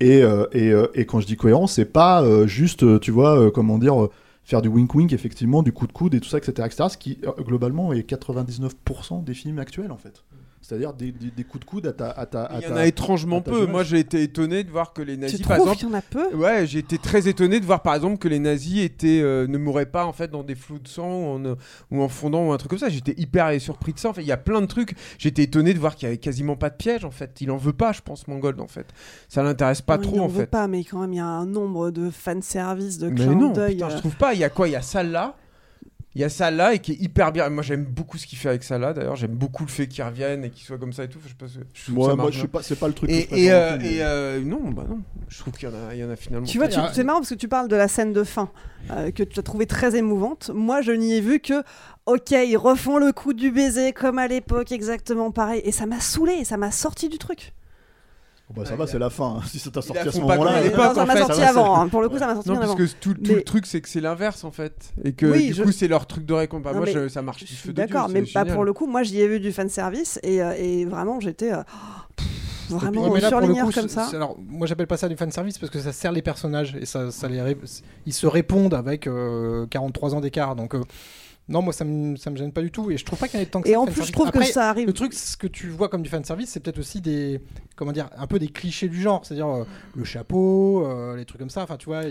Et, 0.00 0.22
et, 0.52 0.74
et 0.94 1.06
quand 1.06 1.20
je 1.20 1.26
dis 1.26 1.36
cohérent, 1.36 1.66
c'est 1.68 1.84
pas 1.84 2.46
juste, 2.46 3.00
tu 3.00 3.12
vois, 3.12 3.50
comment 3.52 3.78
dire, 3.78 4.08
faire 4.44 4.62
du 4.62 4.68
wink-wink, 4.68 5.12
effectivement, 5.12 5.62
du 5.62 5.72
coup 5.72 5.86
de 5.86 5.92
coude 5.92 6.14
et 6.14 6.20
tout 6.20 6.28
ça, 6.28 6.38
etc., 6.38 6.52
etc., 6.66 6.88
ce 6.90 6.98
qui, 6.98 7.18
euh, 7.24 7.32
globalement, 7.42 7.92
est 7.92 8.08
99% 8.08 9.24
des 9.24 9.34
films 9.34 9.58
actuels, 9.58 9.90
en 9.90 9.96
fait. 9.96 10.22
C'est-à-dire 10.66 10.94
des, 10.94 11.12
des- 11.12 11.30
des 11.30 11.44
coups 11.44 11.60
de 11.60 11.68
coude 11.68 11.86
à 11.86 11.92
ta... 11.92 12.08
À 12.10 12.24
ta 12.24 12.44
à 12.44 12.58
Il 12.60 12.64
y 12.66 12.72
en 12.72 12.76
a 12.76 12.86
étrangement 12.86 13.42
peu. 13.42 13.52
jeunesse. 13.52 13.68
Moi, 13.68 13.82
j'ai 13.84 13.98
été 13.98 14.22
étonné 14.22 14.64
de 14.64 14.70
voir 14.70 14.94
que 14.94 15.02
les 15.02 15.18
nazis, 15.18 15.38
Tu 15.40 15.46
par 15.46 15.58
exemple, 15.58 15.76
qu'il 15.76 15.88
y 15.88 15.90
en 15.90 15.94
a 15.94 16.00
peu? 16.00 16.34
Ouais, 16.34 16.66
j'ai 16.66 16.78
été 16.78 16.96
très 16.96 17.28
étonné 17.28 17.60
de 17.60 17.66
voir 17.66 17.82
par 17.82 17.94
exemple 17.94 18.16
que 18.16 18.28
les 18.28 18.38
nazis 18.38 18.82
étaient 18.82 19.20
euh, 19.20 19.46
ne 19.46 19.58
mouraient 19.58 19.84
pas 19.84 20.06
en 20.06 20.12
fait 20.14 20.30
dans 20.30 20.42
des 20.42 20.54
flous 20.54 20.78
de 20.78 20.88
sang 20.88 21.06
ou 21.06 21.26
en, 21.36 21.56
ou 21.90 22.02
en 22.02 22.08
fondant 22.08 22.46
ou 22.48 22.52
un 22.52 22.56
truc 22.56 22.70
comme 22.70 22.78
ça. 22.78 22.88
J'étais 22.88 23.14
hyper 23.18 23.60
surpris 23.60 23.92
de 23.92 23.98
ça. 23.98 24.08
En 24.08 24.14
fait, 24.14 24.22
il 24.22 24.26
y 24.26 24.32
a 24.32 24.38
plein 24.38 24.62
de 24.62 24.66
trucs. 24.66 24.94
J'étais 25.18 25.42
étonné 25.42 25.74
de 25.74 25.78
voir 25.78 25.96
qu'il 25.96 26.06
y 26.06 26.08
avait 26.08 26.16
quasiment 26.18 26.56
pas 26.56 26.70
de 26.70 26.76
piège 26.76 27.04
en 27.04 27.10
fait. 27.10 27.40
Il 27.42 27.50
en 27.50 27.58
veut 27.58 27.74
pas, 27.74 27.92
je 27.92 28.00
pense, 28.00 28.26
Mangold 28.26 28.58
en 28.60 28.66
fait. 28.66 28.86
Ça 29.28 29.42
l'intéresse 29.42 29.82
pas 29.82 29.96
Non, 29.98 30.02
trop 30.04 30.16
il 30.16 30.20
en 30.20 30.24
en 30.24 30.28
veut 30.28 30.40
fait. 30.40 30.46
pas, 30.46 30.66
mais 30.66 30.82
quand 30.82 31.00
même, 31.00 31.12
il 31.12 31.16
y 31.16 31.20
a 31.20 31.26
un 31.26 31.44
nombre 31.46 31.90
de 31.90 32.08
fanservice, 32.10 32.96
de 32.98 33.08
Mais 33.10 33.16
clins 33.16 33.34
non, 33.34 33.52
d'œil. 33.52 33.74
putain, 33.74 33.90
je 33.90 33.96
euh, 33.96 33.98
trouve 33.98 34.16
pas. 34.16 34.32
Il 34.34 34.40
y 34.40 34.44
a 34.44 34.48
quoi? 34.50 34.66
Il 34.68 34.72
y 34.72 34.76
a 34.76 34.82
ça 34.82 35.02
là? 35.02 35.36
Il 36.16 36.20
y 36.20 36.24
a 36.24 36.28
ça 36.28 36.50
là 36.52 36.74
et 36.74 36.78
qui 36.78 36.92
est 36.92 37.00
hyper 37.00 37.32
bien. 37.32 37.48
Moi, 37.50 37.64
j'aime 37.64 37.84
beaucoup 37.84 38.18
ce 38.18 38.26
qu'il 38.26 38.38
fait 38.38 38.48
avec 38.48 38.62
ça 38.62 38.78
là. 38.78 38.92
D'ailleurs, 38.92 39.16
j'aime 39.16 39.32
beaucoup 39.34 39.64
le 39.64 39.68
fait 39.70 39.88
qu'il 39.88 40.04
revienne 40.04 40.44
et 40.44 40.50
qu'il 40.50 40.64
soit 40.64 40.78
comme 40.78 40.92
ça 40.92 41.02
et 41.04 41.08
tout. 41.08 41.18
Je 41.24 41.28
sais 41.30 41.34
pas, 41.34 41.48
ce- 41.48 41.58
je 41.72 41.90
Moi- 41.92 42.10
ça 42.10 42.14
moi, 42.14 42.24
marche 42.26 42.36
je 42.36 42.40
sais 42.42 42.46
pas- 42.46 42.62
c'est 42.62 42.78
pas 42.78 42.86
le 42.86 42.94
truc 42.94 43.10
que 43.10 43.14
Et, 43.14 43.26
je 43.30 43.50
euh, 43.50 43.78
et, 43.80 43.96
euh, 44.02 44.40
non, 44.44 44.70
bah 44.70 44.84
non. 44.88 45.00
Je 45.28 45.38
trouve 45.40 45.54
qu'il 45.54 45.68
y 45.68 45.72
en 45.72 45.74
a, 45.74 45.92
il 45.94 45.98
y 46.00 46.04
en 46.04 46.10
a 46.10 46.14
finalement. 46.16 46.46
Tu 46.46 46.58
vois, 46.58 46.68
tu- 46.68 46.78
c'est 46.92 47.02
marrant 47.02 47.18
parce 47.18 47.30
que 47.30 47.34
tu 47.34 47.48
parles 47.48 47.66
de 47.68 47.74
la 47.76 47.88
scène 47.88 48.12
de 48.12 48.22
fin 48.22 48.48
euh, 48.92 49.10
que 49.10 49.24
tu 49.24 49.40
as 49.40 49.42
trouvé 49.42 49.66
très 49.66 49.96
émouvante. 49.96 50.50
Moi, 50.54 50.82
je 50.82 50.92
n'y 50.92 51.14
ai 51.14 51.20
vu 51.20 51.40
que, 51.40 51.64
ok, 52.06 52.30
ils 52.30 52.56
refont 52.56 52.98
le 52.98 53.10
coup 53.12 53.32
du 53.32 53.50
baiser 53.50 53.92
comme 53.92 54.18
à 54.20 54.28
l'époque, 54.28 54.70
exactement 54.70 55.32
pareil. 55.32 55.62
Et 55.64 55.72
ça 55.72 55.86
m'a 55.86 55.98
saoulé, 56.00 56.44
ça 56.44 56.56
m'a 56.56 56.70
sorti 56.70 57.08
du 57.08 57.18
truc. 57.18 57.52
Bon, 58.50 58.60
bah, 58.60 58.66
ça 58.68 58.76
va, 58.76 58.86
c'est 58.86 58.98
la 58.98 59.08
fin. 59.10 59.38
hein. 59.38 59.42
Si 59.48 59.58
ça 59.58 59.70
t'a 59.70 59.80
sorti 59.80 60.06
à 60.06 60.12
ce 60.12 60.18
moment-là. 60.20 60.58
euh, 60.58 60.94
ça 60.94 61.06
m'a 61.06 61.16
sorti 61.16 61.40
va, 61.40 61.48
avant, 61.48 61.80
hein. 61.80 61.88
Pour 61.88 62.02
le 62.02 62.08
coup, 62.10 62.18
ça 62.18 62.26
m'a 62.26 62.34
sorti 62.34 62.50
Non, 62.50 62.56
parce 62.56 62.66
avant. 62.68 62.76
que 62.76 62.84
tout, 63.00 63.14
tout 63.14 63.20
Mais- 63.28 63.34
le 63.36 63.42
truc, 63.42 63.64
c'est 63.66 63.80
que 63.80 63.88
c'est 63.88 64.00
l'inverse 64.02 64.44
en 64.44 64.50
fait. 64.50 64.92
Et 65.02 65.12
que 65.14 65.24
Oui, 65.26 65.46
du 65.48 65.54
je- 65.54 65.62
coup, 65.62 65.72
c'est 65.72 65.88
leur 65.88 66.06
truc 66.06 66.26
de 66.26 66.34
récompense. 66.34 66.72
Non, 66.74 66.80
moi, 66.80 66.86
je- 66.90 67.08
ça 67.08 67.22
marche 67.22 67.44
du 67.44 67.54
feu 67.54 67.72
d'accord, 67.72 68.08
mais 68.10 68.22
bah, 68.34 68.44
pour 68.44 68.64
le 68.64 68.72
coup, 68.74 68.86
moi 68.86 69.02
j'y 69.02 69.20
ai 69.20 69.28
vu 69.28 69.40
du 69.40 69.50
fanservice 69.50 70.20
et, 70.22 70.42
euh, 70.42 70.52
et 70.58 70.84
vraiment 70.84 71.20
j'étais 71.20 71.52
euh, 71.54 71.62
vraiment 72.68 73.08
Ouais, 73.08 73.20
là, 73.20 73.28
surligneur 73.28 73.66
coup, 73.66 73.72
comme 73.72 73.88
ça. 73.88 74.08
Alors, 74.12 74.36
moi, 74.46 74.66
j'appelle 74.66 74.86
pas 74.86 74.96
ça 74.98 75.08
du 75.08 75.16
fanservice 75.16 75.58
parce 75.58 75.70
que 75.70 75.80
ça 75.80 75.92
sert 75.92 76.12
les 76.12 76.22
personnages 76.22 76.76
et 76.80 76.86
ça, 76.86 77.10
ça 77.10 77.28
les 77.28 77.40
ré- 77.40 77.56
ils 78.06 78.12
se 78.12 78.26
répondent 78.26 78.74
avec 78.74 79.06
euh, 79.06 79.66
43 79.70 80.14
ans 80.14 80.20
d'écart. 80.20 80.54
Donc, 80.56 80.74
euh, 80.74 80.82
non, 81.48 81.60
moi, 81.60 81.72
ça 81.74 81.84
me, 81.84 82.16
ça 82.16 82.30
me 82.30 82.36
gêne 82.36 82.52
pas 82.52 82.62
du 82.62 82.70
tout 82.70 82.90
et 82.90 82.96
je 82.96 83.04
trouve 83.04 83.18
pas 83.18 83.28
qu'il 83.28 83.38
y 83.38 83.42
en 83.42 83.44
ait 83.44 83.48
tant 83.48 83.60
que 83.60 83.68
Et 83.68 83.72
ça. 83.72 83.80
en 83.80 83.86
plus, 83.86 84.04
je 84.06 84.12
trouve 84.12 84.30
que 84.30 84.42
ça 84.44 84.70
arrive- 84.70 84.86
Le 84.86 84.92
truc, 84.94 85.12
ce 85.12 85.36
que 85.36 85.46
tu 85.46 85.68
vois 85.68 85.88
comme 85.90 86.00
du 86.02 86.08
fanservice, 86.08 86.48
c'est 86.50 86.60
peut-être 86.60 86.78
aussi 86.78 87.02
des, 87.02 87.40
comment 87.76 87.92
dire, 87.92 88.08
un 88.16 88.26
peu 88.26 88.38
des 88.38 88.48
clichés 88.48 88.88
du 88.88 89.00
genre, 89.00 89.20
c'est-à-dire 89.26 89.48
euh, 89.48 89.64
le 89.94 90.04
chapeau, 90.04 90.86
euh, 90.86 91.16
les 91.16 91.26
trucs 91.26 91.40
comme 91.40 91.50
ça. 91.50 91.62
Enfin, 91.62 91.76
tu 91.76 91.86
vois. 91.86 92.02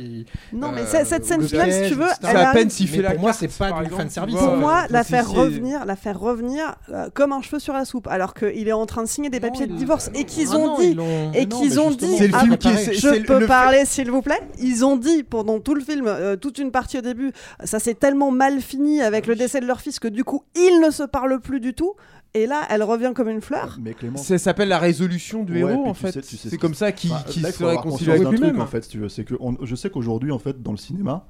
Non, 0.53 0.72
mais 0.72 0.81
euh, 0.81 1.03
cette 1.05 1.26
scène 1.26 1.41
le 1.41 1.47
finale, 1.47 1.72
si 1.72 1.89
tu 1.89 1.95
veux, 1.95 2.05
elle 2.22 2.30
C'est 2.30 2.35
à 2.35 2.51
peine 2.53 2.69
s'il 2.69 2.89
Mais 2.91 2.97
fait 2.97 3.01
la 3.01 3.11
Pour 3.11 3.22
moi, 3.22 3.34
c'est 3.34 3.47
pas 3.57 3.72
du 3.72 3.84
exemple, 3.85 4.03
fanservice. 4.03 4.35
tu 4.38 4.43
Pour 4.43 4.55
moi, 4.57 4.85
la 4.91 5.03
faire 5.03 5.27
revenir, 5.30 5.85
la 5.85 5.95
faire 5.95 6.19
revenir 6.19 6.76
euh, 6.89 7.10
comme 7.14 7.31
un 7.31 7.41
cheveu 7.41 7.57
sur 7.60 7.73
la 7.73 7.85
soupe, 7.85 8.07
alors 8.07 8.35
qu'il 8.35 8.68
est 8.68 8.72
en 8.73 8.85
train 8.85 9.01
de 9.01 9.07
signer 9.07 9.31
des 9.31 9.39
papiers 9.39 9.65
de 9.65 9.73
divorce 9.73 10.11
et 10.14 10.26
qu'ils 10.26 10.49
Ah 10.51 10.57
ont 10.57 10.77
dit 10.77 10.95
et 11.34 11.47
qu'ils 11.47 11.80
ont 11.80 11.89
dit. 11.89 12.18
C'est 12.18 12.27
le 12.27 12.35
ah, 12.35 12.45
je 12.45 13.23
peux 13.26 13.45
parler, 13.47 13.85
s'il 13.85 14.11
vous 14.11 14.22
plaît? 14.22 14.41
Ils 14.60 14.85
ont 14.85 14.95
dit 14.95 15.23
pendant 15.23 15.60
tout 15.60 15.73
le 15.73 15.81
film, 15.81 16.38
toute 16.39 16.60
une 16.60 16.69
partie 16.72 16.99
au 16.99 17.01
début, 17.01 17.31
ça 17.64 17.80
s'est 17.80 17.95
tellement 17.95 18.30
mal 18.30 18.61
fini 18.61 19.01
avec 19.01 19.22
le 19.27 19.35
décès 19.35 19.59
de 19.59 19.65
leur 19.65 19.81
fils 19.81 19.99
que 19.99 20.07
du 20.07 20.23
coup, 20.23 20.43
ils 20.55 20.79
ne 20.85 20.91
se 20.91 21.03
parlent 21.03 21.39
plus 21.39 21.59
du 21.59 21.73
tout. 21.73 21.93
Et 22.35 22.47
là, 22.47 22.61
elle 22.71 22.81
revient 22.81 23.11
comme 23.13 23.29
une 23.29 23.41
fleur. 23.41 23.77
Mais 23.79 23.93
Clément, 23.93 24.17
Ça 24.17 24.37
s'appelle 24.39 24.69
la 24.69 24.79
résolution 24.79 25.43
du 25.43 25.63
Ouais, 25.63 25.71
héros 25.71 25.85
en 25.85 25.93
tu 25.93 25.99
fait. 26.01 26.11
sais- 26.13 26.21
tu 26.21 26.35
sais 26.35 26.43
ce 26.43 26.49
C'est 26.49 26.57
comme 26.57 26.73
ça 26.73 26.91
qu'il 26.91 27.11
là, 27.11 27.23
il 27.27 27.33
se 27.45 27.63
réconcilie 27.63 27.75
conscience 27.83 28.07
avec 28.09 28.23
d'un 28.23 28.29
truc, 28.29 28.39
lui-même. 28.39 28.61
en 28.61 28.65
fait, 28.65 28.81
si 28.83 28.89
tu 28.89 28.97
veux. 28.99 29.09
C'est 29.09 29.23
que 29.23 29.35
on- 29.39 29.55
je 29.63 29.75
sais 29.75 29.89
qu'aujourd'hui, 29.91 30.31
en 30.31 30.39
fait, 30.39 30.61
dans 30.63 30.71
le 30.71 30.77
cinéma, 30.77 31.27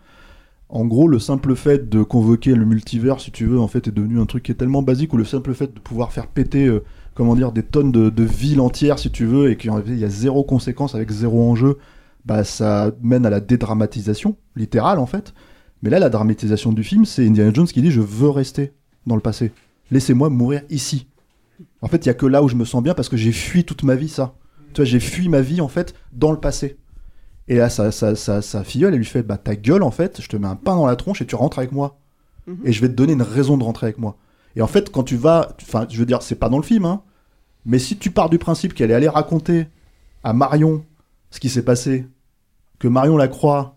en 0.70 0.86
gros, 0.86 1.10
le 1.10 1.20
simple 1.20 1.56
fait 1.56 1.90
de 1.90 2.04
convoquer 2.04 2.56
le 2.56 2.66
multivers, 2.66 3.20
si 3.20 3.32
tu 3.32 3.46
veux, 3.46 3.60
en 3.60 3.68
fait, 3.68 3.88
est 3.90 3.92
devenu 3.92 4.20
un 4.22 4.26
truc 4.26 4.44
qui 4.44 4.52
est 4.54 4.56
tellement 4.56 4.82
basique, 4.82 5.12
ou 5.14 5.18
le 5.18 5.26
simple 5.26 5.54
fait 5.54 5.74
de 5.74 5.80
pouvoir 5.82 6.14
faire 6.14 6.28
péter, 6.28 6.68
euh, 6.68 6.84
comment 7.16 7.36
dire, 7.36 7.52
des 7.52 7.64
tonnes 7.64 7.92
de, 7.92 8.10
de 8.10 8.24
villes 8.24 8.62
entières, 8.62 8.98
si 8.98 9.12
tu 9.12 9.26
veux, 9.26 9.52
et 9.52 9.58
qu'il 9.58 9.72
y 9.72 9.74
a- 9.74 9.84
il 9.86 10.00
y 10.00 10.06
a 10.06 10.10
zéro 10.10 10.44
conséquence 10.46 10.96
avec 10.96 11.12
zéro 11.12 11.48
enjeu, 11.50 11.78
bah 12.26 12.46
ça 12.46 12.92
mène 13.04 13.26
à 13.26 13.30
la 13.30 13.42
dédramatisation, 13.42 14.38
littérale, 14.56 15.00
en 15.00 15.06
fait. 15.06 15.34
Mais 15.84 15.90
là, 15.90 16.00
la 16.00 16.10
dramatisation 16.10 16.72
du 16.72 16.84
film, 16.84 17.06
c'est 17.06 17.28
Indiana 17.28 17.52
Jones 17.54 17.68
qui 17.68 17.82
dit 17.82 17.92
je 17.92 18.02
veux 18.02 18.30
rester 18.30 18.72
dans 19.06 19.16
le 19.16 19.22
passé. 19.22 19.52
Laissez-moi 19.92 20.30
mourir 20.30 20.62
ici. 20.70 21.08
En 21.82 21.88
fait, 21.88 22.06
il 22.06 22.08
y 22.08 22.10
a 22.10 22.14
que 22.14 22.26
là 22.26 22.42
où 22.42 22.48
je 22.48 22.56
me 22.56 22.64
sens 22.64 22.82
bien 22.82 22.94
parce 22.94 23.10
que 23.10 23.18
j'ai 23.18 23.34
fui 23.34 23.66
toute 23.66 23.84
ma 23.84 23.96
vie 23.96 24.08
ça. 24.08 24.34
Tu 24.74 24.82
vois, 24.82 24.86
j'ai 24.86 25.02
fui 25.02 25.28
ma 25.28 25.42
vie 25.42 25.60
en 25.60 25.68
fait 25.68 25.94
dans 26.14 26.32
le 26.32 26.40
passé. 26.40 26.78
Et 27.50 27.58
là, 27.58 27.70
sa, 27.70 27.92
sa, 27.92 28.16
sa, 28.16 28.42
sa 28.42 28.64
filleule, 28.64 28.94
elle 28.94 29.00
lui 29.00 29.06
fait 29.06 29.24
Bah, 29.24 29.38
ta 29.38 29.58
gueule, 29.58 29.84
en 29.84 29.92
fait, 29.92 30.22
je 30.22 30.30
te 30.30 30.38
mets 30.38 30.48
un 30.48 30.56
pain 30.56 30.76
dans 30.76 30.86
la 30.86 30.96
tronche 30.96 31.22
et 31.22 31.26
tu 31.26 31.36
rentres 31.36 31.60
avec 31.60 31.74
moi. 31.74 32.00
Mhm. 32.48 32.60
Et 32.64 32.72
je 32.72 32.80
vais 32.80 32.88
te 32.88 32.94
donner 32.94 33.14
une 33.14 33.22
raison 33.22 33.58
de 33.58 33.64
rentrer 33.64 33.88
avec 33.88 33.98
moi. 33.98 34.16
Et 34.56 34.62
en 34.62 34.68
fait, 34.68 34.90
quand 34.90 35.04
tu 35.04 35.18
vas. 35.18 35.50
Enfin, 35.62 35.86
je 35.90 35.98
veux 36.00 36.06
dire, 36.06 36.22
c'est 36.22 36.36
pas 36.36 36.48
dans 36.48 36.58
le 36.58 36.64
film, 36.64 36.86
hein. 36.86 37.02
Mais 37.66 37.80
si 37.80 37.98
tu 37.98 38.10
pars 38.10 38.30
du 38.30 38.40
principe 38.40 38.74
qu'elle 38.74 38.92
est 38.92 38.94
allée 38.94 39.10
raconter 39.10 39.68
à 40.24 40.32
Marion 40.32 40.86
ce 41.30 41.42
qui 41.42 41.50
s'est 41.50 41.64
passé, 41.64 42.08
que 42.80 42.88
Marion 42.88 43.18
la 43.18 43.28
croit, 43.28 43.76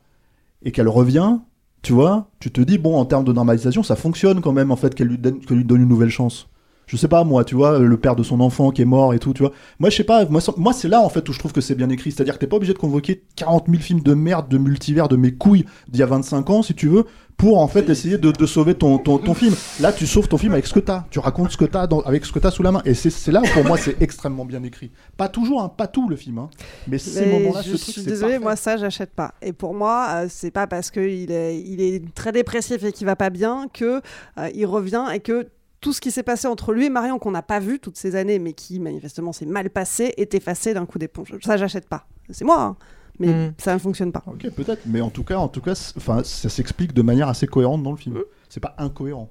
et 0.62 0.73
qu'elle 0.73 0.89
revient, 0.89 1.39
tu 1.87 1.93
vois, 1.93 2.27
tu 2.41 2.51
te 2.51 2.61
dis, 2.61 2.79
bon, 2.79 2.99
en 2.99 3.05
termes 3.05 3.23
de 3.23 3.33
normalisation, 3.33 3.85
ça 3.85 3.95
fonctionne 3.95 4.41
quand 4.41 4.51
même, 4.53 4.73
en 4.73 4.77
fait, 4.77 4.93
qu'elle 4.93 5.07
lui, 5.07 5.19
donne- 5.19 5.39
lui 5.49 5.65
donne 5.65 5.83
une 5.83 5.89
nouvelle 5.89 6.11
chance. 6.11 6.49
Je 6.87 6.97
sais 6.97 7.09
pas, 7.09 7.25
moi, 7.25 7.45
tu 7.45 7.57
vois, 7.57 7.81
le 7.81 7.97
père 7.97 8.15
de 8.15 8.23
son 8.23 8.39
enfant 8.41 8.71
qui 8.71 8.81
est 8.83 8.85
mort 8.87 9.13
et 9.13 9.19
tout, 9.19 9.33
tu 9.33 9.43
vois. 9.43 9.51
Moi, 9.81 9.91
je 9.91 9.97
sais 9.97 10.05
pas, 10.05 10.25
moi, 10.57 10.73
c'est 10.73 10.89
là, 10.89 11.01
en 11.03 11.09
fait, 11.09 11.29
où 11.29 11.33
je 11.33 11.39
trouve 11.41 11.53
que 11.53 11.61
c'est 11.61 11.75
bien 11.75 11.91
écrit. 11.91 12.13
C'est-à-dire 12.13 12.35
que 12.35 12.39
t'es 12.39 12.47
pas 12.47 12.57
obligé 12.57 12.75
de 12.75 12.79
convoquer 12.79 13.25
40 13.35 13.67
000 13.69 13.83
films 13.83 14.01
de 14.01 14.15
merde, 14.15 14.49
de 14.49 14.57
multivers, 14.57 15.09
de 15.09 15.17
mes 15.17 15.33
couilles 15.35 15.65
d'il 15.89 15.99
y 15.99 16.03
a 16.05 16.07
25 16.07 16.49
ans, 16.51 16.63
si 16.63 16.75
tu 16.75 16.87
veux, 16.87 17.05
pour, 17.37 17.59
en 17.61 17.67
fait, 17.67 17.91
essayer 17.91 18.19
de, 18.19 18.31
de 18.31 18.47
sauver 18.47 18.75
ton, 18.75 18.99
ton, 18.99 19.19
ton 19.19 19.35
film. 19.35 19.53
Là, 19.81 19.93
tu 19.93 20.07
sauves 20.07 20.29
ton 20.29 20.39
film 20.39 20.53
avec 20.53 20.65
ce 20.67 20.73
que 20.73 20.79
t'as. 20.81 21.05
Tu 21.11 21.19
racontes 21.19 21.51
ce 21.51 21.57
que 21.57 21.65
t'as 21.65 21.89
dans- 21.89 22.01
avec 22.03 22.25
ce 22.25 22.31
que 22.33 22.39
t'as 22.39 22.53
sous 22.53 22.63
la 22.63 22.71
main. 22.71 22.83
Et 22.85 22.95
c'est 22.95 23.33
là 23.33 23.43
où, 23.43 23.47
pour 23.53 23.65
moi, 23.65 23.77
c'est 23.79 24.01
extrêmement 24.01 24.45
bien 24.45 24.63
écrit. 24.63 24.93
Pas 25.17 25.29
toujours, 25.29 25.61
hein, 25.63 25.69
pas 25.69 25.89
tout 25.89 26.09
le 26.09 26.15
film, 26.15 26.39
hein. 26.39 26.49
Mais 26.87 26.99
ces 26.99 27.27
moments-là, 27.27 27.63
je 27.63 27.73
ce 27.77 27.83
truc, 27.83 27.95
suis 27.95 28.03
c'est 28.03 28.09
désolée, 28.11 28.33
parfait. 28.35 28.45
moi 28.45 28.55
ça 28.57 28.77
j'achète 28.77 29.11
pas. 29.11 29.35
Et 29.43 29.53
pour 29.53 29.75
moi, 29.75 30.07
euh, 30.11 30.27
c'est 30.31 30.53
pas 30.53 30.67
parce 30.69 30.91
qu'il 30.93 31.31
est, 31.33 31.61
il 31.61 31.81
est 31.83 32.15
très 32.15 32.31
dépressif 32.33 32.83
et 32.85 32.93
qu'il 32.93 33.07
va 33.07 33.17
pas 33.17 33.29
bien 33.31 33.67
que 33.75 34.01
euh, 34.39 34.49
il 34.55 34.67
revient 34.67 35.05
et 35.13 35.19
que 35.21 35.49
tout 35.81 35.93
ce 35.93 36.01
qui 36.01 36.11
s'est 36.11 36.23
passé 36.23 36.47
entre 36.48 36.73
lui 36.73 36.86
et 36.86 36.90
Marion 36.90 37.19
qu'on 37.19 37.31
n'a 37.31 37.43
pas 37.43 37.61
vu 37.61 37.78
toutes 37.78 37.97
ces 37.97 38.16
années, 38.16 38.39
mais 38.39 38.53
qui 38.55 38.81
manifestement 38.81 39.32
s'est 39.32 39.47
mal 39.47 39.70
passé, 39.70 40.15
est 40.16 40.35
effacé 40.35 40.74
d'un 40.74 40.86
coup 40.86 40.98
d'éponge. 40.98 41.35
Ça 41.44 41.57
j'achète 41.57 41.89
pas. 41.89 42.07
C'est 42.31 42.44
moi, 42.44 42.61
hein. 42.62 42.77
mais 43.19 43.28
Mm. 43.48 43.55
ça 43.59 43.74
ne 43.74 43.78
fonctionne 43.78 44.12
pas. 44.12 44.23
Ok, 44.27 44.48
peut-être, 44.51 44.82
mais 44.86 45.01
en 45.01 45.11
tout 45.11 45.23
cas, 45.24 45.36
en 45.36 45.48
tout 45.48 45.61
cas, 45.61 45.73
enfin, 45.97 46.23
ça 46.24 46.48
s'explique 46.48 46.93
de 46.93 47.03
manière 47.03 47.28
assez 47.28 47.47
cohérente 47.47 47.82
dans 47.82 47.93
le 47.93 47.97
film. 47.97 48.19
C'est 48.48 48.61
pas 48.61 48.74
incohérent. 48.78 49.31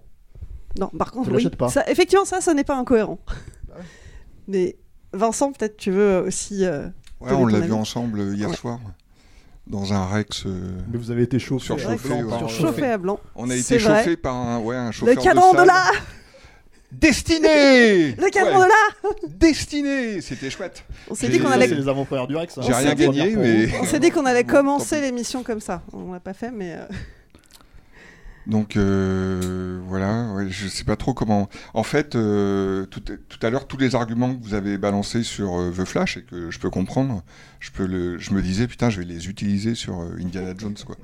Non, 0.79 0.89
par 0.97 1.11
contre, 1.11 1.25
Je 1.29 1.35
oui. 1.35 1.43
l'achète 1.43 1.55
pas. 1.57 1.69
Ça, 1.69 1.83
effectivement, 1.89 2.25
ça, 2.25 2.41
ça 2.41 2.53
n'est 2.53 2.63
pas 2.63 2.75
incohérent. 2.77 3.19
Bah 3.67 3.75
Mais 4.47 4.75
Vincent, 5.13 5.51
peut-être 5.51 5.77
tu 5.77 5.91
veux 5.91 6.23
aussi. 6.27 6.65
euh, 6.65 6.87
Ouais, 7.21 7.31
on 7.31 7.45
l'a 7.47 7.59
vu 7.61 7.71
ensemble 7.71 8.19
euh, 8.19 8.35
hier 8.35 8.49
Ouais. 8.49 8.55
soir. 8.55 8.79
Dans 9.67 9.93
un 9.93 10.05
Rex. 10.05 10.45
euh, 10.45 10.77
Mais 10.91 10.97
vous 10.99 11.09
avez 11.11 11.23
été 11.23 11.39
chauffé. 11.39 11.65
surchauffé. 11.65 12.09
Ouais, 12.13 12.23
par- 12.29 12.37
surchauffé 12.39 12.85
à 12.85 12.97
blanc. 12.99 13.19
On 13.35 13.49
a 13.49 13.55
été 13.55 13.77
vrai. 13.77 13.97
chauffé 14.03 14.17
par 14.17 14.35
un, 14.35 14.59
ouais, 14.59 14.75
un 14.75 14.87
Le 14.87 14.91
chauffeur 14.91 15.23
cadran 15.23 15.53
de 15.53 15.57
de 15.61 15.65
salle. 15.65 15.69
Destiné 16.99 18.11
Le 18.17 18.29
cadran 18.29 18.59
Ouais. 18.59 18.65
de 18.65 18.69
là 18.69 19.09
Destiné 19.27 20.21
C'était 20.21 20.49
chouette. 20.49 20.83
On 21.09 21.15
s'est 21.15 21.27
dit 21.27 21.39
qu'on 21.39 21.49
allait- 21.51 21.67
C'est 21.67 21.75
les 21.75 21.87
avant-premières 21.89 22.27
du 22.27 22.35
Rex. 22.35 22.57
hein. 22.57 22.61
J'ai 22.65 22.73
rien 22.73 22.93
gagné, 22.95 23.35
mais. 23.35 23.67
On 23.81 23.85
s'est 23.85 23.99
dit 23.99 24.11
qu'on 24.11 24.25
allait 24.25 24.43
commencer 24.43 25.01
l'émission 25.01 25.43
comme 25.43 25.59
ça. 25.61 25.81
On 25.93 26.13
l'a 26.13 26.19
pas 26.19 26.33
fait, 26.33 26.51
mais. 26.51 26.73
euh, 26.73 26.85
Donc 28.47 28.77
euh, 28.77 29.79
voilà, 29.87 30.31
ouais, 30.33 30.47
je 30.49 30.67
sais 30.67 30.83
pas 30.83 30.95
trop 30.95 31.13
comment. 31.13 31.49
En 31.73 31.83
fait, 31.83 32.15
euh, 32.15 32.85
tout, 32.85 32.99
tout 33.01 33.39
à 33.41 33.49
l'heure, 33.49 33.67
tous 33.67 33.77
les 33.77 33.95
arguments 33.95 34.35
que 34.35 34.43
vous 34.43 34.53
avez 34.53 34.77
balancés 34.77 35.23
sur 35.23 35.59
euh, 35.59 35.71
The 35.71 35.83
Flash 35.85 36.17
et 36.17 36.21
que 36.23 36.51
je 36.51 36.59
peux 36.59 36.69
comprendre, 36.69 37.23
je 37.59 37.71
peux 37.71 37.85
le, 37.87 38.19
je 38.19 38.33
me 38.33 38.41
disais 38.41 38.67
putain, 38.67 38.89
je 38.91 38.99
vais 38.99 39.05
les 39.05 39.27
utiliser 39.29 39.73
sur 39.73 39.99
euh, 40.01 40.15
Indiana 40.21 40.53
Jones 40.57 40.75
quoi. 40.85 40.95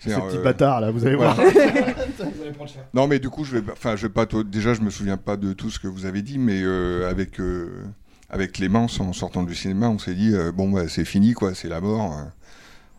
Ces 0.00 0.10
petits 0.26 0.36
euh, 0.38 0.42
bâtards, 0.42 0.80
là, 0.80 0.90
vous 0.90 1.06
allez 1.06 1.16
voir. 1.16 1.36
non, 2.94 3.06
mais 3.08 3.18
du 3.18 3.30
coup, 3.30 3.44
je 3.44 3.52
vais, 3.56 3.62
pas- 3.62 3.72
enfin, 3.72 3.96
je 3.96 4.02
vais 4.06 4.12
pas. 4.12 4.26
tout- 4.26 4.44
Déjà, 4.44 4.74
je 4.74 4.80
me 4.80 4.90
souviens 4.90 5.16
pas 5.16 5.36
de 5.36 5.52
tout 5.52 5.70
ce 5.70 5.78
que 5.78 5.88
vous 5.88 6.04
avez 6.06 6.22
dit, 6.22 6.38
mais 6.38 6.60
euh, 6.62 7.08
avec 7.10 7.40
euh, 7.40 7.84
avec 8.30 8.52
Clémence, 8.52 9.00
en 9.00 9.12
sortant 9.12 9.42
du 9.42 9.54
cinéma, 9.54 9.88
on 9.88 9.98
s'est 9.98 10.14
dit 10.14 10.34
euh, 10.34 10.52
bon, 10.52 10.70
bah, 10.70 10.88
c'est 10.88 11.04
fini 11.04 11.32
quoi, 11.32 11.54
c'est 11.54 11.68
la 11.68 11.80
mort. 11.80 12.16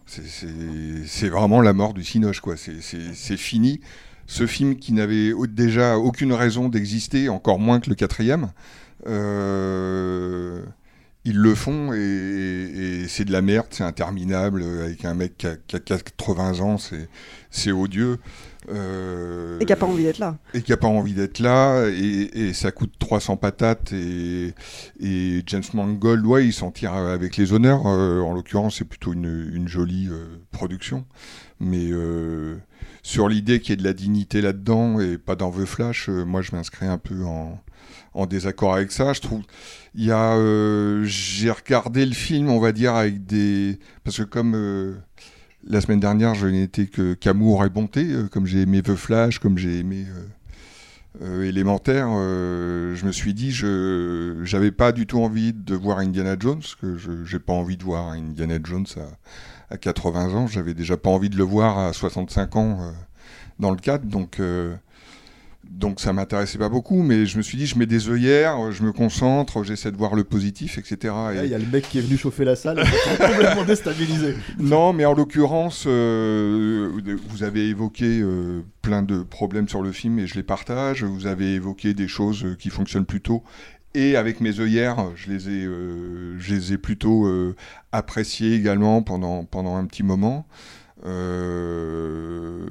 C'est- 0.10 1.30
vraiment 1.30 1.62
la 1.62 1.74
mort 1.74 1.94
du 1.94 2.04
Cinoche, 2.04 2.40
quoi. 2.42 2.56
C'est- 2.58 3.38
fini. 3.38 3.80
Ce 4.28 4.46
film 4.46 4.76
qui 4.78 4.94
n'avait 4.94 5.32
déjà 5.48 5.98
aucune 5.98 6.34
raison 6.34 6.70
d'exister, 6.70 7.30
encore 7.30 7.60
moins 7.60 7.80
que 7.80 7.90
le 7.90 7.96
quatrième, 7.96 8.52
euh, 9.08 10.62
ils 11.26 11.38
le 11.38 11.56
font 11.56 11.94
et, 11.94 13.06
c'est 13.08 13.26
de 13.26 13.32
la 13.32 13.42
merde, 13.42 13.68
c'est 13.72 13.84
interminable, 13.84 14.64
avec 14.64 15.04
un 15.06 15.14
mec 15.16 15.38
qui 15.38 15.48
a, 15.48 15.56
qui 15.56 15.76
a 15.76 15.80
80 15.80 16.60
ans, 16.60 16.78
c'est 17.50 17.72
odieux. 17.72 18.20
Euh, 18.70 19.58
Et 19.60 19.66
qui 19.66 19.72
a 19.74 19.76
pas 19.78 19.86
envie 19.86 20.04
d'être 20.04 20.20
là. 20.20 20.38
et 20.54 20.62
qui 20.62 20.74
a 20.74 20.78
pas 20.78 20.88
envie 20.88 21.14
d'être 21.14 21.40
là, 21.40 21.88
et, 21.88 22.48
et 22.50 22.54
ça 22.54 22.72
coûte 22.72 22.94
300 23.00 23.38
patates, 23.38 23.94
et, 23.94 24.54
et 25.00 25.42
James 25.46 25.64
Mangold, 25.74 26.26
ouais, 26.26 26.46
il 26.46 26.54
s'en 26.54 26.70
tire 26.72 26.94
avec 26.94 27.38
les 27.38 27.54
honneurs. 27.54 27.88
Euh, 27.88 28.20
en 28.22 28.34
l'occurrence, 28.34 28.78
c'est 28.78 28.86
plutôt 28.86 29.14
une, 29.14 29.50
une 29.54 29.68
jolie 29.68 30.08
euh, 30.12 30.26
production. 30.52 31.06
Mais 31.62 31.90
sur 33.04 33.28
l'idée 33.28 33.60
qu'il 33.60 33.72
y 33.72 33.74
ait 33.74 33.78
de 33.78 33.84
la 33.84 33.94
dignité 33.94 34.40
là-dedans, 34.42 35.00
et 35.02 35.18
pas 35.18 35.36
dans 35.36 35.52
The 35.52 35.66
Flash, 35.66 36.08
moi 36.08 36.42
je 36.42 36.56
m'inscris 36.56 36.86
un 36.86 36.98
peu 36.98 37.26
en, 37.26 37.62
en 38.14 38.26
désaccord 38.26 38.76
avec 38.76 38.94
ça. 38.94 39.12
Je 39.12 39.20
trouve, 39.20 39.42
il 39.96 40.06
y 40.06 40.12
a, 40.12 40.38
j'ai 41.04 41.52
regardé 41.52 42.06
le 42.06 42.14
film, 42.14 42.50
on 42.50 42.60
va 42.62 42.72
dire, 42.72 42.96
avec 42.96 43.26
des, 43.26 43.78
parce 44.06 44.20
que 44.20 44.24
comme 44.24 44.98
la 45.68 45.82
semaine 45.82 46.00
dernière, 46.00 46.36
je 46.36 46.48
n'ai 46.48 46.64
été 46.64 46.88
que 46.88 47.14
qu'amour 47.14 47.66
et 47.66 47.70
bonté, 47.70 48.06
euh, 48.12 48.28
comme 48.28 48.46
j'ai 48.46 48.62
aimé 48.62 48.82
The 48.82 48.96
Flash, 48.96 49.40
comme 49.40 49.58
j'ai 49.58 49.80
aimé 49.80 50.06
euh, 50.08 51.42
euh, 51.42 51.44
Élémentaire, 51.44 52.08
je 52.08 53.06
me 53.06 53.12
suis 53.12 53.34
dit, 53.34 53.52
je 53.52 54.40
j'avais 54.44 54.72
pas 54.72 54.92
du 54.92 55.06
tout 55.06 55.20
envie 55.22 55.54
de 55.54 55.76
voir 55.76 56.00
Indiana 56.00 56.36
Jones, 56.40 56.62
que 56.82 56.98
je 56.98 57.26
j'ai 57.26 57.40
pas 57.40 57.54
envie 57.54 57.78
de 57.78 57.84
voir 57.84 58.10
Indiana 58.10 58.58
Jones 58.64 58.86
à, 59.70 59.74
à 59.74 59.78
80 59.78 60.34
ans, 60.36 60.48
j'avais 60.48 60.74
déjà 60.74 60.98
pas 60.98 61.10
envie 61.10 61.30
de 61.30 61.38
le 61.38 61.44
voir 61.44 61.78
à 61.78 61.94
65 61.94 62.56
ans 62.56 62.94
dans 63.60 63.72
le 63.72 63.78
cadre, 63.78 64.06
donc 64.06 64.40
donc 65.70 66.00
ça 66.00 66.12
m'intéressait 66.14 66.58
pas 66.58 66.68
beaucoup, 66.68 67.04
mais 67.04 67.26
je 67.26 67.38
me 67.38 67.42
suis 67.44 67.58
dit, 67.58 67.66
je 67.68 67.78
mets 67.78 67.86
des 67.86 68.10
œillères, 68.10 68.72
je 68.72 68.84
me 68.84 68.92
concentre, 68.92 69.64
j'essaie 69.64 69.92
de 69.92 69.98
voir 69.98 70.16
le 70.16 70.24
positif, 70.24 70.78
etc. 70.78 71.14
Et- 71.36 71.46
Il 71.46 71.52
y 71.52 71.54
a 71.54 71.58
le 71.60 71.66
mec 71.66 71.88
qui 71.88 72.00
est 72.00 72.02
venu 72.02 72.18
chauffer 72.18 72.44
la 72.44 72.56
salle, 72.56 72.84
complètement 73.18 73.64
déstabilisé. 73.64 74.36
non, 74.60 74.92
mais 74.94 75.06
en 75.06 75.14
l'occurrence, 75.14 75.86
euh, 75.88 76.90
vous 77.30 77.44
avez 77.44 77.70
évoqué 77.70 78.20
euh, 78.22 78.62
plein 78.82 79.04
de 79.04 79.24
problèmes 79.24 79.70
sur 79.70 79.82
le 79.82 79.92
film 79.92 80.20
et 80.20 80.28
je 80.28 80.36
les 80.36 80.44
partage. 80.44 81.04
Vous 81.04 81.28
avez 81.28 81.54
évoqué 81.54 81.94
des 81.94 82.08
choses 82.08 82.44
euh, 82.44 82.56
qui 82.56 82.70
fonctionnent 82.70 83.06
plutôt. 83.06 83.44
Et 83.96 84.16
avec 84.16 84.40
mes 84.42 84.60
œillères, 84.60 84.98
je 85.16 85.32
les 85.32 85.50
ai, 85.50 85.66
euh, 85.66 86.38
je 86.40 86.54
les 86.54 86.74
ai 86.74 86.78
plutôt 86.78 87.26
euh, 87.26 87.56
appréciées 87.92 88.54
également 88.54 89.02
pendant, 89.02 89.46
pendant 89.46 89.78
un 89.78 89.86
petit 89.86 90.04
moment. 90.04 90.46
Euh, 91.06 92.66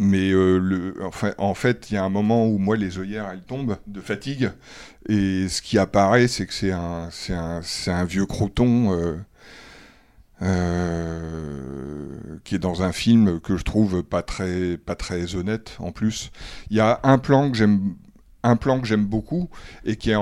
mais 0.00 0.30
euh, 0.30 0.94
en 1.36 1.52
fait, 1.54 1.90
il 1.90 1.94
y 1.94 1.96
a 1.98 2.04
un 2.04 2.08
moment 2.08 2.46
où 2.46 2.56
moi, 2.56 2.74
les 2.76 2.98
œillères, 2.98 3.28
elles 3.30 3.42
tombent 3.42 3.76
de 3.86 4.00
fatigue. 4.00 4.50
Et 5.08 5.46
ce 5.48 5.60
qui 5.60 5.78
apparaît, 5.78 6.26
c'est 6.26 6.46
que 6.46 6.54
c'est 6.54 6.72
un, 6.72 8.04
vieux 8.06 8.24
croton 8.24 8.94
euh, 8.94 9.16
euh, 10.40 12.38
qui 12.44 12.54
est 12.54 12.58
dans 12.58 12.82
un 12.82 12.92
film 12.92 13.40
que 13.40 13.58
je 13.58 13.62
trouve 13.62 14.02
pas 14.02 14.22
très, 14.22 14.78
honnête 15.34 15.76
en 15.78 15.92
plus. 15.92 16.30
Il 16.70 16.78
y 16.78 16.80
a 16.80 17.00
un 17.02 17.18
plan 17.18 17.50
que 17.50 17.56
j'aime. 17.56 17.94
Un 18.42 18.56
plan 18.56 18.80
que 18.80 18.86
j'aime 18.86 19.04
beaucoup 19.04 19.50
et 19.84 19.96
qui 19.96 20.14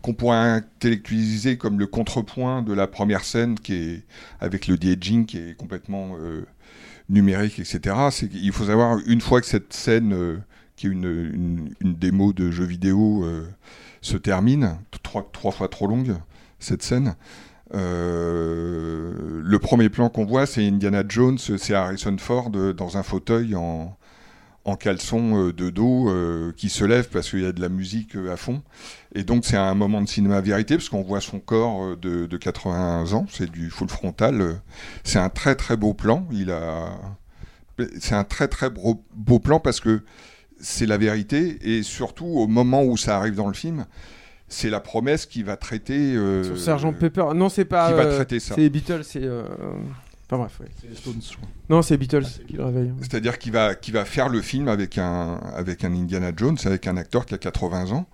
qu'on 0.00 0.14
pourrait 0.14 0.38
intellectualiser 0.38 1.58
comme 1.58 1.78
le 1.78 1.86
contrepoint 1.86 2.62
de 2.62 2.72
la 2.72 2.86
première 2.86 3.22
scène 3.22 3.58
qui 3.58 3.74
est 3.74 4.04
avec 4.40 4.66
le 4.66 4.78
de-aging 4.78 5.26
qui 5.26 5.36
est 5.36 5.58
complètement 5.58 6.16
numérique, 7.10 7.58
etc. 7.58 7.96
C'est 8.10 8.30
faut 8.52 8.64
savoir, 8.64 8.98
une 9.06 9.20
fois 9.20 9.40
que 9.40 9.46
cette 9.46 9.72
scène, 9.72 10.12
euh, 10.12 10.38
qui 10.76 10.86
est 10.86 10.90
une, 10.90 11.74
démo 11.82 12.32
de 12.32 12.50
jeu 12.50 12.64
vidéo, 12.64 13.24
euh, 13.24 13.46
se 14.00 14.16
termine, 14.16 14.78
trois, 15.02 15.52
fois 15.52 15.68
trop 15.68 15.86
longue, 15.86 16.16
cette 16.58 16.82
scène, 16.82 17.16
euh, 17.74 19.12
le 19.42 19.58
premier 19.58 19.88
plan 19.88 20.08
qu'on 20.08 20.24
voit, 20.24 20.46
c'est 20.46 20.66
Indiana 20.66 21.04
Jones, 21.06 21.38
c'est 21.38 21.74
Harrison 21.74 22.16
Ford 22.18 22.50
dans 22.50 22.96
un 22.96 23.02
fauteuil 23.02 23.54
en, 23.54 23.96
en 24.64 24.76
caleçon 24.76 25.46
euh, 25.48 25.52
de 25.54 25.70
dos 25.70 26.08
euh, 26.10 26.52
qui 26.56 26.68
se 26.68 26.84
lève 26.84 27.08
parce 27.08 27.30
qu'il 27.30 27.40
y 27.40 27.46
a 27.46 27.52
de 27.52 27.60
la 27.62 27.70
musique 27.70 28.14
euh, 28.16 28.32
à 28.32 28.36
fond. 28.36 28.62
Et 29.14 29.22
donc 29.24 29.44
c'est 29.46 29.56
un 29.56 29.74
moment 29.74 30.02
de 30.02 30.08
cinéma 30.08 30.40
vérité 30.40 30.76
parce 30.76 30.88
qu'on 30.90 31.02
voit 31.02 31.20
son 31.22 31.40
corps 31.40 31.96
de, 31.96 32.26
de 32.26 32.36
80 32.36 33.12
ans, 33.14 33.26
c'est 33.30 33.50
du 33.50 33.70
full 33.70 33.88
frontal. 33.88 34.60
C'est 35.02 35.18
un 35.18 35.30
très 35.30 35.54
très 35.54 35.76
beau 35.76 35.94
plan. 35.94 36.26
Il 36.30 36.50
a, 36.50 36.90
c'est 37.98 38.14
un 38.14 38.24
très 38.24 38.48
très 38.48 38.68
beau, 38.68 39.02
beau 39.14 39.38
plan 39.38 39.60
parce 39.60 39.80
que 39.80 40.02
c'est 40.60 40.84
la 40.86 40.98
vérité 40.98 41.58
et 41.62 41.82
surtout 41.82 42.26
au 42.26 42.46
moment 42.46 42.84
où 42.84 42.98
ça 42.98 43.16
arrive 43.16 43.34
dans 43.34 43.48
le 43.48 43.54
film, 43.54 43.86
c'est 44.46 44.68
la 44.68 44.80
promesse 44.80 45.24
qui 45.24 45.42
va 45.42 45.56
traiter. 45.56 46.14
euh, 46.16 46.44
Sur 46.44 46.58
Sergent 46.58 46.92
Pepper. 46.92 47.28
Non, 47.34 47.48
c'est 47.48 47.64
pas. 47.64 47.88
Qui 47.88 47.94
va 47.94 48.06
traiter 48.14 48.40
ça. 48.40 48.54
C'est 48.56 48.60
les 48.60 48.68
Beatles, 48.68 49.04
c'est. 49.04 49.26
Enfin 50.30 50.38
bref, 50.38 50.60
ouais. 50.60 50.68
C'est 50.80 50.88
les 50.88 50.94
Stones. 50.94 51.20
Non, 51.68 51.82
c'est 51.82 51.94
les 51.94 51.98
Beatles 51.98 52.24
qui 52.46 52.52
le 52.52 52.64
réveillent. 52.64 52.92
C'est-à-dire 53.00 53.36
qu'il 53.36 53.50
va, 53.50 53.74
qu'il 53.74 53.94
va 53.94 54.04
faire 54.04 54.28
le 54.28 54.40
film 54.40 54.68
avec 54.68 54.96
un, 54.96 55.38
avec 55.56 55.84
un 55.84 55.92
Indiana 55.92 56.30
Jones, 56.36 56.56
avec 56.66 56.86
un 56.86 56.96
acteur 56.96 57.26
qui 57.26 57.34
a 57.34 57.38
80 57.38 57.90
ans. 57.90 58.06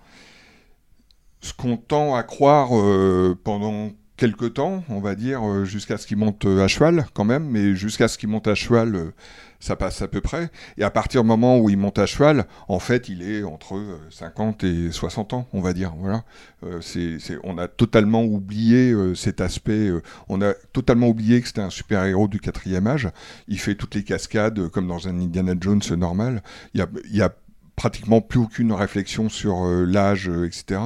Ce 1.41 1.53
qu'on 1.53 1.77
tend 1.77 2.15
à 2.15 2.23
croire 2.23 2.75
euh, 2.75 3.37
pendant 3.43 3.91
quelque 4.17 4.45
temps, 4.45 4.83
on 4.89 4.99
va 4.99 5.13
dire, 5.13 5.47
euh, 5.47 5.63
jusqu'à 5.63 5.97
ce 5.97 6.07
qu'il 6.07 6.17
monte 6.17 6.45
euh, 6.45 6.63
à 6.63 6.67
cheval 6.67 7.05
quand 7.13 7.23
même, 7.23 7.47
mais 7.47 7.75
jusqu'à 7.75 8.07
ce 8.07 8.17
qu'il 8.17 8.29
monte 8.29 8.47
à 8.47 8.55
cheval, 8.55 8.95
euh, 8.95 9.11
ça 9.59 9.75
passe 9.75 10.01
à 10.01 10.07
peu 10.07 10.21
près. 10.21 10.49
Et 10.77 10.83
à 10.83 10.89
partir 10.89 11.21
du 11.21 11.27
moment 11.27 11.59
où 11.59 11.69
il 11.69 11.77
monte 11.77 11.99
à 11.99 12.05
cheval, 12.05 12.45
en 12.67 12.79
fait, 12.79 13.09
il 13.09 13.21
est 13.21 13.43
entre 13.43 13.77
euh, 13.77 13.97
50 14.09 14.63
et 14.63 14.91
60 14.91 15.33
ans, 15.33 15.47
on 15.53 15.61
va 15.61 15.73
dire. 15.73 15.93
Voilà. 15.97 16.23
Euh, 16.63 16.81
c'est, 16.81 17.17
on 17.43 17.57
a 17.57 17.67
totalement 17.67 18.23
oublié 18.23 18.91
euh, 18.91 19.15
cet 19.15 19.41
aspect. 19.41 19.87
euh, 19.89 20.01
on 20.29 20.41
a 20.41 20.53
totalement 20.73 21.07
oublié 21.07 21.41
que 21.41 21.47
c'était 21.47 21.61
un 21.61 21.69
super-héros 21.69 22.27
du 22.27 22.39
quatrième 22.39 22.87
âge. 22.87 23.09
Il 23.47 23.59
fait 23.59 23.75
toutes 23.75 23.95
les 23.95 24.03
cascades 24.03 24.59
euh, 24.59 24.69
comme 24.69 24.87
dans 24.87 25.07
un 25.07 25.19
Indiana 25.19 25.53
Jones 25.59 25.81
normal. 25.97 26.43
Il 26.73 26.79
y 26.79 26.83
a, 26.83 26.87
il 27.09 27.15
y 27.15 27.21
a 27.21 27.33
pratiquement 27.77 28.21
plus 28.21 28.39
aucune 28.39 28.73
réflexion 28.73 29.29
sur 29.29 29.65
euh, 29.65 29.85
l'âge, 29.85 30.27
euh, 30.27 30.47
etc. 30.47 30.81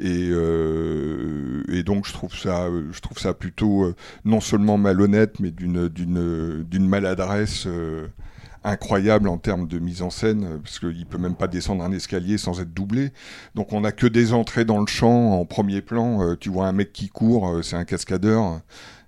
Et, 0.00 0.30
euh, 0.32 1.62
et 1.68 1.82
donc 1.82 2.06
je 2.06 2.12
trouve 2.12 2.34
ça, 2.34 2.68
je 2.90 3.00
trouve 3.00 3.18
ça 3.18 3.32
plutôt 3.32 3.84
euh, 3.84 3.94
non 4.24 4.40
seulement 4.40 4.76
malhonnête, 4.76 5.38
mais 5.38 5.50
d'une 5.50 6.88
maladresse 6.88 7.64
euh, 7.66 8.08
incroyable 8.64 9.28
en 9.28 9.38
termes 9.38 9.68
de 9.68 9.78
mise 9.78 10.02
en 10.02 10.10
scène, 10.10 10.58
parce 10.62 10.80
qu'il 10.80 11.06
peut 11.06 11.18
même 11.18 11.36
pas 11.36 11.46
descendre 11.46 11.84
un 11.84 11.92
escalier 11.92 12.38
sans 12.38 12.60
être 12.60 12.72
doublé. 12.72 13.12
Donc 13.54 13.72
on 13.72 13.84
a 13.84 13.92
que 13.92 14.06
des 14.06 14.32
entrées 14.32 14.64
dans 14.64 14.80
le 14.80 14.86
champ 14.86 15.38
en 15.38 15.44
premier 15.44 15.80
plan. 15.80 16.34
tu 16.36 16.48
vois 16.48 16.66
un 16.66 16.72
mec 16.72 16.92
qui 16.92 17.08
court, 17.08 17.60
c'est 17.62 17.76
un 17.76 17.84
cascadeur. 17.84 18.60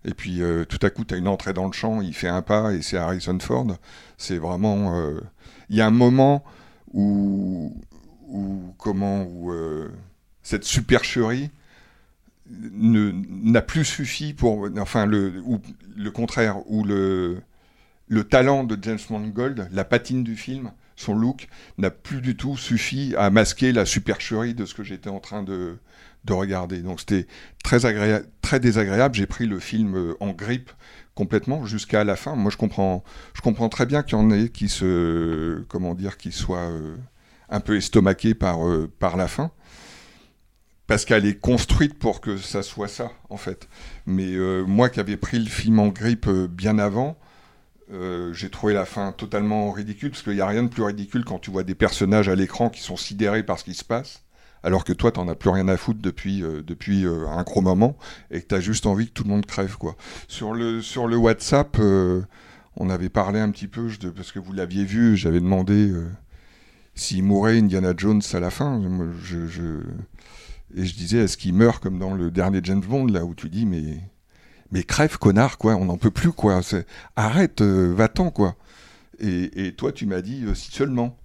Et 0.05 0.15
puis 0.15 0.41
tout 0.69 0.79
à 0.83 0.91
coup, 0.91 1.05
tu 1.05 1.15
as 1.15 1.17
une 1.17 1.27
entrée 1.27 1.53
dans 1.53 1.67
le 1.67 1.73
champ, 1.73 2.01
il 2.01 2.15
fait 2.15 2.29
un 2.29 2.43
pas 2.43 2.75
et 2.75 2.83
c'est 2.83 2.99
Harrison 2.99 3.39
Ford. 3.41 3.67
C'est 4.19 4.39
vraiment. 4.39 4.95
Il 5.71 5.77
y 5.77 5.81
a 5.81 5.87
un 5.87 5.91
moment 5.91 6.45
où, 6.93 7.75
où 8.29 8.75
comment, 8.79 9.23
où 9.25 9.53
cette 10.47 10.63
supercherie 10.63 11.51
n'a 12.49 13.63
plus 13.63 13.85
suffi 13.85 14.33
pour. 14.33 14.69
Enfin, 14.79 15.05
le, 15.05 15.43
ou, 15.45 15.61
le 15.97 16.11
contraire, 16.13 16.59
où 16.71 16.85
le, 16.85 17.43
le 18.07 18.23
talent 18.23 18.63
de 18.63 18.79
James 18.81 19.01
Mangold, 19.11 19.69
la 19.73 19.85
patine 19.85 20.23
du 20.23 20.37
film, 20.37 20.71
son 20.95 21.17
look, 21.17 21.49
n'a 21.79 21.91
plus 21.91 22.21
du 22.21 22.37
tout 22.37 22.57
suffi 22.57 23.13
à 23.19 23.29
masquer 23.31 23.73
la 23.73 23.85
supercherie 23.85 24.55
de 24.55 24.67
ce 24.67 24.75
que 24.75 24.85
j'étais 24.85 25.11
en 25.11 25.19
train 25.19 25.43
de, 25.43 25.79
de 26.25 26.33
regarder. 26.33 26.81
Donc 26.81 27.01
c'était 27.01 27.27
très, 27.65 27.81
très 28.41 28.61
désagréable. 28.61 29.17
J'ai 29.17 29.27
pris 29.27 29.47
le 29.47 29.59
film 29.59 29.97
euh, 29.97 30.15
en 30.21 30.31
grippe 30.31 30.71
complètement 31.17 31.67
jusqu'à 31.67 32.05
la 32.05 32.15
fin. 32.15 32.37
Moi, 32.37 32.53
je 32.53 32.57
comprends, 32.57 33.03
je 33.35 33.41
comprends 33.41 33.69
très 33.69 33.87
bien 33.87 34.05
qu'il 34.05 34.17
y 34.17 34.21
en 34.21 34.31
ait 34.31 34.49
qui 34.49 34.69
se, 34.69 35.65
comment 35.67 35.95
dire, 35.95 36.17
qui 36.17 36.31
soient 36.31 36.71
euh, 36.71 36.95
un 37.49 37.59
peu 37.59 37.77
estomaqués 37.77 38.35
par, 38.35 38.65
euh, 38.65 38.89
par 39.01 39.17
la 39.17 39.27
fin. 39.27 39.51
Parce 40.87 41.05
qu'elle 41.05 41.27
est 41.27 41.41
construite 41.41 41.99
pour 41.99 42.21
que 42.21 42.37
ça 42.37 42.63
soit 42.63 42.89
ça, 42.89 43.11
en 43.29 43.37
fait. 43.37 43.69
Mais 44.07 44.35
euh, 44.35 44.65
moi 44.65 44.89
qui 44.89 45.01
avais 45.01 45.17
pris 45.17 45.39
le 45.39 45.47
film 45.51 45.81
en 45.81 45.89
grippe 45.89 46.29
euh, 46.29 46.47
bien 46.47 46.79
avant, 46.79 47.19
euh, 47.93 48.33
j'ai 48.33 48.51
trouvé 48.51 48.73
la 48.73 48.85
fin 48.85 49.11
totalement 49.13 49.73
ridicule, 49.73 50.11
parce 50.11 50.23
qu'il 50.23 50.35
n'y 50.35 50.41
a 50.41 50.47
rien 50.47 50.63
de 50.63 50.69
plus 50.69 50.83
ridicule 50.85 51.25
quand 51.25 51.41
tu 51.41 51.51
vois 51.51 51.65
des 51.65 51.75
personnages 51.75 52.29
à 52.29 52.37
l'écran 52.37 52.71
qui 52.71 52.83
sont 52.83 52.97
sidérés 52.97 53.43
par 53.43 53.59
ce 53.59 53.65
qui 53.65 53.75
se 53.75 53.85
passe, 53.85 54.23
alors 54.63 54.85
que 54.85 54.93
toi, 54.93 55.11
t'en 55.11 55.27
as 55.29 55.35
plus 55.35 55.51
rien 55.51 55.67
à 55.69 55.77
foutre 55.77 56.01
depuis, 56.01 56.43
depuis 56.65 57.05
un 57.05 57.43
gros 57.43 57.61
moment, 57.61 57.97
et 58.31 58.41
que 58.41 58.47
t'as 58.47 58.61
juste 58.61 58.87
envie 58.87 59.07
que 59.07 59.13
tout 59.13 59.23
le 59.25 59.31
monde 59.31 59.47
crève, 59.47 59.77
quoi. 59.77 59.97
Sur 60.27 60.55
le, 60.55 60.83
sur 60.83 61.07
le 61.07 61.17
WhatsApp, 61.17 61.79
on 62.77 62.91
avait 62.91 63.09
parlé 63.09 63.39
un 63.39 63.51
petit 63.51 63.69
peu, 63.69 63.89
parce 64.17 64.33
que 64.33 64.41
vous 64.41 64.53
l'aviez 64.53 64.85
vu, 64.85 65.17
j'avais 65.17 65.41
demandé 65.41 65.93
s'il 66.97 67.23
mourait 67.23 67.59
Indiana 67.59 67.93
Jones 67.97 68.23
à 68.33 68.41
la 68.41 68.51
fin. 68.51 68.83
Je- 69.23 69.81
Et 70.75 70.85
je 70.85 70.95
disais, 70.95 71.19
est-ce 71.19 71.37
qu'il 71.37 71.55
meurt 71.55 71.83
comme 71.83 71.99
dans 71.99 72.15
le 72.15 72.31
dernier 72.31 72.61
James 72.65 72.81
Bond, 72.81 73.07
là, 73.07 73.25
où 73.25 73.35
tu 73.35 73.49
dis, 73.49 73.67
mais 73.67 74.01
mais 74.73 74.83
crève 74.83 75.17
connard 75.19 75.59
quoi 75.59 75.77
on 75.77 75.85
n'en 75.85 75.97
peut 75.97 76.11
plus 76.11 76.33
quoi 76.33 76.61
arrête 77.15 77.61
euh, 77.61 77.95
va-t'en 77.95 78.31
quoi 78.31 78.57
et, 79.21 79.67
et 79.69 79.73
toi 79.75 79.93
tu 79.93 80.07
m'as 80.07 80.23
dit 80.23 80.43
euh, 80.45 80.55
si 80.57 80.73
seulement 80.73 81.17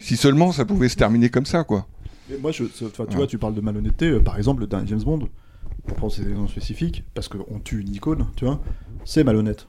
si 0.00 0.16
seulement 0.16 0.50
ça 0.50 0.64
pouvait 0.64 0.88
se 0.88 0.96
terminer 0.96 1.30
comme 1.30 1.46
ça 1.46 1.62
quoi 1.62 1.86
Mais 2.28 2.36
moi, 2.38 2.50
je, 2.50 2.64
tu 2.64 2.84
Ouais. 2.84 2.90
vois, 3.14 3.26
tu 3.28 3.38
parles 3.38 3.54
de 3.54 3.60
malhonnêteté. 3.60 4.06
euh, 4.10 4.20
par 4.20 4.36
exemple, 4.38 4.60
le 4.62 4.66
dernier 4.66 4.88
James 4.88 5.02
Bond, 5.04 5.28
pour 5.86 5.96
prendre 5.96 6.12
ces 6.12 6.28
exemples 6.28 6.50
spécifiques, 6.50 7.04
parce 7.14 7.28
qu'on 7.28 7.60
tue 7.60 7.80
une 7.80 7.94
icône, 7.94 8.26
tu 8.36 8.44
vois, 8.44 8.60
c'est 9.04 9.22
malhonnête. 9.24 9.68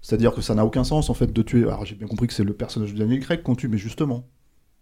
C'est-à-dire 0.00 0.32
que 0.34 0.40
ça 0.40 0.54
n'a 0.56 0.64
aucun 0.66 0.82
sens, 0.84 1.10
en 1.10 1.14
fait, 1.14 1.32
de 1.32 1.42
tuer. 1.42 1.62
Alors, 1.62 1.84
j'ai 1.86 1.94
bien 1.94 2.08
compris 2.08 2.26
que 2.26 2.32
c'est 2.34 2.44
le 2.44 2.54
personnage 2.54 2.92
de 2.92 2.98
Daniel 2.98 3.20
Craig 3.20 3.42
qu'on 3.42 3.54
tue, 3.54 3.68
mais 3.68 3.78
justement, 3.78 4.26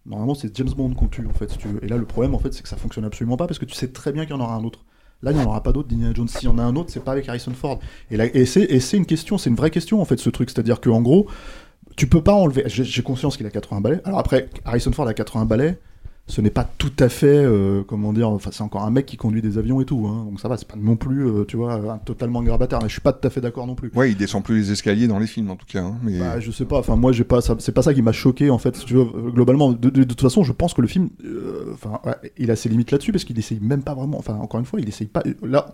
normalement, 0.07 0.35
c'est 0.35 0.57
James 0.57 0.71
Bond 0.77 0.95
qu'on 0.95 1.09
tue, 1.09 1.27
en 1.27 1.33
fait. 1.33 1.57
Et 1.83 1.89
là, 1.89 1.97
le 1.97 2.05
problème, 2.05 2.35
en 2.35 2.39
fait, 2.39 2.53
c'est 2.53 2.63
que 2.63 2.69
ça 2.69 2.77
fonctionne 2.77 3.05
absolument 3.05 3.37
pas, 3.37 3.47
parce 3.47 3.59
que 3.59 3.65
tu 3.65 3.75
sais 3.75 3.89
très 3.89 4.13
bien 4.13 4.25
qu'il 4.25 4.35
y 4.35 4.39
en 4.39 4.41
aura 4.41 4.55
un 4.55 4.65
autre. 4.65 4.85
Là, 5.23 5.33
il 5.33 5.37
n'y 5.37 5.43
en 5.43 5.47
aura 5.47 5.63
pas 5.63 5.73
d'autre 5.73 5.89
d'Indiana 5.89 6.15
Jones. 6.15 6.29
S'il 6.29 6.45
y 6.45 6.49
en 6.49 6.59
a 6.59 6.63
un 6.63 6.75
autre, 6.77 6.91
c'est 6.91 7.05
pas 7.05 7.13
avec 7.13 7.29
Harrison 7.29 7.53
Ford. 7.53 7.79
Et, 8.11 8.47
c'est 8.47 8.97
une 8.97 9.07
question, 9.07 9.37
c'est 9.37 9.51
une 9.51 9.57
vraie 9.57 9.71
question, 9.71 10.01
en 10.01 10.05
fait, 10.05 10.19
ce 10.19 10.31
truc. 10.31 10.51
C'est-à-dire 10.51 10.81
qu'en 10.81 11.03
gros, 11.03 11.29
tu 11.97 12.07
peux 12.07 12.23
pas 12.23 12.33
enlever. 12.33 12.65
J'ai 12.67 13.03
conscience 13.03 13.37
qu'il 13.37 13.47
a 13.47 13.51
80 13.51 13.81
balais. 13.83 14.01
Alors 14.05 14.19
après, 14.19 14.49
Harrison 14.65 14.93
Ford 14.93 15.07
a 15.07 15.15
80 15.15 15.45
balais. 15.45 15.79
Ce 16.31 16.41
n'est 16.41 16.51
pas 16.51 16.65
tout 16.79 16.93
à 17.01 17.09
fait, 17.11 17.27
euh, 17.45 17.83
comment 17.87 18.13
dire, 18.15 18.31
enfin 18.31 18.51
c'est 18.53 18.63
encore 18.63 18.85
un 18.85 18.91
mec 18.91 19.05
qui 19.05 19.17
conduit 19.19 19.43
des 19.43 19.59
avions 19.59 19.81
et 19.81 19.85
tout, 19.85 20.07
hein, 20.07 20.25
donc 20.25 20.41
ça 20.41 20.49
va, 20.49 20.57
c'est 20.57 20.67
pas 20.69 20.77
non 20.81 20.97
plus, 20.97 21.27
euh, 21.27 21.45
tu 21.45 21.57
vois, 21.57 21.75
un 21.75 21.99
totalement 21.99 22.43
grabataire, 22.43 22.79
mais 22.81 22.89
je 22.89 22.93
suis 22.93 23.01
pas 23.03 23.13
tout 23.13 23.27
à 23.27 23.31
fait 23.31 23.41
d'accord 23.43 23.67
non 23.67 23.75
plus. 23.75 23.91
ouais 23.95 24.11
il 24.13 24.17
descend 24.17 24.43
plus 24.43 24.57
les 24.61 24.73
escaliers 24.73 25.09
dans 25.09 25.19
les 25.19 25.27
films 25.27 25.51
en 25.51 25.57
tout 25.57 25.67
cas 25.67 25.83
hein, 25.83 25.97
mais 26.03 26.19
Bah, 26.19 26.41
je 26.41 26.51
sais 26.51 26.65
pas, 26.65 26.79
enfin 26.79 26.97
moi 26.97 27.13
j'ai 27.13 27.25
pas, 27.25 27.41
c'est 27.43 27.73
pas 27.73 27.83
ça 27.83 27.93
qui 27.93 28.01
m'a 28.01 28.13
choqué 28.13 28.49
en 28.49 28.59
fait, 28.59 28.77
si 28.77 28.85
tu 28.87 28.95
veux, 28.95 29.05
globalement, 29.33 29.73
de, 29.73 29.91
de- 29.91 29.91
de 29.91 30.05
toute 30.05 30.21
façon 30.23 30.43
je 30.45 30.53
pense 30.53 30.73
que 30.73 30.81
le 30.81 30.89
film, 30.89 31.11
euh, 31.25 31.73
enfin 31.75 32.01
ouais, 32.07 32.15
il 32.39 32.51
a 32.51 32.57
ses 32.57 32.69
limites 32.69 32.93
là-dessus 32.93 33.13
parce 33.13 33.25
qu'il 33.25 33.39
essaye 33.39 33.59
même 33.61 33.83
pas 33.83 33.95
vraiment, 33.95 34.19
enfin 34.19 34.35
encore 34.37 34.61
une 34.61 34.67
fois, 34.67 34.81
il 34.81 34.89
essaye 34.89 35.09
pas, 35.09 35.23
là, 35.43 35.73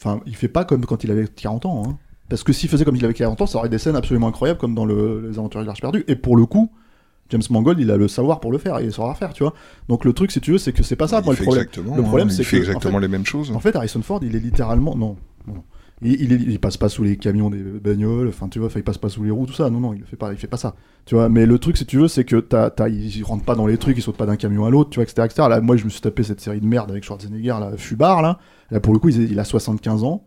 enfin 0.00 0.20
il 0.26 0.34
fait 0.34 0.48
pas 0.48 0.64
comme 0.64 0.84
quand 0.86 1.04
il 1.04 1.10
avait 1.10 1.28
40 1.28 1.66
ans, 1.66 1.82
hein. 1.86 1.98
parce 2.30 2.42
que 2.44 2.52
s'il 2.54 2.70
faisait 2.70 2.84
comme 2.86 2.96
il 2.96 3.04
avait 3.04 3.14
40 3.14 3.42
ans, 3.42 3.46
ça 3.46 3.58
aurait 3.58 3.68
des 3.68 3.78
scènes 3.78 3.96
absolument 3.96 4.28
incroyables 4.28 4.58
comme 4.58 4.74
dans 4.74 4.86
le, 4.86 5.28
les 5.28 5.38
aventures 5.38 5.60
de 5.60 5.66
l'Arche 5.66 5.82
perdue, 5.82 6.04
et 6.08 6.16
pour 6.16 6.34
le 6.36 6.46
coup, 6.46 6.70
James 7.30 7.42
Mangold, 7.50 7.78
il 7.80 7.90
a 7.90 7.96
le 7.96 8.08
savoir 8.08 8.40
pour 8.40 8.50
le 8.52 8.58
faire 8.58 8.80
il 8.80 8.92
saura 8.92 9.14
faire, 9.14 9.32
tu 9.32 9.42
vois. 9.42 9.54
Donc 9.88 10.04
le 10.04 10.12
truc, 10.12 10.30
si 10.30 10.40
tu 10.40 10.52
veux, 10.52 10.58
c'est 10.58 10.72
que 10.72 10.82
c'est 10.82 10.96
pas 10.96 11.08
ça, 11.08 11.20
Il 11.20 11.24
moi, 11.24 11.34
le 11.34 11.38
fait 11.38 11.44
problème. 11.44 11.64
exactement, 11.64 11.96
le 11.96 12.02
problème, 12.02 12.28
hein, 12.28 12.30
il 12.30 12.36
c'est 12.36 12.44
fait 12.44 12.56
que, 12.56 12.62
exactement 12.62 12.94
en 12.96 12.98
fait- 12.98 13.02
les 13.02 13.08
mêmes 13.08 13.26
choses. 13.26 13.50
En 13.50 13.60
fait, 13.60 13.74
Harrison 13.76 14.02
Ford, 14.02 14.20
il 14.22 14.34
est 14.36 14.40
littéralement 14.40 14.94
non, 14.96 15.16
non. 15.46 15.62
Il, 16.00 16.12
il, 16.22 16.32
est- 16.32 16.36
il 16.36 16.60
passe 16.60 16.76
pas 16.76 16.88
sous 16.88 17.02
les 17.02 17.16
camions 17.16 17.50
des 17.50 17.58
bagnoles, 17.58 18.28
enfin 18.28 18.48
tu 18.48 18.60
vois, 18.60 18.68
il 18.76 18.84
passe 18.84 18.98
pas 18.98 19.08
sous 19.08 19.24
les 19.24 19.30
roues, 19.32 19.46
tout 19.46 19.52
ça. 19.52 19.68
Non, 19.68 19.80
non, 19.80 19.92
il 19.94 20.04
fait 20.04 20.14
pas, 20.16 20.32
il 20.32 20.38
fait 20.38 20.46
pas 20.46 20.56
ça. 20.56 20.76
Tu 21.06 21.16
vois, 21.16 21.28
mais 21.28 21.44
le 21.44 21.58
truc, 21.58 21.76
si 21.76 21.86
tu 21.86 21.96
veux, 21.98 22.06
c'est 22.06 22.24
que 22.24 22.36
t'as, 22.36 22.70
t'as, 22.70 22.88
il, 22.88 23.16
il 23.16 23.22
rentre 23.24 23.44
pas 23.44 23.56
dans 23.56 23.66
les 23.66 23.78
trucs, 23.78 23.96
il 23.98 24.02
saute 24.02 24.16
pas 24.16 24.26
d'un 24.26 24.36
camion 24.36 24.64
à 24.64 24.70
l'autre, 24.70 24.90
tu 24.90 24.96
vois, 25.00 25.02
etc., 25.04 25.22
etc. 25.24 25.48
Là, 25.50 25.60
moi, 25.60 25.76
je 25.76 25.84
me 25.84 25.90
suis 25.90 26.00
tapé 26.00 26.22
cette 26.22 26.40
série 26.40 26.60
de 26.60 26.66
merde 26.66 26.90
avec 26.92 27.02
Schwarzenegger, 27.02 27.56
là, 27.58 27.72
Fubar, 27.76 28.22
là. 28.22 28.38
Là, 28.70 28.78
pour 28.78 28.92
le 28.92 29.00
coup, 29.00 29.08
il, 29.08 29.32
il 29.32 29.38
a 29.40 29.44
75 29.44 30.04
ans. 30.04 30.22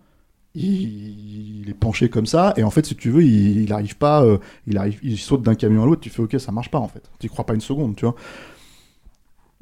Il, 0.54 1.70
est 1.70 1.74
penché 1.74 2.10
comme 2.10 2.26
ça, 2.26 2.54
et 2.58 2.64
en 2.64 2.72
fait, 2.72 2.86
si 2.86 2.96
tu 2.96 3.10
veux, 3.10 3.24
il, 3.24 3.72
arrive 3.72 3.98
pas, 3.98 4.24
euh, 4.24 4.38
il 4.68 4.78
arrive, 4.78 5.00
il 5.02 5.18
saute 5.18 5.42
d'un 5.44 5.56
camion 5.56 5.84
à 5.84 5.86
l'autre. 5.86 6.02
Tu 6.02 6.10
fais, 6.10 6.22
ok, 6.22 6.40
ça 6.40 6.52
marche 6.52 6.70
pas 6.70 6.80
en 6.80 6.88
fait. 6.88 7.10
Tu 7.20 7.30
crois 7.30 7.46
pas 7.46 7.54
une 7.54 7.62
seconde, 7.62 7.96
tu 7.96 8.06
vois 8.06 8.16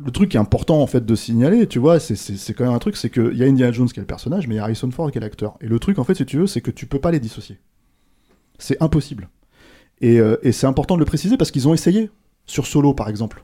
le 0.03 0.11
truc 0.11 0.31
qui 0.31 0.37
est 0.37 0.39
important 0.39 0.81
en 0.81 0.87
fait 0.87 1.05
de 1.05 1.15
signaler, 1.15 1.67
tu 1.67 1.77
vois, 1.77 1.99
c'est 1.99 2.53
quand 2.53 2.63
même 2.63 2.73
un 2.73 2.79
truc, 2.79 2.95
c'est 2.95 3.09
qu'il 3.09 3.35
y 3.35 3.43
a 3.43 3.47
Indiana 3.47 3.71
Jones 3.71 3.89
qui 3.89 3.99
est 3.99 4.01
le 4.01 4.07
personnage, 4.07 4.47
mais 4.47 4.55
il 4.55 4.57
y 4.57 4.61
a 4.61 4.63
Harrison 4.63 4.89
Ford 4.91 5.11
qui 5.11 5.17
est 5.17 5.21
l'acteur. 5.21 5.57
Et 5.61 5.67
le 5.67 5.77
truc 5.77 5.99
en 5.99 6.03
fait, 6.03 6.15
si 6.15 6.25
tu 6.25 6.37
veux, 6.37 6.47
c'est 6.47 6.61
que 6.61 6.71
tu 6.71 6.85
peux 6.85 6.99
pas 6.99 7.11
les 7.11 7.19
dissocier. 7.19 7.59
C'est 8.57 8.81
impossible. 8.81 9.29
Et, 9.99 10.19
euh, 10.19 10.37
et 10.41 10.53
c'est 10.53 10.67
important 10.67 10.95
de 10.95 10.99
le 10.99 11.05
préciser 11.05 11.35
parce 11.35 11.51
qu'ils 11.51 11.67
ont 11.67 11.73
essayé 11.73 12.09
sur 12.45 12.65
Solo 12.65 12.93
par 12.93 13.09
exemple. 13.09 13.43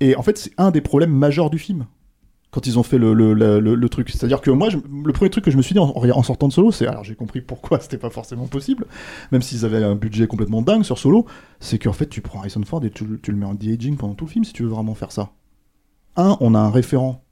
Et 0.00 0.16
en 0.16 0.22
fait, 0.22 0.36
c'est 0.36 0.52
un 0.58 0.72
des 0.72 0.80
problèmes 0.80 1.12
majeurs 1.12 1.48
du 1.48 1.58
film 1.58 1.86
quand 2.56 2.66
ils 2.66 2.78
ont 2.78 2.82
fait 2.82 2.96
le, 2.96 3.12
le, 3.12 3.34
le- 3.60 3.88
truc. 3.90 4.08
C'est-à-dire 4.08 4.40
que 4.40 4.50
moi, 4.50 4.70
je- 4.70 4.78
le 4.78 5.12
premier 5.12 5.28
truc 5.28 5.44
que 5.44 5.50
je 5.50 5.58
me 5.58 5.62
suis 5.62 5.74
dit 5.74 5.78
en, 5.78 5.92
en 5.94 6.22
sortant 6.22 6.48
de 6.48 6.52
Solo, 6.54 6.72
c'est 6.72 6.86
alors 6.86 7.04
j'ai 7.04 7.14
compris 7.14 7.42
pourquoi 7.42 7.78
c'était 7.82 7.98
pas 7.98 8.08
forcément 8.08 8.46
possible, 8.46 8.86
même 9.30 9.42
s'ils 9.42 9.66
avaient 9.66 9.84
un 9.84 9.94
budget 9.94 10.26
complètement 10.26 10.62
dingue 10.62 10.82
sur 10.82 10.96
Solo, 10.98 11.26
c'est 11.60 11.78
qu'en 11.78 11.92
fait 11.92 12.06
tu 12.08 12.22
prends 12.22 12.38
Harrison 12.38 12.62
Ford 12.64 12.82
et 12.82 12.90
tu, 12.90 13.04
tu 13.22 13.30
le 13.30 13.36
mets 13.36 13.44
en 13.44 13.52
de-aging 13.52 13.98
pendant 13.98 14.14
tout 14.14 14.24
le 14.24 14.30
film 14.30 14.44
si 14.46 14.54
tu 14.54 14.62
veux 14.62 14.70
vraiment 14.70 14.94
faire 14.94 15.12
ça. 15.12 15.32
Un, 16.16 16.38
on 16.40 16.54
a 16.54 16.58
un 16.58 16.70
référent 16.70 17.22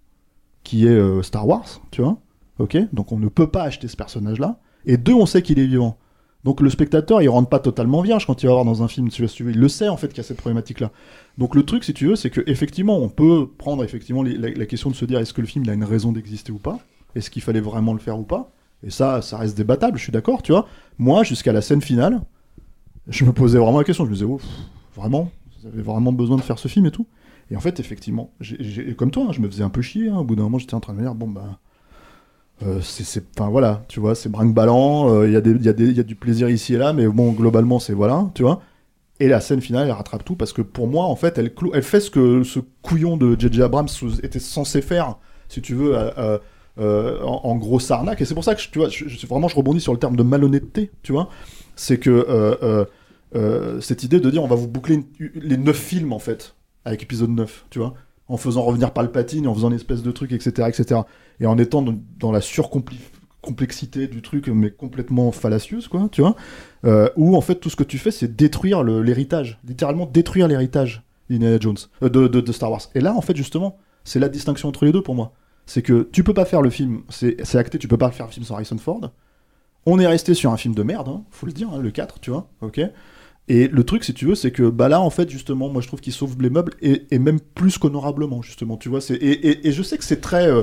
qui 0.63 0.87
est 0.87 0.91
euh, 0.91 1.23
Star 1.23 1.49
Wars, 1.49 1.81
tu 1.91 2.03
vois, 2.03 2.19
ok, 2.59 2.77
donc 2.93 3.11
on 3.11 3.19
ne 3.19 3.29
peut 3.29 3.47
pas 3.51 3.63
acheter 3.63 3.89
ce 3.89 3.97
personnage-là. 3.97 4.61
Et 4.85 4.99
deux, 4.99 5.15
on 5.15 5.25
sait 5.25 5.41
qu'il 5.41 5.59
est 5.59 5.67
vivant. 5.67 5.97
Donc 6.45 6.61
le 6.61 6.69
spectateur, 6.69 7.23
il 7.23 7.29
rentre 7.29 7.49
pas 7.49 7.59
totalement 7.59 8.03
vierge 8.03 8.27
quand 8.27 8.43
il 8.43 8.47
va 8.47 8.53
voir 8.53 8.65
dans 8.65 8.83
un 8.83 8.89
film, 8.89 9.09
il 9.09 9.59
le 9.59 9.69
sait 9.69 9.89
en 9.89 9.97
fait 9.97 10.09
qu'il 10.09 10.19
y 10.19 10.21
a 10.21 10.25
cette 10.25 10.37
problématique-là. 10.37 10.91
Donc 11.39 11.55
le 11.55 11.65
truc, 11.65 11.85
si 11.85 11.95
tu 11.95 12.07
veux, 12.07 12.17
c'est 12.17 12.31
que 12.31 12.43
effectivement, 12.47 12.99
on 12.99 13.09
peut 13.09 13.49
prendre 13.57 13.83
effectivement 13.83 14.23
la, 14.23 14.67
question 14.67 14.91
de 14.91 14.95
se 14.95 15.05
dire 15.07 15.19
est-ce 15.19 15.33
que 15.33 15.41
le 15.41 15.47
film 15.47 15.65
il 15.65 15.71
a 15.71 15.75
une 15.75 15.85
raison 15.85 16.13
d'exister 16.13 16.53
ou 16.53 16.59
pas, 16.59 16.79
est-ce 17.15 17.31
qu'il 17.31 17.43
fallait 17.43 17.61
vraiment 17.61 17.95
le 17.95 17.99
faire 17.99 18.19
ou 18.19 18.25
pas? 18.25 18.51
Et 18.87 18.91
ça, 18.91 19.23
ça 19.23 19.39
reste 19.39 19.57
débattable, 19.57 19.97
je 19.97 20.03
suis 20.03 20.13
d'accord, 20.13 20.43
tu 20.43 20.53
vois. 20.53 20.69
Moi, 20.99 21.23
jusqu'à 21.25 21.53
la 21.53 21.63
scène 21.63 21.81
finale, 21.81 22.21
je 23.09 23.25
me 23.25 23.33
posais 23.33 23.59
vraiment 23.59 23.79
la 23.79 23.85
question. 23.85 24.05
Je 24.05 24.11
me 24.11 24.15
disais, 24.15 24.27
oh, 24.29 24.41
vraiment, 24.95 25.31
vous 25.61 25.69
avez 25.69 25.83
vraiment 25.83 26.13
besoin 26.13 26.37
de 26.37 26.43
faire 26.43 26.59
ce 26.59 26.69
film 26.69 26.85
et 26.87 26.91
tout? 26.91 27.07
Et 27.51 27.57
en 27.57 27.61
fait, 27.61 27.81
effectivement, 27.81 28.33
comme 28.97 29.11
toi, 29.11 29.27
hein, 29.29 29.33
je 29.33 29.41
me 29.41 29.49
faisais 29.49 29.63
un 29.63 29.71
peu 29.71 29.83
chier. 29.83 30.09
hein. 30.09 30.19
Au 30.19 30.25
bout 30.25 30.37
d'un 30.37 30.43
moment, 30.45 30.59
j'étais 30.59 30.75
en 30.75 30.81
train 30.81 30.93
de 30.93 30.99
me 30.99 31.03
dire, 31.03 31.15
bon, 31.15 31.29
bah. 31.29 31.59
Euh, 32.63 32.81
c'est, 32.81 33.25
enfin 33.39 33.51
voilà, 33.51 33.85
tu 33.89 34.01
vois, 34.01 34.15
c'est 34.15 34.29
brinque-ballant, 34.29 35.11
euh, 35.13 35.27
il 35.27 35.33
y, 35.33 35.37
a 35.37 35.41
y, 35.41 35.93
y 35.95 36.01
a 36.01 36.03
du 36.03 36.15
plaisir 36.15 36.49
ici 36.49 36.75
et 36.75 36.79
là, 36.79 36.93
mais 36.93 37.07
bon, 37.09 37.33
globalement, 37.33 37.79
c'est 37.79 37.93
voilà, 37.95 38.31
tu 38.35 38.43
vois. 38.43 38.63
Et 39.21 39.29
la 39.29 39.41
scène 39.41 39.61
finale, 39.61 39.87
elle 39.87 39.93
rattrape 39.93 40.25
tout 40.25 40.37
parce 40.37 40.53
que 40.53 40.63
pour 40.63 40.89
moi, 40.89 41.05
en 41.07 41.17
fait, 41.17 41.39
elle, 41.39 41.55
clou- 41.55 41.73
elle 41.75 41.83
fait 41.85 42.01
ce 42.01 42.11
que 42.11 42.43
ce 42.45 42.61
couillon 42.83 43.17
de 43.17 43.37
J.J. 43.39 43.63
Abrams 43.63 43.89
était 44.23 44.41
censé 44.41 44.83
faire, 44.83 45.17
si 45.49 45.63
tu 45.63 45.75
veux, 45.75 45.95
euh, 46.79 47.21
en, 47.23 47.41
en 47.45 47.57
grosse 47.57 47.91
arnaque. 47.91 48.21
Et 48.21 48.25
c'est 48.25 48.35
pour 48.35 48.45
ça 48.45 48.55
que 48.55 48.61
je- 48.63 48.71
tu 48.71 48.79
vois, 48.81 48.89
je, 48.89 49.09
je- 49.09 49.27
vraiment 49.27 49.49
je 49.49 49.57
rebondis 49.57 49.81
sur 49.81 49.93
le 49.93 49.99
terme 50.01 50.17
de 50.17 50.23
malhonnêteté, 50.25 50.91
tu 51.03 51.13
vois. 51.13 51.29
C'est 51.77 51.99
que 51.99 52.87
cette 53.81 54.03
idée 54.03 54.21
de 54.21 54.31
dire 54.31 54.43
on 54.43 54.47
va 54.49 54.57
vous 54.57 54.69
boucler 54.69 55.05
les 55.35 55.57
neuf 55.57 55.77
films 55.79 56.13
en 56.13 56.19
fait 56.19 56.55
avec 56.85 57.03
épisode 57.03 57.31
9, 57.31 57.65
tu 57.71 57.79
vois, 57.79 57.95
en 58.29 58.37
faisant 58.37 58.63
revenir 58.63 58.93
Palpatine, 58.93 59.47
en 59.47 59.55
faisant 59.55 59.69
une 59.69 59.77
espèce 59.77 60.03
de 60.03 60.11
truc, 60.11 60.33
etc., 60.33 60.69
etc. 60.69 61.01
Et 61.41 61.47
en 61.47 61.59
étant 61.59 61.85
dans, 62.19 62.33
la 62.33 62.41
surcomplexité 62.41 64.07
du 64.07 64.23
truc, 64.23 64.49
mais 64.49 64.71
complètement 64.71 65.31
fallacieuse, 65.33 65.89
quoi, 65.89 66.09
tu 66.11 66.23
vois. 66.23 66.37
Euh, 66.85 67.09
où 67.17 67.37
en 67.37 67.41
fait 67.41 67.57
tout 67.57 67.71
ce 67.71 67.77
que 67.77 67.85
tu 67.85 67.99
fais, 67.99 68.11
c'est 68.11 68.35
détruire 68.35 68.83
l'héritage, 68.83 69.59
littéralement 69.67 70.07
détruire 70.07 70.49
l'héritage 70.49 71.03
d'Indiana 71.29 71.59
Jones, 71.61 71.77
euh, 72.03 72.09
de, 72.09 72.53
Star 72.53 72.71
Wars. 72.71 72.83
Et 72.95 73.01
là, 73.01 73.15
en 73.15 73.21
fait, 73.21 73.37
justement, 73.37 73.79
c'est 74.05 74.21
la 74.21 74.29
distinction 74.29 74.69
entre 74.69 74.85
les 74.85 74.93
deux 74.93 75.03
pour 75.03 75.15
moi. 75.15 75.33
C'est 75.67 75.83
que 75.83 76.09
tu 76.13 76.25
peux 76.25 76.35
pas 76.35 76.45
faire 76.45 76.61
le 76.61 76.71
film, 76.71 77.03
c'est 77.09 77.37
c'est 77.43 77.57
acté, 77.57 77.79
tu 77.79 77.89
peux 77.89 77.97
pas 77.97 78.11
faire 78.11 78.27
le 78.27 78.33
film 78.33 78.45
sans 78.45 78.55
Harrison 78.55 78.77
Ford. 78.77 79.11
On 79.87 79.99
est 79.99 80.07
resté 80.07 80.35
sur 80.35 80.51
un 80.51 80.57
film 80.57 80.75
de 80.75 80.83
merde, 80.83 81.09
hein, 81.09 81.23
faut 81.31 81.47
le 81.47 81.53
dire, 81.53 81.69
hein, 81.73 81.79
le 81.79 81.91
4, 81.91 82.21
tu 82.21 82.31
vois, 82.31 82.49
ok. 82.63 82.81
Et 83.49 83.69
le 83.69 83.85
truc, 83.85 84.05
si 84.05 84.15
tu 84.15 84.25
veux, 84.27 84.35
c'est 84.35 84.53
que 84.53 84.71
bah 84.71 84.89
là, 84.89 85.01
en 85.01 85.11
fait, 85.11 85.29
justement, 85.31 85.69
moi 85.69 85.83
je 85.83 85.89
trouve 85.89 86.01
qu'il 86.01 86.13
sauve 86.15 86.41
les 86.41 86.49
meubles 86.51 86.73
et, 86.81 87.19
même 87.19 87.41
plus 87.41 87.77
qu'honorablement, 87.79 88.41
justement, 88.43 88.77
tu 88.79 88.89
vois. 88.89 89.01
c'est- 89.03 89.17
Et, 89.17 89.69
et- 89.69 89.73
je 89.73 89.83
sais 89.83 89.99
que 89.99 90.05
c'est 90.05 90.21
très 90.21 90.49
euh, 90.49 90.63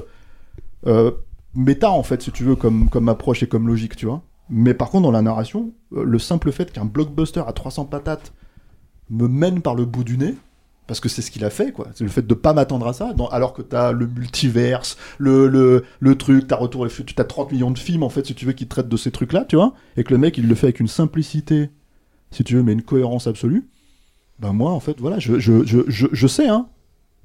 euh, 0.88 1.12
méta, 1.56 1.92
en 1.92 2.04
fait, 2.04 2.22
si 2.22 2.32
tu 2.32 2.44
veux, 2.44 2.56
comme, 2.56 2.90
comme 2.90 3.10
approche 3.10 3.44
et 3.44 3.48
comme 3.48 3.68
logique, 3.68 3.96
tu 3.96 4.06
vois. 4.06 4.24
Mais 4.50 4.74
par 4.74 4.90
contre, 4.90 5.04
dans 5.04 5.12
la 5.12 5.22
narration, 5.22 5.74
euh, 5.94 6.04
le 6.04 6.20
simple 6.20 6.52
fait 6.52 6.72
qu'un 6.72 6.86
blockbuster 6.86 7.44
à 7.48 7.54
300 7.54 7.86
patates 7.86 8.34
me 9.10 9.28
mène 9.28 9.62
par 9.62 9.76
le 9.76 9.86
bout 9.86 10.04
du 10.04 10.18
nez, 10.18 10.36
parce 10.88 11.00
que 11.00 11.10
c'est 11.10 11.22
ce 11.22 11.32
qu'il 11.32 11.46
a 11.46 11.50
fait, 11.50 11.72
quoi. 11.72 11.88
C'est 11.94 12.04
le 12.04 12.10
fait 12.10 12.26
de 12.26 12.34
pas 12.34 12.54
m'attendre 12.54 12.88
à 12.88 12.94
ça, 12.94 13.14
alors 13.32 13.54
que 13.54 13.62
t'as 13.62 13.92
le 13.94 14.08
multiverse, 14.08 14.98
le, 15.20 15.48
le, 15.48 15.84
le 16.00 16.16
truc, 16.18 16.48
t'as 16.48 16.56
Retour 16.58 16.88
t'as 17.16 17.24
30 17.24 17.52
millions 17.52 17.72
de 17.72 17.80
films, 17.80 18.04
en 18.04 18.10
fait, 18.10 18.26
si 18.26 18.36
tu 18.36 18.46
veux, 18.46 18.54
qui 18.54 18.68
traitent 18.68 18.90
de 18.90 18.98
ces 18.98 19.12
trucs-là, 19.12 19.46
tu 19.48 19.56
vois, 19.56 19.74
et 19.98 20.04
que 20.04 20.12
le 20.14 20.18
mec, 20.20 20.38
il 20.38 20.48
le 20.48 20.56
fait 20.56 20.68
avec 20.68 20.80
une 20.80 20.88
simplicité, 20.88 21.70
si 22.32 22.44
tu 22.44 22.56
veux, 22.56 22.64
mais 22.64 22.74
une 22.74 22.82
cohérence 22.84 23.28
absolue. 23.28 23.68
Ben 24.40 24.54
moi, 24.54 24.72
en 24.72 24.80
fait, 24.80 25.00
voilà, 25.00 25.20
je, 25.20 25.40
je, 25.40 25.66
je, 25.66 25.80
je, 25.88 26.08
je 26.12 26.28
sais, 26.28 26.48
hein, 26.48 26.68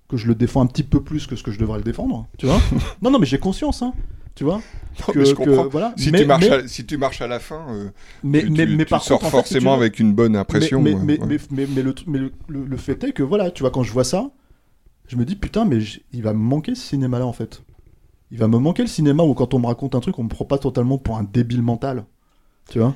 que 0.09 0.17
je 0.17 0.27
le 0.27 0.35
défends 0.35 0.61
un 0.61 0.67
petit 0.67 0.83
peu 0.83 1.03
plus 1.03 1.27
que 1.27 1.35
ce 1.37 1.43
que 1.43 1.51
je 1.51 1.59
devrais 1.59 1.79
le 1.79 1.85
défendre, 1.85 2.27
tu 2.39 2.47
vois. 2.47 2.61
non, 3.03 3.11
non, 3.11 3.19
mais 3.19 3.27
j'ai 3.27 3.39
conscience, 3.39 3.83
hein, 3.83 3.95
tu 4.35 4.45
vois. 4.45 4.61
Non, 5.01 5.13
que- 5.15 5.19
mais 5.19 5.25
je 5.25 5.31
que- 5.35 5.37
comprends. 5.45 5.67
voilà. 5.69 5.95
Si, 5.97 6.11
Mais- 6.11 6.21
tu 6.21 6.27
marches 6.27 6.45
mais- 6.49 6.53
à, 6.65 6.69
si 6.69 6.85
tu 6.85 6.97
marches 6.99 7.21
à 7.23 7.27
la 7.27 7.41
fin, 7.41 7.65
euh, 7.71 7.89
mais, 8.23 8.43
tu, 8.43 8.51
mais, 8.51 8.67
tu- 8.67 8.77
mais 8.77 8.85
tu 8.85 8.91
par 8.91 9.03
sors 9.03 9.19
contre, 9.21 9.35
en 9.35 9.39
fait, 9.39 9.47
si 9.47 9.49
tu 9.49 9.55
forcément 9.55 9.75
avec 9.75 9.99
une 9.99 10.13
bonne 10.13 10.37
impression. 10.37 10.81
Mais, 10.83 10.95
euh, 10.95 10.99
mais, 11.03 11.19
ouais. 11.21 11.27
le, 11.27 11.95
mais 12.07 12.19
le, 12.19 12.33
le- 12.49 12.65
le 12.67 12.77
fait 12.77 13.03
est 13.05 13.13
que 13.13 13.23
voilà, 13.23 13.51
tu 13.51 13.63
vois, 13.63 13.71
quand 13.71 13.83
je 13.83 13.93
vois 13.93 14.05
ça, 14.05 14.31
je 15.09 15.17
me 15.17 15.25
dis 15.25 15.37
putain, 15.37 15.65
mais 15.65 15.79
il 16.13 16.23
va 16.23 16.33
me 16.35 16.39
manquer 16.39 16.75
ce 16.75 16.83
cinéma-là 16.89 17.25
en 17.27 17.33
fait. 17.33 17.63
Il 18.31 18.39
va 18.39 18.49
me 18.49 18.59
manquer 18.59 18.83
le 18.83 18.89
cinéma 18.89 19.23
où 19.23 19.35
quand 19.35 19.55
on 19.55 19.59
me 19.61 19.67
raconte 19.67 19.95
un 19.95 20.01
truc, 20.01 20.19
on 20.19 20.25
me 20.25 20.29
prend 20.29 20.45
pas 20.45 20.59
totalement 20.59 20.99
pour 20.99 21.17
un 21.17 21.23
débile 21.25 21.63
mental. 21.63 22.05
Tu 22.69 22.79
vois 22.81 22.95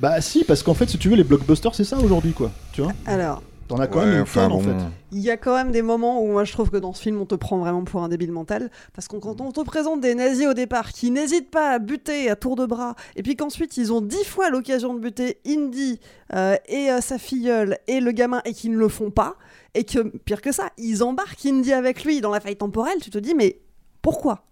Bah 0.00 0.20
si, 0.20 0.44
parce 0.44 0.62
qu'en 0.62 0.74
fait, 0.74 0.88
si 0.88 0.98
tu 0.98 1.08
veux, 1.10 1.16
les 1.16 1.24
blockbusters, 1.24 1.74
c'est 1.74 1.84
ça 1.84 1.98
aujourd'hui 1.98 2.32
quoi. 2.32 2.50
Tu 2.72 2.80
vois 2.82 2.92
Alors, 3.06 3.42
T'en 3.70 3.78
as 3.78 3.86
quand 3.86 4.00
Ouais, 4.00 4.06
même 4.06 4.14
une 4.16 4.22
enfin, 4.22 4.48
tonne 4.48 4.52
en 4.52 4.60
fait. 4.60 4.84
Il 5.12 5.20
y 5.20 5.30
a 5.30 5.36
quand 5.36 5.54
même 5.54 5.70
des 5.70 5.82
moments 5.82 6.20
où 6.24 6.32
moi 6.32 6.42
je 6.42 6.50
trouve 6.50 6.70
que 6.72 6.76
dans 6.76 6.92
ce 6.92 7.02
film 7.02 7.20
on 7.20 7.24
te 7.24 7.36
prend 7.36 7.58
vraiment 7.58 7.84
pour 7.84 8.02
un 8.02 8.08
débile 8.08 8.32
mental 8.32 8.68
parce 8.94 9.06
que 9.06 9.16
quand 9.16 9.40
on 9.40 9.52
te 9.52 9.60
présente 9.60 10.00
des 10.00 10.16
nazis 10.16 10.48
au 10.48 10.54
départ 10.54 10.90
qui 10.90 11.12
n'hésitent 11.12 11.52
pas 11.52 11.70
à 11.70 11.78
buter 11.78 12.28
à 12.30 12.34
tour 12.34 12.56
de 12.56 12.66
bras 12.66 12.96
et 13.14 13.22
puis 13.22 13.36
qu'ensuite 13.36 13.76
ils 13.76 13.92
ont 13.92 14.00
dix 14.00 14.24
fois 14.24 14.50
l'occasion 14.50 14.92
de 14.92 14.98
buter 14.98 15.38
Indy 15.46 16.00
euh, 16.34 16.56
et 16.66 16.90
euh, 16.90 17.00
sa 17.00 17.16
filleule 17.16 17.78
et 17.86 18.00
le 18.00 18.10
gamin 18.10 18.42
et 18.44 18.54
qui 18.54 18.70
ne 18.70 18.76
le 18.76 18.88
font 18.88 19.12
pas 19.12 19.36
et 19.74 19.84
que 19.84 20.00
pire 20.18 20.42
que 20.42 20.50
ça 20.50 20.70
ils 20.76 21.04
embarquent 21.04 21.46
Indy 21.46 21.72
avec 21.72 22.02
lui 22.02 22.20
dans 22.20 22.32
la 22.32 22.40
faille 22.40 22.56
temporelle 22.56 22.98
tu 23.00 23.10
te 23.10 23.18
dis 23.18 23.36
mais 23.36 23.60
pourquoi? 24.02 24.42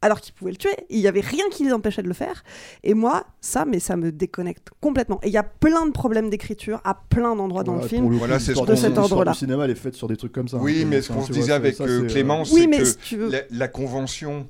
Alors 0.00 0.20
qu'ils 0.20 0.32
pouvaient 0.34 0.52
le 0.52 0.56
tuer, 0.56 0.70
il 0.90 1.00
n'y 1.00 1.08
avait 1.08 1.20
rien 1.20 1.44
qui 1.50 1.64
les 1.64 1.72
empêchait 1.72 2.02
de 2.02 2.08
le 2.08 2.14
faire. 2.14 2.44
Et 2.84 2.94
moi, 2.94 3.24
ça, 3.40 3.64
mais 3.64 3.80
ça 3.80 3.96
me 3.96 4.12
déconnecte 4.12 4.68
complètement. 4.80 5.18
Et 5.22 5.26
il 5.28 5.32
y 5.32 5.36
a 5.38 5.42
plein 5.42 5.86
de 5.86 5.90
problèmes 5.92 6.30
d'écriture 6.30 6.80
à 6.84 6.94
plein 6.94 7.34
d'endroits 7.34 7.64
dans 7.64 7.74
le 7.76 7.82
film 7.82 8.08
le 8.10 8.16
Voilà, 8.16 8.38
c'est 8.38 8.54
ce 8.54 8.64
de 8.64 8.74
cet 8.76 8.96
ordre-là. 8.96 9.32
du 9.32 9.38
cinéma, 9.38 9.64
elle 9.64 9.70
est 9.72 9.74
faite 9.74 9.94
sur 9.94 10.06
des 10.08 10.16
trucs 10.16 10.32
comme 10.32 10.46
ça. 10.48 10.58
Oui, 10.58 10.82
hein, 10.82 10.86
mais 10.88 10.96
donc, 10.96 11.04
ce 11.04 11.12
qu'on 11.12 11.24
se 11.24 11.32
disait 11.32 11.52
avec 11.52 11.74
ça, 11.74 11.84
euh, 11.84 12.02
c'est, 12.02 12.06
Clément, 12.14 12.44
c'est 12.44 12.54
Oui, 12.54 12.66
mais 12.68 12.78
que 12.78 12.84
si 12.84 12.96
tu 12.98 13.16
veux- 13.16 13.30
la, 13.30 13.40
la 13.50 13.68
convention 13.68 14.48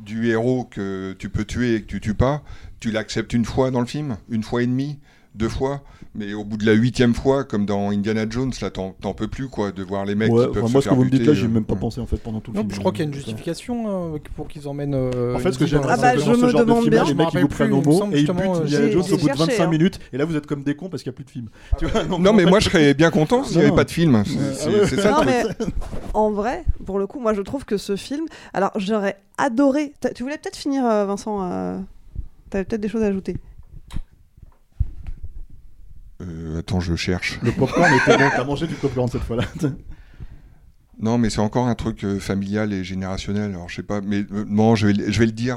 du 0.00 0.28
héros 0.28 0.64
que 0.64 1.14
tu 1.18 1.28
peux 1.30 1.44
tuer 1.44 1.74
et 1.76 1.82
que 1.82 1.86
tu 1.86 2.00
tues 2.00 2.14
pas, 2.14 2.42
tu 2.78 2.90
l'acceptes 2.90 3.32
une 3.32 3.44
fois 3.44 3.70
dans 3.70 3.80
le 3.80 3.86
film, 3.86 4.16
une 4.28 4.42
fois 4.42 4.62
et 4.62 4.66
demie, 4.66 4.98
deux 5.34 5.48
fois, 5.48 5.82
mais 6.14 6.34
au 6.34 6.44
bout 6.44 6.56
de 6.56 6.66
la 6.66 6.72
huitième 6.72 7.14
fois, 7.14 7.44
comme 7.44 7.64
dans 7.64 7.90
Indiana 7.90 8.26
Jones, 8.28 8.52
là, 8.60 8.70
t'en 8.70 8.90
t'en 9.00 9.14
peux 9.14 9.28
plus, 9.28 9.48
quoi, 9.48 9.70
de 9.70 9.82
voir 9.84 10.04
les 10.04 10.14
mecs 10.16 10.32
Ouais, 10.32 10.46
qui 10.46 10.52
peuvent 10.52 10.58
enfin, 10.64 10.66
se 10.66 10.72
moi, 10.72 10.82
ce 10.82 10.88
que 10.88 10.94
vous 10.94 11.04
me 11.04 11.10
dites 11.10 11.24
là, 11.24 11.34
j'y 11.34 11.42
ai 11.42 11.44
euh, 11.44 11.48
même 11.48 11.64
pas 11.64 11.74
ouais. 11.74 11.80
pensé 11.80 12.00
en 12.00 12.06
fait 12.06 12.16
pendant 12.16 12.40
tout 12.40 12.50
le 12.50 12.56
Non, 12.56 12.62
film. 12.62 12.72
je 12.74 12.78
crois 12.80 12.90
qu'il 12.90 13.00
y 13.00 13.02
a 13.02 13.06
une 13.06 13.12
euh, 13.12 13.16
justification 13.16 14.14
euh, 14.14 14.18
pour 14.34 14.48
qu'ils 14.48 14.66
emmènent. 14.66 14.94
euh, 14.94 15.36
En 15.36 15.38
fait, 15.38 15.52
ce 15.52 15.58
que 15.58 15.66
j'aime, 15.66 15.82
Ah 15.88 15.94
c'est 15.94 16.02
bah, 16.02 16.12
que 16.14 16.20
je 16.20 16.30
me 16.30 16.52
demande 16.52 16.88
bien. 16.88 17.04
les 17.04 17.08
Je 17.10 17.14
me 17.14 17.18
mecs 17.18 17.32
ils 17.34 17.40
vous 17.40 17.46
plus, 17.48 17.56
prennent 17.56 17.72
au 17.72 17.80
me 17.80 17.84
mot 17.84 18.02
et 18.06 18.08
ils 18.12 18.16
justement, 18.18 18.40
butent 18.40 18.48
euh, 18.48 18.64
Indiana 18.64 18.86
j'ai- 18.86 18.92
Jones 18.92 19.02
j'ai 19.06 19.12
au 19.12 19.16
bout 19.18 19.22
de 19.22 19.28
cherché, 19.36 19.44
25 19.52 19.62
hein. 19.64 19.66
minutes. 19.68 20.00
Et 20.12 20.18
là, 20.18 20.24
vous 20.24 20.36
êtes 20.36 20.46
comme 20.46 20.62
des 20.64 20.74
cons 20.74 20.88
parce 20.88 21.02
qu'il 21.04 21.10
n'y 21.10 21.14
a 21.14 21.16
plus 21.16 21.24
de 21.24 21.30
film. 21.30 21.46
Donc, 22.08 22.20
Non, 22.20 22.32
mais 22.32 22.44
moi, 22.44 22.58
je 22.58 22.64
serais 22.68 22.92
bien 22.94 23.10
content 23.10 23.44
s'il 23.44 23.58
n'y 23.58 23.62
avait 23.64 23.74
pas 23.76 23.84
de 23.84 23.90
film. 23.90 24.22
C'est 24.26 24.98
ah 25.06 25.22
ça 25.24 25.24
en 26.12 26.30
vrai, 26.32 26.64
pour 26.84 26.98
le 26.98 27.06
coup, 27.06 27.20
moi 27.20 27.34
je 27.34 27.42
trouve 27.42 27.64
que 27.64 27.76
ce 27.76 27.94
film. 27.94 28.24
Alors 28.52 28.72
j'aurais 28.76 29.16
adoré. 29.38 29.92
Tu 30.14 30.22
voulais 30.24 30.38
peut-être 30.38 30.56
finir, 30.56 30.84
euh, 30.84 31.06
Vincent 31.06 31.38
euh, 31.42 31.78
T'avais 32.50 32.64
peut-être 32.64 32.80
des 32.80 32.88
choses 32.88 33.02
à 33.02 33.06
ajouter. 33.06 33.36
Euh, 36.20 36.58
attends, 36.58 36.80
je 36.80 36.94
cherche. 36.96 37.38
Le 37.42 37.52
popcorn 37.52 37.92
était 37.94 38.16
bon. 38.18 38.24
T'as 38.36 38.44
mangé 38.44 38.66
du 38.66 38.74
popcorn 38.74 39.08
cette 39.08 39.22
fois-là. 39.22 39.44
Non, 41.02 41.16
mais 41.16 41.30
c'est 41.30 41.40
encore 41.40 41.66
un 41.66 41.74
truc 41.74 42.04
euh, 42.04 42.18
familial 42.20 42.74
et 42.74 42.84
générationnel. 42.84 43.52
Alors, 43.52 43.70
je 43.70 43.76
sais 43.76 43.82
pas, 43.82 44.02
mais 44.02 44.18
euh, 44.32 44.44
non, 44.46 44.74
je 44.74 44.88
vais, 44.88 44.92
le- 44.92 45.10
je 45.10 45.18
vais 45.18 45.24
le 45.24 45.32
dire, 45.32 45.56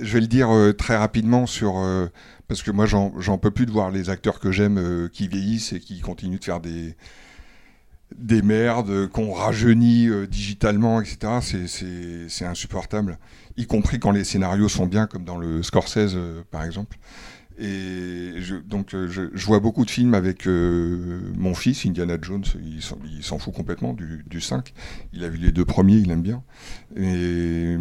je 0.00 0.12
vais 0.12 0.20
le 0.20 0.26
dire 0.26 0.48
très 0.76 0.96
rapidement 0.96 1.46
sur 1.46 1.74
parce 2.48 2.62
que 2.64 2.72
moi, 2.72 2.86
j'en 2.86 3.38
peux 3.38 3.52
plus 3.52 3.66
de 3.66 3.70
voir 3.70 3.92
les 3.92 4.10
acteurs 4.10 4.40
que 4.40 4.50
j'aime 4.50 5.08
qui 5.12 5.28
vieillissent 5.28 5.72
et 5.72 5.78
qui 5.80 6.00
continuent 6.00 6.38
de 6.40 6.44
faire 6.44 6.58
des 6.60 6.96
des 8.16 8.42
merdes, 8.42 9.06
qu'on 9.08 9.32
rajeunit 9.32 10.08
digitalement, 10.28 11.00
etc. 11.00 11.38
C'est- 12.28 12.44
insupportable. 12.44 13.18
Y 13.56 13.66
compris 13.66 14.00
quand 14.00 14.10
les 14.10 14.24
scénarios 14.24 14.68
sont 14.68 14.86
bien, 14.86 15.06
comme 15.06 15.24
dans 15.24 15.38
le 15.38 15.62
Scorsese, 15.62 16.16
par 16.50 16.64
exemple. 16.64 16.98
Et 17.58 18.34
je, 18.38 18.56
donc, 18.56 18.94
euh, 18.94 19.08
je, 19.08 19.46
vois 19.46 19.60
beaucoup 19.60 19.84
de 19.84 19.90
films 19.90 20.14
avec 20.14 20.46
euh, 20.46 21.20
mon 21.36 21.54
fils, 21.54 21.86
Indiana 21.86 22.18
Jones, 22.20 22.44
il 22.62 23.22
s'en 23.22 23.38
fout 23.38 23.54
complètement 23.54 23.94
du, 23.94 24.24
du 24.26 24.40
5. 24.40 24.74
Il 25.12 25.24
a 25.24 25.28
vu 25.28 25.38
les 25.38 25.52
deux 25.52 25.64
premiers, 25.64 25.96
il 25.96 26.10
aime 26.10 26.22
bien. 26.22 26.42
Et, 26.96 27.78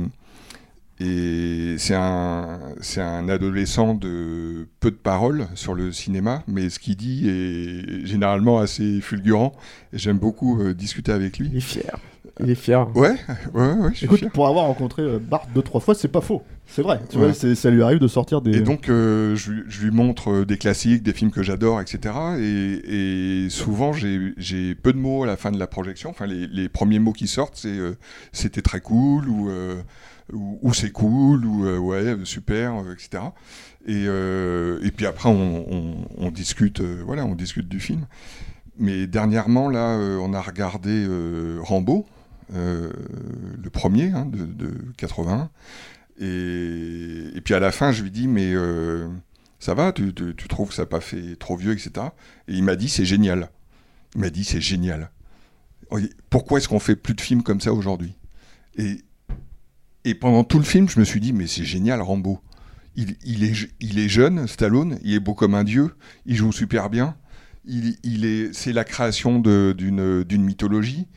c'est 1.77 1.93
un, 1.93 2.59
un 2.97 3.29
adolescent 3.29 3.95
de 3.95 4.69
peu 4.79 4.91
de 4.91 4.95
paroles 4.95 5.47
sur 5.55 5.75
le 5.75 5.91
cinéma, 5.91 6.41
mais 6.47 6.69
ce 6.69 6.79
qu'il 6.79 6.95
dit 6.95 7.27
est 7.27 8.05
généralement 8.05 8.59
assez 8.59 9.01
fulgurant. 9.01 9.51
Et 9.91 9.97
j'aime 9.97 10.19
beaucoup 10.19 10.61
euh, 10.61 10.73
discuter 10.73 11.11
avec 11.11 11.37
lui. 11.37 11.49
Il 11.51 11.57
est 11.57 11.61
fier. 11.61 11.99
Il 12.41 12.49
est 12.49 12.55
fier. 12.55 12.87
Ouais, 12.97 13.15
ouais, 13.53 13.71
ouais, 13.73 13.89
je 13.91 13.97
suis 13.97 14.05
Écoute, 14.07 14.19
fier. 14.19 14.31
pour 14.31 14.47
avoir 14.47 14.65
rencontré 14.65 15.01
euh, 15.03 15.19
Bart 15.19 15.47
deux 15.55 15.61
trois 15.61 15.79
fois, 15.79 15.95
c'est 15.95 16.09
pas 16.09 16.19
faux. 16.21 16.41
C'est 16.67 16.81
vrai. 16.81 16.99
Tu 17.09 17.17
Ouais. 17.17 17.31
vois, 17.31 17.55
ça 17.55 17.69
lui 17.69 17.81
arrive 17.81 17.99
de 17.99 18.07
sortir 18.09 18.41
des. 18.41 18.57
Et 18.57 18.61
donc, 18.61 18.89
euh, 18.89 19.35
je, 19.35 19.51
lui- 19.51 19.63
je 19.69 19.83
lui 19.85 19.91
montre 19.91 20.31
euh, 20.31 20.45
des 20.45 20.57
classiques, 20.57 21.01
des 21.03 21.13
films 21.13 21.31
que 21.31 21.43
j'adore, 21.43 21.79
etc. 21.79 22.13
Et, 22.39 23.43
et 23.45 23.49
souvent, 23.49 23.93
j'ai 23.93 24.33
j'ai 24.37 24.75
peu 24.75 24.91
de 24.91 24.97
mots 24.97 25.23
à 25.23 25.27
la 25.27 25.37
fin 25.37 25.51
de 25.51 25.57
la 25.59 25.67
projection. 25.67 26.09
Enfin, 26.09 26.25
les, 26.25 26.45
les 26.47 26.67
premiers 26.67 26.99
mots 26.99 27.13
qui 27.13 27.27
sortent, 27.27 27.55
c'est 27.55 27.69
euh, 27.69 27.95
c'était 28.33 28.61
très 28.61 28.81
cool, 28.81 29.29
ou, 29.29 29.49
euh, 29.49 29.75
ou, 30.33 30.59
ou 30.61 30.73
c'est 30.73 30.91
cool, 30.91 31.45
ou 31.45 31.65
euh, 31.65 31.77
ouais, 31.77 32.17
super, 32.25 32.73
euh, 32.81 32.93
etc. 32.93 33.23
Et, 33.87 34.05
euh, 34.07 34.79
et 34.83 34.91
puis 34.91 35.05
après, 35.05 35.29
on, 35.29 35.65
on- 35.71 36.07
on 36.17 36.31
discute, 36.31 36.81
euh, 36.81 37.01
voilà, 37.05 37.25
on 37.25 37.35
discute 37.35 37.69
du 37.69 37.79
film. 37.79 38.07
Mais 38.77 39.07
dernièrement, 39.07 39.69
là, 39.69 39.95
euh, 39.97 40.17
on 40.17 40.33
a 40.33 40.41
regardé 40.41 40.89
euh, 41.07 41.59
Rambo, 41.61 42.05
euh, 42.53 42.91
le 43.61 43.69
premier 43.69 44.11
hein, 44.11 44.25
de, 44.25 44.45
de 44.45 44.71
81. 44.97 45.49
Et, 46.19 47.41
puis 47.43 47.53
à 47.53 47.59
la 47.59 47.71
fin, 47.71 47.91
je 47.91 48.03
lui 48.03 48.11
dis, 48.11 48.27
mais 48.27 48.53
euh, 48.53 49.07
ça 49.59 49.73
va, 49.73 49.91
tu, 49.91 50.13
trouves 50.47 50.69
que 50.69 50.75
ça 50.75 50.83
n'a 50.83 50.87
pas 50.87 51.01
fait 51.01 51.35
trop 51.35 51.57
vieux, 51.57 51.73
etc. 51.73 52.07
Et 52.47 52.53
il 52.53 52.63
m'a 52.63 52.75
dit, 52.75 52.89
c'est 52.89 53.05
génial. 53.05 53.49
Il 54.15 54.21
m'a 54.21 54.29
dit, 54.29 54.43
c'est 54.43 54.61
génial. 54.61 55.11
Oui, 55.91 56.09
Pourquoi 56.29 56.59
est-ce 56.59 56.67
qu'on 56.67 56.79
fait 56.79 56.95
plus 56.95 57.13
de 57.13 57.21
films 57.21 57.43
comme 57.43 57.61
ça 57.61 57.73
aujourd'hui? 57.73 58.15
Et, 58.77 59.01
et 60.03 60.15
pendant 60.15 60.43
tout 60.43 60.57
le 60.57 60.63
film, 60.63 60.87
je 60.89 60.99
me 60.99 61.05
suis 61.05 61.19
dit, 61.19 61.33
mais 61.33 61.47
c'est 61.47 61.65
génial, 61.65 62.01
Rambo. 62.01 62.39
Il, 62.95 63.11
est, 63.43 63.67
il 63.81 63.99
est 63.99 64.07
jeune, 64.07 64.47
Stallone, 64.47 64.99
il 65.03 65.13
est 65.15 65.19
beau 65.19 65.33
comme 65.33 65.53
un 65.53 65.65
dieu, 65.65 65.91
il 66.25 66.35
joue 66.37 66.53
super 66.53 66.89
bien. 66.89 67.17
Il, 67.65 68.25
est, 68.25 68.53
c'est 68.53 68.71
la 68.71 68.85
création 68.85 69.39
d'une 69.39 70.43
mythologie. 70.43 71.07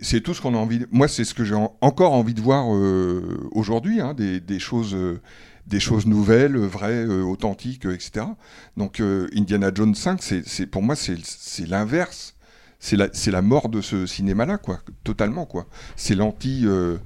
C'est 0.00 0.20
tout 0.20 0.34
ce 0.34 0.40
qu'on 0.40 0.54
a 0.54 0.58
envie. 0.58 0.80
de- 0.80 0.88
Moi, 0.90 1.06
c'est 1.06 1.24
ce 1.24 1.32
que 1.34 1.44
j'ai 1.44 1.54
en- 1.54 1.76
encore 1.80 2.12
envie 2.12 2.34
de 2.34 2.40
voir 2.40 2.74
euh, 2.74 3.48
aujourd'hui, 3.52 4.00
hein, 4.00 4.14
des, 4.14 4.40
des 4.40 4.58
choses, 4.58 4.94
euh, 4.94 5.20
des 5.66 5.78
choses 5.78 6.06
nouvelles, 6.06 6.56
vraies, 6.56 7.04
euh, 7.06 7.22
authentiques, 7.22 7.86
euh, 7.86 7.94
etc. 7.94 8.26
Donc, 8.76 8.98
euh, 9.00 9.28
Indiana 9.36 9.70
Jones 9.72 9.94
5, 9.94 10.20
c'est 10.22 10.66
pour 10.66 10.82
moi, 10.82 10.96
c'est 10.96 11.66
l'inverse. 11.68 12.34
c'est 12.80 12.96
la, 12.96 13.08
la 13.30 13.42
mort 13.42 13.68
de 13.68 13.80
ce 13.80 14.06
cinéma-là, 14.06 14.56
quoi, 14.58 14.80
totalement, 15.04 15.44
quoi. 15.46 15.66
C'est 15.96 16.14
l'anti, 16.16 16.62
euh, 16.64 16.96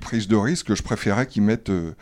prise 0.00 0.28
de 0.28 0.36
risque. 0.36 0.74
Je 0.74 0.82
préférais 0.82 1.26
qu'ils 1.26 1.42
mettent, 1.42 1.70
euh, 1.70 1.92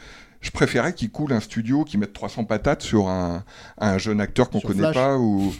je 0.42 0.50
préférais 0.50 0.92
qu'ils 0.94 1.10
coulent 1.10 1.32
un 1.32 1.40
studio, 1.40 1.82
qu'ils 1.84 1.98
mettent 1.98 2.12
300 2.12 2.44
patates 2.44 2.82
sur 2.82 3.08
un, 3.08 3.42
un 3.78 3.98
jeune 3.98 4.20
acteur 4.20 4.50
qu'on 4.50 4.60
connaît 4.60 4.80
Flash. 4.80 4.94
pas 4.94 5.16
ou. 5.18 5.52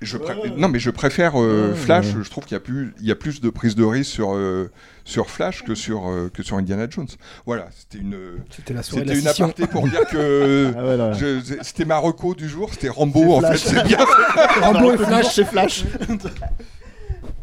Je 0.00 0.16
pré- 0.16 0.34
Non, 0.56 0.68
mais 0.68 0.78
je 0.78 0.90
préfère 0.90 1.32
euh, 1.40 1.70
Ouais, 1.70 1.76
Flash. 1.76 2.06
ouais. 2.14 2.22
Je 2.22 2.30
trouve 2.30 2.44
qu'il 2.44 2.54
y 2.54 2.56
a 2.56 2.60
plus, 2.60 2.94
il 3.00 3.06
y 3.06 3.10
a 3.10 3.16
plus 3.16 3.40
de 3.40 3.50
prise 3.50 3.74
de 3.74 3.82
risque 3.84 4.12
sur 4.12 4.32
euh, 4.34 4.70
sur 5.04 5.28
Flash 5.28 5.64
que 5.64 5.74
sur 5.74 6.08
euh, 6.08 6.30
que 6.32 6.42
sur 6.44 6.56
Indiana 6.56 6.86
Jones. 6.88 7.08
Voilà, 7.46 7.68
c'était 7.76 7.98
une. 7.98 8.16
C'était 8.54 8.74
la 8.74 8.82
soirée 8.84 9.04
de 9.06 9.14
C'était 9.14 9.20
une 9.22 9.28
aparté 9.28 9.66
pour 9.66 9.88
dire 9.88 10.06
que 10.10 10.72
Ah 10.78 10.96
là, 10.96 11.12
je- 11.14 11.40
c'était 11.62 11.84
ma 11.84 11.98
reco 11.98 12.34
du 12.36 12.48
jour. 12.48 12.70
C'était 12.72 12.88
Rambo 12.90 13.34
en 13.34 13.40
fait. 13.40 13.56
Flash. 13.56 13.60
C'est 13.64 13.84
bien. 13.88 13.98
Rambo 14.62 14.92
et 14.92 14.98
Flash. 14.98 15.34
C'est 15.34 15.44
Flash. 15.44 15.84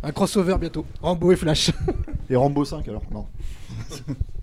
Un 0.04 0.12
crossover 0.12 0.56
bientôt. 0.60 0.86
Rambo 1.02 1.32
et 1.32 1.36
Flash. 1.36 1.72
Et 2.30 2.36
Rambo 2.36 2.64
5 2.64 2.88
alors 2.88 3.04
Non. 3.12 3.26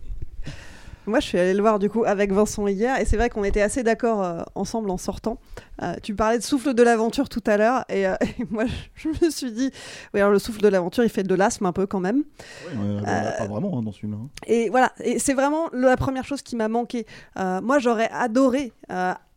Moi, 1.06 1.18
je 1.20 1.26
suis 1.26 1.38
allée 1.38 1.54
le 1.54 1.60
voir 1.60 1.78
du 1.78 1.90
coup 1.90 2.04
avec 2.04 2.32
Vincent 2.32 2.66
hier, 2.68 2.98
et 3.00 3.04
c'est 3.04 3.16
vrai 3.16 3.28
qu'on 3.28 3.42
était 3.44 3.60
assez 3.60 3.82
d'accord 3.82 4.22
euh, 4.22 4.42
ensemble 4.54 4.88
en 4.90 4.96
sortant. 4.98 5.38
Euh, 5.82 5.94
tu 6.02 6.14
parlais 6.14 6.38
de 6.38 6.42
souffle 6.44 6.74
de 6.74 6.82
l'aventure 6.82 7.28
tout 7.28 7.42
à 7.46 7.56
l'heure, 7.56 7.84
et, 7.88 8.06
euh, 8.06 8.14
et 8.38 8.46
moi, 8.50 8.64
je 8.94 9.08
me 9.08 9.30
suis 9.30 9.50
dit, 9.50 9.70
oui, 10.14 10.20
alors 10.20 10.32
le 10.32 10.38
souffle 10.38 10.60
de 10.60 10.68
l'aventure, 10.68 11.02
il 11.02 11.10
fait 11.10 11.24
de 11.24 11.34
l'asthme 11.34 11.66
un 11.66 11.72
peu 11.72 11.86
quand 11.86 12.00
même. 12.00 12.22
Ouais, 12.68 13.02
Pas 13.02 13.46
vraiment 13.46 13.78
hein, 13.78 13.82
dans 13.82 13.92
celui-là. 13.92 14.16
hein. 14.16 14.28
Et 14.46 14.68
voilà, 14.70 14.92
et 15.02 15.18
c'est 15.18 15.34
vraiment 15.34 15.68
la 15.72 15.96
première 15.96 16.24
chose 16.24 16.42
qui 16.42 16.54
m'a 16.56 16.68
manqué. 16.68 17.06
Moi, 17.36 17.78
j'aurais 17.80 18.08
adoré 18.12 18.72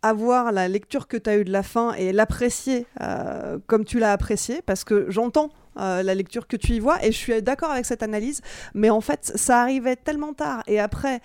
avoir 0.02 0.52
la 0.52 0.68
lecture 0.68 1.08
que 1.08 1.16
tu 1.16 1.30
as 1.30 1.38
eue 1.38 1.44
de 1.44 1.52
la 1.52 1.62
fin 1.62 1.92
et 1.94 2.12
l'apprécier 2.12 2.86
euh, 3.00 3.58
comme 3.66 3.84
tu 3.84 3.98
l'as 3.98 4.12
apprécié, 4.12 4.62
parce 4.62 4.84
que 4.84 5.06
j'entends 5.08 5.50
euh, 5.78 6.02
la 6.02 6.14
lecture 6.14 6.46
que 6.46 6.56
tu 6.56 6.72
y 6.72 6.80
vois, 6.80 7.04
et 7.04 7.12
je 7.12 7.16
suis 7.16 7.42
d'accord 7.42 7.70
avec 7.70 7.86
cette 7.86 8.02
analyse, 8.02 8.40
mais 8.74 8.90
en 8.90 9.00
fait, 9.00 9.32
ça 9.34 9.60
arrivait 9.62 9.96
tellement 9.96 10.32
tard, 10.32 10.62
et 10.66 10.80
après... 10.80 11.20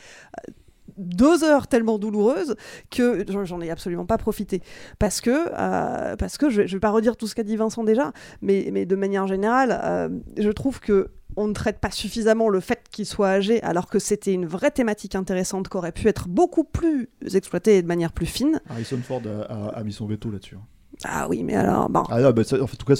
deux 1.01 1.43
heures 1.43 1.67
tellement 1.67 1.97
douloureuses 1.97 2.55
que 2.89 3.25
j'en- 3.27 3.59
ai 3.61 3.69
absolument 3.69 4.05
pas 4.05 4.17
profité 4.17 4.61
parce 4.99 5.19
que 5.21 5.31
euh, 5.57 6.15
parce 6.15 6.37
que 6.37 6.49
je, 6.49 6.61
vais- 6.61 6.67
je 6.67 6.75
vais 6.75 6.79
pas 6.79 6.91
redire 6.91 7.17
tout 7.17 7.27
ce 7.27 7.35
qu'a 7.35 7.43
dit 7.43 7.57
Vincent 7.57 7.83
déjà 7.83 8.13
mais, 8.41 8.69
mais 8.71 8.85
de 8.85 8.95
manière 8.95 9.27
générale 9.27 9.79
euh, 9.83 10.09
je 10.37 10.49
trouve 10.49 10.79
que 10.79 11.09
on 11.37 11.47
ne 11.47 11.53
traite 11.53 11.79
pas 11.79 11.91
suffisamment 11.91 12.49
le 12.49 12.59
fait 12.59 12.81
qu'il 12.91 13.05
soit 13.05 13.29
âgé 13.29 13.61
alors 13.63 13.87
que 13.89 13.99
c'était 13.99 14.33
une 14.33 14.45
vraie 14.45 14.71
thématique 14.71 15.15
intéressante 15.15 15.69
qui 15.69 15.77
aurait 15.77 15.91
pu 15.93 16.07
être 16.07 16.27
beaucoup 16.27 16.63
plus 16.63 17.09
exploitée 17.33 17.77
et 17.77 17.81
de 17.81 17.87
manière 17.87 18.11
plus 18.13 18.25
fine 18.25 18.59
Harrison 18.69 18.99
Ford 19.01 19.21
a, 19.25 19.43
a- 19.51 19.67
a 19.79 19.83
mis 19.83 19.93
son 19.93 20.05
veto 20.07 20.29
là-dessus. 20.29 20.57
Ah 21.05 21.27
oui 21.29 21.43
mais 21.43 21.55
alors 21.55 21.89
bon 21.89 22.03
Ah, 22.09 22.31
bah, 22.31 22.43
ça- 22.43 22.61
en 22.61 22.67
fait, 22.67 22.73
en 22.73 22.77
tout 22.77 22.85
cas, 22.85 22.93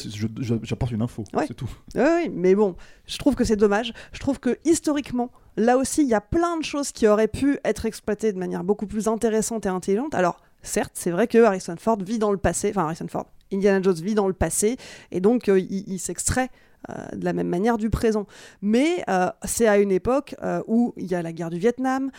j'apporte 0.64 0.92
une 0.92 1.02
info. 1.02 1.24
Ouais. 1.34 1.46
C'est 1.48 1.54
tout. 1.54 1.70
Oui, 1.96 2.30
mais 2.34 2.56
bon, 2.56 2.76
je 3.06 3.18
trouve 3.18 3.36
que 3.36 3.44
c'est 3.44 3.56
dommage. 3.56 3.94
Je 4.12 4.20
trouve 4.20 4.40
que 4.40 4.58
historiquement, 4.66 5.32
là 5.58 5.78
aussi, 5.78 6.02
il 6.02 6.08
y 6.08 6.14
a 6.14 6.22
plein 6.22 6.58
de 6.58 6.64
choses 6.64 6.92
qui 6.92 7.08
auraient 7.08 7.28
pu 7.28 7.60
être 7.64 7.86
exploitées 7.86 8.34
de 8.34 8.40
manière 8.40 8.64
beaucoup 8.64 8.88
plus 8.88 9.08
intéressante 9.08 9.66
et 9.66 9.70
intelligente. 9.70 10.16
Alors, 10.16 10.40
certes, 10.64 10.92
c'est 10.96 11.12
vrai 11.12 11.28
que 11.28 11.44
Harrison 11.44 11.76
Ford 11.78 11.98
vit 12.00 12.20
dans 12.20 12.32
le 12.32 12.38
passé, 12.38 12.70
enfin 12.70 12.84
Harrison 12.86 13.08
Ford, 13.08 13.28
Indiana 13.54 13.82
Jones 13.82 13.96
vit 13.96 14.16
dans 14.16 14.28
le 14.28 14.34
passé, 14.34 14.78
et 15.12 15.20
donc 15.20 15.50
euh, 15.50 15.60
il, 15.60 15.84
il 15.88 16.00
s'extrait. 16.00 16.50
Euh, 16.90 17.16
de 17.16 17.24
la 17.26 17.34
même 17.34 17.48
manière 17.48 17.78
du 17.78 17.90
présent. 17.90 18.26
Mais 18.62 19.04
euh, 19.10 19.28
c'est 19.44 19.68
à 19.68 19.78
une 19.78 19.92
époque 19.92 20.36
euh, 20.44 20.62
où 20.68 20.94
il 20.98 21.06
y 21.06 21.16
a 21.16 21.22
la 21.22 21.32
guerre 21.34 21.50
du 21.50 21.60
Vietnam, 21.60 22.12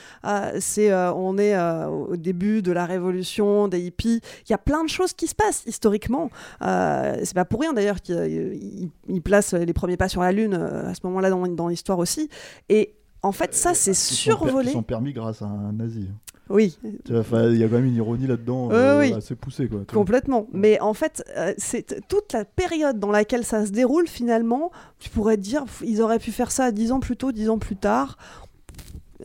c'est, 0.60 0.94
on 0.94 1.38
est 1.38 1.56
au 1.86 2.16
début 2.16 2.62
de 2.62 2.72
la 2.72 2.86
révolution, 2.86 3.68
des 3.68 3.80
hippies, 3.80 4.20
il 4.46 4.50
y 4.50 4.54
a 4.54 4.58
plein 4.58 4.84
de 4.84 4.88
choses 4.88 5.12
qui 5.12 5.26
se 5.26 5.34
passent 5.34 5.64
historiquement. 5.66 6.30
C'est 6.60 7.34
pas 7.34 7.44
pour 7.44 7.60
rien 7.60 7.72
d'ailleurs 7.72 8.00
qu'il 8.00 8.16
il- 8.16 8.90
il 9.08 9.22
place 9.22 9.52
les 9.54 9.72
premiers 9.72 9.96
pas 9.96 10.08
sur 10.08 10.22
la 10.22 10.32
Lune 10.32 10.54
à 10.54 10.94
ce 10.94 11.00
moment-là 11.04 11.30
dans, 11.30 11.46
dans 11.48 11.68
l'histoire 11.68 11.98
aussi. 11.98 12.28
Et 12.68 12.94
en 13.22 13.32
fait, 13.32 13.54
ça, 13.54 13.72
c'est 13.74 13.94
survolé. 13.94 14.70
Ils 14.70 14.72
sont 14.72 14.82
permis 14.82 15.12
grâce 15.12 15.42
à 15.42 15.46
un 15.46 15.72
nazi. 15.72 16.08
Oui. 16.50 16.76
Il 16.82 17.14
y 17.14 17.64
a 17.64 17.68
quand 17.68 17.76
même 17.76 17.86
une 17.86 17.96
ironie 17.96 18.26
là-dedans 18.26 18.68
euh, 18.72 19.00
oui. 19.00 19.12
assez 19.12 19.34
poussée. 19.34 19.68
Quoi. 19.68 19.80
Complètement. 19.92 20.48
Mais 20.52 20.78
en 20.80 20.92
fait, 20.94 21.24
euh, 21.36 21.54
c'est 21.56 22.06
toute 22.08 22.32
la 22.32 22.44
période 22.44 22.98
dans 22.98 23.10
laquelle 23.10 23.44
ça 23.44 23.64
se 23.64 23.70
déroule, 23.70 24.06
finalement, 24.06 24.70
tu 24.98 25.08
pourrais 25.08 25.36
te 25.36 25.42
dire, 25.42 25.64
ils 25.84 26.02
auraient 26.02 26.18
pu 26.18 26.30
faire 26.32 26.50
ça 26.50 26.72
dix 26.72 26.92
ans 26.92 27.00
plus 27.00 27.16
tôt, 27.16 27.32
dix 27.32 27.48
ans 27.48 27.58
plus 27.58 27.76
tard. 27.76 28.18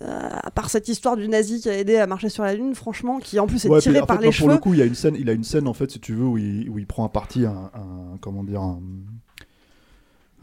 Euh, 0.04 0.30
à 0.32 0.52
part 0.52 0.70
cette 0.70 0.88
histoire 0.90 1.18
du 1.18 1.28
nazi 1.28 1.60
qui 1.60 1.70
a 1.70 1.78
aidé 1.78 1.98
à 1.98 2.06
marcher 2.06 2.30
sur 2.30 2.44
la 2.44 2.54
Lune, 2.54 2.76
franchement, 2.76 3.18
qui 3.18 3.40
en 3.40 3.48
plus 3.48 3.66
est 3.66 3.70
Ouais, 3.70 3.82
tiré 3.82 4.00
par 4.06 4.18
fait, 4.20 4.26
les 4.28 4.32
cheveux. 4.32 4.46
Pour 4.46 4.54
le 4.54 4.60
coup, 4.60 4.74
il 4.76 4.80
y 4.80 4.84
a 4.84 4.86
une 4.86 4.94
scène, 4.94 5.16
il 5.20 5.28
a 5.28 5.34
une 5.34 5.44
scène 5.44 5.68
en 5.68 5.74
fait, 5.74 5.90
si 5.90 6.00
tu 6.00 6.14
veux, 6.14 6.26
où 6.26 6.38
il, 6.38 6.70
où 6.70 6.78
il 6.78 6.86
prend 6.86 7.04
à 7.04 7.10
partie 7.10 7.48
un, 7.48 7.72
un- 7.74 8.18
comment 8.22 8.44
dire, 8.44 8.62
un, 8.62 8.80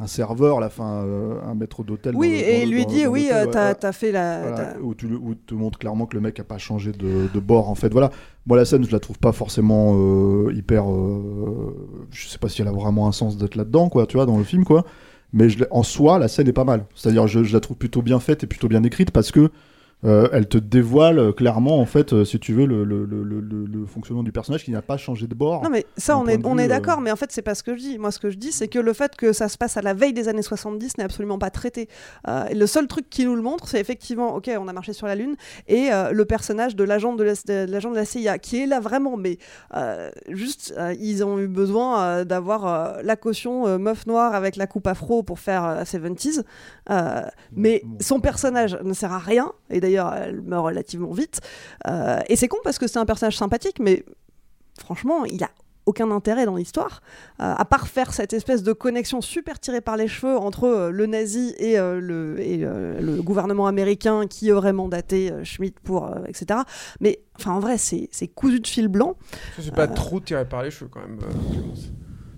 un 0.01 0.07
serveur, 0.09 0.59
la 0.59 0.71
fin, 0.71 1.05
euh, 1.05 1.41
un 1.47 1.55
maître 1.55 1.85
d'hôtel. 1.85 2.17
Oui, 2.17 2.31
dans 2.31 2.49
et 2.49 2.65
dans 2.65 2.71
lui 2.71 2.85
dans- 2.85 2.93
dit, 2.93 3.07
oui, 3.07 3.31
euh, 3.33 3.47
t'as 3.47 3.75
ouais. 3.75 3.93
fait 3.93 4.11
la... 4.11 4.41
Voilà, 4.43 4.75
où, 4.83 4.95
tu, 4.95 5.07
où 5.07 5.35
te 5.37 5.55
montre 5.55 5.79
clairement 5.79 6.07
que 6.07 6.17
le 6.17 6.21
mec 6.21 6.41
a 6.41 6.45
pas 6.45 6.59
changé 6.59 6.91
de, 6.91 7.29
de 7.33 7.41
bord 7.41 7.69
en 7.71 7.75
fait 7.77 7.93
voilà 7.93 8.11
moi 8.47 8.57
la 8.57 8.65
scène 8.65 8.85
je 8.85 8.91
la 8.91 8.99
trouve 8.99 9.19
pas 9.19 9.31
forcément 9.33 9.95
euh, 9.95 10.53
hyper 10.53 10.85
je 12.11 12.29
sais 12.29 12.39
pas 12.39 12.49
si 12.49 12.61
elle 12.63 12.69
a 12.69 12.73
vraiment 12.73 13.07
un 13.07 13.13
sens 13.13 13.37
d'être 13.37 13.55
là 13.55 13.65
dedans 13.65 13.89
quoi 13.89 14.07
tu 14.07 14.17
vois 14.17 14.27
dans 14.27 14.37
le 14.39 14.45
film 14.45 14.65
quoi 14.65 14.85
mais 15.33 15.49
je 15.49 15.65
en 15.71 15.83
soi 15.83 16.19
la 16.19 16.29
scène 16.29 16.49
est 16.49 16.53
pas 16.53 16.65
mal 16.65 16.87
c'est 16.95 17.09
à 17.09 17.13
dire 17.13 17.27
je, 17.27 17.45
je 17.45 17.53
la 17.53 17.61
trouve 17.61 17.77
plutôt 17.77 18.03
bien 18.03 18.21
faite 18.21 18.43
et 18.45 18.47
plutôt 18.47 18.69
bien 18.69 18.83
écrite 18.83 19.11
parce 19.11 19.31
que 19.31 19.51
euh, 20.05 20.29
elle 20.33 20.47
te 20.49 20.59
dévoile 20.59 21.19
euh, 21.19 21.33
clairement 21.33 21.79
en 21.81 21.87
fait 21.87 22.13
euh, 22.13 22.25
si 22.25 22.39
tu 22.39 22.53
veux 22.53 22.67
le, 22.67 22.85
le, 22.85 23.05
le, 23.05 23.23
le- 23.23 23.41
le- 23.41 23.65
le 23.65 23.87
fonctionnement 23.87 24.23
du 24.23 24.33
personnage 24.33 24.65
qui 24.65 24.71
n'a 24.71 24.83
pas 24.83 24.97
changé 24.97 25.27
de 25.27 25.35
bord 25.35 25.63
Non 25.63 25.71
mais 25.71 25.87
ça 25.97 26.19
on 26.19 26.27
est, 26.27 26.45
on 26.45 26.59
euh, 26.59 26.69
d'accord, 26.69 27.01
mais 27.01 27.11
en 27.11 27.17
fait 27.17 27.31
c'est 27.33 27.43
pas 27.43 27.55
ce 27.55 27.63
que 27.63 27.75
je 27.75 27.81
dis. 27.81 27.99
Moi 27.99 28.11
ce 28.11 28.19
que 28.19 28.31
je 28.31 28.37
dis 28.37 28.53
c'est 28.53 28.69
que 28.69 28.79
le 28.79 28.93
fait 28.93 29.17
que 29.17 29.33
ça 29.33 29.49
se 29.49 29.57
passe 29.59 29.77
à 29.77 29.83
la 29.83 29.95
veille 29.95 30.13
des 30.13 30.29
années 30.29 30.43
70 30.43 30.99
n'est 30.99 31.05
absolument 31.05 31.39
pas 31.39 31.51
traité. 31.51 31.89
Le 32.27 32.67
seul 32.67 32.87
truc 32.87 33.09
qui 33.09 33.25
nous 33.25 33.35
le 33.37 33.43
montre 33.43 33.69
c'est 33.69 33.81
effectivement, 33.81 34.35
ok 34.35 34.51
on 34.59 34.69
a 34.69 34.73
marché 34.73 34.93
sur 34.93 35.07
la 35.07 35.15
Lune, 35.15 35.37
et 35.69 35.89
le 36.13 36.25
personnage 36.25 36.77
de 36.77 36.85
l'agent 36.85 37.15
de, 37.15 37.25
la- 37.25 37.35
de 37.35 37.71
l'agent 37.73 37.91
de 37.91 37.97
la 37.97 38.05
CIA 38.05 38.39
qui 38.39 38.63
est 38.63 38.67
là 38.67 38.81
vraiment, 38.81 39.17
mais 39.17 39.39
juste 40.29 40.75
ils 41.01 41.25
ont 41.25 41.39
eu 41.39 41.49
besoin 41.49 42.25
d'avoir 42.25 43.03
la 43.03 43.17
caution 43.17 43.79
meuf 43.79 44.07
noire 44.07 44.35
avec 44.35 44.57
la 44.57 44.67
coupe 44.67 44.87
afro 44.87 45.23
pour 45.23 45.39
faire 45.39 45.65
euh, 45.65 45.83
70s. 45.83 46.43
Euh, 46.91 47.23
mais 47.53 47.83
son 48.01 48.21
personnage 48.21 48.77
ne 48.83 48.93
sert 48.93 49.13
à 49.13 49.19
rien, 49.19 49.53
et 49.71 49.81
d'ailleurs 49.81 49.94
elle 49.97 50.41
meurt 50.43 50.65
relativement 50.65 51.13
vite. 51.13 51.41
Euh, 51.87 52.21
et 52.29 52.37
c'est 52.37 52.49
con 52.49 52.59
parce 52.65 52.79
que 52.79 52.87
c'est 52.87 52.99
un 52.99 53.07
personnage 53.07 53.37
sympathique, 53.37 53.79
mais 53.81 54.05
franchement, 54.79 55.25
il 55.25 55.43
a 55.43 55.51
aucun 55.87 56.11
intérêt 56.11 56.47
dans 56.47 56.57
l'histoire, 56.57 57.03
euh, 57.41 57.55
à 57.57 57.65
part 57.65 57.89
faire 57.89 58.13
cette 58.13 58.33
espèce 58.33 58.63
de 58.63 58.73
connexion 58.73 59.21
super 59.21 59.61
tirée 59.61 59.81
par 59.81 59.97
les 59.97 60.09
cheveux 60.09 60.37
entre 60.37 60.65
euh, 60.65 60.91
le 60.91 61.07
nazi 61.07 61.55
et, 61.59 61.79
euh, 61.79 62.01
le, 62.01 62.41
et 62.41 62.59
le 62.59 63.23
gouvernement 63.23 63.67
américain 63.67 64.27
qui 64.27 64.53
aurait 64.53 64.73
mandaté 64.73 65.33
Schmitt 65.45 65.79
pour, 65.81 66.11
etc. 66.27 66.61
Mais 67.01 67.21
enfin, 67.39 67.53
en 67.53 67.61
vrai, 67.61 67.77
c'est 67.79 68.29
cousu 68.35 68.61
de 68.61 68.67
fil 68.67 68.89
blanc. 68.89 69.17
Ça, 69.57 69.63
C'est 69.63 69.75
pas 69.75 69.89
trop 69.89 70.21
tiré 70.21 70.45
par 70.49 70.63
les 70.63 70.71
cheveux 70.71 70.91
quand 70.91 71.01
même. 71.01 71.19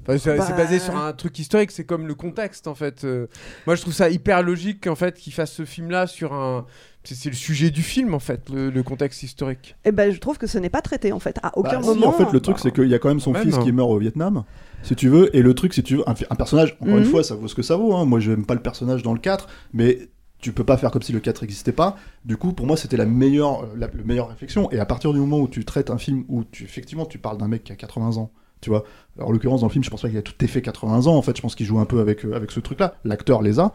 Enfin, 0.08 0.18
c'est 0.18 0.36
Bah- 0.36 0.52
basé 0.56 0.78
sur 0.78 0.96
un 0.96 1.12
truc 1.12 1.38
historique, 1.38 1.70
c'est 1.70 1.84
comme 1.84 2.06
le 2.06 2.14
contexte 2.14 2.66
en 2.68 2.74
fait. 2.74 3.04
Euh, 3.04 3.26
moi 3.66 3.74
je 3.76 3.82
trouve 3.82 3.92
ça 3.94 4.08
hyper 4.10 4.42
logique 4.42 4.86
en 4.86 4.94
fait 4.94 5.16
qu'il 5.16 5.32
fasse 5.32 5.52
ce 5.52 5.64
film 5.64 5.90
là 5.90 6.06
sur 6.06 6.32
un. 6.32 6.66
C'est 7.04 7.30
le 7.30 7.36
sujet 7.36 7.70
du 7.70 7.82
film 7.82 8.14
en 8.14 8.18
fait, 8.18 8.50
le, 8.50 8.68
le 8.68 8.82
contexte 8.82 9.22
historique. 9.22 9.76
Et 9.84 9.92
ben, 9.92 10.12
je 10.12 10.18
trouve 10.18 10.38
que 10.38 10.48
ce 10.48 10.58
n'est 10.58 10.70
pas 10.70 10.82
traité 10.82 11.12
en 11.12 11.20
fait. 11.20 11.38
À 11.42 11.56
aucun 11.56 11.76
Bah, 11.76 11.82
si, 11.82 11.88
moment. 11.88 12.08
en 12.08 12.12
fait, 12.12 12.32
le 12.32 12.40
truc, 12.40 12.58
c'est 12.58 12.72
qu'il 12.72 12.88
y 12.88 12.94
a 12.94 12.98
quand 12.98 13.08
même 13.08 13.20
son 13.20 13.30
Même, 13.30 13.44
fils 13.44 13.54
hein. 13.54 13.62
qui 13.62 13.70
meurt 13.70 13.88
au 13.90 13.98
Vietnam, 13.98 14.42
si 14.82 14.96
tu 14.96 15.08
veux, 15.08 15.34
et 15.36 15.40
le 15.42 15.54
truc, 15.54 15.72
si 15.72 15.84
tu 15.84 15.96
veux, 15.98 16.04
un, 16.08 16.14
personnage, 16.34 16.76
encore 16.80 16.94
Mhm. 16.94 17.02
une 17.02 17.08
fois, 17.08 17.22
ça 17.22 17.36
vaut 17.36 17.46
ce 17.46 17.54
que 17.54 17.62
ça 17.62 17.76
vaut. 17.76 17.94
Hein. 17.94 18.06
Moi, 18.06 18.18
j'aime 18.18 18.44
pas 18.44 18.54
le 18.54 18.60
personnage 18.62 19.04
dans 19.04 19.12
le 19.12 19.20
4, 19.20 19.46
mais 19.72 20.08
tu 20.40 20.52
peux 20.52 20.64
pas 20.64 20.76
faire 20.76 20.90
comme 20.90 21.02
si 21.02 21.12
le 21.12 21.20
4 21.20 21.42
n'existait 21.42 21.70
pas. 21.70 21.96
Du 22.24 22.36
coup, 22.36 22.52
pour 22.52 22.66
moi, 22.66 22.76
c'était 22.76 22.96
la 22.96 23.06
meilleure, 23.06 23.62
euh, 23.62 23.66
la, 23.76 23.86
la 23.86 24.02
meilleure 24.04 24.28
réflexion. 24.28 24.68
Et 24.72 24.80
à 24.80 24.84
partir 24.84 25.12
du 25.12 25.20
moment 25.20 25.38
où 25.38 25.46
tu 25.46 25.64
traites 25.64 25.90
un 25.90 25.98
film 25.98 26.24
où 26.26 26.42
tu, 26.42 26.64
effectivement, 26.64 27.06
tu 27.06 27.18
parles 27.18 27.38
d'un 27.38 27.46
mec 27.48 27.62
qui 27.62 27.70
a 27.70 27.76
80 27.76 28.16
ans, 28.16 28.32
tu 28.66 28.70
vois. 28.70 28.82
Alors, 29.16 29.28
en 29.28 29.32
l'occurrence, 29.32 29.60
dans 29.60 29.68
le 29.68 29.72
film, 29.72 29.84
je 29.84 29.90
pense 29.90 30.02
pas 30.02 30.08
qu'il 30.08 30.18
a 30.18 30.22
tout 30.22 30.34
fait 30.48 30.60
80 30.60 31.06
ans. 31.06 31.16
En 31.16 31.22
fait, 31.22 31.36
je 31.36 31.40
pense 31.42 31.54
qu'il 31.54 31.66
joue 31.66 31.78
un 31.78 31.84
peu 31.84 32.00
avec, 32.00 32.24
euh, 32.24 32.34
avec 32.34 32.50
ce 32.50 32.58
truc-là. 32.58 32.94
L'acteur 33.04 33.40
les 33.42 33.60
a. 33.60 33.72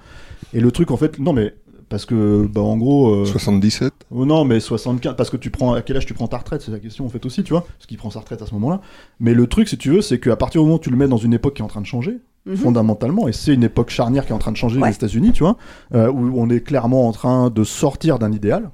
Et 0.53 0.59
le 0.59 0.69
truc, 0.71 0.91
en 0.91 0.97
fait, 0.97 1.17
non, 1.17 1.31
mais 1.31 1.55
parce 1.87 2.05
que, 2.05 2.45
bah, 2.53 2.59
en 2.61 2.75
gros. 2.77 3.09
euh, 3.21 3.25
77 3.25 3.93
Oh 4.11 4.25
non, 4.25 4.43
mais 4.43 4.59
75, 4.59 5.15
parce 5.15 5.29
que 5.29 5.37
tu 5.37 5.49
prends, 5.49 5.73
à 5.73 5.81
quel 5.81 5.95
âge 5.95 6.05
tu 6.05 6.13
prends 6.13 6.27
ta 6.27 6.37
retraite, 6.37 6.61
c'est 6.61 6.71
la 6.71 6.79
question 6.79 7.05
en 7.05 7.09
fait 7.09 7.25
aussi, 7.25 7.43
tu 7.43 7.53
vois, 7.53 7.61
parce 7.61 7.85
qu'il 7.87 7.97
prend 7.97 8.09
sa 8.09 8.19
retraite 8.19 8.41
à 8.41 8.45
ce 8.45 8.53
moment-là. 8.55 8.81
Mais 9.21 9.33
le 9.33 9.47
truc, 9.47 9.69
si 9.69 9.77
tu 9.77 9.89
veux, 9.91 10.01
c'est 10.01 10.19
qu'à 10.19 10.35
partir 10.35 10.61
du 10.61 10.65
moment 10.65 10.75
où 10.75 10.79
tu 10.79 10.89
le 10.89 10.97
mets 10.97 11.07
dans 11.07 11.17
une 11.17 11.33
époque 11.33 11.55
qui 11.55 11.61
est 11.61 11.65
en 11.65 11.69
train 11.69 11.81
de 11.81 11.85
changer, 11.85 12.17
Mhm. 12.45 12.55
fondamentalement, 12.57 13.27
et 13.27 13.33
c'est 13.33 13.53
une 13.53 13.63
époque 13.63 13.91
charnière 13.91 14.25
qui 14.25 14.31
est 14.31 14.35
en 14.35 14.39
train 14.39 14.51
de 14.51 14.57
changer 14.57 14.79
Ouais. 14.79 14.89
les 14.89 14.95
États-Unis, 14.95 15.31
tu 15.31 15.43
vois, 15.43 15.57
euh, 15.93 16.11
où 16.11 16.33
on 16.41 16.49
est 16.49 16.61
clairement 16.61 17.07
en 17.07 17.11
train 17.11 17.49
de 17.51 17.63
sortir 17.63 18.17
d'un 18.19 18.31
idéal. 18.31 18.71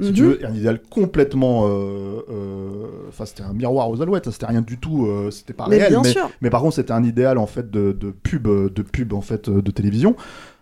Si 0.00 0.08
Mhm. 0.08 0.14
tu 0.14 0.22
veux, 0.22 0.46
un 0.46 0.54
idéal 0.54 0.80
complètement. 0.90 1.66
euh, 1.66 2.22
euh, 2.30 2.86
Enfin, 3.08 3.26
c'était 3.26 3.42
un 3.42 3.52
miroir 3.52 3.90
aux 3.90 4.00
alouettes, 4.00 4.30
c'était 4.30 4.46
rien 4.46 4.62
du 4.62 4.78
tout, 4.78 5.06
euh, 5.06 5.30
c'était 5.30 5.52
pas 5.52 5.66
Mais 5.68 5.76
réel. 5.76 5.90
bien 5.90 6.02
mais, 6.02 6.12
sûr. 6.12 6.30
mais 6.40 6.48
par 6.48 6.62
contre, 6.62 6.76
c'était 6.76 6.92
un 6.92 7.04
idéal 7.04 7.36
en 7.36 7.46
fait 7.46 7.70
de, 7.70 7.92
de 7.92 8.10
pub, 8.10 8.48
de 8.48 8.82
pub 8.82 9.12
en 9.12 9.20
fait 9.20 9.50
de 9.50 9.70
télévision. 9.70 10.16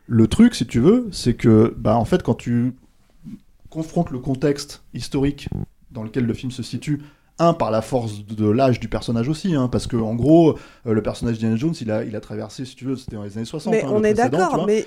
Le 0.08 0.26
truc, 0.26 0.56
si 0.56 0.66
tu 0.66 0.80
veux, 0.80 1.06
c'est 1.12 1.34
que, 1.34 1.72
bah, 1.78 1.96
en 1.96 2.04
fait, 2.04 2.24
quand 2.24 2.34
tu 2.34 2.74
confrontes 3.68 4.10
le 4.10 4.18
contexte 4.18 4.82
historique 4.94 5.48
dans 5.92 6.02
lequel 6.02 6.24
le 6.26 6.34
film 6.34 6.50
se 6.50 6.62
situe 6.64 7.00
Un, 7.38 7.54
par 7.54 7.70
la 7.70 7.80
force 7.82 8.26
de 8.26 8.50
l'âge 8.50 8.80
du 8.80 8.88
personnage 8.88 9.28
aussi, 9.28 9.54
hein, 9.54 9.68
parce 9.68 9.86
que 9.86 9.96
en 9.96 10.14
gros, 10.16 10.58
le 10.84 11.02
personnage 11.02 11.36
d'Indiana 11.38 11.56
Jones, 11.56 11.74
il 11.80 11.90
a, 11.92 12.04
il 12.04 12.14
a 12.16 12.20
traversé, 12.20 12.64
si 12.64 12.74
tu 12.76 12.84
veux, 12.84 12.96
c'était 12.96 13.14
dans 13.16 13.22
les 13.22 13.36
années 13.36 13.46
60. 13.46 13.72
Mais 13.72 13.84
hein, 13.84 13.88
on 13.92 14.02
est 14.04 14.12
d'accord, 14.14 14.66
mais 14.66 14.84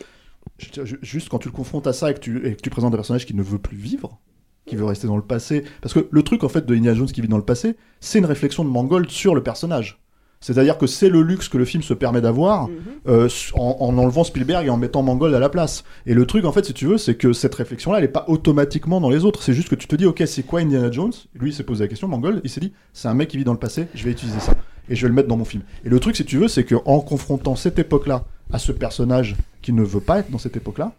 Juste 1.01 1.29
quand 1.29 1.39
tu 1.39 1.47
le 1.47 1.53
confrontes 1.53 1.87
à 1.87 1.93
ça 1.93 2.11
et 2.11 2.13
que 2.13 2.19
tu, 2.19 2.45
et 2.45 2.55
que 2.55 2.61
tu 2.61 2.69
présentes 2.69 2.93
un 2.93 2.97
personnage 2.97 3.25
qui 3.25 3.33
ne 3.33 3.41
veut 3.41 3.57
plus 3.57 3.77
vivre, 3.77 4.19
qui 4.65 4.75
veut 4.75 4.85
rester 4.85 5.07
dans 5.07 5.17
le 5.17 5.23
passé. 5.23 5.63
Parce 5.81 5.93
que 5.93 6.07
le 6.09 6.23
truc, 6.23 6.43
en 6.43 6.49
fait, 6.49 6.65
de 6.65 6.75
Indiana 6.75 6.97
Jones 6.97 7.07
qui 7.07 7.21
vit 7.21 7.27
dans 7.27 7.37
le 7.37 7.43
passé, 7.43 7.75
c'est 7.99 8.19
une 8.19 8.25
réflexion 8.25 8.63
de 8.63 8.69
Mangold 8.69 9.09
sur 9.09 9.35
le 9.35 9.43
personnage. 9.43 9.99
C'est-à-dire 10.39 10.77
que 10.77 10.87
c'est 10.87 11.07
le 11.07 11.21
luxe 11.21 11.47
que 11.47 11.57
le 11.57 11.63
film 11.63 11.81
se 11.83 11.93
permet 11.93 12.19
d'avoir 12.19 12.67
euh, 13.07 13.29
en, 13.53 13.77
en 13.79 13.97
enlevant 13.97 14.25
Spielberg 14.25 14.65
et 14.67 14.69
en 14.69 14.75
mettant 14.75 15.01
Mangold 15.01 15.33
à 15.33 15.39
la 15.39 15.47
place. 15.47 15.85
Et 16.05 16.13
le 16.13 16.25
truc, 16.25 16.43
en 16.43 16.51
fait, 16.51 16.65
si 16.65 16.73
tu 16.73 16.85
veux, 16.85 16.97
c'est 16.97 17.15
que 17.15 17.31
cette 17.31 17.55
réflexion-là, 17.55 17.99
elle 17.99 18.03
n'est 18.03 18.11
pas 18.11 18.25
automatiquement 18.27 18.99
dans 18.99 19.09
les 19.09 19.23
autres. 19.23 19.41
C'est 19.41 19.53
juste 19.53 19.69
que 19.69 19.75
tu 19.75 19.87
te 19.87 19.95
dis, 19.95 20.05
ok, 20.05 20.21
c'est 20.25 20.43
quoi 20.43 20.59
Indiana 20.59 20.91
Jones? 20.91 21.13
Lui, 21.33 21.51
il 21.51 21.53
s'est 21.53 21.63
posé 21.63 21.85
la 21.85 21.87
question, 21.87 22.09
Mangold, 22.09 22.41
il 22.43 22.49
s'est 22.49 22.59
dit, 22.59 22.73
c'est 22.91 23.07
un 23.07 23.13
mec 23.13 23.29
qui 23.29 23.37
vit 23.37 23.45
dans 23.45 23.53
le 23.53 23.59
passé, 23.59 23.87
je 23.95 24.03
vais 24.03 24.11
utiliser 24.11 24.39
ça. 24.41 24.53
Et 24.89 24.95
je 24.95 25.03
vais 25.03 25.07
le 25.07 25.13
mettre 25.13 25.29
dans 25.29 25.37
mon 25.37 25.45
film. 25.45 25.63
Et 25.85 25.89
le 25.89 25.97
truc, 26.01 26.17
si 26.17 26.25
tu 26.25 26.37
veux, 26.37 26.49
c'est 26.49 26.65
qu'en 26.65 26.99
confrontant 26.99 27.55
cette 27.55 27.79
époque-là 27.79 28.25
à 28.51 28.59
ce 28.59 28.73
personnage 28.73 29.37
qui 29.61 29.71
ne 29.71 29.81
veut 29.81 30.01
pas 30.01 30.19
être 30.19 30.29
dans 30.29 30.39
cette 30.39 30.57
époque-là, 30.57 30.91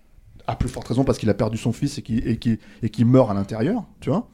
à 0.47 0.57
plus 0.57 0.69
forte 0.69 0.89
raison 0.89 1.05
parce 1.05 1.19
qu'il 1.19 1.31
a 1.31 1.35
perdu 1.35 1.57
son 1.57 1.73
fils 1.73 1.99
et 1.99 2.03
qui 2.03 2.19
et 2.19 2.39
qui 2.39 2.59
et 2.83 2.91
qui 2.91 3.05
meurt 3.05 3.31
à 3.31 3.35
l'intérieur, 3.35 3.85
tu 4.01 4.11
vois. 4.11 4.29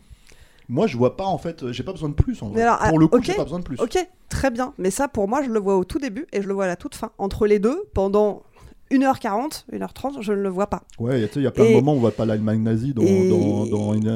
Moi, 0.69 0.87
je 0.87 0.97
vois 0.97 1.17
pas 1.17 1.25
en 1.25 1.39
fait, 1.39 1.73
j'ai 1.73 1.83
pas 1.83 1.93
besoin 1.93 2.09
de 2.09 2.15
plus 2.15 2.41
en 2.43 2.49
vrai. 2.49 2.59
Mais 2.59 2.63
alors, 2.63 2.79
Pour 2.79 2.87
ah, 2.87 3.01
le 3.01 3.07
coup, 3.09 3.17
ok, 3.17 3.25
j'ai 3.25 3.35
pas 3.35 3.43
besoin 3.43 3.59
de 3.59 3.65
plus. 3.65 3.81
Ok, 3.81 3.99
très 4.29 4.53
bien. 4.53 4.73
Mais 4.79 4.93
ça, 4.93 5.09
pour 5.09 5.27
moi, 5.27 5.43
je 5.43 5.51
le 5.51 5.59
vois 5.59 5.77
au 5.77 5.85
tout 5.85 5.99
début 5.99 6.27
et 6.33 6.43
je 6.43 6.47
le 6.47 6.55
vois 6.55 6.65
à 6.65 6.69
la 6.69 6.77
toute 6.77 6.95
fin. 6.95 7.11
Entre 7.19 7.49
les 7.49 7.59
deux, 7.59 7.89
pendant 7.93 8.45
1h40, 8.91 9.65
1h30, 9.73 10.21
je 10.21 10.33
ne 10.33 10.39
le 10.43 10.49
vois 10.49 10.67
pas. 10.67 10.83
Ouais, 10.99 11.21
il 11.21 11.43
y 11.43 11.47
a 11.47 11.51
plein 11.51 11.65
de 11.67 11.73
moments 11.75 11.93
où 11.95 11.97
on 11.97 12.01
voit 12.01 12.11
pas 12.11 12.27
l'Allemagne 12.27 12.63
nazie 12.63 12.93
dans, 12.93 13.03
et- 13.03 13.29
dans, 13.29 13.65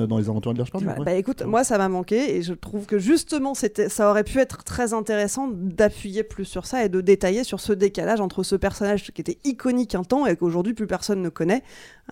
dans, 0.06 0.18
les 0.18 0.28
aventures 0.28 0.52
de 0.52 0.58
l'Arche 0.58 0.70
Voilà, 0.72 0.96
Bah 1.04 1.12
écoute, 1.14 1.42
moi 1.42 1.62
ça 1.64 1.78
m'a 1.78 1.88
manqué 1.88 2.36
et 2.36 2.42
je 2.42 2.54
trouve 2.54 2.86
que 2.86 2.98
justement 2.98 3.54
ça 3.54 4.10
aurait 4.10 4.24
pu 4.24 4.38
être 4.38 4.64
très 4.64 4.92
intéressant 4.92 5.48
d'appuyer 5.52 6.24
plus 6.24 6.44
sur 6.44 6.66
ça 6.66 6.84
et 6.84 6.88
de 6.88 7.00
détailler 7.00 7.44
sur 7.44 7.60
ce 7.60 7.72
décalage 7.72 8.20
entre 8.20 8.42
ce 8.42 8.56
personnage 8.56 9.12
qui 9.12 9.20
était 9.20 9.38
iconique 9.44 9.94
un 9.94 10.02
temps 10.04 10.26
et 10.26 10.36
qu'aujourd'hui 10.36 10.74
plus 10.74 10.86
personne 10.86 11.22
ne 11.22 11.28
connaît 11.28 11.62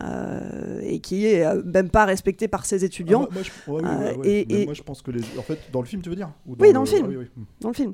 euh, 0.02 0.80
et 0.82 1.00
qui 1.00 1.26
est 1.26 1.44
euh, 1.44 1.62
même 1.64 1.90
pas 1.90 2.04
respecté 2.04 2.48
par 2.48 2.64
ses 2.64 2.84
étudiants. 2.84 3.26
Ah, 3.30 3.34
moi, 3.34 3.42
moi, 3.42 3.42
je, 3.42 3.70
ouais, 3.70 3.82
ouais, 3.82 3.88
Euh, 3.88 4.10
ouais, 4.12 4.16
ouais. 4.18 4.28
et- 4.28 4.46
Mais 4.48 4.62
et- 4.62 4.64
moi, 4.64 4.74
je 4.74 4.82
pense 4.82 5.02
que 5.02 5.10
les, 5.10 5.20
en 5.38 5.42
fait, 5.42 5.58
dans 5.72 5.80
le 5.80 5.86
film, 5.86 6.00
tu 6.02 6.10
veux 6.10 6.16
dire? 6.16 6.30
Ou 6.46 6.54
oui, 6.58 6.72
dans 6.72 6.80
le 6.80 6.86
film. 6.86 7.04
ah 7.06 7.08
oui, 7.10 7.16
oui. 7.36 7.44
Dans 7.60 7.68
le 7.68 7.74
film. 7.74 7.92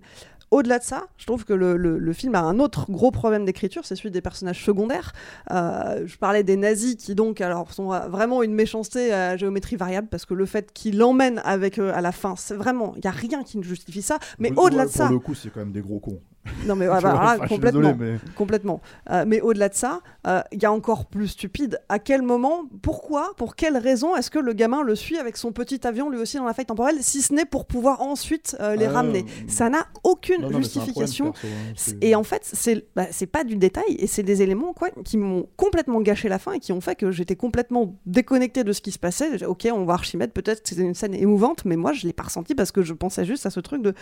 Au-delà 0.50 0.78
de 0.78 0.84
ça, 0.84 1.06
je 1.18 1.26
trouve 1.26 1.44
que 1.44 1.52
le, 1.52 1.76
le- 1.76 1.98
le 1.98 2.12
film 2.12 2.34
a 2.34 2.40
un 2.40 2.58
autre 2.58 2.90
gros 2.90 3.10
problème 3.10 3.44
d'écriture, 3.44 3.84
c'est 3.84 3.96
celui 3.96 4.10
des 4.10 4.20
personnages 4.22 4.64
secondaires. 4.64 5.12
Euh, 5.50 6.02
je 6.06 6.16
parlais 6.16 6.42
des 6.42 6.56
nazis 6.56 6.96
qui 6.96 7.14
donc 7.14 7.40
alors 7.40 7.72
sont 7.72 7.92
euh, 7.92 8.08
vraiment 8.08 8.42
une 8.42 8.54
méchanceté 8.54 9.12
à 9.12 9.36
géométrie 9.36 9.76
variable 9.76 10.08
parce 10.10 10.24
que 10.24 10.34
le 10.34 10.46
fait 10.46 10.72
qu'il 10.72 10.98
l'emmène 10.98 11.40
avec 11.44 11.78
eux 11.78 11.92
à 11.92 12.00
la 12.00 12.12
fin, 12.12 12.34
c'est 12.36 12.54
vraiment 12.54 12.94
il 12.96 13.04
y 13.04 13.08
a 13.08 13.10
rien 13.12 13.42
qui 13.42 13.58
ne 13.58 13.62
justifie 13.62 14.02
ça. 14.02 14.18
Mais 14.38 14.50
au-delà 14.56 14.84
de 14.84 14.88
pour 14.88 14.96
ça, 14.96 15.10
le 15.10 15.18
coup, 15.18 15.34
c'est 15.34 15.50
quand 15.50 15.60
même 15.60 15.72
des 15.72 15.82
gros 15.82 16.00
cons. 16.00 16.20
Non 16.66 16.76
mais 16.76 16.86
Tu 16.98 17.02
bah, 17.02 17.12
enfin, 17.14 17.38
suis 17.40 17.48
complètement, 17.48 17.92
désolé, 17.92 18.12
mais- 18.12 18.18
complètement. 18.34 18.80
Euh, 19.10 19.24
mais 19.26 19.40
au-delà 19.40 19.68
de 19.68 19.74
ça, 19.74 20.00
euh, 20.26 20.40
il 20.52 20.62
y 20.62 20.66
a 20.66 20.72
encore 20.72 21.06
plus 21.06 21.28
stupide. 21.28 21.80
À 21.88 21.98
quel 21.98 22.22
moment, 22.22 22.62
pourquoi, 22.82 23.32
pour 23.36 23.56
quelle 23.56 23.76
raison 23.76 24.16
est-ce 24.16 24.30
que 24.30 24.38
le 24.38 24.52
gamin 24.52 24.82
le 24.82 24.94
suit 24.94 25.18
avec 25.18 25.36
son 25.36 25.52
petit 25.52 25.86
avion 25.86 26.10
lui 26.10 26.18
aussi 26.18 26.36
dans 26.36 26.44
la 26.44 26.54
faille 26.54 26.66
temporelle, 26.66 26.96
si 27.00 27.22
ce 27.22 27.32
n'est 27.34 27.44
pour 27.44 27.66
pouvoir 27.66 28.00
ensuite 28.02 28.56
euh, 28.60 28.76
les 28.76 28.86
Ah, 28.86 28.92
ramener? 28.92 29.24
Ça 29.46 29.68
n'a 29.70 29.86
aucune 30.04 30.42
Non, 30.42 30.50
non, 30.50 30.58
justification. 30.58 31.32
perso, 31.32 31.46
hein, 31.46 31.92
Et 32.00 32.14
en 32.14 32.22
fait, 32.24 32.42
c'est 32.44 32.86
bah, 32.96 33.06
pas 33.32 33.44
du 33.44 33.56
détail 33.56 33.94
et 33.98 34.06
c'est 34.06 34.22
des 34.22 34.42
éléments 34.42 34.72
quoi 34.72 34.88
qui 35.04 35.16
m'ont 35.18 35.46
complètement 35.56 36.00
gâché 36.00 36.28
la 36.28 36.38
fin 36.38 36.52
et 36.52 36.58
qui 36.60 36.72
ont 36.72 36.80
fait 36.80 36.94
que 36.96 37.10
j'étais 37.10 37.36
complètement 37.36 37.94
déconnecté 38.06 38.64
de 38.64 38.72
ce 38.72 38.80
qui 38.80 38.92
se 38.92 38.98
passait. 38.98 39.44
Ok, 39.44 39.68
on 39.72 39.84
va 39.84 39.94
Archimède, 39.94 40.32
peut-être 40.32 40.62
que 40.62 40.68
c'était 40.68 40.82
une 40.82 40.94
scène 40.94 41.14
émouvante, 41.14 41.64
mais 41.64 41.76
moi 41.76 41.92
je 41.92 42.06
l'ai 42.06 42.12
pas 42.12 42.24
ressenti 42.24 42.54
parce 42.54 42.72
que 42.72 42.82
je 42.82 42.92
pensais 42.94 43.24
juste 43.24 43.46
à 43.46 43.50
ce 43.50 43.60
truc 43.60 43.82
de 43.82 43.94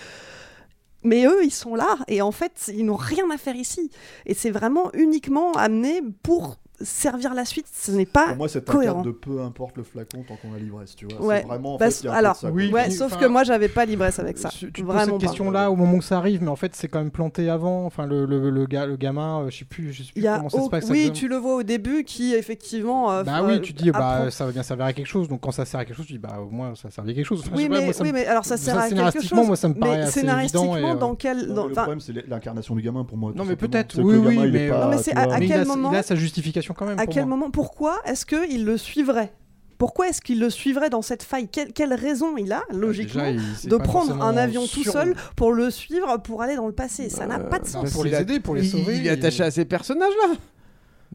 mais 1.02 1.26
eux, 1.26 1.44
ils 1.44 1.52
sont 1.52 1.74
là 1.74 1.96
et 2.08 2.22
en 2.22 2.32
fait, 2.32 2.70
ils 2.74 2.84
n'ont 2.84 2.96
rien 2.96 3.30
à 3.30 3.38
faire 3.38 3.56
ici. 3.56 3.90
Et 4.26 4.34
c'est 4.34 4.50
vraiment 4.50 4.90
uniquement 4.92 5.52
amené 5.52 6.02
pour 6.22 6.56
servir 6.80 7.34
la 7.34 7.44
suite. 7.44 7.66
Ce 7.72 7.90
n'est 7.90 8.06
pas 8.06 8.28
Pour 8.28 8.36
moi, 8.36 8.48
c'est 8.48 8.68
un 8.68 8.72
cohérent. 8.72 8.96
cadre 9.02 9.06
de 9.06 9.10
peu 9.12 9.40
importe 9.42 9.76
le 9.76 9.82
flacon 9.84 10.24
tant 10.26 10.36
qu'on 10.36 10.54
a 10.54 10.58
l'ivresse, 10.58 10.94
tu 10.96 11.06
vois. 11.06 11.20
Ouais. 11.24 11.40
C'est 11.42 11.46
vraiment, 11.46 11.74
en 11.74 11.78
Bah, 11.78 11.90
fait, 11.90 12.04
y 12.04 12.08
a 12.08 12.12
alors, 12.14 12.34
de 12.34 12.38
ça, 12.38 12.50
oui, 12.50 12.70
ouais, 12.72 12.90
sauf 12.90 13.16
que 13.16 13.26
moi, 13.26 13.44
j'avais 13.44 13.68
pas 13.68 13.84
l'ivresse 13.84 14.18
avec 14.18 14.38
ça. 14.38 14.48
Tu 14.50 14.70
te 14.72 14.80
poses 14.82 14.94
Vraiment 14.94 15.18
cette 15.18 15.28
question-là 15.28 15.70
au 15.70 15.76
moment 15.76 15.94
où 15.98 16.02
ça 16.02 16.18
arrive, 16.18 16.42
mais 16.42 16.48
en 16.48 16.56
fait 16.56 16.74
c'est 16.74 16.88
quand 16.88 16.98
même 16.98 17.10
planté 17.10 17.48
avant. 17.50 17.84
Enfin 17.86 18.06
le, 18.06 18.24
le, 18.26 18.50
le, 18.50 18.66
gamin, 18.96 19.40
euh, 19.42 19.50
je 19.50 19.58
sais 19.58 19.64
plus, 19.64 19.92
je 19.92 20.02
sais 20.02 20.12
plus 20.12 20.20
Il 20.20 20.24
y 20.24 20.28
a 20.28 20.36
comment 20.36 20.48
ça 20.48 20.62
se 20.62 20.68
passe. 20.68 20.90
oui, 20.90 21.10
tu 21.12 21.28
le 21.28 21.36
vois 21.36 21.56
au 21.56 21.62
début 21.62 22.04
qui 22.04 22.34
effectivement. 22.34 23.10
euh, 23.12 23.22
Bah 23.24 23.40
euh, 23.42 23.46
oui, 23.46 23.60
tu 23.60 23.74
te 23.74 23.82
dis 23.82 23.90
bah 23.90 24.30
ça 24.30 24.46
va 24.46 24.52
bien 24.52 24.62
servir 24.62 24.84
à 24.86 24.92
quelque 24.92 25.06
chose. 25.06 25.28
Donc 25.28 25.40
quand 25.40 25.50
ça 25.50 25.64
sert 25.64 25.80
à 25.80 25.84
quelque 25.84 25.96
chose, 25.96 26.06
tu 26.06 26.12
dis 26.14 26.18
bah 26.18 26.38
au 26.40 26.50
moins 26.50 26.74
ça 26.74 26.90
servait 26.90 27.12
à 27.12 27.14
quelque 27.14 27.24
chose. 27.26 27.40
Enfin, 27.46 27.56
Oui, 27.56 27.68
pas, 27.68 27.78
mais, 27.78 27.84
moi, 27.84 27.92
ça 27.92 28.02
oui, 28.02 28.08
me- 28.08 28.14
mais 28.14 28.26
alors 28.26 28.44
ça 28.44 28.56
sert 28.56 28.74
à 28.78 28.82
quelque 28.88 28.96
scénaristiquement, 28.96 29.38
chose. 29.38 29.46
moi 29.48 29.56
ça 29.56 29.68
me 29.68 29.74
paraît 29.74 29.96
mais 29.96 30.02
assez 30.02 30.20
scénaristiquement, 30.20 30.76
euh, 30.76 30.94
dans 30.96 31.14
quel. 31.14 31.46
Le 31.48 31.72
problème, 31.72 32.00
c'est 32.00 32.12
l'incarnation 32.28 32.74
du 32.74 32.82
gamin 32.82 33.04
pour 33.04 33.16
moi. 33.18 33.32
Non, 33.34 33.44
mais 33.44 33.56
peut-être, 33.56 34.00
oui, 34.00 34.16
oui, 34.16 34.36
mais, 34.50 34.68
tu 35.02 35.10
à- 35.16 35.40
quel 35.40 35.66
moment- 35.66 35.92
il 35.92 35.96
a 35.96 36.02
sa 36.02 36.14
justification 36.16 36.65
quand 36.74 36.86
même. 36.86 36.98
à 36.98 37.04
pour 37.04 37.14
quel 37.14 37.26
moi. 37.26 37.36
moment 37.36 37.50
Pourquoi 37.50 38.00
est-ce 38.04 38.24
qu'il 38.26 38.64
le 38.64 38.76
suivrait? 38.76 39.32
Pourquoi 39.78 40.08
est-ce 40.08 40.22
qu'il 40.22 40.40
le 40.40 40.48
suivrait 40.48 40.88
dans 40.88 41.02
cette 41.02 41.22
faille? 41.22 41.48
Quelle, 41.48 41.72
quelle 41.74 41.92
raison 41.92 42.36
il 42.38 42.50
a, 42.52 42.62
logiquement, 42.70 43.24
Bah, 43.24 43.32
déjà, 43.32 43.44
il- 43.44 43.56
c'est 43.58 43.68
de 43.68 43.76
prendre 43.76 44.22
un 44.22 44.34
avion 44.36 44.66
tout 44.66 44.84
seul 44.84 45.14
pour 45.36 45.52
le 45.52 45.70
suivre, 45.70 46.16
pour 46.22 46.42
aller 46.42 46.56
dans 46.56 46.66
le 46.66 46.72
passé? 46.72 47.10
Ça 47.10 47.26
n'a 47.26 47.38
pas 47.38 47.58
de 47.58 47.66
sens. 47.66 47.84
bah, 47.84 47.90
pour 47.92 48.04
les 48.04 48.14
aider, 48.14 48.40
pour 48.40 48.54
les 48.54 48.64
sauver, 48.64 48.96
Il 48.96 49.00
est 49.00 49.04
il- 49.04 49.08
attaché 49.10 49.42
à 49.42 49.50
ces 49.50 49.66
personnages-là. 49.66 50.34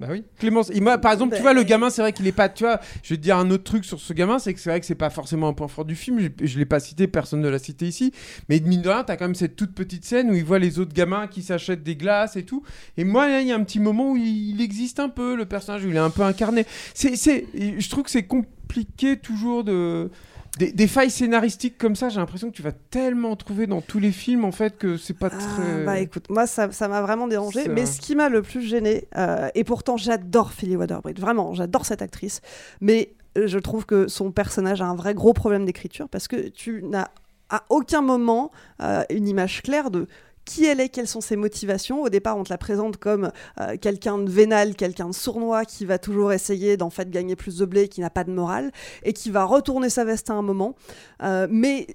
Bah 0.01 0.07
oui. 0.09 0.23
Clémence, 0.39 0.71
il 0.73 0.83
par 0.83 1.11
exemple, 1.11 1.35
tu 1.35 1.43
vois, 1.43 1.53
le 1.53 1.61
gamin, 1.61 1.91
c'est 1.91 2.01
vrai 2.01 2.11
qu'il 2.11 2.25
est 2.25 2.31
pas. 2.31 2.49
Tu 2.49 2.63
vois, 2.63 2.79
je 3.03 3.13
vais 3.13 3.17
te 3.17 3.21
dire 3.21 3.37
un 3.37 3.51
autre 3.51 3.63
truc 3.63 3.85
sur 3.85 3.99
ce 3.99 4.13
gamin, 4.13 4.39
c'est 4.39 4.51
que 4.51 4.59
c'est 4.59 4.71
vrai 4.71 4.79
que 4.79 4.85
c'est 4.87 4.95
pas 4.95 5.11
forcément 5.11 5.47
un 5.47 5.53
point 5.53 5.67
fort 5.67 5.85
du 5.85 5.95
film. 5.95 6.19
Je, 6.19 6.29
je 6.43 6.57
l'ai 6.57 6.65
pas 6.65 6.79
cité, 6.79 7.05
personne 7.07 7.39
ne 7.39 7.49
l'a 7.49 7.59
cité 7.59 7.85
ici. 7.85 8.11
Mais 8.49 8.59
mine 8.61 8.81
de 8.81 8.89
rien, 8.89 9.03
t'as 9.03 9.15
quand 9.15 9.25
même 9.25 9.35
cette 9.35 9.55
toute 9.55 9.75
petite 9.75 10.03
scène 10.03 10.31
où 10.31 10.33
il 10.33 10.43
voit 10.43 10.57
les 10.57 10.79
autres 10.79 10.93
gamins 10.93 11.27
qui 11.27 11.43
s'achètent 11.43 11.83
des 11.83 11.95
glaces 11.95 12.35
et 12.35 12.43
tout. 12.43 12.63
Et 12.97 13.03
moi, 13.03 13.27
là, 13.27 13.41
il 13.41 13.47
y 13.47 13.51
a 13.51 13.55
un 13.55 13.63
petit 13.63 13.79
moment 13.79 14.13
où 14.13 14.17
il, 14.17 14.55
il 14.55 14.61
existe 14.61 14.99
un 14.99 15.09
peu, 15.09 15.35
le 15.35 15.45
personnage, 15.45 15.85
où 15.85 15.89
il 15.89 15.95
est 15.95 15.99
un 15.99 16.09
peu 16.09 16.23
incarné. 16.23 16.65
C'est, 16.95 17.15
c'est, 17.15 17.45
je 17.53 17.89
trouve 17.89 18.05
que 18.05 18.11
c'est 18.11 18.23
compliqué 18.23 19.17
toujours 19.17 19.63
de. 19.63 20.09
Des, 20.57 20.71
des 20.73 20.87
failles 20.87 21.09
scénaristiques 21.09 21.77
comme 21.77 21.95
ça, 21.95 22.09
j'ai 22.09 22.19
l'impression 22.19 22.49
que 22.51 22.55
tu 22.55 22.61
vas 22.61 22.73
tellement 22.73 23.31
en 23.31 23.35
trouver 23.37 23.67
dans 23.67 23.79
tous 23.81 23.99
les 23.99 24.11
films 24.11 24.43
en 24.43 24.51
fait 24.51 24.77
que 24.77 24.97
c'est 24.97 25.13
pas 25.17 25.29
Ah, 25.31 25.37
très. 25.37 25.85
bah 25.85 25.99
écoute, 25.99 26.25
moi 26.29 26.45
ça 26.45 26.71
ça 26.73 26.89
m'a 26.89 27.01
vraiment 27.01 27.27
dérangé. 27.27 27.69
Mais 27.69 27.85
ce 27.85 28.01
qui 28.01 28.15
m'a 28.15 28.27
le 28.27 28.41
plus 28.41 28.61
gêné, 28.61 29.07
euh, 29.17 29.47
et 29.55 29.63
pourtant 29.63 29.95
j'adore 29.95 30.51
Philly 30.51 30.75
Waterbridge, 30.75 31.19
vraiment, 31.19 31.53
j'adore 31.53 31.85
cette 31.85 32.01
actrice. 32.01 32.41
Mais 32.81 33.13
euh, 33.37 33.47
je 33.47 33.59
trouve 33.59 33.85
que 33.85 34.09
son 34.09 34.31
personnage 34.31 34.81
a 34.81 34.85
un 34.87 34.95
vrai 34.95 35.13
gros 35.13 35.31
problème 35.33 35.65
d'écriture 35.65 36.09
parce 36.09 36.27
que 36.27 36.49
tu 36.49 36.83
n'as 36.83 37.07
à 37.49 37.63
aucun 37.69 38.01
moment 38.01 38.51
euh, 38.81 39.03
une 39.09 39.27
image 39.29 39.61
claire 39.61 39.89
de 39.89 40.07
qui 40.45 40.65
elle 40.65 40.79
est, 40.79 40.89
quelles 40.89 41.07
sont 41.07 41.21
ses 41.21 41.35
motivations. 41.35 42.01
Au 42.01 42.09
départ, 42.09 42.37
on 42.37 42.43
te 42.43 42.49
la 42.49 42.57
présente 42.57 42.97
comme 42.97 43.31
euh, 43.59 43.77
quelqu'un 43.79 44.17
de 44.17 44.29
vénal, 44.29 44.75
quelqu'un 44.75 45.07
de 45.07 45.13
sournois 45.13 45.65
qui 45.65 45.85
va 45.85 45.97
toujours 45.97 46.33
essayer 46.33 46.77
d'en 46.77 46.89
fait 46.89 47.09
gagner 47.09 47.35
plus 47.35 47.57
de 47.57 47.65
blé, 47.65 47.87
qui 47.87 48.01
n'a 48.01 48.09
pas 48.09 48.23
de 48.23 48.31
morale 48.31 48.71
et 49.03 49.13
qui 49.13 49.29
va 49.29 49.45
retourner 49.45 49.89
sa 49.89 50.03
veste 50.05 50.29
à 50.29 50.33
un 50.33 50.41
moment. 50.41 50.75
Euh, 51.23 51.47
mais 51.49 51.87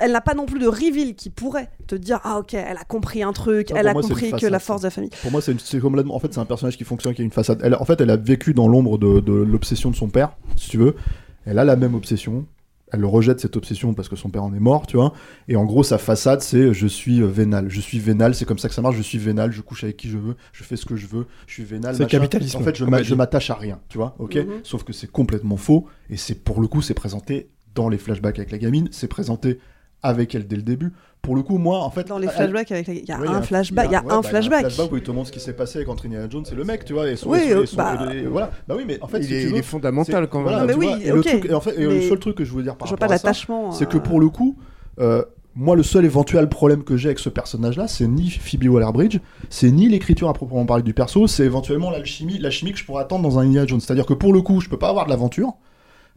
elle 0.00 0.12
n'a 0.12 0.20
pas 0.20 0.34
non 0.34 0.46
plus 0.46 0.58
de 0.58 0.66
reveal 0.66 1.14
qui 1.14 1.30
pourrait 1.30 1.70
te 1.86 1.94
dire 1.94 2.20
ah 2.24 2.38
ok 2.38 2.54
elle 2.54 2.76
a 2.76 2.84
compris 2.84 3.22
un 3.22 3.32
truc 3.32 3.72
elle 3.74 3.88
a 3.88 3.92
moi, 3.92 4.02
compris 4.02 4.32
que 4.32 4.46
la 4.46 4.58
force 4.58 4.82
de 4.82 4.86
la 4.86 4.90
famille 4.90 5.10
Pour 5.20 5.30
moi, 5.30 5.40
c'est 5.42 5.80
complètement. 5.80 6.14
En 6.14 6.18
fait, 6.18 6.32
c'est 6.32 6.40
un 6.40 6.44
personnage 6.44 6.76
qui 6.76 6.84
fonctionne, 6.84 7.14
qui 7.14 7.22
a 7.22 7.24
une 7.24 7.30
façade. 7.30 7.60
Elle, 7.62 7.74
en 7.74 7.84
fait, 7.84 8.00
elle 8.00 8.10
a 8.10 8.16
vécu 8.16 8.54
dans 8.54 8.68
l'ombre 8.68 8.98
de, 8.98 9.20
de 9.20 9.32
l'obsession 9.32 9.90
de 9.90 9.96
son 9.96 10.08
père, 10.08 10.36
si 10.56 10.70
tu 10.70 10.78
veux. 10.78 10.96
Elle 11.44 11.58
a 11.58 11.64
la 11.64 11.76
même 11.76 11.94
obsession. 11.94 12.46
Elle 12.92 13.00
le 13.00 13.06
rejette 13.06 13.40
cette 13.40 13.56
obsession 13.56 13.94
parce 13.94 14.08
que 14.08 14.16
son 14.16 14.28
père 14.28 14.44
en 14.44 14.54
est 14.54 14.60
mort, 14.60 14.86
tu 14.86 14.96
vois. 14.96 15.12
Et 15.48 15.56
en 15.56 15.64
gros, 15.64 15.82
sa 15.82 15.98
façade, 15.98 16.42
c'est 16.42 16.72
je 16.72 16.86
suis 16.86 17.20
euh, 17.20 17.26
vénal. 17.26 17.66
Je 17.68 17.80
suis 17.80 17.98
vénal, 17.98 18.34
c'est 18.34 18.44
comme 18.44 18.58
ça 18.58 18.68
que 18.68 18.74
ça 18.74 18.82
marche. 18.82 18.96
Je 18.96 19.02
suis 19.02 19.18
vénal, 19.18 19.50
je 19.52 19.62
couche 19.62 19.84
avec 19.84 19.96
qui 19.96 20.08
je 20.08 20.18
veux, 20.18 20.36
je 20.52 20.62
fais 20.62 20.76
ce 20.76 20.84
que 20.84 20.96
je 20.96 21.06
veux, 21.06 21.26
je 21.46 21.54
suis 21.54 21.64
vénal. 21.64 21.96
C'est 21.96 22.06
capitalisme, 22.06 22.58
En 22.58 22.62
fait, 22.62 22.76
je 22.76 23.14
m'attache 23.14 23.50
à 23.50 23.54
rien, 23.54 23.80
tu 23.88 23.98
vois. 23.98 24.14
Ok. 24.18 24.36
Mhm. 24.36 24.60
Sauf 24.62 24.84
que 24.84 24.92
c'est 24.92 25.10
complètement 25.10 25.56
faux. 25.56 25.86
Et 26.10 26.16
c'est 26.16 26.34
pour 26.34 26.60
le 26.60 26.68
coup, 26.68 26.82
c'est 26.82 26.94
présenté 26.94 27.48
dans 27.74 27.88
les 27.88 27.98
flashbacks 27.98 28.38
avec 28.38 28.50
la 28.50 28.58
gamine. 28.58 28.88
C'est 28.92 29.08
présenté 29.08 29.58
avec 30.02 30.34
elle 30.34 30.46
dès 30.46 30.56
le 30.56 30.62
début. 30.62 30.92
Pour 31.20 31.36
le 31.36 31.42
coup, 31.42 31.56
moi, 31.58 31.78
en 31.78 31.90
fait, 31.90 32.08
dans 32.08 32.18
les 32.18 32.26
elle- 32.26 32.32
flashbacks 32.32 32.72
avec 32.72 32.86
la- 32.88 32.94
il 32.94 33.04
y 33.08 33.12
a 33.12 33.20
Ouais, 33.20 33.28
un 33.28 33.42
flashback 33.42 33.86
il 33.88 33.92
y 33.92 33.94
a 33.94 34.02
ouais, 34.02 34.12
un 34.12 34.20
bah, 34.22 34.28
flashback 34.28 34.66
où 34.90 34.96
il 34.96 35.02
te 35.04 35.10
montre 35.12 35.28
ce 35.28 35.32
qui 35.32 35.38
s'est 35.38 35.52
passé 35.52 35.78
avec 35.78 35.88
entre 35.88 36.06
Indiana 36.06 36.26
Jones 36.28 36.44
et 36.50 36.54
le 36.56 36.64
mec, 36.64 36.84
tu 36.84 36.94
vois. 36.94 37.08
Et 37.08 37.14
son, 37.14 37.30
Oui, 37.30 37.38
et 37.38 37.50
son- 37.52 37.58
euh, 37.58 37.62
et 37.62 37.66
son- 37.66 37.76
bah- 37.76 38.08
et 38.12 38.22
voilà. 38.26 38.50
Bah 38.66 38.74
oui, 38.76 38.82
mais 38.84 38.98
en 39.00 39.06
fait, 39.06 39.18
Il 39.18 39.24
si 39.26 39.34
est- 39.34 39.50
il 39.50 39.62
fondamental 39.62 40.24
c'est- 40.24 40.28
quand 40.30 40.38
même. 40.38 40.48
voilà, 40.48 40.60
Non, 40.62 40.66
mais 40.66 40.74
oui, 40.74 40.86
vois, 40.86 40.98
et 40.98 41.10
le 41.12 41.18
ok, 41.20 41.26
truc- 41.26 41.46
et 41.48 41.54
en 41.54 41.60
fait, 41.60 41.78
et 41.78 41.82
le 41.84 41.88
mais 41.90 42.08
seul 42.08 42.18
truc 42.18 42.36
que 42.36 42.44
je 42.44 42.50
voulais 42.50 42.64
dire 42.64 42.74
par 42.74 42.88
je 42.88 42.94
rapport 42.94 43.06
pas 43.08 43.14
à 43.14 43.18
ça, 43.18 43.28
l'attachement, 43.28 43.70
c'est 43.70 43.88
que 43.88 43.98
euh, 43.98 44.00
pour 44.00 44.18
le 44.18 44.28
coup, 44.30 44.56
euh, 44.98 45.22
moi, 45.54 45.76
le 45.76 45.84
seul 45.84 46.04
éventuel 46.04 46.48
problème 46.48 46.82
que 46.82 46.96
j'ai 46.96 47.10
avec 47.10 47.20
ce 47.20 47.28
personnage-là, 47.28 47.86
c'est 47.86 48.08
ni 48.08 48.28
Phoebe 48.28 48.66
Waller-Bridge, 48.68 49.18
c'est 49.48 49.70
ni 49.70 49.88
l'écriture 49.88 50.28
à 50.28 50.32
proprement 50.32 50.66
parler 50.66 50.82
du 50.82 50.94
perso, 50.94 51.28
c'est 51.28 51.44
éventuellement 51.44 51.90
l'alchimie, 51.90 52.38
la 52.38 52.50
chimie 52.50 52.72
que 52.72 52.78
je 52.78 52.84
pourrais 52.84 53.02
attendre 53.02 53.22
dans 53.22 53.38
un 53.38 53.42
Indiana 53.46 53.66
Jones. 53.68 53.80
C'est-à-dire 53.80 54.06
que 54.06 54.14
pour 54.14 54.32
le 54.32 54.40
coup, 54.42 54.60
je 54.60 54.68
peux 54.68 54.78
pas 54.78 54.88
avoir 54.88 55.04
de 55.04 55.10
l'aventure. 55.10 55.52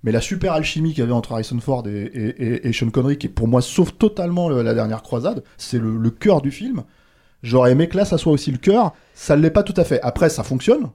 Mais 0.03 0.11
la 0.11 0.21
super 0.21 0.53
alchimie 0.53 0.91
qu'il 0.91 0.99
y 0.99 1.03
avait 1.03 1.11
entre 1.13 1.31
Harrison 1.33 1.59
Ford 1.59 1.87
et, 1.87 1.91
et, 2.03 2.67
et- 2.67 2.73
Sean 2.73 2.89
Connery, 2.89 3.17
qui 3.17 3.27
pour 3.27 3.47
moi 3.47 3.61
sauve 3.61 3.93
totalement 3.93 4.49
le- 4.49 4.61
la 4.61 4.73
dernière 4.75 5.01
croisade, 5.01 5.43
c'est 5.57 5.79
le, 5.79 5.97
le 5.97 6.09
cœur 6.11 6.41
du 6.41 6.51
film. 6.51 6.83
J'aurais 7.43 7.71
aimé 7.71 7.87
que 7.89 7.97
là, 7.97 8.05
ça 8.05 8.17
soit 8.17 8.31
aussi 8.33 8.51
le 8.51 8.57
cœur. 8.57 8.93
Ça 9.13 9.35
ne 9.35 9.41
l'est 9.41 9.49
pas 9.51 9.63
tout 9.63 9.73
à 9.77 9.83
fait. 9.83 9.99
Après, 10.01 10.29
ça 10.29 10.43
fonctionne. 10.43 10.89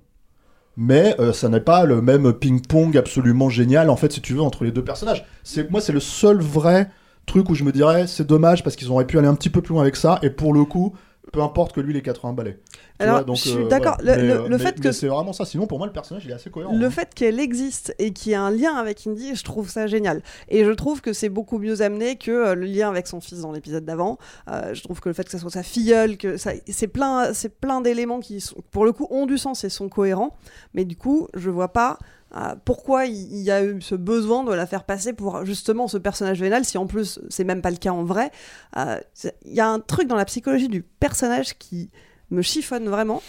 Mais 0.77 1.15
euh, 1.21 1.33
ça 1.33 1.49
n'est 1.49 1.61
pas 1.61 1.85
le 1.85 2.01
même 2.01 2.33
ping-pong 2.33 2.97
absolument 2.97 3.51
génial, 3.51 3.91
en 3.91 3.97
fait, 3.97 4.13
si 4.13 4.21
tu 4.21 4.35
veux, 4.35 4.41
entre 4.43 4.65
les 4.65 4.71
deux 4.71 4.85
personnages. 4.85 5.25
C'est 5.43 5.71
Moi, 5.71 5.81
c'est 5.81 5.93
le 5.93 6.01
seul 6.01 6.41
vrai 6.41 6.89
truc 7.27 7.51
où 7.51 7.55
je 7.55 7.63
me 7.65 7.71
dirais 7.71 8.07
c'est 8.09 8.27
dommage 8.27 8.65
parce 8.65 8.75
qu'ils 8.77 8.91
auraient 8.91 9.07
pu 9.07 9.19
aller 9.19 9.29
un 9.29 9.35
petit 9.35 9.51
peu 9.51 9.61
plus 9.63 9.75
loin 9.75 9.83
avec 9.83 9.95
ça 9.95 10.19
et 10.23 10.31
pour 10.31 10.53
le 10.53 10.65
coup 10.65 10.95
peu 11.33 11.41
importe 11.43 11.73
que 11.73 11.81
lui 11.81 11.93
les 11.93 12.03
80 12.03 12.33
balais. 12.33 12.59
Alors, 12.99 13.25
donc, 13.25 13.37
je 13.37 13.43
suis 13.43 13.53
euh, 13.59 13.69
d'accord. 13.69 13.97
voilà. 14.03 14.23
Le- 14.23 14.31
euh, 14.43 14.49
le 14.49 14.59
fait 14.59 14.75
mais 14.79 14.85
que- 14.85 14.93
c'est 14.93 15.07
vraiment 15.07 15.33
ça. 15.33 15.45
Sinon 15.45 15.67
pour 15.67 15.79
moi 15.79 15.87
le 15.87 15.93
personnage 15.93 16.25
il 16.25 16.31
est 16.31 16.35
assez 16.35 16.51
cohérent. 16.51 16.77
Le 16.77 16.87
hein. 16.87 16.91
fait 16.91 17.15
qu'elle 17.15 17.41
existe 17.41 17.95
et 17.99 18.13
qu'il 18.13 18.31
y 18.31 18.33
ait 18.35 18.39
un 18.39 18.51
lien 18.51 18.75
avec 18.75 19.07
Indy, 19.07 19.35
je 19.35 19.43
trouve 19.45 19.71
ça 19.71 19.87
génial. 19.87 20.23
Et 20.49 20.65
je 20.65 20.71
trouve 20.73 21.01
que 21.01 21.13
c'est 21.13 21.29
beaucoup 21.29 21.59
mieux 21.59 21.81
amené 21.83 22.17
que 22.17 22.31
euh, 22.31 22.55
le 22.55 22.67
lien 22.67 22.89
avec 22.89 23.07
son 23.07 23.21
fils 23.21 23.41
dans 23.41 23.53
l'épisode 23.53 23.85
d'avant. 23.85 24.19
Euh, 24.51 24.75
je 24.75 24.83
trouve 24.83 25.01
que 25.01 25.09
le 25.09 25.15
fait 25.15 25.25
que 25.25 25.31
ça 25.31 25.39
soit 25.39 25.51
sa 25.51 25.63
filleule, 25.63 26.17
que 26.19 26.37
ça, 26.37 26.53
c'est 26.69 26.89
plein, 26.89 27.33
c'est 27.33 27.49
plein 27.61 27.81
d'éléments 27.81 28.21
qui, 28.21 28.41
sont- 28.41 28.57
pour 28.71 28.85
le 28.85 28.93
coup, 28.93 29.07
ont 29.11 29.27
du 29.27 29.39
sens 29.39 29.65
et 29.65 29.69
sont 29.71 29.89
cohérents. 29.89 30.37
Mais 30.75 30.85
du 30.85 30.97
coup, 30.97 31.29
je 31.35 31.49
vois 31.51 31.73
pas 31.73 31.99
euh, 32.37 32.55
pourquoi 32.65 33.07
il 33.07 33.39
y 33.39 33.51
a 33.51 33.65
eu 33.65 33.81
ce 33.83 33.95
besoin 33.95 34.45
de 34.45 34.53
la 34.53 34.67
faire 34.67 34.85
passer 34.85 35.13
pour 35.13 35.45
justement 35.45 35.89
ce 35.89 35.99
personnage 35.99 36.41
vénal, 36.41 36.65
si 36.65 36.79
en 36.79 36.87
plus 36.87 37.21
c'est 37.29 37.45
même 37.45 37.63
pas 37.63 37.71
le 37.71 37.77
cas 37.77 37.91
en 37.93 38.05
vrai. 38.05 38.31
Euh, 38.77 38.99
Il 39.45 39.55
y 39.55 39.61
a 39.61 39.69
un 39.69 39.81
truc 39.81 40.07
dans 40.09 40.17
la 40.17 40.25
psychologie 40.25 40.69
du 40.69 40.83
personnage 40.83 41.59
qui 41.59 41.91
me 42.31 42.43
chiffonne 42.43 42.89
vraiment 42.89 43.23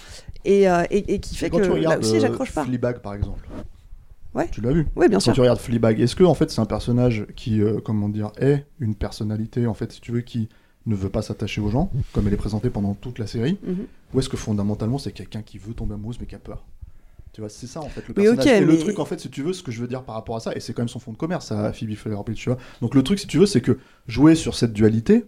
et, 0.46 0.70
euh, 0.70 0.84
et, 0.92 1.16
et 1.16 1.20
qui 1.20 1.36
fait 1.36 1.50
Quand 1.50 1.58
que 1.58 1.64
tu 1.64 1.80
là 1.80 1.98
aussi 1.98 2.18
euh, 2.18 2.20
j'accroche 2.20 2.52
pas. 2.54 2.64
Fleabag 2.64 3.00
par 3.00 3.16
exemple. 3.16 3.48
Ouais. 4.34 4.48
Tu 4.50 4.62
l'as 4.62 4.72
vu 4.72 4.88
Oui, 4.96 5.08
bien 5.10 5.18
Quand 5.18 5.24
sûr. 5.26 5.34
tu 5.34 5.42
regardes 5.42 5.60
Fleabag, 5.60 6.00
est-ce 6.00 6.16
que 6.16 6.24
en 6.24 6.34
fait 6.36 6.50
c'est 6.52 6.62
un 6.62 6.66
personnage 6.66 7.26
qui, 7.36 7.62
euh, 7.62 7.80
comment 7.84 8.08
dire, 8.08 8.32
est 8.38 8.66
une 8.80 8.96
personnalité 8.96 9.66
en 9.68 9.74
fait, 9.74 9.92
si 9.92 10.00
tu 10.02 10.12
veux, 10.12 10.22
qui 10.22 10.48
ne 10.86 10.96
veut 10.96 11.10
pas 11.10 11.22
s'attacher 11.22 11.60
aux 11.62 11.70
gens, 11.70 11.92
comme 12.14 12.28
elle 12.28 12.34
est 12.34 12.38
présentée 12.38 12.70
pendant 12.70 12.94
toute 12.94 13.20
la 13.20 13.28
série, 13.28 13.58
Mhm. 13.64 13.86
ou 14.14 14.20
est-ce 14.20 14.30
que 14.30 14.38
fondamentalement 14.38 14.98
c'est 15.00 15.12
quelqu'un 15.12 15.42
qui 15.42 15.58
veut 15.58 15.74
tomber 15.74 15.96
amoureuse 15.96 16.18
mais 16.20 16.26
qui 16.28 16.36
a 16.36 16.40
peur 16.40 16.64
Tu 17.34 17.40
vois, 17.42 17.50
c'est 17.50 17.68
ça 17.68 17.80
en 17.82 17.88
fait 17.88 18.01
le 18.08 18.14
Oui, 18.18 18.26
personnage. 18.26 18.45
ok, 18.45 18.51
et 18.51 18.66
le 18.66 18.77
truc 18.77 19.00
en 19.00 19.06
fait, 19.06 19.19
si 19.19 19.30
tu 19.30 19.42
veux, 19.42 19.53
ce 19.53 19.64
que 19.64 19.72
je 19.72 19.80
veux 19.82 19.88
dire 19.88 20.03
par 20.03 20.16
rapport 20.16 20.35
à 20.35 20.40
ça, 20.42 20.53
et 20.53 20.60
c'est 20.60 20.74
quand 20.74 20.82
même 20.82 20.90
son 20.90 21.00
fond 21.00 21.14
de 21.14 21.18
commerce, 21.18 21.48
ça, 21.48 21.72
Phoebe 21.72 21.92
Waller-Bridge, 22.06 22.38
tu 22.42 22.50
vois. 22.50 22.58
Donc 22.82 22.93
le 22.93 23.03
truc, 23.03 23.19
si 23.19 23.27
tu 23.27 23.38
veux, 23.38 23.45
c'est 23.45 23.61
que 23.61 23.77
jouer 24.08 24.35
sur 24.35 24.53
cette 24.56 24.74
dualité, 24.74 25.26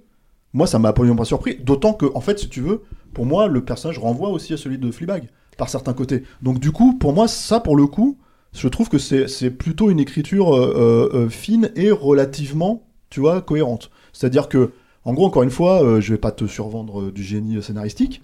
moi 0.51 0.67
ça 0.67 0.79
m'a 0.79 0.89
absolument 0.89 1.15
pas 1.15 1.25
surpris, 1.25 1.55
d'autant 1.55 1.93
que 1.93 2.05
en 2.13 2.19
fait, 2.21 2.39
si 2.39 2.49
tu 2.49 2.59
veux, 2.61 2.81
pour 3.13 3.25
moi 3.25 3.47
le 3.47 3.63
personnage 3.63 3.99
renvoie 3.99 4.29
aussi 4.29 4.53
à 4.53 4.57
celui 4.57 4.77
de 4.77 4.91
Fleabag 4.91 5.29
par 5.57 5.69
certains 5.69 5.93
côtés. 5.93 6.23
Donc 6.41 6.59
du 6.59 6.71
coup, 6.71 6.97
pour 6.97 7.13
moi, 7.13 7.27
ça 7.29 7.61
pour 7.61 7.77
le 7.77 7.87
coup, 7.87 8.17
je 8.51 8.67
trouve 8.67 8.89
que 8.89 8.97
c'est 8.97 9.49
plutôt 9.51 9.89
une 9.89 9.99
écriture 9.99 10.53
euh, 10.55 11.09
euh, 11.13 11.17
euh, 11.25 11.29
fine 11.29 11.71
et 11.75 11.89
relativement, 11.91 12.83
tu 13.09 13.21
vois, 13.21 13.41
cohérente. 13.41 13.89
C'est-à-dire 14.11 14.49
que, 14.49 14.71
en 15.05 15.13
gros, 15.13 15.25
encore 15.25 15.43
une 15.43 15.49
fois, 15.51 15.83
euh, 15.83 16.01
je 16.01 16.11
vais 16.11 16.19
pas 16.19 16.31
te 16.31 16.45
survendre 16.47 17.11
du 17.11 17.23
génie 17.23 17.63
scénaristique, 17.63 18.21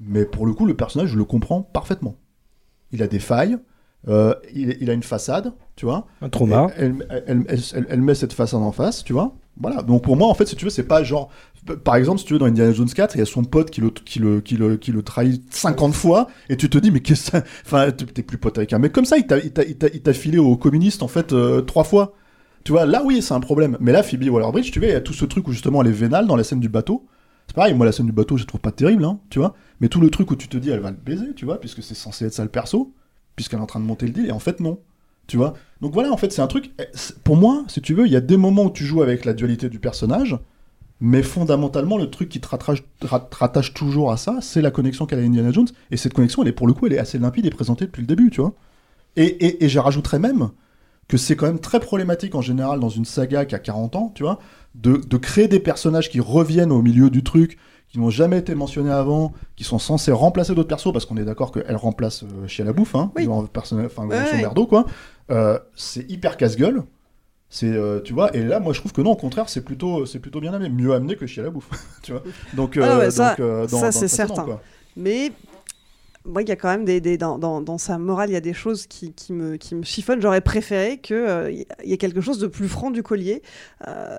mais 0.00 0.24
pour 0.24 0.46
le 0.46 0.52
coup, 0.54 0.66
le 0.66 0.74
personnage, 0.74 1.10
je 1.10 1.16
le 1.18 1.24
comprends 1.24 1.62
parfaitement. 1.62 2.16
Il 2.92 3.02
a 3.02 3.06
des 3.06 3.18
failles, 3.18 3.58
euh, 4.08 4.34
il, 4.54 4.76
il 4.80 4.90
a 4.90 4.92
une 4.92 5.02
façade, 5.02 5.52
tu 5.76 5.86
vois. 5.86 6.06
Un 6.20 6.28
trauma. 6.28 6.68
Elle, 6.76 6.96
elle- 7.88 8.00
met 8.02 8.14
cette 8.14 8.32
façade 8.32 8.60
en 8.60 8.72
face, 8.72 9.04
tu 9.04 9.12
vois. 9.12 9.34
Voilà. 9.60 9.82
Donc 9.82 10.02
pour 10.02 10.16
moi, 10.16 10.28
en 10.28 10.34
fait, 10.34 10.46
si 10.46 10.56
tu 10.56 10.64
veux, 10.64 10.70
c'est 10.70 10.82
pas 10.86 11.02
genre. 11.02 11.30
Par 11.84 11.94
exemple, 11.94 12.18
si 12.18 12.24
tu 12.24 12.32
veux, 12.32 12.40
dans 12.40 12.46
Indiana 12.46 12.72
Jones 12.72 12.88
4, 12.88 13.14
il 13.14 13.18
y 13.20 13.22
a 13.22 13.24
son 13.24 13.44
pote 13.44 13.70
qui 13.70 13.80
le, 13.80 13.90
qui 13.90 14.18
le, 14.18 14.40
qui 14.40 14.56
le, 14.56 14.76
qui 14.76 14.90
le 14.90 15.02
trahit 15.04 15.44
50 15.54 15.94
fois, 15.94 16.26
et 16.48 16.56
tu 16.56 16.68
te 16.68 16.76
dis, 16.76 16.90
mais 16.90 16.98
qu'est-ce 17.00 17.30
que 17.30 17.38
ça. 17.38 17.44
Enfin, 17.64 17.92
t'es 17.92 18.22
plus 18.24 18.36
pote 18.38 18.58
avec 18.58 18.72
un 18.72 18.80
mec 18.80 18.92
comme 18.92 19.04
ça, 19.04 19.16
il 19.16 19.26
t'a 20.02 20.12
filé 20.12 20.38
aux 20.38 20.56
communistes, 20.56 21.02
en 21.04 21.08
fait, 21.08 21.32
euh, 21.32 21.60
trois 21.62 21.84
fois. 21.84 22.14
Tu 22.64 22.72
vois, 22.72 22.84
là, 22.86 23.02
oui, 23.04 23.22
c'est 23.22 23.34
un 23.34 23.40
problème. 23.40 23.76
Mais 23.80 23.92
là, 23.92 24.02
Phoebe 24.02 24.28
Waller-Bridge, 24.28 24.72
tu 24.72 24.80
vois, 24.80 24.88
il 24.88 24.92
y 24.92 24.96
a 24.96 25.00
tout 25.00 25.12
ce 25.12 25.24
truc 25.24 25.46
où 25.48 25.52
justement 25.52 25.82
elle 25.82 25.88
est 25.88 25.92
vénale 25.92 26.26
dans 26.26 26.36
la 26.36 26.44
scène 26.44 26.60
du 26.60 26.68
bateau. 26.68 27.06
C'est 27.46 27.54
pareil, 27.56 27.74
moi, 27.74 27.86
la 27.86 27.92
scène 27.92 28.06
du 28.06 28.12
bateau, 28.12 28.36
je 28.36 28.42
la 28.42 28.46
trouve 28.46 28.60
pas 28.60 28.70
terrible, 28.72 29.04
hein, 29.04 29.18
tu 29.30 29.38
vois. 29.38 29.54
Mais 29.82 29.88
tout 29.90 30.00
le 30.00 30.10
truc 30.10 30.30
où 30.30 30.36
tu 30.36 30.48
te 30.48 30.56
dis, 30.56 30.70
elle 30.70 30.80
va 30.80 30.90
le 30.92 30.96
baiser, 30.96 31.34
tu 31.36 31.44
vois, 31.44 31.60
puisque 31.60 31.82
c'est 31.82 31.94
censé 31.94 32.24
être 32.26 32.32
ça 32.34 32.44
le 32.44 32.50
perso, 32.50 32.94
puisqu'elle 33.36 33.60
est 33.60 33.62
en 33.62 33.66
train 33.66 33.80
de 33.80 33.84
monter 33.84 34.06
le 34.06 34.12
deal, 34.12 34.26
et 34.26 34.32
en 34.32 34.38
fait, 34.38 34.60
non. 34.60 34.80
Tu 35.28 35.36
vois? 35.36 35.54
Donc 35.82 35.92
voilà, 35.94 36.12
en 36.12 36.16
fait, 36.16 36.32
c'est 36.32 36.42
un 36.42 36.48
truc. 36.48 36.72
eh, 36.80 36.84
Pour 37.24 37.36
moi, 37.36 37.64
si 37.68 37.82
tu 37.82 37.94
veux, 37.94 38.06
il 38.06 38.12
y 38.12 38.16
a 38.16 38.20
des 38.22 38.36
moments 38.38 38.64
où 38.64 38.70
tu 38.70 38.84
joues 38.86 39.02
avec 39.02 39.24
la 39.26 39.34
dualité 39.34 39.68
du 39.68 39.80
personnage, 39.80 40.38
mais 41.00 41.22
fondamentalement, 41.22 41.98
le 41.98 42.10
truc 42.10 42.28
qui 42.28 42.40
te 42.40 42.48
rattache, 42.48 42.84
ra- 43.02 43.20
te 43.20 43.36
rattache 43.36 43.74
toujours 43.74 44.12
à 44.12 44.16
ça, 44.16 44.38
c'est 44.40 44.62
la 44.62 44.70
connexion 44.70 45.06
qu'elle 45.06 45.18
a 45.20 45.22
à 45.22 45.24
Indiana 45.26 45.52
Jones. 45.52 45.68
Et 45.90 45.96
cette 45.96 46.14
connexion, 46.14 46.42
elle 46.42 46.48
est 46.48 46.52
pour 46.52 46.66
le 46.68 46.74
coup, 46.74 46.86
elle 46.86 46.94
est 46.94 46.98
assez 46.98 47.18
limpide 47.18 47.46
et 47.46 47.50
présentée 47.50 47.86
depuis 47.86 48.02
le 48.02 48.06
début, 48.06 48.30
tu 48.30 48.40
vois. 48.40 48.54
Et, 49.16 49.24
et, 49.24 49.64
et 49.64 49.68
je 49.68 49.78
rajouterais 49.78 50.18
même 50.18 50.50
que 51.08 51.16
c'est 51.16 51.36
quand 51.36 51.46
même 51.46 51.60
très 51.60 51.80
problématique 51.80 52.34
en 52.34 52.42
général 52.42 52.80
dans 52.80 52.88
une 52.88 53.04
saga 53.04 53.44
qui 53.44 53.54
a 53.54 53.58
40 53.58 53.96
ans, 53.96 54.12
tu 54.14 54.22
vois, 54.22 54.38
de, 54.74 54.96
de 54.96 55.16
créer 55.18 55.48
des 55.48 55.60
personnages 55.60 56.10
qui 56.10 56.20
reviennent 56.20 56.72
au 56.72 56.82
milieu 56.82 57.10
du 57.10 57.22
truc, 57.22 57.58
qui 57.92 58.00
n'ont 58.00 58.10
jamais 58.10 58.38
été 58.38 58.54
mentionnés 58.54 58.90
avant, 58.90 59.34
qui 59.54 59.64
sont 59.64 59.78
censés 59.78 60.12
remplacer 60.12 60.54
d'autres 60.54 60.68
persos, 60.68 60.92
parce 60.92 61.06
qu'on 61.06 61.18
est 61.18 61.24
d'accord 61.26 61.52
qu'elle 61.52 61.76
remplace 61.76 62.24
euh, 62.24 62.48
Chia 62.48 62.64
la 62.64 62.72
bouffe, 62.72 62.94
hein, 62.94 63.12
personnage, 63.52 63.86
enfin 63.86 64.06
Ouais, 64.06 64.16
grosso 64.16 64.36
ouais. 64.36 64.42
merdo, 64.42 64.66
quoi. 64.66 64.86
Euh, 65.30 65.58
c'est 65.76 66.10
hyper 66.10 66.36
casse-gueule. 66.38 66.84
C'est, 67.50 67.66
euh, 67.70 68.00
tu 68.00 68.14
vois, 68.14 68.34
et 68.34 68.42
là, 68.42 68.60
moi, 68.60 68.72
je 68.72 68.80
trouve 68.80 68.92
que 68.92 69.02
non, 69.02 69.10
au 69.12 69.16
contraire, 69.16 69.48
c'est 69.50 69.62
plutôt, 69.62 70.06
c'est 70.06 70.20
plutôt 70.20 70.40
bien 70.40 70.54
amené, 70.54 70.70
mieux 70.70 70.94
amené 70.94 71.16
que 71.16 71.26
Chia 71.26 71.42
la 71.42 71.50
bouffe, 71.50 71.68
tu 72.02 72.12
vois. 72.12 72.22
Donc, 72.54 72.78
Ah 72.78 72.80
euh, 72.80 72.98
ouais, 73.00 73.10
ça, 73.10 73.36
euh, 73.40 73.68
ça, 73.68 73.92
c'est 73.92 74.08
certain. 74.08 74.44
quoi. 74.44 74.62
Mais 74.96 75.32
moi, 76.24 76.42
il 76.42 76.48
y 76.48 76.52
a 76.52 76.56
quand 76.56 76.68
même 76.68 76.84
des, 76.84 77.00
des- 77.00 77.18
dans, 77.18 77.38
dans- 77.38 77.60
dans 77.60 77.78
sa 77.78 77.98
morale, 77.98 78.30
il 78.30 78.34
y 78.34 78.36
a 78.36 78.40
des 78.40 78.54
choses 78.54 78.86
qui, 78.86 79.12
qui 79.12 79.32
me, 79.32 79.56
qui 79.56 79.74
me 79.74 79.82
chiffonnent. 79.82 80.22
J'aurais 80.22 80.40
préféré 80.40 80.98
qu'il 80.98 81.66
y 81.84 81.92
ait 81.92 81.98
quelque 81.98 82.20
chose 82.20 82.38
de 82.38 82.46
plus 82.46 82.68
franc 82.68 82.90
du 82.90 83.02
collier. 83.02 83.42
euh, 83.88 84.16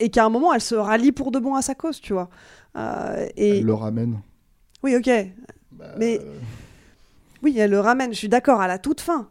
et 0.00 0.10
qu'à 0.10 0.24
un 0.24 0.28
moment, 0.28 0.54
elle 0.54 0.60
se 0.60 0.76
rallie 0.76 1.10
pour 1.12 1.32
de 1.32 1.40
bon 1.40 1.54
à 1.56 1.62
sa 1.62 1.74
cause, 1.74 2.00
tu 2.00 2.12
vois. 2.12 2.28
Euh, 2.78 3.26
et... 3.36 3.58
Elle 3.58 3.64
le 3.64 3.74
ramène. 3.74 4.20
Oui, 4.82 4.96
ok. 4.96 5.10
mais. 5.98 6.20
Oui, 7.42 7.56
elle 7.58 7.70
le 7.70 7.80
ramène, 7.80 8.12
je 8.12 8.18
suis 8.18 8.28
d'accord, 8.28 8.60
à 8.60 8.66
la 8.66 8.78
toute 8.78 9.00
fin. 9.00 9.28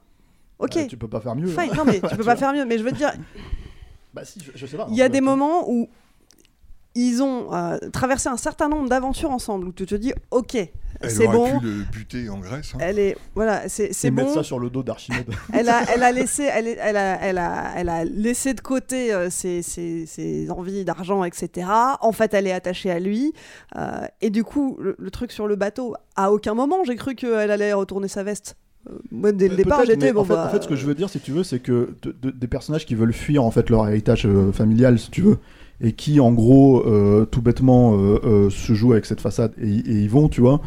Ok. 0.59 0.75
Bah, 0.75 0.85
tu 0.87 0.97
peux 0.97 1.07
pas 1.09 1.19
faire 1.19 1.35
mieux. 1.35 1.47
Fine, 1.47 1.69
hein. 1.71 1.75
non, 1.75 1.85
mais 1.85 1.99
tu 1.99 2.15
peux 2.17 2.23
pas 2.23 2.35
faire 2.35 2.53
mieux. 2.53 2.65
Mais 2.65 2.77
je 2.77 2.83
veux 2.83 2.91
te 2.91 2.97
dire, 2.97 3.11
Bah 4.13 4.23
si, 4.25 4.39
je, 4.39 4.51
je 4.55 4.65
sais 4.65 4.77
pas. 4.77 4.87
il 4.89 4.95
y 4.95 5.01
a 5.01 5.05
hein, 5.05 5.09
des 5.09 5.21
moments 5.21 5.69
où 5.69 5.89
ils 6.95 7.21
ont 7.21 7.53
euh, 7.53 7.77
traversé 7.91 8.27
un 8.27 8.37
certain 8.37 8.69
nombre 8.69 8.89
d'aventures 8.89 9.31
ensemble, 9.31 9.67
où 9.67 9.71
tu 9.71 9.85
te 9.85 9.93
dis, 9.95 10.13
ok, 10.31 10.57
Elle 11.01 11.11
c'est 11.11 11.27
aurait 11.27 11.35
bon. 11.37 11.59
pu 11.59 11.65
le 11.65 11.83
buter 11.91 12.29
en 12.29 12.39
Grèce. 12.39 12.73
hein. 12.75 12.79
Elle 12.81 12.99
est, 12.99 13.15
voilà, 13.35 13.67
c'est 13.69 13.91
Et 14.05 14.11
mettre 14.11 14.29
bon. 14.29 14.33
ça 14.35 14.43
sur 14.43 14.59
le 14.59 14.69
dos 14.69 14.83
d'Archimède. 14.83 15.25
Elle 15.53 15.69
a, 15.69 15.81
elle 15.93 16.03
a 16.03 16.11
laissé, 16.11 16.43
elle, 16.43 16.67
est- 16.67 16.77
elle 16.81 16.97
a, 16.97 17.19
elle 17.21 17.37
a, 17.37 17.71
elle 17.75 17.89
a 17.89 18.03
laissé 18.05 18.53
de 18.53 18.61
côté 18.61 19.13
euh, 19.13 19.29
ses, 19.29 19.61
ses- 19.61 20.05
ses 20.05 20.49
envies 20.51 20.85
d'argent, 20.85 21.23
etc. 21.23 21.67
En 22.01 22.11
fait, 22.11 22.33
elle 22.33 22.47
est 22.47 22.51
attachée 22.51 22.89
à 22.91 22.99
lui. 22.99 23.33
euh, 23.75 24.05
et 24.21 24.29
du 24.29 24.43
coup, 24.43 24.77
le, 24.79 24.95
le 24.97 25.11
truc 25.11 25.31
sur 25.31 25.47
le 25.47 25.55
bateau, 25.55 25.95
à 26.15 26.31
aucun 26.31 26.53
moment, 26.53 26.83
j'ai 26.85 26.95
cru 26.95 27.15
qu'elle 27.15 27.51
allait 27.51 27.73
retourner 27.73 28.07
sa 28.07 28.23
veste. 28.23 28.55
Euh, 28.89 28.93
moi, 29.11 29.31
dès 29.31 29.49
le 29.49 29.55
départ, 29.55 29.83
j'étais 29.85 30.13
bon. 30.13 30.21
en, 30.21 30.25
fait, 30.25 30.33
bah, 30.33 30.45
en 30.47 30.49
fait, 30.49 30.63
ce 30.63 30.67
que 30.67 30.75
je 30.75 30.85
veux 30.85 30.95
dire, 30.95 31.09
si 31.09 31.19
tu 31.19 31.31
veux, 31.31 31.43
c'est 31.43 31.59
que 31.59 31.93
de- 32.01 32.15
de- 32.21 32.31
des 32.31 32.47
personnages 32.47 32.85
qui 32.85 32.95
veulent 32.95 33.13
fuir 33.13 33.43
en 33.43 33.51
fait 33.51 33.69
leur 33.69 33.87
héritage 33.87 34.25
euh, 34.25 34.51
familial, 34.51 34.97
si 34.97 35.11
tu 35.11 35.21
veux, 35.21 35.37
et 35.81 35.93
qui, 35.93 36.19
en 36.19 36.31
gros, 36.31 36.81
euh, 36.87 37.25
tout 37.25 37.41
bêtement, 37.41 37.95
euh, 37.97 38.19
euh, 38.23 38.49
se 38.49 38.73
jouent 38.73 38.93
avec 38.93 39.05
cette 39.05 39.21
façade 39.21 39.53
et, 39.61 39.67
et 39.69 40.01
ils 40.01 40.09
vont, 40.09 40.29
tu 40.29 40.41
vois. 40.41 40.61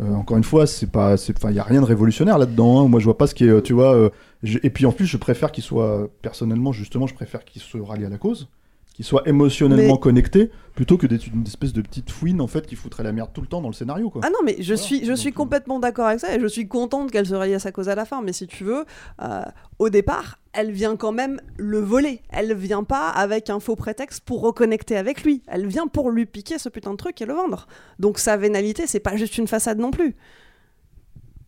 Encore 0.00 0.36
une 0.36 0.42
fois, 0.44 0.66
c'est 0.66 0.90
pas, 0.90 1.14
enfin, 1.14 1.50
il 1.50 1.54
y 1.56 1.60
a 1.60 1.62
rien 1.62 1.80
de 1.80 1.86
révolutionnaire 1.86 2.36
là-dedans. 2.36 2.80
hein. 2.80 2.88
Moi, 2.88 2.98
je 2.98 3.04
vois 3.04 3.16
pas 3.16 3.28
ce 3.28 3.34
qui 3.34 3.44
est, 3.44 3.62
tu 3.62 3.74
vois. 3.74 4.10
et 4.42 4.70
puis 4.70 4.86
en 4.86 4.92
plus, 4.92 5.06
je 5.06 5.16
préfère 5.16 5.52
qu'il 5.52 5.62
soit 5.62 6.08
personnellement, 6.20 6.72
justement, 6.72 7.06
je 7.06 7.14
préfère 7.14 7.44
qu'il 7.44 7.62
se 7.62 7.78
rallie 7.78 8.04
à 8.04 8.08
la 8.08 8.18
cause, 8.18 8.48
qu'il 8.94 9.04
soit 9.04 9.28
émotionnellement 9.28 9.94
Mais- 9.94 10.00
connecté, 10.00 10.50
plutôt 10.74 10.96
que 10.96 11.06
d'être 11.06 11.26
une 11.26 11.42
espèce 11.42 11.72
de 11.72 11.82
petite 11.82 12.10
fouine 12.10 12.40
en 12.40 12.46
fait 12.46 12.64
qui 12.66 12.76
foutrait 12.76 13.02
la 13.02 13.12
merde 13.12 13.30
tout 13.34 13.40
le 13.40 13.48
temps 13.48 13.60
dans 13.60 13.68
le 13.68 13.74
scénario, 13.74 14.08
quoi. 14.08 14.22
Ah 14.24 14.30
non, 14.30 14.38
mais 14.44 14.56
je 14.60 14.74
suis, 14.74 15.04
je 15.04 15.12
suis 15.12 15.32
complètement 15.32 15.80
d'accord 15.80 16.06
avec 16.06 16.20
ça 16.20 16.34
et 16.34 16.40
je 16.40 16.46
suis 16.46 16.68
contente 16.68 17.10
qu'elle 17.10 17.26
se 17.26 17.34
rallie 17.34 17.54
à 17.54 17.58
sa 17.58 17.72
cause 17.72 17.88
à 17.88 17.96
la 17.96 18.04
fin. 18.04 18.22
Mais 18.22 18.32
si 18.32 18.46
tu 18.46 18.62
veux, 18.62 18.84
euh, 19.20 19.42
au 19.80 19.88
départ, 19.90 20.38
elle 20.52 20.70
vient 20.70 20.94
quand 20.94 21.10
même 21.10 21.40
le 21.56 21.80
voler. 21.80 22.22
Elle 22.30 22.54
vient 22.54 22.84
pas 22.84 23.08
avec 23.08 23.50
un 23.50 23.58
faux 23.58 23.74
prétexte 23.76 24.22
pour 24.24 24.40
reconnecter 24.42 24.96
avec 24.96 25.24
lui. 25.24 25.42
Elle 25.48 25.66
vient 25.66 25.88
pour 25.88 26.10
lui 26.12 26.24
piquer 26.24 26.58
ce 26.58 26.68
putain 26.68 26.92
de 26.92 26.96
truc 26.96 27.20
et 27.20 27.26
le 27.26 27.34
vendre. 27.34 27.66
Donc 27.98 28.20
sa 28.20 28.36
vénalité, 28.36 28.86
c'est 28.86 29.00
pas 29.00 29.16
juste 29.16 29.38
une 29.38 29.48
façade 29.48 29.78
non 29.78 29.90
plus. 29.90 30.14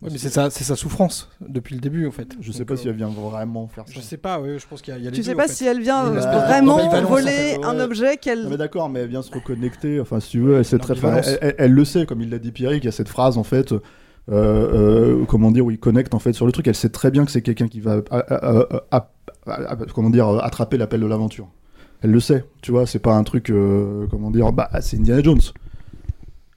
Ouais, 0.06 0.12
mais 0.12 0.18
c'est 0.18 0.28
sa, 0.30 0.50
c'est 0.50 0.62
sa 0.64 0.76
souffrance 0.76 1.28
depuis 1.40 1.74
le 1.74 1.80
début 1.80 2.06
en 2.06 2.12
fait. 2.12 2.36
Je 2.40 2.52
sais 2.52 2.60
Donc, 2.60 2.68
pas 2.68 2.74
euh, 2.74 2.76
si 2.76 2.88
elle 2.88 2.94
vient 2.94 3.08
vraiment 3.08 3.66
faire 3.66 3.84
ça. 3.86 3.92
Je 3.94 4.00
sais 4.00 4.16
pas, 4.16 4.40
ouais, 4.40 4.58
je 4.58 4.66
pense 4.66 4.80
qu'il 4.80 4.94
y 4.94 4.96
a, 4.96 4.98
il 5.00 5.04
y 5.04 5.08
a 5.08 5.10
les 5.10 5.16
Tu 5.16 5.20
deux, 5.22 5.26
sais 5.26 5.34
en 5.34 5.36
pas 5.36 5.48
fait. 5.48 5.52
si 5.54 5.66
elle 5.66 5.80
vient 5.80 6.06
euh, 6.06 6.20
vraiment 6.20 6.76
en 6.76 7.02
voler 7.02 7.26
fait, 7.56 7.64
un 7.64 7.80
objet 7.80 8.16
qu'elle. 8.16 8.44
Non 8.44 8.50
mais 8.50 8.56
d'accord, 8.56 8.88
mais 8.88 9.00
elle 9.00 9.08
vient 9.08 9.22
se 9.22 9.32
reconnecter. 9.32 10.00
Enfin, 10.00 10.20
si 10.20 10.30
tu 10.30 10.40
veux, 10.40 10.56
elle 10.58 10.64
sait 10.64 10.78
très, 10.78 10.94
elle, 10.96 11.38
elle- 11.42 11.54
elle 11.58 11.72
le 11.72 11.84
sait, 11.84 12.06
comme 12.06 12.20
il 12.22 12.30
l'a 12.30 12.38
dit 12.38 12.52
Pierrick, 12.52 12.84
il 12.84 12.86
y 12.86 12.88
a 12.88 12.92
cette 12.92 13.08
phrase 13.08 13.36
en 13.36 13.42
fait, 13.44 13.72
euh, 13.72 13.80
euh, 14.30 15.24
comment 15.26 15.50
dire, 15.50 15.64
où 15.66 15.70
il 15.70 15.78
connecte 15.78 16.14
en 16.14 16.18
fait 16.18 16.32
sur 16.32 16.46
le 16.46 16.52
truc. 16.52 16.66
Elle 16.68 16.74
sait 16.76 16.88
très 16.88 17.10
bien 17.10 17.24
que 17.24 17.30
c'est 17.30 17.42
quelqu'un 17.42 17.68
qui 17.68 17.80
va, 17.80 18.00
à- 18.10 18.16
à- 18.18 18.60
à- 18.60 18.66
à- 18.92 19.10
à- 19.46 19.72
à- 19.72 19.76
comment 19.94 20.10
dire, 20.10 20.28
euh, 20.28 20.38
attraper 20.40 20.76
l'appel 20.76 21.00
de 21.00 21.06
l'aventure. 21.06 21.48
Elle 22.02 22.10
le 22.12 22.20
sait, 22.20 22.44
tu 22.62 22.70
vois. 22.72 22.86
C'est 22.86 22.98
pas 23.00 23.14
un 23.14 23.24
truc, 23.24 23.50
euh, 23.50 24.06
comment 24.10 24.30
dire, 24.30 24.52
bah 24.52 24.68
c'est 24.80 24.98
Indiana 24.98 25.22
Jones. 25.22 25.40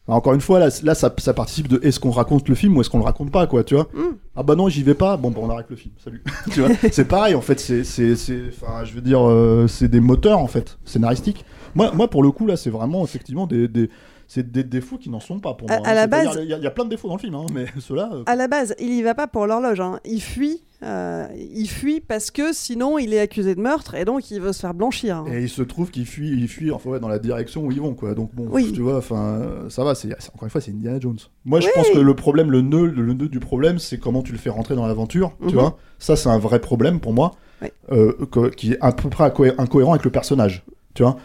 Enfin, 0.10 0.18
encore 0.18 0.34
une 0.34 0.42
fois, 0.42 0.58
là, 0.60 0.70
là 0.84 0.96
ça, 0.96 1.14
ça 1.20 1.34
participe 1.36 1.68
de 1.68 1.80
est-ce 1.84 2.00
qu'on 2.00 2.10
raconte 2.10 2.50
le 2.50 2.56
film 2.56 2.76
ou 2.76 2.82
est-ce 2.82 2.90
qu'on 2.90 2.98
le 2.98 3.04
raconte 3.04 3.32
pas, 3.32 3.46
quoi, 3.46 3.64
tu 3.64 3.76
vois. 3.76 3.88
Mm. 3.94 4.16
Ah 4.36 4.42
bah 4.44 4.56
non, 4.56 4.68
j'y 4.68 4.82
vais 4.82 4.96
pas. 4.96 5.18
Bon, 5.18 5.30
bah 5.30 5.40
on 5.44 5.50
arrête 5.52 5.68
le 5.70 5.76
film. 5.76 5.94
Salut. 6.04 6.24
tu 6.52 6.62
vois. 6.62 6.70
C'est 6.92 7.06
pareil 7.08 7.36
en 7.36 7.42
fait. 7.42 7.60
C'est, 7.60 7.84
c'est, 7.84 8.16
c'est, 8.16 8.42
enfin, 8.50 8.84
je 8.86 8.94
veux 8.94 9.02
dire, 9.02 9.22
euh, 9.28 9.68
c'est 9.68 9.88
des 9.88 10.00
moteurs 10.00 10.40
en 10.40 10.48
fait, 10.48 10.80
scénaristiques. 10.84 11.46
Moi, 11.76 11.92
moi 11.94 12.10
pour 12.10 12.24
le 12.24 12.32
coup 12.32 12.48
là, 12.48 12.58
c'est 12.58 12.72
vraiment 12.72 13.04
effectivement 13.04 13.46
des, 13.46 13.68
des, 13.68 13.90
c'est 14.28 14.52
des 14.52 14.64
défauts 14.64 14.98
qui 14.98 15.10
n'en 15.12 15.20
sont 15.20 15.40
pas 15.40 15.54
pour 15.54 15.70
À- 15.70 15.94
la 15.94 16.08
base- 16.08 16.40
Il 16.42 16.50
y, 16.50 16.54
a- 16.54 16.58
il 16.58 16.64
y 16.64 16.68
a 16.68 16.72
plein 16.72 16.86
de 16.86 16.90
défauts 16.90 17.08
dans 17.08 17.16
le 17.16 17.20
film, 17.20 17.36
hein, 17.36 17.46
mais 17.54 17.66
ceux-là. 17.80 18.10
euh, 18.14 18.24
À 18.26 18.36
la 18.36 18.48
base, 18.48 18.74
il 18.80 18.92
y 18.94 19.02
va 19.04 19.14
pas 19.14 19.28
pour 19.28 19.46
l'horloge. 19.46 19.80
hein. 19.80 20.00
Il 20.06 20.22
fuit 20.22 20.64
Euh, 20.82 21.28
il 21.38 21.68
fuit 21.68 22.00
parce 22.00 22.32
que 22.32 22.54
sinon 22.54 22.98
il 22.98 23.14
est 23.14 23.20
accusé 23.20 23.54
de 23.54 23.60
meurtre 23.60 23.96
et 23.96 24.06
donc 24.06 24.32
il 24.32 24.40
veut 24.40 24.54
se 24.54 24.62
faire 24.62 24.74
blanchir. 24.74 25.26
Et 25.30 25.42
il 25.44 25.50
se 25.50 25.62
trouve 25.62 25.92
qu'il 25.92 26.06
fuit, 26.06 26.30
il 26.30 26.48
fuit 26.48 26.72
enfin, 26.72 26.90
ouais, 26.92 27.00
dans 27.02 27.10
la 27.10 27.20
direction 27.20 27.66
où 27.66 27.72
ils 27.74 27.82
vont, 27.82 27.94
quoi. 27.94 28.14
Donc 28.16 28.34
bon, 28.34 28.48
Oui. 28.50 28.72
tu 28.72 28.82
vois, 28.82 28.98
enfin, 28.98 29.42
ça 29.68 29.84
va. 29.84 29.94
C'est 29.94 30.14
encore 30.14 30.44
une 30.46 30.50
fois, 30.50 30.62
c'est 30.62 30.72
Indiana 30.72 30.98
Jones. 31.00 31.18
Moi, 31.44 31.60
je 31.60 31.68
pense 31.76 31.90
que 31.90 31.98
le 32.00 32.14
problème, 32.16 32.50
le 32.50 32.62
nœud, 32.62 32.86
le 32.88 33.14
nœud 33.14 33.28
du 33.28 33.40
problème, 33.42 33.78
c'est 33.78 33.98
comment 33.98 34.22
tu 34.22 34.32
le 34.32 34.38
fais 34.38 34.50
rentrer 34.50 34.76
dans 34.76 34.88
l'aventure. 34.88 35.34
Mhm. 35.42 35.50
Tu 35.50 35.56
vois, 35.56 35.78
ça, 35.98 36.16
c'est 36.16 36.30
un 36.30 36.40
vrai 36.40 36.60
problème 36.62 37.02
pour 37.02 37.12
moi, 37.14 37.32
Oui. 37.62 37.68
euh, 37.92 38.14
qui 38.56 38.72
est 38.72 38.78
à 38.80 38.94
peu 38.94 39.10
près 39.10 39.26
incohé- 39.28 39.56
incohérent 39.58 39.92
avec 39.92 40.06
le 40.06 40.12
personnage. 40.12 40.64
Tu 40.94 41.04
vois, 41.04 41.18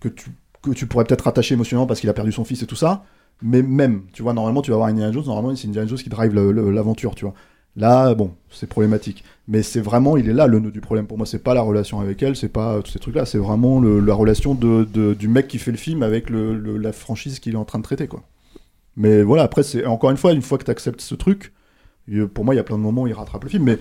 que 0.00 0.08
tu 0.08 0.30
que 0.62 0.70
tu 0.70 0.86
pourrais 0.86 1.04
peut-être 1.04 1.24
rattacher 1.26 1.52
émotionnellement 1.52 1.86
parce 1.86 2.00
qu'il 2.00 2.08
a 2.08 2.14
perdu 2.14 2.32
son 2.32 2.42
fils 2.44 2.62
et 2.62 2.66
tout 2.66 2.74
ça. 2.74 3.04
Mais 3.42 3.60
même, 3.60 4.04
tu 4.14 4.22
vois, 4.22 4.32
normalement, 4.32 4.62
tu 4.62 4.70
vas 4.70 4.78
voir 4.78 4.88
Indiana 4.88 5.12
Jones. 5.12 5.24
Normalement, 5.26 5.54
c'est 5.54 5.68
Indiana 5.68 5.86
Jones 5.86 5.98
qui 5.98 6.08
drive 6.08 6.32
l'aventure, 6.34 7.14
tu 7.14 7.26
vois. 7.26 7.34
Là, 7.76 8.14
bon, 8.14 8.32
c'est 8.50 8.68
problématique. 8.68 9.24
Mais 9.48 9.62
c'est 9.62 9.80
vraiment, 9.80 10.16
il 10.16 10.28
est 10.28 10.32
là 10.32 10.46
le 10.46 10.60
nœud 10.60 10.70
du 10.70 10.80
problème 10.80 11.06
pour 11.06 11.16
moi. 11.18 11.26
C'est 11.26 11.42
pas 11.42 11.54
la 11.54 11.62
relation 11.62 12.00
avec 12.00 12.22
elle, 12.22 12.36
c'est 12.36 12.48
pas 12.48 12.74
euh, 12.74 12.82
tous 12.82 12.92
ces 12.92 12.98
trucs-là. 12.98 13.26
C'est 13.26 13.38
vraiment 13.38 13.80
la 13.80 14.14
relation 14.14 14.54
de, 14.54 14.84
du 15.14 15.28
mec 15.28 15.48
qui 15.48 15.58
fait 15.58 15.72
le 15.72 15.76
film 15.76 16.02
avec 16.02 16.30
la 16.30 16.92
franchise 16.92 17.40
qu'il 17.40 17.54
est 17.54 17.58
en 17.58 17.64
train 17.64 17.78
de 17.78 17.84
traiter, 17.84 18.06
quoi. 18.06 18.22
Mais 18.96 19.22
voilà, 19.22 19.42
après, 19.42 19.64
c'est 19.64 19.84
encore 19.86 20.10
une 20.10 20.16
fois, 20.16 20.32
une 20.32 20.42
fois 20.42 20.56
que 20.56 20.64
tu 20.64 20.70
acceptes 20.70 21.00
ce 21.00 21.16
truc, 21.16 21.52
pour 22.32 22.44
moi, 22.44 22.54
il 22.54 22.58
y 22.58 22.60
a 22.60 22.64
plein 22.64 22.76
de 22.76 22.82
moments 22.82 23.02
où 23.02 23.06
il 23.08 23.12
rattrape 23.12 23.42
le 23.42 23.50
film. 23.50 23.64
Mais 23.64 23.78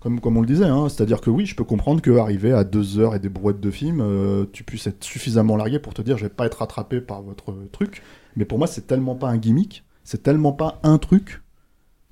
comme, 0.00 0.20
comme 0.20 0.36
on 0.36 0.40
le 0.40 0.46
disait, 0.46 0.64
hein, 0.64 0.88
c'est-à-dire 0.88 1.20
que 1.20 1.30
oui, 1.30 1.46
je 1.46 1.54
peux 1.54 1.64
comprendre 1.64 2.00
qu'arriver 2.02 2.52
à 2.52 2.64
deux 2.64 2.98
heures 2.98 3.14
et 3.14 3.18
des 3.18 3.28
brouettes 3.28 3.60
de 3.60 3.70
film, 3.70 4.00
euh, 4.00 4.46
tu 4.52 4.64
puisses 4.64 4.86
être 4.86 5.02
suffisamment 5.04 5.56
largué 5.56 5.78
pour 5.78 5.94
te 5.94 6.02
dire 6.02 6.16
je 6.18 6.24
vais 6.24 6.28
pas 6.28 6.46
être 6.46 6.58
rattrapé 6.58 7.00
par 7.00 7.22
votre 7.22 7.54
truc. 7.72 8.02
Mais 8.36 8.44
pour 8.44 8.58
moi, 8.58 8.66
c'est 8.66 8.86
tellement 8.86 9.14
pas 9.14 9.28
un 9.28 9.38
gimmick, 9.38 9.84
c'est 10.04 10.22
tellement 10.22 10.52
pas 10.52 10.80
un 10.82 10.98
truc, 10.98 11.42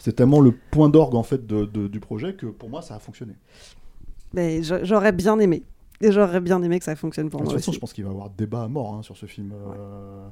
c'est 0.06 0.12
tellement 0.14 0.38
le 0.40 0.52
point 0.52 0.88
d'orgue 0.88 1.16
en 1.16 1.24
fait 1.24 1.46
de- 1.48 1.64
de- 1.64 1.88
du 1.88 1.98
projet 1.98 2.34
que 2.34 2.46
pour 2.46 2.70
moi, 2.70 2.80
ça 2.80 2.94
a 2.94 2.98
fonctionné. 3.00 3.32
Mais 4.34 4.62
j'aurais 4.62 5.10
bien 5.12 5.36
aimé. 5.40 5.64
Et 6.00 6.12
j'aurais 6.12 6.40
bien 6.40 6.62
aimé 6.62 6.78
que 6.78 6.84
ça 6.84 6.94
fonctionne 6.94 7.28
pour 7.28 7.40
de 7.40 7.44
moi 7.46 7.52
toute 7.54 7.60
façon, 7.60 7.70
aussi. 7.70 7.76
je 7.76 7.80
pense 7.80 7.92
qu'il 7.92 8.04
va 8.04 8.10
y 8.10 8.12
avoir 8.12 8.30
débat 8.30 8.62
à 8.62 8.68
mort 8.68 8.94
hein, 8.94 9.02
sur 9.02 9.16
ce 9.16 9.26
film. 9.26 9.52
euh, 9.52 10.28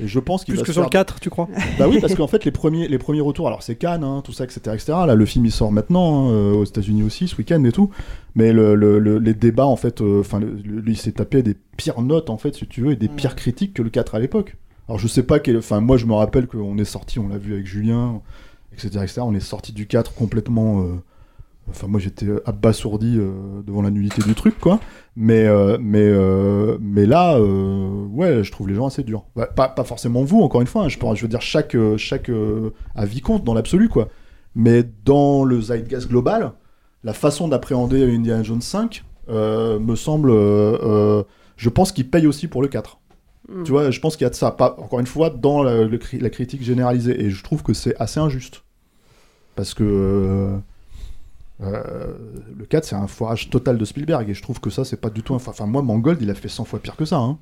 Et 0.00 0.06
je 0.08 0.18
pense 0.18 0.44
qu'il 0.44 0.54
Plus 0.54 0.60
va 0.60 0.64
que 0.64 0.72
sur 0.72 0.80
faire- 0.80 0.88
le 0.88 0.92
4, 0.92 1.20
tu 1.20 1.28
crois? 1.28 1.48
Bah 1.78 1.86
oui, 1.88 1.98
parce 2.00 2.14
qu'en 2.14 2.26
fait, 2.26 2.44
les 2.46 2.50
premiers, 2.52 2.88
les 2.88 2.96
premiers 2.98 3.20
retours, 3.20 3.46
alors 3.48 3.62
c'est 3.62 3.74
Cannes, 3.76 4.04
hein, 4.04 4.22
tout 4.24 4.32
ça, 4.32 4.44
etc., 4.44 4.60
etc. 4.72 4.86
Là, 5.06 5.14
le 5.14 5.26
film 5.26 5.44
il 5.44 5.52
sort 5.52 5.70
maintenant, 5.72 6.28
hein, 6.28 6.30
euh, 6.32 6.52
aux 6.54 6.64
États-Unis 6.64 7.02
aussi, 7.02 7.28
ce 7.28 7.36
week-end 7.36 7.62
et 7.64 7.72
tout. 7.72 7.90
Mais 8.34 8.52
le, 8.54 8.74
le- 8.74 8.98
le- 8.98 9.18
les 9.18 9.34
débats, 9.34 9.66
en 9.66 9.76
fait, 9.76 10.00
euh, 10.00 10.20
enfin, 10.20 10.40
le- 10.40 10.82
il 10.86 10.96
s'est 10.96 11.12
tapé 11.12 11.42
des 11.42 11.56
pires 11.76 12.00
notes, 12.00 12.30
en 12.30 12.38
fait, 12.38 12.54
si 12.54 12.66
tu 12.66 12.80
veux, 12.80 12.92
et 12.92 12.96
des 12.96 13.08
pires 13.08 13.36
critiques 13.36 13.74
que 13.74 13.82
le 13.82 13.90
4 13.90 14.14
à 14.14 14.18
l'époque. 14.18 14.56
Alors 14.88 14.98
je 14.98 15.06
sais 15.08 15.22
pas 15.24 15.38
quel. 15.40 15.58
Enfin, 15.58 15.80
moi, 15.80 15.96
je 15.96 16.06
me 16.06 16.14
rappelle 16.14 16.46
qu'on 16.46 16.76
est 16.78 16.84
sorti, 16.84 17.18
on 17.18 17.28
l'a 17.28 17.38
vu 17.38 17.52
avec 17.54 17.66
Julien, 17.66 18.20
etc.. 18.72 19.20
On 19.20 19.34
est 19.34 19.40
sorti 19.40 19.72
du 19.72 19.86
4 19.86 20.14
complètement. 20.14 20.82
euh, 20.82 20.94
Enfin, 21.70 21.86
moi, 21.86 22.00
j'étais 22.00 22.26
abasourdi 22.44 23.16
euh, 23.18 23.62
devant 23.64 23.82
la 23.82 23.90
nullité 23.90 24.20
du 24.22 24.34
truc, 24.34 24.58
quoi. 24.58 24.80
Mais, 25.14 25.46
euh, 25.46 25.78
mais, 25.80 26.10
mais 26.80 27.06
là, 27.06 27.40
ouais, 27.40 28.42
je 28.42 28.50
trouve 28.50 28.68
les 28.68 28.74
gens 28.74 28.86
assez 28.86 29.04
durs. 29.04 29.24
Bah, 29.36 29.46
pas, 29.46 29.72
forcément 29.84 30.24
vous, 30.24 30.40
encore 30.40 30.60
une 30.60 30.66
fois. 30.66 30.84
hein, 30.84 30.88
je, 30.88 31.22
veux 31.22 31.28
dire, 31.28 31.40
chaque, 31.40 31.76
chaque 31.98 32.30
avis 32.96 33.20
compte 33.20 33.44
dans 33.44 33.54
l'absolu, 33.54 33.88
quoi. 33.88 34.08
Mais 34.56 34.84
dans 35.04 35.44
le 35.44 35.60
zeitgeist 35.60 36.08
global, 36.08 36.52
la 37.04 37.12
façon 37.12 37.48
d'appréhender 37.48 38.12
Indiana 38.12 38.42
Jones 38.42 38.60
5 38.60 39.04
euh, 39.28 39.78
me 39.78 39.94
semble. 39.94 40.30
je 40.30 41.68
pense 41.68 41.92
qu'il 41.92 42.10
paye 42.10 42.26
aussi 42.26 42.48
pour 42.48 42.60
le 42.62 42.68
4. 42.68 42.98
Mm. 43.54 43.62
Tu 43.64 43.70
vois, 43.72 43.90
je 43.90 44.00
pense 44.00 44.16
qu'il 44.16 44.24
y 44.24 44.26
a 44.26 44.30
de 44.30 44.34
ça. 44.34 44.50
Pas, 44.52 44.76
encore 44.78 45.00
une 45.00 45.06
fois, 45.06 45.30
dans 45.30 45.62
la, 45.62 45.84
le 45.84 45.98
cri- 45.98 46.20
la 46.20 46.30
critique 46.30 46.62
généralisée. 46.62 47.20
Et 47.22 47.30
je 47.30 47.42
trouve 47.42 47.62
que 47.62 47.72
c'est 47.74 47.94
assez 48.00 48.20
injuste. 48.20 48.62
Parce 49.56 49.74
que. 49.74 49.84
euh, 49.84 50.56
euh, 51.62 52.14
le 52.58 52.64
4, 52.64 52.84
c'est 52.84 52.94
un 52.96 53.06
foirage 53.06 53.50
total 53.50 53.78
de 53.78 53.84
Spielberg. 53.84 54.28
Et 54.28 54.34
je 54.34 54.42
trouve 54.42 54.60
que 54.60 54.70
ça, 54.70 54.84
c'est 54.84 55.00
pas 55.00 55.10
du 55.10 55.22
tout. 55.22 55.34
un- 55.34 55.36
Enfin, 55.36 55.66
moi, 55.66 55.82
Mangold, 55.82 56.20
il 56.20 56.30
a 56.30 56.34
fait 56.34 56.48
100 56.48 56.64
fois 56.64 56.78
pire 56.78 56.96
que 56.96 57.04
ça. 57.04 57.18
hein. 57.18 57.38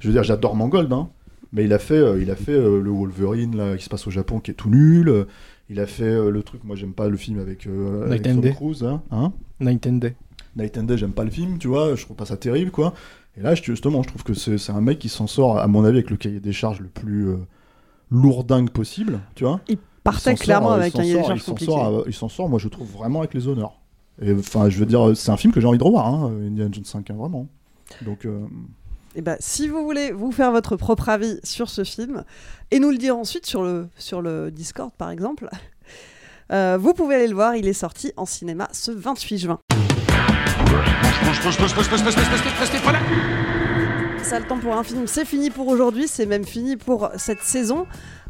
Je 0.00 0.08
veux 0.08 0.12
dire, 0.12 0.22
j'adore 0.22 0.54
Mangold, 0.54 0.92
hein. 0.92 1.08
Mais 1.52 1.64
il 1.64 1.72
a 1.72 1.78
fait, 1.78 1.94
euh, 1.96 2.20
il 2.20 2.30
a 2.30 2.36
fait 2.36 2.52
euh, 2.52 2.80
le 2.80 2.90
Wolverine 2.90 3.56
là, 3.56 3.76
qui 3.76 3.84
se 3.84 3.88
passe 3.88 4.06
au 4.06 4.10
Japon, 4.10 4.38
qui 4.38 4.50
est 4.50 4.54
tout 4.54 4.68
nul. 4.68 5.26
Il 5.70 5.80
a 5.80 5.86
fait 5.86 6.04
euh, 6.04 6.30
le 6.30 6.42
truc, 6.42 6.62
moi 6.64 6.76
j'aime 6.76 6.92
pas 6.92 7.08
le 7.08 7.16
film 7.16 7.38
avec, 7.40 7.66
euh, 7.66 8.04
avec 8.06 8.20
Night 8.22 8.26
and 8.26 8.34
Tom 8.34 8.40
Day. 8.42 8.52
Cruise. 8.52 8.84
Hein, 8.84 9.02
hein 9.10 9.32
Night 9.60 9.86
and 9.86 9.92
Day. 9.94 10.14
Night 10.56 10.76
and 10.76 10.82
Day, 10.84 10.98
j'aime 10.98 11.12
pas 11.12 11.24
le 11.24 11.30
film, 11.30 11.56
tu 11.58 11.68
vois, 11.68 11.94
je 11.94 12.04
trouve 12.04 12.16
pas 12.16 12.26
ça 12.26 12.36
terrible, 12.36 12.70
quoi. 12.70 12.92
Et 13.38 13.42
là, 13.42 13.54
justement, 13.54 14.02
je 14.02 14.08
trouve 14.08 14.24
que 14.24 14.34
c'est 14.34 14.72
un 14.72 14.80
mec 14.80 14.98
qui 14.98 15.08
s'en 15.08 15.28
sort, 15.28 15.58
à 15.58 15.66
mon 15.68 15.84
avis, 15.84 15.98
avec 15.98 16.10
le 16.10 16.16
cahier 16.16 16.40
des 16.40 16.52
charges 16.52 16.80
le 16.80 16.88
plus 16.88 17.28
euh, 17.28 17.36
lourdingue 18.10 18.70
possible, 18.70 19.20
tu 19.36 19.44
vois. 19.44 19.60
Il 19.68 19.78
partait 20.02 20.34
clairement 20.34 20.72
avec 20.72 20.94
un 20.96 20.98
cahier 20.98 21.14
des 21.14 21.22
charges 21.22 21.38
il 21.38 21.42
s'en 21.42 21.52
compliqué. 21.52 21.72
sort, 21.72 22.04
Il 22.08 22.14
s'en 22.14 22.28
sort, 22.28 22.48
moi 22.48 22.58
je 22.58 22.66
trouve 22.66 22.90
vraiment 22.90 23.20
avec 23.20 23.34
les 23.34 23.46
honneurs. 23.46 23.78
Et 24.20 24.32
enfin, 24.32 24.68
je 24.68 24.78
veux 24.78 24.86
dire, 24.86 25.16
c'est 25.16 25.30
un 25.30 25.36
film 25.36 25.52
que 25.52 25.60
j'ai 25.60 25.68
envie 25.68 25.78
de 25.78 25.84
revoir, 25.84 26.06
hein, 26.06 26.32
Indiana 26.46 26.70
Jones 26.72 26.84
5, 26.84 27.10
hein, 27.10 27.14
vraiment. 27.14 27.46
Donc, 28.02 28.24
euh, 28.24 28.40
Et 29.14 29.22
ben, 29.22 29.36
si 29.38 29.68
vous 29.68 29.84
voulez 29.84 30.10
vous 30.10 30.32
faire 30.32 30.50
votre 30.50 30.76
propre 30.76 31.08
avis 31.08 31.38
sur 31.44 31.70
ce 31.70 31.84
film 31.84 32.24
et 32.72 32.80
nous 32.80 32.90
le 32.90 32.98
dire 32.98 33.16
ensuite 33.16 33.46
sur 33.46 33.62
le, 33.62 33.88
sur 33.98 34.20
le 34.20 34.50
Discord 34.50 34.90
par 34.98 35.10
exemple, 35.10 35.48
euh, 36.50 36.76
vous 36.80 36.92
pouvez 36.92 37.14
aller 37.14 37.28
le 37.28 37.34
voir. 37.34 37.54
Il 37.54 37.68
est 37.68 37.72
sorti 37.72 38.12
en 38.16 38.26
cinéma 38.26 38.68
ce 38.72 38.90
28 38.90 39.38
juin. 39.38 39.60
Ça 44.22 44.38
le 44.38 44.44
temps 44.46 44.58
pour 44.58 44.76
un 44.76 44.82
film, 44.82 45.06
c'est 45.06 45.24
fini 45.24 45.50
pour 45.50 45.68
aujourd'hui, 45.68 46.06
c'est 46.06 46.26
même 46.26 46.44
fini 46.44 46.76
pour 46.76 47.10
cette 47.16 47.42
saison. 47.42 47.86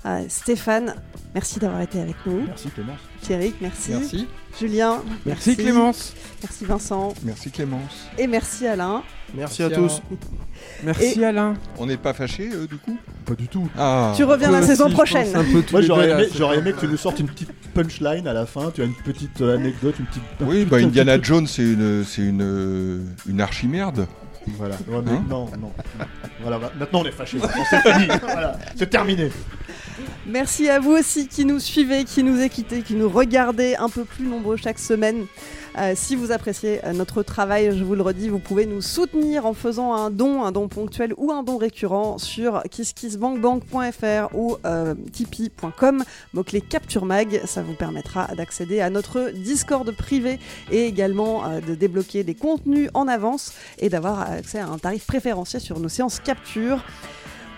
Euh, 0.06 0.24
Stéphane, 0.28 0.94
merci 1.34 1.58
d'avoir 1.58 1.80
été 1.82 2.00
avec 2.00 2.14
nous. 2.24 2.42
Merci 2.46 2.68
Clémence. 2.70 3.00
Thierry, 3.20 3.54
merci. 3.60 3.90
Merci. 3.92 4.28
Julien, 4.58 5.02
Merci 5.26 5.56
Clémence. 5.56 6.14
Merci 6.42 6.64
Vincent. 6.64 7.14
Merci 7.24 7.50
Clémence. 7.50 8.06
Et 8.16 8.26
merci 8.26 8.66
Alain. 8.66 9.02
Merci 9.34 9.62
à 9.62 9.70
tous. 9.70 10.00
Merci 10.84 11.20
Et- 11.20 11.24
Alain. 11.24 11.54
On 11.78 11.86
n'est 11.86 11.96
pas 11.96 12.12
fâchés 12.14 12.48
euh, 12.52 12.66
du 12.66 12.76
coup? 12.76 12.96
Pas 13.24 13.34
du 13.34 13.46
tout. 13.46 13.68
Ah. 13.76 14.12
Tu 14.16 14.24
reviens 14.24 14.50
la 14.50 14.62
saison 14.62 14.88
prochaine. 14.90 15.28
Moi 15.72 15.82
j'aurais 15.82 16.10
aimé, 16.10 16.28
j'aurais 16.36 16.62
que 16.62 16.80
tu 16.80 16.88
nous 16.88 16.96
sortes 16.96 17.20
une 17.20 17.28
petite 17.28 17.52
punchline 17.74 18.26
à 18.26 18.32
la 18.32 18.46
fin, 18.46 18.70
tu 18.74 18.80
as 18.82 18.84
une 18.84 18.94
petite 18.94 19.40
euh, 19.40 19.56
anecdote, 19.56 19.96
une 19.98 20.06
petite. 20.06 20.22
Oui, 20.40 20.64
bah 20.64 20.76
Indiana. 20.82 21.20
Jones, 21.20 21.46
c'est 21.46 21.62
une, 21.62 22.04
c'est 22.04 22.22
une, 22.22 23.04
une 23.28 23.40
archimerde. 23.40 24.06
Voilà. 24.56 24.76
Ouais, 24.88 25.02
mais 25.04 25.10
Hein 25.12 25.24
non, 25.28 25.46
non. 25.60 25.72
Voilà, 26.40 26.58
bah, 26.58 26.72
maintenant 26.78 27.00
on 27.00 27.04
est 27.04 27.12
fâchés. 27.12 27.38
c'est 27.70 27.92
fini. 27.92 28.06
Voilà, 28.22 28.58
c'est 28.76 28.88
terminé. 28.90 29.30
Merci 30.26 30.68
à 30.68 30.78
vous 30.78 30.92
aussi 30.92 31.26
qui 31.28 31.44
nous 31.44 31.58
suivez, 31.58 32.04
qui 32.04 32.22
nous 32.22 32.40
écoutez, 32.40 32.82
qui 32.82 32.94
nous 32.94 33.08
regardez 33.08 33.74
un 33.76 33.88
peu 33.88 34.04
plus 34.04 34.24
nombreux 34.24 34.56
chaque 34.56 34.78
semaine. 34.78 35.26
Euh, 35.76 35.92
si 35.94 36.16
vous 36.16 36.32
appréciez 36.32 36.84
euh, 36.84 36.92
notre 36.92 37.22
travail, 37.22 37.76
je 37.76 37.84
vous 37.84 37.94
le 37.94 38.02
redis, 38.02 38.28
vous 38.28 38.38
pouvez 38.38 38.66
nous 38.66 38.80
soutenir 38.80 39.46
en 39.46 39.54
faisant 39.54 39.94
un 39.94 40.10
don, 40.10 40.42
un 40.44 40.52
don 40.52 40.68
ponctuel 40.68 41.12
ou 41.16 41.32
un 41.32 41.42
don 41.42 41.58
récurrent 41.58 42.18
sur 42.18 42.62
kisskissbankbank.fr 42.70 44.34
ou 44.34 44.56
euh, 44.64 44.94
tipeee.com, 45.12 46.04
mot-clé 46.32 46.60
Capture 46.60 47.04
Mag. 47.04 47.40
Ça 47.44 47.62
vous 47.62 47.74
permettra 47.74 48.28
d'accéder 48.34 48.80
à 48.80 48.90
notre 48.90 49.30
Discord 49.30 49.90
privé 49.92 50.38
et 50.70 50.86
également 50.86 51.44
euh, 51.46 51.60
de 51.60 51.74
débloquer 51.74 52.24
des 52.24 52.34
contenus 52.34 52.90
en 52.94 53.08
avance 53.08 53.52
et 53.78 53.88
d'avoir 53.88 54.30
accès 54.30 54.58
à 54.58 54.68
un 54.68 54.78
tarif 54.78 55.06
préférentiel 55.06 55.62
sur 55.62 55.78
nos 55.78 55.88
séances 55.88 56.20
capture. 56.20 56.82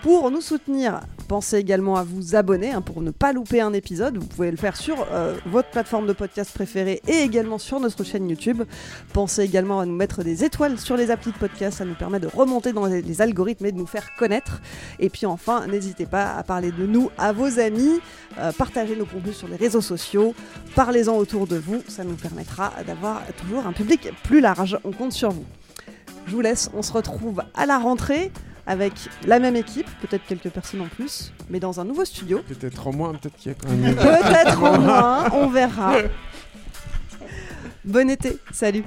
Pour 0.01 0.31
nous 0.31 0.41
soutenir, 0.41 1.01
pensez 1.27 1.57
également 1.57 1.95
à 1.95 2.03
vous 2.03 2.35
abonner 2.35 2.71
hein, 2.71 2.81
pour 2.81 3.03
ne 3.03 3.11
pas 3.11 3.33
louper 3.33 3.61
un 3.61 3.71
épisode. 3.71 4.17
Vous 4.17 4.25
pouvez 4.25 4.49
le 4.49 4.57
faire 4.57 4.75
sur 4.75 5.05
euh, 5.11 5.37
votre 5.45 5.69
plateforme 5.69 6.07
de 6.07 6.13
podcast 6.13 6.51
préférée 6.51 7.03
et 7.07 7.19
également 7.19 7.59
sur 7.59 7.79
notre 7.79 8.03
chaîne 8.03 8.27
YouTube. 8.27 8.63
Pensez 9.13 9.43
également 9.43 9.79
à 9.79 9.85
nous 9.85 9.95
mettre 9.95 10.23
des 10.23 10.43
étoiles 10.43 10.79
sur 10.79 10.97
les 10.97 11.11
applis 11.11 11.31
de 11.31 11.37
podcast. 11.37 11.77
Ça 11.77 11.85
nous 11.85 11.93
permet 11.93 12.19
de 12.19 12.25
remonter 12.25 12.73
dans 12.73 12.87
les, 12.87 13.21
algorithmes 13.21 13.67
et 13.67 13.71
de 13.71 13.77
nous 13.77 13.85
faire 13.85 14.15
connaître. 14.17 14.59
Et 14.97 15.09
puis 15.09 15.27
enfin, 15.27 15.67
n'hésitez 15.67 16.07
pas 16.07 16.33
à 16.33 16.41
parler 16.41 16.71
de 16.71 16.87
nous 16.87 17.11
à 17.19 17.31
vos 17.31 17.59
amis. 17.59 17.99
euh, 18.39 18.51
partagez 18.51 18.95
nos 18.95 19.05
contenus 19.05 19.37
sur 19.37 19.47
les 19.47 19.55
réseaux 19.55 19.81
sociaux. 19.81 20.33
Parlez-en 20.73 21.15
autour 21.15 21.45
de 21.45 21.57
vous. 21.57 21.83
Ça 21.87 22.03
nous 22.03 22.15
permettra 22.15 22.73
d'avoir 22.87 23.21
toujours 23.39 23.67
un 23.67 23.73
public 23.73 24.09
plus 24.23 24.41
large. 24.41 24.79
On 24.83 24.91
compte 24.91 25.13
sur 25.13 25.29
vous. 25.29 25.45
Je 26.25 26.31
vous 26.33 26.41
laisse. 26.41 26.71
On 26.73 26.81
se 26.81 26.91
retrouve 26.91 27.43
à 27.53 27.67
la 27.67 27.77
rentrée 27.77 28.31
avec 28.67 28.93
la 29.25 29.39
même 29.39 29.55
équipe, 29.55 29.87
peut-être 30.01 30.25
quelques 30.25 30.49
personnes 30.49 30.81
en 30.81 30.87
plus, 30.87 31.31
mais 31.49 31.59
dans 31.59 31.79
un 31.79 31.85
nouveau 31.85 32.05
studio. 32.05 32.41
Peut-être 32.47 32.87
en 32.87 32.93
moins, 32.93 33.13
peut-être 33.13 33.35
qu'il 33.35 33.51
y 33.51 33.55
a 33.55 33.57
quand 33.57 33.69
même. 33.69 33.95
Peut-être 33.95 34.63
en 34.63 34.79
moins, 34.79 35.31
on 35.31 35.47
verra. 35.47 35.95
Bon 37.83 38.09
été, 38.09 38.37
salut. 38.51 38.83